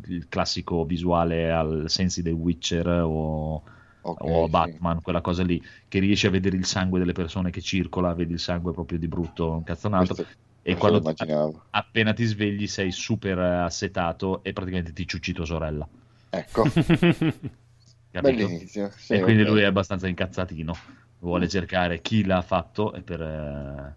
il, 0.07 0.28
classico 0.30 0.86
visuale 0.86 1.52
al 1.52 1.86
sensi 1.88 2.22
del 2.22 2.34
Witcher 2.34 2.88
o 3.03 3.64
Ok, 4.02 4.19
o 4.19 4.48
sì. 4.48 4.49
Batman, 4.49 5.02
quella 5.02 5.22
cosa 5.22 5.44
lì, 5.44 5.61
che 5.88 5.99
riesci 5.99 6.28
a 6.28 6.30
vedere 6.32 6.56
il 6.57 6.65
sangue 6.65 6.99
delle 6.99 7.11
persone 7.11 7.52
che 7.52 7.61
circola, 7.61 8.14
vedi 8.14 8.34
il 8.34 8.40
sangue 8.40 8.72
proprio 8.72 8.98
di 8.98 9.07
brutto, 9.07 9.52
un 9.52 9.64
cazzonato, 9.64 10.15
Questo- 10.15 10.34
e 10.61 10.76
quando 10.76 10.99
immaginavo. 10.99 11.64
appena 11.72 12.14
ti 12.14 12.26
svegli 12.26 12.68
sei 12.68 12.91
super 12.91 13.38
assetato 13.38 14.44
e 14.44 14.53
praticamente 14.53 14.94
ti 14.94 15.06
ciucci 15.07 15.34
tua 15.34 15.45
sorella. 15.45 15.88
Ecco, 16.30 16.64
bell'inizio. 18.22 18.91
Sì, 18.98 19.14
e 19.14 19.19
quindi 19.22 19.44
ok. 19.44 19.49
lui 19.49 19.61
è 19.61 19.65
abbastanza 19.65 20.07
incazzatino, 20.07 20.74
vuole 21.19 21.48
cercare 21.48 22.02
chi 22.02 22.23
l'ha 22.26 22.41
fatto 22.41 22.94
e 22.94 23.02
per... 23.03 23.22
eh, 23.22 23.95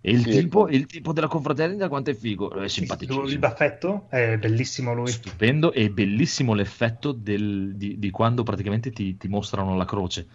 E 0.00 0.10
il, 0.12 0.26
Sì, 0.26 0.28
tipo, 0.28 0.68
ecco. 0.68 0.68
il 0.68 0.86
tipo 0.86 1.12
della 1.12 1.28
confraternita 1.28 1.88
quanto 1.88 2.10
è 2.10 2.14
figo, 2.14 2.50
è 2.52 2.68
simpaticissimo. 2.68 3.24
il 3.28 3.38
baffetto 3.38 4.06
è 4.10 4.38
bellissimo 4.38 4.94
lui 4.94 5.12
Stupendo 5.12 5.72
e 5.72 5.88
bellissimo 5.90 6.52
l'effetto 6.52 7.12
del- 7.12 7.76
di, 7.76 7.98
di 7.98 8.10
quando 8.10 8.42
praticamente 8.42 8.90
ti, 8.92 9.16
ti 9.16 9.28
mostrano 9.28 9.76
la 9.76 9.84
croce. 9.84 10.26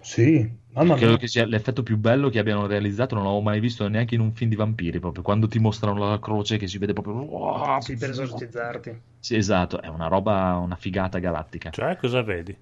sì 0.00 0.48
mamma 0.72 0.96
Credo 0.96 0.96
mia 0.96 1.16
che 1.16 1.26
sia 1.28 1.44
l'effetto 1.44 1.82
più 1.82 1.96
bello 1.98 2.28
che 2.28 2.38
abbiano 2.38 2.66
realizzato, 2.66 3.14
non 3.14 3.24
l'avevo 3.24 3.42
mai 3.42 3.60
visto 3.60 3.86
neanche 3.88 4.14
in 4.14 4.20
un 4.20 4.32
film 4.32 4.50
di 4.50 4.56
vampiri, 4.56 5.00
proprio 5.00 5.22
quando 5.22 5.48
ti 5.48 5.58
mostrano 5.58 6.08
la 6.08 6.18
croce 6.18 6.56
che 6.56 6.66
si 6.68 6.78
vede 6.78 6.92
proprio... 6.92 7.14
Wow, 7.14 7.80
sì, 7.80 7.96
per 7.98 8.10
esorcizzarti 8.10 9.00
Sì, 9.20 9.36
esatto, 9.36 9.82
è 9.82 9.88
una 9.88 10.06
roba, 10.08 10.56
una 10.56 10.76
figata 10.76 11.18
galattica. 11.18 11.70
Cioè, 11.70 11.96
cosa 11.96 12.22
vedi? 12.22 12.56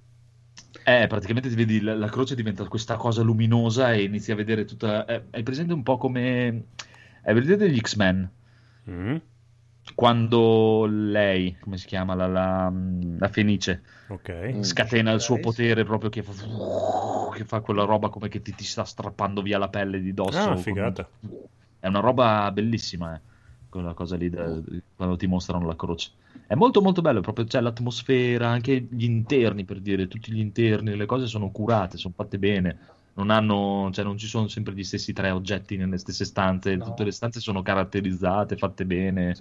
Eh, 0.87 1.07
praticamente 1.07 1.49
ti 1.49 1.55
vedi 1.55 1.81
la, 1.81 1.95
la 1.95 2.09
croce 2.09 2.35
diventa 2.35 2.67
questa 2.69 2.97
cosa 2.97 3.23
luminosa 3.23 3.93
e 3.93 4.03
inizi 4.03 4.33
a 4.33 4.35
vedere 4.35 4.65
tutta... 4.65 5.05
eh, 5.07 5.23
hai 5.31 5.43
presente 5.43 5.73
un 5.73 5.83
po' 5.83 5.97
come... 5.97 6.65
Hai 7.23 7.35
presente 7.35 7.71
gli 7.71 7.79
X-Men? 7.79 8.31
Mm? 8.87 9.17
Quando 9.95 10.87
lei, 10.87 11.57
come 11.61 11.77
si 11.79 11.87
chiama, 11.87 12.15
la, 12.15 12.27
la, 12.27 12.73
la 13.19 13.29
Fenice, 13.29 13.83
Ok. 14.09 14.29
Mm. 14.29 14.63
scatena 14.63 15.13
il 15.13 15.21
suo 15.21 15.39
potere 15.39 15.85
proprio 15.85 16.11
che 16.11 16.23
fa, 16.23 16.33
che 17.35 17.45
fa 17.45 17.61
quella 17.61 17.85
roba 17.85 18.09
come 18.09 18.29
che 18.29 18.43
ti, 18.43 18.55
ti 18.55 18.65
sta 18.65 18.85
strappando 18.85 19.43
via 19.43 19.59
la 19.59 19.69
pelle 19.69 20.01
di 20.01 20.13
dosso. 20.13 20.51
Ah, 20.51 20.55
con- 20.55 20.63
figata. 20.63 21.09
È 21.81 21.87
una 21.87 22.01
roba 22.01 22.51
bellissima, 22.53 23.15
eh, 23.15 23.21
quella 23.69 23.95
cosa 23.95 24.17
lì 24.17 24.31
da- 24.31 24.61
quando 24.97 25.17
ti 25.17 25.27
mostrano 25.27 25.67
la 25.67 25.77
croce. 25.77 26.13
È 26.47 26.55
molto 26.55 26.81
molto 26.83 27.01
bello, 27.01 27.21
proprio 27.21 27.45
c'è 27.47 27.61
l'atmosfera, 27.61 28.49
anche 28.49 28.87
gli 28.91 29.05
interni 29.05 29.65
per 29.65 29.81
dire, 29.81 30.07
tutti 30.09 30.33
gli 30.33 30.39
interni, 30.41 30.95
le 30.97 31.07
cose 31.07 31.27
sono 31.27 31.51
curate, 31.51 31.97
sono 31.97 32.15
fatte 32.17 32.39
bene. 32.39 32.79
Non 33.15 33.31
hanno, 33.31 33.91
cioè 33.93 34.05
non 34.05 34.19
ci 34.19 34.27
sono 34.27 34.49
sempre 34.49 34.75
gli 34.75 34.85
stessi 34.85 35.13
tre 35.13 35.31
oggetti 35.31 35.77
nelle 35.77 35.99
stesse 35.99 36.25
stanze, 36.25 36.77
No. 36.77 36.85
tutte 36.85 37.05
le 37.05 37.13
stanze 37.13 37.41
sono 37.41 37.63
caratterizzate, 37.63 38.57
fatte 38.57 38.85
bene, 38.87 39.35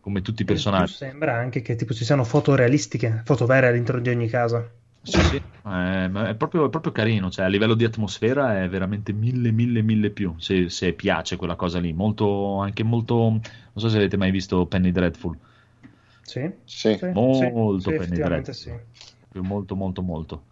come 0.00 0.20
tutti 0.22 0.42
i 0.42 0.44
personaggi. 0.44 0.94
sembra 0.94 1.36
anche 1.36 1.60
che 1.60 1.74
tipo 1.74 1.92
ci 1.92 2.04
siano 2.04 2.22
foto 2.24 2.54
realistiche 2.54 3.22
foto 3.24 3.46
vere 3.46 3.66
all'interno 3.68 4.00
di 4.00 4.08
ogni 4.10 4.28
casa 4.28 4.64
Sì, 5.00 5.22
sì, 5.22 5.36
è, 5.36 6.08
ma 6.08 6.28
è 6.28 6.34
proprio, 6.34 6.66
è 6.66 6.68
proprio 6.68 6.90
carino, 6.90 7.30
cioè 7.30 7.44
a 7.44 7.48
livello 7.48 7.74
di 7.74 7.84
atmosfera 7.84 8.60
è 8.62 8.68
veramente 8.68 9.12
mille, 9.12 9.52
mille, 9.52 9.80
mille 9.80 10.10
più, 10.10 10.36
se, 10.38 10.68
se 10.68 10.94
piace 10.94 11.36
quella 11.36 11.54
cosa 11.54 11.78
lì, 11.78 11.92
molto, 11.92 12.58
anche 12.58 12.82
molto, 12.82 13.14
non 13.30 13.40
so 13.74 13.88
se 13.88 13.96
avete 13.98 14.16
mai 14.16 14.32
visto 14.32 14.66
Penny 14.66 14.90
Dreadful, 14.90 15.38
sì, 16.26 16.52
Sì. 16.64 16.98
sì, 17.30 17.56
Molto 17.56 17.92
sì, 17.98 17.98
Dreadful. 18.20 18.52
sì 18.52 18.80
molto, 19.40 19.76
molto, 19.76 20.02
molto. 20.02 20.46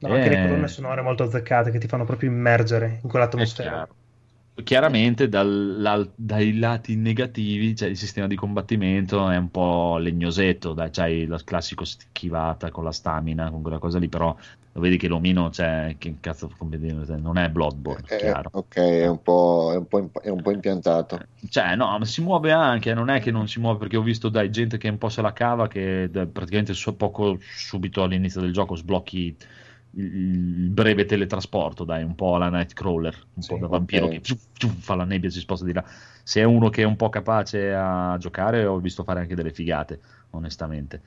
No, 0.00 0.10
anche 0.10 0.28
le 0.28 0.36
Eh, 0.36 0.38
colonne 0.38 0.68
sonore 0.68 1.00
molto 1.00 1.22
azzeccate 1.22 1.70
che 1.70 1.78
ti 1.78 1.86
fanno 1.88 2.04
proprio 2.04 2.28
immergere 2.28 3.00
in 3.02 3.08
è 3.34 3.44
quell'atmosfera. 3.48 3.86
Chiaramente 4.62 5.28
dal- 5.28 6.12
dai 6.14 6.58
lati 6.58 6.94
negativi, 6.94 7.74
cioè 7.74 7.88
il 7.88 7.96
sistema 7.96 8.26
di 8.26 8.36
combattimento 8.36 9.30
è 9.30 9.36
un 9.36 9.50
po' 9.50 9.96
legnosetto, 9.96 10.74
dai, 10.74 10.90
c'hai 10.90 11.26
la 11.26 11.38
classico 11.42 11.84
schivata 11.84 12.70
con 12.70 12.84
la 12.84 12.92
stamina, 12.92 13.50
con 13.50 13.62
quella 13.62 13.78
cosa 13.78 13.98
lì, 13.98 14.08
però 14.08 14.36
lo 14.72 14.80
vedi 14.80 14.98
che 14.98 15.08
l'omino, 15.08 15.50
cioè, 15.50 15.96
che 15.98 16.18
cazzo, 16.20 16.50
dire, 16.68 17.06
cioè, 17.06 17.16
non 17.16 17.38
è 17.38 17.48
Bloodborne, 17.48 18.04
Eh, 18.08 18.16
chiaro. 18.18 18.50
ok, 18.52 18.74
è 18.76 19.06
un 19.08 19.22
po', 19.22 19.70
è 19.72 19.76
un 19.76 19.86
po', 19.86 19.98
imp- 19.98 20.20
è 20.20 20.28
un 20.28 20.42
po' 20.42 20.50
impiantato. 20.50 21.18
Cioè, 21.48 21.74
no, 21.74 21.98
ma 21.98 22.04
si 22.04 22.20
muove 22.20 22.52
anche, 22.52 22.92
non 22.92 23.08
è 23.08 23.20
che 23.20 23.30
non 23.30 23.48
si 23.48 23.60
muove 23.60 23.78
perché 23.78 23.96
ho 23.96 24.02
visto 24.02 24.28
dai 24.28 24.50
gente 24.50 24.76
che 24.76 24.88
un 24.88 24.98
po' 24.98 25.08
se 25.08 25.22
la 25.22 25.32
cava, 25.32 25.68
che 25.68 26.08
praticamente 26.12 26.74
so- 26.74 26.94
poco 26.94 27.38
subito 27.40 28.02
all'inizio 28.02 28.40
del 28.42 28.52
gioco 28.52 28.74
sblocchi 28.76 29.34
il, 29.92 30.70
breve 30.70 31.04
teletrasporto, 31.04 31.84
dai, 31.84 32.02
un 32.04 32.14
po' 32.14 32.34
alla 32.36 32.48
Nightcrawler, 32.50 33.26
un 33.34 33.42
Sì, 33.42 33.48
po' 33.48 33.58
da 33.58 33.66
vampiro 33.66 34.06
ok. 34.06 34.12
che 34.12 34.20
fiu, 34.22 34.36
fiu, 34.52 34.68
fa 34.70 34.94
la 34.94 35.04
nebbia 35.04 35.28
e 35.28 35.32
si 35.32 35.40
sposta 35.40 35.64
di 35.64 35.72
là. 35.72 35.84
Se 36.22 36.40
è 36.40 36.44
uno 36.44 36.68
che 36.68 36.82
è 36.82 36.84
un 36.84 36.96
po' 36.96 37.08
capace 37.08 37.72
a 37.74 38.16
giocare, 38.18 38.64
ho 38.64 38.78
visto 38.78 39.02
fare 39.04 39.20
anche 39.20 39.34
delle 39.34 39.52
figate, 39.52 40.00
onestamente. 40.30 41.02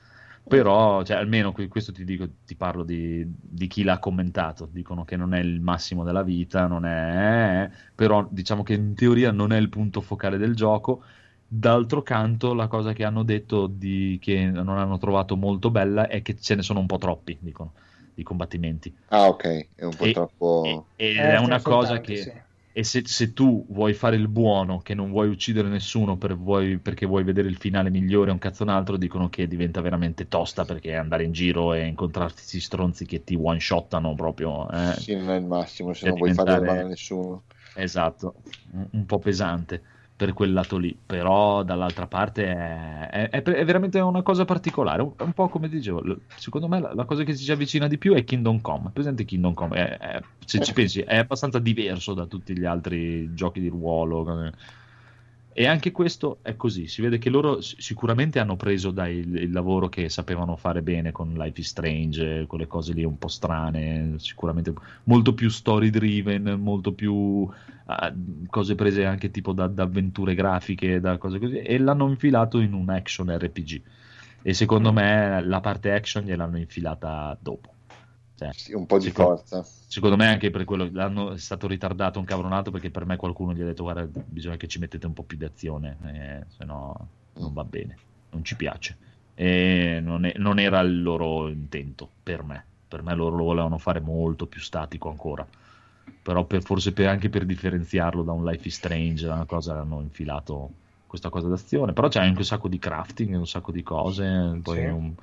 Però, 0.46 1.02
cioè, 1.04 1.16
almeno 1.16 1.52
questo 1.52 1.90
ti 1.92 2.04
dico, 2.04 2.28
ti 2.44 2.54
parlo 2.54 2.84
di, 2.84 3.24
di 3.26 3.66
chi 3.66 3.82
l'ha 3.82 3.98
commentato. 3.98 4.68
Dicono 4.70 5.04
che 5.04 5.16
non 5.16 5.32
è 5.32 5.40
il 5.40 5.60
massimo 5.60 6.04
della 6.04 6.22
vita, 6.22 6.66
non 6.66 6.84
è, 6.84 7.70
però 7.94 8.26
diciamo 8.30 8.62
che 8.62 8.74
in 8.74 8.94
teoria 8.94 9.32
non 9.32 9.52
è 9.52 9.56
il 9.58 9.70
punto 9.70 10.00
focale 10.02 10.36
del 10.36 10.54
gioco. 10.54 11.02
D'altro 11.46 12.02
canto, 12.02 12.52
la 12.52 12.66
cosa 12.66 12.92
che 12.92 13.04
hanno 13.04 13.22
detto 13.22 13.66
di, 13.68 14.18
che 14.20 14.50
non 14.50 14.68
hanno 14.78 14.98
trovato 14.98 15.36
molto 15.36 15.70
bella 15.70 16.08
è 16.08 16.20
che 16.22 16.36
ce 16.38 16.54
ne 16.56 16.62
sono 16.62 16.80
un 16.80 16.86
po' 16.86 16.98
troppi, 16.98 17.38
dicono, 17.40 17.74
di 18.14 18.22
combattimenti. 18.22 18.94
Ah, 19.08 19.28
ok, 19.28 19.68
è 19.74 19.84
un 19.84 19.96
po' 19.96 20.04
E- 20.06 20.12
troppo... 20.12 20.86
E, 20.96 21.08
ed 21.10 21.16
Eh, 21.16 21.34
è 21.34 21.38
una 21.38 21.60
cosa 21.60 22.00
che... 22.00 22.16
sì. 22.16 22.42
E 22.76 22.82
se, 22.82 23.02
se 23.06 23.32
tu 23.32 23.64
vuoi 23.70 23.94
fare 23.94 24.16
il 24.16 24.26
buono, 24.26 24.80
che 24.80 24.94
non 24.94 25.10
vuoi 25.10 25.28
uccidere 25.28 25.68
nessuno 25.68 26.16
per 26.18 26.36
vuoi- 26.36 26.78
perché 26.78 27.06
vuoi 27.06 27.22
vedere 27.22 27.46
il 27.46 27.56
finale 27.56 27.88
migliore, 27.88 28.32
un 28.32 28.38
cazzo 28.38 28.64
un 28.64 28.68
altro, 28.70 28.96
dicono 28.96 29.28
che 29.28 29.46
diventa 29.46 29.80
veramente 29.80 30.26
tosta 30.26 30.64
perché 30.64 30.96
andare 30.96 31.22
in 31.22 31.30
giro 31.30 31.72
e 31.72 31.86
incontrarti 31.86 32.34
questi 32.34 32.58
stronzi 32.60 33.06
che 33.06 33.22
ti 33.22 33.36
one-shottano 33.40 34.14
proprio. 34.14 34.68
eh. 34.70 34.92
Sì, 34.94 35.14
non 35.14 35.30
è 35.30 35.36
il 35.36 35.44
massimo, 35.46 35.92
se 35.94 36.04
Per 36.04 36.08
non 36.08 36.16
vuoi 36.18 36.30
fare 36.30 36.50
diventare- 36.50 36.66
male 36.66 36.80
a 36.80 36.86
nessuno. 36.86 37.44
Esatto, 37.76 38.34
un, 38.72 38.88
un 38.92 39.06
po' 39.06 39.18
pesante 39.18 39.82
per 40.24 40.32
quel 40.32 40.52
lato 40.52 40.76
lì, 40.78 40.98
però 41.04 41.62
dall'altra 41.62 42.06
parte 42.06 42.46
è, 42.46 43.08
è- 43.10 43.30
è- 43.30 43.42
è 43.42 43.64
veramente 43.64 43.98
una 44.00 44.22
cosa 44.22 44.44
particolare, 44.44 45.02
un, 45.02 45.12
un 45.18 45.32
po' 45.32 45.48
come 45.48 45.68
dicevo, 45.68 46.02
secondo 46.34 46.68
me 46.68 46.80
la, 46.80 46.94
la 46.94 47.04
cosa 47.04 47.24
che 47.24 47.34
si 47.34 47.44
ci 47.44 47.52
avvicina 47.52 47.86
di 47.88 47.98
più 47.98 48.14
è 48.14 48.24
Kingdom 48.24 48.60
Come, 48.60 48.90
presente 48.92 49.24
Kingdom 49.24 49.54
Come, 49.54 49.98
se 50.44 50.60
ci 50.60 50.72
pensi 50.72 51.00
è 51.00 51.16
abbastanza 51.18 51.58
diverso 51.58 52.14
da 52.14 52.26
tutti 52.26 52.56
gli 52.58 52.64
altri 52.64 53.32
giochi 53.34 53.60
di 53.60 53.68
ruolo 53.68 54.24
e 55.56 55.68
anche 55.68 55.92
questo 55.92 56.38
è 56.42 56.56
così, 56.56 56.88
si 56.88 57.00
vede 57.00 57.18
che 57.18 57.30
loro 57.30 57.60
sicuramente 57.60 58.40
hanno 58.40 58.56
preso 58.56 58.88
il 58.88 59.52
lavoro 59.52 59.88
che 59.88 60.08
sapevano 60.08 60.56
fare 60.56 60.82
bene 60.82 61.12
con 61.12 61.32
Life 61.32 61.60
is 61.60 61.68
Strange, 61.68 62.46
quelle 62.48 62.66
cose 62.66 62.92
lì 62.92 63.04
un 63.04 63.16
po' 63.18 63.28
strane, 63.28 64.14
sicuramente 64.18 64.74
molto 65.04 65.32
più 65.32 65.48
story 65.48 65.90
driven, 65.90 66.58
molto 66.60 66.92
più 66.92 67.48
ah, 67.86 68.12
cose 68.50 68.74
prese 68.74 69.04
anche 69.04 69.30
tipo 69.30 69.52
da, 69.52 69.68
da 69.68 69.84
avventure 69.84 70.34
grafiche, 70.34 70.98
da 70.98 71.18
cose 71.18 71.38
così, 71.38 71.58
e 71.58 71.78
l'hanno 71.78 72.08
infilato 72.08 72.58
in 72.58 72.72
un 72.72 72.90
action 72.90 73.30
RPG. 73.30 73.80
E 74.42 74.54
secondo 74.54 74.92
me 74.92 75.40
la 75.44 75.60
parte 75.60 75.92
action 75.92 76.24
gliel'hanno 76.24 76.58
infilata 76.58 77.38
dopo. 77.40 77.73
Cioè, 78.36 78.50
Sì, 78.52 78.72
un 78.74 78.86
po' 78.86 78.98
di 78.98 79.04
secondo- 79.06 79.36
forza. 79.36 79.64
Secondo 79.86 80.16
me 80.16 80.26
anche 80.26 80.50
per 80.50 80.64
quello 80.64 80.88
l'hanno 80.90 81.32
è 81.32 81.38
stato 81.38 81.68
ritardato 81.68 82.18
un 82.18 82.24
cavolonato 82.24 82.70
perché 82.72 82.90
per 82.90 83.04
me 83.06 83.16
qualcuno 83.16 83.52
gli 83.54 83.60
ha 83.60 83.64
detto 83.64 83.84
guarda 83.84 84.04
bisogna 84.26 84.56
che 84.56 84.66
ci 84.66 84.80
mettete 84.80 85.06
un 85.06 85.12
po' 85.12 85.22
più 85.22 85.36
di 85.36 85.44
azione, 85.44 85.96
eh, 86.06 86.44
se 86.48 86.64
no 86.64 87.08
non 87.34 87.52
va 87.52 87.64
bene, 87.64 87.96
non 88.30 88.44
ci 88.44 88.56
piace. 88.56 88.96
E 89.34 90.00
non, 90.02 90.24
è- 90.24 90.34
non 90.36 90.58
era 90.58 90.80
il 90.80 91.00
loro 91.02 91.48
intento 91.48 92.08
per 92.22 92.42
me, 92.42 92.64
per 92.88 93.02
me 93.02 93.14
loro 93.14 93.36
lo 93.36 93.44
volevano 93.44 93.78
fare 93.78 94.00
molto 94.00 94.46
più 94.46 94.60
statico 94.60 95.08
ancora, 95.10 95.46
però 96.22 96.44
per- 96.44 96.62
forse 96.62 96.92
per- 96.92 97.08
anche 97.08 97.28
per 97.28 97.44
differenziarlo 97.44 98.22
da 98.24 98.32
un 98.32 98.44
Life 98.44 98.66
is 98.66 98.74
Strange, 98.74 99.26
da 99.26 99.34
una 99.34 99.44
cosa 99.46 99.78
hanno 99.78 100.00
infilato 100.00 100.70
questa 101.06 101.28
cosa 101.28 101.46
d'azione, 101.46 101.92
però 101.92 102.08
c'è 102.08 102.20
anche 102.20 102.38
un 102.38 102.44
sacco 102.44 102.66
di 102.66 102.78
crafting, 102.80 103.36
un 103.36 103.46
sacco 103.46 103.70
di 103.70 103.84
cose, 103.84 104.58
poi 104.60 104.78
Sì. 104.78 104.84
un- 104.86 105.14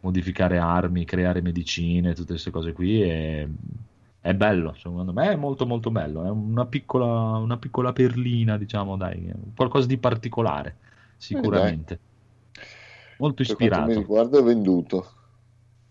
modificare 0.00 0.58
armi, 0.58 1.04
creare 1.04 1.40
medicine, 1.42 2.14
tutte 2.14 2.32
queste 2.32 2.50
cose 2.50 2.72
qui 2.72 3.02
e 3.02 3.48
è 4.20 4.34
bello, 4.34 4.74
secondo 4.74 5.12
me 5.12 5.30
è 5.32 5.36
molto 5.36 5.66
molto 5.66 5.90
bello, 5.90 6.24
è 6.24 6.30
una 6.30 6.66
piccola, 6.66 7.38
una 7.38 7.56
piccola 7.58 7.92
perlina, 7.92 8.58
diciamo, 8.58 8.96
dai, 8.96 9.32
qualcosa 9.54 9.86
di 9.86 9.98
particolare, 9.98 10.76
sicuramente. 11.16 12.00
Molto 13.18 13.42
Per 13.44 13.56
quanto 13.58 13.82
mi 13.82 13.92
ispirato, 13.92 13.92
riguarda 13.92 14.38
è 14.38 14.42
venduto. 14.42 15.06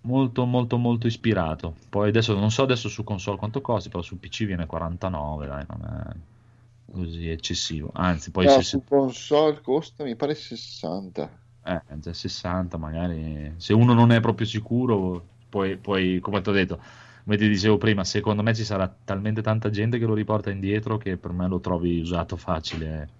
molto 0.02 0.45
molto 0.45 0.77
molto 0.77 1.07
ispirato. 1.07 1.76
Poi 1.90 2.10
adesso 2.10 2.38
non 2.38 2.52
so 2.52 2.64
adesso 2.64 2.90
su 2.90 3.03
console 3.03 3.38
quanto 3.38 3.61
costi, 3.61 3.90
però 3.90 4.02
su 4.02 4.19
PC 4.19 4.45
viene 4.45 4.65
49, 4.65 5.48
dai, 5.48 5.65
non 5.68 5.81
è 5.86 6.91
così 6.91 7.30
eccessivo. 7.30 7.91
Anzi, 7.94 8.31
poi 8.31 8.48
No, 8.48 8.49
se, 8.49 8.64
su 8.64 8.84
console 8.84 9.61
costa 9.61 10.03
mi 10.03 10.15
pare 10.15 10.36
60. 10.36 11.39
Eh, 11.64 11.84
già 11.99 12.14
60 12.14 12.77
magari, 12.77 13.53
se 13.57 13.73
uno 13.73 13.94
non 13.94 14.11
è 14.11 14.19
proprio 14.19 14.45
sicuro, 14.48 15.36
poi, 15.49 15.77
poi 15.77 16.19
come 16.19 16.41
ti 16.41 16.49
ho 16.49 16.52
detto, 16.53 16.81
come 17.23 17.38
ti 17.38 17.48
dicevo 17.48 17.77
prima, 17.77 18.03
secondo 18.03 18.41
me 18.44 18.53
ci 18.56 18.64
sarà 18.64 18.88
talmente 19.03 19.41
tanta 19.41 19.69
gente 19.69 19.98
che 19.99 20.06
lo 20.06 20.14
riporta 20.14 20.49
indietro 20.52 20.98
che 20.98 21.18
per 21.18 21.31
me 21.31 21.48
lo 21.48 21.60
trovi 21.60 21.99
usato 21.99 22.38
facile 22.38 23.14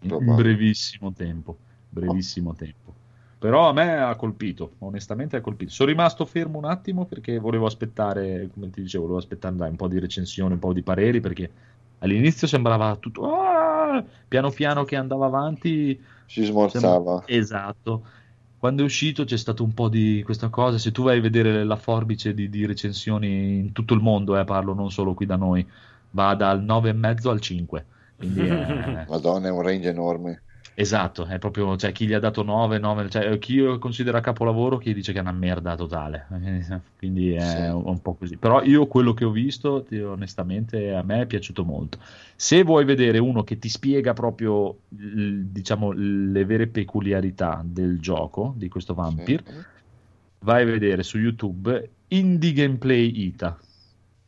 in 0.00 0.10
Probabile. 0.10 0.34
brevissimo 0.34 1.12
tempo, 1.12 1.60
brevissimo 1.88 2.54
tempo. 2.54 2.98
Però 3.38 3.68
a 3.68 3.72
me 3.72 3.98
ha 3.98 4.14
colpito, 4.16 4.76
onestamente 4.80 5.36
ha 5.36 5.40
colpito. 5.40 5.70
Sono 5.70 5.90
rimasto 5.90 6.24
fermo 6.24 6.58
un 6.58 6.64
attimo 6.64 7.06
perché 7.06 7.38
volevo 7.38 7.66
aspettare, 7.66 8.48
come 8.50 8.70
ti 8.70 8.80
dicevo, 8.82 9.02
volevo 9.04 9.18
aspettare 9.20 9.56
dai, 9.56 9.70
un 9.70 9.76
po' 9.76 9.88
di 9.88 9.98
recensioni, 9.98 10.54
un 10.54 10.58
po' 10.58 10.72
di 10.72 10.82
pareri 10.82 11.20
perché 11.20 11.52
all'inizio 11.98 12.46
sembrava 12.46 12.96
tutto 12.96 13.24
"Ah!", 13.34 14.04
piano 14.28 14.50
piano 14.50 14.84
che 14.84 14.96
andava 14.96 15.26
avanti 15.26 16.00
Si 16.26 16.44
smorzava. 16.44 17.22
Esatto. 17.26 18.04
Quando 18.58 18.82
è 18.82 18.84
uscito 18.84 19.24
c'è 19.24 19.36
stato 19.36 19.62
un 19.62 19.74
po' 19.74 19.88
di 19.88 20.22
questa 20.24 20.48
cosa. 20.48 20.78
Se 20.78 20.90
tu 20.92 21.04
vai 21.04 21.18
a 21.18 21.20
vedere 21.20 21.64
la 21.64 21.76
forbice 21.76 22.34
di, 22.34 22.48
di 22.48 22.66
recensioni 22.66 23.58
in 23.58 23.72
tutto 23.72 23.94
il 23.94 24.00
mondo, 24.00 24.38
eh, 24.38 24.44
parlo 24.44 24.74
non 24.74 24.90
solo 24.90 25.14
qui 25.14 25.26
da 25.26 25.36
noi, 25.36 25.66
va 26.10 26.34
dal 26.34 26.62
9,5 26.64 27.28
al 27.28 27.40
5. 27.40 27.84
Quindi 28.16 28.40
è, 28.40 29.04
Madonna, 29.08 29.48
è 29.48 29.50
un 29.50 29.62
range 29.62 29.88
enorme. 29.88 30.42
Esatto, 30.78 31.24
è 31.24 31.38
proprio 31.38 31.74
cioè, 31.76 31.90
chi 31.90 32.06
gli 32.06 32.12
ha 32.12 32.18
dato 32.18 32.42
9, 32.42 32.78
9 32.78 33.08
cioè, 33.08 33.38
chi 33.38 33.54
io 33.54 33.78
considera 33.78 34.20
capolavoro, 34.20 34.76
chi 34.76 34.92
dice 34.92 35.12
che 35.12 35.18
è 35.18 35.22
una 35.22 35.32
merda 35.32 35.74
totale. 35.74 36.26
Quindi 36.98 37.32
è 37.32 37.40
Sì. 37.40 37.60
un, 37.72 38.00
po' 38.02 38.14
così. 38.14 38.36
Però 38.36 38.62
io 38.62 38.86
quello 38.86 39.14
che 39.14 39.24
ho 39.24 39.30
visto, 39.30 39.82
ti- 39.82 39.98
onestamente, 39.98 40.92
a 40.94 41.02
me 41.02 41.22
è 41.22 41.26
piaciuto 41.26 41.64
molto. 41.64 41.98
Se 42.36 42.62
vuoi 42.62 42.84
vedere 42.84 43.18
uno 43.18 43.42
che 43.42 43.58
ti 43.58 43.68
spiega 43.70 44.12
proprio, 44.12 44.80
diciamo, 44.88 45.92
le 45.92 46.44
vere 46.44 46.66
peculiarità 46.66 47.62
del 47.64 47.98
gioco, 47.98 48.52
di 48.56 48.68
questo 48.68 48.92
Vampir, 48.92 49.42
Sì. 49.46 49.52
vai 50.40 50.62
a 50.62 50.66
vedere 50.66 51.02
su 51.02 51.18
YouTube 51.18 51.90
Indie 52.08 52.52
Gameplay 52.52 53.24
Ita. 53.24 53.58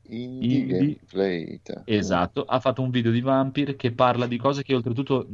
Indie, 0.08 0.58
Indie. 0.58 0.78
gameplay. 0.78 1.52
Ita. 1.52 1.82
Esatto, 1.84 2.44
ha 2.44 2.58
fatto 2.60 2.80
un 2.80 2.88
video 2.90 3.12
di 3.12 3.20
Vampir 3.20 3.76
che 3.76 3.92
parla 3.92 4.26
di 4.26 4.38
cose 4.38 4.62
che 4.62 4.74
oltretutto 4.74 5.28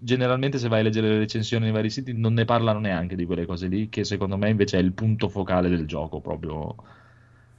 generalmente 0.00 0.58
se 0.58 0.68
vai 0.68 0.80
a 0.80 0.82
leggere 0.82 1.08
le 1.08 1.18
recensioni 1.18 1.64
nei 1.64 1.72
vari 1.72 1.90
siti 1.90 2.12
non 2.12 2.34
ne 2.34 2.44
parlano 2.44 2.78
neanche 2.80 3.16
di 3.16 3.24
quelle 3.24 3.46
cose 3.46 3.66
lì, 3.68 3.88
che 3.88 4.04
secondo 4.04 4.36
me 4.36 4.50
invece 4.50 4.78
è 4.78 4.82
il 4.82 4.92
punto 4.92 5.28
focale 5.28 5.68
del 5.68 5.86
gioco 5.86 6.20
proprio 6.20 6.74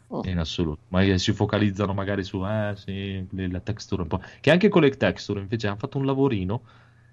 Oh. 0.07 0.21
in 0.27 0.37
assoluto. 0.37 0.81
Ma 0.89 1.17
si 1.17 1.33
focalizzano 1.33 1.93
magari 1.93 2.23
su 2.23 2.43
eh 2.45 2.73
sì, 2.75 3.25
la 3.49 3.59
texture 3.59 4.03
un 4.03 4.07
po'. 4.07 4.21
Che 4.39 4.51
anche 4.51 4.69
con 4.69 4.83
le 4.83 4.91
texture 4.91 5.39
invece 5.39 5.67
hanno 5.67 5.77
fatto 5.77 5.97
un 5.97 6.05
lavorino 6.05 6.63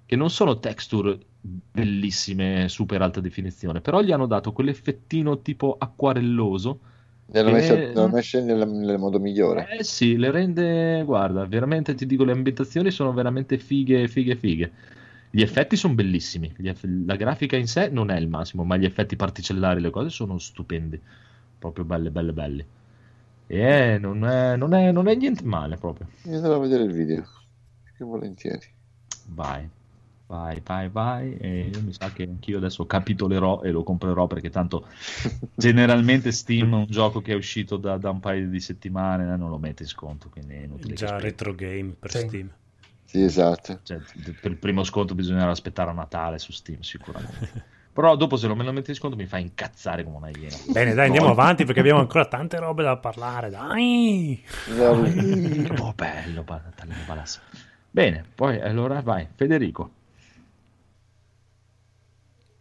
che 0.04 0.14
non 0.14 0.28
sono 0.30 0.58
texture 0.58 1.18
bellissime, 1.40 2.68
super 2.68 3.00
alta 3.00 3.20
definizione, 3.20 3.80
però 3.80 4.02
gli 4.02 4.12
hanno 4.12 4.26
dato 4.26 4.52
quell'effettino 4.52 5.40
tipo 5.40 5.76
acquarelloso 5.78 6.80
Le 7.26 7.40
hanno 7.40 7.50
messe, 7.50 7.92
le 7.94 8.06
messe 8.08 8.42
nel, 8.42 8.68
nel 8.68 8.98
modo 8.98 9.18
migliore. 9.18 9.76
eh 9.78 9.84
sì, 9.84 10.16
le 10.16 10.30
rende, 10.30 11.02
guarda, 11.04 11.46
veramente 11.46 11.94
ti 11.94 12.06
dico, 12.06 12.24
le 12.24 12.32
ambientazioni 12.32 12.90
sono 12.90 13.12
veramente 13.12 13.58
fighe, 13.58 14.08
fighe, 14.08 14.36
fighe. 14.36 14.72
Gli 15.30 15.40
effetti 15.42 15.76
sono 15.76 15.94
bellissimi, 15.94 16.52
eff- 16.58 16.84
la 17.06 17.16
grafica 17.16 17.56
in 17.56 17.66
sé 17.66 17.88
non 17.88 18.10
è 18.10 18.18
il 18.18 18.28
massimo, 18.28 18.64
ma 18.64 18.76
gli 18.76 18.84
effetti 18.84 19.16
particellari, 19.16 19.80
le 19.80 19.90
cose 19.90 20.10
sono 20.10 20.38
stupendi, 20.38 21.00
proprio 21.58 21.84
belle, 21.84 22.10
belle, 22.10 22.32
belle. 22.32 22.66
E 23.46 23.98
non 23.98 24.24
è, 24.26 24.56
non 24.56 24.74
è, 24.74 24.92
non 24.92 25.08
è 25.08 25.14
niente 25.14 25.44
male 25.44 25.76
proprio. 25.76 26.06
Mi 26.24 26.34
andrò 26.34 26.56
a 26.56 26.58
vedere 26.58 26.84
il 26.84 26.92
video. 26.92 27.24
Che 27.96 28.04
volentieri. 28.04 28.66
Vai, 29.34 29.68
vai, 30.26 30.60
vai, 30.64 30.88
vai. 30.88 31.36
E 31.36 31.68
io 31.68 31.80
mi 31.80 31.92
sa 31.92 32.10
che 32.10 32.22
anch'io 32.24 32.58
adesso 32.58 32.86
capitolerò 32.86 33.62
e 33.62 33.70
lo 33.70 33.82
comprerò 33.82 34.26
perché 34.26 34.50
tanto 34.50 34.86
generalmente 35.54 36.32
Steam 36.32 36.72
è 36.72 36.76
un 36.76 36.86
gioco 36.88 37.20
che 37.20 37.32
è 37.32 37.36
uscito 37.36 37.76
da, 37.76 37.96
da 37.98 38.10
un 38.10 38.20
paio 38.20 38.48
di 38.48 38.60
settimane 38.60 39.24
e 39.24 39.36
non 39.36 39.50
lo 39.50 39.58
mette 39.58 39.82
in 39.82 39.88
sconto, 39.88 40.28
quindi 40.28 40.54
è 40.54 40.62
inutile 40.62 40.94
Già 40.94 41.18
retro 41.18 41.54
game 41.54 41.92
per 41.98 42.10
Sì. 42.10 42.18
Steam. 42.18 42.50
Sì, 43.04 43.22
esatto. 43.22 43.80
Cioè, 43.84 43.98
per 44.40 44.50
il 44.52 44.56
primo 44.56 44.84
sconto 44.84 45.14
bisognerà 45.14 45.50
aspettare 45.50 45.90
a 45.90 45.92
Natale 45.92 46.38
su 46.38 46.52
Steam 46.52 46.80
sicuramente. 46.80 47.70
Però 47.92 48.16
dopo 48.16 48.36
se 48.36 48.46
non 48.46 48.56
me 48.56 48.64
lo 48.64 48.72
metti 48.72 48.88
in 48.88 48.96
sconto 48.96 49.16
mi 49.16 49.26
fa 49.26 49.36
incazzare 49.36 50.02
come 50.02 50.16
una 50.16 50.30
iena. 50.30 50.56
Bene, 50.66 50.94
dai, 50.94 51.06
andiamo 51.06 51.28
avanti 51.28 51.66
perché 51.66 51.80
abbiamo 51.80 52.00
ancora 52.00 52.24
tante 52.24 52.58
robe 52.58 52.82
da 52.82 52.96
parlare. 52.96 53.50
Dai! 53.50 54.42
Che 54.64 55.74
po' 55.74 55.92
bello, 55.94 56.42
pa- 56.42 56.62
tale 56.74 56.94
balas. 57.06 57.38
Bene, 57.90 58.24
poi 58.34 58.58
allora 58.60 59.02
vai, 59.02 59.28
Federico. 59.36 59.90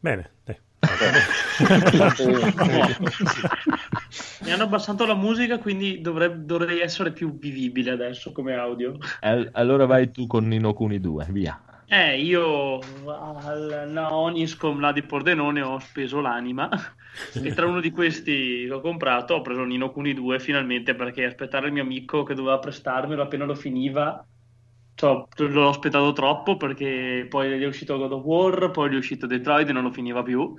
Bene, 0.01 0.31
dai. 0.43 0.57
Mi 4.43 4.51
hanno 4.51 4.63
abbassato 4.63 5.05
la 5.05 5.13
musica, 5.13 5.59
quindi 5.59 6.01
dovrebbe- 6.01 6.43
dovrei 6.43 6.79
essere 6.79 7.11
più 7.11 7.37
vivibile 7.37 7.91
adesso 7.91 8.31
come 8.31 8.55
audio. 8.55 8.97
Al- 9.19 9.49
allora 9.53 9.85
vai 9.85 10.09
tu 10.11 10.25
con 10.25 10.47
Nino 10.47 10.73
Kuni 10.73 10.99
2, 10.99 11.27
via. 11.29 11.61
Eh, 11.85 12.19
io 12.21 12.79
al 13.05 13.85
Naoniscom 13.89 14.79
là 14.79 14.91
di 14.91 15.03
Pordenone 15.03 15.61
ho 15.61 15.77
speso 15.79 16.19
l'anima 16.21 16.69
e 17.33 17.53
tra 17.53 17.67
uno 17.67 17.81
di 17.81 17.91
questi 17.91 18.63
che 18.65 18.71
ho 18.71 18.79
comprato 18.79 19.33
ho 19.33 19.41
preso 19.41 19.65
Nino 19.65 19.91
Kuni 19.91 20.13
2 20.13 20.39
finalmente 20.39 20.95
perché 20.95 21.25
aspettare 21.25 21.67
il 21.67 21.73
mio 21.73 21.83
amico 21.83 22.23
che 22.23 22.33
doveva 22.33 22.59
prestarmelo 22.59 23.21
appena 23.21 23.43
lo 23.43 23.55
finiva 23.55 24.25
cioè, 25.01 25.47
l'ho 25.47 25.69
aspettato 25.69 26.13
troppo 26.13 26.57
perché 26.57 27.25
poi 27.27 27.61
è 27.61 27.65
uscito 27.65 27.97
God 27.97 28.11
of 28.11 28.23
War, 28.23 28.71
poi 28.71 28.93
è 28.93 28.97
uscito 28.97 29.25
Detroit 29.25 29.67
e 29.69 29.71
non 29.73 29.83
lo 29.83 29.91
finiva 29.91 30.21
più. 30.21 30.53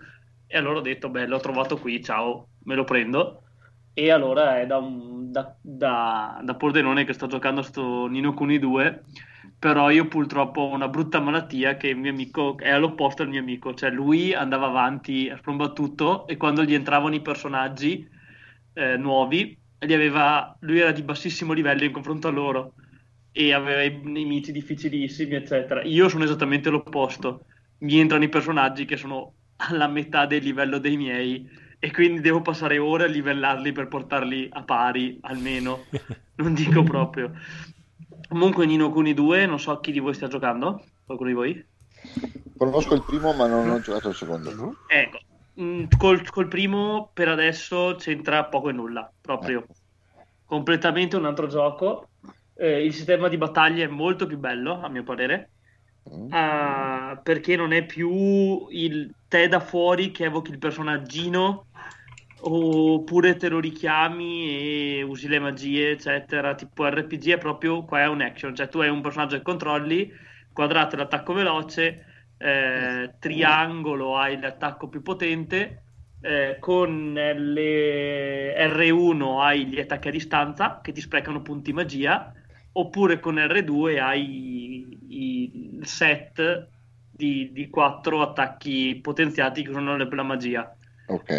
E 0.47 0.57
allora 0.57 0.79
ho 0.79 0.83
detto 0.83 1.09
beh 1.09 1.27
l'ho 1.27 1.39
trovato 1.41 1.79
qui, 1.79 2.03
ciao, 2.03 2.49
me 2.65 2.75
lo 2.75 2.85
prendo. 2.85 3.43
E 3.95 4.11
allora 4.11 4.61
è 4.61 4.67
da, 4.67 4.79
un- 4.79 5.31
da, 5.31 5.55
da, 5.61 6.41
da 6.43 6.55
Pordenone 6.57 7.05
che 7.05 7.13
sto 7.13 7.27
giocando 7.27 7.61
a 7.61 7.65
sto 7.65 8.07
Nino 8.07 8.35
Kuni 8.35 8.59
2 8.59 9.05
però 9.59 9.91
io 9.91 10.09
purtroppo 10.09 10.63
ho 10.63 10.75
una 10.75 10.89
brutta 10.89 11.21
malattia 11.21 11.77
che 11.77 11.89
il 11.89 11.97
mio 11.97 12.11
amico 12.11 12.57
è 12.59 12.71
all'opposto 12.71 13.23
del 13.23 13.31
mio 13.31 13.41
amico, 13.41 13.75
cioè 13.75 13.91
lui 13.91 14.35
andava 14.35 14.67
avanti 14.67 15.29
a 15.31 15.37
sprombattuto 15.37 16.27
e 16.27 16.37
quando 16.37 16.65
gli 16.65 16.75
entravano 16.75 17.15
i 17.15 17.21
personaggi 17.23 18.09
eh, 18.73 18.97
nuovi, 18.97 19.57
aveva, 19.79 20.57
lui 20.61 20.81
era 20.81 20.91
di 20.91 21.03
bassissimo 21.03 21.53
livello 21.53 21.85
in 21.85 21.93
confronto 21.93 22.27
a 22.27 22.31
loro 22.33 22.75
e 23.33 23.53
aveva 23.53 23.83
i 23.83 24.01
nemici 24.05 24.53
difficilissimi, 24.53 25.35
eccetera. 25.35 25.83
Io 25.83 26.09
sono 26.09 26.25
esattamente 26.25 26.71
l'opposto, 26.71 27.47
mi 27.79 27.99
entrano 27.99 28.25
i 28.25 28.29
personaggi 28.29 28.85
che 28.85 28.97
sono 28.97 29.35
alla 29.57 29.89
metà 29.89 30.27
del 30.27 30.43
livello 30.43 30.79
dei 30.79 30.97
miei 30.97 31.49
e 31.79 31.91
quindi 31.91 32.21
devo 32.21 32.43
passare 32.43 32.79
ore 32.79 33.05
a 33.05 33.09
livellarli 33.09 33.73
per 33.73 33.89
portarli 33.89 34.49
a 34.53 34.63
pari 34.63 35.19
almeno, 35.23 35.87
non 36.37 36.55
dico 36.55 36.83
proprio. 36.83 37.33
Comunque 38.29 38.67
Nino 38.67 38.91
Kuni 38.91 39.15
2, 39.15 39.47
non 39.47 39.59
so 39.59 39.81
chi 39.81 39.93
di 39.93 39.99
voi 39.99 40.15
sta 40.15 40.29
giocando, 40.29 40.85
qualcuno 41.05 41.29
di 41.29 41.35
voi? 41.35 41.67
Conosco 42.57 42.95
il 42.95 43.03
primo, 43.03 43.33
ma 43.33 43.47
non 43.47 43.69
ho 43.69 43.81
giocato 43.81 44.11
il 44.11 44.15
secondo. 44.15 44.55
No? 44.55 44.77
Ecco, 44.87 45.19
mh, 45.55 45.85
col, 45.99 46.29
col 46.31 46.49
primo 46.49 47.11
per 47.13 47.29
adesso 47.29 47.97
c'entra 47.99 48.45
poco 48.45 48.69
e 48.69 48.73
nulla, 48.73 49.11
proprio. 49.21 49.67
Completamente 50.45 51.17
un 51.17 51.27
altro 51.27 51.49
gioco. 51.49 52.09
Eh, 52.55 52.85
il 52.85 52.93
sistema 52.93 53.29
di 53.29 53.37
battaglia 53.37 53.85
è 53.85 53.89
molto 53.89 54.27
più 54.27 54.39
bello, 54.39 54.81
a 54.81 54.89
mio 54.89 55.03
parere. 55.03 55.51
Mm. 56.11 56.33
eh, 56.33 57.21
perché 57.23 57.55
non 57.55 57.73
è 57.73 57.85
più 57.85 58.67
il 58.71 59.15
te 59.29 59.47
da 59.47 59.61
fuori 59.61 60.11
che 60.11 60.25
evochi 60.25 60.51
il 60.51 60.59
personaggino 60.59 61.67
oppure 62.45 63.37
te 63.37 63.49
lo 63.49 63.61
richiami 63.61 64.99
e 64.99 65.03
usi 65.03 65.29
le 65.29 65.39
magie, 65.39 65.93
eccetera. 65.93 66.55
Tipo 66.55 66.89
RPG 66.89 67.35
è 67.35 67.39
proprio 67.39 67.85
qua 67.85 68.01
è 68.01 68.09
un 68.09 68.21
action, 68.21 68.55
cioè 68.55 68.69
tu 68.69 68.79
hai 68.81 68.89
un 68.89 69.01
personaggio 69.01 69.37
che 69.37 69.43
controlli, 69.43 70.13
quadrato 70.53 70.97
è 70.97 70.99
l'attacco 70.99 71.33
veloce, 71.33 72.05
eh, 72.39 73.15
triangolo 73.19 74.17
hai 74.19 74.41
l'attacco 74.41 74.89
più 74.89 75.03
potente, 75.03 75.85
eh, 76.21 76.57
con 76.59 77.13
le 77.15 78.55
R1 78.69 79.41
hai 79.41 79.67
gli 79.67 79.79
attacchi 79.81 80.09
a 80.09 80.11
distanza 80.11 80.81
che 80.83 80.93
ti 80.93 81.01
sprecano 81.01 81.43
punti 81.43 81.73
magia, 81.73 82.33
oppure 82.73 83.21
con 83.21 83.39
R2 83.39 84.01
hai 84.01 84.87
i- 85.09 85.79
il 85.79 85.87
set 85.87 86.69
di, 87.11 87.53
di 87.53 87.69
quattro 87.69 88.23
attacchi 88.23 88.99
potenziati 89.03 89.63
che 89.63 89.73
sono 89.73 89.97
le- 89.97 90.09
la 90.11 90.23
magia 90.23 90.77
Ok. 91.07 91.31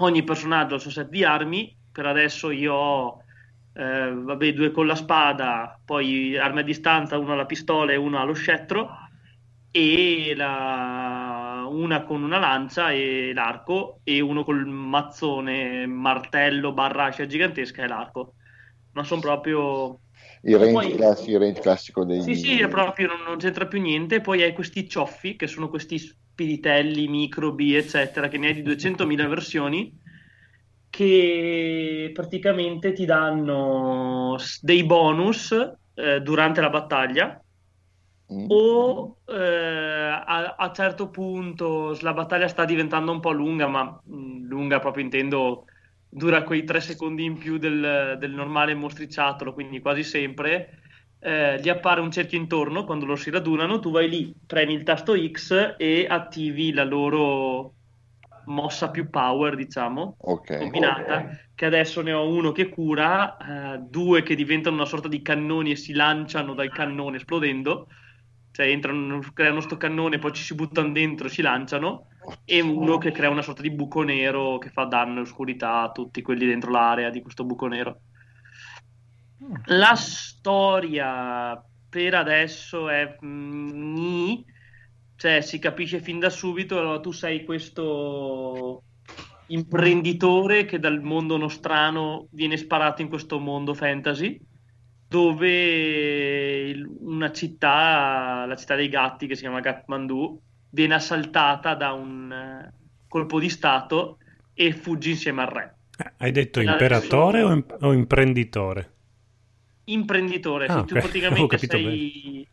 ogni 0.00 0.22
personaggio 0.24 0.74
ha 0.74 0.76
il 0.76 0.82
suo 0.82 0.90
set 0.90 1.08
di 1.08 1.24
armi. 1.24 1.76
Per 1.90 2.06
adesso 2.06 2.50
io 2.50 2.74
ho 2.74 3.22
eh, 3.74 4.12
vabbè, 4.12 4.52
due 4.54 4.70
con 4.72 4.86
la 4.86 4.94
spada, 4.96 5.80
poi 5.84 6.36
armi 6.36 6.60
a 6.60 6.62
distanza, 6.62 7.16
uno 7.18 7.32
ha 7.32 7.36
la 7.36 7.46
pistola 7.46 7.92
e 7.92 7.96
uno 7.96 8.18
ha 8.18 8.24
lo 8.24 8.32
scettro, 8.34 8.90
e 9.70 10.34
la- 10.36 11.64
una 11.68 12.02
con 12.04 12.22
una 12.22 12.38
lancia 12.38 12.90
e 12.90 13.32
l'arco, 13.34 14.00
e 14.04 14.20
uno 14.20 14.42
col 14.44 14.66
mazzone, 14.66 15.86
martello, 15.86 16.72
barra 16.72 17.04
ascia 17.06 17.26
gigantesca 17.26 17.82
e 17.84 17.86
l'arco. 17.88 18.34
Ma 18.92 19.04
sono 19.04 19.20
proprio. 19.20 20.00
Il 20.42 20.58
range, 20.58 20.72
Poi- 20.72 20.96
classi- 20.96 21.30
il 21.30 21.38
range 21.38 21.60
classico 21.60 22.04
dei... 22.04 22.22
Sì, 22.22 22.34
sì, 22.34 22.66
proprio 22.68 23.06
non, 23.08 23.20
non 23.22 23.38
c'entra 23.38 23.66
più 23.66 23.80
niente. 23.80 24.20
Poi 24.20 24.42
hai 24.42 24.52
questi 24.52 24.88
cioffi, 24.88 25.36
che 25.36 25.46
sono 25.46 25.68
questi 25.68 25.98
spiritelli, 25.98 27.08
microbi, 27.08 27.74
eccetera, 27.74 28.28
che 28.28 28.38
ne 28.38 28.48
hai 28.48 28.54
di 28.54 28.62
200.000 28.62 29.26
versioni, 29.26 29.92
che 30.90 32.10
praticamente 32.12 32.92
ti 32.92 33.04
danno 33.04 34.36
dei 34.60 34.84
bonus 34.84 35.52
eh, 35.94 36.20
durante 36.20 36.60
la 36.60 36.70
battaglia. 36.70 37.42
Mm. 38.30 38.46
O 38.50 39.18
eh, 39.26 39.34
a, 40.24 40.54
a 40.56 40.72
certo 40.72 41.10
punto 41.10 41.96
la 42.00 42.14
battaglia 42.14 42.48
sta 42.48 42.64
diventando 42.64 43.12
un 43.12 43.20
po' 43.20 43.30
lunga, 43.32 43.66
ma 43.66 43.84
mh, 44.04 44.46
lunga 44.46 44.78
proprio 44.78 45.04
intendo 45.04 45.64
dura 46.08 46.42
quei 46.44 46.64
tre 46.64 46.80
secondi 46.80 47.24
in 47.24 47.38
più 47.38 47.58
del, 47.58 48.16
del 48.18 48.32
normale 48.32 48.74
mostriciattolo, 48.74 49.52
quindi 49.52 49.80
quasi 49.80 50.02
sempre. 50.02 50.80
eh, 51.20 51.60
gli 51.60 51.68
appare 51.68 52.00
un 52.00 52.10
cerchio 52.10 52.38
intorno 52.38 52.84
quando 52.84 53.04
loro 53.04 53.18
si 53.18 53.30
radunano, 53.30 53.78
tu 53.80 53.90
vai 53.90 54.08
lì, 54.08 54.34
premi 54.46 54.74
il 54.74 54.82
tasto 54.84 55.14
X 55.16 55.74
e 55.78 56.06
attivi 56.08 56.72
la 56.72 56.84
loro 56.84 57.74
mossa 58.44 58.90
più 58.90 59.10
power, 59.10 59.54
diciamo, 59.56 60.18
Ok. 60.18 60.50
combinata, 60.54 61.28
che 61.54 61.66
adesso 61.66 62.00
ne 62.02 62.12
ho 62.12 62.26
uno 62.28 62.52
che 62.52 62.68
cura, 62.68 63.74
eh, 63.74 63.78
due 63.80 64.22
che 64.22 64.34
diventano 64.34 64.76
una 64.76 64.84
sorta 64.86 65.08
di 65.08 65.20
cannoni 65.22 65.72
e 65.72 65.76
si 65.76 65.92
lanciano 65.92 66.54
dal 66.54 66.70
cannone 66.72 67.16
esplodendo, 67.16 67.88
cioè 68.50 68.66
entrano, 68.68 69.20
creano 69.34 69.60
sto 69.60 69.76
cannone, 69.76 70.18
poi 70.18 70.32
ci 70.32 70.42
si 70.42 70.54
buttano 70.54 70.92
dentro 70.92 71.26
e 71.26 71.30
si 71.30 71.42
lanciano, 71.42 72.06
e 72.44 72.60
uno 72.60 72.98
che 72.98 73.10
crea 73.10 73.30
una 73.30 73.42
sorta 73.42 73.62
di 73.62 73.70
buco 73.70 74.02
nero 74.02 74.58
che 74.58 74.70
fa 74.70 74.84
danno 74.84 75.18
e 75.18 75.22
oscurità 75.22 75.82
a 75.82 75.90
tutti 75.90 76.22
quelli 76.22 76.46
dentro 76.46 76.70
l'area 76.70 77.10
di 77.10 77.22
questo 77.22 77.44
buco 77.44 77.66
nero. 77.66 78.00
La 79.66 79.94
storia 79.94 81.62
per 81.88 82.14
adesso 82.14 82.88
è 82.88 83.16
mm, 83.24 83.94
nì, 83.94 84.44
cioè 85.16 85.40
si 85.40 85.58
capisce 85.58 86.00
fin 86.00 86.18
da 86.18 86.30
subito, 86.30 86.78
allora, 86.78 87.00
tu 87.00 87.12
sei 87.12 87.44
questo 87.44 88.82
imprenditore 89.48 90.64
che 90.64 90.78
dal 90.78 91.00
mondo 91.00 91.36
nostrano 91.36 92.28
viene 92.32 92.56
sparato 92.56 93.00
in 93.00 93.08
questo 93.08 93.38
mondo 93.38 93.72
fantasy 93.72 94.38
dove 95.08 96.72
una 97.00 97.32
città, 97.32 98.44
la 98.46 98.56
città 98.56 98.74
dei 98.74 98.90
gatti 98.90 99.26
che 99.26 99.34
si 99.34 99.40
chiama 99.40 99.60
Kathmandu, 99.60 100.38
viene 100.70 100.94
assaltata 100.94 101.74
da 101.74 101.92
un 101.92 102.30
eh, 102.32 102.74
colpo 103.06 103.38
di 103.40 103.48
stato 103.48 104.18
e 104.52 104.72
fuggi 104.72 105.10
insieme 105.10 105.42
al 105.42 105.48
re. 105.48 105.78
Eh, 105.96 106.12
Hai 106.16 106.32
detto 106.32 106.58
La- 106.60 106.72
imperatore 106.72 107.42
o, 107.42 107.52
im- 107.52 107.76
o 107.88 107.92
imprenditore? 107.92 108.82
imprenditore, 109.84 110.68
Ah, 110.68 110.68
sì, 110.68 110.84
tu 110.84 110.96
praticamente 110.98 111.56
sei 111.58 112.46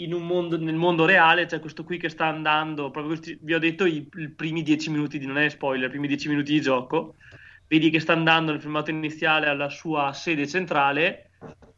in 0.00 0.12
un 0.14 0.26
mondo, 0.26 0.56
nel 0.58 0.76
mondo 0.76 1.04
reale, 1.04 1.46
c'è 1.46 1.60
questo 1.60 1.84
qui 1.84 1.98
che 1.98 2.08
sta 2.08 2.26
andando, 2.26 2.90
proprio 2.90 3.14
questi- 3.16 3.38
vi 3.42 3.52
ho 3.54 3.58
detto 3.58 3.84
i, 3.84 4.08
i 4.18 4.32
primi 4.34 4.62
dieci 4.62 4.90
minuti 4.90 5.18
di, 5.18 5.26
non 5.26 5.38
è 5.38 5.48
spoiler, 5.48 5.86
i 5.88 5.90
primi 5.90 6.06
dieci 6.08 6.28
minuti 6.28 6.52
di 6.52 6.60
gioco, 6.60 7.16
vedi 7.66 7.90
che 7.90 8.00
sta 8.00 8.12
andando 8.12 8.52
nel 8.52 8.60
filmato 8.60 8.90
iniziale 8.90 9.48
alla 9.48 9.68
sua 9.68 10.12
sede 10.12 10.46
centrale 10.46 11.30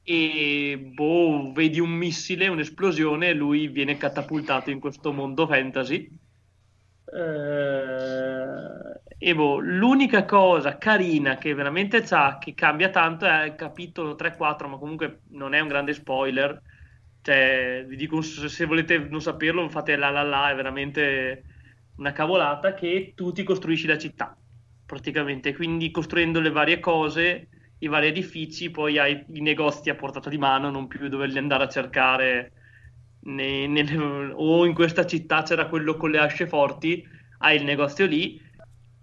e 0.02 0.76
boh, 0.78 1.52
vedi 1.52 1.78
un 1.80 1.90
missile, 1.90 2.48
un'esplosione 2.48 3.28
e 3.28 3.34
lui 3.34 3.68
viene 3.68 3.96
catapultato 3.96 4.70
in 4.70 4.80
questo 4.80 5.12
mondo 5.12 5.46
fantasy. 5.46 6.08
Eh, 7.12 9.00
e 9.18 9.34
boh, 9.34 9.58
l'unica 9.58 10.24
cosa 10.24 10.78
carina 10.78 11.36
che 11.36 11.54
veramente 11.54 12.02
c'ha, 12.02 12.38
che 12.38 12.54
cambia 12.54 12.90
tanto 12.90 13.26
è 13.26 13.44
il 13.46 13.54
capitolo 13.54 14.14
3-4, 14.14 14.68
ma 14.68 14.78
comunque 14.78 15.22
non 15.30 15.54
è 15.54 15.60
un 15.60 15.68
grande 15.68 15.92
spoiler. 15.92 16.60
Cioè, 17.22 17.84
vi 17.86 17.96
dico, 17.96 18.22
se 18.22 18.64
volete 18.64 18.98
non 18.98 19.20
saperlo, 19.20 19.68
fate 19.68 19.96
la 19.96 20.08
la 20.10 20.22
la, 20.22 20.50
è 20.50 20.54
veramente 20.54 21.44
una 21.96 22.12
cavolata 22.12 22.72
che 22.74 23.12
tu 23.14 23.32
ti 23.32 23.42
costruisci 23.42 23.86
la 23.86 23.98
città, 23.98 24.36
praticamente. 24.86 25.54
Quindi 25.54 25.90
costruendo 25.90 26.40
le 26.40 26.50
varie 26.50 26.80
cose, 26.80 27.48
i 27.81 27.89
vari 27.89 28.09
edifici, 28.09 28.70
poi 28.70 28.99
hai 28.99 29.25
i 29.33 29.41
negozi 29.41 29.91
a 29.91 29.94
portata 29.97 30.31
di 30.31 30.39
mano, 30.39 30.70
non 30.70 30.86
più 30.89 31.09
doverli 31.09 31.39
andare 31.39 31.65
a 31.65 31.68
cercare 31.68 32.52
ne- 33.20 33.67
nelle- 33.67 34.33
o 34.34 34.65
in 34.67 34.75
questa 34.75 35.07
città 35.07 35.42
c'era 35.42 35.68
quello 35.68 35.97
con 35.97 36.10
le 36.10 36.18
asce 36.18 36.47
forti, 36.47 37.07
hai 37.39 37.57
il 37.57 37.65
negozio 37.65 38.07
lì 38.07 38.41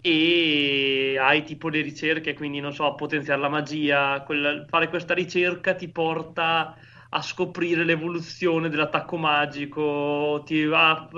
e 0.00 1.16
hai 1.20 1.42
tipo 1.44 1.68
le 1.68 1.80
ricerche, 1.82 2.34
quindi 2.34 2.60
non 2.60 2.72
so, 2.72 2.94
potenziare 2.94 3.40
la 3.40 3.48
magia, 3.48 4.22
quella- 4.24 4.64
fare 4.68 4.88
questa 4.88 5.14
ricerca 5.14 5.74
ti 5.74 5.90
porta 5.90 6.76
a 7.10 7.22
scoprire 7.22 7.84
l'evoluzione 7.84 8.68
dell'attacco 8.68 9.16
magico, 9.16 10.42
ti 10.44 10.64
va 10.64 10.90
a 10.90 11.08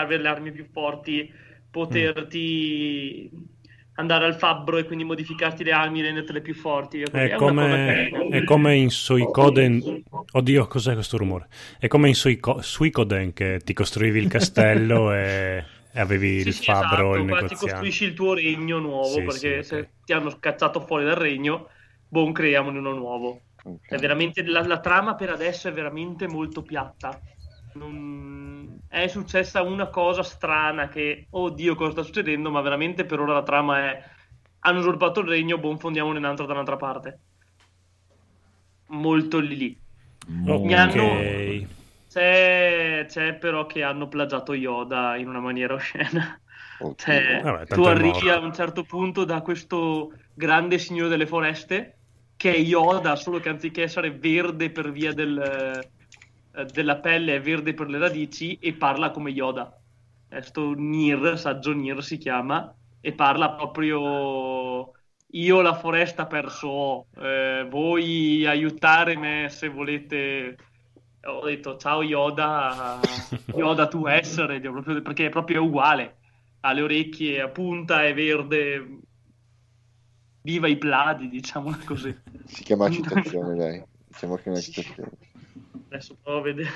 avere 0.00 0.22
le 0.22 0.28
armi 0.28 0.52
più 0.52 0.66
forti, 0.70 1.32
poterti 1.70 3.30
andare 3.96 4.24
al 4.26 4.36
fabbro 4.36 4.76
e 4.78 4.84
quindi 4.84 5.04
modificarti 5.04 5.64
le 5.64 5.72
armi 5.72 6.00
e 6.00 6.02
rendertele 6.04 6.40
più 6.42 6.54
forti. 6.54 7.02
È 7.02 7.34
cosa 7.34 7.34
come, 7.34 8.26
è 8.28 8.44
come 8.44 8.76
in 8.76 8.90
Suicoden. 8.90 9.82
Oddio, 10.32 10.66
cos'è 10.66 10.92
questo 10.94 11.16
rumore? 11.16 11.48
È 11.78 11.86
come 11.88 12.08
in 12.08 12.14
Suico- 12.14 12.60
Suicoden 12.60 13.32
che 13.32 13.60
ti 13.64 13.72
costruivi 13.72 14.18
il 14.18 14.26
castello 14.28 15.12
e, 15.14 15.64
e 15.92 16.00
avevi 16.00 16.36
Sì, 16.38 16.52
il 16.52 16.52
sì, 16.52 16.64
fabbro, 16.64 17.16
esatto, 17.16 17.16
il 17.16 17.24
qua 17.24 17.44
ti 17.44 17.56
negoziante. 17.56 17.56
costruisci 17.56 18.04
il 18.04 18.14
tuo 18.14 18.34
regno 18.34 18.78
nuovo 18.78 19.22
Sì, 19.22 19.22
perché 19.22 19.62
sì, 19.62 19.62
se 19.62 19.86
ok. 19.86 19.90
ti 20.04 20.12
hanno 20.12 20.30
scacciato 20.30 20.80
fuori 20.80 21.04
dal 21.04 21.14
regno, 21.16 21.70
boh, 22.06 22.30
creiamone 22.32 22.78
uno 22.78 22.92
nuovo. 22.92 23.46
Ok. 23.64 23.88
È 23.88 23.98
veramente, 23.98 24.44
la, 24.44 24.64
la 24.66 24.80
trama 24.80 25.14
per 25.14 25.30
adesso 25.30 25.68
è 25.68 25.72
veramente 25.72 26.26
molto 26.28 26.64
piatta. 26.64 27.22
Non- 27.72 28.55
È 28.88 29.06
successa 29.08 29.62
una 29.62 29.88
cosa 29.88 30.22
strana 30.22 30.88
che, 30.88 31.26
oddio, 31.30 31.74
cosa 31.74 31.90
sta 31.90 32.02
succedendo? 32.02 32.50
Ma 32.50 32.60
veramente 32.60 33.04
per 33.04 33.20
ora 33.20 33.34
la 33.34 33.42
trama 33.42 33.78
è: 33.90 34.02
hanno 34.60 34.78
usurpato 34.78 35.20
il 35.20 35.28
regno, 35.28 35.58
boh, 35.58 35.76
fondiamone 35.76 36.18
un 36.18 36.24
altro 36.24 36.46
da 36.46 36.52
un'altra 36.52 36.76
parte. 36.76 37.20
Molto 38.88 39.38
lì 39.40 39.56
lì. 39.56 39.78
Mi 40.28 40.74
hanno- 40.74 41.02
Ok. 41.02 41.66
C'è, 42.08 43.04
c'è 43.08 43.34
però 43.34 43.66
che 43.66 43.82
hanno 43.82 44.08
plagiato 44.08 44.54
Yoda 44.54 45.16
in 45.16 45.28
una 45.28 45.40
maniera 45.40 45.74
oscena. 45.74 46.40
Oddio. 46.78 46.94
Cioè, 46.96 47.40
Vabbè, 47.42 47.66
tanto 47.66 47.74
tu 47.74 47.82
arrivi 47.88 48.30
a 48.30 48.38
un 48.38 48.54
certo 48.54 48.84
punto 48.84 49.24
da 49.24 49.40
questo 49.42 50.12
grande 50.32 50.78
signore 50.78 51.08
delle 51.10 51.26
foreste 51.26 51.98
che 52.36 52.54
è 52.54 52.58
Yoda, 52.58 53.16
solo 53.16 53.38
che 53.40 53.48
anziché 53.48 53.82
essere 53.82 54.12
verde 54.12 54.70
per 54.70 54.92
via 54.92 55.12
del, 55.12 55.38
eh, 55.38 55.90
della 56.64 56.96
pelle, 56.96 57.36
è 57.36 57.40
verde 57.40 57.74
per 57.74 57.88
le 57.88 57.98
radici 57.98 58.58
e 58.60 58.72
parla 58.72 59.10
come 59.10 59.30
Yoda. 59.30 59.78
È 60.28 60.40
sto 60.40 60.72
Nir, 60.74 61.38
saggio 61.38 61.72
Nir 61.72 62.02
si 62.02 62.18
chiama, 62.18 62.74
e 63.00 63.12
parla 63.12 63.52
proprio 63.52 64.92
io 65.30 65.60
la 65.60 65.74
foresta 65.74 66.26
perso 66.26 67.06
eh, 67.16 67.66
voi 67.68 68.46
aiutare 68.46 69.16
me 69.16 69.48
se 69.50 69.68
volete. 69.68 70.56
Ho 71.26 71.44
detto 71.44 71.76
ciao 71.76 72.02
Yoda, 72.02 73.00
Yoda 73.54 73.88
tu 73.88 74.06
essere, 74.06 74.60
perché 75.02 75.26
è 75.26 75.30
proprio 75.30 75.64
uguale 75.64 76.16
ha 76.66 76.72
le 76.72 76.82
orecchie 76.82 77.40
a 77.40 77.48
punta, 77.48 78.04
è 78.04 78.12
verde. 78.12 78.98
Viva 80.42 80.68
i 80.68 80.76
Pladi, 80.76 81.28
diciamola 81.28 81.78
così. 81.84 82.14
Si 82.44 82.62
chiama 82.64 82.90
citazione, 82.90 83.54
dai. 83.54 83.82
Diciamo 84.06 84.36
che 84.36 84.42
è 84.44 84.48
una 84.48 84.60
citazione. 84.60 85.10
Adesso 85.96 86.16
provo 86.22 86.38
a 86.38 86.42
vedere. 86.42 86.70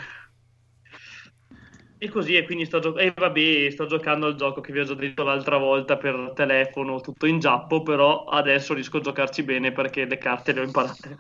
E 2.03 2.09
così, 2.09 2.35
e 2.35 2.45
quindi 2.47 2.65
sto, 2.65 2.79
gio- 2.79 2.97
e 2.97 3.13
vabbè, 3.15 3.69
sto 3.71 3.85
giocando 3.87 4.27
al 4.27 4.35
gioco 4.35 4.63
che 4.63 4.73
vi 4.73 4.79
ho 4.81 4.85
già 4.85 4.95
detto 4.95 5.23
l'altra 5.23 5.59
volta 5.59 5.99
per 5.99 6.33
telefono, 6.35 7.01
tutto 7.01 7.27
in 7.27 7.39
giappo, 7.39 7.83
però 7.83 8.25
adesso 8.25 8.73
riesco 8.73 8.97
a 8.97 9.01
giocarci 9.03 9.43
bene 9.43 9.71
perché 9.71 10.07
le 10.07 10.17
carte 10.17 10.53
le 10.55 10.61
ho 10.61 10.65
imparate. 10.65 11.19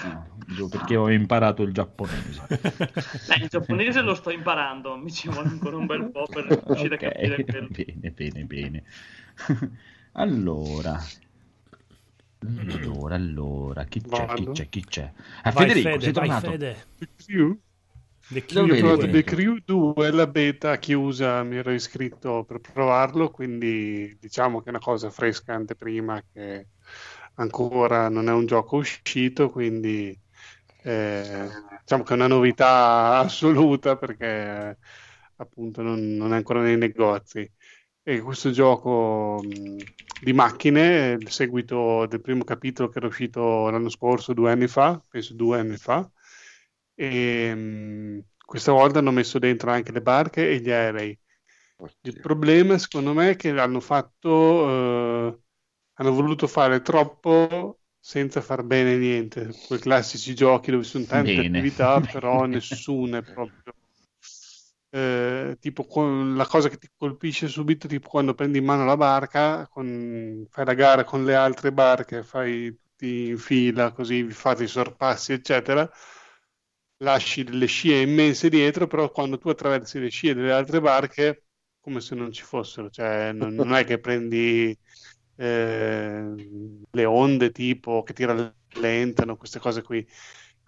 Ah, 0.00 0.26
giù, 0.46 0.68
perché 0.68 0.96
ho 0.96 1.08
imparato 1.10 1.62
il 1.62 1.72
giapponese. 1.72 2.46
Eh, 3.26 3.36
il 3.42 3.48
giapponese 3.48 4.00
lo 4.02 4.14
sto 4.14 4.30
imparando, 4.30 4.96
mi 4.96 5.10
ci 5.12 5.28
vuole 5.28 5.48
ancora 5.48 5.76
un 5.76 5.86
bel 5.86 6.08
po' 6.10 6.28
per 6.30 6.44
riuscire 6.44 6.94
Ok, 6.94 6.96
a 6.96 6.98
capire 6.98 7.42
quello. 7.48 7.70
bene, 7.70 8.10
bene, 8.12 8.44
bene. 8.44 8.84
Allora, 10.14 11.10
allora, 12.44 13.14
allora, 13.14 13.84
chi 13.84 14.00
c'è, 14.00 14.26
chi 14.34 14.50
c'è, 14.50 14.68
chi 14.68 14.84
c'è? 14.84 15.12
Ah, 15.44 15.50
Vai 15.52 15.68
Federico, 15.68 15.90
Fede, 15.90 16.04
sei 16.04 16.12
tornato? 16.12 16.50
Fede. 16.50 16.76
The 16.98 17.08
Crew? 17.16 17.60
The 18.26 18.44
Dove 18.46 18.66
vedi 18.68 18.80
provato 18.80 18.98
questo? 19.08 19.16
The 19.16 19.24
Crew 19.24 19.56
2, 19.64 20.10
la 20.10 20.26
beta 20.26 20.78
chiusa, 20.78 21.42
mi 21.42 21.56
ero 21.56 21.70
iscritto 21.72 22.44
per 22.44 22.60
provarlo, 22.60 23.30
quindi 23.30 24.16
diciamo 24.20 24.60
che 24.60 24.66
è 24.66 24.68
una 24.70 24.78
cosa 24.78 25.10
fresca 25.10 25.54
anteprima 25.54 26.22
che 26.32 26.68
ancora 27.34 28.08
non 28.08 28.28
è 28.28 28.32
un 28.32 28.46
gioco 28.46 28.76
uscito, 28.76 29.50
quindi 29.50 30.18
eh, 30.84 31.48
diciamo 31.80 32.02
che 32.02 32.12
è 32.12 32.16
una 32.16 32.26
novità 32.26 33.18
assoluta 33.20 33.96
perché 33.96 34.78
appunto 35.36 35.82
non, 35.82 36.14
non 36.16 36.32
è 36.32 36.36
ancora 36.36 36.60
nei 36.62 36.76
negozi. 36.76 37.50
E 38.04 38.20
questo 38.20 38.50
gioco 38.50 39.40
mh, 39.42 39.76
di 40.20 40.32
macchine, 40.32 41.12
il 41.20 41.30
seguito 41.30 42.06
del 42.06 42.20
primo 42.20 42.42
capitolo 42.44 42.88
che 42.88 42.98
era 42.98 43.06
uscito 43.06 43.70
l'anno 43.70 43.88
scorso, 43.88 44.32
due 44.32 44.50
anni 44.50 44.66
fa, 44.66 45.00
penso 45.08 45.34
due 45.34 45.58
anni 45.60 45.76
fa, 45.76 46.10
e 46.94 47.54
mh, 47.54 48.24
questa 48.44 48.72
volta 48.72 48.98
hanno 48.98 49.12
messo 49.12 49.38
dentro 49.38 49.70
anche 49.70 49.92
le 49.92 50.02
barche 50.02 50.48
e 50.50 50.60
gli 50.60 50.70
aerei. 50.70 51.16
Il 52.02 52.18
problema, 52.18 52.76
secondo 52.78 53.12
me, 53.12 53.30
è 53.30 53.36
che 53.36 53.50
hanno 53.50 53.80
fatto, 53.80 55.28
eh, 55.28 55.40
hanno 55.94 56.12
voluto 56.12 56.46
fare 56.48 56.82
troppo 56.82 57.80
senza 58.00 58.40
far 58.40 58.64
bene 58.64 58.96
niente. 58.96 59.58
Quei 59.62 59.78
classici 59.78 60.34
giochi 60.34 60.70
dove 60.72 60.82
ci 60.84 60.90
sono 60.90 61.06
tante 61.06 61.40
Bene. 61.40 61.40
attività, 61.40 62.02
però 62.02 62.44
nessuna 62.46 63.18
è 63.18 63.22
proprio. 63.24 63.72
Eh, 64.92 65.56
tipo 65.60 65.84
con- 65.86 66.36
la 66.36 66.46
cosa 66.46 66.68
che 66.68 66.76
ti 66.78 66.88
colpisce 66.96 67.48
subito, 67.48 67.88
tipo 67.88 68.08
quando 68.08 68.34
prendi 68.34 68.58
in 68.58 68.64
mano 68.64 68.84
la 68.84 68.96
barca, 68.96 69.66
con- 69.68 70.46
fai 70.50 70.64
la 70.66 70.74
gara 70.74 71.04
con 71.04 71.24
le 71.24 71.34
altre 71.34 71.72
barche, 71.72 72.22
fai 72.22 72.74
tutti 72.76 73.28
in 73.28 73.38
fila, 73.38 73.92
così 73.92 74.22
vi 74.22 74.32
fate 74.32 74.64
i 74.64 74.68
sorpassi, 74.68 75.32
eccetera 75.32 75.90
lasci 76.98 77.42
delle 77.44 77.66
scie 77.66 78.00
immense 78.02 78.48
dietro, 78.48 78.86
però 78.86 79.10
quando 79.10 79.38
tu 79.38 79.48
attraversi 79.48 79.98
le 79.98 80.08
scie 80.10 80.34
delle 80.34 80.52
altre 80.52 80.80
barche, 80.80 81.44
come 81.80 82.00
se 82.00 82.14
non 82.14 82.30
ci 82.32 82.42
fossero, 82.42 82.90
cioè 82.90 83.32
non, 83.32 83.54
non 83.56 83.74
è 83.74 83.84
che 83.84 83.98
prendi 83.98 84.76
eh, 85.36 86.34
le 86.90 87.04
onde 87.04 87.50
tipo 87.50 88.02
che 88.02 88.12
ti 88.12 88.24
rallentano, 88.24 89.36
queste 89.36 89.58
cose 89.58 89.82
qui. 89.82 90.06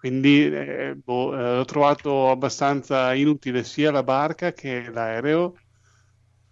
Quindi 0.05 0.53
eh, 0.53 0.93
boh, 0.93 1.35
eh, 1.35 1.57
ho 1.57 1.65
trovato 1.65 2.29
abbastanza 2.29 3.15
inutile 3.15 3.63
sia 3.63 3.89
la 3.89 4.03
barca 4.03 4.53
che 4.53 4.87
l'aereo. 4.91 5.55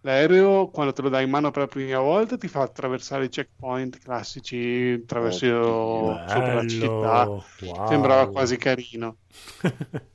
L'aereo, 0.02 0.72
quando 0.72 0.92
te 0.92 1.04
lo 1.04 1.10
dai 1.10 1.26
in 1.26 1.30
mano 1.30 1.52
per 1.52 1.62
la 1.62 1.68
prima 1.68 2.00
volta, 2.00 2.36
ti 2.36 2.48
fa 2.48 2.64
attraversare 2.64 3.26
i 3.26 3.30
checkpoint 3.30 4.00
classici, 4.00 5.00
attraverso 5.04 5.46
Oddio. 5.46 6.28
sopra 6.28 6.54
la 6.56 6.66
città. 6.66 7.28
Wow. 7.28 7.88
Sembrava 7.88 8.32
quasi 8.32 8.58
carino. 8.58 9.18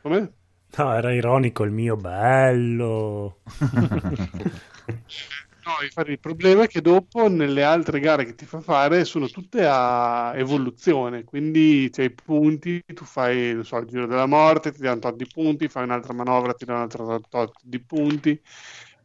Come? 0.00 0.32
No, 0.76 0.94
era 0.94 1.12
ironico 1.12 1.64
il 1.64 1.72
mio 1.72 1.96
bello. 1.96 3.40
No, 5.70 6.02
il 6.06 6.18
problema 6.18 6.64
è 6.64 6.66
che 6.66 6.80
dopo 6.80 7.28
nelle 7.28 7.62
altre 7.62 8.00
gare 8.00 8.24
che 8.24 8.34
ti 8.34 8.44
fa 8.46 8.60
fare 8.60 9.04
sono 9.04 9.28
tutte 9.28 9.64
a 9.66 10.32
evoluzione, 10.34 11.22
quindi 11.22 11.88
c'hai 11.92 12.06
i 12.06 12.14
punti, 12.14 12.82
tu 12.92 13.04
fai, 13.04 13.62
so, 13.62 13.76
il 13.78 13.86
giro 13.86 14.06
della 14.06 14.26
morte, 14.26 14.72
ti 14.72 14.80
danno 14.80 14.98
tot 15.00 15.14
di 15.16 15.26
punti, 15.28 15.68
fai 15.68 15.84
un'altra 15.84 16.12
manovra, 16.14 16.54
ti 16.54 16.64
danno 16.64 16.88
un 16.92 17.20
tot 17.28 17.60
di 17.62 17.78
punti, 17.84 18.40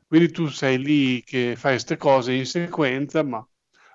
quindi 0.07 0.31
tu 0.31 0.47
sei 0.47 0.79
lì 0.79 1.21
che 1.23 1.55
fai 1.55 1.73
queste 1.73 1.97
cose 1.97 2.33
in 2.33 2.45
sequenza, 2.45 3.21
ma 3.23 3.45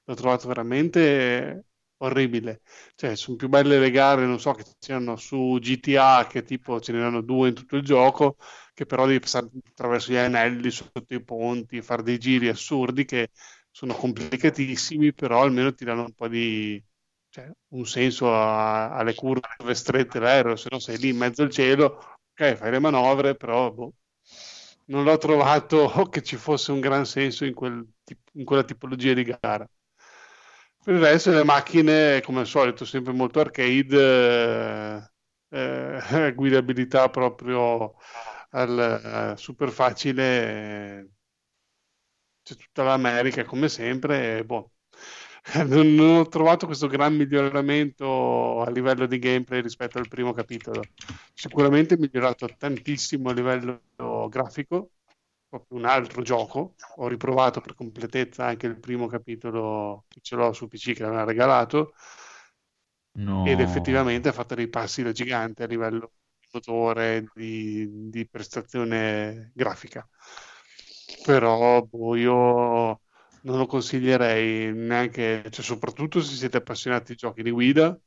l'ho 0.05 0.15
trovato 0.15 0.49
veramente 0.49 1.66
orribile. 1.99 2.62
Cioè, 2.94 3.16
sono 3.16 3.36
più 3.36 3.49
belle 3.49 3.78
le 3.78 3.90
gare, 3.90 4.24
non 4.26 4.40
so, 4.40 4.52
che 4.52 4.65
c'erano 4.78 5.16
su 5.16 5.58
GTA, 5.60 6.26
che 6.28 6.42
tipo 6.42 6.81
ce 6.81 6.92
n'erano 6.92 7.20
due 7.20 7.49
in 7.49 7.55
tutto 7.55 7.76
il 7.76 7.82
gioco, 7.82 8.36
che 8.81 8.86
però 8.86 9.07
devi 9.07 9.18
passare 9.20 9.49
attraverso 9.68 10.10
gli 10.12 10.17
anelli, 10.17 10.70
sotto 10.70 11.12
i 11.15 11.23
ponti, 11.23 11.83
fare 11.83 12.02
dei 12.02 12.18
giri 12.18 12.49
assurdi 12.49 13.05
che 13.05 13.31
sono 13.70 13.94
complicatissimi, 13.94 15.12
però 15.12 15.42
almeno 15.42 15.75
ti 15.75 15.84
danno 15.84 16.02
un 16.05 16.12
po' 16.15 16.28
di, 16.28 16.83
cioè, 17.28 17.50
un 17.68 17.84
senso 17.86 18.34
a- 18.34 18.91
alle 18.97 19.15
curve 19.15 19.75
strette 19.75 20.18
l'aereo, 20.18 20.57
se 20.57 20.68
no 20.70 20.78
sei 20.78 20.99
lì 20.99 21.09
in 21.10 21.17
mezzo 21.18 21.42
al 21.42 21.50
cielo, 21.50 22.18
ok, 22.33 22.55
fai 22.57 22.70
le 22.70 22.78
manovre, 22.78 23.34
però 23.36 23.70
boh, 23.70 23.92
non 24.86 25.05
l'ho 25.05 25.18
trovato 25.18 25.86
che 26.10 26.23
ci 26.23 26.36
fosse 26.36 26.73
un 26.73 26.81
gran 26.81 27.05
senso 27.07 27.44
in 27.44 27.55
quel 27.55 27.86
in 28.34 28.44
quella 28.44 28.65
tipologia 28.65 29.12
di 29.15 29.25
gara. 29.25 29.68
Per 30.83 30.94
il 30.94 31.00
resto 31.00 31.31
le 31.31 31.44
macchine, 31.44 32.20
come 32.23 32.41
al 32.41 32.47
solito, 32.47 32.84
sempre 32.86 33.12
molto 33.12 33.41
arcade, 33.41 35.10
eh, 35.50 35.99
eh, 36.26 36.33
guidabilità 36.34 37.09
proprio 37.10 37.94
al, 38.50 39.32
eh, 39.34 39.36
super 39.36 39.70
facile, 39.70 41.00
eh, 41.00 41.08
c'è 42.42 42.54
tutta 42.56 42.82
l'America 42.82 43.44
come 43.44 43.68
sempre, 43.68 44.44
boh. 44.44 44.72
Non, 45.66 45.94
non 45.94 46.16
ho 46.18 46.28
trovato 46.28 46.66
questo 46.66 46.86
gran 46.86 47.16
miglioramento 47.16 48.60
a 48.60 48.70
livello 48.70 49.06
di 49.06 49.18
gameplay 49.18 49.62
rispetto 49.62 49.98
al 49.98 50.06
primo 50.06 50.32
capitolo. 50.32 50.82
Sicuramente 51.32 51.94
è 51.94 51.98
migliorato 51.98 52.46
tantissimo 52.58 53.30
a 53.30 53.32
livello 53.32 53.80
grafico, 54.28 54.90
proprio 55.48 55.78
un 55.78 55.86
altro 55.86 56.20
gioco. 56.22 56.74
Ho 56.96 57.08
riprovato 57.08 57.60
per 57.62 57.74
completezza 57.74 58.44
anche 58.44 58.66
il 58.66 58.78
primo 58.78 59.06
capitolo 59.06 60.04
che 60.08 60.20
ce 60.20 60.36
l'ho 60.36 60.52
su 60.52 60.68
PC 60.68 60.92
che 60.92 61.02
l'aveva 61.04 61.24
regalato 61.24 61.94
No. 63.16 63.44
ed 63.44 63.60
effettivamente 63.60 64.28
ha 64.28 64.32
fatto 64.32 64.54
dei 64.54 64.68
passi 64.68 65.02
da 65.02 65.12
gigante 65.12 65.62
a 65.62 65.66
livello 65.66 66.12
motore, 66.52 67.30
di, 67.34 68.08
di 68.10 68.28
prestazione 68.28 69.52
grafica. 69.54 70.08
Però 71.24 71.82
boh, 71.82 72.16
io 72.16 73.00
non 73.42 73.58
lo 73.58 73.66
consiglierei 73.66 74.72
neanche, 74.72 75.44
cioè, 75.50 75.64
soprattutto 75.64 76.20
se 76.20 76.34
siete 76.34 76.58
appassionati 76.58 77.12
di 77.12 77.18
giochi 77.18 77.42
di 77.42 77.50
guida. 77.50 77.98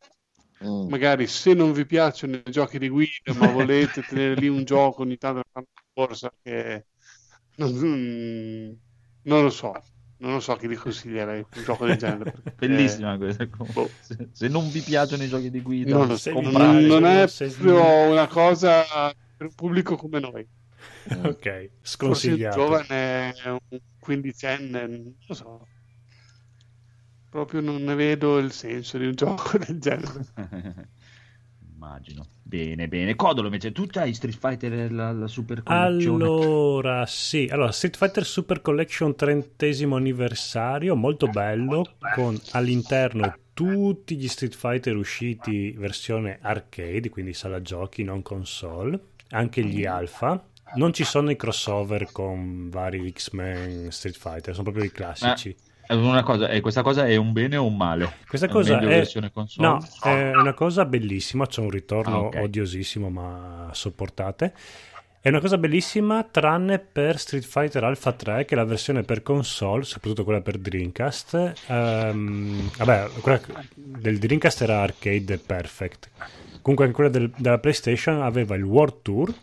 Mm. 0.63 0.87
Magari 0.89 1.27
se 1.27 1.53
non 1.53 1.73
vi 1.73 1.85
piacciono 1.85 2.35
i 2.35 2.51
giochi 2.51 2.79
di 2.79 2.89
guida, 2.89 3.33
ma 3.35 3.47
volete 3.51 4.03
tenere 4.03 4.35
lì 4.35 4.47
un 4.47 4.63
gioco 4.63 5.01
ogni 5.01 5.17
tanto 5.17 5.41
una 5.53 5.65
corsa 5.93 6.31
che 6.41 6.85
non, 7.55 8.79
non 9.23 9.43
lo 9.43 9.49
so, 9.49 9.73
non 10.17 10.33
lo 10.33 10.39
so 10.39 10.55
chi 10.55 10.67
vi 10.67 10.75
consiglierei 10.75 11.45
un 11.55 11.63
gioco 11.63 11.85
del 11.85 11.97
genere. 11.97 12.31
perché- 12.31 12.55
Bellissima 12.67 13.17
questa. 13.17 13.45
boh. 13.45 13.89
Se, 13.99 14.29
se 14.31 14.47
non 14.47 14.69
vi 14.69 14.79
piacciono 14.81 15.23
i 15.23 15.27
giochi 15.27 15.49
di 15.49 15.61
guida, 15.61 15.95
Non 15.97 16.07
lo 16.07 16.17
so, 16.17 16.37
vi 16.39 16.51
non, 16.87 17.05
è 17.05 17.27
se- 17.27 17.47
proprio 17.49 18.11
una 18.11 18.27
cosa 18.27 18.83
per 19.35 19.47
un 19.47 19.53
pubblico 19.55 19.95
come 19.95 20.19
noi. 20.19 20.47
ok, 21.05 21.25
Forse 21.41 21.61
il 21.63 21.69
sconsigliato. 21.81 22.57
giovane 22.57 23.33
è 23.33 23.49
un 23.49 23.59
quindicenne, 23.99 24.87
non 24.87 25.13
lo 25.27 25.33
so. 25.33 25.67
Proprio 27.29 27.61
non 27.61 27.83
ne 27.83 27.95
vedo 27.95 28.37
il 28.37 28.51
senso 28.51 28.97
di 28.97 29.05
un 29.07 29.13
gioco 29.15 29.57
del 29.57 29.79
genere. 29.79 30.25
Immagino. 31.83 32.25
Bene, 32.41 32.87
bene. 32.87 33.15
Codolo 33.15 33.47
invece, 33.47 33.73
tu 33.73 33.85
hai 33.93 34.13
Street 34.13 34.37
Fighter 34.37 34.91
la, 34.91 35.11
la 35.11 35.27
Super 35.27 35.63
Collection? 35.63 36.21
Allora, 36.21 37.05
sì, 37.05 37.49
allora 37.51 37.71
Street 37.73 37.97
Fighter 37.97 38.25
Super 38.25 38.61
Collection 38.61 39.13
30 39.15 39.65
anniversario, 39.93 40.95
molto 40.95 41.27
bello, 41.27 41.95
con 42.15 42.39
all'interno 42.51 43.35
tutti 43.53 44.15
gli 44.15 44.27
Street 44.27 44.55
Fighter 44.55 44.95
usciti 44.95 45.71
versione 45.71 46.39
arcade, 46.41 47.09
quindi 47.09 47.33
sala 47.33 47.61
giochi, 47.61 48.03
non 48.03 48.21
console, 48.21 48.99
anche 49.29 49.63
gli 49.63 49.85
alpha. 49.85 50.41
Non 50.75 50.91
ci 50.93 51.03
sono 51.03 51.29
i 51.29 51.35
crossover 51.35 52.11
con 52.11 52.69
vari 52.69 53.11
X-Men 53.11 53.91
Street 53.91 54.17
Fighter, 54.17 54.53
sono 54.53 54.63
proprio 54.63 54.85
i 54.85 54.91
classici. 54.91 55.49
Eh, 55.49 55.71
Una 55.89 56.23
cosa, 56.23 56.47
eh, 56.49 56.61
questa 56.61 56.81
cosa 56.81 57.05
è 57.05 57.15
un 57.17 57.33
bene 57.33 57.57
o 57.57 57.65
un 57.65 57.75
male? 57.75 58.13
Questa 58.27 58.47
È 58.47 58.49
cosa 58.49 58.79
è, 58.79 59.03
no, 59.57 59.85
è 60.03 60.35
una 60.35 60.53
cosa 60.53 60.85
bellissima, 60.85 61.45
c'è 61.45 61.61
un 61.61 61.69
ritorno 61.69 62.15
Ah, 62.15 62.19
ok. 62.27 62.35
odiosissimo 62.41 63.09
ma 63.09 63.69
sopportate. 63.73 64.53
È 65.19 65.29
una 65.29 65.39
cosa 65.39 65.57
bellissima 65.57 66.23
tranne 66.29 66.79
per 66.79 67.17
Street 67.17 67.45
Fighter 67.45 67.83
Alpha 67.83 68.11
3 68.11 68.43
che 68.45 68.55
è 68.55 68.57
la 68.57 68.65
versione 68.65 69.03
per 69.03 69.23
console, 69.23 69.83
soprattutto 69.83 70.23
quella 70.25 70.41
per 70.41 70.57
Dreamcast. 70.57 71.53
Ehm, 71.67 72.69
vabbè, 72.77 73.07
quella 73.21 73.39
del 73.73 74.17
Dreamcast 74.19 74.61
era 74.61 74.81
arcade 74.81 75.37
perfect. 75.37 76.09
Comunque 76.61 76.85
anche 76.85 76.95
quella 76.97 77.09
del- 77.09 77.31
della 77.37 77.57
PlayStation 77.59 78.21
aveva 78.21 78.55
il 78.55 78.63
World 78.63 79.01
Tour 79.01 79.33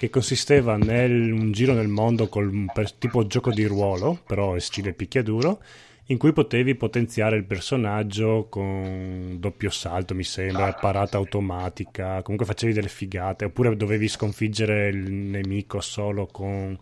che 0.00 0.08
consisteva 0.08 0.78
nel 0.78 1.30
un 1.30 1.52
giro 1.52 1.74
nel 1.74 1.88
mondo 1.88 2.26
col 2.28 2.70
per- 2.72 2.92
tipo 2.92 3.26
gioco 3.26 3.50
di 3.50 3.66
ruolo, 3.66 4.18
però 4.26 4.58
stile 4.58 4.94
picchiaduro, 4.94 5.62
in 6.06 6.16
cui 6.16 6.32
potevi 6.32 6.74
potenziare 6.74 7.36
il 7.36 7.44
personaggio 7.44 8.46
con 8.48 9.36
doppio 9.38 9.68
salto, 9.68 10.14
mi 10.14 10.24
sembra, 10.24 10.72
parata 10.72 11.18
automatica, 11.18 12.22
comunque 12.22 12.46
facevi 12.46 12.72
delle 12.72 12.88
figate, 12.88 13.44
oppure 13.44 13.76
dovevi 13.76 14.08
sconfiggere 14.08 14.88
il 14.88 15.12
nemico 15.12 15.82
solo 15.82 16.24
con 16.24 16.78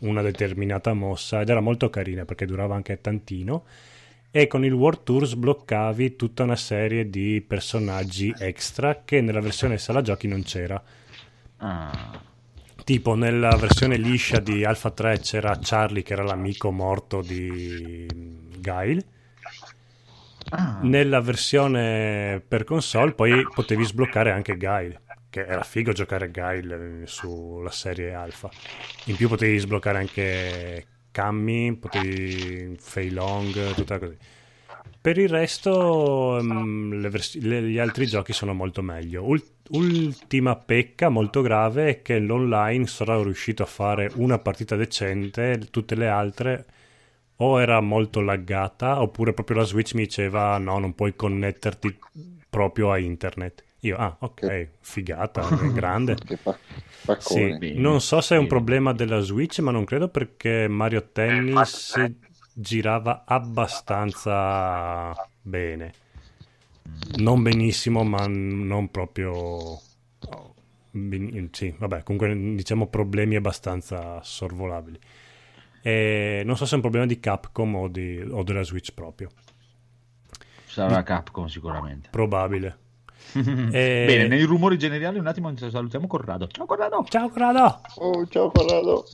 una 0.00 0.22
determinata 0.22 0.92
mossa 0.92 1.42
ed 1.42 1.50
era 1.50 1.60
molto 1.60 1.88
carina 1.88 2.24
perché 2.24 2.46
durava 2.46 2.74
anche 2.74 3.00
tantino 3.00 3.64
e 4.32 4.48
con 4.48 4.64
il 4.64 4.72
World 4.72 5.04
Tour 5.04 5.24
sbloccavi 5.24 6.16
tutta 6.16 6.42
una 6.42 6.56
serie 6.56 7.08
di 7.08 7.40
personaggi 7.46 8.34
extra 8.36 9.02
che 9.04 9.20
nella 9.20 9.38
versione 9.40 9.78
sala 9.78 10.02
giochi 10.02 10.26
non 10.26 10.42
c'era. 10.42 10.82
Ah, 11.58 12.34
Tipo 12.86 13.16
nella 13.16 13.56
versione 13.56 13.96
liscia 13.96 14.38
di 14.38 14.64
Alpha 14.64 14.92
3 14.92 15.18
c'era 15.18 15.58
Charlie 15.60 16.04
che 16.04 16.12
era 16.12 16.22
l'amico 16.22 16.70
morto 16.70 17.20
di 17.20 18.06
Guile. 18.60 19.04
ah. 20.50 20.78
Nella 20.82 21.20
versione 21.20 22.40
per 22.46 22.62
console 22.62 23.12
poi 23.12 23.50
potevi 23.52 23.82
sbloccare 23.82 24.30
anche 24.30 24.56
Guile, 24.56 25.02
che 25.28 25.44
era 25.44 25.64
figo 25.64 25.90
giocare 25.90 26.30
Guile 26.30 27.08
sulla 27.08 27.72
serie 27.72 28.14
Alpha. 28.14 28.48
In 29.06 29.16
più 29.16 29.28
potevi 29.28 29.58
sbloccare 29.58 29.98
anche 29.98 30.86
Cammy, 31.10 31.76
potevi 31.76 32.76
Fei 32.78 33.10
Long, 33.10 33.74
tutta 33.74 33.98
così. 33.98 34.16
Per 35.06 35.18
il 35.18 35.28
resto 35.28 36.36
ehm, 36.36 36.98
le 36.98 37.08
vers- 37.10 37.36
le- 37.36 37.62
gli 37.62 37.78
altri 37.78 38.08
giochi 38.08 38.32
sono 38.32 38.52
molto 38.54 38.82
meglio. 38.82 39.22
Ul- 39.22 39.40
ultima 39.68 40.56
pecca 40.56 41.08
molto 41.10 41.42
grave 41.42 41.88
è 41.90 42.02
che 42.02 42.18
l'online 42.18 42.88
sarò 42.88 43.22
riuscito 43.22 43.62
a 43.62 43.66
fare 43.66 44.10
una 44.16 44.40
partita 44.40 44.74
decente, 44.74 45.60
tutte 45.70 45.94
le 45.94 46.08
altre 46.08 46.64
o 47.36 47.60
era 47.60 47.80
molto 47.80 48.20
laggata 48.20 49.00
oppure 49.00 49.32
proprio 49.32 49.58
la 49.58 49.62
Switch 49.62 49.94
mi 49.94 50.02
diceva 50.06 50.58
no, 50.58 50.80
non 50.80 50.92
puoi 50.96 51.14
connetterti 51.14 51.96
proprio 52.50 52.90
a 52.90 52.98
internet. 52.98 53.62
Io, 53.82 53.96
ah, 53.96 54.16
ok, 54.18 54.34
Che- 54.40 54.70
figata, 54.80 55.46
è 55.62 55.70
grande. 55.70 56.16
Sì, 57.20 57.74
non 57.76 58.00
so 58.00 58.20
se 58.20 58.34
è 58.34 58.38
un 58.38 58.48
problema 58.48 58.92
della 58.92 59.20
Switch, 59.20 59.60
ma 59.60 59.70
non 59.70 59.84
credo 59.84 60.08
perché 60.08 60.66
Mario 60.66 61.10
Tennis 61.12 61.94
girava 62.58 63.24
abbastanza 63.26 65.12
bene. 65.42 65.92
Non 67.18 67.42
benissimo, 67.42 68.02
ma 68.04 68.26
non 68.26 68.90
proprio... 68.90 69.78
ben- 70.90 71.48
Sì, 71.52 71.74
vabbè, 71.76 72.02
comunque 72.02 72.54
diciamo 72.54 72.86
problemi 72.86 73.36
abbastanza 73.36 74.20
sorvolabili. 74.22 74.98
E 75.82 76.42
non 76.44 76.56
so 76.56 76.64
se 76.64 76.72
è 76.72 76.74
un 76.76 76.80
problema 76.80 77.06
di 77.06 77.20
Capcom 77.20 77.74
o, 77.74 77.88
di- 77.88 78.20
o 78.28 78.42
della 78.42 78.62
Switch 78.62 78.92
proprio. 78.92 79.30
Sarà 80.64 81.02
Capcom 81.02 81.46
sicuramente. 81.46 82.08
Probabile. 82.10 82.78
E- 83.36 84.04
Bene, 84.06 84.28
nei 84.28 84.44
rumori 84.44 84.78
generali 84.78 85.18
un 85.18 85.26
attimo 85.26 85.54
ci 85.54 85.68
salutiamo 85.68 86.06
Corrado. 86.06 86.46
Ciao 86.48 86.64
Corrado. 86.64 87.04
Ciao 87.08 87.28
Corrado! 87.28 87.80
Oh, 87.96 88.26
ciao 88.28 88.50
Corrado. 88.50 89.04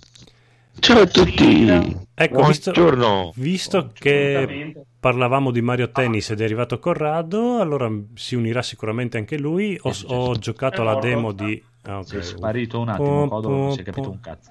Ciao 0.78 1.00
a 1.02 1.06
tutti. 1.06 1.66
Ecco, 2.14 2.44
visto, 2.44 2.72
Buongiorno. 2.72 3.32
visto 3.36 3.90
che 3.92 4.74
parlavamo 4.98 5.50
di 5.50 5.60
Mario 5.60 5.90
Tennis 5.90 6.30
ed 6.30 6.40
è 6.40 6.44
arrivato 6.44 6.78
Corrado, 6.78 7.60
allora 7.60 7.90
si 8.14 8.34
unirà 8.34 8.62
sicuramente 8.62 9.16
anche 9.18 9.38
lui. 9.38 9.78
Ho, 9.82 9.92
ho 10.06 10.34
giocato 10.36 10.82
È 10.82 10.84
la 10.84 10.92
morto. 10.92 11.06
demo 11.06 11.32
di... 11.32 11.62
ah, 11.82 11.98
ok. 11.98 12.06
Si 12.06 12.16
è 12.16 12.22
sparito 12.22 12.80
un 12.80 12.88
attimo, 12.88 13.28
pom, 13.28 13.42
non 13.44 13.72
si 13.72 13.80
è 13.80 13.82
capito 13.84 14.10
un 14.10 14.20
cazzo. 14.20 14.50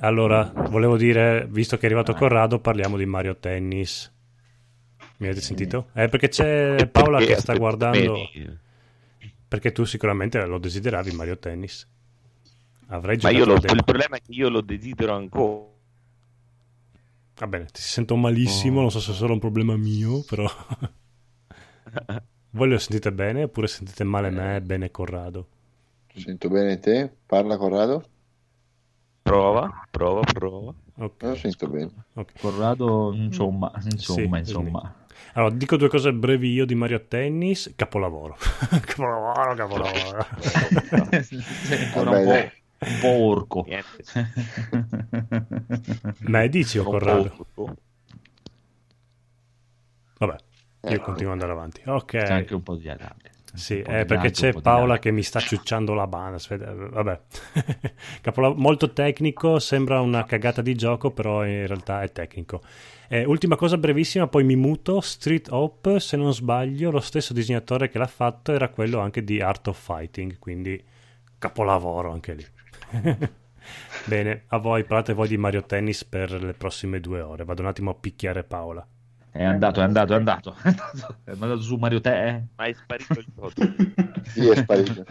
Allora, 0.00 0.52
volevo 0.54 0.96
dire, 0.96 1.46
visto 1.50 1.76
che 1.76 1.82
è 1.82 1.86
arrivato. 1.86 2.14
Corrado, 2.14 2.60
parliamo 2.60 2.96
di 2.96 3.06
Mario 3.06 3.36
Tennis. 3.36 4.12
Mi 5.18 5.26
avete 5.26 5.42
sentito? 5.42 5.88
Eh, 5.94 6.08
perché 6.08 6.28
c'è 6.28 6.88
Paola 6.90 7.18
che 7.18 7.36
sta 7.36 7.54
guardando... 7.54 8.16
Perché 9.48 9.72
tu 9.72 9.84
sicuramente 9.84 10.44
lo 10.46 10.58
desideravi 10.58 11.10
Mario 11.10 11.38
Tennis. 11.38 11.88
Avrei 12.92 13.18
Ma 13.22 13.30
io 13.30 13.44
lo, 13.44 13.54
il 13.54 13.84
problema 13.84 14.16
è 14.16 14.20
che 14.20 14.32
io 14.32 14.48
lo 14.48 14.60
desidero 14.60 15.14
ancora. 15.14 15.68
Va 17.36 17.46
bene, 17.46 17.66
ti 17.66 17.80
sento 17.80 18.16
malissimo, 18.16 18.78
Oh. 18.78 18.82
non 18.82 18.90
so 18.90 19.00
se 19.00 19.12
è 19.12 19.14
solo 19.14 19.32
un 19.32 19.38
problema 19.38 19.76
mio, 19.76 20.22
però... 20.24 20.44
Voi 22.52 22.68
lo 22.68 22.78
sentite 22.78 23.12
bene 23.12 23.44
oppure 23.44 23.68
sentite 23.68 24.02
male 24.02 24.30
me 24.30 24.56
e 24.56 24.60
bene 24.60 24.90
Corrado? 24.90 25.46
Sento 26.14 26.48
bene 26.48 26.80
te? 26.80 27.10
Parla 27.24 27.56
Corrado? 27.56 28.04
Prova, 29.22 29.86
prova, 29.88 30.20
prova. 30.22 30.74
Ok, 30.96 31.22
Non 31.22 31.30
lo 31.30 31.36
sento 31.36 31.68
bene. 31.68 31.90
ok. 32.14 32.32
Corrado, 32.40 33.12
insomma, 33.14 33.70
insomma, 33.84 34.42
Sì, 34.42 34.50
insomma. 34.50 34.94
Allora, 35.34 35.54
dico 35.54 35.76
due 35.76 35.88
cose 35.88 36.12
brevi 36.12 36.52
io 36.52 36.66
di 36.66 36.74
Mario 36.74 37.06
Tennis. 37.06 37.72
Capolavoro. 37.76 38.36
capolavoro, 38.84 39.54
capolavoro. 39.54 40.26
Vabbè, 41.94 42.52
un 42.86 42.98
po' 42.98 43.08
orco. 43.08 43.64
Niente. 43.68 44.04
Me 46.20 46.48
dici 46.48 46.78
o 46.78 46.84
Corrado? 46.84 47.46
Vabbè, 50.18 50.36
io 50.88 50.96
Eh, 50.96 50.98
continuo 50.98 51.32
ad 51.32 51.40
andare 51.40 51.52
avanti. 51.52 51.80
C'è 51.82 51.90
Ok. 51.90 52.14
anche 52.14 52.54
un 52.54 52.62
po' 52.62 52.76
di 52.76 52.88
allarme. 52.88 53.28
Sì, 53.52 53.80
eh, 53.80 54.04
perché 54.04 54.30
c'è 54.30 54.52
Paola 54.60 55.00
che 55.00 55.10
mi 55.10 55.22
sta 55.24 55.40
ciucciando 55.40 55.92
la 55.92 56.06
banda. 56.06 56.38
vabbè, 56.48 57.20
Capola- 58.22 58.54
molto 58.54 58.92
tecnico, 58.92 59.58
sembra 59.58 60.00
una 60.00 60.24
cagata 60.24 60.62
di 60.62 60.74
gioco, 60.76 61.10
però 61.10 61.44
in 61.44 61.66
realtà 61.66 62.02
è 62.02 62.12
tecnico. 62.12 62.62
Eh, 63.08 63.24
ultima 63.24 63.56
cosa 63.56 63.76
brevissima, 63.76 64.28
poi 64.28 64.44
mi 64.44 64.54
muto. 64.54 65.00
Street 65.00 65.48
Hope, 65.50 65.98
se 65.98 66.16
non 66.16 66.32
sbaglio, 66.32 66.92
lo 66.92 67.00
stesso 67.00 67.32
disegnatore 67.32 67.88
che 67.88 67.98
l'ha 67.98 68.06
fatto 68.06 68.52
era 68.52 68.68
quello 68.68 69.00
anche 69.00 69.24
di 69.24 69.40
Art 69.40 69.66
of 69.66 69.80
Fighting, 69.82 70.38
quindi 70.38 70.80
capolavoro 71.38 72.12
anche 72.12 72.34
lì. 72.34 72.46
Bene, 74.04 74.44
a 74.48 74.58
voi, 74.58 74.84
parlate 74.84 75.12
voi 75.12 75.28
di 75.28 75.36
Mario 75.36 75.64
Tennis 75.64 76.04
per 76.04 76.32
le 76.32 76.54
prossime 76.54 77.00
due 77.00 77.20
ore. 77.20 77.44
Vado 77.44 77.62
un 77.62 77.68
attimo 77.68 77.90
a 77.90 77.94
picchiare 77.94 78.44
Paola. 78.44 78.86
È 79.32 79.42
andato, 79.42 79.80
è 79.80 79.82
andato, 79.84 80.12
è 80.12 80.16
andato. 80.16 80.56
È 81.24 81.30
andato 81.30 81.60
su 81.60 81.76
Mario 81.76 82.00
Tennis. 82.00 82.48
Ma 82.56 82.66
è 82.66 82.72
sparito 82.74 83.18
il 83.18 83.26
gioco. 83.34 83.72
Sì, 84.22 84.46
è 84.48 84.54
sparito. 84.54 85.04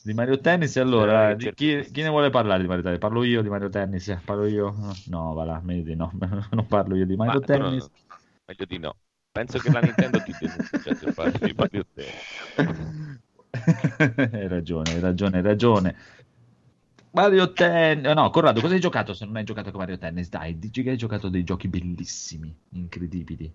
Di 0.00 0.14
Mario 0.14 0.38
Tennis, 0.40 0.76
allora, 0.76 1.32
Eh, 1.32 1.36
di 1.36 1.44
certo. 1.44 1.54
chi, 1.54 1.90
chi 1.90 2.02
ne 2.02 2.08
vuole 2.08 2.30
parlare 2.30 2.62
di 2.62 2.68
Mario 2.68 2.82
Tennis? 2.84 3.00
Parlo 3.00 3.24
io 3.24 3.42
di 3.42 3.48
Mario 3.48 3.68
Tennis? 3.68 4.18
Parlo 4.24 4.46
io? 4.46 4.74
No, 5.04 5.32
va 5.34 5.44
là, 5.44 5.60
meglio 5.62 5.82
di 5.84 5.94
no. 5.96 6.10
Non 6.52 6.66
parlo 6.66 6.96
io 6.96 7.06
di 7.06 7.16
Mario 7.16 7.40
Ma- 7.40 7.44
Tennis. 7.44 7.90
meglio 8.46 8.64
di 8.66 8.78
no. 8.78 8.98
Penso 9.30 9.58
che 9.58 9.70
la 9.70 9.80
Nintendo 9.80 10.20
ti 10.22 10.34
denuncia 10.34 10.92
se 10.94 11.08
parli 11.10 11.38
di 11.40 11.52
Mario 11.52 11.84
Tennis. 11.92 12.22
hai 14.32 14.48
ragione, 14.48 14.92
hai 14.92 15.00
ragione, 15.00 15.36
hai 15.38 15.42
ragione. 15.42 15.96
Mario 17.16 17.52
Tennis. 17.52 18.14
No, 18.14 18.30
Corrado, 18.30 18.60
cosa 18.60 18.74
hai 18.74 18.80
giocato 18.80 19.12
se 19.14 19.24
non 19.24 19.36
hai 19.36 19.44
giocato 19.44 19.70
con 19.70 19.80
Mario 19.80 19.98
Tennis? 19.98 20.28
Dai, 20.28 20.58
dici 20.58 20.82
che 20.84 20.90
hai 20.90 20.96
giocato 20.96 21.28
dei 21.28 21.42
giochi 21.44 21.66
bellissimi, 21.68 22.54
incredibili. 22.70 23.52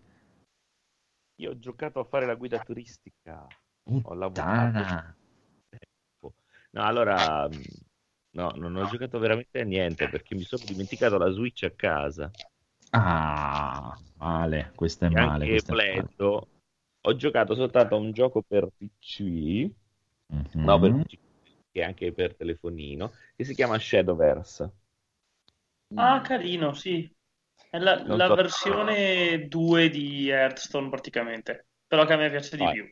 Io 1.42 1.50
ho 1.52 1.60
giocato 1.60 2.00
a 2.00 2.06
fare 2.06 2.26
la 2.26 2.36
guida 2.36 2.60
turistica. 2.60 3.46
Ho 4.04 4.14
lavorato. 4.14 4.80
Puttana. 4.80 5.16
No, 6.74 6.84
allora, 6.84 7.48
mh, 7.50 7.62
no, 8.32 8.52
non 8.52 8.76
ho 8.78 8.86
giocato 8.86 9.20
veramente 9.20 9.60
a 9.60 9.64
niente 9.66 10.08
perché 10.08 10.36
mi 10.36 10.44
sono 10.44 10.64
dimenticato 10.66 11.18
la 11.18 11.30
Switch 11.32 11.64
a 11.64 11.72
casa. 11.72 12.32
Ah, 12.94 13.98
male, 14.18 14.72
questo 14.76 15.06
è 15.06 15.10
E 15.10 15.14
male. 15.20 15.46
anche 15.46 15.62
volendo, 15.68 16.48
ho 17.02 17.16
giocato 17.16 17.54
soltanto 17.56 17.96
a 17.96 17.98
un 17.98 18.12
gioco 18.14 18.42
per 18.42 18.68
PC, 18.78 19.70
Mhm. 20.30 20.62
no, 20.66 20.80
per 20.80 20.94
PC, 20.94 21.18
e 21.72 21.84
anche 21.84 22.12
per 22.14 22.36
telefonino, 22.36 23.12
che 23.36 23.44
si 23.44 23.56
chiama 23.56 23.80
Shadowverse. 23.80 24.72
Ah, 25.96 26.22
carino, 26.22 26.74
sì. 26.74 27.10
È 27.70 27.78
la, 27.78 28.04
la 28.06 28.28
so- 28.28 28.30
versione 28.30 29.48
2 29.48 29.90
di 29.90 30.30
Hearthstone 30.30 30.90
praticamente, 30.90 31.68
però 31.88 32.06
che 32.06 32.14
a 32.14 32.18
me 32.18 32.30
piace 32.30 32.58
di 32.58 32.64
Ah. 32.64 32.68
più. 32.68 32.90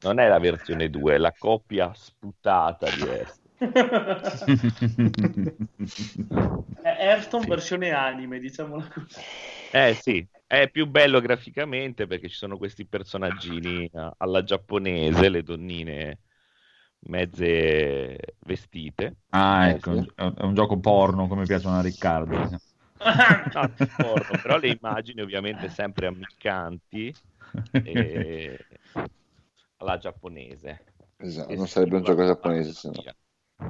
Non 0.00 0.18
è 0.18 0.28
la 0.28 0.38
versione 0.38 0.88
2, 0.88 1.14
è 1.14 1.18
la 1.18 1.34
coppia 1.36 1.92
sputata 1.94 2.90
di 2.90 3.06
Hearthstone. 3.06 3.44
È 6.80 6.88
Hearthstone 6.88 7.44
Sì. 7.44 7.48
versione 7.48 7.90
anime, 7.90 8.38
diciamola 8.38 8.88
così. 8.88 9.20
Eh 9.70 9.94
sì, 9.94 10.26
è 10.46 10.70
più 10.70 10.86
bello 10.86 11.20
graficamente 11.20 12.06
perché 12.06 12.28
ci 12.28 12.36
sono 12.36 12.56
questi 12.56 12.86
personaggini 12.86 13.86
eh, 13.86 14.10
alla 14.18 14.42
giapponese, 14.42 15.28
le 15.28 15.42
donnine 15.42 16.18
mezze 17.08 18.16
vestite. 18.40 19.16
Ah, 19.30 19.68
Eh, 19.68 19.70
ecco, 19.70 19.92
sì. 19.92 20.12
è 20.14 20.22
un- 20.44 20.54
gioco 20.54 20.78
porno 20.80 21.28
come 21.28 21.46
piacciono 21.46 21.78
a 21.78 21.82
Riccardo. 21.82 22.60
No, 23.54 23.68
porno, 23.94 24.38
però 24.38 24.56
le 24.58 24.70
immagini 24.70 25.20
ovviamente 25.20 25.68
sempre 25.68 26.06
ammiccanti 26.06 27.14
e 27.82 28.58
alla 29.78 29.98
giapponese. 29.98 30.84
Esatto, 31.18 31.48
Che 31.48 31.56
non 31.56 31.68
sarebbe 31.68 31.96
un 31.96 32.04
gioco 32.04 32.24
giapponese 32.24 32.72
se 32.72 32.88
no. 32.88 33.04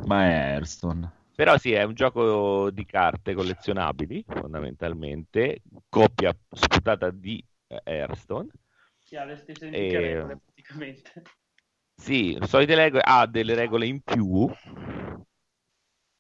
Ma 0.07 0.25
è 0.27 0.53
Hearthstone. 0.55 1.13
Però 1.35 1.59
sì, 1.59 1.73
è 1.73 1.83
un 1.83 1.93
gioco 1.95 2.71
di 2.71 2.85
carte 2.87 3.35
collezionabili, 3.35 4.25
fondamentalmente, 4.27 5.61
coppia 5.89 6.35
sputata 6.51 7.11
di 7.11 7.45
eh, 7.67 7.81
Hearthstone. 7.85 8.49
Che 9.05 9.19
ha 9.19 9.25
le 9.25 9.37
stesse 9.37 9.71
E- 9.71 9.93
regole 9.93 10.39
praticamente. 10.39 11.23
Sì, 11.97 12.39
solite 12.47 12.75
regole, 12.75 13.03
ha 13.05 13.27
delle 13.27 13.55
regole 13.55 13.87
in 13.87 14.01
più 14.01 14.49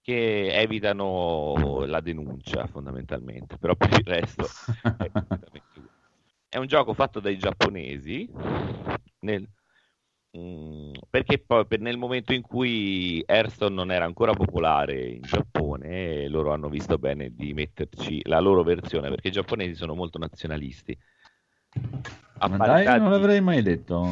che 0.01 0.53
evitano 0.61 1.85
la 1.87 2.01
denuncia 2.01 2.67
fondamentalmente, 2.67 3.59
però 3.59 3.75
per 3.75 3.93
il 3.93 4.05
resto 4.05 4.47
è. 4.97 5.11
È 6.49 6.59
un 6.59 6.67
gioco 6.69 6.95
fatto 6.95 7.21
dai 7.21 7.37
giapponesi 7.37 8.31
nel- 9.21 9.47
mm, 10.39 10.93
perché 11.11 11.39
poi 11.39 11.67
per- 11.67 11.81
nel 11.81 11.99
momento 11.99 12.33
in 12.33 12.41
cui 12.43 13.23
Hearthstone 13.27 13.75
non 13.75 13.91
era 13.91 14.05
ancora 14.05 14.33
popolare 14.33 15.07
in 15.09 15.23
Giappone, 15.23 16.29
loro 16.29 16.53
hanno 16.53 16.69
visto 16.69 16.99
bene 16.99 17.35
di 17.35 17.53
metterci 17.53 18.23
la 18.27 18.41
loro 18.41 18.63
versione, 18.63 19.09
perché 19.11 19.29
i 19.29 19.33
giapponesi 19.33 19.75
sono 19.75 19.95
molto 19.95 20.19
nazionalisti. 20.19 20.97
A 22.39 22.49
Ma 22.49 22.57
parità 22.59 22.91
dai, 22.91 22.99
non 23.01 23.13
di- 23.13 23.19
l'avrei 23.19 23.41
mai 23.41 23.63
detto. 23.63 24.05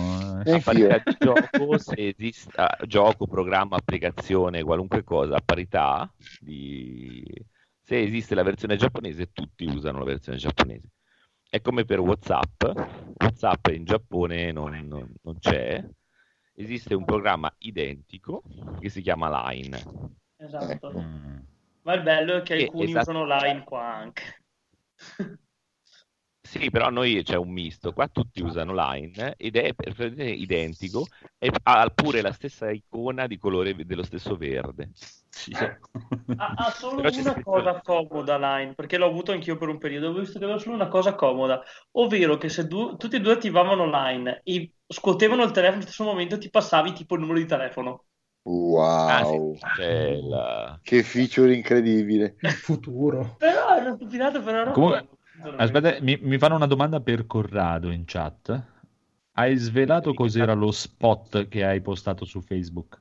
Eh, 0.44 0.52
a 0.52 0.60
parità 0.60 0.98
di 1.04 1.16
gioco, 1.18 1.78
se 1.78 2.14
esiste 2.16 2.50
gioco, 2.86 3.26
programma, 3.26 3.76
applicazione, 3.76 4.62
qualunque 4.62 5.04
cosa, 5.04 5.36
a 5.36 5.42
parità 5.44 6.10
di... 6.40 7.22
se 7.82 8.00
esiste 8.00 8.34
la 8.34 8.42
versione 8.42 8.76
giapponese, 8.76 9.30
tutti 9.32 9.66
usano 9.66 9.98
la 9.98 10.04
versione 10.04 10.38
giapponese. 10.38 10.88
È 11.50 11.60
come 11.60 11.84
per 11.84 12.00
WhatsApp, 12.00 12.64
WhatsApp 13.18 13.66
in 13.68 13.84
Giappone 13.84 14.52
non, 14.52 14.72
non- 14.86 15.12
non 15.22 15.38
c'è, 15.38 15.84
esiste 16.54 16.94
un 16.94 17.04
programma 17.04 17.54
identico 17.58 18.42
che 18.80 18.88
si 18.88 19.02
chiama 19.02 19.50
Line. 19.50 19.82
Esatto. 20.38 20.92
Mm. 20.98 21.38
Ma 21.82 21.92
il 21.92 22.02
bello 22.02 22.36
è 22.36 22.42
che 22.42 22.54
alcuni 22.54 22.84
esatto. 22.84 23.10
usano 23.10 23.26
Line 23.26 23.64
qua 23.64 23.94
anche. 23.94 24.22
Sì, 26.54 26.70
però 26.70 26.88
noi 26.88 27.22
c'è 27.24 27.36
un 27.36 27.50
misto, 27.50 27.92
qua 27.92 28.06
tutti 28.06 28.40
usano 28.40 28.72
Line 28.74 29.34
ed 29.36 29.56
è 29.56 29.74
perfettamente 29.74 30.24
identico 30.24 31.06
e 31.36 31.50
ha 31.64 31.90
pure 31.92 32.20
la 32.20 32.32
stessa 32.32 32.70
icona 32.70 33.26
di 33.26 33.38
colore 33.38 33.74
dello 33.84 34.04
stesso 34.04 34.36
verde. 34.36 34.90
Ha, 36.36 36.52
ha 36.56 36.70
solo 36.70 36.96
Però 37.02 37.08
una 37.12 37.30
scritto- 37.32 37.50
cosa 37.50 37.80
comoda 37.80 38.36
Line, 38.38 38.74
perché 38.74 38.98
l'ho 38.98 39.06
avuto 39.06 39.32
anch'io 39.32 39.56
per 39.56 39.68
un 39.68 39.78
periodo, 39.78 40.08
ho 40.10 40.12
visto 40.18 40.38
che 40.38 40.44
aveva 40.44 40.58
solo 40.60 40.74
una 40.76 40.88
cosa 40.88 41.14
comoda, 41.14 41.62
ovvero 41.92 42.36
che 42.38 42.48
se 42.48 42.66
du- 42.66 42.96
tutti 42.96 43.16
e 43.16 43.20
due 43.20 43.32
attivavano 43.32 43.86
Line 43.90 44.40
e 44.44 44.72
scuotevano 44.86 45.42
il 45.44 45.50
telefono 45.50 45.78
allo 45.80 45.86
stesso 45.90 46.04
momento 46.04 46.38
ti 46.38 46.50
passavi 46.50 46.92
tipo 46.92 47.14
il 47.14 47.20
numero 47.20 47.38
di 47.38 47.46
telefono. 47.46 48.04
Ah, 49.06 49.24
sì, 49.24 49.36
Wow, 49.36 49.56
c'è 49.74 50.16
la- 50.20 50.78
che 50.82 51.02
feature 51.02 51.54
incredibile. 51.54 52.36
Il 52.40 52.50
futuro. 52.50 53.36
Però 53.38 53.74
è 53.74 53.80
una 53.80 53.94
stupidata, 53.94 54.40
però 54.40 54.72
Comunque. 54.72 55.08
Aspetta, 55.40 55.96
mi, 56.00 56.16
mi 56.20 56.38
fanno 56.38 56.54
una 56.54 56.66
domanda 56.66 57.00
per 57.00 57.26
Corrado 57.26 57.90
in 57.90 58.04
chat. 58.04 58.62
Hai 59.32 59.56
svelato 59.56 60.14
cos'era 60.14 60.52
lo 60.52 60.70
spot 60.70 61.48
che 61.48 61.64
hai 61.64 61.80
postato 61.80 62.24
su 62.24 62.40
Facebook? 62.40 63.00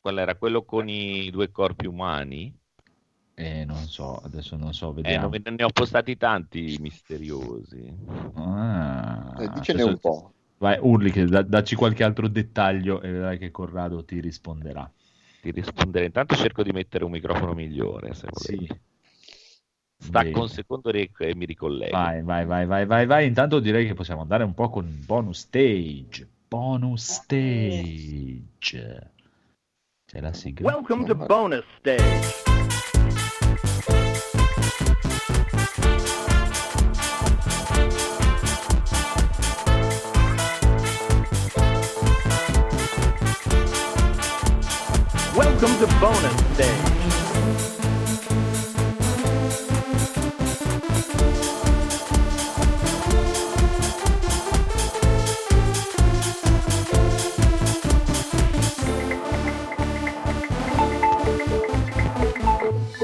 Qual 0.00 0.18
era 0.18 0.34
quello 0.36 0.64
con 0.64 0.88
i 0.88 1.30
due 1.30 1.50
corpi 1.50 1.86
umani? 1.86 2.54
Eh, 3.34 3.64
non 3.64 3.86
so, 3.86 4.16
adesso 4.16 4.56
non 4.56 4.74
so, 4.74 4.90
Eh, 4.90 4.94
vediamo. 4.94 5.30
non- 5.30 5.54
ne 5.56 5.64
ho 5.64 5.70
postati 5.70 6.16
tanti 6.18 6.76
misteriosi. 6.80 7.96
Ah, 8.34 9.36
Eh, 9.38 9.48
dicene 9.48 9.82
un 9.82 9.98
po'. 9.98 10.34
Vai, 10.58 10.78
Urli, 10.78 11.10
che 11.10 11.24
da- 11.24 11.40
dacci 11.40 11.74
qualche 11.74 12.04
altro 12.04 12.28
dettaglio 12.28 13.00
e 13.00 13.10
vedrai 13.10 13.38
che 13.38 13.50
Corrado 13.50 14.04
ti 14.04 14.20
risponderà. 14.20 14.90
Ti 15.40 15.50
risponderei. 15.50 16.06
Intanto 16.06 16.34
cerco 16.36 16.62
di 16.62 16.72
mettere 16.72 17.04
un 17.04 17.10
microfono 17.10 17.54
migliore, 17.54 18.14
se 18.14 18.28
volete. 18.30 18.66
Sì. 18.66 18.88
Stacco 20.02 20.28
Bene. 20.28 20.40
un 20.40 20.48
secondo 20.48 20.90
e 20.90 21.26
e 21.26 21.34
mi 21.34 21.44
ricollego. 21.44 21.96
Vai, 21.96 22.22
vai, 22.22 22.46
vai, 22.46 22.64
vai, 22.66 22.86
vai, 22.86 23.06
vai. 23.06 23.26
Intanto 23.26 23.60
direi 23.60 23.86
che 23.86 23.94
possiamo 23.94 24.22
andare 24.22 24.44
un 24.44 24.54
po' 24.54 24.70
con 24.70 24.86
il 24.86 25.04
bonus 25.04 25.40
stage. 25.40 26.26
Bonus 26.48 27.04
stage. 27.04 28.42
C'è 30.06 30.20
la 30.20 30.32
sigla. 30.32 30.72
Welcome 30.72 31.04
to 31.04 31.14
bonus 31.14 31.64
stage. 31.78 32.69
Bonus 46.00 46.32
stage. 46.54 46.98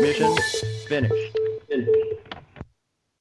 Mission 0.01 0.35
finished. 0.89 1.35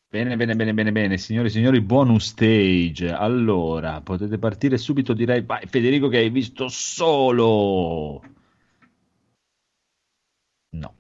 Bene, 0.10 0.38
bene, 0.38 0.56
bene, 0.56 0.74
bene, 0.74 0.92
bene, 0.94 1.18
signori 1.18 1.48
e 1.48 1.52
signori, 1.52 1.82
bonus 1.82 2.28
stage. 2.28 3.12
Allora, 3.12 4.00
potete 4.00 4.38
partire 4.38 4.78
subito, 4.78 5.12
direi. 5.12 5.42
Vai, 5.42 5.68
Federico, 5.68 6.08
che 6.08 6.20
hai 6.20 6.30
visto 6.30 6.70
solo. 6.70 8.22
No. 10.70 10.96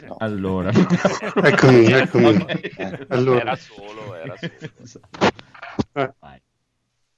Bene. 0.00 0.14
Allora, 0.18 0.70
Eccomi, 1.42 1.86
eccomi. 1.92 2.44
Allora. 3.08 3.40
Era 3.40 3.56
solo, 3.56 4.14
era 4.14 4.34
solo. 4.36 5.08
Vai. 5.92 6.40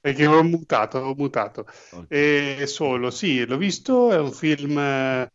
Perché 0.00 0.26
ho 0.26 0.42
mutato, 0.42 0.98
ho 0.98 1.14
mutato. 1.14 1.66
Ok. 1.90 2.06
E 2.08 2.64
solo, 2.66 3.10
sì, 3.10 3.44
l'ho 3.46 3.56
visto, 3.56 4.10
è 4.12 4.18
un 4.18 4.32
film 4.32 4.76
eh, 4.78 5.32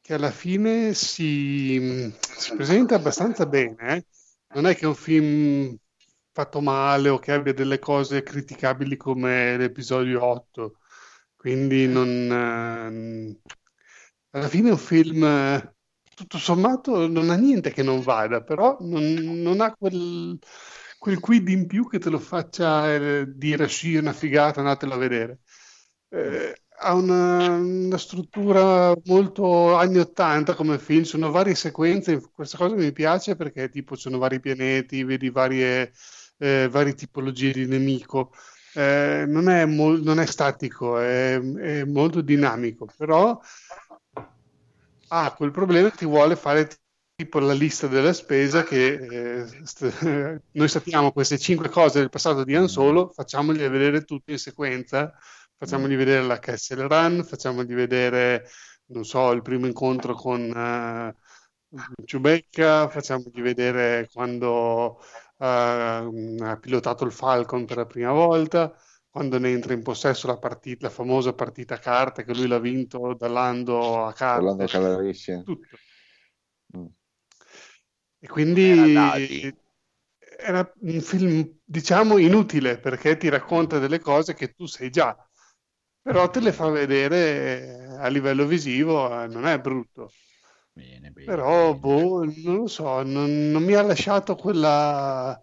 che 0.00 0.14
alla 0.14 0.30
fine 0.30 0.92
si, 0.94 2.12
si 2.20 2.54
presenta 2.56 2.94
abbastanza 2.96 3.46
bene. 3.46 3.96
eh. 3.96 4.06
Non 4.54 4.66
è 4.66 4.74
che 4.74 4.84
è 4.84 4.86
un 4.86 4.94
film 4.94 5.76
fatto 6.32 6.60
male 6.60 7.08
o 7.08 7.18
che 7.18 7.32
abbia 7.32 7.54
delle 7.54 7.78
cose 7.78 8.22
criticabili 8.22 8.96
come 8.96 9.56
l'episodio 9.56 10.24
8. 10.24 10.76
Quindi 11.36 11.86
non... 11.88 12.08
ehm, 12.30 13.40
alla 14.30 14.48
fine 14.48 14.68
è 14.68 14.72
un 14.72 14.78
film, 14.78 15.24
eh, 15.24 15.74
tutto 16.20 16.38
sommato, 16.38 17.06
non 17.08 17.30
ha 17.30 17.36
niente 17.36 17.72
che 17.72 17.82
non 17.82 18.00
vada, 18.02 18.42
però 18.42 18.76
non, 18.80 19.02
non 19.14 19.60
ha 19.60 19.72
quel, 19.74 20.38
quel 20.98 21.18
quid 21.20 21.48
in 21.48 21.66
più 21.66 21.88
che 21.88 21.98
te 21.98 22.10
lo 22.10 22.18
faccia 22.18 22.92
eh, 22.94 23.24
dire 23.34 23.68
sì, 23.68 23.94
è 23.96 24.00
una 24.00 24.12
figata, 24.12 24.60
andatelo 24.60 24.94
a 24.94 24.96
vedere. 24.98 25.40
Eh, 26.10 26.54
ha 26.82 26.94
una, 26.94 27.48
una 27.56 27.98
struttura 27.98 28.94
molto 29.04 29.74
anni 29.76 29.98
80 29.98 30.54
come 30.54 30.78
film, 30.78 31.02
sono 31.02 31.30
varie 31.30 31.54
sequenze, 31.54 32.20
questa 32.34 32.56
cosa 32.58 32.74
mi 32.74 32.92
piace 32.92 33.36
perché 33.36 33.68
tipo 33.68 33.94
sono 33.96 34.18
vari 34.18 34.40
pianeti, 34.40 35.04
vedi 35.04 35.30
varie, 35.30 35.92
eh, 36.38 36.68
varie 36.70 36.94
tipologie 36.94 37.52
di 37.52 37.66
nemico. 37.66 38.32
Eh, 38.74 39.24
non 39.26 39.48
è, 39.48 39.64
mol- 39.66 40.00
non 40.02 40.20
è 40.20 40.26
statico, 40.26 40.98
è, 40.98 41.38
è 41.40 41.84
molto 41.84 42.20
dinamico, 42.20 42.86
però 42.96 43.38
ha 45.12 45.32
quel 45.34 45.50
problema 45.50 45.90
che 45.90 45.96
ti 45.98 46.04
vuole 46.06 46.36
fare 46.36 46.68
tipo 47.14 47.38
la 47.38 47.52
lista 47.52 47.86
della 47.86 48.12
spesa 48.12 48.62
che 48.64 49.40
eh, 49.42 49.46
st- 49.64 50.40
noi 50.52 50.68
sappiamo 50.68 51.12
queste 51.12 51.38
cinque 51.38 51.68
cose 51.68 51.98
del 52.00 52.08
passato 52.08 52.44
di 52.44 52.54
Han 52.56 52.68
Solo, 52.68 53.08
facciamoli 53.10 53.58
vedere 53.68 54.04
tutte 54.04 54.32
in 54.32 54.38
sequenza, 54.38 55.12
facciamogli 55.56 55.96
vedere 55.96 56.24
la 56.26 56.38
Kessel 56.38 56.88
Run, 56.88 57.24
facciamogli 57.24 57.74
vedere, 57.74 58.48
non 58.86 59.04
so, 59.04 59.30
il 59.32 59.42
primo 59.42 59.66
incontro 59.66 60.14
con 60.14 60.40
eh, 60.50 61.14
Chewbacca, 62.04 62.88
facciamogli 62.88 63.40
vedere 63.42 64.08
quando 64.12 65.00
eh, 65.38 65.46
ha 65.46 66.56
pilotato 66.60 67.04
il 67.04 67.12
Falcon 67.12 67.64
per 67.64 67.76
la 67.78 67.86
prima 67.86 68.12
volta, 68.12 68.74
quando 69.10 69.38
ne 69.38 69.50
entra 69.50 69.72
in 69.74 69.82
possesso 69.82 70.26
la 70.26 70.38
partita, 70.38 70.86
la 70.86 70.92
famosa 70.92 71.32
partita 71.34 71.74
a 71.74 71.78
carte 71.78 72.24
che 72.24 72.34
lui 72.34 72.46
l'ha 72.46 72.58
vinto 72.58 73.14
da 73.14 73.28
Lando 73.28 74.04
a 74.06 74.12
carte, 74.12 74.66
Calarissian. 74.66 75.42
tutto. 75.44 75.76
Mm. 76.76 76.90
E 78.22 78.26
quindi 78.28 78.60
Era 78.62 79.14
era 80.38 80.72
un 80.80 81.00
film, 81.00 81.58
diciamo, 81.64 82.16
inutile 82.18 82.78
perché 82.78 83.16
ti 83.16 83.28
racconta 83.28 83.78
delle 83.78 83.98
cose 84.00 84.34
che 84.34 84.52
tu 84.52 84.66
sai 84.66 84.90
già, 84.90 85.16
però 86.00 86.30
te 86.30 86.40
le 86.40 86.52
fa 86.52 86.68
vedere 86.70 87.86
a 87.98 88.08
livello 88.08 88.46
visivo, 88.46 89.22
eh, 89.22 89.26
non 89.26 89.46
è 89.46 89.58
brutto. 89.60 90.10
Bene, 90.74 91.10
bene, 91.12 91.36
Però, 91.36 91.44
bene. 91.44 91.78
boh, 91.78 92.24
non 92.24 92.56
lo 92.56 92.66
so, 92.66 93.02
non, 93.02 93.50
non 93.50 93.62
mi 93.64 93.74
ha 93.74 93.82
lasciato 93.82 94.34
quella... 94.36 95.40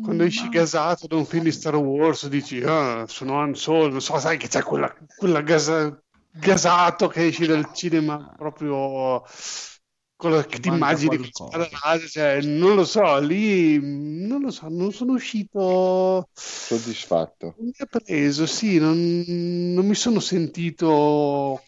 quando 0.00 0.24
esci 0.24 0.48
gasato 0.48 1.06
da 1.06 1.16
un 1.16 1.26
film 1.26 1.44
di 1.44 1.52
Star 1.52 1.76
Wars 1.76 2.26
dici 2.28 2.62
ah, 2.62 3.06
sono 3.06 3.40
Han 3.40 3.54
Solo, 3.54 3.88
non 3.88 4.00
so, 4.00 4.18
sai 4.18 4.38
che 4.38 4.48
c'è 4.48 4.62
quella, 4.62 4.92
quella 5.14 5.42
gasa- 5.42 6.02
gasato 6.30 7.08
che 7.08 7.26
esci 7.26 7.46
dal 7.46 7.72
cinema 7.72 8.32
proprio 8.36 9.22
con 10.16 10.32
la, 10.32 10.44
che 10.44 10.58
ti 10.60 10.68
immagini 10.68 11.18
laser, 11.82 12.08
cioè, 12.08 12.40
non 12.42 12.74
lo 12.74 12.84
so, 12.84 13.18
lì 13.20 13.78
non 13.80 14.40
lo 14.42 14.50
so, 14.50 14.68
non 14.68 14.92
sono 14.92 15.12
uscito 15.12 16.28
Soddisfatto. 16.34 17.54
non 17.56 17.66
mi 17.66 17.72
ha 17.78 17.86
preso, 17.86 18.46
sì, 18.46 18.78
non, 18.78 18.96
non 19.74 19.86
mi 19.86 19.94
sono 19.94 20.20
sentito 20.20 21.62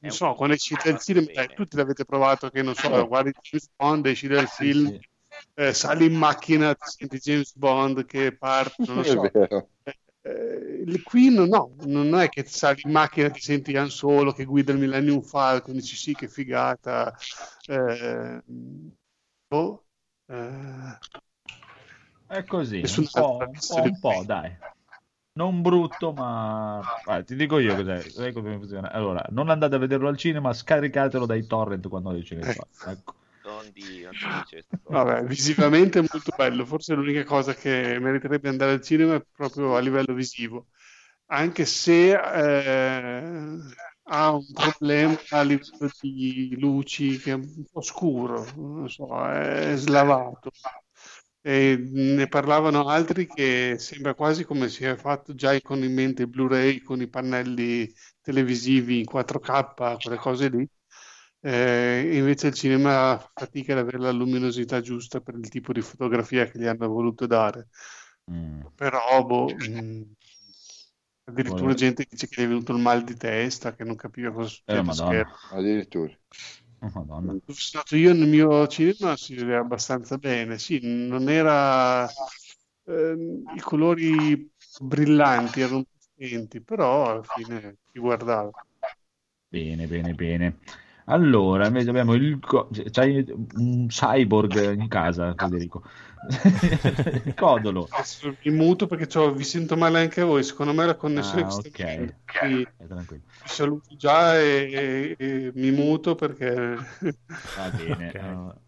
non 0.00 0.10
so, 0.12 0.34
quando 0.34 0.54
esci 0.54 0.74
dal 0.76 0.98
fatto 0.98 1.02
cinema, 1.02 1.26
bene. 1.26 1.42
eh, 1.44 1.52
tutti 1.54 1.76
l'avete 1.76 2.04
provato 2.04 2.50
che 2.50 2.62
non 2.62 2.74
so, 2.74 3.06
guardi 3.06 3.32
James 3.40 3.68
Bond, 3.74 4.06
esci 4.06 4.28
dal 4.28 4.46
Sì, 4.46 4.54
film, 4.64 4.86
sì. 4.92 5.07
Eh, 5.58 5.74
sali 5.74 6.06
in 6.06 6.14
macchina, 6.14 6.72
ti 6.72 6.84
senti 6.86 7.18
James 7.18 7.52
Bond 7.56 8.04
che 8.06 8.36
parte, 8.36 8.76
non 8.86 8.98
lo 8.98 9.02
so. 9.02 9.22
Eh, 10.22 11.02
qui 11.02 11.30
no, 11.30 11.46
no, 11.46 11.74
non 11.80 12.14
è 12.14 12.28
che 12.28 12.44
sali 12.44 12.82
in 12.84 12.92
macchina, 12.92 13.28
ti 13.28 13.40
senti 13.40 13.76
Han 13.76 13.90
Solo 13.90 14.32
che 14.32 14.44
guida 14.44 14.70
il 14.70 14.78
Millennium 14.78 15.20
Falcon, 15.20 15.74
dici 15.74 15.96
sì, 15.96 16.14
che 16.14 16.28
figata. 16.28 17.12
Eh, 17.66 18.40
boh, 19.48 19.84
eh, 20.26 20.98
È 22.28 22.44
così, 22.44 22.84
un 22.96 23.08
po', 23.10 23.38
un 23.38 23.58
po', 23.66 23.80
di- 23.82 23.88
un 23.88 23.98
po', 23.98 24.22
dai. 24.24 24.56
Non 25.32 25.60
brutto, 25.60 26.12
ma 26.12 26.80
Guarda, 27.04 27.24
ti 27.24 27.34
dico 27.34 27.58
io 27.58 27.74
cos'è, 27.74 28.00
sai 28.02 28.32
come 28.32 28.56
funziona. 28.58 28.92
Allora, 28.92 29.24
non 29.30 29.48
andate 29.48 29.74
a 29.74 29.78
vederlo 29.78 30.08
al 30.08 30.16
cinema, 30.16 30.52
scaricatelo 30.52 31.26
dai 31.26 31.46
torrent 31.46 31.88
quando 31.88 32.12
esce 32.12 32.36
nei 32.36 32.54
Ecco. 32.86 33.14
Torrent. 33.72 33.84
Non, 33.84 33.96
di, 33.96 34.02
non 34.02 34.14
si 34.14 34.28
dice 34.28 34.56
queste 34.56 34.78
cose. 34.82 35.04
Vabbè, 35.04 35.24
visivamente 35.24 35.98
è 35.98 36.04
molto 36.10 36.32
bello, 36.36 36.64
forse 36.64 36.94
l'unica 36.94 37.24
cosa 37.24 37.54
che 37.54 37.98
meriterebbe 38.00 38.48
andare 38.48 38.72
al 38.72 38.80
cinema 38.82 39.16
è 39.16 39.24
proprio 39.34 39.76
a 39.76 39.80
livello 39.80 40.14
visivo, 40.14 40.68
anche 41.26 41.66
se 41.66 42.12
eh, 42.12 43.58
ha 44.10 44.30
un 44.32 44.46
problema 44.52 45.14
a 45.30 45.42
livello 45.42 45.90
di 46.00 46.56
luci 46.58 47.18
che 47.18 47.32
è 47.32 47.34
un 47.34 47.64
po' 47.70 47.82
scuro, 47.82 48.46
non 48.56 48.88
so, 48.88 49.08
è 49.30 49.74
slavato. 49.76 50.50
E 51.40 51.76
ne 51.92 52.28
parlavano 52.28 52.88
altri 52.88 53.26
che 53.26 53.76
sembra 53.78 54.14
quasi 54.14 54.44
come 54.44 54.68
si 54.68 54.84
è 54.84 54.96
fatto 54.96 55.34
già 55.34 55.58
con 55.60 55.82
in 55.82 55.94
mente 55.94 56.22
il 56.22 56.28
Blu-ray 56.28 56.80
con 56.80 57.00
i 57.00 57.08
pannelli 57.08 57.90
televisivi 58.20 58.98
in 59.00 59.04
4K, 59.06 59.96
quelle 59.96 60.16
cose 60.18 60.48
lì. 60.48 60.68
Eh, 61.40 62.16
invece 62.16 62.48
il 62.48 62.54
cinema 62.54 63.16
fa 63.18 63.30
fatica 63.34 63.72
ad 63.72 63.78
avere 63.78 63.98
la 63.98 64.10
luminosità 64.10 64.80
giusta 64.80 65.20
per 65.20 65.36
il 65.36 65.48
tipo 65.48 65.72
di 65.72 65.80
fotografia 65.80 66.46
che 66.46 66.58
gli 66.58 66.66
hanno 66.66 66.88
voluto 66.88 67.26
dare. 67.26 67.68
Mm. 68.30 68.62
Però, 68.74 69.24
boh, 69.24 69.54
mh, 69.56 70.02
addirittura 71.24 71.70
Guarda. 71.70 71.78
gente 71.78 72.02
che 72.04 72.08
dice 72.12 72.28
che 72.28 72.40
gli 72.42 72.44
è 72.44 72.48
venuto 72.48 72.72
il 72.72 72.80
mal 72.80 73.04
di 73.04 73.14
testa, 73.16 73.74
che 73.74 73.84
non 73.84 73.96
capiva 73.96 74.32
cosa 74.32 74.48
Eh, 74.66 74.82
succede. 74.82 74.82
madonna. 74.82 75.26
Addirittura. 75.52 76.12
Oh, 76.80 76.90
madonna. 76.94 77.40
Io 77.90 78.12
nel 78.14 78.28
mio 78.28 78.66
cinema 78.68 79.16
si 79.16 79.34
vedeva 79.34 79.58
abbastanza 79.60 80.16
bene, 80.18 80.58
sì, 80.58 80.78
non 80.82 81.28
era 81.28 82.08
ehm, 82.84 83.44
i 83.56 83.60
colori 83.60 84.50
brillanti, 84.80 85.60
erano 85.60 85.84
potenti, 86.14 86.62
però 86.62 87.10
alla 87.10 87.22
fine 87.22 87.76
si 87.92 87.98
guardava. 87.98 88.50
Bene, 89.50 89.86
bene, 89.86 90.14
bene. 90.14 90.58
Allora, 91.08 91.66
invece 91.66 91.88
abbiamo 91.90 92.14
il... 92.14 92.38
co- 92.40 92.68
C'hai 92.90 93.24
un 93.56 93.86
cyborg 93.88 94.72
in 94.78 94.88
casa, 94.88 95.34
Federico. 95.36 95.82
Codolo. 97.34 97.86
Adesso 97.90 98.36
mi 98.42 98.52
muto 98.52 98.86
perché 98.86 99.06
c'ho- 99.06 99.32
vi 99.32 99.44
sento 99.44 99.76
male 99.76 100.00
anche 100.00 100.22
voi, 100.22 100.42
secondo 100.42 100.72
me 100.74 100.84
la 100.84 100.96
connessione 100.96 101.42
Ah, 101.42 101.46
che 101.46 101.50
sta 101.50 101.68
ok. 101.68 101.80
avendo. 101.80 102.12
Quindi 102.38 102.62
Eh, 102.76 102.86
tranquillo. 102.86 103.22
vi 103.42 103.48
saluto 103.48 103.96
già 103.96 104.38
e, 104.38 105.16
e- 105.18 105.24
e 105.26 105.52
mi 105.54 105.70
muto 105.70 106.14
perché 106.14 106.76
Va 107.54 107.70
bene. 107.70 108.08
Ok. 108.08 108.14
allora, 108.16 108.54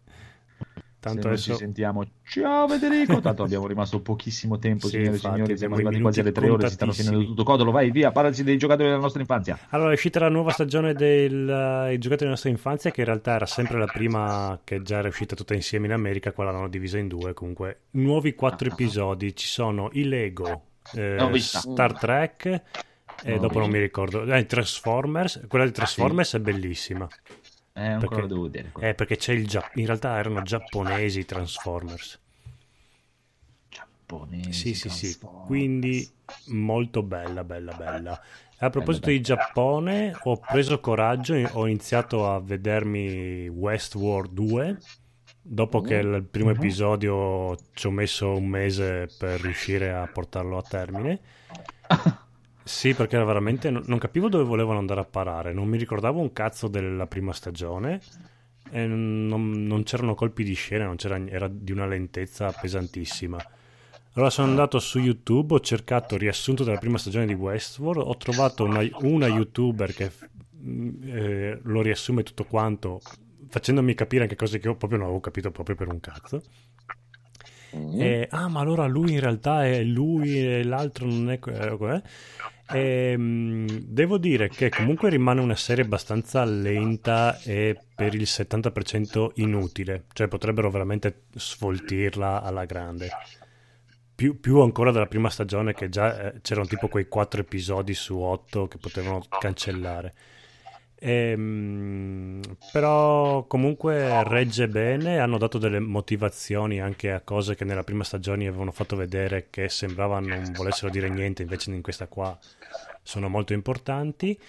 Tanto 1.01 1.29
non 1.29 1.35
ci 1.35 1.49
adesso 1.49 1.63
sentiamo, 1.63 2.05
ciao 2.23 2.67
Federico. 2.67 3.19
Tanto 3.21 3.41
abbiamo 3.41 3.65
rimasto 3.65 4.01
pochissimo 4.01 4.59
tempo, 4.59 4.85
Sì, 4.85 4.97
signore 4.97 5.15
e 5.15 5.17
signori. 5.17 5.57
Siamo 5.57 5.73
arrivati 5.73 5.99
quasi 5.99 6.19
alle 6.19 6.31
tre 6.31 6.47
ore. 6.47 6.67
Si 6.67 6.73
stanno 6.75 6.91
finendo 6.91 7.25
tutto. 7.25 7.43
Codolo, 7.43 7.71
vai 7.71 7.89
via. 7.89 8.11
Parlaci 8.11 8.43
dei 8.43 8.55
giocatori 8.57 8.87
della 8.89 9.01
nostra 9.01 9.19
infanzia. 9.19 9.57
Allora, 9.69 9.89
è 9.89 9.93
uscita 9.93 10.19
la 10.19 10.29
nuova 10.29 10.51
stagione 10.51 10.93
del 10.93 11.49
eh, 11.49 11.93
I 11.93 11.97
giocatori 11.97 12.17
della 12.17 12.29
nostra 12.29 12.51
infanzia, 12.51 12.91
che 12.91 12.99
in 12.99 13.07
realtà 13.07 13.33
era 13.33 13.47
sempre 13.47 13.79
la 13.79 13.87
prima 13.87 14.59
che 14.63 14.83
già 14.83 14.99
era 14.99 15.07
uscita 15.07 15.35
tutta 15.35 15.55
insieme 15.55 15.87
in 15.87 15.93
America, 15.93 16.33
qua 16.33 16.43
l'hanno 16.43 16.67
divisa 16.67 16.99
in 16.99 17.07
due. 17.07 17.33
Comunque, 17.33 17.79
nuovi 17.91 18.35
quattro 18.35 18.69
Ah. 18.69 18.73
episodi. 18.73 19.35
Ci 19.35 19.47
sono 19.47 19.89
i 19.93 20.03
Lego, 20.03 20.65
eh. 20.93 21.17
Star 21.39 21.97
Trek, 21.97 22.45
e 22.45 22.61
l'ho 23.33 23.39
dopo 23.39 23.57
non 23.57 23.71
mi 23.71 23.79
ricordo, 23.79 24.23
eh, 24.23 24.45
Transformers. 24.45 25.45
Quella 25.47 25.65
di 25.65 25.71
Transformers 25.71 26.35
è 26.35 26.39
bellissima. 26.39 27.07
Eh, 27.73 27.85
ancora 27.87 27.99
Perché- 28.07 28.21
lo 28.21 28.27
devo 28.27 28.41
vedere. 28.43 28.71
Eh, 28.89 28.93
perché 28.93 29.15
c'è 29.17 29.33
il 29.33 29.47
Gia- 29.47 29.69
in 29.75 29.85
realtà 29.85 30.17
erano 30.17 30.41
giapponesi 30.41 31.19
i 31.19 31.25
Transformers. 31.25 32.19
Giapponesi, 33.69 34.51
Sì, 34.51 34.73
sì, 34.73 34.89
sì. 34.89 35.17
Quindi 35.45 36.07
molto 36.47 37.01
bella, 37.03 37.43
bella, 37.43 37.73
bella. 37.73 38.21
A 38.63 38.69
proposito 38.69 39.05
bella. 39.07 39.17
di 39.17 39.23
Giappone, 39.23 40.13
ho 40.23 40.37
preso 40.37 40.79
coraggio 40.79 41.33
ho 41.53 41.65
iniziato 41.67 42.29
a 42.29 42.39
vedermi 42.39 43.47
Westworld 43.47 44.31
2. 44.33 44.77
Dopo 45.43 45.81
che 45.81 45.95
il 45.95 46.23
primo 46.29 46.49
Mhm. 46.49 46.55
episodio 46.57 47.57
ci 47.73 47.87
ho 47.87 47.91
messo 47.91 48.35
un 48.35 48.45
mese 48.45 49.07
per 49.17 49.39
riuscire 49.41 49.91
a 49.91 50.05
portarlo 50.07 50.57
a 50.57 50.61
termine. 50.61 51.19
Sì, 52.63 52.93
perché 52.93 53.15
era 53.15 53.25
veramente. 53.25 53.69
Non 53.69 53.83
non 53.87 53.97
capivo 53.97 54.29
dove 54.29 54.43
volevano 54.43 54.79
andare 54.79 55.01
a 55.01 55.05
parare. 55.05 55.53
Non 55.53 55.67
mi 55.67 55.77
ricordavo 55.77 56.19
un 56.19 56.31
cazzo 56.33 56.67
della 56.67 57.07
prima 57.07 57.33
stagione. 57.33 58.01
E 58.69 58.85
non, 58.85 59.65
non 59.65 59.83
c'erano 59.83 60.15
colpi 60.15 60.43
di 60.43 60.53
scena, 60.53 60.93
era 61.27 61.47
di 61.49 61.71
una 61.71 61.85
lentezza 61.85 62.51
pesantissima. 62.51 63.37
Allora 64.13 64.29
sono 64.29 64.49
andato 64.49 64.79
su 64.79 64.99
YouTube, 64.99 65.53
ho 65.53 65.59
cercato 65.61 66.17
riassunto 66.17 66.63
della 66.65 66.77
prima 66.77 66.97
stagione 66.97 67.25
di 67.25 67.33
Westworld, 67.33 68.01
ho 68.05 68.17
trovato 68.17 68.65
una, 68.65 68.81
una 69.03 69.27
youtuber 69.27 69.93
che 69.93 70.11
mm, 70.61 71.03
eh, 71.05 71.59
lo 71.63 71.81
riassume 71.81 72.23
tutto 72.23 72.43
quanto, 72.43 72.99
facendomi 73.47 73.93
capire 73.93 74.23
anche 74.23 74.35
cose 74.35 74.59
che 74.59 74.67
io 74.67 74.75
proprio 74.75 74.99
non 74.99 75.07
avevo 75.07 75.21
capito 75.21 75.49
proprio 75.51 75.77
per 75.77 75.87
un 75.87 76.01
cazzo. 76.01 76.41
Mm. 77.75 78.01
E, 78.01 78.27
ah, 78.31 78.47
ma 78.49 78.59
allora 78.59 78.85
lui 78.87 79.13
in 79.13 79.19
realtà 79.19 79.65
è 79.65 79.83
lui 79.83 80.37
e 80.45 80.63
l'altro 80.63 81.05
non 81.05 81.31
è... 81.31 81.39
que- 81.39 81.57
eh, 81.57 81.77
que- 81.77 82.01
E, 82.73 83.15
mm, 83.17 83.67
devo 83.83 84.17
dire 84.17 84.47
che 84.49 84.69
comunque 84.69 85.09
rimane 85.09 85.41
una 85.41 85.55
serie 85.55 85.83
abbastanza 85.83 86.43
lenta 86.45 87.37
e 87.41 87.77
per 87.93 88.13
il 88.13 88.25
70% 88.25 89.31
inutile, 89.35 90.05
cioè 90.13 90.27
potrebbero 90.29 90.69
veramente 90.69 91.23
sfoltirla 91.35 92.41
alla 92.41 92.63
grande. 92.65 93.09
Più, 94.15 94.39
più 94.39 94.59
ancora 94.59 94.91
della 94.91 95.07
prima 95.07 95.29
stagione 95.29 95.73
che 95.73 95.89
già 95.89 96.31
eh, 96.33 96.41
c'erano 96.41 96.67
tipo 96.67 96.87
quei 96.87 97.07
4 97.07 97.41
episodi 97.41 97.93
su 97.93 98.17
8 98.19 98.67
che 98.67 98.77
potevano 98.77 99.23
cancellare. 99.39 100.13
Ehm, 101.03 102.41
però 102.71 103.45
comunque 103.47 104.23
regge 104.23 104.67
bene, 104.67 105.17
hanno 105.17 105.39
dato 105.39 105.57
delle 105.57 105.79
motivazioni 105.79 106.79
anche 106.79 107.11
a 107.11 107.21
cose 107.21 107.55
che 107.55 107.65
nella 107.65 107.83
prima 107.83 108.03
stagione 108.03 108.45
avevano 108.45 108.71
fatto 108.71 108.95
vedere 108.95 109.47
che 109.49 109.67
sembrava 109.67 110.19
non 110.19 110.51
volessero 110.53 110.91
dire 110.91 111.09
niente, 111.09 111.41
invece 111.41 111.71
in 111.71 111.81
questa 111.81 112.05
qua 112.05 112.37
sono 113.01 113.29
molto 113.29 113.53
importanti. 113.53 114.39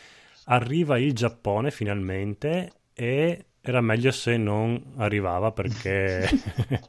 Arriva 0.46 0.98
il 0.98 1.14
Giappone 1.14 1.70
finalmente 1.70 2.72
e 2.92 3.46
era 3.64 3.80
meglio 3.80 4.10
se 4.10 4.36
non 4.36 4.94
arrivava 4.96 5.52
perché 5.52 6.28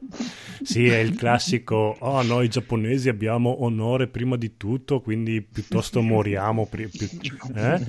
sì, 0.62 0.86
è 0.88 0.96
il 0.98 1.14
classico, 1.14 1.96
oh 2.00 2.22
noi 2.22 2.48
giapponesi 2.48 3.08
abbiamo 3.08 3.62
onore 3.62 4.08
prima 4.08 4.34
di 4.36 4.56
tutto, 4.56 5.00
quindi 5.00 5.40
piuttosto 5.40 6.02
moriamo. 6.02 6.66
pri- 6.66 6.88
più- 6.88 7.08
eh? 7.54 7.80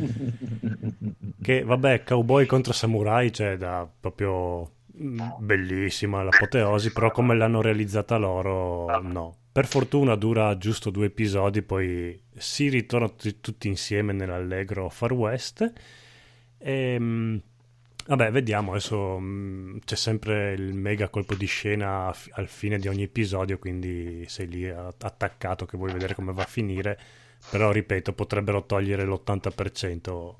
Che 1.41 1.63
vabbè, 1.63 2.03
cowboy 2.03 2.45
contro 2.45 2.73
samurai, 2.73 3.33
cioè 3.33 3.57
da 3.57 3.89
proprio 3.99 4.71
mm, 5.01 5.19
bellissima 5.39 6.21
l'apoteosi, 6.21 6.93
però 6.93 7.09
come 7.09 7.35
l'hanno 7.35 7.61
realizzata 7.61 8.17
loro, 8.17 8.99
no. 9.01 9.37
Per 9.51 9.65
fortuna 9.65 10.15
dura 10.15 10.57
giusto 10.59 10.91
due 10.91 11.07
episodi, 11.07 11.63
poi 11.63 12.21
si 12.35 12.69
ritornano 12.69 13.13
tutti, 13.15 13.39
tutti 13.39 13.67
insieme 13.67 14.13
nell'allegro 14.13 14.89
Far 14.89 15.13
West. 15.13 15.73
E, 16.57 16.97
mm, 16.99 17.37
vabbè, 18.07 18.31
vediamo, 18.31 18.71
adesso 18.71 19.17
mm, 19.19 19.77
c'è 19.85 19.95
sempre 19.95 20.53
il 20.53 20.73
mega 20.73 21.09
colpo 21.09 21.35
di 21.35 21.45
scena 21.45 22.07
a 22.07 22.13
fi- 22.13 22.31
al 22.35 22.47
fine 22.47 22.77
di 22.77 22.87
ogni 22.87 23.03
episodio, 23.03 23.57
quindi 23.59 24.25
sei 24.27 24.47
lì 24.47 24.69
a- 24.69 24.87
attaccato 24.99 25.65
che 25.65 25.77
vuoi 25.77 25.91
vedere 25.91 26.15
come 26.15 26.31
va 26.33 26.43
a 26.43 26.47
finire, 26.47 26.99
però 27.49 27.71
ripeto, 27.71 28.13
potrebbero 28.13 28.65
togliere 28.65 29.05
l'80% 29.05 30.35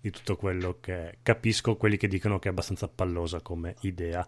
di 0.00 0.10
tutto 0.10 0.36
quello 0.36 0.78
che 0.80 0.94
è. 1.10 1.14
capisco 1.22 1.76
quelli 1.76 1.96
che 1.98 2.08
dicono 2.08 2.38
che 2.38 2.48
è 2.48 2.50
abbastanza 2.50 2.88
pallosa 2.88 3.40
come 3.40 3.74
idea, 3.80 4.26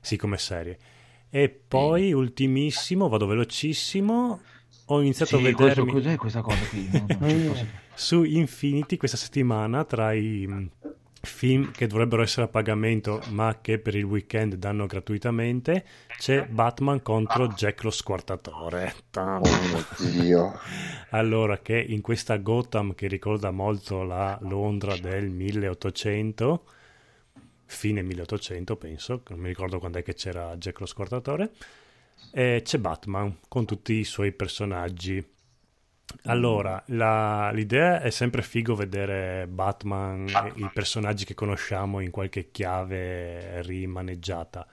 sì 0.00 0.16
come 0.16 0.38
serie. 0.38 0.78
E 1.28 1.48
poi, 1.48 2.12
ultimissimo, 2.12 3.08
vado 3.08 3.26
velocissimo, 3.26 4.40
ho 4.86 5.00
iniziato 5.00 5.36
a 5.36 5.38
Sì, 5.38 5.52
questo- 5.52 5.84
vedermi 5.84 5.92
cos'è 5.92 6.16
questa 6.16 6.40
cosa 6.40 6.64
qui? 6.68 6.88
No, 6.92 7.06
posso- 7.52 7.66
su 7.94 8.22
Infinity 8.24 8.96
questa 8.96 9.16
settimana 9.18 9.84
tra 9.84 10.12
i 10.14 10.46
mh, 10.46 10.70
film 11.22 11.70
che 11.70 11.86
dovrebbero 11.86 12.22
essere 12.22 12.46
a 12.46 12.48
pagamento 12.48 13.20
ma 13.28 13.58
che 13.60 13.78
per 13.78 13.94
il 13.94 14.04
weekend 14.04 14.54
danno 14.54 14.86
gratuitamente 14.86 15.84
c'è 16.18 16.46
Batman 16.46 17.02
contro 17.02 17.48
Jack 17.48 17.82
lo 17.82 17.90
Squartatore. 17.90 18.94
Oh 19.16 19.40
mio 19.40 19.84
Dio. 19.98 20.58
allora 21.10 21.58
che 21.58 21.78
in 21.78 22.00
questa 22.00 22.36
Gotham 22.38 22.94
che 22.94 23.06
ricorda 23.06 23.50
molto 23.50 24.02
la 24.02 24.38
Londra 24.42 24.96
del 24.96 25.28
1800 25.28 26.64
fine 27.66 28.02
1800 28.02 28.76
penso 28.76 29.22
non 29.28 29.38
mi 29.38 29.48
ricordo 29.48 29.78
quando 29.78 29.98
è 29.98 30.02
che 30.02 30.14
c'era 30.14 30.56
Jack 30.56 30.80
lo 30.80 30.86
Squartatore 30.86 31.50
e 32.32 32.62
c'è 32.64 32.78
Batman 32.78 33.38
con 33.46 33.64
tutti 33.64 33.94
i 33.94 34.04
suoi 34.04 34.32
personaggi 34.32 35.24
allora, 36.24 36.82
la- 36.86 37.50
l'idea 37.52 38.00
è 38.00 38.10
sempre 38.10 38.42
figo 38.42 38.74
vedere 38.74 39.46
Batman 39.46 40.28
e 40.28 40.52
i 40.56 40.70
personaggi 40.72 41.24
che 41.24 41.34
conosciamo 41.34 42.00
in 42.00 42.10
qualche 42.10 42.50
chiave 42.50 43.62
rimaneggiata. 43.62 44.66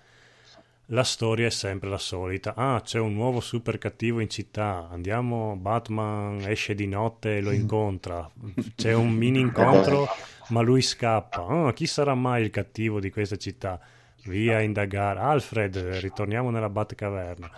La 0.92 1.04
storia 1.04 1.48
è 1.48 1.50
sempre 1.50 1.90
la 1.90 1.98
solita. 1.98 2.54
Ah, 2.56 2.80
c'è 2.82 2.98
un 2.98 3.14
nuovo 3.14 3.42
super 3.42 3.78
cattivo 3.78 4.22
in 4.22 4.30
città. 4.30 4.88
Andiamo, 4.90 5.58
Batman 5.58 6.40
esce 6.48 6.76
di 6.76 6.88
notte 6.88 7.38
e 7.38 7.42
lo 7.42 7.52
incontra. 7.52 8.30
C'è 8.76 8.94
un 8.94 9.12
mini 9.12 9.40
incontro, 9.42 10.08
ma 10.50 10.62
lui 10.62 10.82
scappa. 10.82 11.46
Ah, 11.46 11.74
chi 11.74 11.86
sarà 11.88 12.16
mai 12.16 12.44
il 12.44 12.52
cattivo 12.52 13.02
di 13.02 13.10
questa 13.12 13.36
città? 13.36 13.80
Via 14.24 14.58
a 14.58 14.62
indagare. 14.62 15.20
Alfred, 15.20 15.76
ritorniamo 16.00 16.52
nella 16.52 16.70
Batcaverna. 16.70 17.52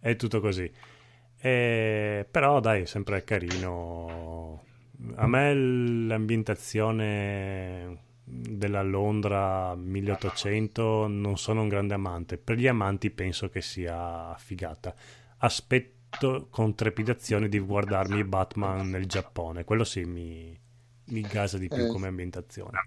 È 0.00 0.16
tutto 0.16 0.40
così. 0.40 0.70
Eh, 1.44 2.24
però 2.30 2.60
dai, 2.60 2.82
è 2.82 2.84
sempre 2.84 3.24
carino. 3.24 4.62
A 5.16 5.26
me 5.26 5.52
l'ambientazione 5.54 7.98
della 8.24 8.82
Londra 8.82 9.74
1800 9.74 11.06
non 11.08 11.36
sono 11.36 11.62
un 11.62 11.68
grande 11.68 11.94
amante. 11.94 12.38
Per 12.38 12.56
gli 12.56 12.68
amanti 12.68 13.10
penso 13.10 13.48
che 13.48 13.60
sia 13.60 14.34
figata. 14.38 14.94
Aspetto 15.38 16.46
con 16.48 16.74
trepidazione 16.76 17.48
di 17.48 17.58
guardarmi 17.58 18.22
Batman 18.24 18.88
nel 18.90 19.06
Giappone. 19.06 19.64
Quello 19.64 19.82
sì 19.84 20.04
mi, 20.04 20.56
mi 21.06 21.20
gasa 21.22 21.58
di 21.58 21.66
più 21.68 21.86
Eh. 21.86 21.88
come 21.88 22.06
ambientazione. 22.06 22.78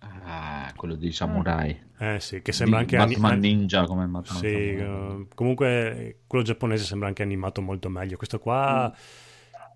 Ah, 0.00 0.72
quello 0.76 0.94
di 0.94 1.10
Samurai. 1.12 1.86
Eh 1.98 2.20
sì, 2.20 2.42
che 2.42 2.52
sembra 2.52 2.78
anche 2.80 2.96
Batman 2.96 3.32
an- 3.32 3.38
Ninja 3.40 3.84
come 3.84 4.06
Batman 4.06 4.38
Sì, 4.38 4.46
eh, 4.46 5.26
comunque 5.34 6.20
quello 6.26 6.44
giapponese 6.44 6.84
sembra 6.84 7.08
anche 7.08 7.22
animato 7.22 7.60
molto 7.60 7.88
meglio. 7.88 8.16
Questo 8.16 8.38
qua 8.38 8.94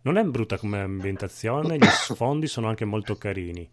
non 0.02 0.16
è 0.16 0.24
brutta 0.24 0.58
come 0.58 0.80
ambientazione, 0.80 1.76
gli 1.76 1.84
sfondi 1.86 2.46
sono 2.46 2.68
anche 2.68 2.84
molto 2.84 3.16
carini. 3.16 3.68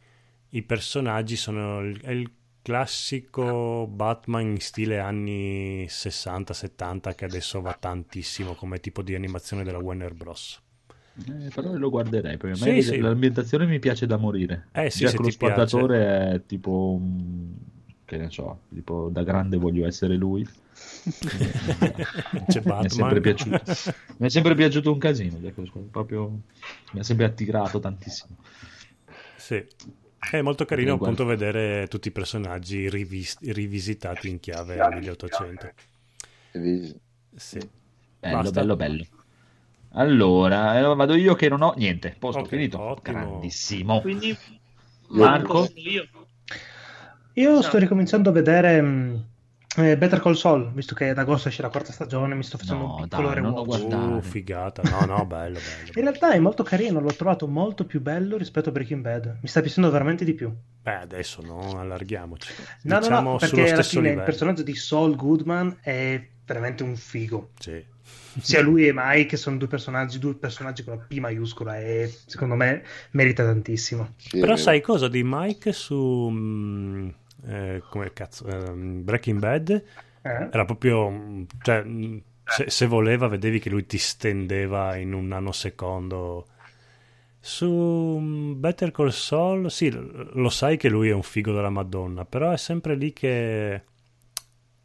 I 0.52 0.64
personaggi 0.64 1.36
sono 1.36 1.82
il, 1.82 2.02
il 2.06 2.32
classico 2.62 3.88
Batman 3.88 4.48
in 4.48 4.60
stile 4.60 5.00
anni 5.00 5.86
60-70 5.86 7.16
che 7.16 7.26
adesso 7.26 7.62
va 7.62 7.74
tantissimo 7.74 8.54
come 8.56 8.80
tipo 8.80 9.02
di 9.02 9.16
animazione 9.16 9.64
della 9.64 9.80
Warner 9.80 10.14
Bros. 10.14 10.62
Eh, 11.28 11.50
però 11.54 11.74
lo 11.76 11.90
guarderei 11.90 12.38
perché 12.38 12.54
a 12.60 12.64
Sì, 12.64 12.70
me 12.72 12.82
sì. 12.82 12.98
l'ambientazione 13.00 13.66
mi 13.66 13.80
piace 13.80 14.06
da 14.06 14.18
morire. 14.18 14.68
Eh 14.72 14.90
sì, 14.90 15.00
Jack 15.00 15.12
se 15.12 15.18
lo 15.18 15.24
ti 15.24 15.32
spattatore 15.32 16.32
è 16.34 16.42
tipo 16.46 17.02
che 18.06 18.18
ne 18.18 18.30
so, 18.32 18.62
tipo 18.74 19.10
da 19.12 19.24
grande 19.24 19.58
voglio 19.58 19.86
essere 19.86 20.16
lui. 20.16 20.48
C'è 22.48 22.62
Mi 22.64 22.86
è 22.86 22.90
sempre 22.90 23.20
Batman. 23.20 23.22
piaciuto. 23.22 23.64
Mi 24.18 24.28
è 24.28 24.30
sempre 24.30 24.56
piaciuto 24.56 24.92
un 24.92 24.98
casino, 24.98 25.38
proprio 25.92 26.30
mi 26.94 27.00
ha 27.00 27.04
sempre 27.04 27.26
attirato 27.26 27.80
tantissimo. 27.80 28.36
Sì. 29.36 29.64
È 30.20 30.42
molto 30.42 30.66
carino 30.66 30.98
Guarda. 30.98 31.06
appunto 31.22 31.26
vedere 31.26 31.88
tutti 31.88 32.10
i 32.10 32.12
personaggi 32.12 32.90
rivis- 32.90 33.38
rivisitati 33.42 34.30
in 34.30 34.40
chiave 34.40 34.76
1800. 35.00 35.72
Sì. 37.36 37.60
Bello, 38.20 38.36
Basta. 38.38 38.60
bello, 38.60 38.76
bello. 38.76 39.06
Allora, 39.94 40.78
eh, 40.80 40.96
vado 40.96 41.16
io 41.16 41.36
che 41.36 41.50
non 41.50 41.62
ho 41.62 41.74
niente. 41.76 42.16
Posto, 42.18 42.44
Ok, 42.44 42.48
finito. 42.48 42.80
ottimo. 42.80 43.18
Grandissimo. 43.18 44.02
Quindi, 44.02 44.36
Marco? 45.10 45.70
io. 45.76 46.08
Io 47.34 47.62
sto 47.62 47.78
ricominciando 47.78 48.30
a 48.30 48.34
vedere 48.34 48.82
mh, 48.82 49.26
eh, 49.78 49.98
Better 49.98 50.20
Call 50.20 50.34
Saul, 50.34 50.72
visto 50.74 50.94
che 50.96 51.10
ad 51.10 51.18
agosto 51.18 51.48
esce 51.48 51.62
la 51.62 51.70
quarta 51.70 51.92
stagione, 51.92 52.36
mi 52.36 52.44
sto 52.44 52.58
facendo 52.58 52.84
No, 52.84 52.88
un 52.88 52.94
piccolo 52.94 53.30
dai, 53.30 53.36
rewatch. 53.36 53.86
Uh, 53.92 54.22
figata. 54.22 54.84
No, 54.84 55.06
no, 55.06 55.26
bello, 55.26 55.60
bello. 55.62 55.92
In 55.96 56.02
realtà 56.04 56.32
è 56.34 56.40
molto 56.40 56.64
carino, 56.64 57.00
l'ho 57.00 57.14
trovato 57.16 57.48
molto 57.48 57.86
più 57.86 58.02
bello 58.02 58.38
rispetto 58.38 58.70
a 58.70 58.72
Breaking 58.72 59.02
Bad. 59.02 59.38
Mi 59.42 59.48
sta 59.48 59.62
piacendo 59.62 59.90
veramente 59.90 60.26
di 60.26 60.34
più. 60.34 60.54
Beh, 60.82 60.96
adesso 60.96 61.42
no, 61.42 61.80
allarghiamoci. 61.80 62.54
No, 62.84 63.00
diciamo 63.00 63.32
no, 63.32 63.32
no, 63.32 63.40
sullo 63.40 63.64
perché 63.64 63.72
alla 63.72 63.84
fine 63.84 64.10
il 64.10 64.16
livello. 64.16 64.24
personaggio 64.24 64.64
di 64.64 64.76
Saul 64.76 65.16
Goodman 65.16 65.78
è 65.82 66.28
veramente 66.46 66.84
un 66.84 66.96
figo. 66.96 67.52
Sì. 67.60 67.86
Sia 68.42 68.62
lui 68.62 68.88
e 68.88 68.92
Mike, 68.94 69.26
che 69.26 69.38
sono 69.38 69.58
due 69.58 69.68
personaggi, 69.68 70.20
due 70.20 70.36
personaggi 70.36 70.84
con 70.84 70.96
la 70.96 71.04
P 71.06 71.18
maiuscola, 71.18 71.80
e 71.80 72.14
secondo 72.26 72.56
me 72.56 72.84
merita 73.12 73.44
tantissimo. 73.44 74.16
Però 74.32 74.56
sai 74.56 74.82
cosa 74.82 75.08
di 75.08 75.22
Mike 75.26 75.74
su 75.74 76.30
mm, 76.32 77.10
eh, 77.48 77.84
come 77.90 78.12
cazzo 78.14 78.46
ehm, 78.48 79.04
Breaking 79.04 79.40
Bad 79.40 79.84
Eh? 80.22 80.50
era 80.52 80.66
proprio 80.66 81.46
cioè, 81.62 81.84
mm, 81.84 82.18
se, 82.44 82.70
se 82.70 82.86
voleva 82.88 83.28
vedevi 83.28 83.60
che 83.60 83.70
lui 83.70 83.86
ti 83.86 83.98
stendeva 83.98 84.96
in 84.98 85.14
un 85.14 85.28
nanosecondo 85.28 86.48
su 87.40 87.66
mm, 88.20 88.60
Better 88.60 88.92
Call 88.92 89.10
Saul 89.10 89.72
sì 89.72 89.90
lo 89.92 90.50
sai 90.50 90.78
che 90.78 90.90
lui 90.90 91.10
è 91.10 91.14
un 91.14 91.24
figo 91.24 91.54
della 91.54 91.70
Madonna 91.70 92.26
però 92.26 92.52
è 92.52 92.58
sempre 92.58 92.96
lì 92.96 93.14
che 93.14 93.84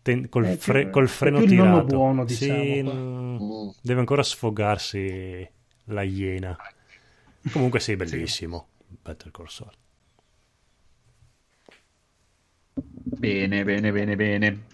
ten- 0.05 0.29
col, 0.29 0.45
più- 0.45 0.57
fre- 0.59 0.91
col 0.91 1.07
è 1.07 1.09
freno 1.09 1.39
più 1.39 1.47
tirato 1.49 1.85
buono, 1.97 2.27
Sì, 2.29 2.45
diciamo, 2.47 2.83
qua. 2.83 2.95
mm, 2.95 3.69
deve 3.81 4.01
ancora 4.01 4.23
sfogarsi 4.23 5.51
la 5.89 6.03
iena 6.03 6.57
comunque 7.51 7.81
sì 7.81 7.97
bellissimo 7.97 8.69
Better 9.03 9.31
Call 9.33 9.47
Saul 9.47 9.73
Bene, 13.17 13.65
bene, 13.65 13.93
bene, 13.93 14.17
bene. 14.17 14.65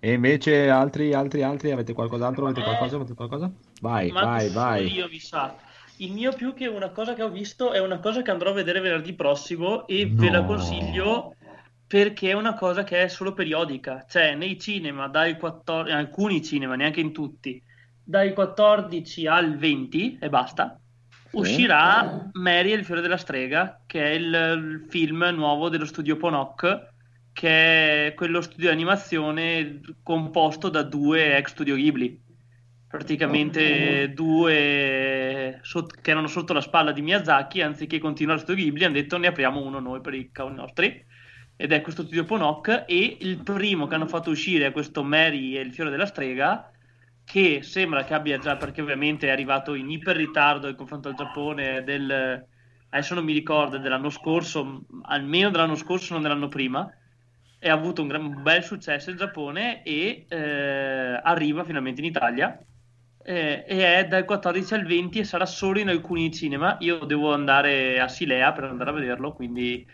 E 0.00 0.12
invece 0.12 0.68
altri, 0.70 1.12
altri, 1.12 1.42
altri, 1.42 1.70
avete 1.72 1.92
qualcos'altro? 1.92 2.44
Avete 2.46 2.62
qualcosa? 2.62 2.96
Avete 2.96 3.14
qualcosa? 3.14 3.50
Vai, 3.80 4.10
Ma 4.12 4.22
vai, 4.22 4.48
vai. 4.50 4.92
Io 4.92 5.08
vi 5.08 5.18
sa. 5.18 5.56
Il 5.96 6.12
mio 6.12 6.32
più 6.32 6.54
che 6.54 6.68
una 6.68 6.90
cosa 6.90 7.14
che 7.14 7.22
ho 7.24 7.28
visto 7.30 7.72
è 7.72 7.80
una 7.80 7.98
cosa 7.98 8.22
che 8.22 8.30
andrò 8.30 8.50
a 8.50 8.54
vedere 8.54 8.80
venerdì 8.80 9.12
prossimo 9.14 9.86
e 9.88 10.06
ve 10.06 10.30
la 10.30 10.40
No. 10.40 10.46
consiglio 10.46 11.34
perché 11.88 12.30
è 12.30 12.34
una 12.34 12.52
cosa 12.52 12.84
che 12.84 13.02
è 13.02 13.08
solo 13.08 13.32
periodica. 13.32 14.04
Cioè, 14.06 14.34
nei 14.34 14.60
cinema, 14.60 15.08
dai 15.08 15.38
14, 15.38 15.90
in 15.90 15.96
alcuni 15.96 16.44
cinema, 16.44 16.76
neanche 16.76 17.00
in 17.00 17.12
tutti, 17.12 17.60
dai 18.04 18.34
14 18.34 19.26
al 19.26 19.56
20 19.56 20.18
e 20.20 20.28
basta, 20.28 20.78
uscirà 21.32 22.28
Mary 22.34 22.72
e 22.72 22.74
il 22.74 22.84
fiore 22.84 23.00
della 23.00 23.16
strega, 23.16 23.80
che 23.86 24.04
è 24.04 24.10
il, 24.10 24.24
il 24.26 24.86
film 24.88 25.30
nuovo 25.34 25.70
dello 25.70 25.86
studio 25.86 26.18
Ponok, 26.18 26.92
che 27.32 28.08
è 28.08 28.14
quello 28.14 28.42
studio 28.42 28.68
di 28.68 28.74
animazione 28.74 29.80
composto 30.02 30.68
da 30.68 30.82
due 30.82 31.36
ex 31.38 31.50
studio 31.50 31.74
Ghibli. 31.74 32.26
Praticamente 32.86 34.12
due 34.14 35.58
sot- 35.62 36.00
che 36.00 36.10
erano 36.10 36.26
sotto 36.26 36.52
la 36.52 36.60
spalla 36.60 36.92
di 36.92 37.00
Miyazaki, 37.00 37.62
anziché 37.62 37.98
continuare 37.98 38.40
studio 38.40 38.64
Ghibli, 38.64 38.84
hanno 38.84 38.94
detto 38.94 39.16
ne 39.16 39.28
apriamo 39.28 39.62
uno 39.62 39.78
noi 39.78 40.02
per 40.02 40.14
i 40.14 40.30
cavoli 40.30 40.54
nostri. 40.54 41.06
Ed 41.60 41.72
è 41.72 41.80
questo 41.80 42.02
studio 42.02 42.24
Ponok. 42.24 42.84
E 42.86 43.16
il 43.20 43.42
primo 43.42 43.88
che 43.88 43.96
hanno 43.96 44.06
fatto 44.06 44.30
uscire 44.30 44.66
è 44.66 44.72
questo 44.72 45.02
Mary 45.02 45.56
e 45.56 45.60
il 45.60 45.72
fiore 45.72 45.90
della 45.90 46.06
strega, 46.06 46.70
che 47.24 47.62
sembra 47.62 48.04
che 48.04 48.14
abbia 48.14 48.38
già, 48.38 48.56
perché 48.56 48.80
ovviamente 48.80 49.26
è 49.26 49.30
arrivato 49.30 49.74
in 49.74 49.90
iper 49.90 50.16
ritardo 50.16 50.68
in 50.68 50.76
confronto 50.76 51.08
al 51.08 51.16
Giappone 51.16 51.82
del, 51.82 52.46
adesso 52.90 53.14
non 53.14 53.24
mi 53.24 53.32
ricordo, 53.32 53.78
dell'anno 53.78 54.08
scorso, 54.08 54.84
almeno 55.02 55.50
dell'anno 55.50 55.74
scorso, 55.74 56.12
non 56.12 56.22
dell'anno 56.22 56.46
prima, 56.48 56.88
e 57.58 57.68
ha 57.68 57.74
avuto 57.74 58.02
un, 58.02 58.08
gran- 58.08 58.24
un 58.24 58.42
bel 58.42 58.62
successo 58.62 59.10
in 59.10 59.16
Giappone 59.16 59.82
e 59.82 60.26
eh, 60.28 61.20
arriva 61.22 61.64
finalmente 61.64 62.00
in 62.00 62.06
Italia. 62.06 62.56
eh, 63.24 63.64
e 63.66 63.96
è 63.98 64.06
dal 64.06 64.24
14 64.24 64.74
al 64.74 64.84
20 64.86 65.18
e 65.18 65.24
sarà 65.24 65.44
solo 65.44 65.80
in 65.80 65.88
alcuni 65.88 66.32
cinema. 66.32 66.76
Io 66.80 66.98
devo 67.00 67.34
andare 67.34 67.98
a 68.00 68.08
Silea 68.08 68.52
per 68.52 68.64
andare 68.64 68.90
a 68.90 68.92
vederlo, 68.92 69.32
quindi 69.32 69.84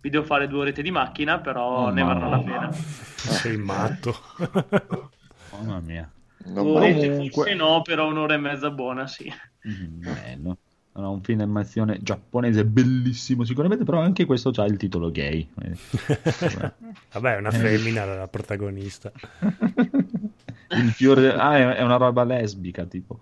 vi 0.00 0.10
devo 0.10 0.24
fare 0.24 0.48
due 0.48 0.60
orette 0.60 0.82
di 0.82 0.90
macchina, 0.90 1.40
però 1.40 1.86
Oh, 1.86 1.90
ne 1.90 2.02
varrà 2.02 2.28
la 2.28 2.38
pena. 2.40 2.72
sei 2.72 3.56
matto 3.56 4.16
Mamma 5.52 5.80
mia. 5.80 6.10
Non 6.46 6.66
orette 6.66 7.06
Comunque- 7.08 7.30
forse 7.30 7.54
no, 7.54 7.82
però 7.82 8.08
un'ora 8.08 8.34
e 8.34 8.38
mezza 8.38 8.70
buona, 8.70 9.06
sì. 9.06 9.30
Mm, 9.68 10.00
Bello. 10.02 10.56
Era 10.92 11.08
un 11.08 11.22
film 11.22 11.38
d'animazione 11.38 11.98
giapponese 12.02 12.64
bellissimo 12.64 13.44
sicuramente, 13.44 13.84
però 13.84 14.00
anche 14.00 14.24
questo 14.24 14.50
ha 14.56 14.64
il 14.64 14.76
titolo 14.76 15.10
gay. 15.10 15.48
Eh, 15.62 15.76
vabbè 17.12 17.34
è 17.34 17.38
una 17.38 17.50
femmina 17.52 18.04
la 18.04 18.26
protagonista 18.26 19.12
Il 20.72 20.90
fiore... 20.92 21.32
Ah, 21.32 21.74
è 21.76 21.82
una 21.82 21.96
roba 21.96 22.24
lesbica, 22.24 22.84
tipo. 22.86 23.20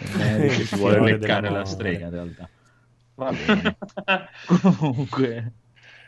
Il 0.00 0.50
si 0.52 0.76
vuole 0.76 1.00
leccare 1.00 1.48
la 1.50 1.64
strega, 1.64 2.06
in 2.06 2.10
realtà. 2.12 2.48
Va 3.14 3.32
bene. 3.32 3.76
Comunque... 4.46 5.52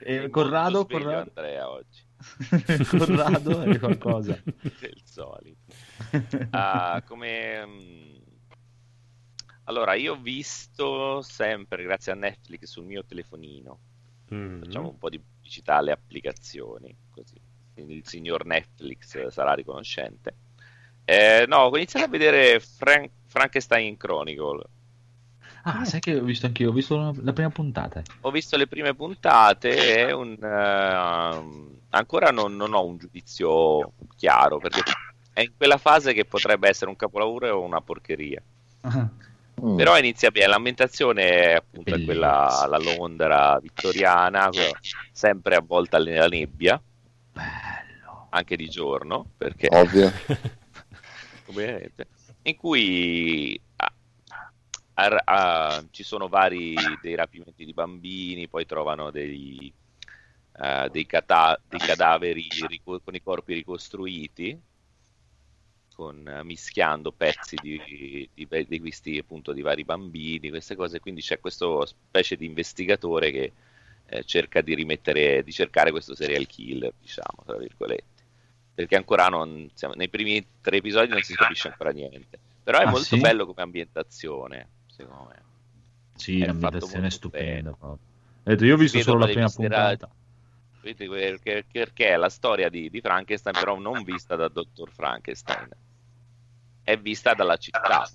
E 0.02 0.28
Corrado, 0.30 0.78
Molto 0.78 0.96
sveglio 0.98 1.10
Corrado, 1.10 1.28
Andrea 1.36 1.68
oggi. 1.70 2.02
Corrado, 2.96 3.58
hai 3.60 3.78
qualcosa? 3.78 4.40
del 4.44 5.00
solito. 5.04 5.72
Ah, 6.50 7.02
come 7.06 7.66
mm, 7.66 8.16
allora 9.64 9.94
io 9.94 10.14
ho 10.14 10.20
visto 10.20 11.22
sempre 11.22 11.82
grazie 11.84 12.12
a 12.12 12.14
Netflix 12.16 12.64
sul 12.64 12.84
mio 12.84 13.04
telefonino 13.04 13.78
Mm. 14.32 14.60
facciamo 14.62 14.90
un 14.90 14.96
po' 14.98 15.08
di 15.08 15.18
pubblicità 15.18 15.74
alle 15.78 15.90
applicazioni 15.90 16.96
così 17.10 17.34
il 17.74 18.06
signor 18.06 18.46
Netflix 18.46 19.26
sarà 19.26 19.54
riconoscente 19.54 20.36
Eh, 21.04 21.46
no 21.48 21.56
ho 21.62 21.76
iniziato 21.76 22.06
a 22.06 22.08
vedere 22.08 22.60
Frank- 22.60 23.10
Frankenstein 23.26 23.96
Chronicle 23.96 24.62
Ah, 25.62 25.84
sai 25.84 26.00
che 26.00 26.16
ho 26.18 26.22
visto 26.22 26.46
anch'io, 26.46 26.70
ho 26.70 26.72
visto 26.72 26.96
la, 26.96 27.12
la 27.22 27.32
prima 27.32 27.50
puntata. 27.50 28.02
ho 28.22 28.30
visto 28.30 28.56
le 28.56 28.66
prime 28.66 28.94
puntate 28.94 29.98
e 30.06 30.12
un, 30.12 30.36
ehm, 30.40 31.68
ancora 31.90 32.30
non, 32.30 32.56
non 32.56 32.72
ho 32.74 32.84
un 32.84 32.96
giudizio 32.98 33.92
chiaro 34.16 34.58
perché 34.58 34.80
è 35.32 35.40
in 35.42 35.52
quella 35.56 35.76
fase 35.78 36.12
che 36.12 36.24
potrebbe 36.24 36.68
essere 36.68 36.90
un 36.90 36.96
capolavoro 36.96 37.48
o 37.50 37.62
una 37.62 37.80
porcheria 37.80 38.42
Ah, 38.82 39.08
Mm. 39.62 39.76
Però 39.76 39.98
inizia 39.98 40.30
bene, 40.30 40.46
l'ambientazione 40.46 41.22
è 41.28 41.52
appunto 41.56 41.94
è 41.94 42.02
quella 42.02 42.46
Bellissimo. 42.48 42.68
la 42.70 42.78
Londra 42.96 43.58
vittoriana, 43.60 44.48
sempre 45.12 45.54
avvolta 45.54 45.98
nella 45.98 46.28
nebbia, 46.28 46.80
bello. 47.30 48.28
anche 48.30 48.56
di 48.56 48.70
giorno, 48.70 49.26
perché 49.36 49.68
Ovvio. 49.70 50.10
ovviamente, 51.48 52.06
in 52.44 52.56
cui 52.56 53.60
ah, 55.02 55.16
ar- 55.16 55.22
ah, 55.26 55.86
ci 55.90 56.02
sono 56.02 56.28
vari 56.28 56.98
dei 57.00 57.14
rapimenti 57.14 57.64
di 57.64 57.72
bambini, 57.72 58.48
poi 58.48 58.66
trovano 58.66 59.10
dei, 59.10 59.72
eh, 60.52 60.88
dei, 60.90 61.06
cata- 61.06 61.60
dei 61.68 61.80
cadaveri 61.82 62.66
rico- 62.66 63.00
con 63.00 63.14
i 63.14 63.22
corpi 63.22 63.54
ricostruiti, 63.54 64.60
con, 65.94 66.26
eh, 66.26 66.42
mischiando 66.44 67.12
pezzi 67.12 67.58
di, 67.58 68.28
di, 68.34 68.66
di 68.66 68.80
questi 68.80 69.18
appunto 69.18 69.52
di 69.52 69.60
vari 69.62 69.84
bambini, 69.84 70.48
queste 70.50 70.74
cose, 70.76 71.00
quindi 71.00 71.20
c'è 71.20 71.40
questo 71.40 71.84
specie 71.86 72.36
di 72.36 72.46
investigatore 72.46 73.30
che 73.30 73.52
eh, 74.06 74.24
cerca 74.24 74.60
di 74.62 74.74
rimettere, 74.74 75.42
di 75.42 75.52
cercare 75.52 75.90
questo 75.90 76.14
serial 76.14 76.46
killer, 76.46 76.92
diciamo, 76.98 77.42
tra 77.44 77.56
virgolette, 77.58 78.24
perché 78.74 78.96
ancora 78.96 79.28
non, 79.28 79.70
siamo- 79.74 79.94
nei 79.94 80.08
primi 80.08 80.44
tre 80.60 80.78
episodi 80.78 81.08
non 81.08 81.22
si 81.22 81.34
capisce 81.36 81.68
ancora 81.68 81.90
niente, 81.90 82.38
però 82.62 82.78
è 82.80 82.84
Ah, 82.84 82.86
molto 82.86 83.18
sì? 83.18 83.18
bello 83.18 83.44
come 83.46 83.62
ambientazione, 83.62 84.68
secondo 85.00 85.24
me. 85.28 85.44
Sì, 86.14 86.38
È 86.38 86.44
l'ambientazione 86.44 87.06
è 87.08 87.10
stupenda. 87.10 87.76
detto, 88.42 88.64
io 88.64 88.74
ho 88.74 88.78
visto 88.78 89.00
solo 89.00 89.18
la 89.18 89.28
prima 89.28 89.50
puntata. 89.50 90.08
Vedete, 90.80 91.08
perché, 91.08 91.66
perché 91.70 92.08
è 92.08 92.16
la 92.16 92.28
storia 92.28 92.68
di, 92.68 92.90
di 92.90 93.00
Frankenstein, 93.00 93.56
però 93.58 93.78
non 93.78 94.02
vista 94.02 94.36
da 94.36 94.48
Dottor 94.48 94.90
Frankenstein, 94.92 95.68
è 96.82 96.98
vista 96.98 97.34
dalla 97.34 97.56
città. 97.56 98.06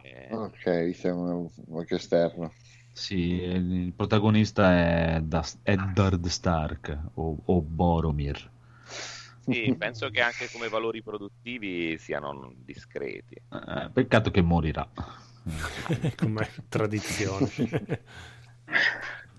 Eh, 0.00 0.30
Ok, 0.30 0.64
visto 0.84 1.08
un 1.08 1.50
esterno. 1.94 2.52
Sì, 2.92 3.16
il 3.40 3.92
protagonista 3.94 5.16
è 5.16 5.20
Das- 5.22 5.58
Eddard 5.62 6.26
Stark 6.26 6.98
o, 7.14 7.38
o 7.46 7.62
Boromir. 7.62 8.50
sì, 9.38 9.74
penso 9.76 10.10
che 10.10 10.20
anche 10.20 10.50
come 10.50 10.68
valori 10.68 11.02
produttivi 11.02 11.96
siano 11.98 12.52
discreti. 12.56 13.34
Eh, 13.50 13.90
peccato 13.92 14.30
che 14.30 14.40
morirà. 14.40 14.90
come 16.16 16.48
tradizione. 16.68 17.50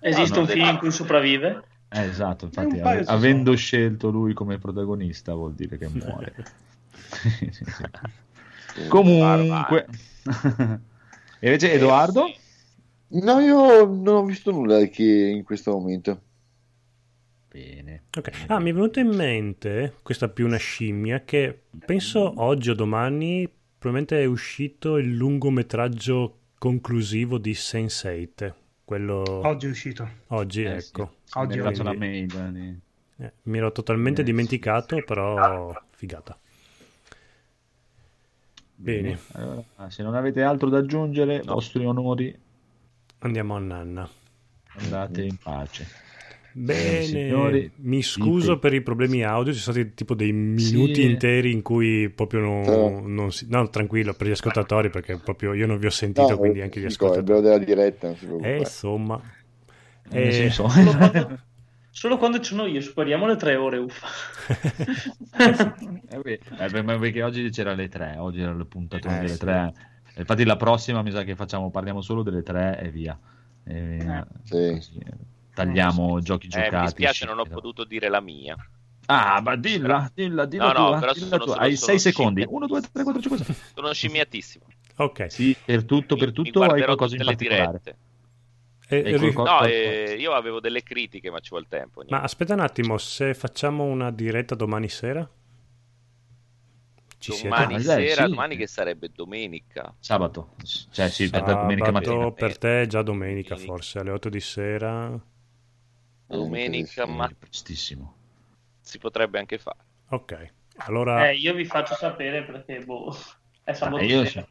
Esiste 0.00 0.30
No, 0.30 0.34
no, 0.34 0.40
un 0.40 0.46
film 0.48 0.66
in 0.68 0.78
cui 0.78 0.90
sopravvive? 0.90 1.62
Eh, 1.92 2.04
esatto, 2.04 2.44
infatti, 2.46 2.76
ci 2.76 2.80
avendo 2.80 3.54
scelto 3.56 4.10
lui 4.10 4.32
come 4.32 4.58
protagonista 4.58 5.34
vuol 5.34 5.54
dire 5.54 5.78
che 5.78 5.88
muore. 5.88 6.34
Sì, 7.10 7.50
sì, 7.50 7.64
sì. 7.64 8.88
Comunque, 8.88 9.86
e 11.40 11.46
invece 11.46 11.72
Edoardo? 11.72 12.26
Eh, 12.26 12.38
No, 13.12 13.40
io 13.40 13.86
non 13.86 14.14
ho 14.14 14.24
visto 14.24 14.52
nulla 14.52 14.84
che 14.84 15.02
in 15.02 15.42
questo 15.42 15.72
momento. 15.72 16.22
Bene. 17.50 18.04
Ok. 18.16 18.30
Ah, 18.46 18.60
mi 18.60 18.70
è 18.70 18.72
venuto 18.72 19.00
in 19.00 19.08
mente, 19.08 19.94
questa 20.02 20.28
più 20.28 20.46
una 20.46 20.56
scimmia, 20.56 21.24
che 21.24 21.62
penso 21.84 22.32
oggi 22.36 22.70
o 22.70 22.74
domani 22.74 23.48
probabilmente 23.80 24.20
è 24.22 24.26
uscito 24.26 24.98
il 24.98 25.14
lungometraggio 25.14 26.36
conclusivo 26.58 27.38
di 27.38 27.52
Sense8. 27.52 28.52
Quello 28.84 29.22
Oggi 29.44 29.66
è 29.66 29.70
uscito. 29.70 30.08
oggi, 30.28 30.62
Eh, 30.64 30.72
ecco. 30.76 31.14
sì. 31.24 31.38
Oggi 31.38 31.56
è 31.56 31.60
arrivata 31.62 31.82
la 31.82 31.94
mail. 31.94 32.36
eh, 32.36 32.50
di- 32.52 32.78
Eh, 33.24 33.32
mi 33.44 33.56
ero 33.58 33.72
totalmente 33.72 34.20
Eh, 34.20 34.24
sì. 34.24 34.30
dimenticato, 34.30 35.02
però 35.02 35.74
figata. 35.92 36.38
Bene, 38.74 39.18
Allora, 39.32 39.62
se 39.90 40.02
non 40.02 40.14
avete 40.14 40.42
altro 40.42 40.68
da 40.68 40.78
aggiungere, 40.78 41.42
No. 41.44 41.54
vostri 41.54 41.84
onori, 41.84 42.38
andiamo 43.20 43.56
a 43.56 43.58
Nanna. 43.58 44.08
andate 44.76 45.22
in 45.22 45.36
pace. 45.36 45.86
Bene, 46.52 47.02
signori, 47.02 47.70
mi 47.76 48.02
scuso 48.02 48.54
dite- 48.54 48.58
per 48.58 48.74
i 48.74 48.82
problemi 48.82 49.22
audio, 49.24 49.52
ci 49.52 49.60
sono 49.60 49.76
stati 49.76 49.94
tipo 49.94 50.14
dei 50.14 50.32
minuti 50.32 51.00
Sì. 51.00 51.02
interi 51.02 51.52
in 51.52 51.62
cui 51.62 52.10
proprio 52.10 52.40
non, 52.40 52.68
Oh. 52.68 53.06
non 53.06 53.32
si... 53.32 53.46
No, 53.48 53.68
tranquillo, 53.70 54.14
per 54.14 54.26
gli 54.26 54.30
ascoltatori, 54.32 54.90
perché 54.90 55.16
proprio 55.18 55.52
io 55.54 55.66
non 55.66 55.78
vi 55.78 55.86
ho 55.86 55.90
sentito, 55.90 56.32
No, 56.32 56.38
quindi 56.38 56.60
anche 56.60 56.80
gli 56.80 56.86
dico, 56.86 57.12
è 57.14 57.18
ascoltatori. 57.18 57.24
bello 57.26 57.40
della 57.40 57.64
diretta, 57.64 58.08
Eh, 58.42 58.58
insomma... 58.58 59.20
Eh, 60.12 60.32
senso- 60.32 60.68
Solo 60.68 60.96
quando, 60.96 61.38
solo 61.90 62.16
quando 62.18 62.38
ci 62.40 62.54
sono 62.54 62.66
io, 62.66 62.80
superiamo 62.80 63.26
le 63.26 63.36
tre 63.36 63.56
ore, 63.56 63.78
uffa. 63.78 64.06
Eh, 66.12 66.40
eh, 66.58 66.82
ma 66.82 66.98
perché 66.98 67.22
oggi 67.22 67.48
c'era 67.50 67.72
le 67.74 67.88
tre, 67.88 68.16
oggi 68.18 68.40
era 68.40 68.50
il 68.50 68.66
puntatone 68.66 69.16
Eh, 69.16 69.20
delle 69.20 69.32
sì. 69.34 69.38
tre. 69.38 69.72
Infatti 70.16 70.44
la 70.44 70.56
prossima 70.56 71.02
mi 71.02 71.12
sa 71.12 71.22
che 71.22 71.36
facciamo, 71.36 71.70
parliamo 71.70 72.00
solo 72.00 72.22
delle 72.22 72.42
tre 72.42 72.80
e 72.80 72.90
via. 72.90 73.18
E, 73.64 74.24
Sì. 74.42 74.72
così, 74.74 74.98
eh, 75.50 75.54
tagliamo 75.54 76.20
giochi 76.20 76.46
Eh, 76.46 76.50
giocati. 76.50 76.74
mi 76.76 76.80
dispiace, 76.82 77.26
non 77.26 77.38
ho 77.38 77.44
potuto 77.44 77.84
dire 77.84 78.08
la 78.08 78.20
mia. 78.20 78.56
Ah, 79.06 79.40
ma 79.40 79.56
dilla, 79.56 80.10
dilla, 80.14 80.44
dilla 80.46 80.72
No, 80.72 80.90
no, 80.90 81.12
dilla 81.12 81.38
sono- 81.38 81.52
Hai 81.54 81.74
sono 81.76 81.90
6 81.90 81.98
secondi. 81.98 82.40
scimmie. 82.42 82.56
1, 82.56 82.66
2, 82.66 82.80
3, 82.92 83.02
4, 83.02 83.20
5, 83.22 83.44
6. 83.44 83.54
Sono 83.74 83.92
scimmiatissimo. 83.92 84.64
ok. 84.96 85.30
Sì, 85.32 85.56
per 85.64 85.84
tutto, 85.84 86.16
per 86.16 86.28
Mi- 86.28 86.32
tutto 86.34 86.50
mi 86.50 86.56
o 86.58 86.60
hai 86.60 86.66
guarderò 86.68 86.94
qualcosa 86.94 87.16
in 87.16 87.24
particolare? 87.24 87.80
Eh, 88.92 89.32
co- 89.32 89.44
No, 89.44 89.64
eh, 89.64 90.16
io 90.18 90.32
avevo 90.32 90.60
delle 90.60 90.82
critiche, 90.82 91.30
ma 91.30 91.38
ci 91.40 91.50
vuole 91.50 91.66
tempo. 91.68 92.00
niente. 92.00 92.14
Ma 92.14 92.22
aspetta 92.22 92.54
un 92.54 92.60
attimo, 92.60 92.98
se 92.98 93.34
facciamo 93.34 93.84
una 93.84 94.10
diretta 94.10 94.54
domani 94.54 94.88
sera? 94.88 95.28
Ci 97.18 97.32
siete? 97.32 97.48
domani 97.48 97.74
Ah, 97.74 97.82
dai, 97.82 98.08
sera, 98.08 98.24
sì. 98.24 98.30
domani 98.30 98.56
che 98.56 98.66
sarebbe 98.66 99.10
domenica. 99.14 99.94
Sabato. 99.98 100.54
Cioè, 100.90 101.08
sì, 101.08 101.28
per 101.30 101.42
te 101.42 101.52
domenica 101.52 101.84
Sabato 101.86 102.14
mattina. 102.14 102.32
per 102.32 102.58
te 102.58 102.82
è 102.82 102.86
già 102.86 103.02
domenica 103.02 103.54
Domenica. 103.54 103.72
forse, 103.74 103.98
alle 103.98 104.10
8 104.10 104.28
di 104.28 104.40
sera. 104.40 105.20
Domenica, 106.36 107.04
sì. 107.04 107.10
ma 107.10 107.28
Prestissimo. 107.38 108.14
si 108.80 108.98
potrebbe 108.98 109.38
anche 109.38 109.58
fare. 109.58 109.78
Ok, 110.10 110.52
allora... 110.78 111.28
Eh, 111.28 111.36
io 111.36 111.54
vi 111.54 111.64
faccio 111.64 111.94
sapere 111.94 112.44
perché, 112.44 112.80
boh, 112.84 113.14
è 113.64 113.72
sabato 113.72 114.02
Ah, 114.02 114.06
io 114.06 114.24
sera. 114.24 114.46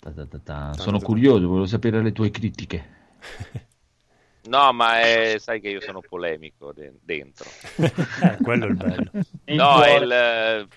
Ta 0.00 0.12
ta 0.12 0.26
ta 0.26 0.38
ta. 0.38 0.72
Sono 0.74 1.00
curioso, 1.00 1.46
volevo 1.48 1.66
sapere 1.66 2.02
le 2.02 2.12
tue 2.12 2.30
critiche. 2.30 2.94
No, 4.46 4.72
ma 4.72 5.00
è- 5.00 5.38
sai 5.40 5.60
che 5.60 5.70
io 5.70 5.80
sono 5.80 6.00
polemico 6.00 6.72
de- 6.72 6.94
dentro. 7.02 7.50
eh, 8.22 8.36
quello 8.40 8.66
è 8.66 8.68
il 8.68 8.76
bello. 8.76 9.10
No, 9.46 9.82
è 9.82 9.96
il, 9.96 10.68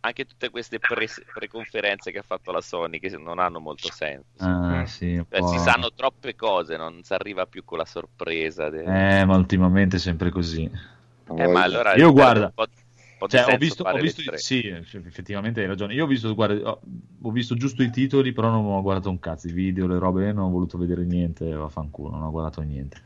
anche 0.00 0.24
tutte 0.24 0.50
queste 0.50 0.78
pre- 0.78 1.08
preconferenze 1.32 2.10
che 2.10 2.18
ha 2.18 2.22
fatto 2.22 2.52
la 2.52 2.60
Sony 2.60 2.98
che 2.98 3.08
non 3.16 3.38
hanno 3.38 3.60
molto 3.60 3.90
senso. 3.90 4.26
Ah, 4.38 4.84
sì, 4.86 5.22
Cioè, 5.28 5.42
si 5.42 5.58
sanno 5.58 5.92
troppe 5.92 6.34
cose, 6.34 6.76
non 6.76 7.02
si 7.02 7.12
arriva 7.12 7.46
più 7.46 7.64
con 7.64 7.78
la 7.78 7.84
sorpresa. 7.84 8.70
de- 8.70 8.82
Eh, 8.84 9.24
ma 9.24 9.36
ultimamente 9.36 9.96
è 9.96 9.98
sempre 9.98 10.30
così. 10.30 10.70
Eh, 11.36 11.48
ma 11.48 11.62
allora 11.62 11.94
Io 11.96 12.12
guarda, 12.12 12.50
po', 12.54 12.66
po' 13.18 13.26
Cioè, 13.26 13.44
ho 13.44 13.58
visto, 13.58 13.82
ho 13.84 13.98
visto 13.98 14.22
sì, 14.36 14.62
cioè, 14.62 15.02
effettivamente 15.04 15.60
hai 15.60 15.66
ragione. 15.66 15.92
Io 15.94 16.04
ho 16.04 16.06
visto, 16.06 16.34
guarda, 16.34 16.70
ho, 16.70 16.80
ho 17.22 17.30
visto 17.30 17.54
giusto 17.56 17.82
i 17.82 17.90
titoli, 17.90 18.32
però 18.32 18.50
non 18.50 18.64
ho 18.64 18.80
guardato 18.80 19.10
un 19.10 19.18
cazzo. 19.18 19.48
I 19.48 19.52
video, 19.52 19.86
le 19.86 19.98
robe, 19.98 20.32
non 20.32 20.44
ho 20.44 20.50
voluto 20.50 20.78
vedere 20.78 21.04
niente. 21.04 21.50
Vaffanculo, 21.52 22.10
non 22.10 22.22
ho 22.22 22.30
guardato 22.30 22.62
niente. 22.62 22.96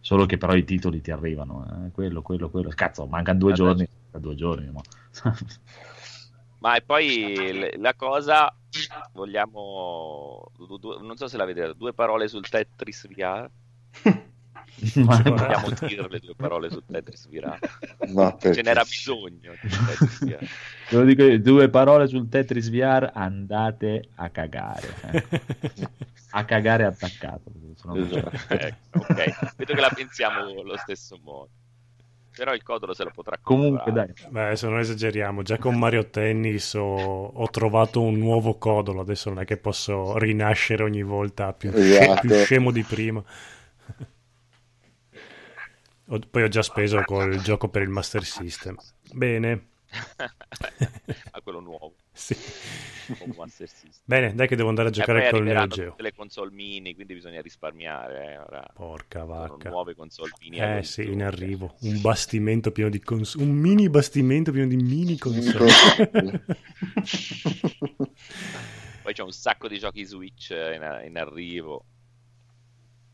Solo 0.00 0.24
che 0.26 0.38
però 0.38 0.54
i 0.54 0.64
titoli 0.64 1.00
ti 1.00 1.10
arrivano, 1.10 1.86
eh, 1.86 1.90
quello, 1.90 2.22
quello, 2.22 2.48
quello. 2.48 2.70
Cazzo, 2.74 3.06
mancano 3.06 3.38
due 3.38 3.50
Vabbè. 3.50 3.62
giorni. 3.62 3.88
Due 4.18 4.34
giorni, 4.34 4.70
ma... 4.70 4.80
Ma 6.58 6.74
e 6.76 6.82
poi 6.82 7.70
la 7.78 7.94
cosa, 7.94 8.52
vogliamo, 9.12 10.50
non 11.00 11.16
so 11.16 11.28
se 11.28 11.36
la 11.36 11.44
vedete, 11.44 11.74
due 11.76 11.92
parole 11.92 12.28
sul 12.28 12.48
Tetris 12.48 13.06
VR. 13.08 13.48
Ma- 14.94 15.16
Ci 15.16 15.22
Vogliamo 15.22 15.70
dire 15.80 16.08
le 16.08 16.18
due 16.20 16.34
parole 16.36 16.70
su 16.70 16.84
Tetris 16.84 17.28
VR. 17.28 17.58
Ma 18.12 18.36
Ce 18.40 18.62
n'era 18.62 18.82
bisogno 18.84 19.52
di 19.60 19.68
Tetris 19.68 20.24
VR. 20.24 20.46
Te 20.88 20.96
lo 20.96 21.04
dico 21.04 21.22
io, 21.24 21.40
due 21.40 21.68
parole 21.68 22.06
sul 22.06 22.28
Tetris 22.28 22.68
VR, 22.70 23.10
andate 23.14 24.10
a 24.16 24.28
cagare. 24.30 24.94
eh. 25.10 25.88
A 26.30 26.44
cagare 26.44 26.84
attaccato. 26.84 27.50
no 27.84 28.04
c'è. 28.06 28.24
Ecco, 28.48 28.98
ok, 28.98 29.54
vedo 29.56 29.74
che 29.74 29.80
la 29.80 29.90
pensiamo 29.94 30.40
allo 30.60 30.76
stesso 30.76 31.18
modo. 31.22 31.50
Però 32.38 32.54
il 32.54 32.62
codolo 32.62 32.94
se 32.94 33.02
lo 33.04 33.10
potrà 33.10 33.36
Comunque 33.42 33.90
comprare. 33.90 33.92
dai, 33.92 34.30
Beh, 34.30 34.44
adesso 34.46 34.68
non 34.68 34.78
esageriamo, 34.78 35.42
già 35.42 35.56
con 35.58 35.76
Mario 35.78 36.08
Tennis 36.10 36.74
ho, 36.74 37.24
ho 37.26 37.48
trovato 37.50 38.00
un 38.02 38.18
nuovo 38.18 38.58
codolo, 38.58 39.00
adesso 39.00 39.30
non 39.30 39.40
è 39.40 39.44
che 39.46 39.56
posso 39.56 40.18
rinascere 40.18 40.82
ogni 40.82 41.02
volta 41.02 41.52
più, 41.54 41.70
Esatto. 41.72 42.20
più 42.20 42.30
scemo 42.30 42.70
di 42.70 42.82
prima. 42.82 43.24
Ho- 46.10 46.18
poi 46.30 46.42
ho 46.42 46.48
già 46.48 46.62
speso 46.62 47.04
col 47.04 47.40
gioco 47.40 47.68
per 47.68 47.82
il 47.82 47.88
Master 47.90 48.24
System. 48.24 48.76
Bene, 49.12 49.66
a 51.32 51.40
quello 51.40 51.60
nuovo. 51.60 51.94
Sì. 52.18 52.36
con 53.18 53.32
Master 53.36 53.68
System. 53.68 54.02
Bene, 54.04 54.34
dai 54.34 54.48
che 54.48 54.56
devo 54.56 54.68
andare 54.68 54.88
a 54.88 54.90
giocare 54.90 55.30
col 55.30 55.42
Neo 55.44 55.66
Geo. 55.68 55.90
tutte 55.90 56.02
le 56.02 56.12
console 56.14 56.50
mini, 56.50 56.94
quindi 56.94 57.14
bisogna 57.14 57.40
risparmiare. 57.40 58.32
eh, 58.32 58.36
Ora 58.38 58.66
Porca 58.74 59.20
sono 59.20 59.34
vacca. 59.34 59.68
nuove 59.70 59.94
console 59.94 60.30
mini. 60.40 60.58
Eh 60.58 60.82
sì, 60.82 61.04
in 61.04 61.22
arrivo. 61.22 61.76
Un 61.80 62.00
bastimento 62.00 62.72
pieno 62.72 62.90
di 62.90 63.00
console. 63.00 63.44
Un 63.44 63.52
mini 63.52 63.88
bastimento 63.88 64.50
pieno 64.52 64.66
di 64.66 64.76
mini 64.76 65.16
console. 65.16 65.70
Poi 69.02 69.14
c'è 69.14 69.22
un 69.22 69.32
sacco 69.32 69.68
di 69.68 69.78
giochi 69.78 70.04
Switch 70.04 70.50
eh, 70.50 70.74
in, 70.74 71.06
in 71.08 71.16
arrivo. 71.16 71.84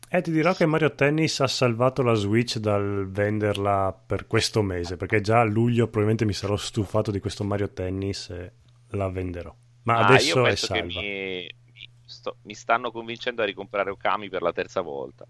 Eh, 0.07 0.21
ti 0.21 0.31
dirò 0.31 0.53
che 0.53 0.65
Mario 0.65 0.93
Tennis 0.93 1.39
ha 1.39 1.47
salvato 1.47 2.01
la 2.03 2.13
Switch 2.13 2.57
dal 2.57 3.09
venderla 3.09 3.97
per 4.05 4.27
questo 4.27 4.61
mese, 4.61 4.97
perché 4.97 5.19
già 5.21 5.39
a 5.39 5.43
luglio 5.43 5.85
probabilmente 5.85 6.25
mi 6.25 6.33
sarò 6.33 6.55
stufato 6.55 7.11
di 7.11 7.19
questo 7.19 7.43
Mario 7.43 7.69
Tennis 7.71 8.29
e 8.29 8.51
la 8.95 9.09
venderò. 9.09 9.53
Ma 9.83 9.97
Ah, 9.97 10.05
adesso 10.07 10.39
io 10.39 10.47
è 10.47 10.55
salva. 10.55 10.99
mi, 11.01 11.43
mi 11.73 11.89
sto- 12.05 12.37
mi 12.43 12.53
stanno 12.55 12.91
convincendo 12.91 13.41
a 13.41 13.45
ricomprare 13.45 13.89
Okami 13.91 14.29
per 14.29 14.41
la 14.41 14.51
terza 14.51 14.81
volta. 14.81 15.25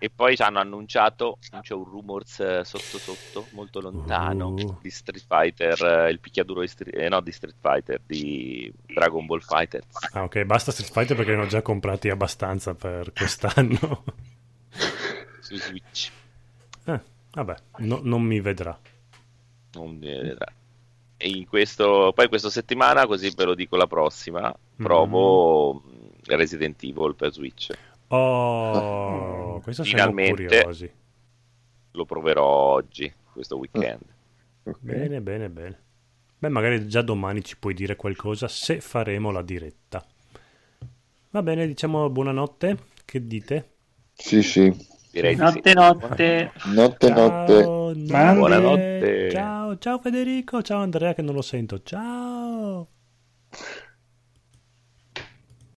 E 0.01 0.11
poi 0.11 0.37
ci 0.37 0.43
hanno 0.43 0.61
annunciato, 0.61 1.39
c'è 1.61 1.75
un 1.75 1.83
rumors 1.83 2.39
eh, 2.39 2.61
sotto 2.65 2.99
sotto, 2.99 3.49
molto 3.51 3.81
lontano, 3.81 4.51
Uh. 4.51 4.79
di 4.81 4.91
Street 4.91 5.25
Fighter, 5.27 5.83
eh, 6.07 6.11
il 6.13 6.21
picchiaduro 6.21 6.61
di 6.61 6.69
Street, 6.69 6.95
eh, 6.97 7.09
no, 7.09 7.21
di 7.21 7.33
Street 7.33 7.57
Fighter, 7.61 8.01
di 8.07 8.73
Dragon 8.87 9.27
Ball 9.27 9.41
Fighter. 9.41 9.83
Ah, 10.13 10.23
ok, 10.23 10.45
basta 10.45 10.71
Street 10.71 10.93
Fighter 10.93 11.17
perché 11.17 11.35
ne 11.35 11.43
ho 11.43 11.47
già 11.47 11.63
comprati 11.63 12.11
abbastanza 12.11 12.77
per 12.77 13.13
quest'anno. 13.13 14.05
su 15.41 15.57
Switch. 15.57 16.13
Vabbè, 17.45 17.55
no- 17.79 18.01
non 18.03 18.23
mi 18.23 18.41
vedrà. 18.41 18.77
Non 19.75 19.97
mi 19.97 20.09
vedrà. 20.09 20.47
E 21.17 21.29
in 21.29 21.47
questo, 21.47 22.13
poi 22.13 22.29
questa 22.29 22.51
settimana, 22.51 23.07
così 23.07 23.31
ve 23.35 23.45
lo 23.45 23.55
dico 23.55 23.77
la 23.77 23.87
prossima, 23.87 24.53
provo 24.77 25.75
Mm. 25.85 26.09
Resident 26.25 26.83
Evil 26.83 27.15
per 27.15 27.33
Switch. 27.33 27.71
Oh, 28.09 29.61
questo 29.63 29.85
siamo 29.85 30.11
Finalmente. 30.13 30.47
curiosi. 30.49 30.91
Lo 31.93 32.05
proverò 32.05 32.45
oggi, 32.45 33.13
questo 33.33 33.57
weekend. 33.57 34.03
Ok. 34.65 34.77
Bene, 34.81 35.21
bene, 35.21 35.49
bene. 35.49 35.79
Beh, 36.39 36.49
magari 36.49 36.89
già 36.89 37.03
domani 37.03 37.43
ci 37.45 37.57
puoi 37.57 37.75
dire 37.75 37.95
qualcosa 37.97 38.49
se 38.49 38.81
faremo 38.81 39.31
la 39.31 39.43
diretta. 39.43 40.05
Va 41.31 41.43
bene, 41.43 41.67
diciamo 41.69 42.09
buonanotte. 42.11 42.79
Che 43.05 43.27
dite? 43.27 43.71
Sì, 44.15 44.43
sì. 44.43 44.73
Direi 45.11 45.37
notte, 45.37 45.71
sì. 45.71 45.75
notte. 45.75 46.53
Notte, 46.67 47.07
ciao, 47.07 47.17
notte. 47.17 47.65
Buonanotte. 48.35 49.31
Ciao, 49.31 49.79
ciao 49.79 49.99
Federico, 49.99 50.63
ciao 50.63 50.81
Andrea 50.81 51.15
che 51.15 51.23
non 51.23 51.35
lo 51.35 51.43
sento. 51.43 51.83
Ciao. 51.83 52.89